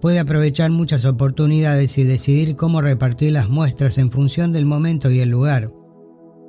Puede 0.00 0.20
aprovechar 0.20 0.70
muchas 0.70 1.04
oportunidades 1.04 1.98
y 1.98 2.04
decidir 2.04 2.54
cómo 2.54 2.80
repartir 2.80 3.32
las 3.32 3.48
muestras 3.48 3.98
en 3.98 4.10
función 4.10 4.52
del 4.52 4.64
momento 4.64 5.10
y 5.10 5.20
el 5.20 5.30
lugar. 5.30 5.72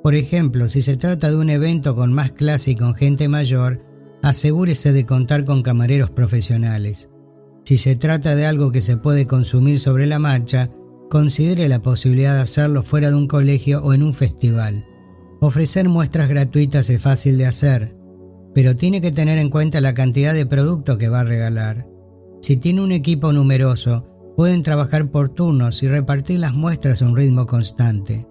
Por 0.02 0.14
ejemplo, 0.14 0.68
si 0.68 0.82
se 0.82 0.96
trata 0.96 1.30
de 1.30 1.36
un 1.36 1.50
evento 1.50 1.96
con 1.96 2.12
más 2.12 2.32
clase 2.32 2.70
y 2.70 2.74
con 2.76 2.94
gente 2.94 3.28
mayor, 3.28 3.84
asegúrese 4.22 4.92
de 4.92 5.04
contar 5.04 5.44
con 5.44 5.62
camareros 5.62 6.10
profesionales. 6.10 7.10
Si 7.64 7.76
se 7.76 7.96
trata 7.96 8.36
de 8.36 8.46
algo 8.46 8.72
que 8.72 8.82
se 8.82 8.96
puede 8.96 9.26
consumir 9.26 9.80
sobre 9.80 10.06
la 10.06 10.18
marcha, 10.18 10.70
considere 11.10 11.68
la 11.68 11.82
posibilidad 11.82 12.34
de 12.34 12.42
hacerlo 12.42 12.82
fuera 12.82 13.10
de 13.10 13.16
un 13.16 13.26
colegio 13.26 13.82
o 13.82 13.92
en 13.92 14.02
un 14.02 14.14
festival. 14.14 14.86
Ofrecer 15.40 15.88
muestras 15.88 16.28
gratuitas 16.28 16.88
es 16.88 17.02
fácil 17.02 17.36
de 17.36 17.46
hacer, 17.46 17.96
pero 18.54 18.76
tiene 18.76 19.00
que 19.00 19.10
tener 19.10 19.38
en 19.38 19.50
cuenta 19.50 19.80
la 19.80 19.94
cantidad 19.94 20.34
de 20.34 20.46
producto 20.46 20.98
que 20.98 21.08
va 21.08 21.20
a 21.20 21.24
regalar. 21.24 21.89
Si 22.40 22.56
tiene 22.56 22.82
un 22.82 22.92
equipo 22.92 23.32
numeroso, 23.32 24.06
pueden 24.36 24.62
trabajar 24.62 25.10
por 25.10 25.28
turnos 25.28 25.82
y 25.82 25.88
repartir 25.88 26.40
las 26.40 26.54
muestras 26.54 27.02
a 27.02 27.06
un 27.06 27.16
ritmo 27.16 27.46
constante. 27.46 28.26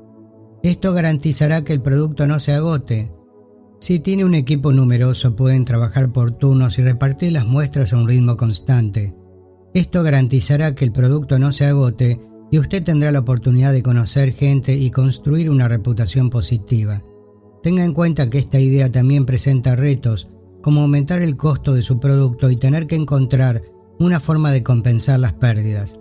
Esto 0.63 0.93
garantizará 0.93 1.63
que 1.63 1.73
el 1.73 1.81
producto 1.81 2.27
no 2.27 2.39
se 2.39 2.53
agote, 2.53 3.11
si 3.81 3.99
tiene 3.99 4.25
un 4.25 4.35
equipo 4.35 4.73
numeroso 4.73 5.35
pueden 5.35 5.63
trabajar 5.63 6.11
por 6.11 6.31
turnos 6.31 6.77
y 6.77 6.81
repartir 6.81 7.31
las 7.31 7.45
muestras 7.45 7.93
a 7.93 7.97
un 7.97 8.09
ritmo 8.09 8.35
constante. 8.35 9.15
Esto 9.73 10.03
garantizará 10.03 10.75
que 10.75 10.83
el 10.83 10.91
producto 10.91 11.39
no 11.39 11.53
se 11.53 11.65
agote 11.65 12.19
y 12.51 12.59
usted 12.59 12.83
tendrá 12.83 13.11
la 13.11 13.19
oportunidad 13.19 13.71
de 13.71 13.83
conocer 13.83 14.33
gente 14.33 14.75
y 14.75 14.91
construir 14.91 15.49
una 15.49 15.69
reputación 15.69 16.29
positiva. 16.29 17.03
Tenga 17.63 17.85
en 17.85 17.93
cuenta 17.93 18.29
que 18.29 18.39
esta 18.39 18.59
idea 18.59 18.91
también 18.91 19.25
presenta 19.25 19.75
retos, 19.77 20.27
como 20.61 20.81
aumentar 20.81 21.21
el 21.21 21.37
costo 21.37 21.73
de 21.73 21.81
su 21.81 21.99
producto 21.99 22.49
y 22.49 22.57
tener 22.57 22.85
que 22.85 22.95
encontrar 22.95 23.63
una 23.99 24.19
forma 24.19 24.51
de 24.51 24.63
compensar 24.63 25.19
las 25.19 25.33
pérdidas. 25.33 25.99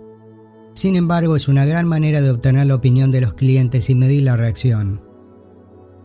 Sin 0.73 0.95
embargo, 0.95 1.35
es 1.35 1.47
una 1.47 1.65
gran 1.65 1.85
manera 1.85 2.21
de 2.21 2.31
obtener 2.31 2.67
la 2.67 2.75
opinión 2.75 3.11
de 3.11 3.21
los 3.21 3.33
clientes 3.33 3.89
y 3.89 3.95
medir 3.95 4.23
la 4.23 4.37
reacción. 4.37 5.01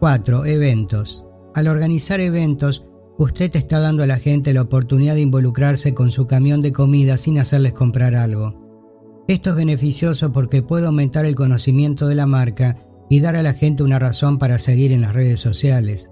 4. 0.01 0.45
Eventos. 0.47 1.25
Al 1.55 1.69
organizar 1.69 2.19
eventos, 2.21 2.85
usted 3.17 3.55
está 3.55 3.79
dando 3.79 4.03
a 4.03 4.09
la 4.09 4.19
gente 4.19 4.53
la 4.53 4.63
oportunidad 4.63 5.15
de 5.15 5.21
involucrarse 5.21 5.95
con 5.95 6.11
su 6.11 6.27
camión 6.27 6.63
de 6.63 6.73
comida 6.73 7.17
sin 7.17 7.39
hacerles 7.39 7.75
comprar 7.75 8.17
algo. 8.17 8.61
Esto 9.29 9.51
es 9.51 9.57
beneficioso 9.57 10.33
porque 10.33 10.63
puede 10.63 10.87
aumentar 10.87 11.25
el 11.25 11.37
conocimiento 11.37 12.09
de 12.09 12.17
la 12.17 12.27
marca 12.27 12.77
y 13.09 13.21
dar 13.21 13.37
a 13.37 13.43
la 13.43 13.55
gente 13.55 13.85
una 13.85 14.01
razón 14.01 14.39
para 14.39 14.59
seguir 14.59 14.91
en 14.91 15.03
las 15.03 15.15
redes 15.15 15.39
sociales. 15.39 16.11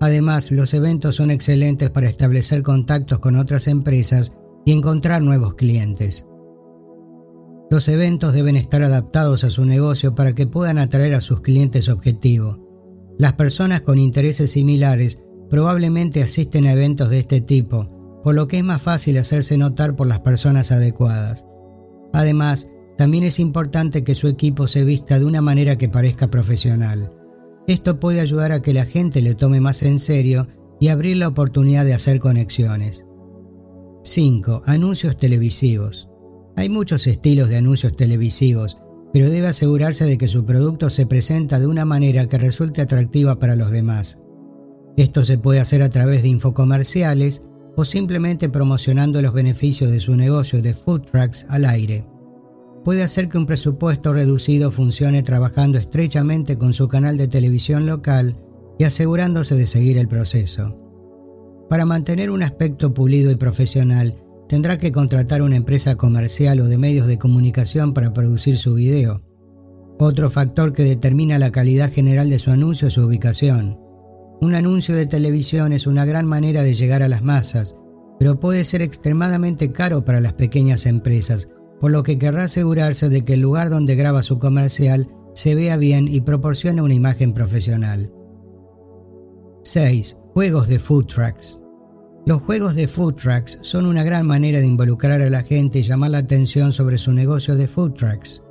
Además, 0.00 0.50
los 0.50 0.74
eventos 0.74 1.16
son 1.16 1.30
excelentes 1.30 1.90
para 1.90 2.08
establecer 2.08 2.62
contactos 2.62 3.20
con 3.20 3.36
otras 3.36 3.68
empresas 3.68 4.32
y 4.64 4.72
encontrar 4.72 5.22
nuevos 5.22 5.54
clientes. 5.54 6.26
Los 7.70 7.88
eventos 7.88 8.32
deben 8.32 8.56
estar 8.56 8.82
adaptados 8.82 9.44
a 9.44 9.50
su 9.50 9.64
negocio 9.64 10.14
para 10.14 10.34
que 10.34 10.46
puedan 10.46 10.78
atraer 10.78 11.14
a 11.14 11.20
sus 11.20 11.40
clientes 11.40 11.88
objetivo. 11.88 12.58
Las 13.16 13.34
personas 13.34 13.82
con 13.82 13.98
intereses 13.98 14.50
similares 14.50 15.22
probablemente 15.48 16.22
asisten 16.22 16.66
a 16.66 16.72
eventos 16.72 17.10
de 17.10 17.20
este 17.20 17.40
tipo, 17.40 17.86
por 18.22 18.34
lo 18.34 18.48
que 18.48 18.58
es 18.58 18.64
más 18.64 18.82
fácil 18.82 19.18
hacerse 19.18 19.56
notar 19.56 19.94
por 19.94 20.06
las 20.06 20.20
personas 20.20 20.72
adecuadas. 20.72 21.46
Además, 22.12 22.68
también 22.98 23.24
es 23.24 23.38
importante 23.38 24.04
que 24.04 24.14
su 24.14 24.28
equipo 24.28 24.66
se 24.66 24.84
vista 24.84 25.18
de 25.18 25.24
una 25.24 25.40
manera 25.40 25.78
que 25.78 25.88
parezca 25.88 26.28
profesional. 26.28 27.12
Esto 27.66 28.00
puede 28.00 28.20
ayudar 28.20 28.52
a 28.52 28.62
que 28.62 28.74
la 28.74 28.84
gente 28.84 29.22
le 29.22 29.34
tome 29.34 29.60
más 29.60 29.82
en 29.82 30.00
serio 30.00 30.48
y 30.80 30.88
abrir 30.88 31.16
la 31.18 31.28
oportunidad 31.28 31.84
de 31.84 31.94
hacer 31.94 32.18
conexiones. 32.18 33.06
5. 34.02 34.62
Anuncios 34.66 35.16
televisivos. 35.16 36.08
Hay 36.56 36.68
muchos 36.68 37.06
estilos 37.06 37.48
de 37.48 37.56
anuncios 37.56 37.96
televisivos 37.96 38.76
pero 39.12 39.30
debe 39.30 39.48
asegurarse 39.48 40.04
de 40.04 40.18
que 40.18 40.28
su 40.28 40.44
producto 40.44 40.90
se 40.90 41.06
presenta 41.06 41.58
de 41.58 41.66
una 41.66 41.84
manera 41.84 42.28
que 42.28 42.38
resulte 42.38 42.80
atractiva 42.80 43.38
para 43.38 43.56
los 43.56 43.70
demás. 43.70 44.18
Esto 44.96 45.24
se 45.24 45.38
puede 45.38 45.60
hacer 45.60 45.82
a 45.82 45.90
través 45.90 46.22
de 46.22 46.28
infocomerciales 46.28 47.42
o 47.76 47.84
simplemente 47.84 48.48
promocionando 48.48 49.22
los 49.22 49.32
beneficios 49.32 49.90
de 49.90 50.00
su 50.00 50.14
negocio 50.16 50.62
de 50.62 50.74
food 50.74 51.02
trucks 51.02 51.46
al 51.48 51.64
aire. 51.64 52.06
Puede 52.84 53.02
hacer 53.02 53.28
que 53.28 53.38
un 53.38 53.46
presupuesto 53.46 54.12
reducido 54.12 54.70
funcione 54.70 55.22
trabajando 55.22 55.78
estrechamente 55.78 56.56
con 56.56 56.72
su 56.72 56.88
canal 56.88 57.16
de 57.16 57.28
televisión 57.28 57.86
local 57.86 58.36
y 58.78 58.84
asegurándose 58.84 59.54
de 59.54 59.66
seguir 59.66 59.98
el 59.98 60.08
proceso. 60.08 60.89
Para 61.70 61.86
mantener 61.86 62.32
un 62.32 62.42
aspecto 62.42 62.92
pulido 62.92 63.30
y 63.30 63.36
profesional, 63.36 64.16
tendrá 64.48 64.76
que 64.76 64.90
contratar 64.90 65.40
una 65.40 65.54
empresa 65.54 65.94
comercial 65.94 66.58
o 66.58 66.66
de 66.66 66.76
medios 66.76 67.06
de 67.06 67.16
comunicación 67.16 67.94
para 67.94 68.12
producir 68.12 68.58
su 68.58 68.74
video. 68.74 69.22
Otro 70.00 70.30
factor 70.30 70.72
que 70.72 70.82
determina 70.82 71.38
la 71.38 71.52
calidad 71.52 71.92
general 71.92 72.28
de 72.28 72.40
su 72.40 72.50
anuncio 72.50 72.88
es 72.88 72.94
su 72.94 73.02
ubicación. 73.02 73.78
Un 74.40 74.56
anuncio 74.56 74.96
de 74.96 75.06
televisión 75.06 75.72
es 75.72 75.86
una 75.86 76.04
gran 76.04 76.26
manera 76.26 76.64
de 76.64 76.74
llegar 76.74 77.04
a 77.04 77.08
las 77.08 77.22
masas, 77.22 77.76
pero 78.18 78.40
puede 78.40 78.64
ser 78.64 78.82
extremadamente 78.82 79.70
caro 79.70 80.04
para 80.04 80.20
las 80.20 80.32
pequeñas 80.32 80.86
empresas, 80.86 81.50
por 81.78 81.92
lo 81.92 82.02
que 82.02 82.18
querrá 82.18 82.44
asegurarse 82.44 83.08
de 83.08 83.22
que 83.22 83.34
el 83.34 83.42
lugar 83.42 83.70
donde 83.70 83.94
graba 83.94 84.24
su 84.24 84.40
comercial 84.40 85.06
se 85.34 85.54
vea 85.54 85.76
bien 85.76 86.08
y 86.08 86.20
proporcione 86.22 86.82
una 86.82 86.94
imagen 86.94 87.32
profesional. 87.32 88.12
6. 89.62 90.16
Juegos 90.34 90.66
de 90.66 90.80
food 90.80 91.06
trucks. 91.06 91.59
Los 92.26 92.42
juegos 92.42 92.74
de 92.74 92.86
food 92.86 93.14
trucks 93.14 93.58
son 93.62 93.86
una 93.86 94.04
gran 94.04 94.26
manera 94.26 94.60
de 94.60 94.66
involucrar 94.66 95.22
a 95.22 95.30
la 95.30 95.42
gente 95.42 95.78
y 95.78 95.82
llamar 95.82 96.10
la 96.10 96.18
atención 96.18 96.72
sobre 96.72 96.98
su 96.98 97.12
negocio 97.12 97.56
de 97.56 97.66
food 97.66 97.94
trucks. 97.94 98.42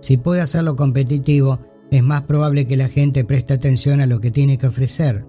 Si 0.00 0.16
puede 0.16 0.40
hacerlo 0.40 0.76
competitivo, 0.76 1.58
es 1.90 2.02
más 2.02 2.22
probable 2.22 2.66
que 2.66 2.76
la 2.76 2.88
gente 2.88 3.24
preste 3.24 3.54
atención 3.54 4.00
a 4.00 4.06
lo 4.06 4.20
que 4.20 4.30
tiene 4.30 4.56
que 4.56 4.68
ofrecer. 4.68 5.26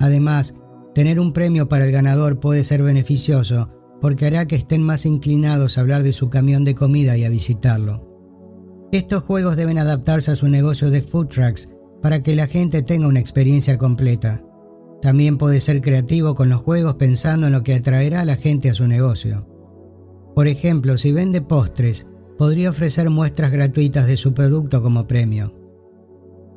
Además, 0.00 0.54
tener 0.94 1.20
un 1.20 1.32
premio 1.32 1.68
para 1.68 1.84
el 1.84 1.92
ganador 1.92 2.40
puede 2.40 2.64
ser 2.64 2.82
beneficioso 2.82 3.70
porque 4.00 4.26
hará 4.26 4.46
que 4.46 4.56
estén 4.56 4.82
más 4.82 5.04
inclinados 5.04 5.76
a 5.76 5.82
hablar 5.82 6.02
de 6.02 6.12
su 6.12 6.30
camión 6.30 6.64
de 6.64 6.74
comida 6.74 7.16
y 7.16 7.24
a 7.24 7.28
visitarlo. 7.28 8.06
Estos 8.92 9.24
juegos 9.24 9.56
deben 9.56 9.78
adaptarse 9.78 10.30
a 10.30 10.36
su 10.36 10.48
negocio 10.48 10.90
de 10.90 11.02
food 11.02 11.28
trucks 11.28 11.68
para 12.02 12.22
que 12.22 12.36
la 12.36 12.46
gente 12.46 12.82
tenga 12.82 13.08
una 13.08 13.20
experiencia 13.20 13.76
completa. 13.78 14.45
También 15.02 15.38
puede 15.38 15.60
ser 15.60 15.80
creativo 15.80 16.34
con 16.34 16.48
los 16.48 16.60
juegos 16.60 16.94
pensando 16.94 17.46
en 17.46 17.52
lo 17.52 17.62
que 17.62 17.74
atraerá 17.74 18.22
a 18.22 18.24
la 18.24 18.36
gente 18.36 18.70
a 18.70 18.74
su 18.74 18.86
negocio. 18.86 19.46
Por 20.34 20.48
ejemplo, 20.48 20.98
si 20.98 21.12
vende 21.12 21.40
postres, 21.40 22.06
podría 22.36 22.70
ofrecer 22.70 23.10
muestras 23.10 23.52
gratuitas 23.52 24.06
de 24.06 24.16
su 24.16 24.34
producto 24.34 24.82
como 24.82 25.06
premio. 25.06 25.54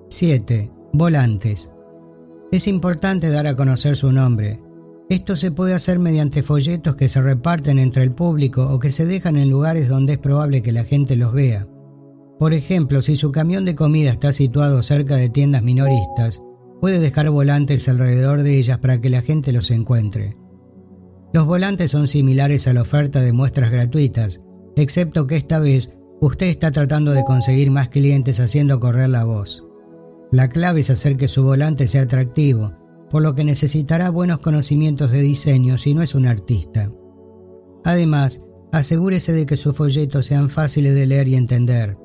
7. 0.09 0.71
Volantes. 0.93 1.71
Es 2.51 2.67
importante 2.67 3.29
dar 3.29 3.47
a 3.47 3.55
conocer 3.55 3.95
su 3.95 4.11
nombre. 4.11 4.59
Esto 5.09 5.35
se 5.35 5.51
puede 5.51 5.73
hacer 5.73 5.99
mediante 5.99 6.43
folletos 6.43 6.95
que 6.95 7.07
se 7.09 7.21
reparten 7.21 7.79
entre 7.79 8.03
el 8.03 8.11
público 8.11 8.67
o 8.67 8.79
que 8.79 8.91
se 8.91 9.05
dejan 9.05 9.37
en 9.37 9.49
lugares 9.49 9.87
donde 9.87 10.13
es 10.13 10.19
probable 10.19 10.61
que 10.61 10.71
la 10.71 10.83
gente 10.83 11.15
los 11.15 11.33
vea. 11.33 11.67
Por 12.37 12.53
ejemplo, 12.53 13.01
si 13.01 13.15
su 13.15 13.31
camión 13.31 13.65
de 13.65 13.75
comida 13.75 14.11
está 14.11 14.33
situado 14.33 14.81
cerca 14.81 15.15
de 15.15 15.29
tiendas 15.29 15.61
minoristas, 15.61 16.41
puede 16.79 16.99
dejar 16.99 17.29
volantes 17.29 17.89
alrededor 17.89 18.43
de 18.43 18.57
ellas 18.57 18.79
para 18.79 18.99
que 19.01 19.09
la 19.09 19.21
gente 19.21 19.51
los 19.51 19.71
encuentre. 19.71 20.35
Los 21.33 21.45
volantes 21.45 21.91
son 21.91 22.07
similares 22.07 22.67
a 22.67 22.73
la 22.73 22.81
oferta 22.81 23.21
de 23.21 23.33
muestras 23.33 23.71
gratuitas, 23.71 24.41
excepto 24.75 25.27
que 25.27 25.35
esta 25.35 25.59
vez 25.59 25.91
usted 26.21 26.47
está 26.47 26.71
tratando 26.71 27.11
de 27.11 27.23
conseguir 27.23 27.69
más 27.71 27.89
clientes 27.89 28.39
haciendo 28.39 28.79
correr 28.79 29.09
la 29.09 29.25
voz. 29.25 29.63
La 30.31 30.49
clave 30.49 30.81
es 30.81 30.89
hacer 30.89 31.17
que 31.17 31.27
su 31.27 31.43
volante 31.43 31.87
sea 31.87 32.03
atractivo, 32.03 32.73
por 33.09 33.21
lo 33.21 33.35
que 33.35 33.43
necesitará 33.43 34.09
buenos 34.09 34.39
conocimientos 34.39 35.11
de 35.11 35.21
diseño 35.21 35.77
si 35.77 35.93
no 35.93 36.01
es 36.01 36.15
un 36.15 36.27
artista. 36.27 36.91
Además, 37.83 38.43
asegúrese 38.71 39.33
de 39.33 39.45
que 39.45 39.57
sus 39.57 39.75
folletos 39.75 40.27
sean 40.27 40.49
fáciles 40.49 40.93
de 40.93 41.07
leer 41.07 41.27
y 41.27 41.35
entender. 41.35 41.97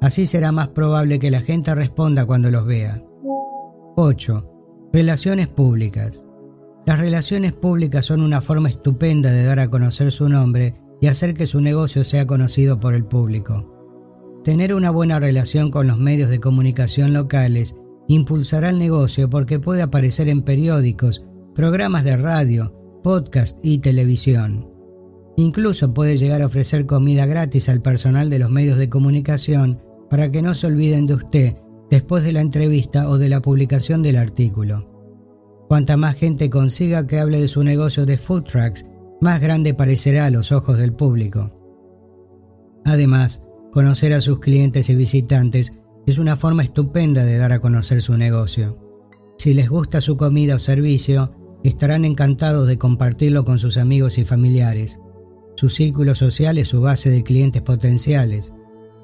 Así 0.00 0.26
será 0.26 0.52
más 0.52 0.68
probable 0.68 1.18
que 1.18 1.30
la 1.30 1.40
gente 1.40 1.74
responda 1.74 2.26
cuando 2.26 2.50
los 2.50 2.66
vea. 2.66 3.02
8. 3.96 4.90
Relaciones 4.92 5.46
públicas. 5.46 6.26
Las 6.84 6.98
relaciones 6.98 7.52
públicas 7.52 8.04
son 8.04 8.22
una 8.22 8.40
forma 8.40 8.68
estupenda 8.68 9.30
de 9.30 9.44
dar 9.44 9.60
a 9.60 9.70
conocer 9.70 10.10
su 10.10 10.28
nombre 10.28 10.74
y 11.00 11.06
hacer 11.06 11.32
que 11.32 11.46
su 11.46 11.60
negocio 11.60 12.02
sea 12.02 12.26
conocido 12.26 12.80
por 12.80 12.94
el 12.94 13.04
público. 13.04 13.70
Tener 14.42 14.74
una 14.74 14.90
buena 14.90 15.20
relación 15.20 15.70
con 15.70 15.86
los 15.86 15.96
medios 15.96 16.28
de 16.28 16.40
comunicación 16.40 17.12
locales 17.12 17.76
impulsará 18.08 18.70
el 18.70 18.80
negocio 18.80 19.30
porque 19.30 19.60
puede 19.60 19.82
aparecer 19.82 20.28
en 20.28 20.42
periódicos, 20.42 21.24
programas 21.54 22.02
de 22.02 22.16
radio, 22.16 23.00
podcast 23.04 23.58
y 23.62 23.78
televisión. 23.78 24.68
Incluso 25.36 25.94
puede 25.94 26.16
llegar 26.16 26.42
a 26.42 26.46
ofrecer 26.46 26.86
comida 26.86 27.26
gratis 27.26 27.68
al 27.68 27.80
personal 27.80 28.28
de 28.28 28.40
los 28.40 28.50
medios 28.50 28.76
de 28.76 28.88
comunicación 28.88 29.80
para 30.10 30.32
que 30.32 30.42
no 30.42 30.56
se 30.56 30.66
olviden 30.66 31.06
de 31.06 31.14
usted 31.14 31.56
después 31.90 32.24
de 32.24 32.32
la 32.32 32.40
entrevista 32.40 33.08
o 33.08 33.18
de 33.18 33.28
la 33.28 33.40
publicación 33.40 34.02
del 34.02 34.16
artículo. 34.16 34.90
Cuanta 35.68 35.96
más 35.96 36.16
gente 36.16 36.50
consiga 36.50 37.06
que 37.06 37.18
hable 37.18 37.40
de 37.40 37.48
su 37.48 37.62
negocio 37.62 38.06
de 38.06 38.18
food 38.18 38.44
trucks, 38.44 38.86
más 39.20 39.40
grande 39.40 39.74
parecerá 39.74 40.26
a 40.26 40.30
los 40.30 40.52
ojos 40.52 40.78
del 40.78 40.92
público. 40.92 41.52
Además, 42.84 43.44
Conocer 43.74 44.12
a 44.12 44.20
sus 44.20 44.38
clientes 44.38 44.88
y 44.88 44.94
visitantes 44.94 45.72
es 46.06 46.18
una 46.18 46.36
forma 46.36 46.62
estupenda 46.62 47.24
de 47.24 47.38
dar 47.38 47.50
a 47.50 47.58
conocer 47.58 48.02
su 48.02 48.16
negocio. 48.16 48.78
Si 49.36 49.52
les 49.52 49.68
gusta 49.68 50.00
su 50.00 50.16
comida 50.16 50.54
o 50.54 50.58
servicio, 50.60 51.34
estarán 51.64 52.04
encantados 52.04 52.68
de 52.68 52.78
compartirlo 52.78 53.44
con 53.44 53.58
sus 53.58 53.76
amigos 53.76 54.16
y 54.18 54.24
familiares. 54.24 55.00
Su 55.56 55.70
círculo 55.70 56.14
social 56.14 56.56
es 56.58 56.68
su 56.68 56.82
base 56.82 57.10
de 57.10 57.24
clientes 57.24 57.62
potenciales. 57.62 58.52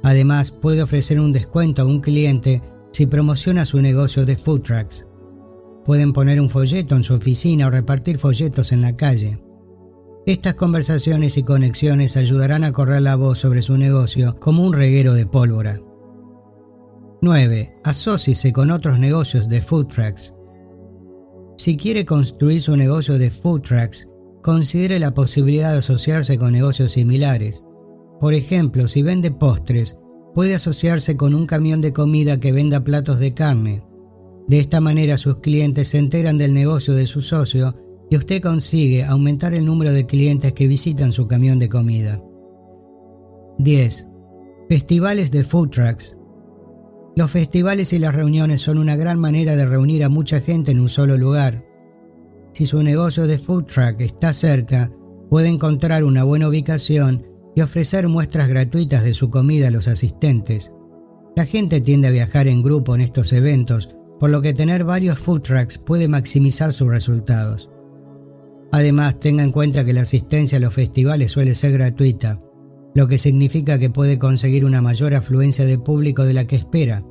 Además, 0.03 0.51
puede 0.51 0.83
ofrecer 0.83 1.21
un 1.21 1.33
descuento 1.33 1.83
a 1.83 1.85
un 1.85 2.01
cliente 2.01 2.63
si 2.93 3.07
promociona 3.07 3.67
su 3.67 3.81
negocio 3.81 4.25
de 4.25 4.37
food 4.37 4.63
trucks. 4.63 5.07
Pueden 5.85 6.13
poner 6.13 6.41
un 6.41 6.51
folleto 6.51 6.97
en 6.97 7.05
su 7.05 7.15
oficina 7.15 7.67
o 7.67 7.71
repartir 7.71 8.19
folletos 8.19 8.73
en 8.73 8.83
la 8.83 8.95
calle. 8.95 9.41
Estas 10.27 10.55
conversaciones 10.55 11.37
y 11.39 11.43
conexiones 11.43 12.17
ayudarán 12.17 12.65
a 12.65 12.73
correr 12.73 13.03
la 13.03 13.17
voz 13.17 13.39
sobre 13.39 13.63
su 13.63 13.77
negocio 13.77 14.39
como 14.39 14.65
un 14.65 14.73
reguero 14.73 15.15
de 15.15 15.27
pólvora. 15.27 15.81
9. 17.23 17.77
Asóciese 17.85 18.53
con 18.53 18.71
otros 18.71 18.99
negocios 18.99 19.49
de 19.49 19.61
food 19.61 19.87
trucks. 19.89 20.33
Si 21.57 21.77
quiere 21.77 22.05
construir 22.07 22.61
su 22.63 22.77
negocio 22.77 23.19
de 23.19 23.31
food 23.31 23.63
trucks, 23.63 24.09
considere 24.43 24.99
la 24.99 25.13
posibilidad 25.13 25.73
de 25.73 25.79
asociarse 25.79 26.39
con 26.39 26.53
negocios 26.53 26.93
similares. 26.93 27.67
Por 28.21 28.35
ejemplo, 28.35 28.87
si 28.87 29.03
vende 29.03 29.31
postres, 29.31 29.99
puede 30.35 30.55
asociarse 30.55 31.17
con 31.17 31.35
un 31.35 31.47
camión 31.47 31.81
de 31.81 31.95
comida 31.95 32.39
que 32.39 32.53
venda 32.53 32.85
platos 32.85 33.19
de 33.19 33.33
carne. 33.33 33.83
De 34.47 34.59
esta 34.59 34.81
manera 34.81 35.17
sus 35.17 35.39
clientes 35.39 35.89
se 35.89 35.99
enteran 35.99 36.37
del 36.37 36.53
negocio 36.53 36.95
de 36.95 37.07
su 37.07 37.23
socio 37.23 37.75
y 38.11 38.17
usted 38.17 38.43
consigue 38.43 39.05
aumentar 39.05 39.55
el 39.55 39.65
número 39.65 39.93
de 39.93 40.05
clientes 40.05 40.53
que 40.53 40.69
visitan 40.69 41.13
su 41.13 41.27
camión 41.27 41.59
de 41.59 41.71
comida. 41.71 42.23
10. 43.59 44.09
Festivales 44.69 45.31
de 45.31 45.43
food 45.43 45.71
trucks. 45.71 46.17
Los 47.17 47.31
festivales 47.31 47.93
y 47.93 47.99
las 47.99 48.15
reuniones 48.15 48.61
son 48.61 48.79
una 48.79 48.97
gran 48.97 49.19
manera 49.19 49.57
de 49.57 49.65
reunir 49.65 50.05
a 50.05 50.09
mucha 50.09 50.41
gente 50.41 50.73
en 50.73 50.81
un 50.81 50.89
solo 50.89 51.17
lugar. 51.17 51.65
Si 52.53 52.67
su 52.67 52.83
negocio 52.83 53.27
de 53.27 53.39
food 53.39 53.65
truck 53.65 54.01
está 54.01 54.33
cerca, 54.33 54.91
puede 55.29 55.49
encontrar 55.49 56.05
una 56.05 56.25
buena 56.25 56.49
ubicación 56.49 57.30
y 57.55 57.61
ofrecer 57.61 58.09
muestras 58.09 58.49
gratuitas 58.49 59.05
de 59.05 59.15
su 59.15 59.31
comida 59.31 59.69
a 59.69 59.71
los 59.71 59.89
asistentes. 59.89 60.73
La 61.37 61.47
gente 61.47 61.81
tiende 61.81 62.09
a 62.09 62.13
viajar 62.13 62.49
en 62.49 62.63
grupo 62.63 62.95
en 62.95 63.01
estos 63.01 63.33
eventos, 63.33 63.89
por 64.19 64.31
lo 64.31 64.43
que 64.43 64.53
tener 64.53 64.85
varios 64.85 65.19
food 65.19 65.41
trucks 65.41 65.79
puede 65.79 66.09
maximizar 66.09 66.73
sus 66.73 66.89
resultados. 66.89 67.71
Además, 68.73 69.19
tenga 69.19 69.43
en 69.43 69.51
cuenta 69.51 69.85
que 69.85 69.93
la 69.93 70.03
asistencia 70.03 70.59
a 70.59 70.61
los 70.61 70.75
festivales 70.75 71.33
suele 71.33 71.55
ser 71.55 71.73
gratuita, 71.73 72.41
lo 72.95 73.09
que 73.09 73.19
significa 73.19 73.79
que 73.79 73.91
puede 73.91 74.19
conseguir 74.19 74.65
una 74.65 74.83
mayor 74.83 75.15
afluencia 75.15 75.65
de 75.65 75.79
público 75.79 76.25
de 76.25 76.35
la 76.35 76.47
que 76.47 76.57
espera. 76.57 77.05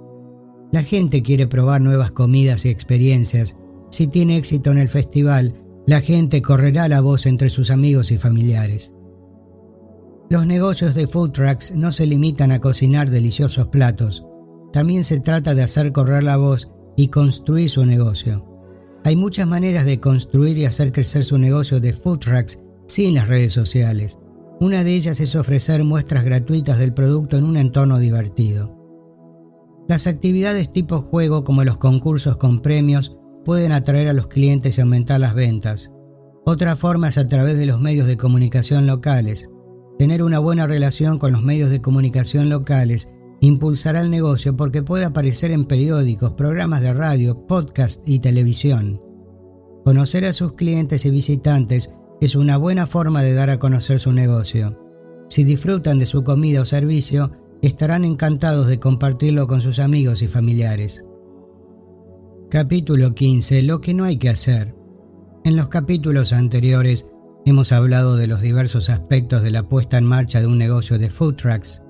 La 0.72 0.84
gente 0.84 1.24
quiere 1.24 1.48
probar 1.48 1.82
nuevas 1.82 2.12
comidas 2.12 2.66
y 2.66 2.70
experiencias. 2.70 3.56
Si 3.90 4.08
tiene 4.08 4.38
éxito 4.38 4.72
en 4.72 4.78
el 4.78 4.90
festival, 4.90 5.56
la 5.88 6.02
gente 6.02 6.42
correrá 6.42 6.88
la 6.88 7.02
voz 7.02 7.26
entre 7.26 7.50
sus 7.50 7.72
amigos 7.72 8.12
y 8.12 8.18
familiares. 8.18 8.94
Los 10.30 10.46
negocios 10.46 10.94
de 10.94 11.08
food 11.08 11.32
trucks 11.32 11.72
no 11.72 11.92
se 11.92 12.06
limitan 12.06 12.52
a 12.52 12.60
cocinar 12.60 13.10
deliciosos 13.10 13.68
platos. 13.68 14.28
También 14.72 15.04
se 15.04 15.20
trata 15.20 15.56
de 15.56 15.64
hacer 15.64 15.92
correr 15.92 16.24
la 16.24 16.38
voz 16.38 16.70
y 16.96 17.08
construir 17.08 17.72
su 17.72 17.84
negocio. 17.84 18.46
Hay 19.04 19.16
muchas 19.16 19.48
maneras 19.48 19.86
de 19.86 20.00
construir 20.00 20.56
y 20.60 20.66
hacer 20.66 20.92
crecer 20.92 21.26
su 21.26 21.40
negocio 21.40 21.80
de 21.80 21.94
food 21.94 22.20
trucks 22.20 22.60
sin 22.88 23.16
las 23.16 23.28
redes 23.28 23.54
sociales. 23.54 24.20
Una 24.60 24.84
de 24.84 24.94
ellas 24.94 25.20
es 25.20 25.36
ofrecer 25.36 25.84
muestras 25.84 26.26
gratuitas 26.26 26.78
del 26.78 26.94
producto 26.94 27.38
en 27.38 27.46
un 27.46 27.58
entorno 27.58 27.98
divertido. 27.98 28.78
Las 29.88 30.06
actividades 30.06 30.72
tipo 30.72 31.02
juego 31.02 31.44
como 31.44 31.64
los 31.64 31.80
concursos 31.80 32.38
con 32.38 32.62
premios 32.62 33.18
pueden 33.46 33.72
atraer 33.72 34.10
a 34.10 34.14
los 34.14 34.28
clientes 34.28 34.78
y 34.78 34.82
aumentar 34.82 35.20
las 35.20 35.34
ventas. 35.34 35.92
Otra 36.46 36.76
forma 36.76 37.08
es 37.08 37.18
a 37.18 37.28
través 37.28 37.58
de 37.58 37.66
los 37.66 37.82
medios 37.82 38.06
de 38.06 38.18
comunicación 38.18 38.86
locales. 38.86 39.50
Tener 40.00 40.24
una 40.24 40.40
buena 40.40 40.66
relación 40.66 41.20
con 41.20 41.34
los 41.34 41.44
medios 41.44 41.70
de 41.72 41.82
comunicación 41.82 42.48
locales 42.48 43.12
impulsará 43.42 44.00
el 44.00 44.10
negocio 44.10 44.56
porque 44.56 44.82
puede 44.82 45.04
aparecer 45.04 45.52
en 45.52 45.66
periódicos, 45.66 46.32
programas 46.32 46.82
de 46.82 46.94
radio, 46.94 47.46
podcast 47.46 48.08
y 48.08 48.20
televisión. 48.20 49.02
Conocer 49.84 50.24
a 50.24 50.32
sus 50.32 50.54
clientes 50.54 51.04
y 51.04 51.10
visitantes 51.10 51.92
es 52.22 52.36
una 52.36 52.56
buena 52.56 52.88
forma 52.88 53.24
de 53.24 53.34
dar 53.34 53.50
a 53.50 53.60
conocer 53.60 54.00
su 54.00 54.14
negocio. 54.14 54.80
Si 55.28 55.44
disfrutan 55.44 56.00
de 56.00 56.06
su 56.06 56.24
comida 56.24 56.62
o 56.62 56.66
servicio, 56.66 57.34
estarán 57.62 58.06
encantados 58.06 58.68
de 58.68 58.80
compartirlo 58.80 59.48
con 59.48 59.60
sus 59.60 59.80
amigos 59.80 60.22
y 60.22 60.30
familiares. 60.30 61.04
Capítulo 62.50 63.14
15. 63.14 63.64
Lo 63.64 63.82
que 63.82 63.94
no 63.94 64.06
hay 64.06 64.16
que 64.16 64.30
hacer. 64.30 64.74
En 65.44 65.58
los 65.58 65.68
capítulos 65.68 66.32
anteriores 66.32 67.10
hemos 67.50 67.72
hablado 67.72 68.16
de 68.16 68.28
los 68.28 68.42
diversos 68.42 68.92
aspectos 68.92 69.42
de 69.42 69.50
la 69.50 69.68
puesta 69.68 69.98
en 69.98 70.06
marcha 70.06 70.40
de 70.40 70.46
un 70.46 70.60
negocio 70.60 71.00
de 71.00 71.10
food 71.10 71.36
trucks. 71.36 71.82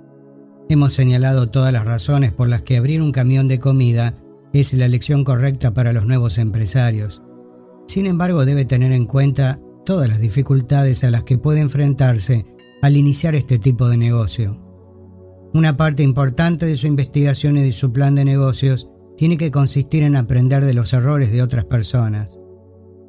Hemos 0.69 0.93
señalado 0.93 1.49
todas 1.49 1.73
las 1.73 1.85
razones 1.85 2.31
por 2.31 2.47
las 2.47 2.61
que 2.61 2.77
abrir 2.77 3.01
un 3.01 3.11
camión 3.11 3.49
de 3.49 3.59
comida 3.59 4.15
es 4.53 4.73
la 4.73 4.85
elección 4.85 5.25
correcta 5.25 5.73
para 5.73 5.91
los 5.91 6.05
nuevos 6.05 6.37
empresarios. 6.37 7.21
Sin 7.87 8.05
embargo, 8.05 8.45
debe 8.45 8.63
tener 8.63 8.93
en 8.93 9.05
cuenta 9.05 9.59
todas 9.85 10.07
las 10.07 10.21
dificultades 10.21 11.03
a 11.03 11.11
las 11.11 11.23
que 11.23 11.37
puede 11.37 11.59
enfrentarse 11.59 12.45
al 12.81 12.95
iniciar 12.95 13.35
este 13.35 13.59
tipo 13.59 13.89
de 13.89 13.97
negocio. 13.97 14.63
Una 15.53 15.75
parte 15.75 16.03
importante 16.03 16.67
de 16.67 16.77
su 16.77 16.87
investigación 16.87 17.57
y 17.57 17.63
de 17.63 17.73
su 17.73 17.91
plan 17.91 18.15
de 18.15 18.23
negocios 18.23 18.87
tiene 19.17 19.35
que 19.35 19.51
consistir 19.51 20.03
en 20.03 20.15
aprender 20.15 20.63
de 20.63 20.73
los 20.73 20.93
errores 20.93 21.33
de 21.33 21.41
otras 21.41 21.65
personas. 21.65 22.37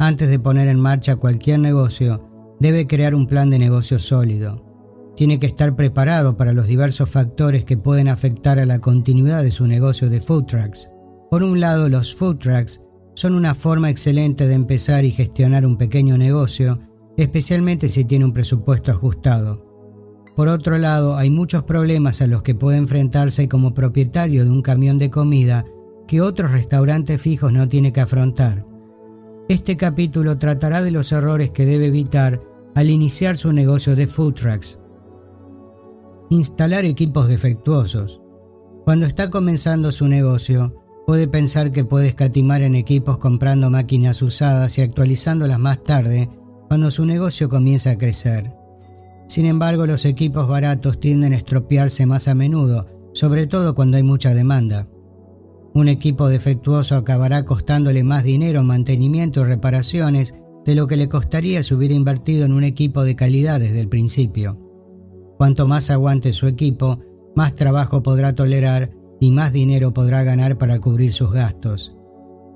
Antes 0.00 0.28
de 0.30 0.40
poner 0.40 0.66
en 0.66 0.80
marcha 0.80 1.16
cualquier 1.16 1.60
negocio, 1.60 2.29
debe 2.60 2.86
crear 2.86 3.14
un 3.14 3.26
plan 3.26 3.50
de 3.50 3.58
negocio 3.58 3.98
sólido 3.98 4.70
tiene 5.20 5.38
que 5.38 5.46
estar 5.46 5.76
preparado 5.76 6.38
para 6.38 6.54
los 6.54 6.66
diversos 6.66 7.10
factores 7.10 7.66
que 7.66 7.76
pueden 7.76 8.08
afectar 8.08 8.58
a 8.58 8.64
la 8.64 8.78
continuidad 8.78 9.42
de 9.42 9.50
su 9.50 9.66
negocio 9.66 10.08
de 10.08 10.22
food 10.22 10.46
trucks. 10.46 10.88
Por 11.30 11.42
un 11.42 11.60
lado, 11.60 11.90
los 11.90 12.14
food 12.14 12.38
trucks 12.38 12.80
son 13.16 13.34
una 13.34 13.54
forma 13.54 13.90
excelente 13.90 14.46
de 14.46 14.54
empezar 14.54 15.04
y 15.04 15.10
gestionar 15.10 15.66
un 15.66 15.76
pequeño 15.76 16.16
negocio, 16.16 16.78
especialmente 17.18 17.90
si 17.90 18.06
tiene 18.06 18.24
un 18.24 18.32
presupuesto 18.32 18.92
ajustado. 18.92 19.66
Por 20.34 20.48
otro 20.48 20.78
lado, 20.78 21.16
hay 21.16 21.28
muchos 21.28 21.64
problemas 21.64 22.22
a 22.22 22.26
los 22.26 22.42
que 22.42 22.54
puede 22.54 22.78
enfrentarse 22.78 23.46
como 23.46 23.74
propietario 23.74 24.44
de 24.44 24.50
un 24.50 24.62
camión 24.62 24.98
de 24.98 25.10
comida 25.10 25.66
que 26.08 26.22
otros 26.22 26.50
restaurantes 26.52 27.20
fijos 27.20 27.52
no 27.52 27.68
tiene 27.68 27.92
que 27.92 28.00
afrontar. 28.00 28.64
Este 29.50 29.76
capítulo 29.76 30.38
tratará 30.38 30.80
de 30.80 30.92
los 30.92 31.12
errores 31.12 31.50
que 31.50 31.66
debe 31.66 31.88
evitar 31.88 32.40
al 32.74 32.90
iniciar 32.90 33.36
su 33.36 33.52
negocio 33.52 33.96
de 33.96 34.06
food 34.06 34.34
trucks. 34.34 34.78
Instalar 36.30 36.84
equipos 36.84 37.28
defectuosos. 37.28 38.20
Cuando 38.84 39.06
está 39.06 39.30
comenzando 39.30 39.92
su 39.92 40.08
negocio, 40.08 40.74
puede 41.06 41.26
pensar 41.26 41.72
que 41.72 41.84
puede 41.84 42.08
escatimar 42.08 42.62
en 42.62 42.74
equipos 42.74 43.18
comprando 43.18 43.70
máquinas 43.70 44.22
usadas 44.22 44.78
y 44.78 44.82
actualizándolas 44.82 45.58
más 45.58 45.82
tarde 45.82 46.30
cuando 46.68 46.90
su 46.90 47.04
negocio 47.04 47.48
comienza 47.48 47.90
a 47.90 47.98
crecer. 47.98 48.52
Sin 49.26 49.46
embargo, 49.46 49.86
los 49.86 50.04
equipos 50.04 50.48
baratos 50.48 51.00
tienden 51.00 51.32
a 51.32 51.36
estropearse 51.36 52.06
más 52.06 52.28
a 52.28 52.34
menudo, 52.34 52.86
sobre 53.12 53.46
todo 53.46 53.74
cuando 53.74 53.96
hay 53.96 54.02
mucha 54.02 54.34
demanda. 54.34 54.88
Un 55.72 55.88
equipo 55.88 56.28
defectuoso 56.28 56.96
acabará 56.96 57.44
costándole 57.44 58.02
más 58.02 58.24
dinero 58.24 58.60
en 58.60 58.66
mantenimiento 58.66 59.40
y 59.40 59.44
reparaciones 59.44 60.34
de 60.64 60.74
lo 60.74 60.86
que 60.86 60.96
le 60.96 61.08
costaría 61.08 61.62
si 61.62 61.74
hubiera 61.74 61.94
invertido 61.94 62.44
en 62.44 62.52
un 62.52 62.64
equipo 62.64 63.04
de 63.04 63.16
calidad 63.16 63.60
desde 63.60 63.80
el 63.80 63.88
principio. 63.88 64.58
Cuanto 65.38 65.66
más 65.66 65.90
aguante 65.90 66.32
su 66.32 66.46
equipo, 66.46 67.00
más 67.34 67.54
trabajo 67.54 68.02
podrá 68.02 68.34
tolerar 68.34 68.90
y 69.20 69.30
más 69.30 69.52
dinero 69.52 69.92
podrá 69.92 70.22
ganar 70.22 70.58
para 70.58 70.78
cubrir 70.78 71.12
sus 71.12 71.32
gastos. 71.32 71.94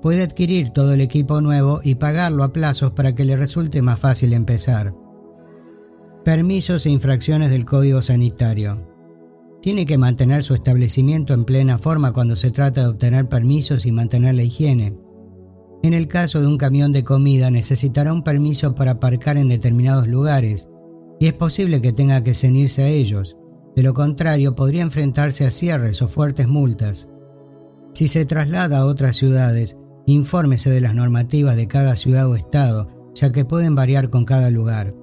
Puede 0.01 0.21
adquirir 0.21 0.69
todo 0.69 0.93
el 0.93 1.01
equipo 1.01 1.41
nuevo 1.41 1.79
y 1.83 1.95
pagarlo 1.95 2.43
a 2.43 2.53
plazos 2.53 2.91
para 2.91 3.15
que 3.15 3.25
le 3.25 3.35
resulte 3.35 3.81
más 3.81 3.99
fácil 3.99 4.33
empezar. 4.33 4.93
Permisos 6.23 6.85
e 6.85 6.89
infracciones 6.89 7.49
del 7.49 7.65
Código 7.65 8.01
Sanitario. 8.01 8.87
Tiene 9.61 9.85
que 9.87 9.97
mantener 9.97 10.43
su 10.43 10.53
establecimiento 10.53 11.33
en 11.33 11.43
plena 11.43 11.79
forma 11.79 12.13
cuando 12.13 12.35
se 12.35 12.51
trata 12.51 12.81
de 12.81 12.87
obtener 12.87 13.27
permisos 13.27 13.85
y 13.87 13.91
mantener 13.91 14.35
la 14.35 14.43
higiene. 14.43 14.95
En 15.85 15.93
el 15.93 16.07
caso 16.07 16.41
de 16.41 16.47
un 16.47 16.57
camión 16.57 16.91
de 16.93 17.03
comida 17.03 17.51
necesitará 17.51 18.11
un 18.11 18.23
permiso 18.23 18.73
para 18.73 18.93
aparcar 18.93 19.37
en 19.37 19.49
determinados 19.49 20.07
lugares 20.07 20.67
y 21.19 21.27
es 21.27 21.33
posible 21.33 21.79
que 21.79 21.93
tenga 21.93 22.23
que 22.23 22.33
ceñirse 22.33 22.81
a 22.81 22.87
ellos, 22.87 23.37
de 23.75 23.83
lo 23.83 23.93
contrario, 23.93 24.55
podría 24.55 24.81
enfrentarse 24.81 25.45
a 25.45 25.51
cierres 25.51 26.01
o 26.01 26.07
fuertes 26.07 26.47
multas. 26.47 27.07
Si 27.93 28.07
se 28.07 28.25
traslada 28.25 28.79
a 28.79 28.85
otras 28.87 29.15
ciudades, 29.15 29.77
infórmese 30.07 30.71
de 30.71 30.81
las 30.81 30.95
normativas 30.95 31.55
de 31.55 31.67
cada 31.67 31.95
ciudad 31.97 32.27
o 32.27 32.33
estado, 32.33 32.87
ya 33.13 33.31
que 33.31 33.45
pueden 33.45 33.75
variar 33.75 34.09
con 34.09 34.25
cada 34.25 34.49
lugar. 34.49 34.95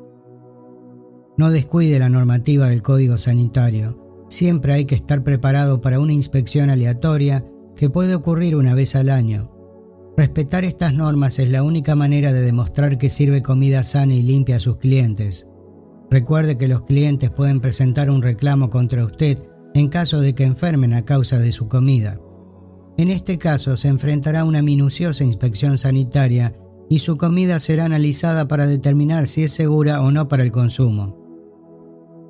No 1.38 1.52
descuide 1.52 2.00
la 2.00 2.08
normativa 2.08 2.66
del 2.66 2.82
Código 2.82 3.18
Sanitario. 3.18 4.24
Siempre 4.28 4.72
hay 4.72 4.86
que 4.86 4.96
estar 4.96 5.22
preparado 5.22 5.80
para 5.80 6.00
una 6.00 6.12
inspección 6.12 6.70
aleatoria 6.70 7.46
que 7.76 7.88
puede 7.88 8.16
ocurrir 8.16 8.56
una 8.56 8.74
vez 8.74 8.96
al 8.96 9.10
año. 9.10 9.51
Respetar 10.16 10.64
estas 10.64 10.92
normas 10.92 11.38
es 11.38 11.50
la 11.50 11.62
única 11.62 11.94
manera 11.94 12.32
de 12.32 12.42
demostrar 12.42 12.98
que 12.98 13.08
sirve 13.08 13.42
comida 13.42 13.82
sana 13.82 14.14
y 14.14 14.22
limpia 14.22 14.56
a 14.56 14.60
sus 14.60 14.76
clientes. 14.76 15.46
Recuerde 16.10 16.58
que 16.58 16.68
los 16.68 16.82
clientes 16.82 17.30
pueden 17.30 17.60
presentar 17.60 18.10
un 18.10 18.22
reclamo 18.22 18.68
contra 18.68 19.04
usted 19.04 19.38
en 19.74 19.88
caso 19.88 20.20
de 20.20 20.34
que 20.34 20.44
enfermen 20.44 20.92
a 20.92 21.06
causa 21.06 21.38
de 21.38 21.50
su 21.50 21.66
comida. 21.66 22.20
En 22.98 23.08
este 23.08 23.38
caso 23.38 23.78
se 23.78 23.88
enfrentará 23.88 24.40
a 24.40 24.44
una 24.44 24.60
minuciosa 24.60 25.24
inspección 25.24 25.78
sanitaria 25.78 26.54
y 26.90 26.98
su 26.98 27.16
comida 27.16 27.58
será 27.58 27.86
analizada 27.86 28.46
para 28.48 28.66
determinar 28.66 29.26
si 29.26 29.44
es 29.44 29.52
segura 29.52 30.02
o 30.02 30.10
no 30.10 30.28
para 30.28 30.42
el 30.42 30.52
consumo. 30.52 31.16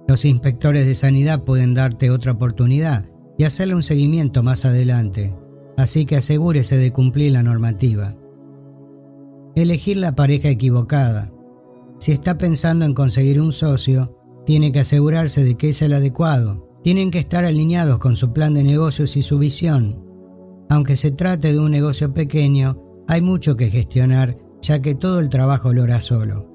Los 0.06 0.24
inspectores 0.24 0.86
de 0.86 0.94
sanidad 0.94 1.42
pueden 1.42 1.74
darte 1.74 2.10
otra 2.10 2.32
oportunidad 2.32 3.06
y 3.38 3.44
hacerle 3.44 3.74
un 3.74 3.82
seguimiento 3.82 4.44
más 4.44 4.64
adelante, 4.64 5.34
así 5.76 6.06
que 6.06 6.16
asegúrese 6.16 6.76
de 6.76 6.92
cumplir 6.92 7.32
la 7.32 7.42
normativa. 7.42 8.16
Elegir 9.54 9.96
la 9.98 10.14
pareja 10.14 10.48
equivocada. 10.48 11.32
Si 11.98 12.12
está 12.12 12.38
pensando 12.38 12.84
en 12.84 12.94
conseguir 12.94 13.40
un 13.40 13.52
socio, 13.52 14.18
tiene 14.46 14.72
que 14.72 14.80
asegurarse 14.80 15.44
de 15.44 15.56
que 15.56 15.70
es 15.70 15.82
el 15.82 15.92
adecuado. 15.92 16.68
Tienen 16.82 17.10
que 17.10 17.18
estar 17.18 17.44
alineados 17.44 17.98
con 17.98 18.16
su 18.16 18.32
plan 18.32 18.54
de 18.54 18.64
negocios 18.64 19.16
y 19.16 19.22
su 19.22 19.38
visión. 19.38 20.04
Aunque 20.68 20.96
se 20.96 21.10
trate 21.10 21.52
de 21.52 21.60
un 21.60 21.70
negocio 21.70 22.12
pequeño, 22.12 22.82
hay 23.06 23.20
mucho 23.20 23.56
que 23.56 23.70
gestionar, 23.70 24.38
ya 24.60 24.80
que 24.80 24.94
todo 24.94 25.20
el 25.20 25.28
trabajo 25.28 25.72
lo 25.72 25.82
hará 25.82 26.00
solo. 26.00 26.48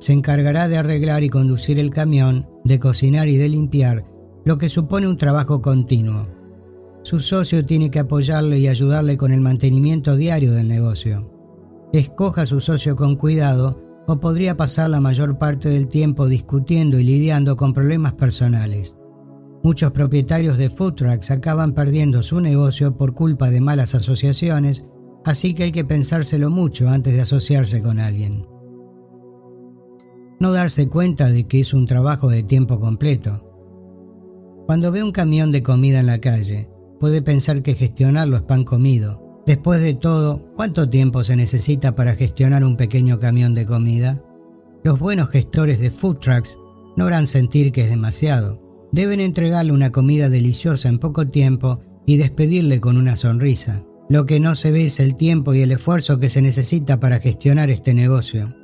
Se 0.00 0.12
encargará 0.12 0.66
de 0.66 0.76
arreglar 0.76 1.22
y 1.22 1.28
conducir 1.28 1.78
el 1.78 1.90
camión, 1.90 2.48
de 2.64 2.78
cocinar 2.80 3.28
y 3.28 3.36
de 3.36 3.48
limpiar, 3.48 4.06
lo 4.44 4.58
que 4.58 4.68
supone 4.68 5.06
un 5.06 5.16
trabajo 5.16 5.62
continuo. 5.62 6.39
Su 7.02 7.20
socio 7.20 7.64
tiene 7.64 7.90
que 7.90 8.00
apoyarle 8.00 8.58
y 8.58 8.68
ayudarle 8.68 9.16
con 9.16 9.32
el 9.32 9.40
mantenimiento 9.40 10.16
diario 10.16 10.52
del 10.52 10.68
negocio. 10.68 11.30
Escoja 11.92 12.42
a 12.42 12.46
su 12.46 12.60
socio 12.60 12.94
con 12.94 13.16
cuidado 13.16 13.82
o 14.06 14.20
podría 14.20 14.56
pasar 14.56 14.90
la 14.90 15.00
mayor 15.00 15.38
parte 15.38 15.68
del 15.68 15.88
tiempo 15.88 16.28
discutiendo 16.28 16.98
y 16.98 17.04
lidiando 17.04 17.56
con 17.56 17.72
problemas 17.72 18.12
personales. 18.14 18.96
Muchos 19.62 19.92
propietarios 19.92 20.58
de 20.58 20.70
food 20.70 20.94
trucks 20.94 21.30
acaban 21.30 21.72
perdiendo 21.72 22.22
su 22.22 22.40
negocio 22.40 22.96
por 22.96 23.14
culpa 23.14 23.50
de 23.50 23.60
malas 23.60 23.94
asociaciones, 23.94 24.84
así 25.24 25.54
que 25.54 25.64
hay 25.64 25.72
que 25.72 25.84
pensárselo 25.84 26.50
mucho 26.50 26.88
antes 26.88 27.14
de 27.14 27.22
asociarse 27.22 27.82
con 27.82 28.00
alguien. 28.00 28.46
No 30.38 30.52
darse 30.52 30.88
cuenta 30.88 31.28
de 31.28 31.46
que 31.46 31.60
es 31.60 31.74
un 31.74 31.86
trabajo 31.86 32.30
de 32.30 32.42
tiempo 32.42 32.80
completo. 32.80 33.46
Cuando 34.66 34.90
ve 34.90 35.02
un 35.02 35.12
camión 35.12 35.52
de 35.52 35.62
comida 35.62 36.00
en 36.00 36.06
la 36.06 36.20
calle, 36.20 36.70
puede 37.00 37.22
pensar 37.22 37.62
que 37.62 37.74
gestionarlo 37.74 38.36
es 38.36 38.42
pan 38.42 38.62
comido, 38.62 39.30
Después 39.50 39.80
de 39.80 39.94
todo, 39.94 40.44
¿cuánto 40.54 40.88
tiempo 40.88 41.24
se 41.24 41.34
necesita 41.34 41.96
para 41.96 42.14
gestionar 42.14 42.62
un 42.62 42.76
pequeño 42.76 43.18
camión 43.18 43.52
de 43.52 43.66
comida? 43.66 44.22
Los 44.84 45.00
buenos 45.00 45.30
gestores 45.30 45.80
de 45.80 45.90
food 45.90 46.18
trucks 46.18 46.58
no 46.96 47.06
harán 47.06 47.26
sentir 47.26 47.72
que 47.72 47.82
es 47.82 47.90
demasiado. 47.90 48.62
Deben 48.92 49.18
entregarle 49.18 49.72
una 49.72 49.90
comida 49.90 50.28
deliciosa 50.28 50.88
en 50.88 50.98
poco 50.98 51.26
tiempo 51.26 51.80
y 52.06 52.16
despedirle 52.16 52.80
con 52.80 52.96
una 52.96 53.16
sonrisa. 53.16 53.82
Lo 54.08 54.26
que 54.26 54.38
no 54.38 54.54
se 54.54 54.70
ve 54.70 54.84
es 54.84 55.00
el 55.00 55.16
tiempo 55.16 55.54
y 55.54 55.62
el 55.62 55.72
esfuerzo 55.72 56.20
que 56.20 56.28
se 56.28 56.42
necesita 56.42 57.00
para 57.00 57.18
gestionar 57.18 57.70
este 57.70 57.94
negocio. 57.94 58.54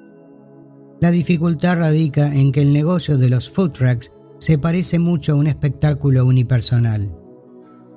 La 1.00 1.10
dificultad 1.10 1.78
radica 1.78 2.34
en 2.34 2.52
que 2.52 2.62
el 2.62 2.72
negocio 2.72 3.18
de 3.18 3.28
los 3.28 3.50
food 3.50 3.72
trucks 3.72 4.12
se 4.38 4.58
parece 4.58 4.98
mucho 4.98 5.32
a 5.32 5.36
un 5.36 5.46
espectáculo 5.46 6.26
unipersonal. 6.26 7.15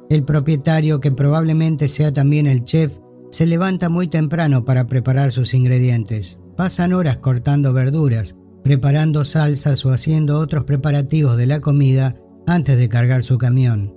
El 0.09 0.23
propietario, 0.23 0.99
que 0.99 1.11
probablemente 1.11 1.87
sea 1.87 2.11
también 2.11 2.47
el 2.47 2.63
chef, 2.63 2.97
se 3.29 3.45
levanta 3.45 3.89
muy 3.89 4.07
temprano 4.07 4.65
para 4.65 4.87
preparar 4.87 5.31
sus 5.31 5.53
ingredientes. 5.53 6.39
Pasan 6.57 6.93
horas 6.93 7.17
cortando 7.17 7.73
verduras, 7.73 8.35
preparando 8.63 9.23
salsas 9.23 9.85
o 9.85 9.91
haciendo 9.91 10.39
otros 10.39 10.63
preparativos 10.63 11.37
de 11.37 11.45
la 11.45 11.61
comida 11.61 12.15
antes 12.47 12.79
de 12.79 12.89
cargar 12.89 13.21
su 13.21 13.37
camión. 13.37 13.95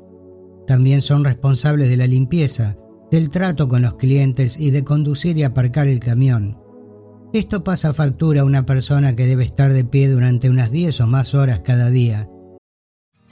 También 0.66 1.00
son 1.00 1.24
responsables 1.24 1.88
de 1.88 1.96
la 1.96 2.06
limpieza, 2.06 2.76
del 3.10 3.30
trato 3.30 3.66
con 3.66 3.80
los 3.80 3.94
clientes 3.94 4.58
y 4.58 4.70
de 4.70 4.84
conducir 4.84 5.38
y 5.38 5.44
aparcar 5.44 5.86
el 5.88 5.98
camión. 5.98 6.58
Esto 7.32 7.64
pasa 7.64 7.94
factura 7.94 8.42
a 8.42 8.44
una 8.44 8.66
persona 8.66 9.16
que 9.16 9.26
debe 9.26 9.44
estar 9.44 9.72
de 9.72 9.84
pie 9.84 10.10
durante 10.10 10.50
unas 10.50 10.70
10 10.70 11.00
o 11.00 11.06
más 11.06 11.34
horas 11.34 11.62
cada 11.64 11.88
día 11.88 12.28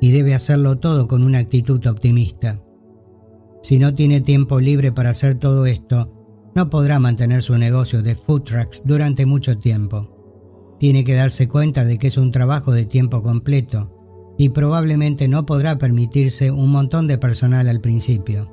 Y 0.00 0.12
debe 0.12 0.34
hacerlo 0.34 0.78
todo 0.78 1.08
con 1.08 1.22
una 1.22 1.38
actitud 1.38 1.84
optimista. 1.86 2.62
Si 3.62 3.78
no 3.78 3.94
tiene 3.94 4.20
tiempo 4.20 4.60
libre 4.60 4.92
para 4.92 5.10
hacer 5.10 5.34
todo 5.34 5.66
esto, 5.66 6.14
no 6.54 6.70
podrá 6.70 6.98
mantener 6.98 7.42
su 7.42 7.56
negocio 7.58 8.02
de 8.02 8.14
food 8.14 8.42
trucks 8.42 8.82
durante 8.84 9.26
mucho 9.26 9.58
tiempo. 9.58 10.76
Tiene 10.78 11.04
que 11.04 11.14
darse 11.14 11.48
cuenta 11.48 11.84
de 11.84 11.98
que 11.98 12.06
es 12.06 12.16
un 12.16 12.30
trabajo 12.30 12.72
de 12.72 12.86
tiempo 12.86 13.22
completo 13.22 13.94
y 14.38 14.50
probablemente 14.50 15.26
no 15.26 15.44
podrá 15.44 15.78
permitirse 15.78 16.50
un 16.50 16.70
montón 16.70 17.08
de 17.08 17.18
personal 17.18 17.68
al 17.68 17.80
principio. 17.80 18.52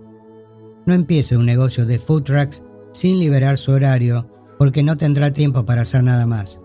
No 0.85 0.93
empiece 0.93 1.37
un 1.37 1.45
negocio 1.45 1.85
de 1.85 1.99
food 1.99 2.23
trucks 2.23 2.63
sin 2.91 3.19
liberar 3.19 3.57
su 3.57 3.71
horario 3.71 4.29
porque 4.57 4.83
no 4.83 4.97
tendrá 4.97 5.31
tiempo 5.31 5.65
para 5.65 5.81
hacer 5.81 6.03
nada 6.03 6.25
más. 6.25 6.61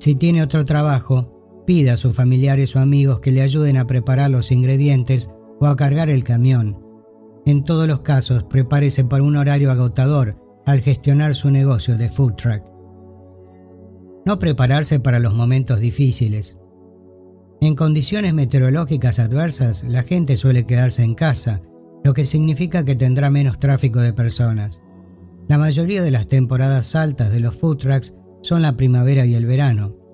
Si 0.00 0.14
tiene 0.14 0.42
otro 0.42 0.64
trabajo, 0.64 1.35
pida 1.66 1.94
a 1.94 1.96
sus 1.96 2.14
familiares 2.14 2.74
o 2.76 2.80
amigos 2.80 3.20
que 3.20 3.32
le 3.32 3.42
ayuden 3.42 3.76
a 3.76 3.86
preparar 3.86 4.30
los 4.30 4.52
ingredientes 4.52 5.30
o 5.60 5.66
a 5.66 5.76
cargar 5.76 6.08
el 6.08 6.24
camión. 6.24 6.82
En 7.44 7.64
todos 7.64 7.86
los 7.86 8.00
casos, 8.00 8.44
prepárese 8.44 9.04
para 9.04 9.22
un 9.22 9.36
horario 9.36 9.70
agotador 9.70 10.36
al 10.64 10.80
gestionar 10.80 11.34
su 11.34 11.50
negocio 11.50 11.96
de 11.96 12.08
food 12.08 12.34
truck. 12.34 12.62
No 14.24 14.38
prepararse 14.38 14.98
para 14.98 15.20
los 15.20 15.34
momentos 15.34 15.78
difíciles. 15.78 16.58
En 17.60 17.74
condiciones 17.74 18.34
meteorológicas 18.34 19.18
adversas, 19.18 19.84
la 19.84 20.02
gente 20.02 20.36
suele 20.36 20.66
quedarse 20.66 21.02
en 21.02 21.14
casa, 21.14 21.62
lo 22.04 22.12
que 22.14 22.26
significa 22.26 22.84
que 22.84 22.96
tendrá 22.96 23.30
menos 23.30 23.58
tráfico 23.58 24.00
de 24.00 24.12
personas. 24.12 24.82
La 25.48 25.58
mayoría 25.58 26.02
de 26.02 26.10
las 26.10 26.26
temporadas 26.26 26.96
altas 26.96 27.32
de 27.32 27.40
los 27.40 27.54
food 27.54 27.78
trucks 27.78 28.14
son 28.42 28.62
la 28.62 28.76
primavera 28.76 29.24
y 29.24 29.34
el 29.34 29.46
verano. 29.46 30.05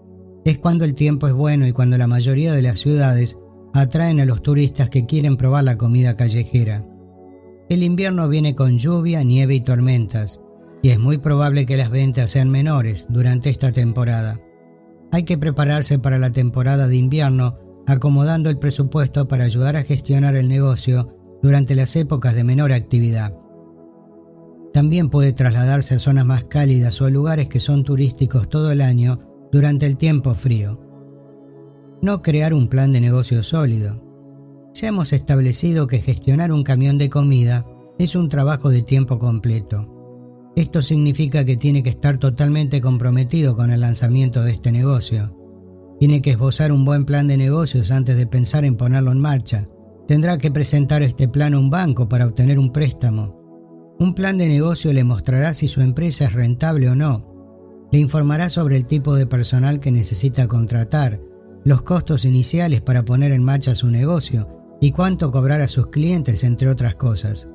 Es 0.44 0.58
cuando 0.58 0.84
el 0.84 0.94
tiempo 0.94 1.28
es 1.28 1.32
bueno 1.32 1.66
y 1.66 1.72
cuando 1.72 1.96
la 1.98 2.08
mayoría 2.08 2.52
de 2.52 2.62
las 2.62 2.80
ciudades 2.80 3.38
atraen 3.74 4.20
a 4.20 4.24
los 4.24 4.42
turistas 4.42 4.90
que 4.90 5.06
quieren 5.06 5.36
probar 5.36 5.64
la 5.64 5.78
comida 5.78 6.14
callejera. 6.14 6.84
El 7.68 7.82
invierno 7.82 8.28
viene 8.28 8.54
con 8.54 8.78
lluvia, 8.78 9.22
nieve 9.22 9.54
y 9.54 9.60
tormentas, 9.60 10.40
y 10.82 10.90
es 10.90 10.98
muy 10.98 11.18
probable 11.18 11.64
que 11.64 11.76
las 11.76 11.90
ventas 11.90 12.32
sean 12.32 12.50
menores 12.50 13.06
durante 13.08 13.50
esta 13.50 13.72
temporada. 13.72 14.40
Hay 15.12 15.22
que 15.22 15.38
prepararse 15.38 15.98
para 15.98 16.18
la 16.18 16.32
temporada 16.32 16.88
de 16.88 16.96
invierno 16.96 17.58
acomodando 17.86 18.50
el 18.50 18.58
presupuesto 18.58 19.28
para 19.28 19.44
ayudar 19.44 19.76
a 19.76 19.84
gestionar 19.84 20.36
el 20.36 20.48
negocio 20.48 21.16
durante 21.42 21.74
las 21.74 21.94
épocas 21.96 22.34
de 22.34 22.44
menor 22.44 22.72
actividad. 22.72 23.36
También 24.72 25.08
puede 25.08 25.32
trasladarse 25.32 25.94
a 25.94 25.98
zonas 25.98 26.24
más 26.24 26.44
cálidas 26.44 27.00
o 27.00 27.06
a 27.06 27.10
lugares 27.10 27.48
que 27.48 27.60
son 27.60 27.84
turísticos 27.84 28.48
todo 28.48 28.72
el 28.72 28.80
año 28.80 29.32
durante 29.52 29.84
el 29.84 29.98
tiempo 29.98 30.34
frío. 30.34 30.81
No 32.00 32.22
crear 32.22 32.55
un 32.55 32.68
plan 32.68 32.90
de 32.90 33.02
negocio 33.02 33.42
sólido. 33.42 34.02
Ya 34.74 34.89
hemos 34.89 35.12
establecido 35.12 35.86
que 35.86 36.00
gestionar 36.00 36.50
un 36.50 36.64
camión 36.64 36.97
de 36.97 37.10
comida 37.10 37.66
es 37.98 38.16
un 38.16 38.31
trabajo 38.31 38.70
de 38.70 38.82
tiempo 38.82 39.18
completo. 39.18 40.50
Esto 40.56 40.81
significa 40.81 41.44
que 41.44 41.58
tiene 41.58 41.82
que 41.82 41.90
estar 41.90 42.16
totalmente 42.16 42.81
comprometido 42.81 43.55
con 43.55 43.70
el 43.70 43.82
lanzamiento 43.82 44.42
de 44.42 44.52
este 44.52 44.72
negocio. 44.72 45.36
Tiene 46.00 46.22
que 46.22 46.31
esbozar 46.31 46.72
un 46.72 46.86
buen 46.86 47.05
plan 47.05 47.28
de 47.28 47.36
negocios 47.36 47.90
antes 47.90 48.16
de 48.16 48.26
pensar 48.26 48.64
en 48.64 48.76
ponerlo 48.76 49.12
en 49.12 49.20
marcha. 49.20 49.68
Tendrá 50.08 50.39
que 50.39 50.50
presentar 50.50 51.02
este 51.02 51.28
plan 51.28 51.52
a 51.52 51.58
un 51.58 51.68
banco 51.68 52.08
para 52.08 52.26
obtener 52.26 52.58
un 52.58 52.72
préstamo. 52.72 53.94
Un 54.00 54.14
plan 54.14 54.39
de 54.39 54.48
negocio 54.48 54.92
le 54.94 55.05
mostrará 55.05 55.52
si 55.52 55.68
su 55.68 55.82
empresa 55.82 56.24
es 56.24 56.32
rentable 56.32 56.89
o 56.89 56.97
no. 56.97 57.32
Le 57.92 57.98
informará 57.98 58.48
sobre 58.48 58.76
el 58.76 58.86
tipo 58.86 59.14
de 59.14 59.26
personal 59.26 59.78
que 59.78 59.92
necesita 59.92 60.48
contratar, 60.48 61.20
los 61.64 61.82
costos 61.82 62.24
iniciales 62.24 62.80
para 62.80 63.04
poner 63.04 63.32
en 63.32 63.44
marcha 63.44 63.74
su 63.74 63.88
negocio 63.88 64.48
y 64.80 64.90
cuánto 64.92 65.30
cobrar 65.30 65.60
a 65.60 65.68
sus 65.68 65.88
clientes, 65.88 66.42
entre 66.42 66.70
otras 66.70 66.96
cosas. 66.96 67.48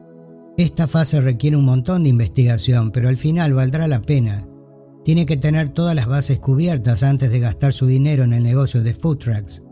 Esta 0.57 0.87
fase 0.87 1.19
requiere 1.21 1.57
un 1.57 1.65
montón 1.65 2.03
de 2.03 2.09
investigación, 2.09 2.91
pero 2.91 3.09
al 3.09 3.17
final 3.17 3.53
valdrá 3.53 3.87
la 3.87 4.01
pena. 4.01 4.47
Tiene 5.03 5.25
que 5.25 5.37
tener 5.37 5.69
todas 5.69 5.95
las 5.95 6.07
bases 6.07 6.39
cubiertas 6.39 7.03
antes 7.03 7.31
de 7.31 7.39
gastar 7.39 7.73
su 7.73 7.87
dinero 7.87 8.23
en 8.23 8.33
el 8.33 8.43
negocio 8.43 8.81
de 8.81 8.93
food 8.93 9.17
trucks. 9.17 9.63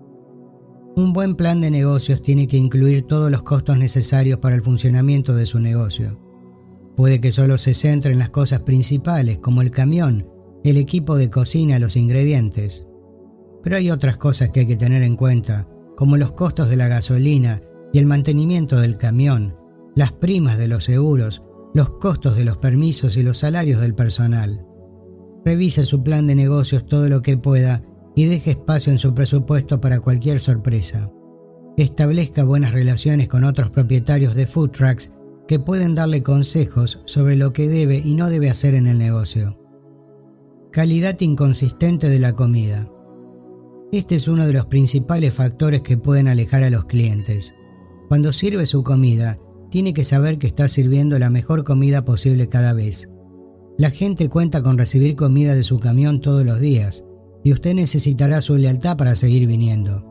Un 0.96 1.14
buen 1.14 1.36
plan 1.36 1.62
de 1.62 1.72
negocios 1.72 2.22
tiene 2.22 2.48
que 2.48 2.58
incluir 2.58 3.04
todos 3.04 3.30
los 3.30 3.44
costos 3.44 3.78
necesarios 3.78 4.40
para 4.40 4.56
el 4.56 4.62
funcionamiento 4.62 5.36
de 5.36 5.46
su 5.46 5.60
negocio. 5.60 6.20
Puede 6.96 7.22
que 7.22 7.32
solo 7.32 7.58
se 7.58 7.74
centre 7.74 8.14
en 8.14 8.20
las 8.20 8.30
cosas 8.30 8.62
principales, 8.62 9.40
como 9.40 9.62
el 9.62 9.72
camión, 9.72 10.35
el 10.70 10.78
equipo 10.78 11.16
de 11.16 11.30
cocina, 11.30 11.78
los 11.78 11.96
ingredientes. 11.96 12.88
Pero 13.62 13.78
hay 13.78 13.92
otras 13.92 14.18
cosas 14.18 14.50
que 14.50 14.62
hay 14.62 14.66
que 14.66 14.76
tener 14.76 15.04
en 15.04 15.16
cuenta, 15.16 15.68
como 15.96 16.18
los 16.18 16.32
costos 16.32 16.70
de 16.70 16.76
la 16.76 16.88
gasolina 16.88 17.62
y 17.94 18.00
el 18.00 18.08
mantenimiento 18.08 18.80
del 18.80 18.98
camión, 18.98 19.56
las 19.96 20.12
primas 20.12 20.58
de 20.58 20.68
los 20.68 20.84
seguros, 20.84 21.44
los 21.74 21.92
costos 21.92 22.36
de 22.36 22.46
los 22.46 22.58
permisos 22.58 23.16
y 23.16 23.24
los 23.24 23.38
salarios 23.38 23.80
del 23.80 23.96
personal. 23.96 24.66
Revise 25.46 25.86
su 25.86 26.04
plan 26.04 26.26
de 26.26 26.36
negocios 26.36 26.86
todo 26.86 27.10
lo 27.10 27.22
que 27.22 27.38
pueda 27.38 27.84
y 28.16 28.26
deje 28.26 28.52
espacio 28.52 28.92
en 28.92 28.98
su 28.98 29.14
presupuesto 29.14 29.80
para 29.80 30.00
cualquier 30.00 30.40
sorpresa. 30.40 31.12
Establezca 31.78 32.44
buenas 32.44 32.74
relaciones 32.74 33.28
con 33.28 33.44
otros 33.44 33.70
propietarios 33.70 34.34
de 34.34 34.48
food 34.48 34.72
trucks 34.72 35.14
que 35.48 35.60
pueden 35.60 35.94
darle 35.94 36.24
consejos 36.24 37.02
sobre 37.06 37.36
lo 37.36 37.54
que 37.54 37.68
debe 37.68 38.02
y 38.04 38.16
no 38.16 38.30
debe 38.30 38.50
hacer 38.50 38.74
en 38.74 38.88
el 38.88 38.98
negocio. 38.98 39.65
Calidad 40.76 41.18
inconsistente 41.22 42.10
de 42.10 42.20
la 42.20 42.34
comida. 42.34 42.92
Este 43.94 44.16
es 44.16 44.28
uno 44.28 44.46
de 44.46 44.52
los 44.52 44.66
principales 44.66 45.34
factores 45.34 45.82
que 45.84 45.96
pueden 45.96 46.28
alejar 46.28 46.64
a 46.64 46.70
los 46.70 46.84
clientes. 46.84 47.56
Cuando 48.10 48.34
sirve 48.34 48.66
su 48.66 48.84
comida, 48.84 49.38
tiene 49.72 49.94
que 49.94 50.04
saber 50.04 50.38
que 50.38 50.48
está 50.48 50.68
sirviendo 50.68 51.18
la 51.18 51.30
mejor 51.30 51.64
comida 51.64 52.04
posible 52.04 52.50
cada 52.50 52.74
vez. 52.74 53.10
La 53.78 53.90
gente 53.90 54.28
cuenta 54.28 54.64
con 54.64 54.78
recibir 54.78 55.16
comida 55.16 55.56
de 55.56 55.64
su 55.64 55.80
camión 55.80 56.20
todos 56.20 56.46
los 56.46 56.60
días 56.60 57.06
y 57.42 57.54
usted 57.54 57.74
necesitará 57.74 58.42
su 58.42 58.58
lealtad 58.58 58.98
para 58.98 59.16
seguir 59.16 59.48
viniendo. 59.48 60.04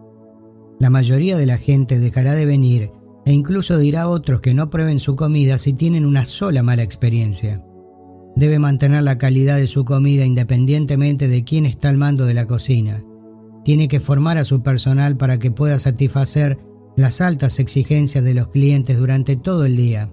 La 0.81 0.89
mayoría 0.89 1.36
de 1.36 1.44
la 1.44 1.59
gente 1.59 2.01
dejará 2.01 2.33
de 2.33 2.47
venir 2.47 2.91
e 3.26 3.33
incluso 3.34 3.76
dirá 3.76 4.05
a 4.05 4.09
otros 4.09 4.41
que 4.41 4.55
no 4.55 4.70
prueben 4.70 4.99
su 4.99 5.15
comida 5.15 5.59
si 5.59 5.75
tienen 5.75 6.07
una 6.07 6.25
sola 6.25 6.62
mala 6.62 6.83
experiencia. 6.83 7.62
Debe 8.37 8.59
mantener 8.59 9.03
la 9.03 9.19
calidad 9.19 9.59
de 9.59 9.67
su 9.67 9.85
comida 9.85 10.25
independientemente 10.25 11.29
de 11.29 11.45
quién 11.45 11.67
está 11.67 11.89
al 11.89 11.99
mando 11.99 12.27
de 12.27 12.35
la 12.35 12.47
cocina. 12.47 13.05
Tiene 13.65 13.89
que 13.89 14.01
formar 14.01 14.39
a 14.39 14.45
su 14.45 14.63
personal 14.63 15.17
para 15.17 15.39
que 15.39 15.51
pueda 15.51 15.79
satisfacer 15.79 16.59
las 16.97 17.21
altas 17.21 17.59
exigencias 17.59 18.25
de 18.25 18.35
los 18.35 18.49
clientes 18.49 18.99
durante 18.99 19.37
todo 19.37 19.65
el 19.65 19.77
día. 19.77 20.11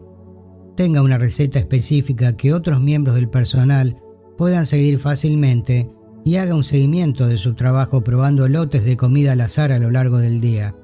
Tenga 0.76 1.02
una 1.02 1.18
receta 1.18 1.60
específica 1.60 2.38
que 2.38 2.54
otros 2.54 2.80
miembros 2.80 3.16
del 3.16 3.30
personal 3.30 3.98
puedan 4.38 4.66
seguir 4.66 5.00
fácilmente 5.00 5.90
y 6.24 6.38
haga 6.38 6.56
un 6.56 6.64
seguimiento 6.64 7.28
de 7.28 7.38
su 7.38 7.54
trabajo 7.54 8.04
probando 8.04 8.48
lotes 8.48 8.86
de 8.86 8.98
comida 8.98 9.34
al 9.34 9.42
azar 9.42 9.72
a 9.72 9.80
lo 9.80 9.92
largo 9.92 10.20
del 10.20 10.40
día. 10.40 10.76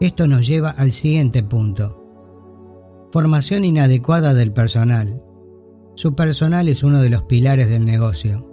Esto 0.00 0.26
nos 0.26 0.46
lleva 0.46 0.70
al 0.70 0.92
siguiente 0.92 1.42
punto. 1.42 2.04
Formación 3.12 3.64
inadecuada 3.64 4.34
del 4.34 4.52
personal. 4.52 5.22
Su 5.98 6.14
personal 6.14 6.68
es 6.68 6.84
uno 6.84 7.02
de 7.02 7.10
los 7.10 7.24
pilares 7.24 7.68
del 7.68 7.84
negocio. 7.84 8.46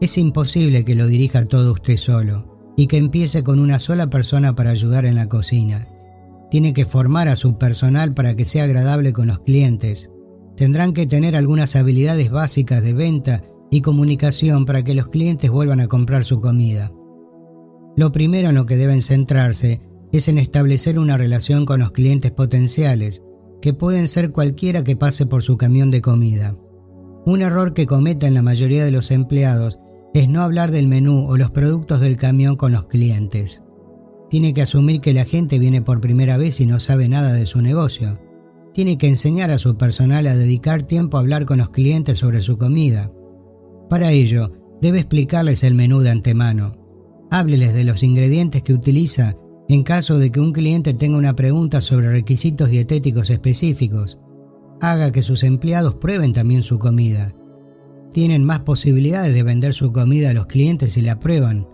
Es 0.00 0.16
imposible 0.16 0.86
que 0.86 0.94
lo 0.94 1.06
dirija 1.06 1.44
todo 1.44 1.74
usted 1.74 1.98
solo 1.98 2.72
y 2.78 2.86
que 2.86 2.96
empiece 2.96 3.44
con 3.44 3.58
una 3.58 3.78
sola 3.78 4.08
persona 4.08 4.54
para 4.54 4.70
ayudar 4.70 5.04
en 5.04 5.14
la 5.14 5.28
cocina. 5.28 5.86
Tiene 6.50 6.72
que 6.72 6.86
formar 6.86 7.28
a 7.28 7.36
su 7.36 7.58
personal 7.58 8.14
para 8.14 8.34
que 8.36 8.46
sea 8.46 8.64
agradable 8.64 9.12
con 9.12 9.26
los 9.26 9.40
clientes. 9.40 10.10
Tendrán 10.56 10.94
que 10.94 11.06
tener 11.06 11.36
algunas 11.36 11.76
habilidades 11.76 12.30
básicas 12.30 12.82
de 12.82 12.94
venta 12.94 13.42
y 13.70 13.82
comunicación 13.82 14.64
para 14.64 14.82
que 14.82 14.94
los 14.94 15.08
clientes 15.08 15.50
vuelvan 15.50 15.80
a 15.80 15.88
comprar 15.88 16.24
su 16.24 16.40
comida. 16.40 16.90
Lo 17.98 18.12
primero 18.12 18.48
en 18.48 18.54
lo 18.54 18.64
que 18.64 18.78
deben 18.78 19.02
centrarse 19.02 19.82
es 20.10 20.26
en 20.28 20.38
establecer 20.38 20.98
una 20.98 21.18
relación 21.18 21.66
con 21.66 21.80
los 21.80 21.92
clientes 21.92 22.30
potenciales, 22.30 23.20
que 23.60 23.74
pueden 23.74 24.08
ser 24.08 24.32
cualquiera 24.32 24.84
que 24.84 24.96
pase 24.96 25.26
por 25.26 25.42
su 25.42 25.58
camión 25.58 25.90
de 25.90 26.00
comida. 26.00 26.56
Un 27.28 27.42
error 27.42 27.74
que 27.74 27.84
cometen 27.84 28.32
la 28.32 28.40
mayoría 28.40 28.86
de 28.86 28.90
los 28.90 29.10
empleados 29.10 29.78
es 30.14 30.30
no 30.30 30.40
hablar 30.40 30.70
del 30.70 30.88
menú 30.88 31.26
o 31.28 31.36
los 31.36 31.50
productos 31.50 32.00
del 32.00 32.16
camión 32.16 32.56
con 32.56 32.72
los 32.72 32.86
clientes. 32.86 33.62
Tiene 34.30 34.54
que 34.54 34.62
asumir 34.62 35.02
que 35.02 35.12
la 35.12 35.26
gente 35.26 35.58
viene 35.58 35.82
por 35.82 36.00
primera 36.00 36.38
vez 36.38 36.58
y 36.58 36.64
no 36.64 36.80
sabe 36.80 37.06
nada 37.06 37.34
de 37.34 37.44
su 37.44 37.60
negocio. 37.60 38.18
Tiene 38.72 38.96
que 38.96 39.08
enseñar 39.08 39.50
a 39.50 39.58
su 39.58 39.76
personal 39.76 40.26
a 40.26 40.36
dedicar 40.36 40.84
tiempo 40.84 41.18
a 41.18 41.20
hablar 41.20 41.44
con 41.44 41.58
los 41.58 41.68
clientes 41.68 42.18
sobre 42.18 42.40
su 42.40 42.56
comida. 42.56 43.12
Para 43.90 44.10
ello, 44.10 44.50
debe 44.80 44.96
explicarles 44.96 45.64
el 45.64 45.74
menú 45.74 46.00
de 46.00 46.08
antemano. 46.08 46.72
Hábleles 47.30 47.74
de 47.74 47.84
los 47.84 48.02
ingredientes 48.02 48.62
que 48.62 48.72
utiliza 48.72 49.36
en 49.68 49.82
caso 49.82 50.18
de 50.18 50.32
que 50.32 50.40
un 50.40 50.52
cliente 50.52 50.94
tenga 50.94 51.18
una 51.18 51.36
pregunta 51.36 51.82
sobre 51.82 52.08
requisitos 52.08 52.70
dietéticos 52.70 53.28
específicos. 53.28 54.18
Haga 54.80 55.12
que 55.12 55.22
sus 55.22 55.42
empleados 55.42 55.96
prueben 55.96 56.32
también 56.32 56.62
su 56.62 56.78
comida. 56.78 57.34
Tienen 58.12 58.44
más 58.44 58.60
posibilidades 58.60 59.34
de 59.34 59.42
vender 59.42 59.74
su 59.74 59.92
comida 59.92 60.30
a 60.30 60.34
los 60.34 60.46
clientes 60.46 60.94
si 60.94 61.02
la 61.02 61.18
prueban, 61.18 61.66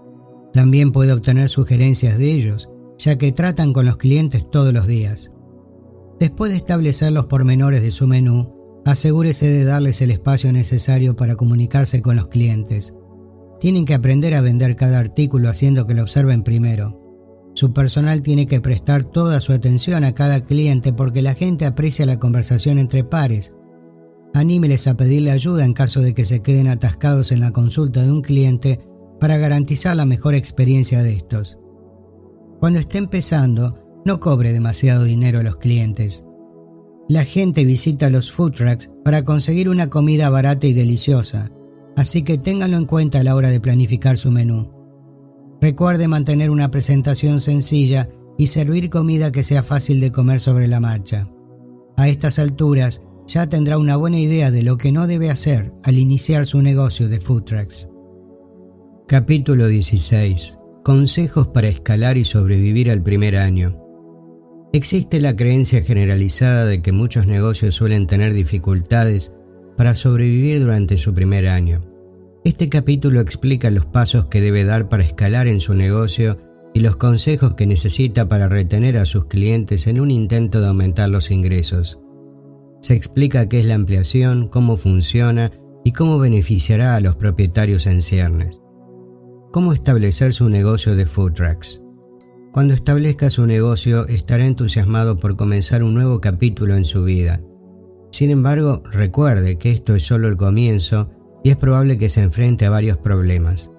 también 0.54 0.92
puede 0.92 1.12
obtener 1.12 1.48
sugerencias 1.48 2.16
de 2.16 2.30
ellos, 2.30 2.70
ya 2.96 3.18
que 3.18 3.32
tratan 3.32 3.72
con 3.72 3.86
los 3.86 3.96
clientes 3.96 4.48
todos 4.48 4.72
los 4.72 4.86
días. 4.86 5.32
Después 6.20 6.52
de 6.52 6.56
establecer 6.56 7.10
los 7.10 7.26
pormenores 7.26 7.82
de 7.82 7.90
su 7.90 8.06
menú, 8.06 8.54
asegúrese 8.86 9.50
de 9.50 9.64
darles 9.64 10.00
el 10.00 10.12
espacio 10.12 10.52
necesario 10.52 11.16
para 11.16 11.34
comunicarse 11.34 12.02
con 12.02 12.14
los 12.14 12.28
clientes. 12.28 12.94
Tienen 13.58 13.84
que 13.84 13.94
aprender 13.94 14.32
a 14.34 14.42
vender 14.42 14.76
cada 14.76 15.00
artículo 15.00 15.48
haciendo 15.48 15.88
que 15.88 15.94
lo 15.94 16.02
observen 16.02 16.44
primero. 16.44 17.03
Su 17.54 17.72
personal 17.72 18.20
tiene 18.20 18.46
que 18.46 18.60
prestar 18.60 19.04
toda 19.04 19.40
su 19.40 19.52
atención 19.52 20.02
a 20.04 20.12
cada 20.12 20.44
cliente 20.44 20.92
porque 20.92 21.22
la 21.22 21.34
gente 21.34 21.66
aprecia 21.66 22.04
la 22.04 22.18
conversación 22.18 22.78
entre 22.78 23.04
pares. 23.04 23.54
Anímeles 24.34 24.88
a 24.88 24.96
pedirle 24.96 25.30
ayuda 25.30 25.64
en 25.64 25.72
caso 25.72 26.00
de 26.00 26.14
que 26.14 26.24
se 26.24 26.42
queden 26.42 26.66
atascados 26.66 27.30
en 27.30 27.38
la 27.38 27.52
consulta 27.52 28.02
de 28.02 28.10
un 28.10 28.22
cliente 28.22 28.80
para 29.20 29.38
garantizar 29.38 29.96
la 29.96 30.04
mejor 30.04 30.34
experiencia 30.34 31.04
de 31.04 31.14
estos. 31.14 31.58
Cuando 32.58 32.80
esté 32.80 32.98
empezando, 32.98 34.02
no 34.04 34.18
cobre 34.18 34.52
demasiado 34.52 35.04
dinero 35.04 35.38
a 35.38 35.44
los 35.44 35.56
clientes. 35.56 36.24
La 37.08 37.24
gente 37.24 37.64
visita 37.64 38.10
los 38.10 38.32
food 38.32 38.52
trucks 38.52 38.90
para 39.04 39.24
conseguir 39.24 39.68
una 39.68 39.90
comida 39.90 40.28
barata 40.28 40.66
y 40.66 40.72
deliciosa, 40.72 41.50
así 41.96 42.22
que 42.22 42.36
ténganlo 42.36 42.78
en 42.78 42.86
cuenta 42.86 43.20
a 43.20 43.22
la 43.22 43.36
hora 43.36 43.50
de 43.50 43.60
planificar 43.60 44.16
su 44.16 44.32
menú. 44.32 44.73
Recuerde 45.64 46.08
mantener 46.08 46.50
una 46.50 46.70
presentación 46.70 47.40
sencilla 47.40 48.10
y 48.36 48.48
servir 48.48 48.90
comida 48.90 49.32
que 49.32 49.42
sea 49.42 49.62
fácil 49.62 49.98
de 49.98 50.12
comer 50.12 50.38
sobre 50.38 50.68
la 50.68 50.78
marcha. 50.78 51.26
A 51.96 52.06
estas 52.06 52.38
alturas 52.38 53.02
ya 53.26 53.48
tendrá 53.48 53.78
una 53.78 53.96
buena 53.96 54.18
idea 54.18 54.50
de 54.50 54.62
lo 54.62 54.76
que 54.76 54.92
no 54.92 55.06
debe 55.06 55.30
hacer 55.30 55.72
al 55.82 55.96
iniciar 55.96 56.44
su 56.44 56.60
negocio 56.60 57.08
de 57.08 57.18
food 57.18 57.44
trucks. 57.44 57.88
Capítulo 59.08 59.66
16. 59.66 60.58
Consejos 60.82 61.48
para 61.48 61.68
escalar 61.68 62.18
y 62.18 62.26
sobrevivir 62.26 62.90
al 62.90 63.02
primer 63.02 63.34
año. 63.34 63.80
Existe 64.74 65.18
la 65.18 65.34
creencia 65.34 65.80
generalizada 65.80 66.66
de 66.66 66.82
que 66.82 66.92
muchos 66.92 67.26
negocios 67.26 67.74
suelen 67.74 68.06
tener 68.06 68.34
dificultades 68.34 69.34
para 69.78 69.94
sobrevivir 69.94 70.60
durante 70.60 70.98
su 70.98 71.14
primer 71.14 71.48
año. 71.48 71.93
Este 72.44 72.68
capítulo 72.68 73.20
explica 73.20 73.70
los 73.70 73.86
pasos 73.86 74.26
que 74.26 74.42
debe 74.42 74.64
dar 74.64 74.90
para 74.90 75.02
escalar 75.02 75.46
en 75.46 75.60
su 75.60 75.72
negocio 75.72 76.36
y 76.74 76.80
los 76.80 76.96
consejos 76.96 77.54
que 77.54 77.66
necesita 77.66 78.28
para 78.28 78.48
retener 78.48 78.98
a 78.98 79.06
sus 79.06 79.24
clientes 79.24 79.86
en 79.86 79.98
un 79.98 80.10
intento 80.10 80.60
de 80.60 80.66
aumentar 80.66 81.08
los 81.08 81.30
ingresos. 81.30 81.98
Se 82.82 82.92
explica 82.94 83.48
qué 83.48 83.60
es 83.60 83.64
la 83.64 83.76
ampliación, 83.76 84.48
cómo 84.48 84.76
funciona 84.76 85.52
y 85.86 85.92
cómo 85.92 86.18
beneficiará 86.18 86.96
a 86.96 87.00
los 87.00 87.16
propietarios 87.16 87.86
en 87.86 88.02
ciernes. 88.02 88.60
Cómo 89.50 89.72
establecer 89.72 90.34
su 90.34 90.50
negocio 90.50 90.96
de 90.96 91.06
food 91.06 91.32
trucks. 91.32 91.80
Cuando 92.52 92.74
establezca 92.74 93.30
su 93.30 93.46
negocio 93.46 94.06
estará 94.06 94.44
entusiasmado 94.44 95.16
por 95.16 95.36
comenzar 95.36 95.82
un 95.82 95.94
nuevo 95.94 96.20
capítulo 96.20 96.76
en 96.76 96.84
su 96.84 97.04
vida. 97.04 97.40
Sin 98.10 98.30
embargo, 98.30 98.82
recuerde 98.92 99.56
que 99.56 99.70
esto 99.70 99.94
es 99.94 100.02
solo 100.02 100.28
el 100.28 100.36
comienzo 100.36 101.08
y 101.44 101.50
es 101.50 101.56
probable 101.56 101.98
que 101.98 102.08
se 102.08 102.22
enfrente 102.22 102.64
a 102.64 102.70
varios 102.70 102.96
problemas. 102.96 103.70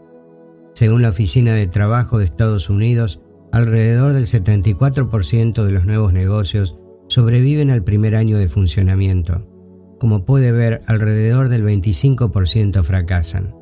Según 0.75 1.01
la 1.01 1.09
Oficina 1.09 1.53
de 1.53 1.67
Trabajo 1.67 2.19
de 2.19 2.25
Estados 2.25 2.69
Unidos, 2.69 3.21
alrededor 3.51 4.13
del 4.13 4.27
74% 4.27 5.63
de 5.63 5.71
los 5.71 5.85
nuevos 5.85 6.13
negocios 6.13 6.77
sobreviven 7.07 7.71
al 7.71 7.83
primer 7.83 8.15
año 8.15 8.37
de 8.37 8.49
funcionamiento. 8.49 9.49
Como 9.99 10.25
puede 10.25 10.51
ver, 10.51 10.81
alrededor 10.87 11.49
del 11.49 11.65
25% 11.65 12.83
fracasan. 12.83 13.55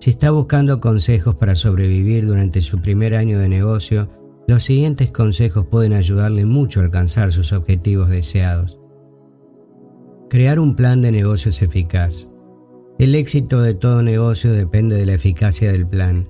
Si 0.00 0.10
está 0.10 0.30
buscando 0.32 0.80
consejos 0.80 1.36
para 1.36 1.54
sobrevivir 1.54 2.26
durante 2.26 2.60
su 2.60 2.80
primer 2.80 3.14
año 3.14 3.38
de 3.38 3.48
negocio, 3.48 4.10
los 4.48 4.64
siguientes 4.64 5.12
consejos 5.12 5.66
pueden 5.66 5.92
ayudarle 5.92 6.44
mucho 6.44 6.80
a 6.80 6.84
alcanzar 6.84 7.32
sus 7.32 7.52
objetivos 7.52 8.10
deseados. 8.10 8.80
Crear 10.28 10.58
un 10.58 10.74
plan 10.74 11.02
de 11.02 11.12
negocios 11.12 11.62
eficaz. 11.62 12.28
El 12.98 13.16
éxito 13.16 13.60
de 13.60 13.74
todo 13.74 14.02
negocio 14.02 14.52
depende 14.52 14.96
de 14.96 15.04
la 15.04 15.14
eficacia 15.14 15.72
del 15.72 15.86
plan. 15.86 16.28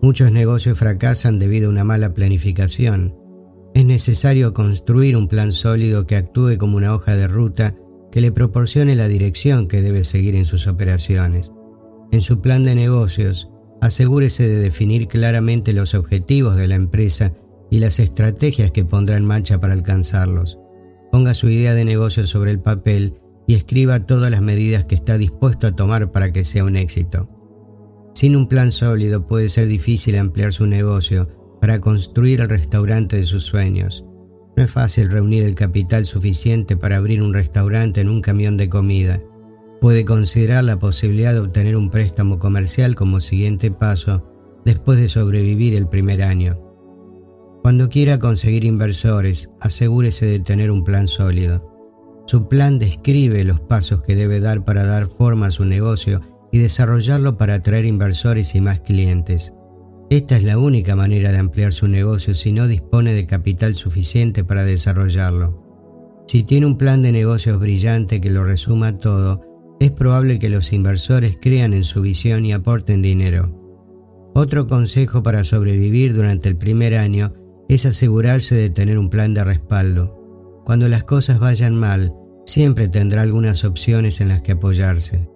Muchos 0.00 0.30
negocios 0.30 0.78
fracasan 0.78 1.40
debido 1.40 1.66
a 1.66 1.72
una 1.72 1.82
mala 1.82 2.14
planificación. 2.14 3.16
Es 3.74 3.84
necesario 3.84 4.54
construir 4.54 5.16
un 5.16 5.26
plan 5.26 5.50
sólido 5.50 6.06
que 6.06 6.14
actúe 6.14 6.58
como 6.58 6.76
una 6.76 6.94
hoja 6.94 7.16
de 7.16 7.26
ruta 7.26 7.74
que 8.12 8.20
le 8.20 8.30
proporcione 8.30 8.94
la 8.94 9.08
dirección 9.08 9.66
que 9.66 9.82
debe 9.82 10.04
seguir 10.04 10.36
en 10.36 10.44
sus 10.44 10.68
operaciones. 10.68 11.50
En 12.12 12.20
su 12.20 12.40
plan 12.40 12.62
de 12.62 12.76
negocios, 12.76 13.50
asegúrese 13.80 14.46
de 14.46 14.60
definir 14.60 15.08
claramente 15.08 15.72
los 15.72 15.94
objetivos 15.94 16.56
de 16.56 16.68
la 16.68 16.76
empresa 16.76 17.32
y 17.68 17.80
las 17.80 17.98
estrategias 17.98 18.70
que 18.70 18.84
pondrá 18.84 19.16
en 19.16 19.24
marcha 19.24 19.58
para 19.58 19.72
alcanzarlos. 19.72 20.56
Ponga 21.10 21.34
su 21.34 21.48
idea 21.48 21.74
de 21.74 21.84
negocio 21.84 22.28
sobre 22.28 22.52
el 22.52 22.60
papel 22.60 23.14
y 23.46 23.54
escriba 23.54 24.06
todas 24.06 24.30
las 24.30 24.42
medidas 24.42 24.84
que 24.84 24.94
está 24.94 25.18
dispuesto 25.18 25.66
a 25.66 25.72
tomar 25.72 26.10
para 26.12 26.32
que 26.32 26.44
sea 26.44 26.64
un 26.64 26.76
éxito. 26.76 27.30
Sin 28.14 28.34
un 28.34 28.48
plan 28.48 28.72
sólido 28.72 29.26
puede 29.26 29.48
ser 29.48 29.68
difícil 29.68 30.16
ampliar 30.16 30.52
su 30.52 30.66
negocio 30.66 31.28
para 31.60 31.80
construir 31.80 32.40
el 32.40 32.48
restaurante 32.48 33.16
de 33.16 33.26
sus 33.26 33.44
sueños. 33.44 34.04
No 34.56 34.64
es 34.64 34.70
fácil 34.70 35.10
reunir 35.10 35.44
el 35.44 35.54
capital 35.54 36.06
suficiente 36.06 36.76
para 36.76 36.96
abrir 36.96 37.22
un 37.22 37.34
restaurante 37.34 38.00
en 38.00 38.08
un 38.08 38.22
camión 38.22 38.56
de 38.56 38.70
comida. 38.70 39.22
Puede 39.80 40.06
considerar 40.06 40.64
la 40.64 40.78
posibilidad 40.78 41.34
de 41.34 41.40
obtener 41.40 41.76
un 41.76 41.90
préstamo 41.90 42.38
comercial 42.38 42.94
como 42.94 43.20
siguiente 43.20 43.70
paso 43.70 44.32
después 44.64 44.98
de 44.98 45.10
sobrevivir 45.10 45.74
el 45.74 45.88
primer 45.88 46.22
año. 46.22 46.58
Cuando 47.62 47.90
quiera 47.90 48.18
conseguir 48.18 48.64
inversores, 48.64 49.50
asegúrese 49.60 50.24
de 50.24 50.40
tener 50.40 50.70
un 50.70 50.84
plan 50.84 51.06
sólido. 51.06 51.75
Su 52.26 52.48
plan 52.48 52.78
describe 52.78 53.44
los 53.44 53.60
pasos 53.60 54.02
que 54.02 54.16
debe 54.16 54.40
dar 54.40 54.64
para 54.64 54.84
dar 54.84 55.06
forma 55.06 55.46
a 55.46 55.52
su 55.52 55.64
negocio 55.64 56.20
y 56.50 56.58
desarrollarlo 56.58 57.36
para 57.36 57.54
atraer 57.54 57.84
inversores 57.84 58.54
y 58.54 58.60
más 58.60 58.80
clientes. 58.80 59.52
Esta 60.10 60.36
es 60.36 60.44
la 60.44 60.58
única 60.58 60.96
manera 60.96 61.32
de 61.32 61.38
ampliar 61.38 61.72
su 61.72 61.88
negocio 61.88 62.34
si 62.34 62.52
no 62.52 62.66
dispone 62.66 63.12
de 63.12 63.26
capital 63.26 63.74
suficiente 63.76 64.44
para 64.44 64.64
desarrollarlo. 64.64 65.62
Si 66.26 66.42
tiene 66.42 66.66
un 66.66 66.76
plan 66.76 67.02
de 67.02 67.12
negocios 67.12 67.60
brillante 67.60 68.20
que 68.20 68.30
lo 68.30 68.44
resuma 68.44 68.98
todo, 68.98 69.42
es 69.78 69.92
probable 69.92 70.38
que 70.38 70.48
los 70.48 70.72
inversores 70.72 71.38
crean 71.40 71.74
en 71.74 71.84
su 71.84 72.00
visión 72.00 72.44
y 72.44 72.52
aporten 72.52 73.02
dinero. 73.02 73.52
Otro 74.34 74.66
consejo 74.66 75.22
para 75.22 75.44
sobrevivir 75.44 76.14
durante 76.14 76.48
el 76.48 76.56
primer 76.56 76.96
año 76.96 77.32
es 77.68 77.86
asegurarse 77.86 78.54
de 78.54 78.70
tener 78.70 78.98
un 78.98 79.10
plan 79.10 79.34
de 79.34 79.44
respaldo. 79.44 80.25
Cuando 80.66 80.88
las 80.88 81.04
cosas 81.04 81.38
vayan 81.38 81.76
mal, 81.76 82.12
siempre 82.44 82.88
tendrá 82.88 83.22
algunas 83.22 83.64
opciones 83.64 84.20
en 84.20 84.26
las 84.26 84.42
que 84.42 84.50
apoyarse. 84.50 85.30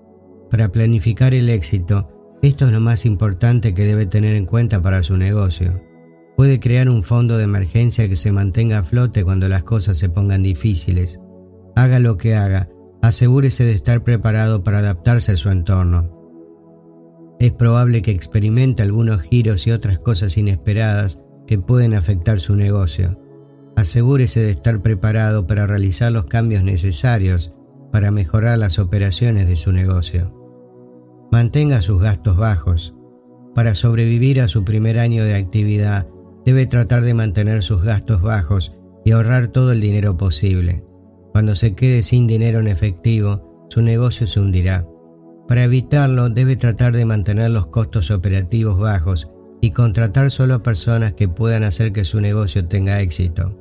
Para 0.51 0.73
planificar 0.73 1.35
el 1.35 1.49
éxito, 1.51 2.09
esto 2.43 2.67
es 2.67 2.73
lo 2.73 2.81
más 2.81 3.07
importante 3.07 3.73
que 3.73 3.87
debe 3.87 4.07
tener 4.07 4.35
en 4.35 4.45
cuenta 4.45 4.83
para 4.83 5.05
su 5.05 5.17
negocio. 5.17 5.81
Puede 6.37 6.59
crear 6.59 6.89
un 6.89 7.05
fondo 7.05 7.39
de 7.39 7.45
emergencia 7.45 8.09
que 8.09 8.17
se 8.17 8.33
mantenga 8.33 8.81
a 8.81 8.83
flote 8.83 9.23
cuando 9.23 9.49
las 9.49 9.63
cosas 9.63 9.99
se 9.99 10.09
pongan 10.09 10.43
difíciles. 10.43 11.21
Haga 11.77 12.01
lo 12.01 12.17
que 12.17 12.35
haga, 12.35 12.69
asegúrese 13.01 13.63
de 13.63 13.73
estar 13.73 14.03
preparado 14.03 14.65
para 14.65 14.79
adaptarse 14.79 15.31
a 15.31 15.37
su 15.37 15.49
entorno. 15.51 16.11
Es 17.39 17.53
probable 17.53 18.03
que 18.03 18.11
experimente 18.11 18.83
algunos 18.83 19.21
giros 19.21 19.65
y 19.69 19.71
otras 19.71 20.01
cosas 20.01 20.37
inesperadas 20.37 21.21
que 21.47 21.57
pueden 21.57 21.95
afectar 21.95 22.41
su 22.41 22.57
negocio 22.57 23.30
asegúrese 23.81 24.41
de 24.41 24.51
estar 24.51 24.81
preparado 24.83 25.47
para 25.47 25.67
realizar 25.67 26.13
los 26.13 26.27
cambios 26.27 26.63
necesarios 26.63 27.53
para 27.91 28.11
mejorar 28.11 28.59
las 28.59 28.79
operaciones 28.79 29.49
de 29.49 29.57
su 29.57 29.73
negocio. 29.73 30.37
Mantenga 31.33 31.81
sus 31.81 32.01
gastos 32.01 32.37
bajos. 32.37 32.95
Para 33.55 33.75
sobrevivir 33.75 34.41
a 34.41 34.49
su 34.49 34.65
primer 34.65 34.99
año 34.99 35.25
de 35.25 35.35
actividad, 35.35 36.07
debe 36.45 36.67
tratar 36.67 37.03
de 37.03 37.15
mantener 37.15 37.63
sus 37.63 37.83
gastos 37.83 38.23
bajos 38.23 38.73
y 39.05 39.11
ahorrar 39.13 39.49
todo 39.49 39.73
el 39.73 39.81
dinero 39.81 40.17
posible. 40.17 40.85
Cuando 41.33 41.55
se 41.57 41.75
quede 41.75 42.03
sin 42.03 42.27
dinero 42.27 42.61
en 42.61 42.69
efectivo, 42.69 43.67
su 43.71 43.83
negocio 43.83 44.27
se 44.27 44.41
hundirá. 44.41 44.87
Para 45.49 45.65
evitarlo, 45.65 46.29
debe 46.29 46.57
tratar 46.57 46.95
de 46.95 47.05
mantener 47.05 47.51
los 47.51 47.67
costos 47.69 48.11
operativos 48.11 48.79
bajos 48.79 49.31
y 49.61 49.73
contratar 49.73 50.31
solo 50.31 50.55
a 50.55 50.63
personas 50.63 51.13
que 51.13 51.29
puedan 51.29 51.65
hacer 51.65 51.93
que 51.93 52.05
su 52.05 52.21
negocio 52.21 52.67
tenga 52.67 53.01
éxito. 53.01 53.60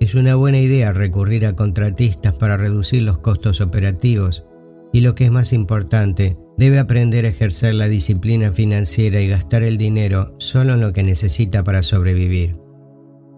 Es 0.00 0.14
una 0.14 0.34
buena 0.34 0.58
idea 0.58 0.92
recurrir 0.92 1.46
a 1.46 1.56
contratistas 1.56 2.36
para 2.36 2.56
reducir 2.56 3.02
los 3.02 3.18
costos 3.18 3.60
operativos 3.60 4.44
y 4.92 5.00
lo 5.00 5.14
que 5.14 5.24
es 5.24 5.30
más 5.30 5.52
importante, 5.52 6.38
debe 6.56 6.78
aprender 6.78 7.24
a 7.24 7.28
ejercer 7.28 7.74
la 7.74 7.88
disciplina 7.88 8.52
financiera 8.52 9.20
y 9.20 9.28
gastar 9.28 9.62
el 9.62 9.78
dinero 9.78 10.34
solo 10.38 10.74
en 10.74 10.80
lo 10.80 10.92
que 10.92 11.02
necesita 11.02 11.64
para 11.64 11.82
sobrevivir. 11.82 12.56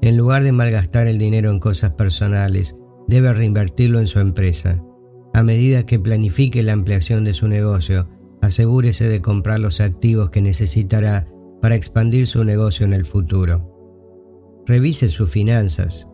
En 0.02 0.16
lugar 0.16 0.44
de 0.44 0.52
malgastar 0.52 1.08
el 1.08 1.18
dinero 1.18 1.50
en 1.50 1.58
cosas 1.58 1.92
personales, 1.92 2.76
debe 3.08 3.32
reinvertirlo 3.32 3.98
en 3.98 4.06
su 4.06 4.20
empresa. 4.20 4.82
A 5.34 5.42
medida 5.42 5.84
que 5.84 5.98
planifique 5.98 6.62
la 6.62 6.72
ampliación 6.72 7.24
de 7.24 7.34
su 7.34 7.48
negocio, 7.48 8.08
asegúrese 8.40 9.08
de 9.08 9.20
comprar 9.20 9.58
los 9.58 9.80
activos 9.80 10.30
que 10.30 10.42
necesitará 10.42 11.26
para 11.60 11.74
expandir 11.74 12.26
su 12.26 12.44
negocio 12.44 12.86
en 12.86 12.92
el 12.92 13.04
futuro. 13.04 13.74
Revise 14.66 15.08
sus 15.08 15.30
finanzas. 15.30 16.06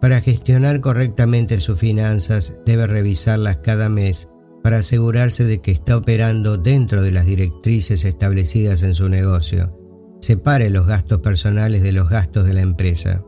Para 0.00 0.20
gestionar 0.20 0.80
correctamente 0.80 1.60
sus 1.60 1.78
finanzas 1.78 2.56
debe 2.64 2.86
revisarlas 2.86 3.58
cada 3.58 3.88
mes 3.88 4.28
para 4.62 4.78
asegurarse 4.78 5.44
de 5.44 5.60
que 5.60 5.70
está 5.70 5.96
operando 5.96 6.58
dentro 6.58 7.02
de 7.02 7.12
las 7.12 7.26
directrices 7.26 8.04
establecidas 8.04 8.82
en 8.82 8.94
su 8.94 9.08
negocio. 9.08 9.76
Separe 10.20 10.70
los 10.70 10.86
gastos 10.86 11.20
personales 11.20 11.82
de 11.82 11.92
los 11.92 12.08
gastos 12.08 12.46
de 12.46 12.54
la 12.54 12.60
empresa. 12.60 13.24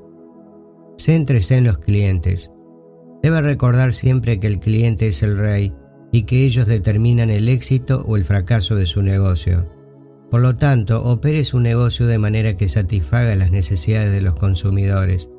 Céntrese 0.98 1.56
en 1.56 1.64
los 1.64 1.78
clientes. 1.78 2.50
Debe 3.22 3.40
recordar 3.40 3.94
siempre 3.94 4.40
que 4.40 4.46
el 4.46 4.58
cliente 4.58 5.08
es 5.08 5.22
el 5.22 5.38
rey 5.38 5.74
y 6.10 6.24
que 6.24 6.44
ellos 6.44 6.66
determinan 6.66 7.30
el 7.30 7.48
éxito 7.48 8.04
o 8.06 8.16
el 8.16 8.24
fracaso 8.24 8.76
de 8.76 8.86
su 8.86 9.00
negocio. 9.02 9.70
Por 10.30 10.40
lo 10.40 10.56
tanto, 10.56 11.02
opere 11.02 11.44
su 11.44 11.60
negocio 11.60 12.06
de 12.06 12.18
manera 12.18 12.56
que 12.56 12.68
satisfaga 12.68 13.34
las 13.36 13.50
necesidades 13.50 14.12
de 14.12 14.22
los 14.22 14.34
consumidores. 14.34 15.30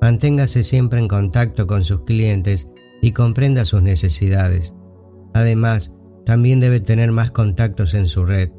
Manténgase 0.00 0.64
siempre 0.64 1.00
en 1.00 1.08
contacto 1.08 1.66
con 1.66 1.84
sus 1.84 2.02
clientes 2.02 2.68
y 3.02 3.12
comprenda 3.12 3.64
sus 3.64 3.82
necesidades. 3.82 4.74
Además, 5.34 5.94
también 6.24 6.60
debe 6.60 6.80
tener 6.80 7.12
más 7.12 7.30
contactos 7.30 7.94
en 7.94 8.08
su 8.08 8.24
red. 8.24 8.50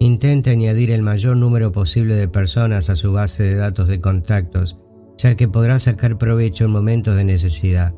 Intente 0.00 0.50
añadir 0.50 0.90
el 0.90 1.02
mayor 1.02 1.36
número 1.36 1.72
posible 1.72 2.14
de 2.14 2.28
personas 2.28 2.90
a 2.90 2.96
su 2.96 3.12
base 3.12 3.42
de 3.42 3.56
datos 3.56 3.88
de 3.88 4.00
contactos, 4.00 4.78
ya 5.16 5.34
que 5.34 5.48
podrá 5.48 5.80
sacar 5.80 6.18
provecho 6.18 6.64
en 6.64 6.70
momentos 6.70 7.16
de 7.16 7.24
necesidad. 7.24 7.94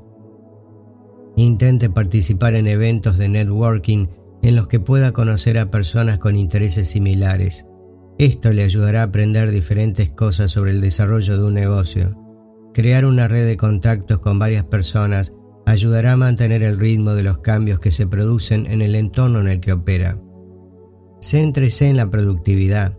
Intente 1.36 1.90
participar 1.90 2.54
en 2.54 2.66
eventos 2.66 3.18
de 3.18 3.28
networking 3.28 4.06
en 4.42 4.56
los 4.56 4.68
que 4.68 4.80
pueda 4.80 5.12
conocer 5.12 5.58
a 5.58 5.70
personas 5.70 6.18
con 6.18 6.36
intereses 6.36 6.88
similares. 6.88 7.66
Esto 8.18 8.52
le 8.52 8.62
ayudará 8.62 9.00
a 9.00 9.04
aprender 9.04 9.50
diferentes 9.50 10.10
cosas 10.10 10.50
sobre 10.50 10.72
el 10.72 10.80
desarrollo 10.80 11.36
de 11.36 11.44
un 11.44 11.54
negocio. 11.54 12.29
Crear 12.72 13.04
una 13.04 13.28
red 13.28 13.46
de 13.46 13.56
contactos 13.56 14.20
con 14.20 14.38
varias 14.38 14.64
personas 14.64 15.32
ayudará 15.66 16.12
a 16.12 16.16
mantener 16.16 16.62
el 16.62 16.78
ritmo 16.78 17.14
de 17.14 17.22
los 17.22 17.38
cambios 17.38 17.78
que 17.78 17.90
se 17.90 18.06
producen 18.06 18.66
en 18.66 18.82
el 18.82 18.94
entorno 18.94 19.40
en 19.40 19.48
el 19.48 19.60
que 19.60 19.72
opera. 19.72 20.18
Céntrese 21.20 21.88
en 21.88 21.96
la 21.96 22.10
productividad. 22.10 22.96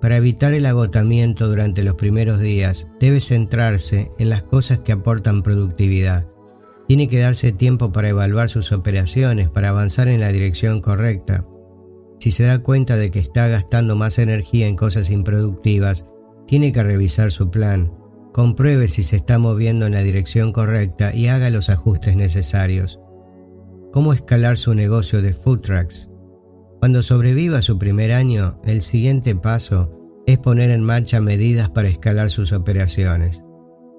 Para 0.00 0.16
evitar 0.16 0.52
el 0.52 0.66
agotamiento 0.66 1.48
durante 1.48 1.82
los 1.82 1.94
primeros 1.94 2.40
días, 2.40 2.88
debe 3.00 3.20
centrarse 3.20 4.10
en 4.18 4.28
las 4.28 4.42
cosas 4.42 4.80
que 4.80 4.92
aportan 4.92 5.42
productividad 5.42 6.26
tiene 6.86 7.08
que 7.08 7.18
darse 7.18 7.52
tiempo 7.52 7.92
para 7.92 8.10
evaluar 8.10 8.48
sus 8.48 8.72
operaciones, 8.72 9.48
para 9.48 9.70
avanzar 9.70 10.08
en 10.08 10.20
la 10.20 10.32
dirección 10.32 10.80
correcta. 10.80 11.46
Si 12.20 12.30
se 12.30 12.44
da 12.44 12.62
cuenta 12.62 12.96
de 12.96 13.10
que 13.10 13.18
está 13.18 13.48
gastando 13.48 13.96
más 13.96 14.18
energía 14.18 14.66
en 14.66 14.76
cosas 14.76 15.10
improductivas, 15.10 16.06
tiene 16.46 16.72
que 16.72 16.82
revisar 16.82 17.30
su 17.30 17.50
plan. 17.50 17.92
Compruebe 18.34 18.88
si 18.88 19.04
se 19.04 19.14
está 19.14 19.38
moviendo 19.38 19.86
en 19.86 19.92
la 19.92 20.02
dirección 20.02 20.50
correcta 20.50 21.14
y 21.14 21.28
haga 21.28 21.50
los 21.50 21.70
ajustes 21.70 22.16
necesarios. 22.16 22.98
¿Cómo 23.92 24.12
escalar 24.12 24.58
su 24.58 24.74
negocio 24.74 25.22
de 25.22 25.32
food 25.32 25.60
trucks? 25.60 26.10
Cuando 26.80 27.04
sobreviva 27.04 27.62
su 27.62 27.78
primer 27.78 28.10
año, 28.10 28.60
el 28.64 28.82
siguiente 28.82 29.36
paso 29.36 29.96
es 30.26 30.38
poner 30.38 30.70
en 30.70 30.82
marcha 30.82 31.20
medidas 31.20 31.70
para 31.70 31.86
escalar 31.86 32.28
sus 32.28 32.52
operaciones. 32.52 33.44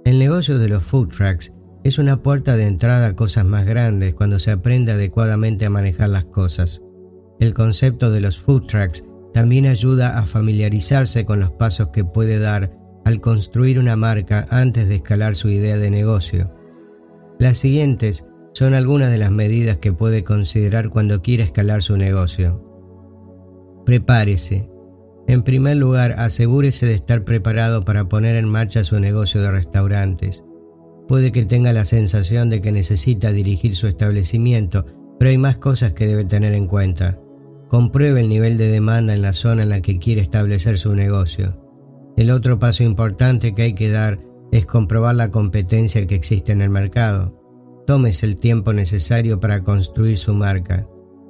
El 0.04 0.20
negocio 0.20 0.60
de 0.60 0.68
los 0.68 0.84
food 0.84 1.08
trucks 1.16 1.54
es 1.86 1.98
una 1.98 2.22
puerta 2.22 2.58
de 2.58 2.68
entrada 2.68 3.08
a 3.08 3.16
cosas 3.16 3.46
más 3.46 3.64
grandes 3.64 4.16
cuando 4.16 4.40
se 4.40 4.52
aprende 4.52 4.92
adecuadamente 4.92 5.66
a 5.66 5.70
manejar 5.70 6.10
las 6.10 6.26
cosas. 6.26 6.82
El 7.40 7.54
concepto 7.54 8.12
de 8.12 8.20
los 8.20 8.38
food 8.38 8.66
trucks 8.66 9.06
también 9.34 9.66
ayuda 9.66 10.20
a 10.20 10.24
familiarizarse 10.24 11.24
con 11.24 11.40
los 11.40 11.52
pasos 11.52 11.92
que 11.94 12.04
puede 12.04 12.38
dar 12.38 12.85
al 13.06 13.22
construir 13.22 13.80
una 13.80 13.96
marca 13.96 14.46
antes 14.50 14.90
de 14.90 14.96
escalar 14.96 15.36
su 15.36 15.50
idea 15.50 15.78
de 15.78 15.92
negocio. 15.92 16.52
Las 17.40 17.60
siguientes 17.60 18.26
son 18.54 18.74
algunas 18.74 19.12
de 19.12 19.18
las 19.18 19.32
medidas 19.32 19.78
que 19.78 19.94
puede 19.94 20.24
considerar 20.24 20.90
cuando 20.90 21.22
quiera 21.22 21.44
escalar 21.44 21.84
su 21.84 21.98
negocio. 21.98 22.64
Prepárese. 23.86 24.70
En 25.28 25.44
primer 25.44 25.78
lugar, 25.78 26.16
asegúrese 26.18 26.86
de 26.86 26.94
estar 26.94 27.24
preparado 27.24 27.84
para 27.84 28.10
poner 28.10 28.36
en 28.36 28.48
marcha 28.48 28.84
su 28.84 29.00
negocio 29.00 29.42
de 29.42 29.52
restaurantes. 29.52 30.44
Puede 31.08 31.32
que 31.32 31.46
tenga 31.46 31.74
la 31.74 31.86
sensación 31.86 32.50
de 32.50 32.62
que 32.62 32.72
necesita 32.72 33.32
dirigir 33.32 33.76
su 33.76 33.88
establecimiento, 33.88 34.86
pero 35.20 35.30
hay 35.30 35.38
más 35.38 35.58
cosas 35.58 35.94
que 35.94 36.08
debe 36.08 36.26
tener 36.26 36.54
en 36.54 36.68
cuenta. 36.68 37.20
Compruebe 37.68 38.22
el 38.22 38.30
nivel 38.30 38.58
de 38.58 38.70
demanda 38.70 39.14
en 39.14 39.22
la 39.22 39.34
zona 39.34 39.64
en 39.64 39.70
la 39.70 39.82
que 39.82 40.00
quiere 40.00 40.22
establecer 40.22 40.78
su 40.78 40.96
negocio. 40.96 41.65
El 42.18 42.32
otro 42.32 42.60
paso 42.60 42.84
importante 42.84 43.54
que 43.54 43.64
hay 43.64 43.74
que 43.74 43.90
dar 43.90 44.20
es 44.52 44.66
comprobar 44.66 45.16
la 45.16 45.30
competencia 45.30 46.08
que 46.08 46.16
existe 46.16 46.52
en 46.52 46.62
el 46.62 46.70
mercado. 46.70 47.42
Tómese 47.86 48.26
el 48.26 48.38
tiempo 48.38 48.74
necesario 48.74 49.40
para 49.40 49.64
construir 49.64 50.18
su 50.18 50.34
marca. 50.34 50.88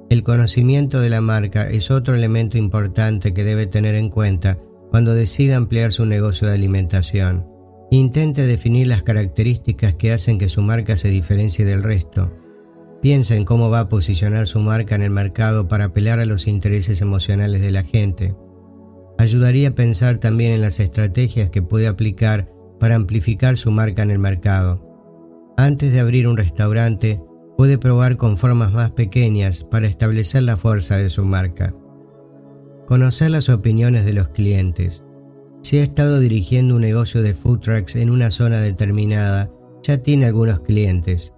El 0.09 0.21
conocimiento 0.21 0.99
de 0.99 1.09
la 1.09 1.21
marca 1.21 1.67
es 1.69 1.89
otro 1.89 2.15
elemento 2.15 2.57
importante 2.57 3.33
que 3.33 3.43
debe 3.43 3.65
tener 3.65 3.95
en 3.95 4.09
cuenta 4.09 4.59
cuando 4.91 5.15
decida 5.15 5.57
ampliar 5.57 5.91
su 5.91 6.05
negocio 6.05 6.47
de 6.47 6.53
alimentación. 6.53 7.47
Intente 7.89 8.45
definir 8.45 8.87
las 8.87 9.03
características 9.03 9.95
que 9.95 10.11
hacen 10.11 10.37
que 10.37 10.49
su 10.49 10.61
marca 10.61 10.95
se 10.95 11.09
diferencie 11.09 11.65
del 11.65 11.81
resto. 11.81 12.31
Piensa 13.01 13.35
en 13.35 13.45
cómo 13.45 13.69
va 13.69 13.81
a 13.81 13.89
posicionar 13.89 14.47
su 14.47 14.59
marca 14.59 14.95
en 14.95 15.03
el 15.03 15.11
mercado 15.11 15.67
para 15.67 15.85
apelar 15.85 16.19
a 16.19 16.25
los 16.25 16.47
intereses 16.47 17.01
emocionales 17.01 17.61
de 17.61 17.71
la 17.71 17.83
gente. 17.83 18.35
Ayudaría 19.17 19.69
a 19.69 19.75
pensar 19.75 20.17
también 20.19 20.51
en 20.51 20.61
las 20.61 20.79
estrategias 20.79 21.49
que 21.49 21.61
puede 21.61 21.87
aplicar 21.87 22.51
para 22.79 22.95
amplificar 22.95 23.57
su 23.57 23.71
marca 23.71 24.03
en 24.03 24.11
el 24.11 24.19
mercado. 24.19 24.81
Antes 25.57 25.93
de 25.93 26.01
abrir 26.01 26.27
un 26.27 26.37
restaurante, 26.37 27.21
puede 27.57 27.77
probar 27.77 28.17
con 28.17 28.37
formas 28.37 28.73
más 28.73 28.91
pequeñas 28.91 29.63
para 29.63 29.87
establecer 29.87 30.43
la 30.43 30.57
fuerza 30.57 30.97
de 30.97 31.09
su 31.09 31.23
marca. 31.23 31.73
Conocer 32.85 33.31
las 33.31 33.49
opiniones 33.49 34.05
de 34.05 34.13
los 34.13 34.29
clientes. 34.29 35.05
Si 35.63 35.77
ha 35.77 35.83
estado 35.83 36.19
dirigiendo 36.19 36.75
un 36.75 36.81
negocio 36.81 37.23
de 37.23 37.33
food 37.33 37.59
trucks 37.59 37.95
en 37.95 38.09
una 38.09 38.29
zona 38.29 38.59
determinada, 38.59 39.49
ya 39.81 39.97
tiene 39.97 40.25
algunos 40.25 40.59
clientes. 40.59 41.33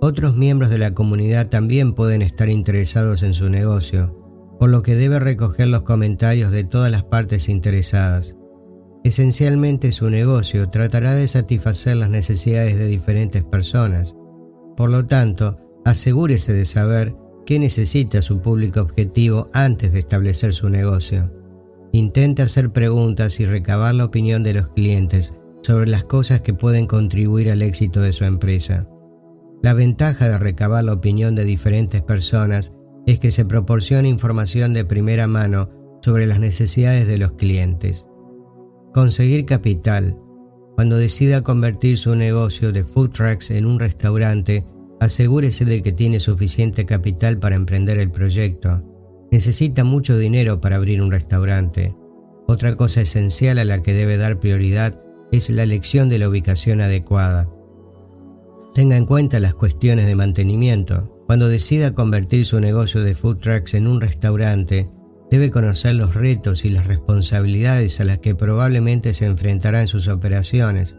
Otros 0.00 0.36
miembros 0.36 0.70
de 0.70 0.78
la 0.78 0.94
comunidad 0.94 1.48
también 1.48 1.94
pueden 1.94 2.22
estar 2.22 2.48
interesados 2.48 3.22
en 3.22 3.34
su 3.34 3.48
negocio, 3.48 4.21
por 4.62 4.70
lo 4.70 4.84
que 4.84 4.94
debe 4.94 5.18
recoger 5.18 5.66
los 5.66 5.82
comentarios 5.82 6.52
de 6.52 6.62
todas 6.62 6.88
las 6.88 7.02
partes 7.02 7.48
interesadas. 7.48 8.36
Esencialmente 9.02 9.90
su 9.90 10.08
negocio 10.08 10.68
tratará 10.68 11.14
de 11.14 11.26
satisfacer 11.26 11.96
las 11.96 12.10
necesidades 12.10 12.78
de 12.78 12.86
diferentes 12.86 13.42
personas. 13.42 14.14
Por 14.76 14.90
lo 14.90 15.04
tanto, 15.04 15.58
asegúrese 15.84 16.52
de 16.52 16.64
saber 16.64 17.16
qué 17.44 17.58
necesita 17.58 18.22
su 18.22 18.40
público 18.40 18.80
objetivo 18.82 19.50
antes 19.52 19.92
de 19.94 19.98
establecer 19.98 20.52
su 20.52 20.68
negocio. 20.68 21.32
Intente 21.90 22.42
hacer 22.42 22.70
preguntas 22.70 23.40
y 23.40 23.46
recabar 23.46 23.96
la 23.96 24.04
opinión 24.04 24.44
de 24.44 24.54
los 24.54 24.68
clientes 24.68 25.34
sobre 25.62 25.88
las 25.88 26.04
cosas 26.04 26.40
que 26.42 26.54
pueden 26.54 26.86
contribuir 26.86 27.50
al 27.50 27.62
éxito 27.62 28.00
de 28.00 28.12
su 28.12 28.24
empresa. 28.26 28.86
La 29.60 29.74
ventaja 29.74 30.28
de 30.28 30.38
recabar 30.38 30.84
la 30.84 30.92
opinión 30.92 31.34
de 31.34 31.42
diferentes 31.42 32.00
personas 32.00 32.72
es 33.06 33.18
que 33.18 33.32
se 33.32 33.44
proporciona 33.44 34.08
información 34.08 34.72
de 34.72 34.84
primera 34.84 35.26
mano 35.26 35.68
sobre 36.02 36.26
las 36.26 36.40
necesidades 36.40 37.06
de 37.06 37.18
los 37.18 37.32
clientes. 37.32 38.08
Conseguir 38.94 39.44
capital. 39.44 40.18
Cuando 40.76 40.96
decida 40.96 41.42
convertir 41.42 41.98
su 41.98 42.14
negocio 42.14 42.72
de 42.72 42.84
food 42.84 43.10
trucks 43.10 43.50
en 43.50 43.66
un 43.66 43.78
restaurante, 43.78 44.64
asegúrese 45.00 45.64
de 45.64 45.82
que 45.82 45.92
tiene 45.92 46.20
suficiente 46.20 46.86
capital 46.86 47.38
para 47.38 47.56
emprender 47.56 47.98
el 47.98 48.10
proyecto 48.10 48.82
necesita 49.32 49.82
mucho 49.82 50.18
dinero 50.18 50.60
para 50.60 50.76
abrir 50.76 51.00
un 51.02 51.10
restaurante. 51.10 51.96
Otra 52.46 52.76
cosa 52.76 53.00
esencial 53.00 53.58
a 53.58 53.64
la 53.64 53.82
que 53.82 53.94
debe 53.94 54.18
dar 54.18 54.38
prioridad 54.38 55.02
es 55.32 55.48
la 55.48 55.62
elección 55.62 56.10
de 56.10 56.18
la 56.18 56.28
ubicación 56.28 56.82
adecuada. 56.82 57.48
Tenga 58.74 58.98
en 58.98 59.06
cuenta 59.06 59.40
las 59.40 59.54
cuestiones 59.54 60.06
de 60.06 60.14
mantenimiento. 60.14 61.11
Cuando 61.26 61.48
decida 61.48 61.94
convertir 61.94 62.44
su 62.46 62.60
negocio 62.60 63.02
de 63.02 63.14
food 63.14 63.38
trucks 63.38 63.74
en 63.74 63.86
un 63.86 64.00
restaurante, 64.00 64.90
debe 65.30 65.50
conocer 65.50 65.94
los 65.94 66.14
retos 66.14 66.64
y 66.64 66.70
las 66.70 66.86
responsabilidades 66.86 68.00
a 68.00 68.04
las 68.04 68.18
que 68.18 68.34
probablemente 68.34 69.14
se 69.14 69.26
enfrentará 69.26 69.80
en 69.80 69.88
sus 69.88 70.08
operaciones. 70.08 70.96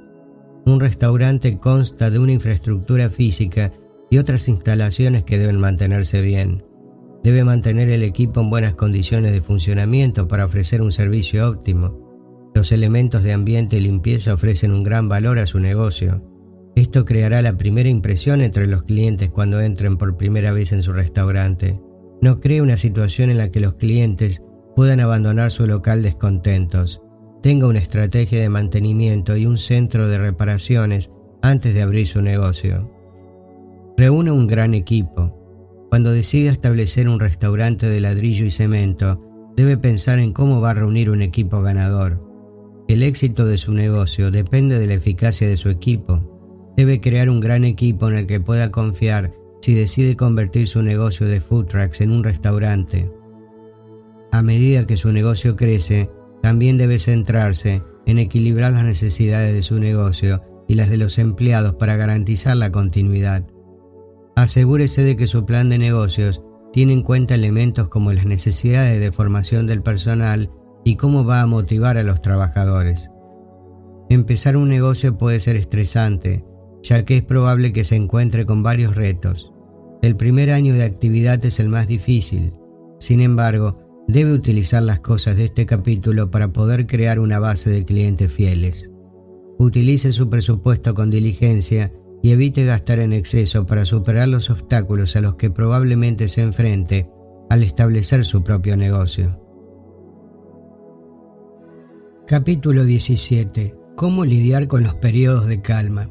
Un 0.65 0.79
restaurante 0.79 1.57
consta 1.57 2.09
de 2.09 2.19
una 2.19 2.31
infraestructura 2.31 3.09
física 3.09 3.73
y 4.09 4.17
otras 4.17 4.47
instalaciones 4.47 5.23
que 5.23 5.37
deben 5.37 5.59
mantenerse 5.59 6.21
bien. 6.21 6.63
Debe 7.23 7.43
mantener 7.43 7.89
el 7.89 8.03
equipo 8.03 8.41
en 8.41 8.49
buenas 8.49 8.75
condiciones 8.75 9.33
de 9.33 9.41
funcionamiento 9.41 10.27
para 10.27 10.45
ofrecer 10.45 10.81
un 10.81 10.91
servicio 10.91 11.49
óptimo. 11.49 12.51
Los 12.55 12.71
elementos 12.71 13.23
de 13.23 13.33
ambiente 13.33 13.77
y 13.77 13.81
limpieza 13.81 14.33
ofrecen 14.33 14.71
un 14.71 14.83
gran 14.83 15.09
valor 15.09 15.39
a 15.39 15.47
su 15.47 15.59
negocio. 15.59 16.23
Esto 16.75 17.05
creará 17.05 17.41
la 17.41 17.55
primera 17.55 17.89
impresión 17.89 18.41
entre 18.41 18.67
los 18.67 18.83
clientes 18.83 19.29
cuando 19.29 19.61
entren 19.61 19.97
por 19.97 20.17
primera 20.17 20.51
vez 20.51 20.71
en 20.71 20.81
su 20.81 20.91
restaurante. 20.91 21.79
No 22.21 22.39
cree 22.39 22.61
una 22.61 22.77
situación 22.77 23.29
en 23.29 23.37
la 23.37 23.49
que 23.49 23.59
los 23.59 23.75
clientes 23.75 24.41
puedan 24.75 24.99
abandonar 24.99 25.51
su 25.51 25.67
local 25.67 26.01
descontentos. 26.01 27.01
Tenga 27.41 27.67
una 27.67 27.79
estrategia 27.79 28.39
de 28.39 28.49
mantenimiento 28.49 29.37
y 29.37 29.45
un 29.45 29.57
centro 29.57 30.07
de 30.07 30.17
reparaciones 30.17 31.11
antes 31.41 31.73
de 31.73 31.81
abrir 31.81 32.07
su 32.07 32.21
negocio. 32.21 32.89
Reúne 33.97 34.31
un 34.31 34.47
gran 34.47 34.73
equipo. 34.73 35.39
Cuando 35.89 36.11
decida 36.11 36.51
establecer 36.51 37.07
un 37.07 37.19
restaurante 37.19 37.87
de 37.87 37.99
ladrillo 37.99 38.45
y 38.45 38.51
cemento, 38.51 39.21
debe 39.55 39.77
pensar 39.77 40.17
en 40.17 40.33
cómo 40.33 40.61
va 40.61 40.71
a 40.71 40.73
reunir 40.73 41.11
un 41.11 41.21
equipo 41.21 41.61
ganador. 41.61 42.19
El 42.87 43.03
éxito 43.03 43.45
de 43.45 43.57
su 43.57 43.73
negocio 43.73 44.31
depende 44.31 44.79
de 44.79 44.87
la 44.87 44.95
eficacia 44.95 45.47
de 45.47 45.57
su 45.57 45.69
equipo. 45.69 46.32
Debe 46.75 46.99
crear 46.99 47.29
un 47.29 47.39
gran 47.39 47.65
equipo 47.65 48.09
en 48.09 48.15
el 48.15 48.27
que 48.27 48.39
pueda 48.39 48.71
confiar 48.71 49.33
si 49.61 49.73
decide 49.73 50.15
convertir 50.15 50.67
su 50.67 50.81
negocio 50.81 51.27
de 51.27 51.39
food 51.39 51.65
trucks 51.67 52.01
en 52.01 52.11
un 52.11 52.23
restaurante. 52.23 53.11
A 54.31 54.41
medida 54.41 54.85
que 54.85 54.97
su 54.97 55.11
negocio 55.11 55.55
crece, 55.55 56.09
también 56.41 56.77
debe 56.77 56.99
centrarse 56.99 57.81
en 58.05 58.19
equilibrar 58.19 58.73
las 58.73 58.83
necesidades 58.83 59.53
de 59.53 59.61
su 59.61 59.79
negocio 59.79 60.43
y 60.67 60.75
las 60.75 60.89
de 60.89 60.97
los 60.97 61.17
empleados 61.19 61.75
para 61.75 61.95
garantizar 61.95 62.57
la 62.57 62.71
continuidad. 62.71 63.45
Asegúrese 64.35 65.03
de 65.03 65.15
que 65.15 65.27
su 65.27 65.45
plan 65.45 65.69
de 65.69 65.77
negocios 65.77 66.41
tiene 66.73 66.93
en 66.93 67.03
cuenta 67.03 67.35
elementos 67.35 67.87
como 67.87 68.11
las 68.11 68.25
necesidades 68.25 68.99
de 68.99 69.11
formación 69.11 69.67
del 69.67 69.83
personal 69.83 70.49
y 70.83 70.95
cómo 70.95 71.23
va 71.23 71.41
a 71.41 71.45
motivar 71.45 71.97
a 71.97 72.03
los 72.03 72.21
trabajadores. 72.21 73.11
Empezar 74.09 74.57
un 74.57 74.69
negocio 74.69 75.17
puede 75.17 75.39
ser 75.39 75.55
estresante, 75.55 76.43
ya 76.83 77.05
que 77.05 77.17
es 77.17 77.23
probable 77.23 77.73
que 77.73 77.83
se 77.83 77.95
encuentre 77.95 78.45
con 78.45 78.61
varios 78.61 78.95
retos. 78.95 79.53
El 80.01 80.15
primer 80.17 80.51
año 80.51 80.75
de 80.75 80.83
actividad 80.83 81.43
es 81.45 81.59
el 81.59 81.69
más 81.69 81.87
difícil. 81.87 82.53
Sin 82.99 83.21
embargo, 83.21 83.79
debe 84.07 84.33
utilizar 84.33 84.83
las 84.83 84.99
cosas 84.99 85.37
de 85.37 85.45
este 85.45 85.65
capítulo 85.65 86.29
para 86.29 86.51
poder 86.51 86.85
crear 86.85 87.19
una 87.19 87.39
base 87.39 87.69
de 87.69 87.85
clientes 87.85 88.31
fieles. 88.31 88.91
Utilice 89.57 90.11
su 90.11 90.29
presupuesto 90.29 90.93
con 90.93 91.09
diligencia 91.09 91.93
y 92.21 92.31
evite 92.31 92.65
gastar 92.65 92.99
en 92.99 93.13
exceso 93.13 93.65
para 93.65 93.85
superar 93.85 94.27
los 94.27 94.49
obstáculos 94.49 95.15
a 95.15 95.21
los 95.21 95.35
que 95.35 95.49
probablemente 95.49 96.27
se 96.27 96.41
enfrente 96.41 97.09
al 97.49 97.63
establecer 97.63 98.25
su 98.25 98.43
propio 98.43 98.75
negocio. 98.75 99.39
Capítulo 102.27 102.83
17. 102.83 103.75
Cómo 103.95 104.25
lidiar 104.25 104.67
con 104.67 104.83
los 104.83 104.95
periodos 104.95 105.47
de 105.47 105.61
calma. 105.61 106.09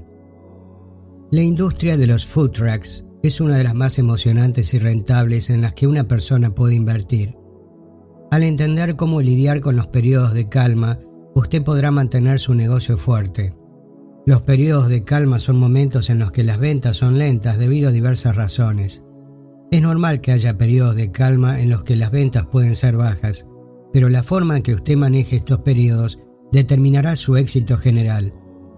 La 1.32 1.40
industria 1.40 1.96
de 1.96 2.06
los 2.06 2.26
food 2.26 2.50
trucks 2.50 3.06
es 3.22 3.40
una 3.40 3.56
de 3.56 3.64
las 3.64 3.74
más 3.74 3.98
emocionantes 3.98 4.74
y 4.74 4.78
rentables 4.78 5.48
en 5.48 5.62
las 5.62 5.72
que 5.72 5.86
una 5.86 6.04
persona 6.04 6.54
puede 6.54 6.74
invertir. 6.74 7.38
Al 8.30 8.42
entender 8.42 8.96
cómo 8.96 9.22
lidiar 9.22 9.62
con 9.62 9.74
los 9.74 9.86
periodos 9.86 10.34
de 10.34 10.50
calma, 10.50 10.98
usted 11.34 11.62
podrá 11.62 11.90
mantener 11.90 12.38
su 12.38 12.52
negocio 12.52 12.98
fuerte. 12.98 13.54
Los 14.26 14.42
periodos 14.42 14.90
de 14.90 15.04
calma 15.04 15.38
son 15.38 15.58
momentos 15.58 16.10
en 16.10 16.18
los 16.18 16.32
que 16.32 16.44
las 16.44 16.58
ventas 16.58 16.98
son 16.98 17.16
lentas 17.16 17.58
debido 17.58 17.88
a 17.88 17.92
diversas 17.92 18.36
razones. 18.36 19.02
Es 19.70 19.80
normal 19.80 20.20
que 20.20 20.32
haya 20.32 20.58
periodos 20.58 20.96
de 20.96 21.12
calma 21.12 21.62
en 21.62 21.70
los 21.70 21.82
que 21.82 21.96
las 21.96 22.10
ventas 22.10 22.44
pueden 22.44 22.76
ser 22.76 22.98
bajas, 22.98 23.46
pero 23.90 24.10
la 24.10 24.22
forma 24.22 24.58
en 24.58 24.62
que 24.62 24.74
usted 24.74 24.98
maneje 24.98 25.36
estos 25.36 25.60
periodos 25.60 26.18
determinará 26.52 27.16
su 27.16 27.38
éxito 27.38 27.78
general. 27.78 28.34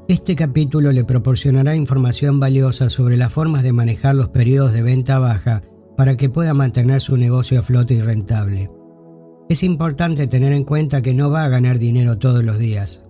Este 0.07 0.37
capítulo 0.37 0.93
le 0.93 1.03
proporcionará 1.03 1.75
información 1.75 2.39
valiosa 2.39 2.91
sobre 2.91 3.17
las 3.17 3.33
formas 3.33 3.63
de 3.63 3.73
manejar 3.73 4.15
los 4.15 4.29
periodos 4.29 4.75
de 4.75 4.83
venta 4.83 5.19
baja 5.19 5.63
para 5.97 6.19
que 6.19 6.29
pueda 6.29 6.53
mantener 6.53 7.01
su 7.01 7.17
negocio 7.17 7.59
a 7.59 7.63
flote 7.63 7.95
y 7.95 8.01
rentable. 8.03 8.71
Es 9.49 9.63
importante 9.63 10.27
tener 10.27 10.53
en 10.53 10.65
cuenta 10.65 11.01
que 11.01 11.15
no 11.15 11.31
va 11.31 11.45
a 11.45 11.49
ganar 11.49 11.79
dinero 11.79 12.19
todos 12.19 12.45
los 12.45 12.59
días. 12.59 13.07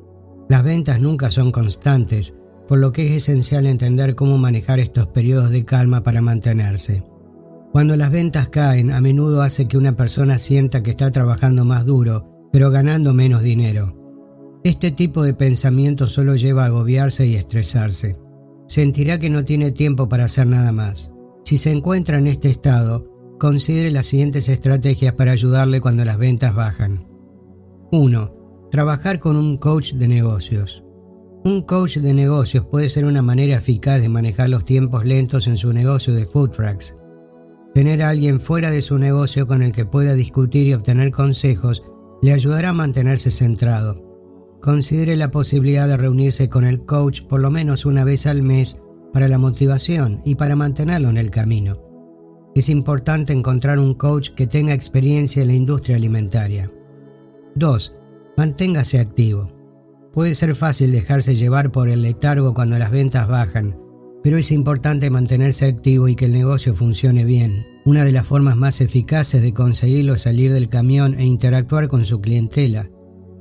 Las 0.48 0.62
ventas 0.62 1.00
nunca 1.00 1.32
son 1.32 1.50
constantes, 1.50 2.36
por 2.68 2.78
lo 2.78 2.92
que 2.92 3.08
es 3.08 3.14
esencial 3.14 3.66
entender 3.66 4.14
cómo 4.14 4.38
manejar 4.38 4.78
estos 4.78 5.08
periodos 5.08 5.50
de 5.50 5.64
calma 5.64 6.04
para 6.04 6.20
mantenerse. 6.20 7.02
Cuando 7.72 7.96
las 7.96 8.12
ventas 8.12 8.50
caen, 8.50 8.92
a 8.92 9.00
menudo 9.00 9.42
hace 9.42 9.66
que 9.66 9.78
una 9.78 9.96
persona 9.96 10.38
sienta 10.38 10.84
que 10.84 10.90
está 10.90 11.10
trabajando 11.10 11.64
más 11.64 11.86
duro, 11.86 12.48
pero 12.52 12.70
ganando 12.70 13.14
menos 13.14 13.42
dinero. 13.42 14.03
Este 14.64 14.90
tipo 14.90 15.22
de 15.22 15.34
pensamiento 15.34 16.08
solo 16.08 16.36
lleva 16.36 16.64
a 16.64 16.66
agobiarse 16.66 17.26
y 17.26 17.36
estresarse. 17.36 18.16
Sentirá 18.66 19.20
que 19.20 19.30
no 19.30 19.44
tiene 19.44 19.70
tiempo 19.70 20.08
para 20.08 20.24
hacer 20.24 20.46
nada 20.46 20.72
más. 20.72 21.12
Si 21.44 21.58
se 21.58 21.70
encuentra 21.70 22.18
en 22.18 22.26
este 22.26 22.48
estado, 22.48 23.14
Considere 23.38 23.90
las 23.90 24.06
siguientes 24.06 24.48
estrategias 24.48 25.12
para 25.14 25.32
ayudarle 25.32 25.80
cuando 25.80 26.04
las 26.04 26.18
ventas 26.18 26.54
bajan. 26.54 27.06
1. 27.90 28.68
Trabajar 28.70 29.18
con 29.18 29.36
un 29.36 29.58
coach 29.58 29.92
de 29.92 30.08
negocios. 30.08 30.84
Un 31.44 31.62
coach 31.62 31.98
de 31.98 32.14
negocios 32.14 32.64
puede 32.64 32.88
ser 32.88 33.04
una 33.04 33.22
manera 33.22 33.56
eficaz 33.56 34.00
de 34.00 34.08
manejar 34.08 34.48
los 34.48 34.64
tiempos 34.64 35.04
lentos 35.04 35.46
en 35.46 35.58
su 35.58 35.72
negocio 35.72 36.14
de 36.14 36.26
food 36.26 36.50
trucks. 36.50 36.96
Tener 37.74 38.02
a 38.02 38.10
alguien 38.10 38.40
fuera 38.40 38.70
de 38.70 38.82
su 38.82 38.98
negocio 38.98 39.46
con 39.46 39.62
el 39.62 39.72
que 39.72 39.84
pueda 39.84 40.14
discutir 40.14 40.68
y 40.68 40.74
obtener 40.74 41.10
consejos 41.10 41.82
le 42.22 42.32
ayudará 42.32 42.70
a 42.70 42.72
mantenerse 42.72 43.32
centrado. 43.32 44.03
Considere 44.64 45.14
la 45.16 45.30
posibilidad 45.30 45.86
de 45.86 45.98
reunirse 45.98 46.48
con 46.48 46.64
el 46.64 46.86
coach 46.86 47.20
por 47.20 47.38
lo 47.38 47.50
menos 47.50 47.84
una 47.84 48.02
vez 48.02 48.24
al 48.24 48.42
mes 48.42 48.80
para 49.12 49.28
la 49.28 49.36
motivación 49.36 50.22
y 50.24 50.36
para 50.36 50.56
mantenerlo 50.56 51.10
en 51.10 51.18
el 51.18 51.30
camino. 51.30 51.82
Es 52.54 52.70
importante 52.70 53.34
encontrar 53.34 53.78
un 53.78 53.92
coach 53.92 54.30
que 54.30 54.46
tenga 54.46 54.72
experiencia 54.72 55.42
en 55.42 55.48
la 55.48 55.54
industria 55.54 55.96
alimentaria. 55.96 56.72
2. 57.56 57.96
Manténgase 58.38 59.00
activo. 59.00 59.52
Puede 60.14 60.34
ser 60.34 60.54
fácil 60.54 60.92
dejarse 60.92 61.34
llevar 61.34 61.70
por 61.70 61.90
el 61.90 62.00
letargo 62.00 62.54
cuando 62.54 62.78
las 62.78 62.90
ventas 62.90 63.28
bajan, 63.28 63.78
pero 64.22 64.38
es 64.38 64.50
importante 64.50 65.10
mantenerse 65.10 65.66
activo 65.66 66.08
y 66.08 66.16
que 66.16 66.24
el 66.24 66.32
negocio 66.32 66.74
funcione 66.74 67.26
bien. 67.26 67.66
Una 67.84 68.02
de 68.02 68.12
las 68.12 68.26
formas 68.26 68.56
más 68.56 68.80
eficaces 68.80 69.42
de 69.42 69.52
conseguirlo 69.52 70.14
es 70.14 70.22
salir 70.22 70.54
del 70.54 70.70
camión 70.70 71.20
e 71.20 71.26
interactuar 71.26 71.88
con 71.88 72.06
su 72.06 72.22
clientela. 72.22 72.88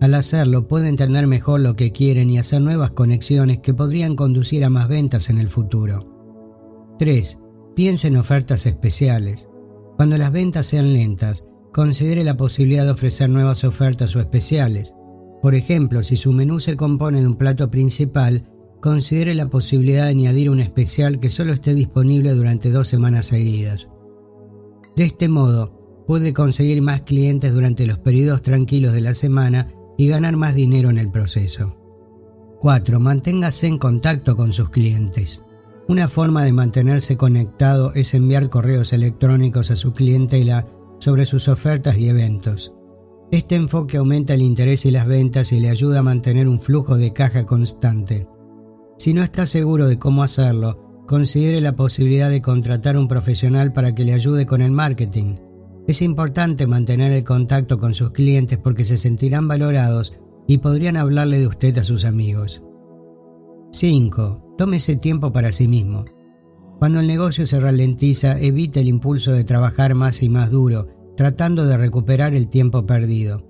Al 0.03 0.15
hacerlo 0.15 0.67
puede 0.67 0.89
entender 0.89 1.27
mejor 1.27 1.61
lo 1.61 1.77
que 1.77 1.93
quieren 1.93 2.29
y 2.29 2.37
hacer 2.37 2.61
nuevas 2.61 2.91
conexiones 2.91 3.59
que 3.59 3.73
podrían 3.73 4.17
conducir 4.17 4.65
a 4.65 4.69
más 4.69 4.89
ventas 4.89 5.29
en 5.29 5.37
el 5.37 5.47
futuro. 5.47 6.93
3. 6.99 7.39
Piense 7.73 8.09
en 8.09 8.17
ofertas 8.17 8.65
especiales. 8.65 9.47
Cuando 9.95 10.17
las 10.17 10.33
ventas 10.33 10.67
sean 10.67 10.91
lentas, 10.91 11.45
considere 11.71 12.25
la 12.25 12.35
posibilidad 12.35 12.83
de 12.83 12.91
ofrecer 12.91 13.29
nuevas 13.29 13.63
ofertas 13.63 14.13
o 14.17 14.19
especiales. 14.19 14.93
Por 15.41 15.55
ejemplo, 15.55 16.03
si 16.03 16.17
su 16.17 16.33
menú 16.33 16.59
se 16.59 16.75
compone 16.75 17.21
de 17.21 17.27
un 17.27 17.37
plato 17.37 17.71
principal, 17.71 18.51
considere 18.81 19.33
la 19.33 19.49
posibilidad 19.49 20.03
de 20.03 20.09
añadir 20.09 20.49
un 20.49 20.59
especial 20.59 21.17
que 21.17 21.29
solo 21.29 21.53
esté 21.53 21.73
disponible 21.73 22.33
durante 22.33 22.71
dos 22.71 22.89
semanas 22.89 23.27
seguidas. 23.27 23.87
De 24.97 25.05
este 25.05 25.29
modo, 25.29 26.03
puede 26.05 26.33
conseguir 26.33 26.81
más 26.81 27.03
clientes 27.03 27.53
durante 27.53 27.87
los 27.87 27.99
periodos 27.99 28.41
tranquilos 28.41 28.91
de 28.91 28.99
la 28.99 29.13
semana 29.13 29.69
y 29.97 30.07
ganar 30.07 30.37
más 30.37 30.55
dinero 30.55 30.89
en 30.89 30.97
el 30.97 31.09
proceso. 31.09 31.77
4. 32.59 32.99
Manténgase 32.99 33.67
en 33.67 33.77
contacto 33.77 34.35
con 34.35 34.53
sus 34.53 34.69
clientes. 34.69 35.43
Una 35.87 36.07
forma 36.07 36.45
de 36.45 36.53
mantenerse 36.53 37.17
conectado 37.17 37.93
es 37.93 38.13
enviar 38.13 38.49
correos 38.49 38.93
electrónicos 38.93 39.69
a 39.69 39.75
su 39.75 39.91
clientela 39.91 40.65
sobre 40.99 41.25
sus 41.25 41.49
ofertas 41.49 41.97
y 41.97 42.07
eventos. 42.07 42.73
Este 43.31 43.55
enfoque 43.55 43.97
aumenta 43.97 44.33
el 44.33 44.41
interés 44.41 44.85
y 44.85 44.91
las 44.91 45.07
ventas 45.07 45.51
y 45.51 45.59
le 45.59 45.69
ayuda 45.69 45.99
a 45.99 46.03
mantener 46.03 46.47
un 46.47 46.61
flujo 46.61 46.97
de 46.97 47.11
caja 47.11 47.45
constante. 47.45 48.27
Si 48.97 49.13
no 49.13 49.23
está 49.23 49.45
seguro 49.47 49.87
de 49.87 49.99
cómo 49.99 50.23
hacerlo, 50.23 51.03
considere 51.07 51.59
la 51.59 51.75
posibilidad 51.75 52.29
de 52.29 52.41
contratar 52.41 52.95
un 52.95 53.07
profesional 53.07 53.73
para 53.73 53.93
que 53.93 54.05
le 54.05 54.13
ayude 54.13 54.45
con 54.45 54.61
el 54.61 54.71
marketing. 54.71 55.35
Es 55.85 56.01
importante 56.01 56.65
mantener 56.65 57.11
el 57.11 57.25
contacto 57.25 57.77
con 57.77 57.93
sus 57.93 58.11
clientes 58.11 58.57
porque 58.57 58.85
se 58.85 58.97
sentirán 58.97 59.49
valorados 59.49 60.13
y 60.47 60.59
podrían 60.59 60.95
hablarle 60.95 61.39
de 61.39 61.47
usted 61.47 61.77
a 61.77 61.83
sus 61.83 62.05
amigos. 62.05 62.63
5. 63.73 64.55
Tómese 64.57 64.95
tiempo 64.95 65.33
para 65.33 65.51
sí 65.51 65.67
mismo. 65.67 66.05
Cuando 66.79 66.99
el 66.99 67.07
negocio 67.07 67.45
se 67.45 67.59
ralentiza, 67.59 68.39
evite 68.39 68.79
el 68.79 68.87
impulso 68.87 69.31
de 69.31 69.43
trabajar 69.43 69.93
más 69.93 70.23
y 70.23 70.29
más 70.29 70.51
duro, 70.51 70.87
tratando 71.17 71.65
de 71.65 71.77
recuperar 71.77 72.33
el 72.33 72.47
tiempo 72.47 72.85
perdido. 72.85 73.45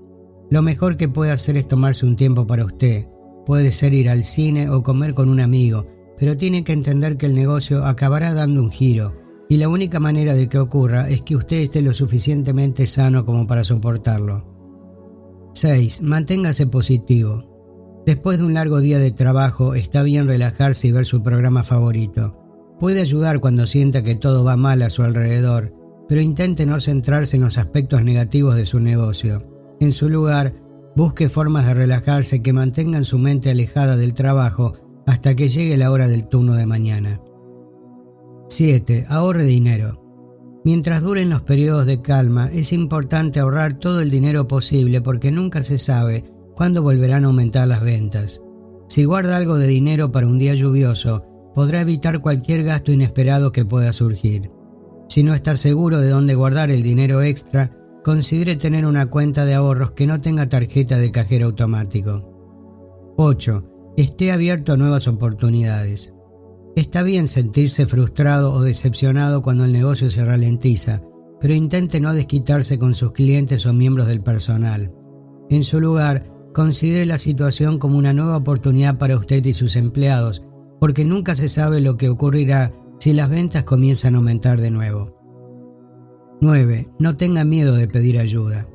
Lo 0.49 0.61
mejor 0.61 0.97
que 0.97 1.09
puede 1.09 1.31
hacer 1.31 1.57
es 1.57 1.67
tomarse 1.67 2.05
un 2.05 2.15
tiempo 2.15 2.47
para 2.47 2.65
usted. 2.65 3.07
Puede 3.45 3.71
ser 3.71 3.93
ir 3.93 4.09
al 4.09 4.23
cine 4.23 4.69
o 4.69 4.81
comer 4.81 5.13
con 5.13 5.29
un 5.29 5.39
amigo, 5.39 5.87
pero 6.17 6.37
tiene 6.37 6.63
que 6.63 6.73
entender 6.73 7.17
que 7.17 7.25
el 7.25 7.35
negocio 7.35 7.85
acabará 7.85 8.33
dando 8.33 8.61
un 8.61 8.71
giro, 8.71 9.13
y 9.53 9.57
la 9.57 9.69
única 9.69 9.99
manera 9.99 10.33
de 10.33 10.49
que 10.49 10.57
ocurra 10.57 11.07
es 11.09 11.21
que 11.21 11.35
usted 11.35 11.57
esté 11.57 11.83
lo 11.83 11.93
suficientemente 11.93 12.87
sano 12.87 13.23
como 13.23 13.45
para 13.45 13.63
soportarlo. 13.63 15.51
6. 15.53 16.01
Manténgase 16.01 16.65
positivo. 16.65 18.01
Después 18.03 18.39
de 18.39 18.45
un 18.45 18.55
largo 18.55 18.81
día 18.81 18.97
de 18.97 19.11
trabajo, 19.11 19.75
está 19.75 20.01
bien 20.01 20.27
relajarse 20.27 20.87
y 20.87 20.91
ver 20.91 21.05
su 21.05 21.21
programa 21.21 21.63
favorito. 21.63 22.35
Puede 22.79 23.01
ayudar 23.01 23.41
cuando 23.41 23.67
sienta 23.67 24.01
que 24.01 24.15
todo 24.15 24.43
va 24.43 24.57
mal 24.57 24.81
a 24.81 24.89
su 24.89 25.03
alrededor, 25.03 25.71
pero 26.09 26.19
intente 26.19 26.65
no 26.65 26.81
centrarse 26.81 27.35
en 27.35 27.43
los 27.43 27.59
aspectos 27.59 28.03
negativos 28.03 28.55
de 28.55 28.65
su 28.65 28.79
negocio. 28.79 29.43
En 29.79 29.91
su 29.91 30.09
lugar, 30.09 30.55
busque 30.95 31.29
formas 31.29 31.67
de 31.67 31.75
relajarse 31.75 32.41
que 32.41 32.53
mantengan 32.53 33.05
su 33.05 33.19
mente 33.19 33.51
alejada 33.51 33.97
del 33.97 34.15
trabajo 34.15 34.73
hasta 35.05 35.35
que 35.35 35.47
llegue 35.47 35.77
la 35.77 35.91
hora 35.91 36.07
del 36.07 36.27
turno 36.27 36.55
de 36.55 36.65
mañana. 36.65 37.21
7. 38.53 39.07
Ahorre 39.09 39.45
dinero. 39.45 39.99
Mientras 40.63 41.01
duren 41.01 41.31
los 41.31 41.41
periodos 41.41 41.87
de 41.87 42.03
calma, 42.03 42.51
es 42.53 42.71
importante 42.71 43.39
ahorrar 43.39 43.73
todo 43.73 43.99
el 43.99 44.11
dinero 44.11 44.47
posible 44.47 45.01
porque 45.01 45.31
nunca 45.31 45.63
se 45.63 45.79
sabe 45.79 46.23
cuándo 46.55 46.83
volverán 46.83 47.23
a 47.23 47.27
aumentar 47.27 47.67
las 47.67 47.81
ventas. 47.81 48.43
Si 48.87 49.05
guarda 49.05 49.37
algo 49.37 49.57
de 49.57 49.65
dinero 49.65 50.11
para 50.11 50.27
un 50.27 50.37
día 50.37 50.53
lluvioso, 50.53 51.25
podrá 51.55 51.81
evitar 51.81 52.21
cualquier 52.21 52.63
gasto 52.63 52.91
inesperado 52.91 53.51
que 53.51 53.65
pueda 53.65 53.91
surgir. 53.91 54.51
Si 55.09 55.23
no 55.23 55.33
está 55.33 55.57
seguro 55.57 55.99
de 55.99 56.09
dónde 56.09 56.35
guardar 56.35 56.69
el 56.69 56.83
dinero 56.83 57.23
extra, 57.23 57.75
considere 58.03 58.55
tener 58.55 58.85
una 58.85 59.07
cuenta 59.07 59.45
de 59.45 59.55
ahorros 59.55 59.93
que 59.93 60.05
no 60.05 60.21
tenga 60.21 60.47
tarjeta 60.47 60.99
de 60.99 61.11
cajero 61.11 61.47
automático. 61.47 63.15
8. 63.17 63.93
Esté 63.97 64.31
abierto 64.31 64.73
a 64.73 64.77
nuevas 64.77 65.07
oportunidades. 65.07 66.12
Está 66.75 67.03
bien 67.03 67.27
sentirse 67.27 67.85
frustrado 67.85 68.51
o 68.51 68.61
decepcionado 68.61 69.43
cuando 69.43 69.65
el 69.65 69.73
negocio 69.73 70.09
se 70.09 70.25
ralentiza, 70.25 71.01
pero 71.39 71.53
intente 71.53 71.99
no 71.99 72.13
desquitarse 72.13 72.79
con 72.79 72.95
sus 72.95 73.11
clientes 73.11 73.65
o 73.65 73.73
miembros 73.73 74.07
del 74.07 74.21
personal. 74.21 74.91
En 75.51 75.63
su 75.63 75.79
lugar, 75.79 76.31
considere 76.53 77.05
la 77.05 77.19
situación 77.19 77.77
como 77.77 77.97
una 77.97 78.13
nueva 78.13 78.37
oportunidad 78.37 78.97
para 78.97 79.17
usted 79.17 79.45
y 79.45 79.53
sus 79.53 79.75
empleados, 79.75 80.41
porque 80.79 81.05
nunca 81.05 81.35
se 81.35 81.47
sabe 81.47 81.79
lo 81.79 81.95
que 81.95 82.09
ocurrirá 82.09 82.71
si 82.99 83.13
las 83.13 83.29
ventas 83.29 83.63
comienzan 83.63 84.15
a 84.15 84.17
aumentar 84.17 84.59
de 84.59 84.71
nuevo. 84.71 85.19
9. 86.41 86.87
No 86.97 87.15
tenga 87.17 87.45
miedo 87.45 87.75
de 87.75 87.87
pedir 87.87 88.17
ayuda. 88.17 88.67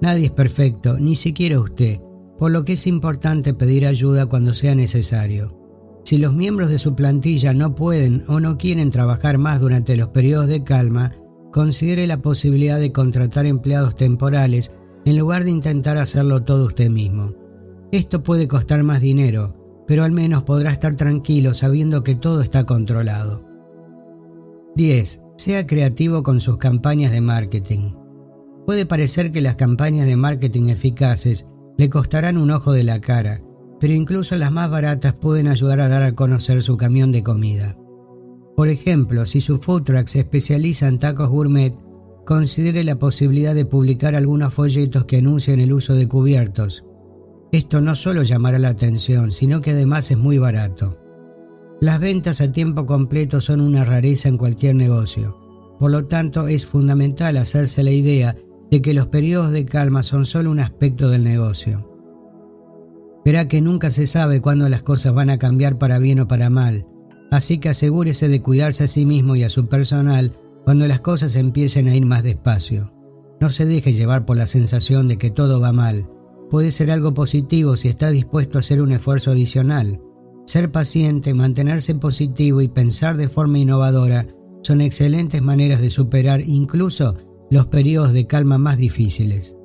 Nadie 0.00 0.26
es 0.26 0.32
perfecto, 0.32 0.98
ni 0.98 1.14
siquiera 1.14 1.60
usted, 1.60 2.00
por 2.36 2.50
lo 2.50 2.64
que 2.64 2.74
es 2.74 2.86
importante 2.86 3.54
pedir 3.54 3.86
ayuda 3.86 4.26
cuando 4.26 4.54
sea 4.54 4.74
necesario. 4.74 5.58
Si 6.08 6.16
los 6.16 6.32
miembros 6.32 6.70
de 6.70 6.78
su 6.78 6.94
plantilla 6.94 7.52
no 7.52 7.74
pueden 7.74 8.24
o 8.28 8.40
no 8.40 8.56
quieren 8.56 8.88
trabajar 8.88 9.36
más 9.36 9.60
durante 9.60 9.94
los 9.94 10.08
periodos 10.08 10.46
de 10.46 10.64
calma, 10.64 11.12
considere 11.52 12.06
la 12.06 12.22
posibilidad 12.22 12.80
de 12.80 12.92
contratar 12.92 13.44
empleados 13.44 13.94
temporales 13.94 14.72
en 15.04 15.18
lugar 15.18 15.44
de 15.44 15.50
intentar 15.50 15.98
hacerlo 15.98 16.44
todo 16.44 16.64
usted 16.64 16.88
mismo. 16.88 17.34
Esto 17.92 18.22
puede 18.22 18.48
costar 18.48 18.82
más 18.84 19.02
dinero, 19.02 19.84
pero 19.86 20.02
al 20.02 20.12
menos 20.12 20.44
podrá 20.44 20.70
estar 20.70 20.96
tranquilo 20.96 21.52
sabiendo 21.52 22.02
que 22.02 22.14
todo 22.14 22.40
está 22.40 22.64
controlado. 22.64 23.44
10. 24.76 25.22
Sea 25.36 25.66
creativo 25.66 26.22
con 26.22 26.40
sus 26.40 26.56
campañas 26.56 27.12
de 27.12 27.20
marketing. 27.20 27.92
Puede 28.64 28.86
parecer 28.86 29.30
que 29.30 29.42
las 29.42 29.56
campañas 29.56 30.06
de 30.06 30.16
marketing 30.16 30.68
eficaces 30.68 31.46
le 31.76 31.90
costarán 31.90 32.38
un 32.38 32.50
ojo 32.50 32.72
de 32.72 32.84
la 32.84 32.98
cara, 32.98 33.42
pero 33.80 33.92
incluso 33.92 34.36
las 34.36 34.52
más 34.52 34.70
baratas 34.70 35.14
pueden 35.14 35.48
ayudar 35.48 35.80
a 35.80 35.88
dar 35.88 36.02
a 36.02 36.14
conocer 36.14 36.62
su 36.62 36.76
camión 36.76 37.12
de 37.12 37.22
comida. 37.22 37.76
Por 38.56 38.68
ejemplo, 38.68 39.24
si 39.24 39.40
su 39.40 39.58
food 39.58 39.82
truck 39.84 40.06
se 40.08 40.20
especializa 40.20 40.88
en 40.88 40.98
tacos 40.98 41.28
gourmet, 41.28 41.74
considere 42.26 42.84
la 42.84 42.98
posibilidad 42.98 43.54
de 43.54 43.64
publicar 43.64 44.14
algunos 44.14 44.52
folletos 44.52 45.04
que 45.04 45.18
anuncien 45.18 45.60
el 45.60 45.72
uso 45.72 45.94
de 45.94 46.08
cubiertos. 46.08 46.84
Esto 47.52 47.80
no 47.80 47.96
solo 47.96 48.22
llamará 48.24 48.58
la 48.58 48.68
atención, 48.68 49.32
sino 49.32 49.60
que 49.60 49.70
además 49.70 50.10
es 50.10 50.18
muy 50.18 50.38
barato. 50.38 50.98
Las 51.80 52.00
ventas 52.00 52.40
a 52.40 52.50
tiempo 52.52 52.84
completo 52.84 53.40
son 53.40 53.60
una 53.60 53.84
rareza 53.84 54.28
en 54.28 54.36
cualquier 54.36 54.74
negocio. 54.74 55.38
Por 55.78 55.92
lo 55.92 56.06
tanto, 56.06 56.48
es 56.48 56.66
fundamental 56.66 57.36
hacerse 57.36 57.84
la 57.84 57.92
idea 57.92 58.36
de 58.70 58.82
que 58.82 58.92
los 58.92 59.06
periodos 59.06 59.52
de 59.52 59.64
calma 59.64 60.02
son 60.02 60.26
solo 60.26 60.50
un 60.50 60.58
aspecto 60.58 61.08
del 61.08 61.24
negocio. 61.24 61.87
Verá 63.28 63.46
que 63.46 63.60
nunca 63.60 63.90
se 63.90 64.06
sabe 64.06 64.40
cuándo 64.40 64.70
las 64.70 64.82
cosas 64.82 65.12
van 65.12 65.28
a 65.28 65.38
cambiar 65.38 65.76
para 65.76 65.98
bien 65.98 66.18
o 66.18 66.26
para 66.26 66.48
mal, 66.48 66.86
así 67.30 67.58
que 67.58 67.68
asegúrese 67.68 68.26
de 68.26 68.40
cuidarse 68.40 68.84
a 68.84 68.88
sí 68.88 69.04
mismo 69.04 69.36
y 69.36 69.42
a 69.42 69.50
su 69.50 69.68
personal 69.68 70.32
cuando 70.64 70.88
las 70.88 71.02
cosas 71.02 71.36
empiecen 71.36 71.88
a 71.88 71.94
ir 71.94 72.06
más 72.06 72.22
despacio. 72.22 72.90
No 73.38 73.50
se 73.50 73.66
deje 73.66 73.92
llevar 73.92 74.24
por 74.24 74.38
la 74.38 74.46
sensación 74.46 75.08
de 75.08 75.18
que 75.18 75.30
todo 75.30 75.60
va 75.60 75.72
mal. 75.72 76.08
Puede 76.48 76.70
ser 76.70 76.90
algo 76.90 77.12
positivo 77.12 77.76
si 77.76 77.88
está 77.88 78.08
dispuesto 78.08 78.56
a 78.56 78.60
hacer 78.60 78.80
un 78.80 78.92
esfuerzo 78.92 79.30
adicional. 79.30 80.00
Ser 80.46 80.72
paciente, 80.72 81.34
mantenerse 81.34 81.94
positivo 81.96 82.62
y 82.62 82.68
pensar 82.68 83.18
de 83.18 83.28
forma 83.28 83.58
innovadora 83.58 84.26
son 84.62 84.80
excelentes 84.80 85.42
maneras 85.42 85.82
de 85.82 85.90
superar 85.90 86.40
incluso 86.40 87.14
los 87.50 87.66
periodos 87.66 88.14
de 88.14 88.26
calma 88.26 88.56
más 88.56 88.78
difíciles. 88.78 89.57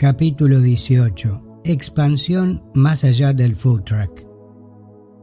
Capítulo 0.00 0.60
18. 0.60 1.60
Expansión 1.62 2.64
más 2.72 3.04
allá 3.04 3.34
del 3.34 3.54
food 3.54 3.82
truck. 3.82 4.22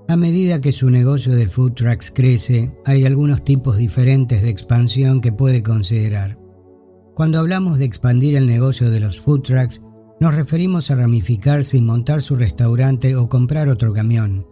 A 0.07 0.15
medida 0.15 0.61
que 0.61 0.71
su 0.71 0.91
negocio 0.91 1.35
de 1.35 1.47
food 1.47 1.71
trucks 1.71 2.11
crece, 2.11 2.71
hay 2.85 3.03
algunos 3.03 3.43
tipos 3.43 3.77
diferentes 3.77 4.43
de 4.43 4.49
expansión 4.49 5.19
que 5.19 5.31
puede 5.31 5.63
considerar. 5.63 6.37
Cuando 7.15 7.39
hablamos 7.39 7.79
de 7.79 7.85
expandir 7.85 8.35
el 8.35 8.45
negocio 8.45 8.91
de 8.91 8.99
los 8.99 9.19
food 9.19 9.41
trucks, 9.41 9.81
nos 10.19 10.35
referimos 10.35 10.91
a 10.91 10.95
ramificarse 10.95 11.77
y 11.77 11.81
montar 11.81 12.21
su 12.21 12.35
restaurante 12.35 13.15
o 13.15 13.27
comprar 13.27 13.69
otro 13.69 13.93
camión. 13.93 14.45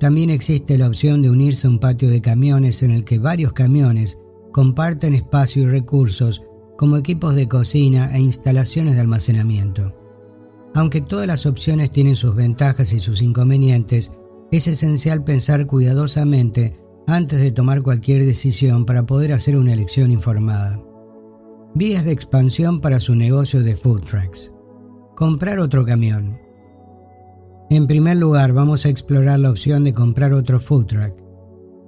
También 0.00 0.30
existe 0.30 0.78
la 0.78 0.86
opción 0.86 1.20
de 1.20 1.28
unirse 1.28 1.66
a 1.66 1.70
un 1.70 1.78
patio 1.78 2.08
de 2.08 2.22
camiones 2.22 2.82
en 2.82 2.90
el 2.90 3.04
que 3.04 3.18
varios 3.18 3.52
camiones 3.52 4.18
comparten 4.50 5.14
espacio 5.14 5.64
y 5.64 5.66
recursos 5.66 6.40
como 6.76 6.96
equipos 6.96 7.34
de 7.34 7.48
cocina 7.48 8.10
e 8.14 8.20
instalaciones 8.20 8.94
de 8.94 9.00
almacenamiento. 9.00 9.94
Aunque 10.74 11.00
todas 11.00 11.26
las 11.26 11.46
opciones 11.46 11.90
tienen 11.90 12.16
sus 12.16 12.34
ventajas 12.34 12.92
y 12.92 13.00
sus 13.00 13.22
inconvenientes, 13.22 14.12
es 14.52 14.66
esencial 14.66 15.24
pensar 15.24 15.66
cuidadosamente 15.66 16.78
antes 17.06 17.40
de 17.40 17.52
tomar 17.52 17.82
cualquier 17.82 18.24
decisión 18.24 18.84
para 18.84 19.06
poder 19.06 19.32
hacer 19.32 19.56
una 19.56 19.72
elección 19.72 20.12
informada. 20.12 20.80
Vías 21.74 22.04
de 22.04 22.12
expansión 22.12 22.80
para 22.80 23.00
su 23.00 23.14
negocio 23.14 23.62
de 23.62 23.76
food 23.76 24.02
trucks. 24.02 24.52
Comprar 25.14 25.58
otro 25.58 25.84
camión. 25.84 26.38
En 27.70 27.86
primer 27.86 28.16
lugar, 28.16 28.52
vamos 28.52 28.86
a 28.86 28.88
explorar 28.88 29.40
la 29.40 29.50
opción 29.50 29.84
de 29.84 29.92
comprar 29.92 30.32
otro 30.32 30.60
food 30.60 30.86
truck. 30.86 31.25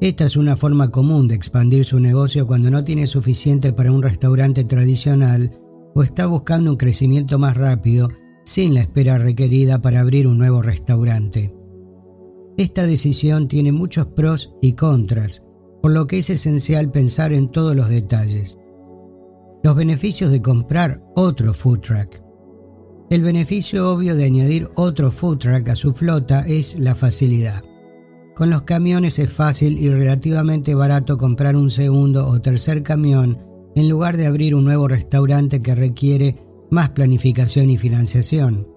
Esta 0.00 0.26
es 0.26 0.36
una 0.36 0.56
forma 0.56 0.90
común 0.90 1.26
de 1.26 1.34
expandir 1.34 1.84
su 1.84 1.98
negocio 1.98 2.46
cuando 2.46 2.70
no 2.70 2.84
tiene 2.84 3.08
suficiente 3.08 3.72
para 3.72 3.90
un 3.90 4.00
restaurante 4.00 4.62
tradicional 4.62 5.58
o 5.94 6.04
está 6.04 6.26
buscando 6.26 6.70
un 6.70 6.76
crecimiento 6.76 7.38
más 7.38 7.56
rápido 7.56 8.08
sin 8.44 8.74
la 8.74 8.80
espera 8.80 9.18
requerida 9.18 9.82
para 9.82 10.00
abrir 10.00 10.28
un 10.28 10.38
nuevo 10.38 10.62
restaurante. 10.62 11.52
Esta 12.56 12.86
decisión 12.86 13.48
tiene 13.48 13.72
muchos 13.72 14.06
pros 14.06 14.54
y 14.62 14.74
contras, 14.74 15.42
por 15.82 15.90
lo 15.90 16.06
que 16.06 16.18
es 16.18 16.30
esencial 16.30 16.90
pensar 16.92 17.32
en 17.32 17.48
todos 17.48 17.74
los 17.74 17.88
detalles. 17.88 18.56
Los 19.64 19.74
beneficios 19.74 20.30
de 20.30 20.40
comprar 20.40 21.02
otro 21.16 21.52
food 21.52 21.80
truck. 21.80 22.22
El 23.10 23.22
beneficio 23.22 23.90
obvio 23.90 24.14
de 24.14 24.24
añadir 24.24 24.70
otro 24.76 25.10
food 25.10 25.38
truck 25.38 25.68
a 25.68 25.74
su 25.74 25.92
flota 25.92 26.44
es 26.46 26.78
la 26.78 26.94
facilidad. 26.94 27.67
Con 28.38 28.50
los 28.50 28.62
camiones 28.62 29.18
es 29.18 29.32
fácil 29.32 29.80
y 29.80 29.88
relativamente 29.88 30.72
barato 30.72 31.18
comprar 31.18 31.56
un 31.56 31.72
segundo 31.72 32.28
o 32.28 32.40
tercer 32.40 32.84
camión 32.84 33.36
en 33.74 33.88
lugar 33.88 34.16
de 34.16 34.28
abrir 34.28 34.54
un 34.54 34.62
nuevo 34.62 34.86
restaurante 34.86 35.60
que 35.60 35.74
requiere 35.74 36.36
más 36.70 36.90
planificación 36.90 37.68
y 37.68 37.78
financiación. 37.78 38.68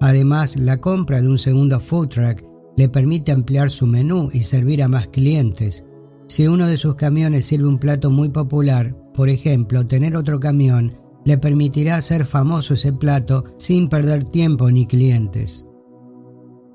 Además, 0.00 0.56
la 0.56 0.80
compra 0.80 1.22
de 1.22 1.28
un 1.28 1.38
segundo 1.38 1.78
food 1.78 2.08
truck 2.08 2.42
le 2.76 2.88
permite 2.88 3.30
ampliar 3.30 3.70
su 3.70 3.86
menú 3.86 4.30
y 4.32 4.40
servir 4.40 4.82
a 4.82 4.88
más 4.88 5.06
clientes. 5.06 5.84
Si 6.26 6.48
uno 6.48 6.66
de 6.66 6.76
sus 6.76 6.96
camiones 6.96 7.46
sirve 7.46 7.68
un 7.68 7.78
plato 7.78 8.10
muy 8.10 8.30
popular, 8.30 8.96
por 9.14 9.28
ejemplo, 9.28 9.86
tener 9.86 10.16
otro 10.16 10.40
camión 10.40 10.98
le 11.24 11.38
permitirá 11.38 11.94
hacer 11.94 12.26
famoso 12.26 12.74
ese 12.74 12.92
plato 12.92 13.44
sin 13.58 13.88
perder 13.88 14.24
tiempo 14.24 14.68
ni 14.72 14.88
clientes. 14.88 15.66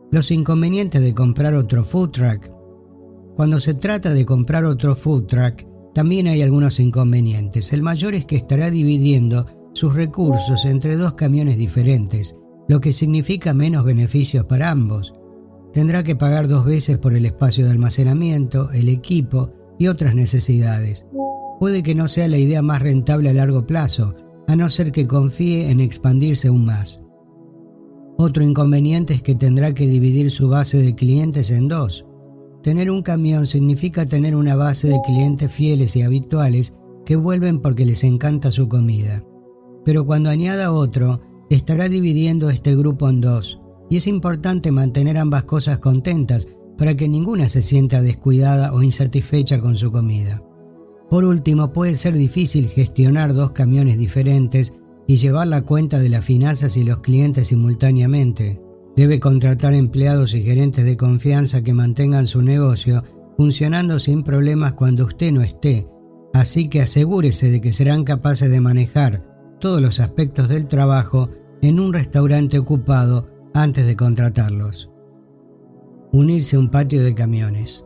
Los 0.09 0.31
inconvenientes 0.31 1.01
de 1.01 1.13
comprar 1.13 1.53
otro 1.53 1.83
food 1.83 2.11
truck. 2.11 2.49
Cuando 3.35 3.59
se 3.59 3.73
trata 3.73 4.13
de 4.13 4.25
comprar 4.25 4.63
otro 4.63 4.95
food 4.95 5.25
truck, 5.25 5.65
también 5.93 6.27
hay 6.27 6.41
algunos 6.41 6.79
inconvenientes. 6.79 7.73
El 7.73 7.83
mayor 7.83 8.15
es 8.15 8.25
que 8.25 8.37
estará 8.37 8.69
dividiendo 8.69 9.45
sus 9.73 9.93
recursos 9.93 10.63
entre 10.63 10.95
dos 10.95 11.15
camiones 11.15 11.57
diferentes, 11.57 12.37
lo 12.69 12.79
que 12.79 12.93
significa 12.93 13.53
menos 13.53 13.83
beneficios 13.83 14.45
para 14.45 14.71
ambos. 14.71 15.13
Tendrá 15.73 16.03
que 16.03 16.15
pagar 16.15 16.47
dos 16.47 16.63
veces 16.63 16.97
por 16.97 17.13
el 17.13 17.25
espacio 17.25 17.65
de 17.65 17.71
almacenamiento, 17.71 18.71
el 18.71 18.87
equipo 18.87 19.51
y 19.77 19.87
otras 19.87 20.15
necesidades. 20.15 21.05
Puede 21.59 21.83
que 21.83 21.95
no 21.95 22.07
sea 22.07 22.29
la 22.29 22.37
idea 22.37 22.61
más 22.61 22.81
rentable 22.81 23.29
a 23.29 23.33
largo 23.33 23.67
plazo, 23.67 24.15
a 24.47 24.55
no 24.55 24.69
ser 24.69 24.93
que 24.93 25.05
confíe 25.05 25.69
en 25.69 25.81
expandirse 25.81 26.47
aún 26.47 26.63
más. 26.63 27.03
Otro 28.19 28.43
inconveniente 28.43 29.13
es 29.13 29.21
que 29.21 29.35
tendrá 29.35 29.73
que 29.73 29.85
dividir 29.85 30.31
su 30.31 30.49
base 30.49 30.77
de 30.77 30.95
clientes 30.95 31.51
en 31.51 31.67
dos. 31.67 32.05
Tener 32.63 32.89
un 32.89 33.03
camión 33.03 33.45
significa 33.45 34.07
tener 34.07 34.35
una 34.35 34.55
base 34.55 34.87
de 34.87 34.99
clientes 35.05 35.51
fieles 35.51 35.95
y 35.95 36.01
habituales 36.01 36.73
que 37.05 37.15
vuelven 37.15 37.59
porque 37.59 37.85
les 37.85 38.03
encanta 38.03 38.49
su 38.49 38.67
comida. 38.67 39.23
Pero 39.85 40.05
cuando 40.05 40.29
añada 40.29 40.71
otro, 40.71 41.21
estará 41.51 41.89
dividiendo 41.89 42.49
este 42.49 42.75
grupo 42.75 43.07
en 43.07 43.21
dos, 43.21 43.61
y 43.89 43.97
es 43.97 44.07
importante 44.07 44.71
mantener 44.71 45.17
ambas 45.17 45.43
cosas 45.43 45.77
contentas 45.77 46.47
para 46.77 46.95
que 46.95 47.07
ninguna 47.07 47.49
se 47.49 47.61
sienta 47.61 48.01
descuidada 48.01 48.73
o 48.73 48.81
insatisfecha 48.81 49.61
con 49.61 49.75
su 49.75 49.91
comida. 49.91 50.43
Por 51.09 51.23
último, 51.23 51.71
puede 51.71 51.95
ser 51.95 52.17
difícil 52.17 52.67
gestionar 52.67 53.33
dos 53.33 53.51
camiones 53.51 53.97
diferentes 53.97 54.73
y 55.07 55.15
llevar 55.15 55.47
la 55.47 55.61
cuenta 55.61 55.99
de 55.99 56.09
las 56.09 56.25
finanzas 56.25 56.75
y 56.77 56.83
los 56.83 56.99
clientes 56.99 57.47
simultáneamente. 57.47 58.61
Debe 58.95 59.19
contratar 59.19 59.73
empleados 59.73 60.33
y 60.33 60.43
gerentes 60.43 60.83
de 60.83 60.97
confianza 60.97 61.63
que 61.63 61.73
mantengan 61.73 62.27
su 62.27 62.41
negocio 62.41 63.03
funcionando 63.37 63.99
sin 63.99 64.23
problemas 64.23 64.73
cuando 64.73 65.05
usted 65.05 65.31
no 65.31 65.41
esté, 65.41 65.87
así 66.33 66.67
que 66.67 66.81
asegúrese 66.81 67.49
de 67.49 67.61
que 67.61 67.71
serán 67.71 68.03
capaces 68.03 68.51
de 68.51 68.59
manejar 68.59 69.23
todos 69.59 69.81
los 69.81 69.99
aspectos 69.99 70.49
del 70.49 70.67
trabajo 70.67 71.29
en 71.61 71.79
un 71.79 71.93
restaurante 71.93 72.59
ocupado 72.59 73.29
antes 73.53 73.85
de 73.85 73.95
contratarlos. 73.95 74.89
Unirse 76.11 76.55
a 76.55 76.59
un 76.59 76.69
patio 76.69 77.03
de 77.03 77.15
camiones. 77.15 77.85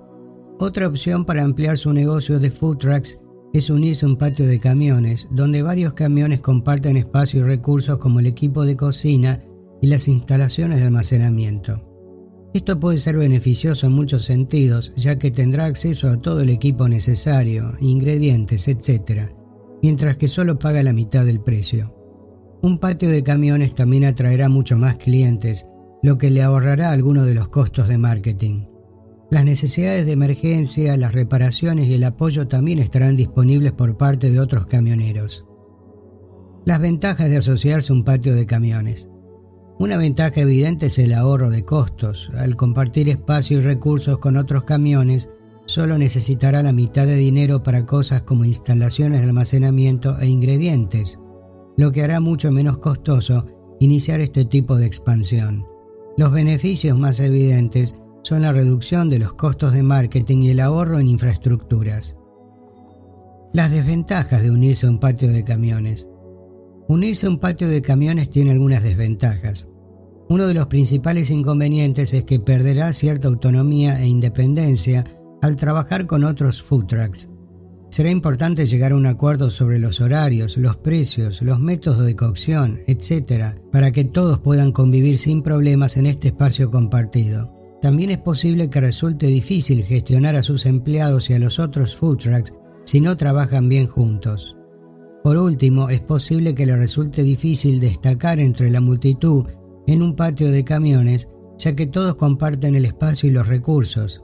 Otra 0.59 0.87
opción 0.87 1.25
para 1.25 1.43
ampliar 1.43 1.77
su 1.77 1.91
negocio 1.91 2.39
de 2.39 2.51
food 2.51 2.77
trucks 2.77 3.20
es 3.53 3.69
unirse 3.69 4.05
a 4.05 4.09
un 4.09 4.17
patio 4.17 4.47
de 4.47 4.59
camiones, 4.59 5.27
donde 5.31 5.61
varios 5.61 5.93
camiones 5.93 6.41
comparten 6.41 6.97
espacio 6.97 7.41
y 7.41 7.43
recursos 7.43 7.97
como 7.97 8.19
el 8.19 8.27
equipo 8.27 8.65
de 8.65 8.77
cocina 8.77 9.41
y 9.81 9.87
las 9.87 10.07
instalaciones 10.07 10.79
de 10.79 10.85
almacenamiento. 10.85 11.87
Esto 12.53 12.79
puede 12.79 12.99
ser 12.99 13.17
beneficioso 13.17 13.87
en 13.87 13.93
muchos 13.93 14.25
sentidos, 14.25 14.93
ya 14.95 15.17
que 15.17 15.31
tendrá 15.31 15.65
acceso 15.65 16.09
a 16.09 16.17
todo 16.17 16.41
el 16.41 16.49
equipo 16.49 16.89
necesario, 16.89 17.75
ingredientes, 17.79 18.67
etc., 18.67 19.31
mientras 19.81 20.17
que 20.17 20.27
solo 20.27 20.59
paga 20.59 20.83
la 20.83 20.93
mitad 20.93 21.25
del 21.25 21.41
precio. 21.41 21.93
Un 22.61 22.77
patio 22.77 23.09
de 23.09 23.23
camiones 23.23 23.73
también 23.73 24.05
atraerá 24.05 24.49
mucho 24.49 24.77
más 24.77 24.97
clientes, 24.97 25.65
lo 26.03 26.17
que 26.17 26.29
le 26.29 26.43
ahorrará 26.43 26.91
algunos 26.91 27.25
de 27.25 27.33
los 27.33 27.49
costos 27.49 27.87
de 27.87 27.97
marketing. 27.97 28.70
Las 29.31 29.45
necesidades 29.45 30.05
de 30.05 30.11
emergencia, 30.11 30.97
las 30.97 31.13
reparaciones 31.13 31.87
y 31.87 31.93
el 31.93 32.03
apoyo 32.03 32.49
también 32.49 32.79
estarán 32.79 33.15
disponibles 33.15 33.71
por 33.71 33.95
parte 33.95 34.29
de 34.29 34.41
otros 34.41 34.65
camioneros. 34.65 35.45
Las 36.65 36.81
ventajas 36.81 37.29
de 37.29 37.37
asociarse 37.37 37.93
a 37.93 37.95
un 37.95 38.03
patio 38.03 38.35
de 38.35 38.45
camiones. 38.45 39.07
Una 39.79 39.95
ventaja 39.95 40.41
evidente 40.41 40.87
es 40.87 40.99
el 40.99 41.13
ahorro 41.13 41.49
de 41.49 41.63
costos. 41.63 42.29
Al 42.35 42.57
compartir 42.57 43.07
espacio 43.07 43.59
y 43.59 43.61
recursos 43.61 44.17
con 44.17 44.35
otros 44.35 44.63
camiones, 44.63 45.31
solo 45.65 45.97
necesitará 45.97 46.61
la 46.61 46.73
mitad 46.73 47.05
de 47.05 47.15
dinero 47.15 47.63
para 47.63 47.85
cosas 47.85 48.23
como 48.23 48.43
instalaciones 48.43 49.21
de 49.21 49.27
almacenamiento 49.27 50.19
e 50.19 50.27
ingredientes, 50.27 51.19
lo 51.77 51.93
que 51.93 52.03
hará 52.03 52.19
mucho 52.19 52.51
menos 52.51 52.79
costoso 52.79 53.45
iniciar 53.79 54.19
este 54.19 54.43
tipo 54.43 54.75
de 54.75 54.87
expansión. 54.87 55.65
Los 56.17 56.33
beneficios 56.33 56.99
más 56.99 57.21
evidentes 57.21 57.95
son 58.23 58.41
la 58.41 58.51
reducción 58.51 59.09
de 59.09 59.19
los 59.19 59.33
costos 59.33 59.73
de 59.73 59.83
marketing 59.83 60.39
y 60.43 60.49
el 60.51 60.59
ahorro 60.59 60.99
en 60.99 61.07
infraestructuras. 61.07 62.15
Las 63.53 63.71
desventajas 63.71 64.43
de 64.43 64.51
unirse 64.51 64.87
a 64.87 64.89
un 64.89 64.99
patio 64.99 65.31
de 65.31 65.43
camiones. 65.43 66.07
Unirse 66.87 67.25
a 67.25 67.29
un 67.29 67.37
patio 67.37 67.67
de 67.67 67.81
camiones 67.81 68.29
tiene 68.29 68.51
algunas 68.51 68.83
desventajas. 68.83 69.67
Uno 70.29 70.47
de 70.47 70.53
los 70.53 70.67
principales 70.67 71.29
inconvenientes 71.29 72.13
es 72.13 72.23
que 72.23 72.39
perderá 72.39 72.93
cierta 72.93 73.27
autonomía 73.27 74.01
e 74.01 74.07
independencia 74.07 75.03
al 75.41 75.55
trabajar 75.57 76.05
con 76.05 76.23
otros 76.23 76.61
food 76.61 76.85
trucks. 76.85 77.27
Será 77.89 78.09
importante 78.09 78.65
llegar 78.65 78.93
a 78.93 78.95
un 78.95 79.05
acuerdo 79.05 79.51
sobre 79.51 79.77
los 79.77 79.99
horarios, 79.99 80.55
los 80.55 80.77
precios, 80.77 81.41
los 81.41 81.59
métodos 81.59 82.05
de 82.05 82.15
cocción, 82.15 82.79
etc., 82.87 83.57
para 83.69 83.91
que 83.91 84.05
todos 84.05 84.39
puedan 84.39 84.71
convivir 84.71 85.17
sin 85.17 85.41
problemas 85.41 85.97
en 85.97 86.05
este 86.05 86.29
espacio 86.29 86.71
compartido. 86.71 87.60
También 87.81 88.11
es 88.11 88.19
posible 88.19 88.69
que 88.69 88.79
resulte 88.79 89.27
difícil 89.27 89.83
gestionar 89.83 90.35
a 90.35 90.43
sus 90.43 90.65
empleados 90.65 91.29
y 91.29 91.33
a 91.33 91.39
los 91.39 91.57
otros 91.57 91.95
food 91.95 92.17
trucks 92.17 92.53
si 92.85 93.01
no 93.01 93.17
trabajan 93.17 93.69
bien 93.69 93.87
juntos. 93.87 94.55
Por 95.23 95.37
último, 95.37 95.89
es 95.89 96.01
posible 96.01 96.55
que 96.55 96.65
le 96.65 96.77
resulte 96.77 97.23
difícil 97.23 97.79
destacar 97.79 98.39
entre 98.39 98.69
la 98.69 98.81
multitud 98.81 99.45
en 99.87 100.01
un 100.01 100.15
patio 100.15 100.51
de 100.51 100.63
camiones, 100.63 101.27
ya 101.57 101.75
que 101.75 101.87
todos 101.87 102.15
comparten 102.15 102.75
el 102.75 102.85
espacio 102.85 103.29
y 103.29 103.31
los 103.31 103.47
recursos. 103.47 104.23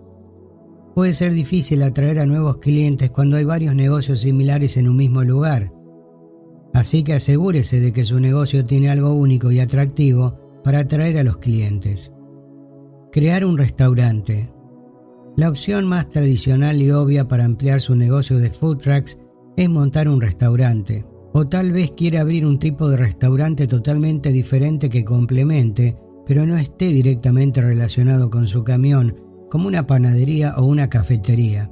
Puede 0.95 1.13
ser 1.13 1.33
difícil 1.33 1.83
atraer 1.83 2.19
a 2.19 2.25
nuevos 2.25 2.57
clientes 2.57 3.11
cuando 3.11 3.37
hay 3.37 3.43
varios 3.43 3.75
negocios 3.75 4.21
similares 4.21 4.77
en 4.77 4.87
un 4.87 4.97
mismo 4.97 5.23
lugar. 5.23 5.71
Así 6.73 7.03
que 7.03 7.13
asegúrese 7.13 7.79
de 7.79 7.91
que 7.93 8.05
su 8.05 8.19
negocio 8.19 8.63
tiene 8.63 8.89
algo 8.89 9.13
único 9.13 9.51
y 9.51 9.59
atractivo 9.59 10.39
para 10.63 10.79
atraer 10.79 11.19
a 11.19 11.23
los 11.23 11.37
clientes. 11.37 12.11
Crear 13.17 13.45
un 13.45 13.57
restaurante. 13.57 14.53
La 15.37 15.49
opción 15.49 15.87
más 15.87 16.07
tradicional 16.07 16.79
y 16.79 16.91
obvia 16.91 17.27
para 17.27 17.45
ampliar 17.45 17.81
su 17.81 17.95
negocio 17.95 18.37
de 18.37 18.51
food 18.51 18.77
trucks 18.77 19.17
es 19.55 19.67
montar 19.67 20.07
un 20.07 20.21
restaurante. 20.21 21.03
O 21.33 21.47
tal 21.47 21.71
vez 21.71 21.93
quiera 21.97 22.21
abrir 22.21 22.45
un 22.45 22.59
tipo 22.59 22.87
de 22.87 22.97
restaurante 22.97 23.65
totalmente 23.65 24.31
diferente 24.31 24.87
que 24.87 25.03
complemente, 25.03 25.97
pero 26.27 26.45
no 26.45 26.57
esté 26.57 26.89
directamente 26.89 27.59
relacionado 27.59 28.29
con 28.29 28.47
su 28.47 28.63
camión, 28.63 29.15
como 29.49 29.67
una 29.67 29.87
panadería 29.87 30.53
o 30.55 30.65
una 30.65 30.87
cafetería. 30.87 31.71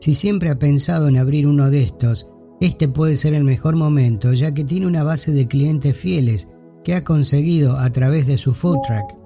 Si 0.00 0.12
siempre 0.12 0.50
ha 0.50 0.58
pensado 0.58 1.08
en 1.08 1.16
abrir 1.16 1.46
uno 1.46 1.70
de 1.70 1.82
estos, 1.82 2.28
este 2.60 2.88
puede 2.88 3.16
ser 3.16 3.32
el 3.32 3.44
mejor 3.44 3.74
momento 3.74 4.34
ya 4.34 4.52
que 4.52 4.64
tiene 4.64 4.86
una 4.86 5.02
base 5.02 5.32
de 5.32 5.48
clientes 5.48 5.96
fieles 5.96 6.50
que 6.84 6.94
ha 6.94 7.04
conseguido 7.04 7.78
a 7.78 7.88
través 7.88 8.26
de 8.26 8.36
su 8.36 8.52
food 8.52 8.80
truck. 8.86 9.23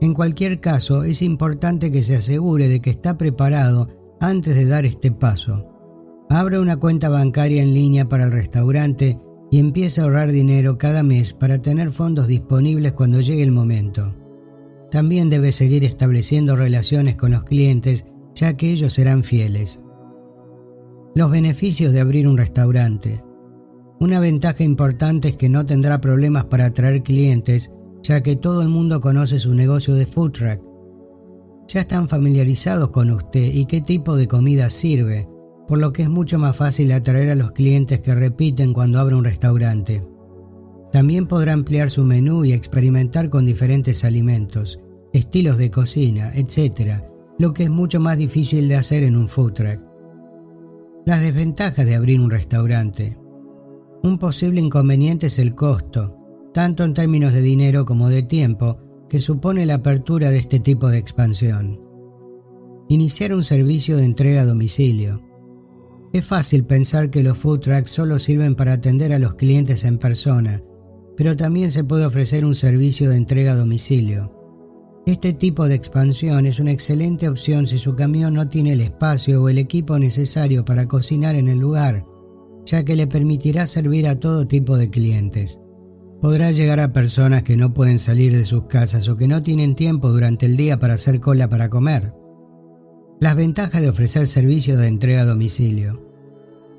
En 0.00 0.14
cualquier 0.14 0.60
caso, 0.60 1.04
es 1.04 1.22
importante 1.22 1.90
que 1.90 2.02
se 2.02 2.16
asegure 2.16 2.68
de 2.68 2.80
que 2.80 2.90
está 2.90 3.16
preparado 3.16 3.88
antes 4.20 4.54
de 4.54 4.66
dar 4.66 4.84
este 4.84 5.10
paso. 5.10 5.70
Abra 6.28 6.60
una 6.60 6.78
cuenta 6.78 7.08
bancaria 7.08 7.62
en 7.62 7.74
línea 7.74 8.08
para 8.08 8.24
el 8.24 8.32
restaurante 8.32 9.20
y 9.50 9.58
empiece 9.58 10.00
a 10.00 10.04
ahorrar 10.04 10.32
dinero 10.32 10.78
cada 10.78 11.02
mes 11.02 11.32
para 11.32 11.60
tener 11.60 11.92
fondos 11.92 12.26
disponibles 12.26 12.92
cuando 12.92 13.20
llegue 13.20 13.42
el 13.42 13.52
momento. 13.52 14.14
También 14.90 15.28
debe 15.28 15.52
seguir 15.52 15.84
estableciendo 15.84 16.56
relaciones 16.56 17.16
con 17.16 17.32
los 17.32 17.44
clientes 17.44 18.04
ya 18.34 18.56
que 18.56 18.70
ellos 18.70 18.92
serán 18.92 19.22
fieles. 19.22 19.82
Los 21.14 21.30
beneficios 21.30 21.92
de 21.92 22.00
abrir 22.00 22.26
un 22.26 22.36
restaurante. 22.36 23.22
Una 24.00 24.18
ventaja 24.18 24.64
importante 24.64 25.28
es 25.28 25.36
que 25.36 25.48
no 25.48 25.64
tendrá 25.66 26.00
problemas 26.00 26.44
para 26.46 26.66
atraer 26.66 27.02
clientes 27.02 27.73
ya 28.04 28.22
que 28.22 28.36
todo 28.36 28.62
el 28.62 28.68
mundo 28.68 29.00
conoce 29.00 29.38
su 29.38 29.54
negocio 29.54 29.94
de 29.94 30.06
food 30.06 30.32
truck. 30.32 30.60
Ya 31.66 31.80
están 31.80 32.06
familiarizados 32.06 32.90
con 32.90 33.10
usted 33.10 33.52
y 33.52 33.64
qué 33.64 33.80
tipo 33.80 34.14
de 34.14 34.28
comida 34.28 34.68
sirve, 34.68 35.26
por 35.66 35.78
lo 35.78 35.92
que 35.92 36.02
es 36.02 36.10
mucho 36.10 36.38
más 36.38 36.54
fácil 36.54 36.92
atraer 36.92 37.30
a 37.30 37.34
los 37.34 37.52
clientes 37.52 38.00
que 38.00 38.14
repiten 38.14 38.74
cuando 38.74 39.00
abre 39.00 39.14
un 39.14 39.24
restaurante. 39.24 40.06
También 40.92 41.26
podrá 41.26 41.54
ampliar 41.54 41.90
su 41.90 42.04
menú 42.04 42.44
y 42.44 42.52
experimentar 42.52 43.30
con 43.30 43.46
diferentes 43.46 44.04
alimentos, 44.04 44.78
estilos 45.14 45.56
de 45.56 45.70
cocina, 45.70 46.30
etc., 46.34 47.02
lo 47.38 47.54
que 47.54 47.64
es 47.64 47.70
mucho 47.70 47.98
más 47.98 48.18
difícil 48.18 48.68
de 48.68 48.76
hacer 48.76 49.02
en 49.02 49.16
un 49.16 49.28
food 49.28 49.54
truck. 49.54 49.80
Las 51.06 51.20
desventajas 51.20 51.86
de 51.86 51.94
abrir 51.94 52.20
un 52.20 52.30
restaurante. 52.30 53.18
Un 54.02 54.18
posible 54.18 54.60
inconveniente 54.60 55.26
es 55.26 55.38
el 55.38 55.54
costo, 55.54 56.23
tanto 56.54 56.84
en 56.84 56.94
términos 56.94 57.32
de 57.32 57.42
dinero 57.42 57.84
como 57.84 58.08
de 58.08 58.22
tiempo, 58.22 58.78
que 59.10 59.18
supone 59.18 59.66
la 59.66 59.74
apertura 59.74 60.30
de 60.30 60.38
este 60.38 60.60
tipo 60.60 60.88
de 60.88 60.98
expansión. 60.98 61.80
Iniciar 62.88 63.34
un 63.34 63.42
servicio 63.42 63.96
de 63.96 64.04
entrega 64.04 64.42
a 64.42 64.46
domicilio. 64.46 65.20
Es 66.12 66.24
fácil 66.24 66.64
pensar 66.64 67.10
que 67.10 67.24
los 67.24 67.36
food 67.36 67.58
trucks 67.58 67.90
solo 67.90 68.20
sirven 68.20 68.54
para 68.54 68.74
atender 68.74 69.12
a 69.12 69.18
los 69.18 69.34
clientes 69.34 69.82
en 69.84 69.98
persona, 69.98 70.62
pero 71.16 71.36
también 71.36 71.72
se 71.72 71.82
puede 71.82 72.06
ofrecer 72.06 72.44
un 72.44 72.54
servicio 72.54 73.10
de 73.10 73.16
entrega 73.16 73.52
a 73.52 73.56
domicilio. 73.56 74.32
Este 75.06 75.32
tipo 75.32 75.66
de 75.66 75.74
expansión 75.74 76.46
es 76.46 76.60
una 76.60 76.70
excelente 76.70 77.28
opción 77.28 77.66
si 77.66 77.80
su 77.80 77.96
camión 77.96 78.32
no 78.32 78.48
tiene 78.48 78.74
el 78.74 78.80
espacio 78.80 79.42
o 79.42 79.48
el 79.48 79.58
equipo 79.58 79.98
necesario 79.98 80.64
para 80.64 80.86
cocinar 80.86 81.34
en 81.34 81.48
el 81.48 81.58
lugar, 81.58 82.06
ya 82.64 82.84
que 82.84 82.94
le 82.94 83.08
permitirá 83.08 83.66
servir 83.66 84.06
a 84.06 84.20
todo 84.20 84.46
tipo 84.46 84.76
de 84.76 84.88
clientes 84.88 85.60
podrá 86.20 86.50
llegar 86.52 86.80
a 86.80 86.92
personas 86.92 87.42
que 87.42 87.56
no 87.56 87.74
pueden 87.74 87.98
salir 87.98 88.36
de 88.36 88.44
sus 88.44 88.64
casas 88.64 89.08
o 89.08 89.16
que 89.16 89.28
no 89.28 89.42
tienen 89.42 89.74
tiempo 89.74 90.10
durante 90.10 90.46
el 90.46 90.56
día 90.56 90.78
para 90.78 90.94
hacer 90.94 91.20
cola 91.20 91.48
para 91.48 91.68
comer. 91.68 92.14
Las 93.20 93.36
ventajas 93.36 93.82
de 93.82 93.88
ofrecer 93.88 94.26
servicios 94.26 94.78
de 94.78 94.88
entrega 94.88 95.22
a 95.22 95.26
domicilio. 95.26 96.04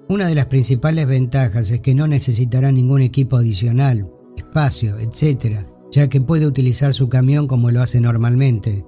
Una 0.09 0.27
de 0.27 0.35
las 0.35 0.47
principales 0.47 1.07
ventajas 1.07 1.71
es 1.71 1.81
que 1.81 1.95
no 1.95 2.07
necesitará 2.07 2.71
ningún 2.71 3.01
equipo 3.01 3.37
adicional, 3.37 4.11
espacio, 4.37 4.99
etc., 4.99 5.61
ya 5.91 6.09
que 6.09 6.21
puede 6.21 6.45
utilizar 6.45 6.93
su 6.93 7.09
camión 7.09 7.47
como 7.47 7.71
lo 7.71 7.81
hace 7.81 8.01
normalmente. 8.01 8.85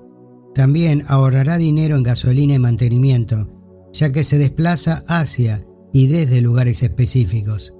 También 0.53 1.05
ahorrará 1.07 1.57
dinero 1.57 1.95
en 1.95 2.03
gasolina 2.03 2.55
y 2.55 2.59
mantenimiento, 2.59 3.47
ya 3.93 4.11
que 4.11 4.23
se 4.23 4.37
desplaza 4.37 5.03
hacia 5.07 5.65
y 5.93 6.07
desde 6.07 6.41
lugares 6.41 6.83
específicos. 6.83 7.76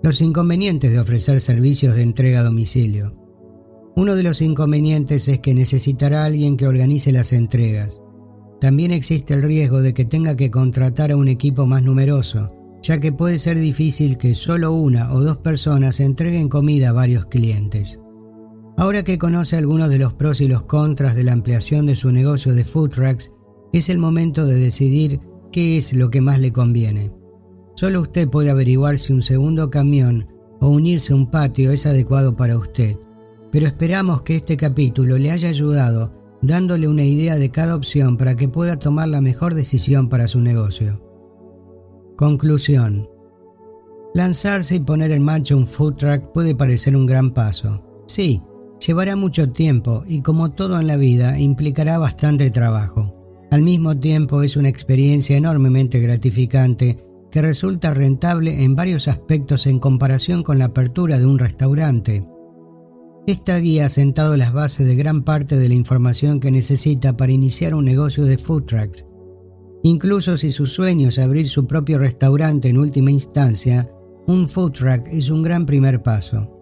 Los 0.00 0.20
inconvenientes 0.20 0.92
de 0.92 1.00
ofrecer 1.00 1.40
servicios 1.40 1.96
de 1.96 2.02
entrega 2.02 2.40
a 2.40 2.44
domicilio. 2.44 3.12
Uno 3.96 4.14
de 4.14 4.22
los 4.22 4.40
inconvenientes 4.40 5.26
es 5.26 5.40
que 5.40 5.54
necesitará 5.54 6.24
alguien 6.24 6.56
que 6.56 6.68
organice 6.68 7.10
las 7.10 7.32
entregas. 7.32 8.00
También 8.60 8.92
existe 8.92 9.34
el 9.34 9.42
riesgo 9.42 9.82
de 9.82 9.94
que 9.94 10.04
tenga 10.04 10.36
que 10.36 10.52
contratar 10.52 11.10
a 11.10 11.16
un 11.16 11.26
equipo 11.26 11.66
más 11.66 11.82
numeroso, 11.82 12.52
ya 12.80 13.00
que 13.00 13.10
puede 13.10 13.38
ser 13.38 13.58
difícil 13.58 14.18
que 14.18 14.34
solo 14.34 14.72
una 14.72 15.12
o 15.12 15.20
dos 15.20 15.38
personas 15.38 15.98
entreguen 15.98 16.48
comida 16.48 16.90
a 16.90 16.92
varios 16.92 17.26
clientes. 17.26 17.98
Ahora 18.76 19.02
que 19.02 19.18
conoce 19.18 19.56
algunos 19.56 19.90
de 19.90 19.98
los 19.98 20.14
pros 20.14 20.40
y 20.40 20.46
los 20.46 20.62
contras 20.62 21.16
de 21.16 21.24
la 21.24 21.32
ampliación 21.32 21.86
de 21.86 21.96
su 21.96 22.12
negocio 22.12 22.54
de 22.54 22.64
food 22.64 22.90
trucks, 22.90 23.32
Es 23.72 23.90
el 23.90 23.98
momento 23.98 24.46
de 24.46 24.54
decidir 24.54 25.20
qué 25.52 25.76
es 25.76 25.92
lo 25.92 26.08
que 26.08 26.22
más 26.22 26.38
le 26.38 26.52
conviene. 26.52 27.12
Solo 27.78 28.00
usted 28.00 28.28
puede 28.28 28.50
averiguar 28.50 28.98
si 28.98 29.12
un 29.12 29.22
segundo 29.22 29.70
camión 29.70 30.26
o 30.58 30.66
unirse 30.66 31.12
a 31.12 31.16
un 31.16 31.30
patio 31.30 31.70
es 31.70 31.86
adecuado 31.86 32.34
para 32.34 32.58
usted, 32.58 32.96
pero 33.52 33.68
esperamos 33.68 34.22
que 34.22 34.34
este 34.34 34.56
capítulo 34.56 35.16
le 35.16 35.30
haya 35.30 35.48
ayudado 35.48 36.12
dándole 36.42 36.88
una 36.88 37.04
idea 37.04 37.36
de 37.36 37.52
cada 37.52 37.76
opción 37.76 38.16
para 38.16 38.34
que 38.34 38.48
pueda 38.48 38.80
tomar 38.80 39.06
la 39.06 39.20
mejor 39.20 39.54
decisión 39.54 40.08
para 40.08 40.26
su 40.26 40.40
negocio. 40.40 41.00
Conclusión. 42.16 43.08
Lanzarse 44.12 44.74
y 44.74 44.80
poner 44.80 45.12
en 45.12 45.22
marcha 45.22 45.54
un 45.54 45.64
food 45.64 45.94
truck 45.94 46.32
puede 46.32 46.56
parecer 46.56 46.96
un 46.96 47.06
gran 47.06 47.30
paso. 47.30 47.84
Sí, 48.08 48.42
llevará 48.84 49.14
mucho 49.14 49.52
tiempo 49.52 50.02
y 50.08 50.20
como 50.20 50.50
todo 50.50 50.80
en 50.80 50.88
la 50.88 50.96
vida 50.96 51.38
implicará 51.38 51.96
bastante 51.98 52.50
trabajo. 52.50 53.14
Al 53.52 53.62
mismo 53.62 53.96
tiempo 53.96 54.42
es 54.42 54.56
una 54.56 54.68
experiencia 54.68 55.36
enormemente 55.36 56.00
gratificante 56.00 57.06
que 57.30 57.42
resulta 57.42 57.94
rentable 57.94 58.64
en 58.64 58.76
varios 58.76 59.08
aspectos 59.08 59.66
en 59.66 59.78
comparación 59.78 60.42
con 60.42 60.58
la 60.58 60.66
apertura 60.66 61.18
de 61.18 61.26
un 61.26 61.38
restaurante. 61.38 62.26
Esta 63.26 63.58
guía 63.58 63.86
ha 63.86 63.90
sentado 63.90 64.36
las 64.36 64.52
bases 64.54 64.86
de 64.86 64.96
gran 64.96 65.22
parte 65.22 65.58
de 65.58 65.68
la 65.68 65.74
información 65.74 66.40
que 66.40 66.50
necesita 66.50 67.16
para 67.16 67.32
iniciar 67.32 67.74
un 67.74 67.84
negocio 67.84 68.24
de 68.24 68.38
food 68.38 68.64
trucks. 68.64 69.04
Incluso 69.82 70.38
si 70.38 70.50
su 70.50 70.66
sueño 70.66 71.10
es 71.10 71.18
abrir 71.18 71.46
su 71.48 71.66
propio 71.66 71.98
restaurante 71.98 72.68
en 72.68 72.78
última 72.78 73.10
instancia, 73.10 73.86
un 74.26 74.48
food 74.48 74.72
truck 74.72 75.06
es 75.08 75.28
un 75.30 75.42
gran 75.42 75.66
primer 75.66 76.02
paso. 76.02 76.54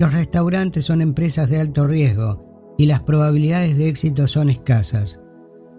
Los 0.00 0.12
restaurantes 0.12 0.84
son 0.84 1.00
empresas 1.00 1.48
de 1.48 1.60
alto 1.60 1.86
riesgo 1.86 2.74
y 2.76 2.86
las 2.86 3.00
probabilidades 3.00 3.76
de 3.76 3.88
éxito 3.88 4.26
son 4.26 4.50
escasas. 4.50 5.20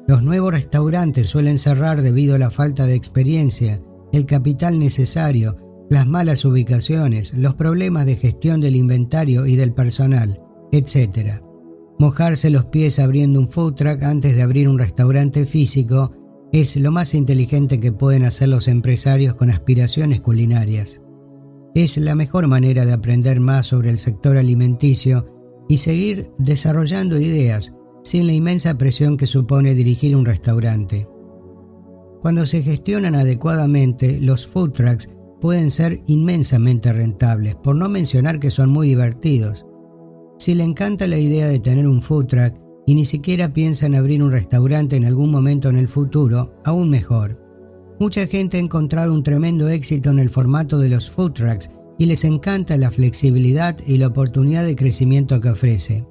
Los 0.08 0.24
nuevos 0.24 0.54
restaurantes 0.54 1.28
suelen 1.30 1.58
cerrar 1.58 2.02
debido 2.02 2.36
a 2.36 2.38
la 2.38 2.52
falta 2.52 2.86
de 2.86 2.96
experiencia, 2.96 3.82
el 4.14 4.26
capital 4.26 4.80
necesario 4.80 5.58
las 5.90 6.08
malas 6.08 6.46
ubicaciones, 6.46 7.34
los 7.34 7.56
problemas 7.56 8.06
de 8.06 8.16
gestión 8.16 8.62
del 8.62 8.78
inventario 8.78 9.46
y 9.46 9.58
del 9.58 9.74
personal, 9.74 10.42
etc. 10.72 11.42
Mojarse 12.00 12.50
los 12.50 12.66
pies 12.68 12.98
abriendo 12.98 13.42
un 13.42 13.50
food 13.50 13.74
truck 13.74 14.02
antes 14.04 14.38
de 14.38 14.42
abrir 14.42 14.70
un 14.70 14.80
restaurante 14.80 15.46
físico 15.46 16.14
es 16.54 16.78
lo 16.78 16.92
más 16.92 17.14
inteligente 17.14 17.82
que 17.82 17.92
pueden 17.92 18.24
hacer 18.24 18.48
los 18.48 18.70
empresarios 18.70 19.36
con 19.36 19.50
aspiraciones 19.50 20.22
culinarias. 20.22 21.02
Es 21.76 21.98
la 21.98 22.16
mejor 22.16 22.48
manera 22.48 22.86
de 22.86 22.94
aprender 22.94 23.42
más 23.42 23.68
sobre 23.68 23.90
el 23.90 23.98
sector 23.98 24.38
alimenticio 24.38 25.28
y 25.68 25.78
seguir 25.78 26.32
desarrollando 26.38 27.20
ideas 27.20 27.76
sin 28.04 28.28
la 28.28 28.34
inmensa 28.34 28.78
presión 28.78 29.18
que 29.18 29.28
supone 29.28 29.76
dirigir 29.76 30.16
un 30.16 30.26
restaurante. 30.26 31.08
Cuando 32.22 32.46
se 32.46 32.62
gestionan 32.62 33.16
adecuadamente, 33.16 34.20
los 34.22 34.46
food 34.46 34.72
trucks 34.72 35.10
pueden 35.42 35.72
ser 35.72 36.00
inmensamente 36.06 36.94
rentables, 36.94 37.56
por 37.56 37.76
no 37.76 37.90
mencionar 37.90 38.40
que 38.40 38.52
son 38.52 38.70
muy 38.70 38.90
divertidos. 38.90 39.66
Si 40.38 40.54
le 40.54 40.64
encanta 40.64 41.08
la 41.08 41.18
idea 41.18 41.48
de 41.48 41.60
tener 41.60 41.88
un 41.88 42.02
food 42.02 42.28
truck 42.28 42.54
y 42.86 42.94
ni 42.94 43.06
siquiera 43.06 43.54
piensa 43.54 43.88
en 43.88 43.96
abrir 43.96 44.22
un 44.22 44.32
restaurante 44.32 44.96
en 44.96 45.06
algún 45.06 45.32
momento 45.32 45.70
en 45.70 45.78
el 45.78 45.88
futuro, 45.88 46.54
aún 46.64 46.92
mejor. 46.92 47.40
Mucha 48.00 48.28
gente 48.28 48.58
ha 48.58 48.62
encontrado 48.62 49.14
un 49.14 49.24
tremendo 49.24 49.68
éxito 49.68 50.12
en 50.12 50.20
el 50.20 50.30
formato 50.30 50.78
de 50.78 50.90
los 50.90 51.10
food 51.10 51.34
trucks 51.34 51.72
y 51.98 52.06
les 52.06 52.24
encanta 52.24 52.78
la 52.78 52.92
flexibilidad 52.92 53.78
y 53.86 53.98
la 53.98 54.08
oportunidad 54.08 54.64
de 54.64 54.76
crecimiento 54.76 55.40
que 55.40 55.50
ofrece. 55.50 56.08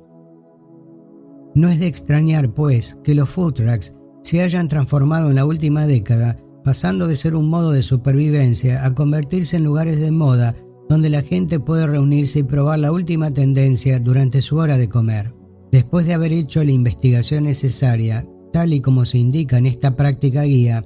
No 1.54 1.68
es 1.68 1.80
de 1.80 1.86
extrañar, 1.86 2.52
pues, 2.52 2.96
que 3.02 3.14
los 3.14 3.28
food 3.28 3.54
trucks 3.54 3.96
se 4.22 4.42
hayan 4.42 4.68
transformado 4.68 5.30
en 5.30 5.36
la 5.36 5.44
última 5.44 5.86
década 5.86 6.36
pasando 6.64 7.06
de 7.06 7.16
ser 7.16 7.34
un 7.34 7.48
modo 7.48 7.72
de 7.72 7.82
supervivencia 7.82 8.84
a 8.84 8.94
convertirse 8.94 9.56
en 9.56 9.64
lugares 9.64 10.00
de 10.00 10.10
moda 10.10 10.54
donde 10.88 11.08
la 11.08 11.22
gente 11.22 11.60
puede 11.60 11.86
reunirse 11.86 12.40
y 12.40 12.42
probar 12.42 12.80
la 12.80 12.92
última 12.92 13.30
tendencia 13.30 14.00
durante 14.00 14.42
su 14.42 14.56
hora 14.56 14.76
de 14.76 14.88
comer. 14.88 15.32
Después 15.70 16.04
de 16.06 16.14
haber 16.14 16.32
hecho 16.32 16.64
la 16.64 16.72
investigación 16.72 17.44
necesaria, 17.44 18.26
tal 18.52 18.72
y 18.72 18.80
como 18.80 19.04
se 19.04 19.18
indica 19.18 19.58
en 19.58 19.66
esta 19.66 19.94
práctica 19.94 20.42
guía, 20.42 20.84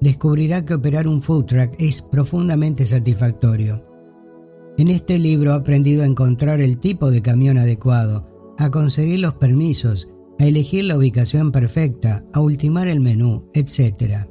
descubrirá 0.00 0.64
que 0.64 0.74
operar 0.74 1.06
un 1.06 1.22
food 1.22 1.44
truck 1.44 1.72
es 1.78 2.02
profundamente 2.02 2.84
satisfactorio. 2.84 3.84
En 4.76 4.88
este 4.88 5.20
libro 5.20 5.52
ha 5.52 5.56
aprendido 5.56 6.02
a 6.02 6.06
encontrar 6.06 6.60
el 6.60 6.78
tipo 6.78 7.12
de 7.12 7.22
camión 7.22 7.56
adecuado, 7.56 8.54
a 8.58 8.72
conseguir 8.72 9.20
los 9.20 9.34
permisos, 9.34 10.08
a 10.38 10.46
elegir 10.46 10.84
la 10.84 10.96
ubicación 10.96 11.52
perfecta, 11.52 12.24
a 12.32 12.40
ultimar 12.40 12.88
el 12.88 13.00
menú, 13.00 13.50
etc. 13.54 14.26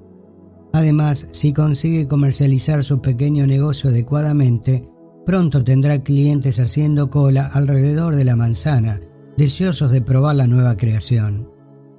Además, 0.74 1.28
si 1.32 1.54
consigue 1.54 2.08
comercializar 2.08 2.84
su 2.84 3.02
pequeño 3.02 3.46
negocio 3.48 3.90
adecuadamente, 3.90 4.88
pronto 5.26 5.64
tendrá 5.64 6.04
clientes 6.04 6.60
haciendo 6.60 7.10
cola 7.10 7.48
alrededor 7.48 8.16
de 8.16 8.26
la 8.26 8.36
manzana, 8.36 9.02
deseosos 9.38 9.92
de 9.92 10.02
probar 10.02 10.36
la 10.36 10.48
nueva 10.48 10.76
creación. 10.76 11.50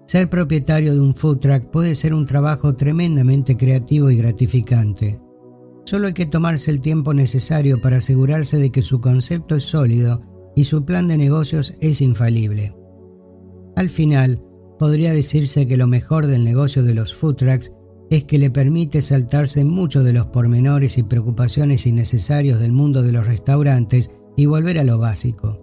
Ser 0.06 0.28
propietario 0.28 0.92
de 0.92 1.00
un 1.00 1.14
food 1.14 1.38
truck 1.38 1.70
puede 1.70 1.94
ser 1.94 2.12
un 2.12 2.26
trabajo 2.26 2.74
tremendamente 2.74 3.56
creativo 3.56 4.10
y 4.10 4.16
gratificante. 4.16 5.20
Solo 5.86 6.08
hay 6.08 6.12
que 6.12 6.26
tomarse 6.26 6.70
el 6.70 6.80
tiempo 6.80 7.14
necesario 7.14 7.80
para 7.80 7.98
asegurarse 7.98 8.58
de 8.58 8.70
que 8.70 8.82
su 8.82 9.00
concepto 9.00 9.56
es 9.56 9.64
sólido 9.64 10.22
y 10.56 10.64
su 10.64 10.84
plan 10.84 11.08
de 11.08 11.16
negocios 11.16 11.74
es 11.80 12.00
infalible. 12.00 12.74
Al 13.76 13.90
final, 13.90 14.42
podría 14.78 15.12
decirse 15.12 15.66
que 15.66 15.76
lo 15.76 15.86
mejor 15.86 16.26
del 16.26 16.44
negocio 16.44 16.82
de 16.82 16.94
los 16.94 17.14
food 17.14 17.36
trucks 17.36 17.72
es 18.10 18.24
que 18.24 18.38
le 18.38 18.50
permite 18.50 19.02
saltarse 19.02 19.64
muchos 19.64 20.04
de 20.04 20.12
los 20.12 20.26
pormenores 20.26 20.98
y 20.98 21.02
preocupaciones 21.02 21.86
innecesarios 21.86 22.60
del 22.60 22.72
mundo 22.72 23.02
de 23.02 23.12
los 23.12 23.26
restaurantes 23.26 24.10
y 24.36 24.46
volver 24.46 24.78
a 24.78 24.84
lo 24.84 24.98
básico. 24.98 25.60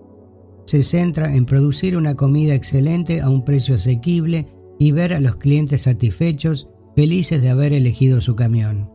Se 0.66 0.84
centra 0.84 1.36
en 1.36 1.46
producir 1.46 1.98
una 1.98 2.16
comida 2.16 2.54
excelente 2.54 3.22
a 3.22 3.30
un 3.30 3.44
precio 3.44 3.76
asequible 3.76 4.48
y 4.80 4.92
ver 4.92 5.14
a 5.14 5.20
los 5.20 5.36
clientes 5.36 5.84
satisfechos, 5.84 6.68
felices 6.96 7.42
de 7.42 7.50
haber 7.50 7.74
elegido 7.74 8.22
su 8.22 8.36
camión. 8.36 8.90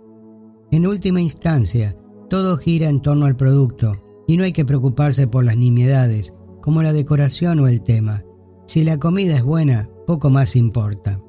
En 0.71 0.87
última 0.87 1.21
instancia, 1.21 1.97
todo 2.29 2.57
gira 2.57 2.89
en 2.89 3.01
torno 3.01 3.27
al 3.27 3.37
producto 3.37 4.03
y 4.27 4.37
no 4.37 4.45
hay 4.45 4.53
que 4.53 4.65
preocuparse 4.65 5.27
por 5.29 5.45
las 5.45 5.57
nimiedades, 5.57 6.35
como 6.61 6.83
la 6.83 6.93
decoración 6.93 7.61
o 7.61 7.69
el 7.69 7.83
tema. 7.83 8.25
Si 8.67 8.85
la 8.85 8.99
comida 8.99 9.37
es 9.37 9.43
buena, 9.43 9.89
poco 10.07 10.29
más 10.29 10.57
importa. 10.57 11.21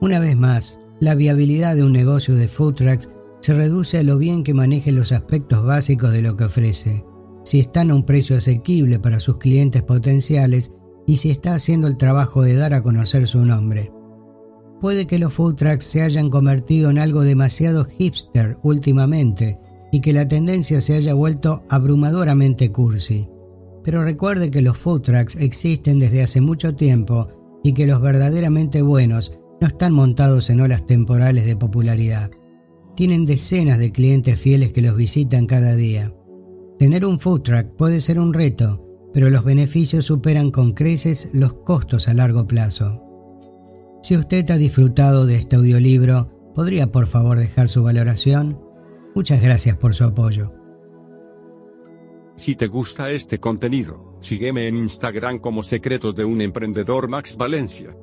Una 0.00 0.20
vez 0.20 0.36
más, 0.36 0.78
la 1.00 1.14
viabilidad 1.14 1.74
de 1.74 1.82
un 1.82 1.92
negocio 1.92 2.34
de 2.34 2.48
food 2.48 2.74
trucks 2.74 3.08
se 3.40 3.54
reduce 3.54 3.98
a 3.98 4.02
lo 4.04 4.18
bien 4.18 4.44
que 4.44 4.54
maneje 4.54 4.92
los 4.92 5.10
aspectos 5.10 5.64
básicos 5.64 6.12
de 6.12 6.22
lo 6.22 6.36
que 6.36 6.44
ofrece, 6.44 7.04
si 7.44 7.58
están 7.58 7.90
a 7.90 7.96
un 7.96 8.04
precio 8.04 8.36
asequible 8.36 9.00
para 9.00 9.18
sus 9.18 9.38
clientes 9.38 9.82
potenciales 9.82 10.72
y 11.06 11.16
si 11.16 11.30
está 11.30 11.54
haciendo 11.54 11.88
el 11.88 11.96
trabajo 11.96 12.42
de 12.42 12.54
dar 12.54 12.74
a 12.74 12.82
conocer 12.82 13.26
su 13.26 13.44
nombre. 13.44 13.92
Puede 14.80 15.06
que 15.06 15.18
los 15.18 15.34
food 15.34 15.56
trucks 15.56 15.84
se 15.84 16.02
hayan 16.02 16.30
convertido 16.30 16.90
en 16.90 16.98
algo 16.98 17.22
demasiado 17.22 17.84
hipster 17.84 18.58
últimamente 18.62 19.58
y 19.90 20.00
que 20.00 20.12
la 20.12 20.26
tendencia 20.26 20.80
se 20.80 20.94
haya 20.94 21.14
vuelto 21.14 21.64
abrumadoramente 21.68 22.70
cursi. 22.70 23.28
Pero 23.84 24.04
recuerde 24.04 24.50
que 24.50 24.62
los 24.62 24.78
food 24.78 25.02
trucks 25.02 25.36
existen 25.36 25.98
desde 25.98 26.22
hace 26.22 26.40
mucho 26.40 26.74
tiempo 26.74 27.28
y 27.64 27.72
que 27.72 27.86
los 27.86 28.00
verdaderamente 28.00 28.82
buenos 28.82 29.32
no 29.60 29.66
están 29.66 29.92
montados 29.92 30.50
en 30.50 30.60
olas 30.60 30.86
temporales 30.86 31.46
de 31.46 31.56
popularidad. 31.56 32.30
Tienen 32.96 33.26
decenas 33.26 33.78
de 33.78 33.92
clientes 33.92 34.38
fieles 34.38 34.72
que 34.72 34.82
los 34.82 34.96
visitan 34.96 35.46
cada 35.46 35.74
día. 35.76 36.14
Tener 36.78 37.06
un 37.06 37.20
food 37.20 37.42
truck 37.42 37.66
puede 37.76 38.00
ser 38.00 38.18
un 38.18 38.34
reto, 38.34 38.84
pero 39.14 39.30
los 39.30 39.44
beneficios 39.44 40.06
superan 40.06 40.50
con 40.50 40.72
creces 40.72 41.30
los 41.32 41.54
costos 41.54 42.08
a 42.08 42.14
largo 42.14 42.46
plazo. 42.46 43.02
Si 44.02 44.16
usted 44.16 44.50
ha 44.50 44.56
disfrutado 44.56 45.26
de 45.26 45.36
este 45.36 45.56
audiolibro, 45.56 46.52
¿podría 46.54 46.90
por 46.90 47.06
favor 47.06 47.38
dejar 47.38 47.68
su 47.68 47.82
valoración? 47.82 48.60
Muchas 49.14 49.40
gracias 49.40 49.76
por 49.76 49.94
su 49.94 50.04
apoyo. 50.04 50.61
Si 52.42 52.56
te 52.56 52.66
gusta 52.66 53.08
este 53.12 53.38
contenido, 53.38 54.16
sígueme 54.20 54.66
en 54.66 54.76
Instagram 54.76 55.38
como 55.38 55.62
Secretos 55.62 56.12
de 56.16 56.24
un 56.24 56.40
Emprendedor 56.40 57.06
Max 57.06 57.36
Valencia. 57.36 57.94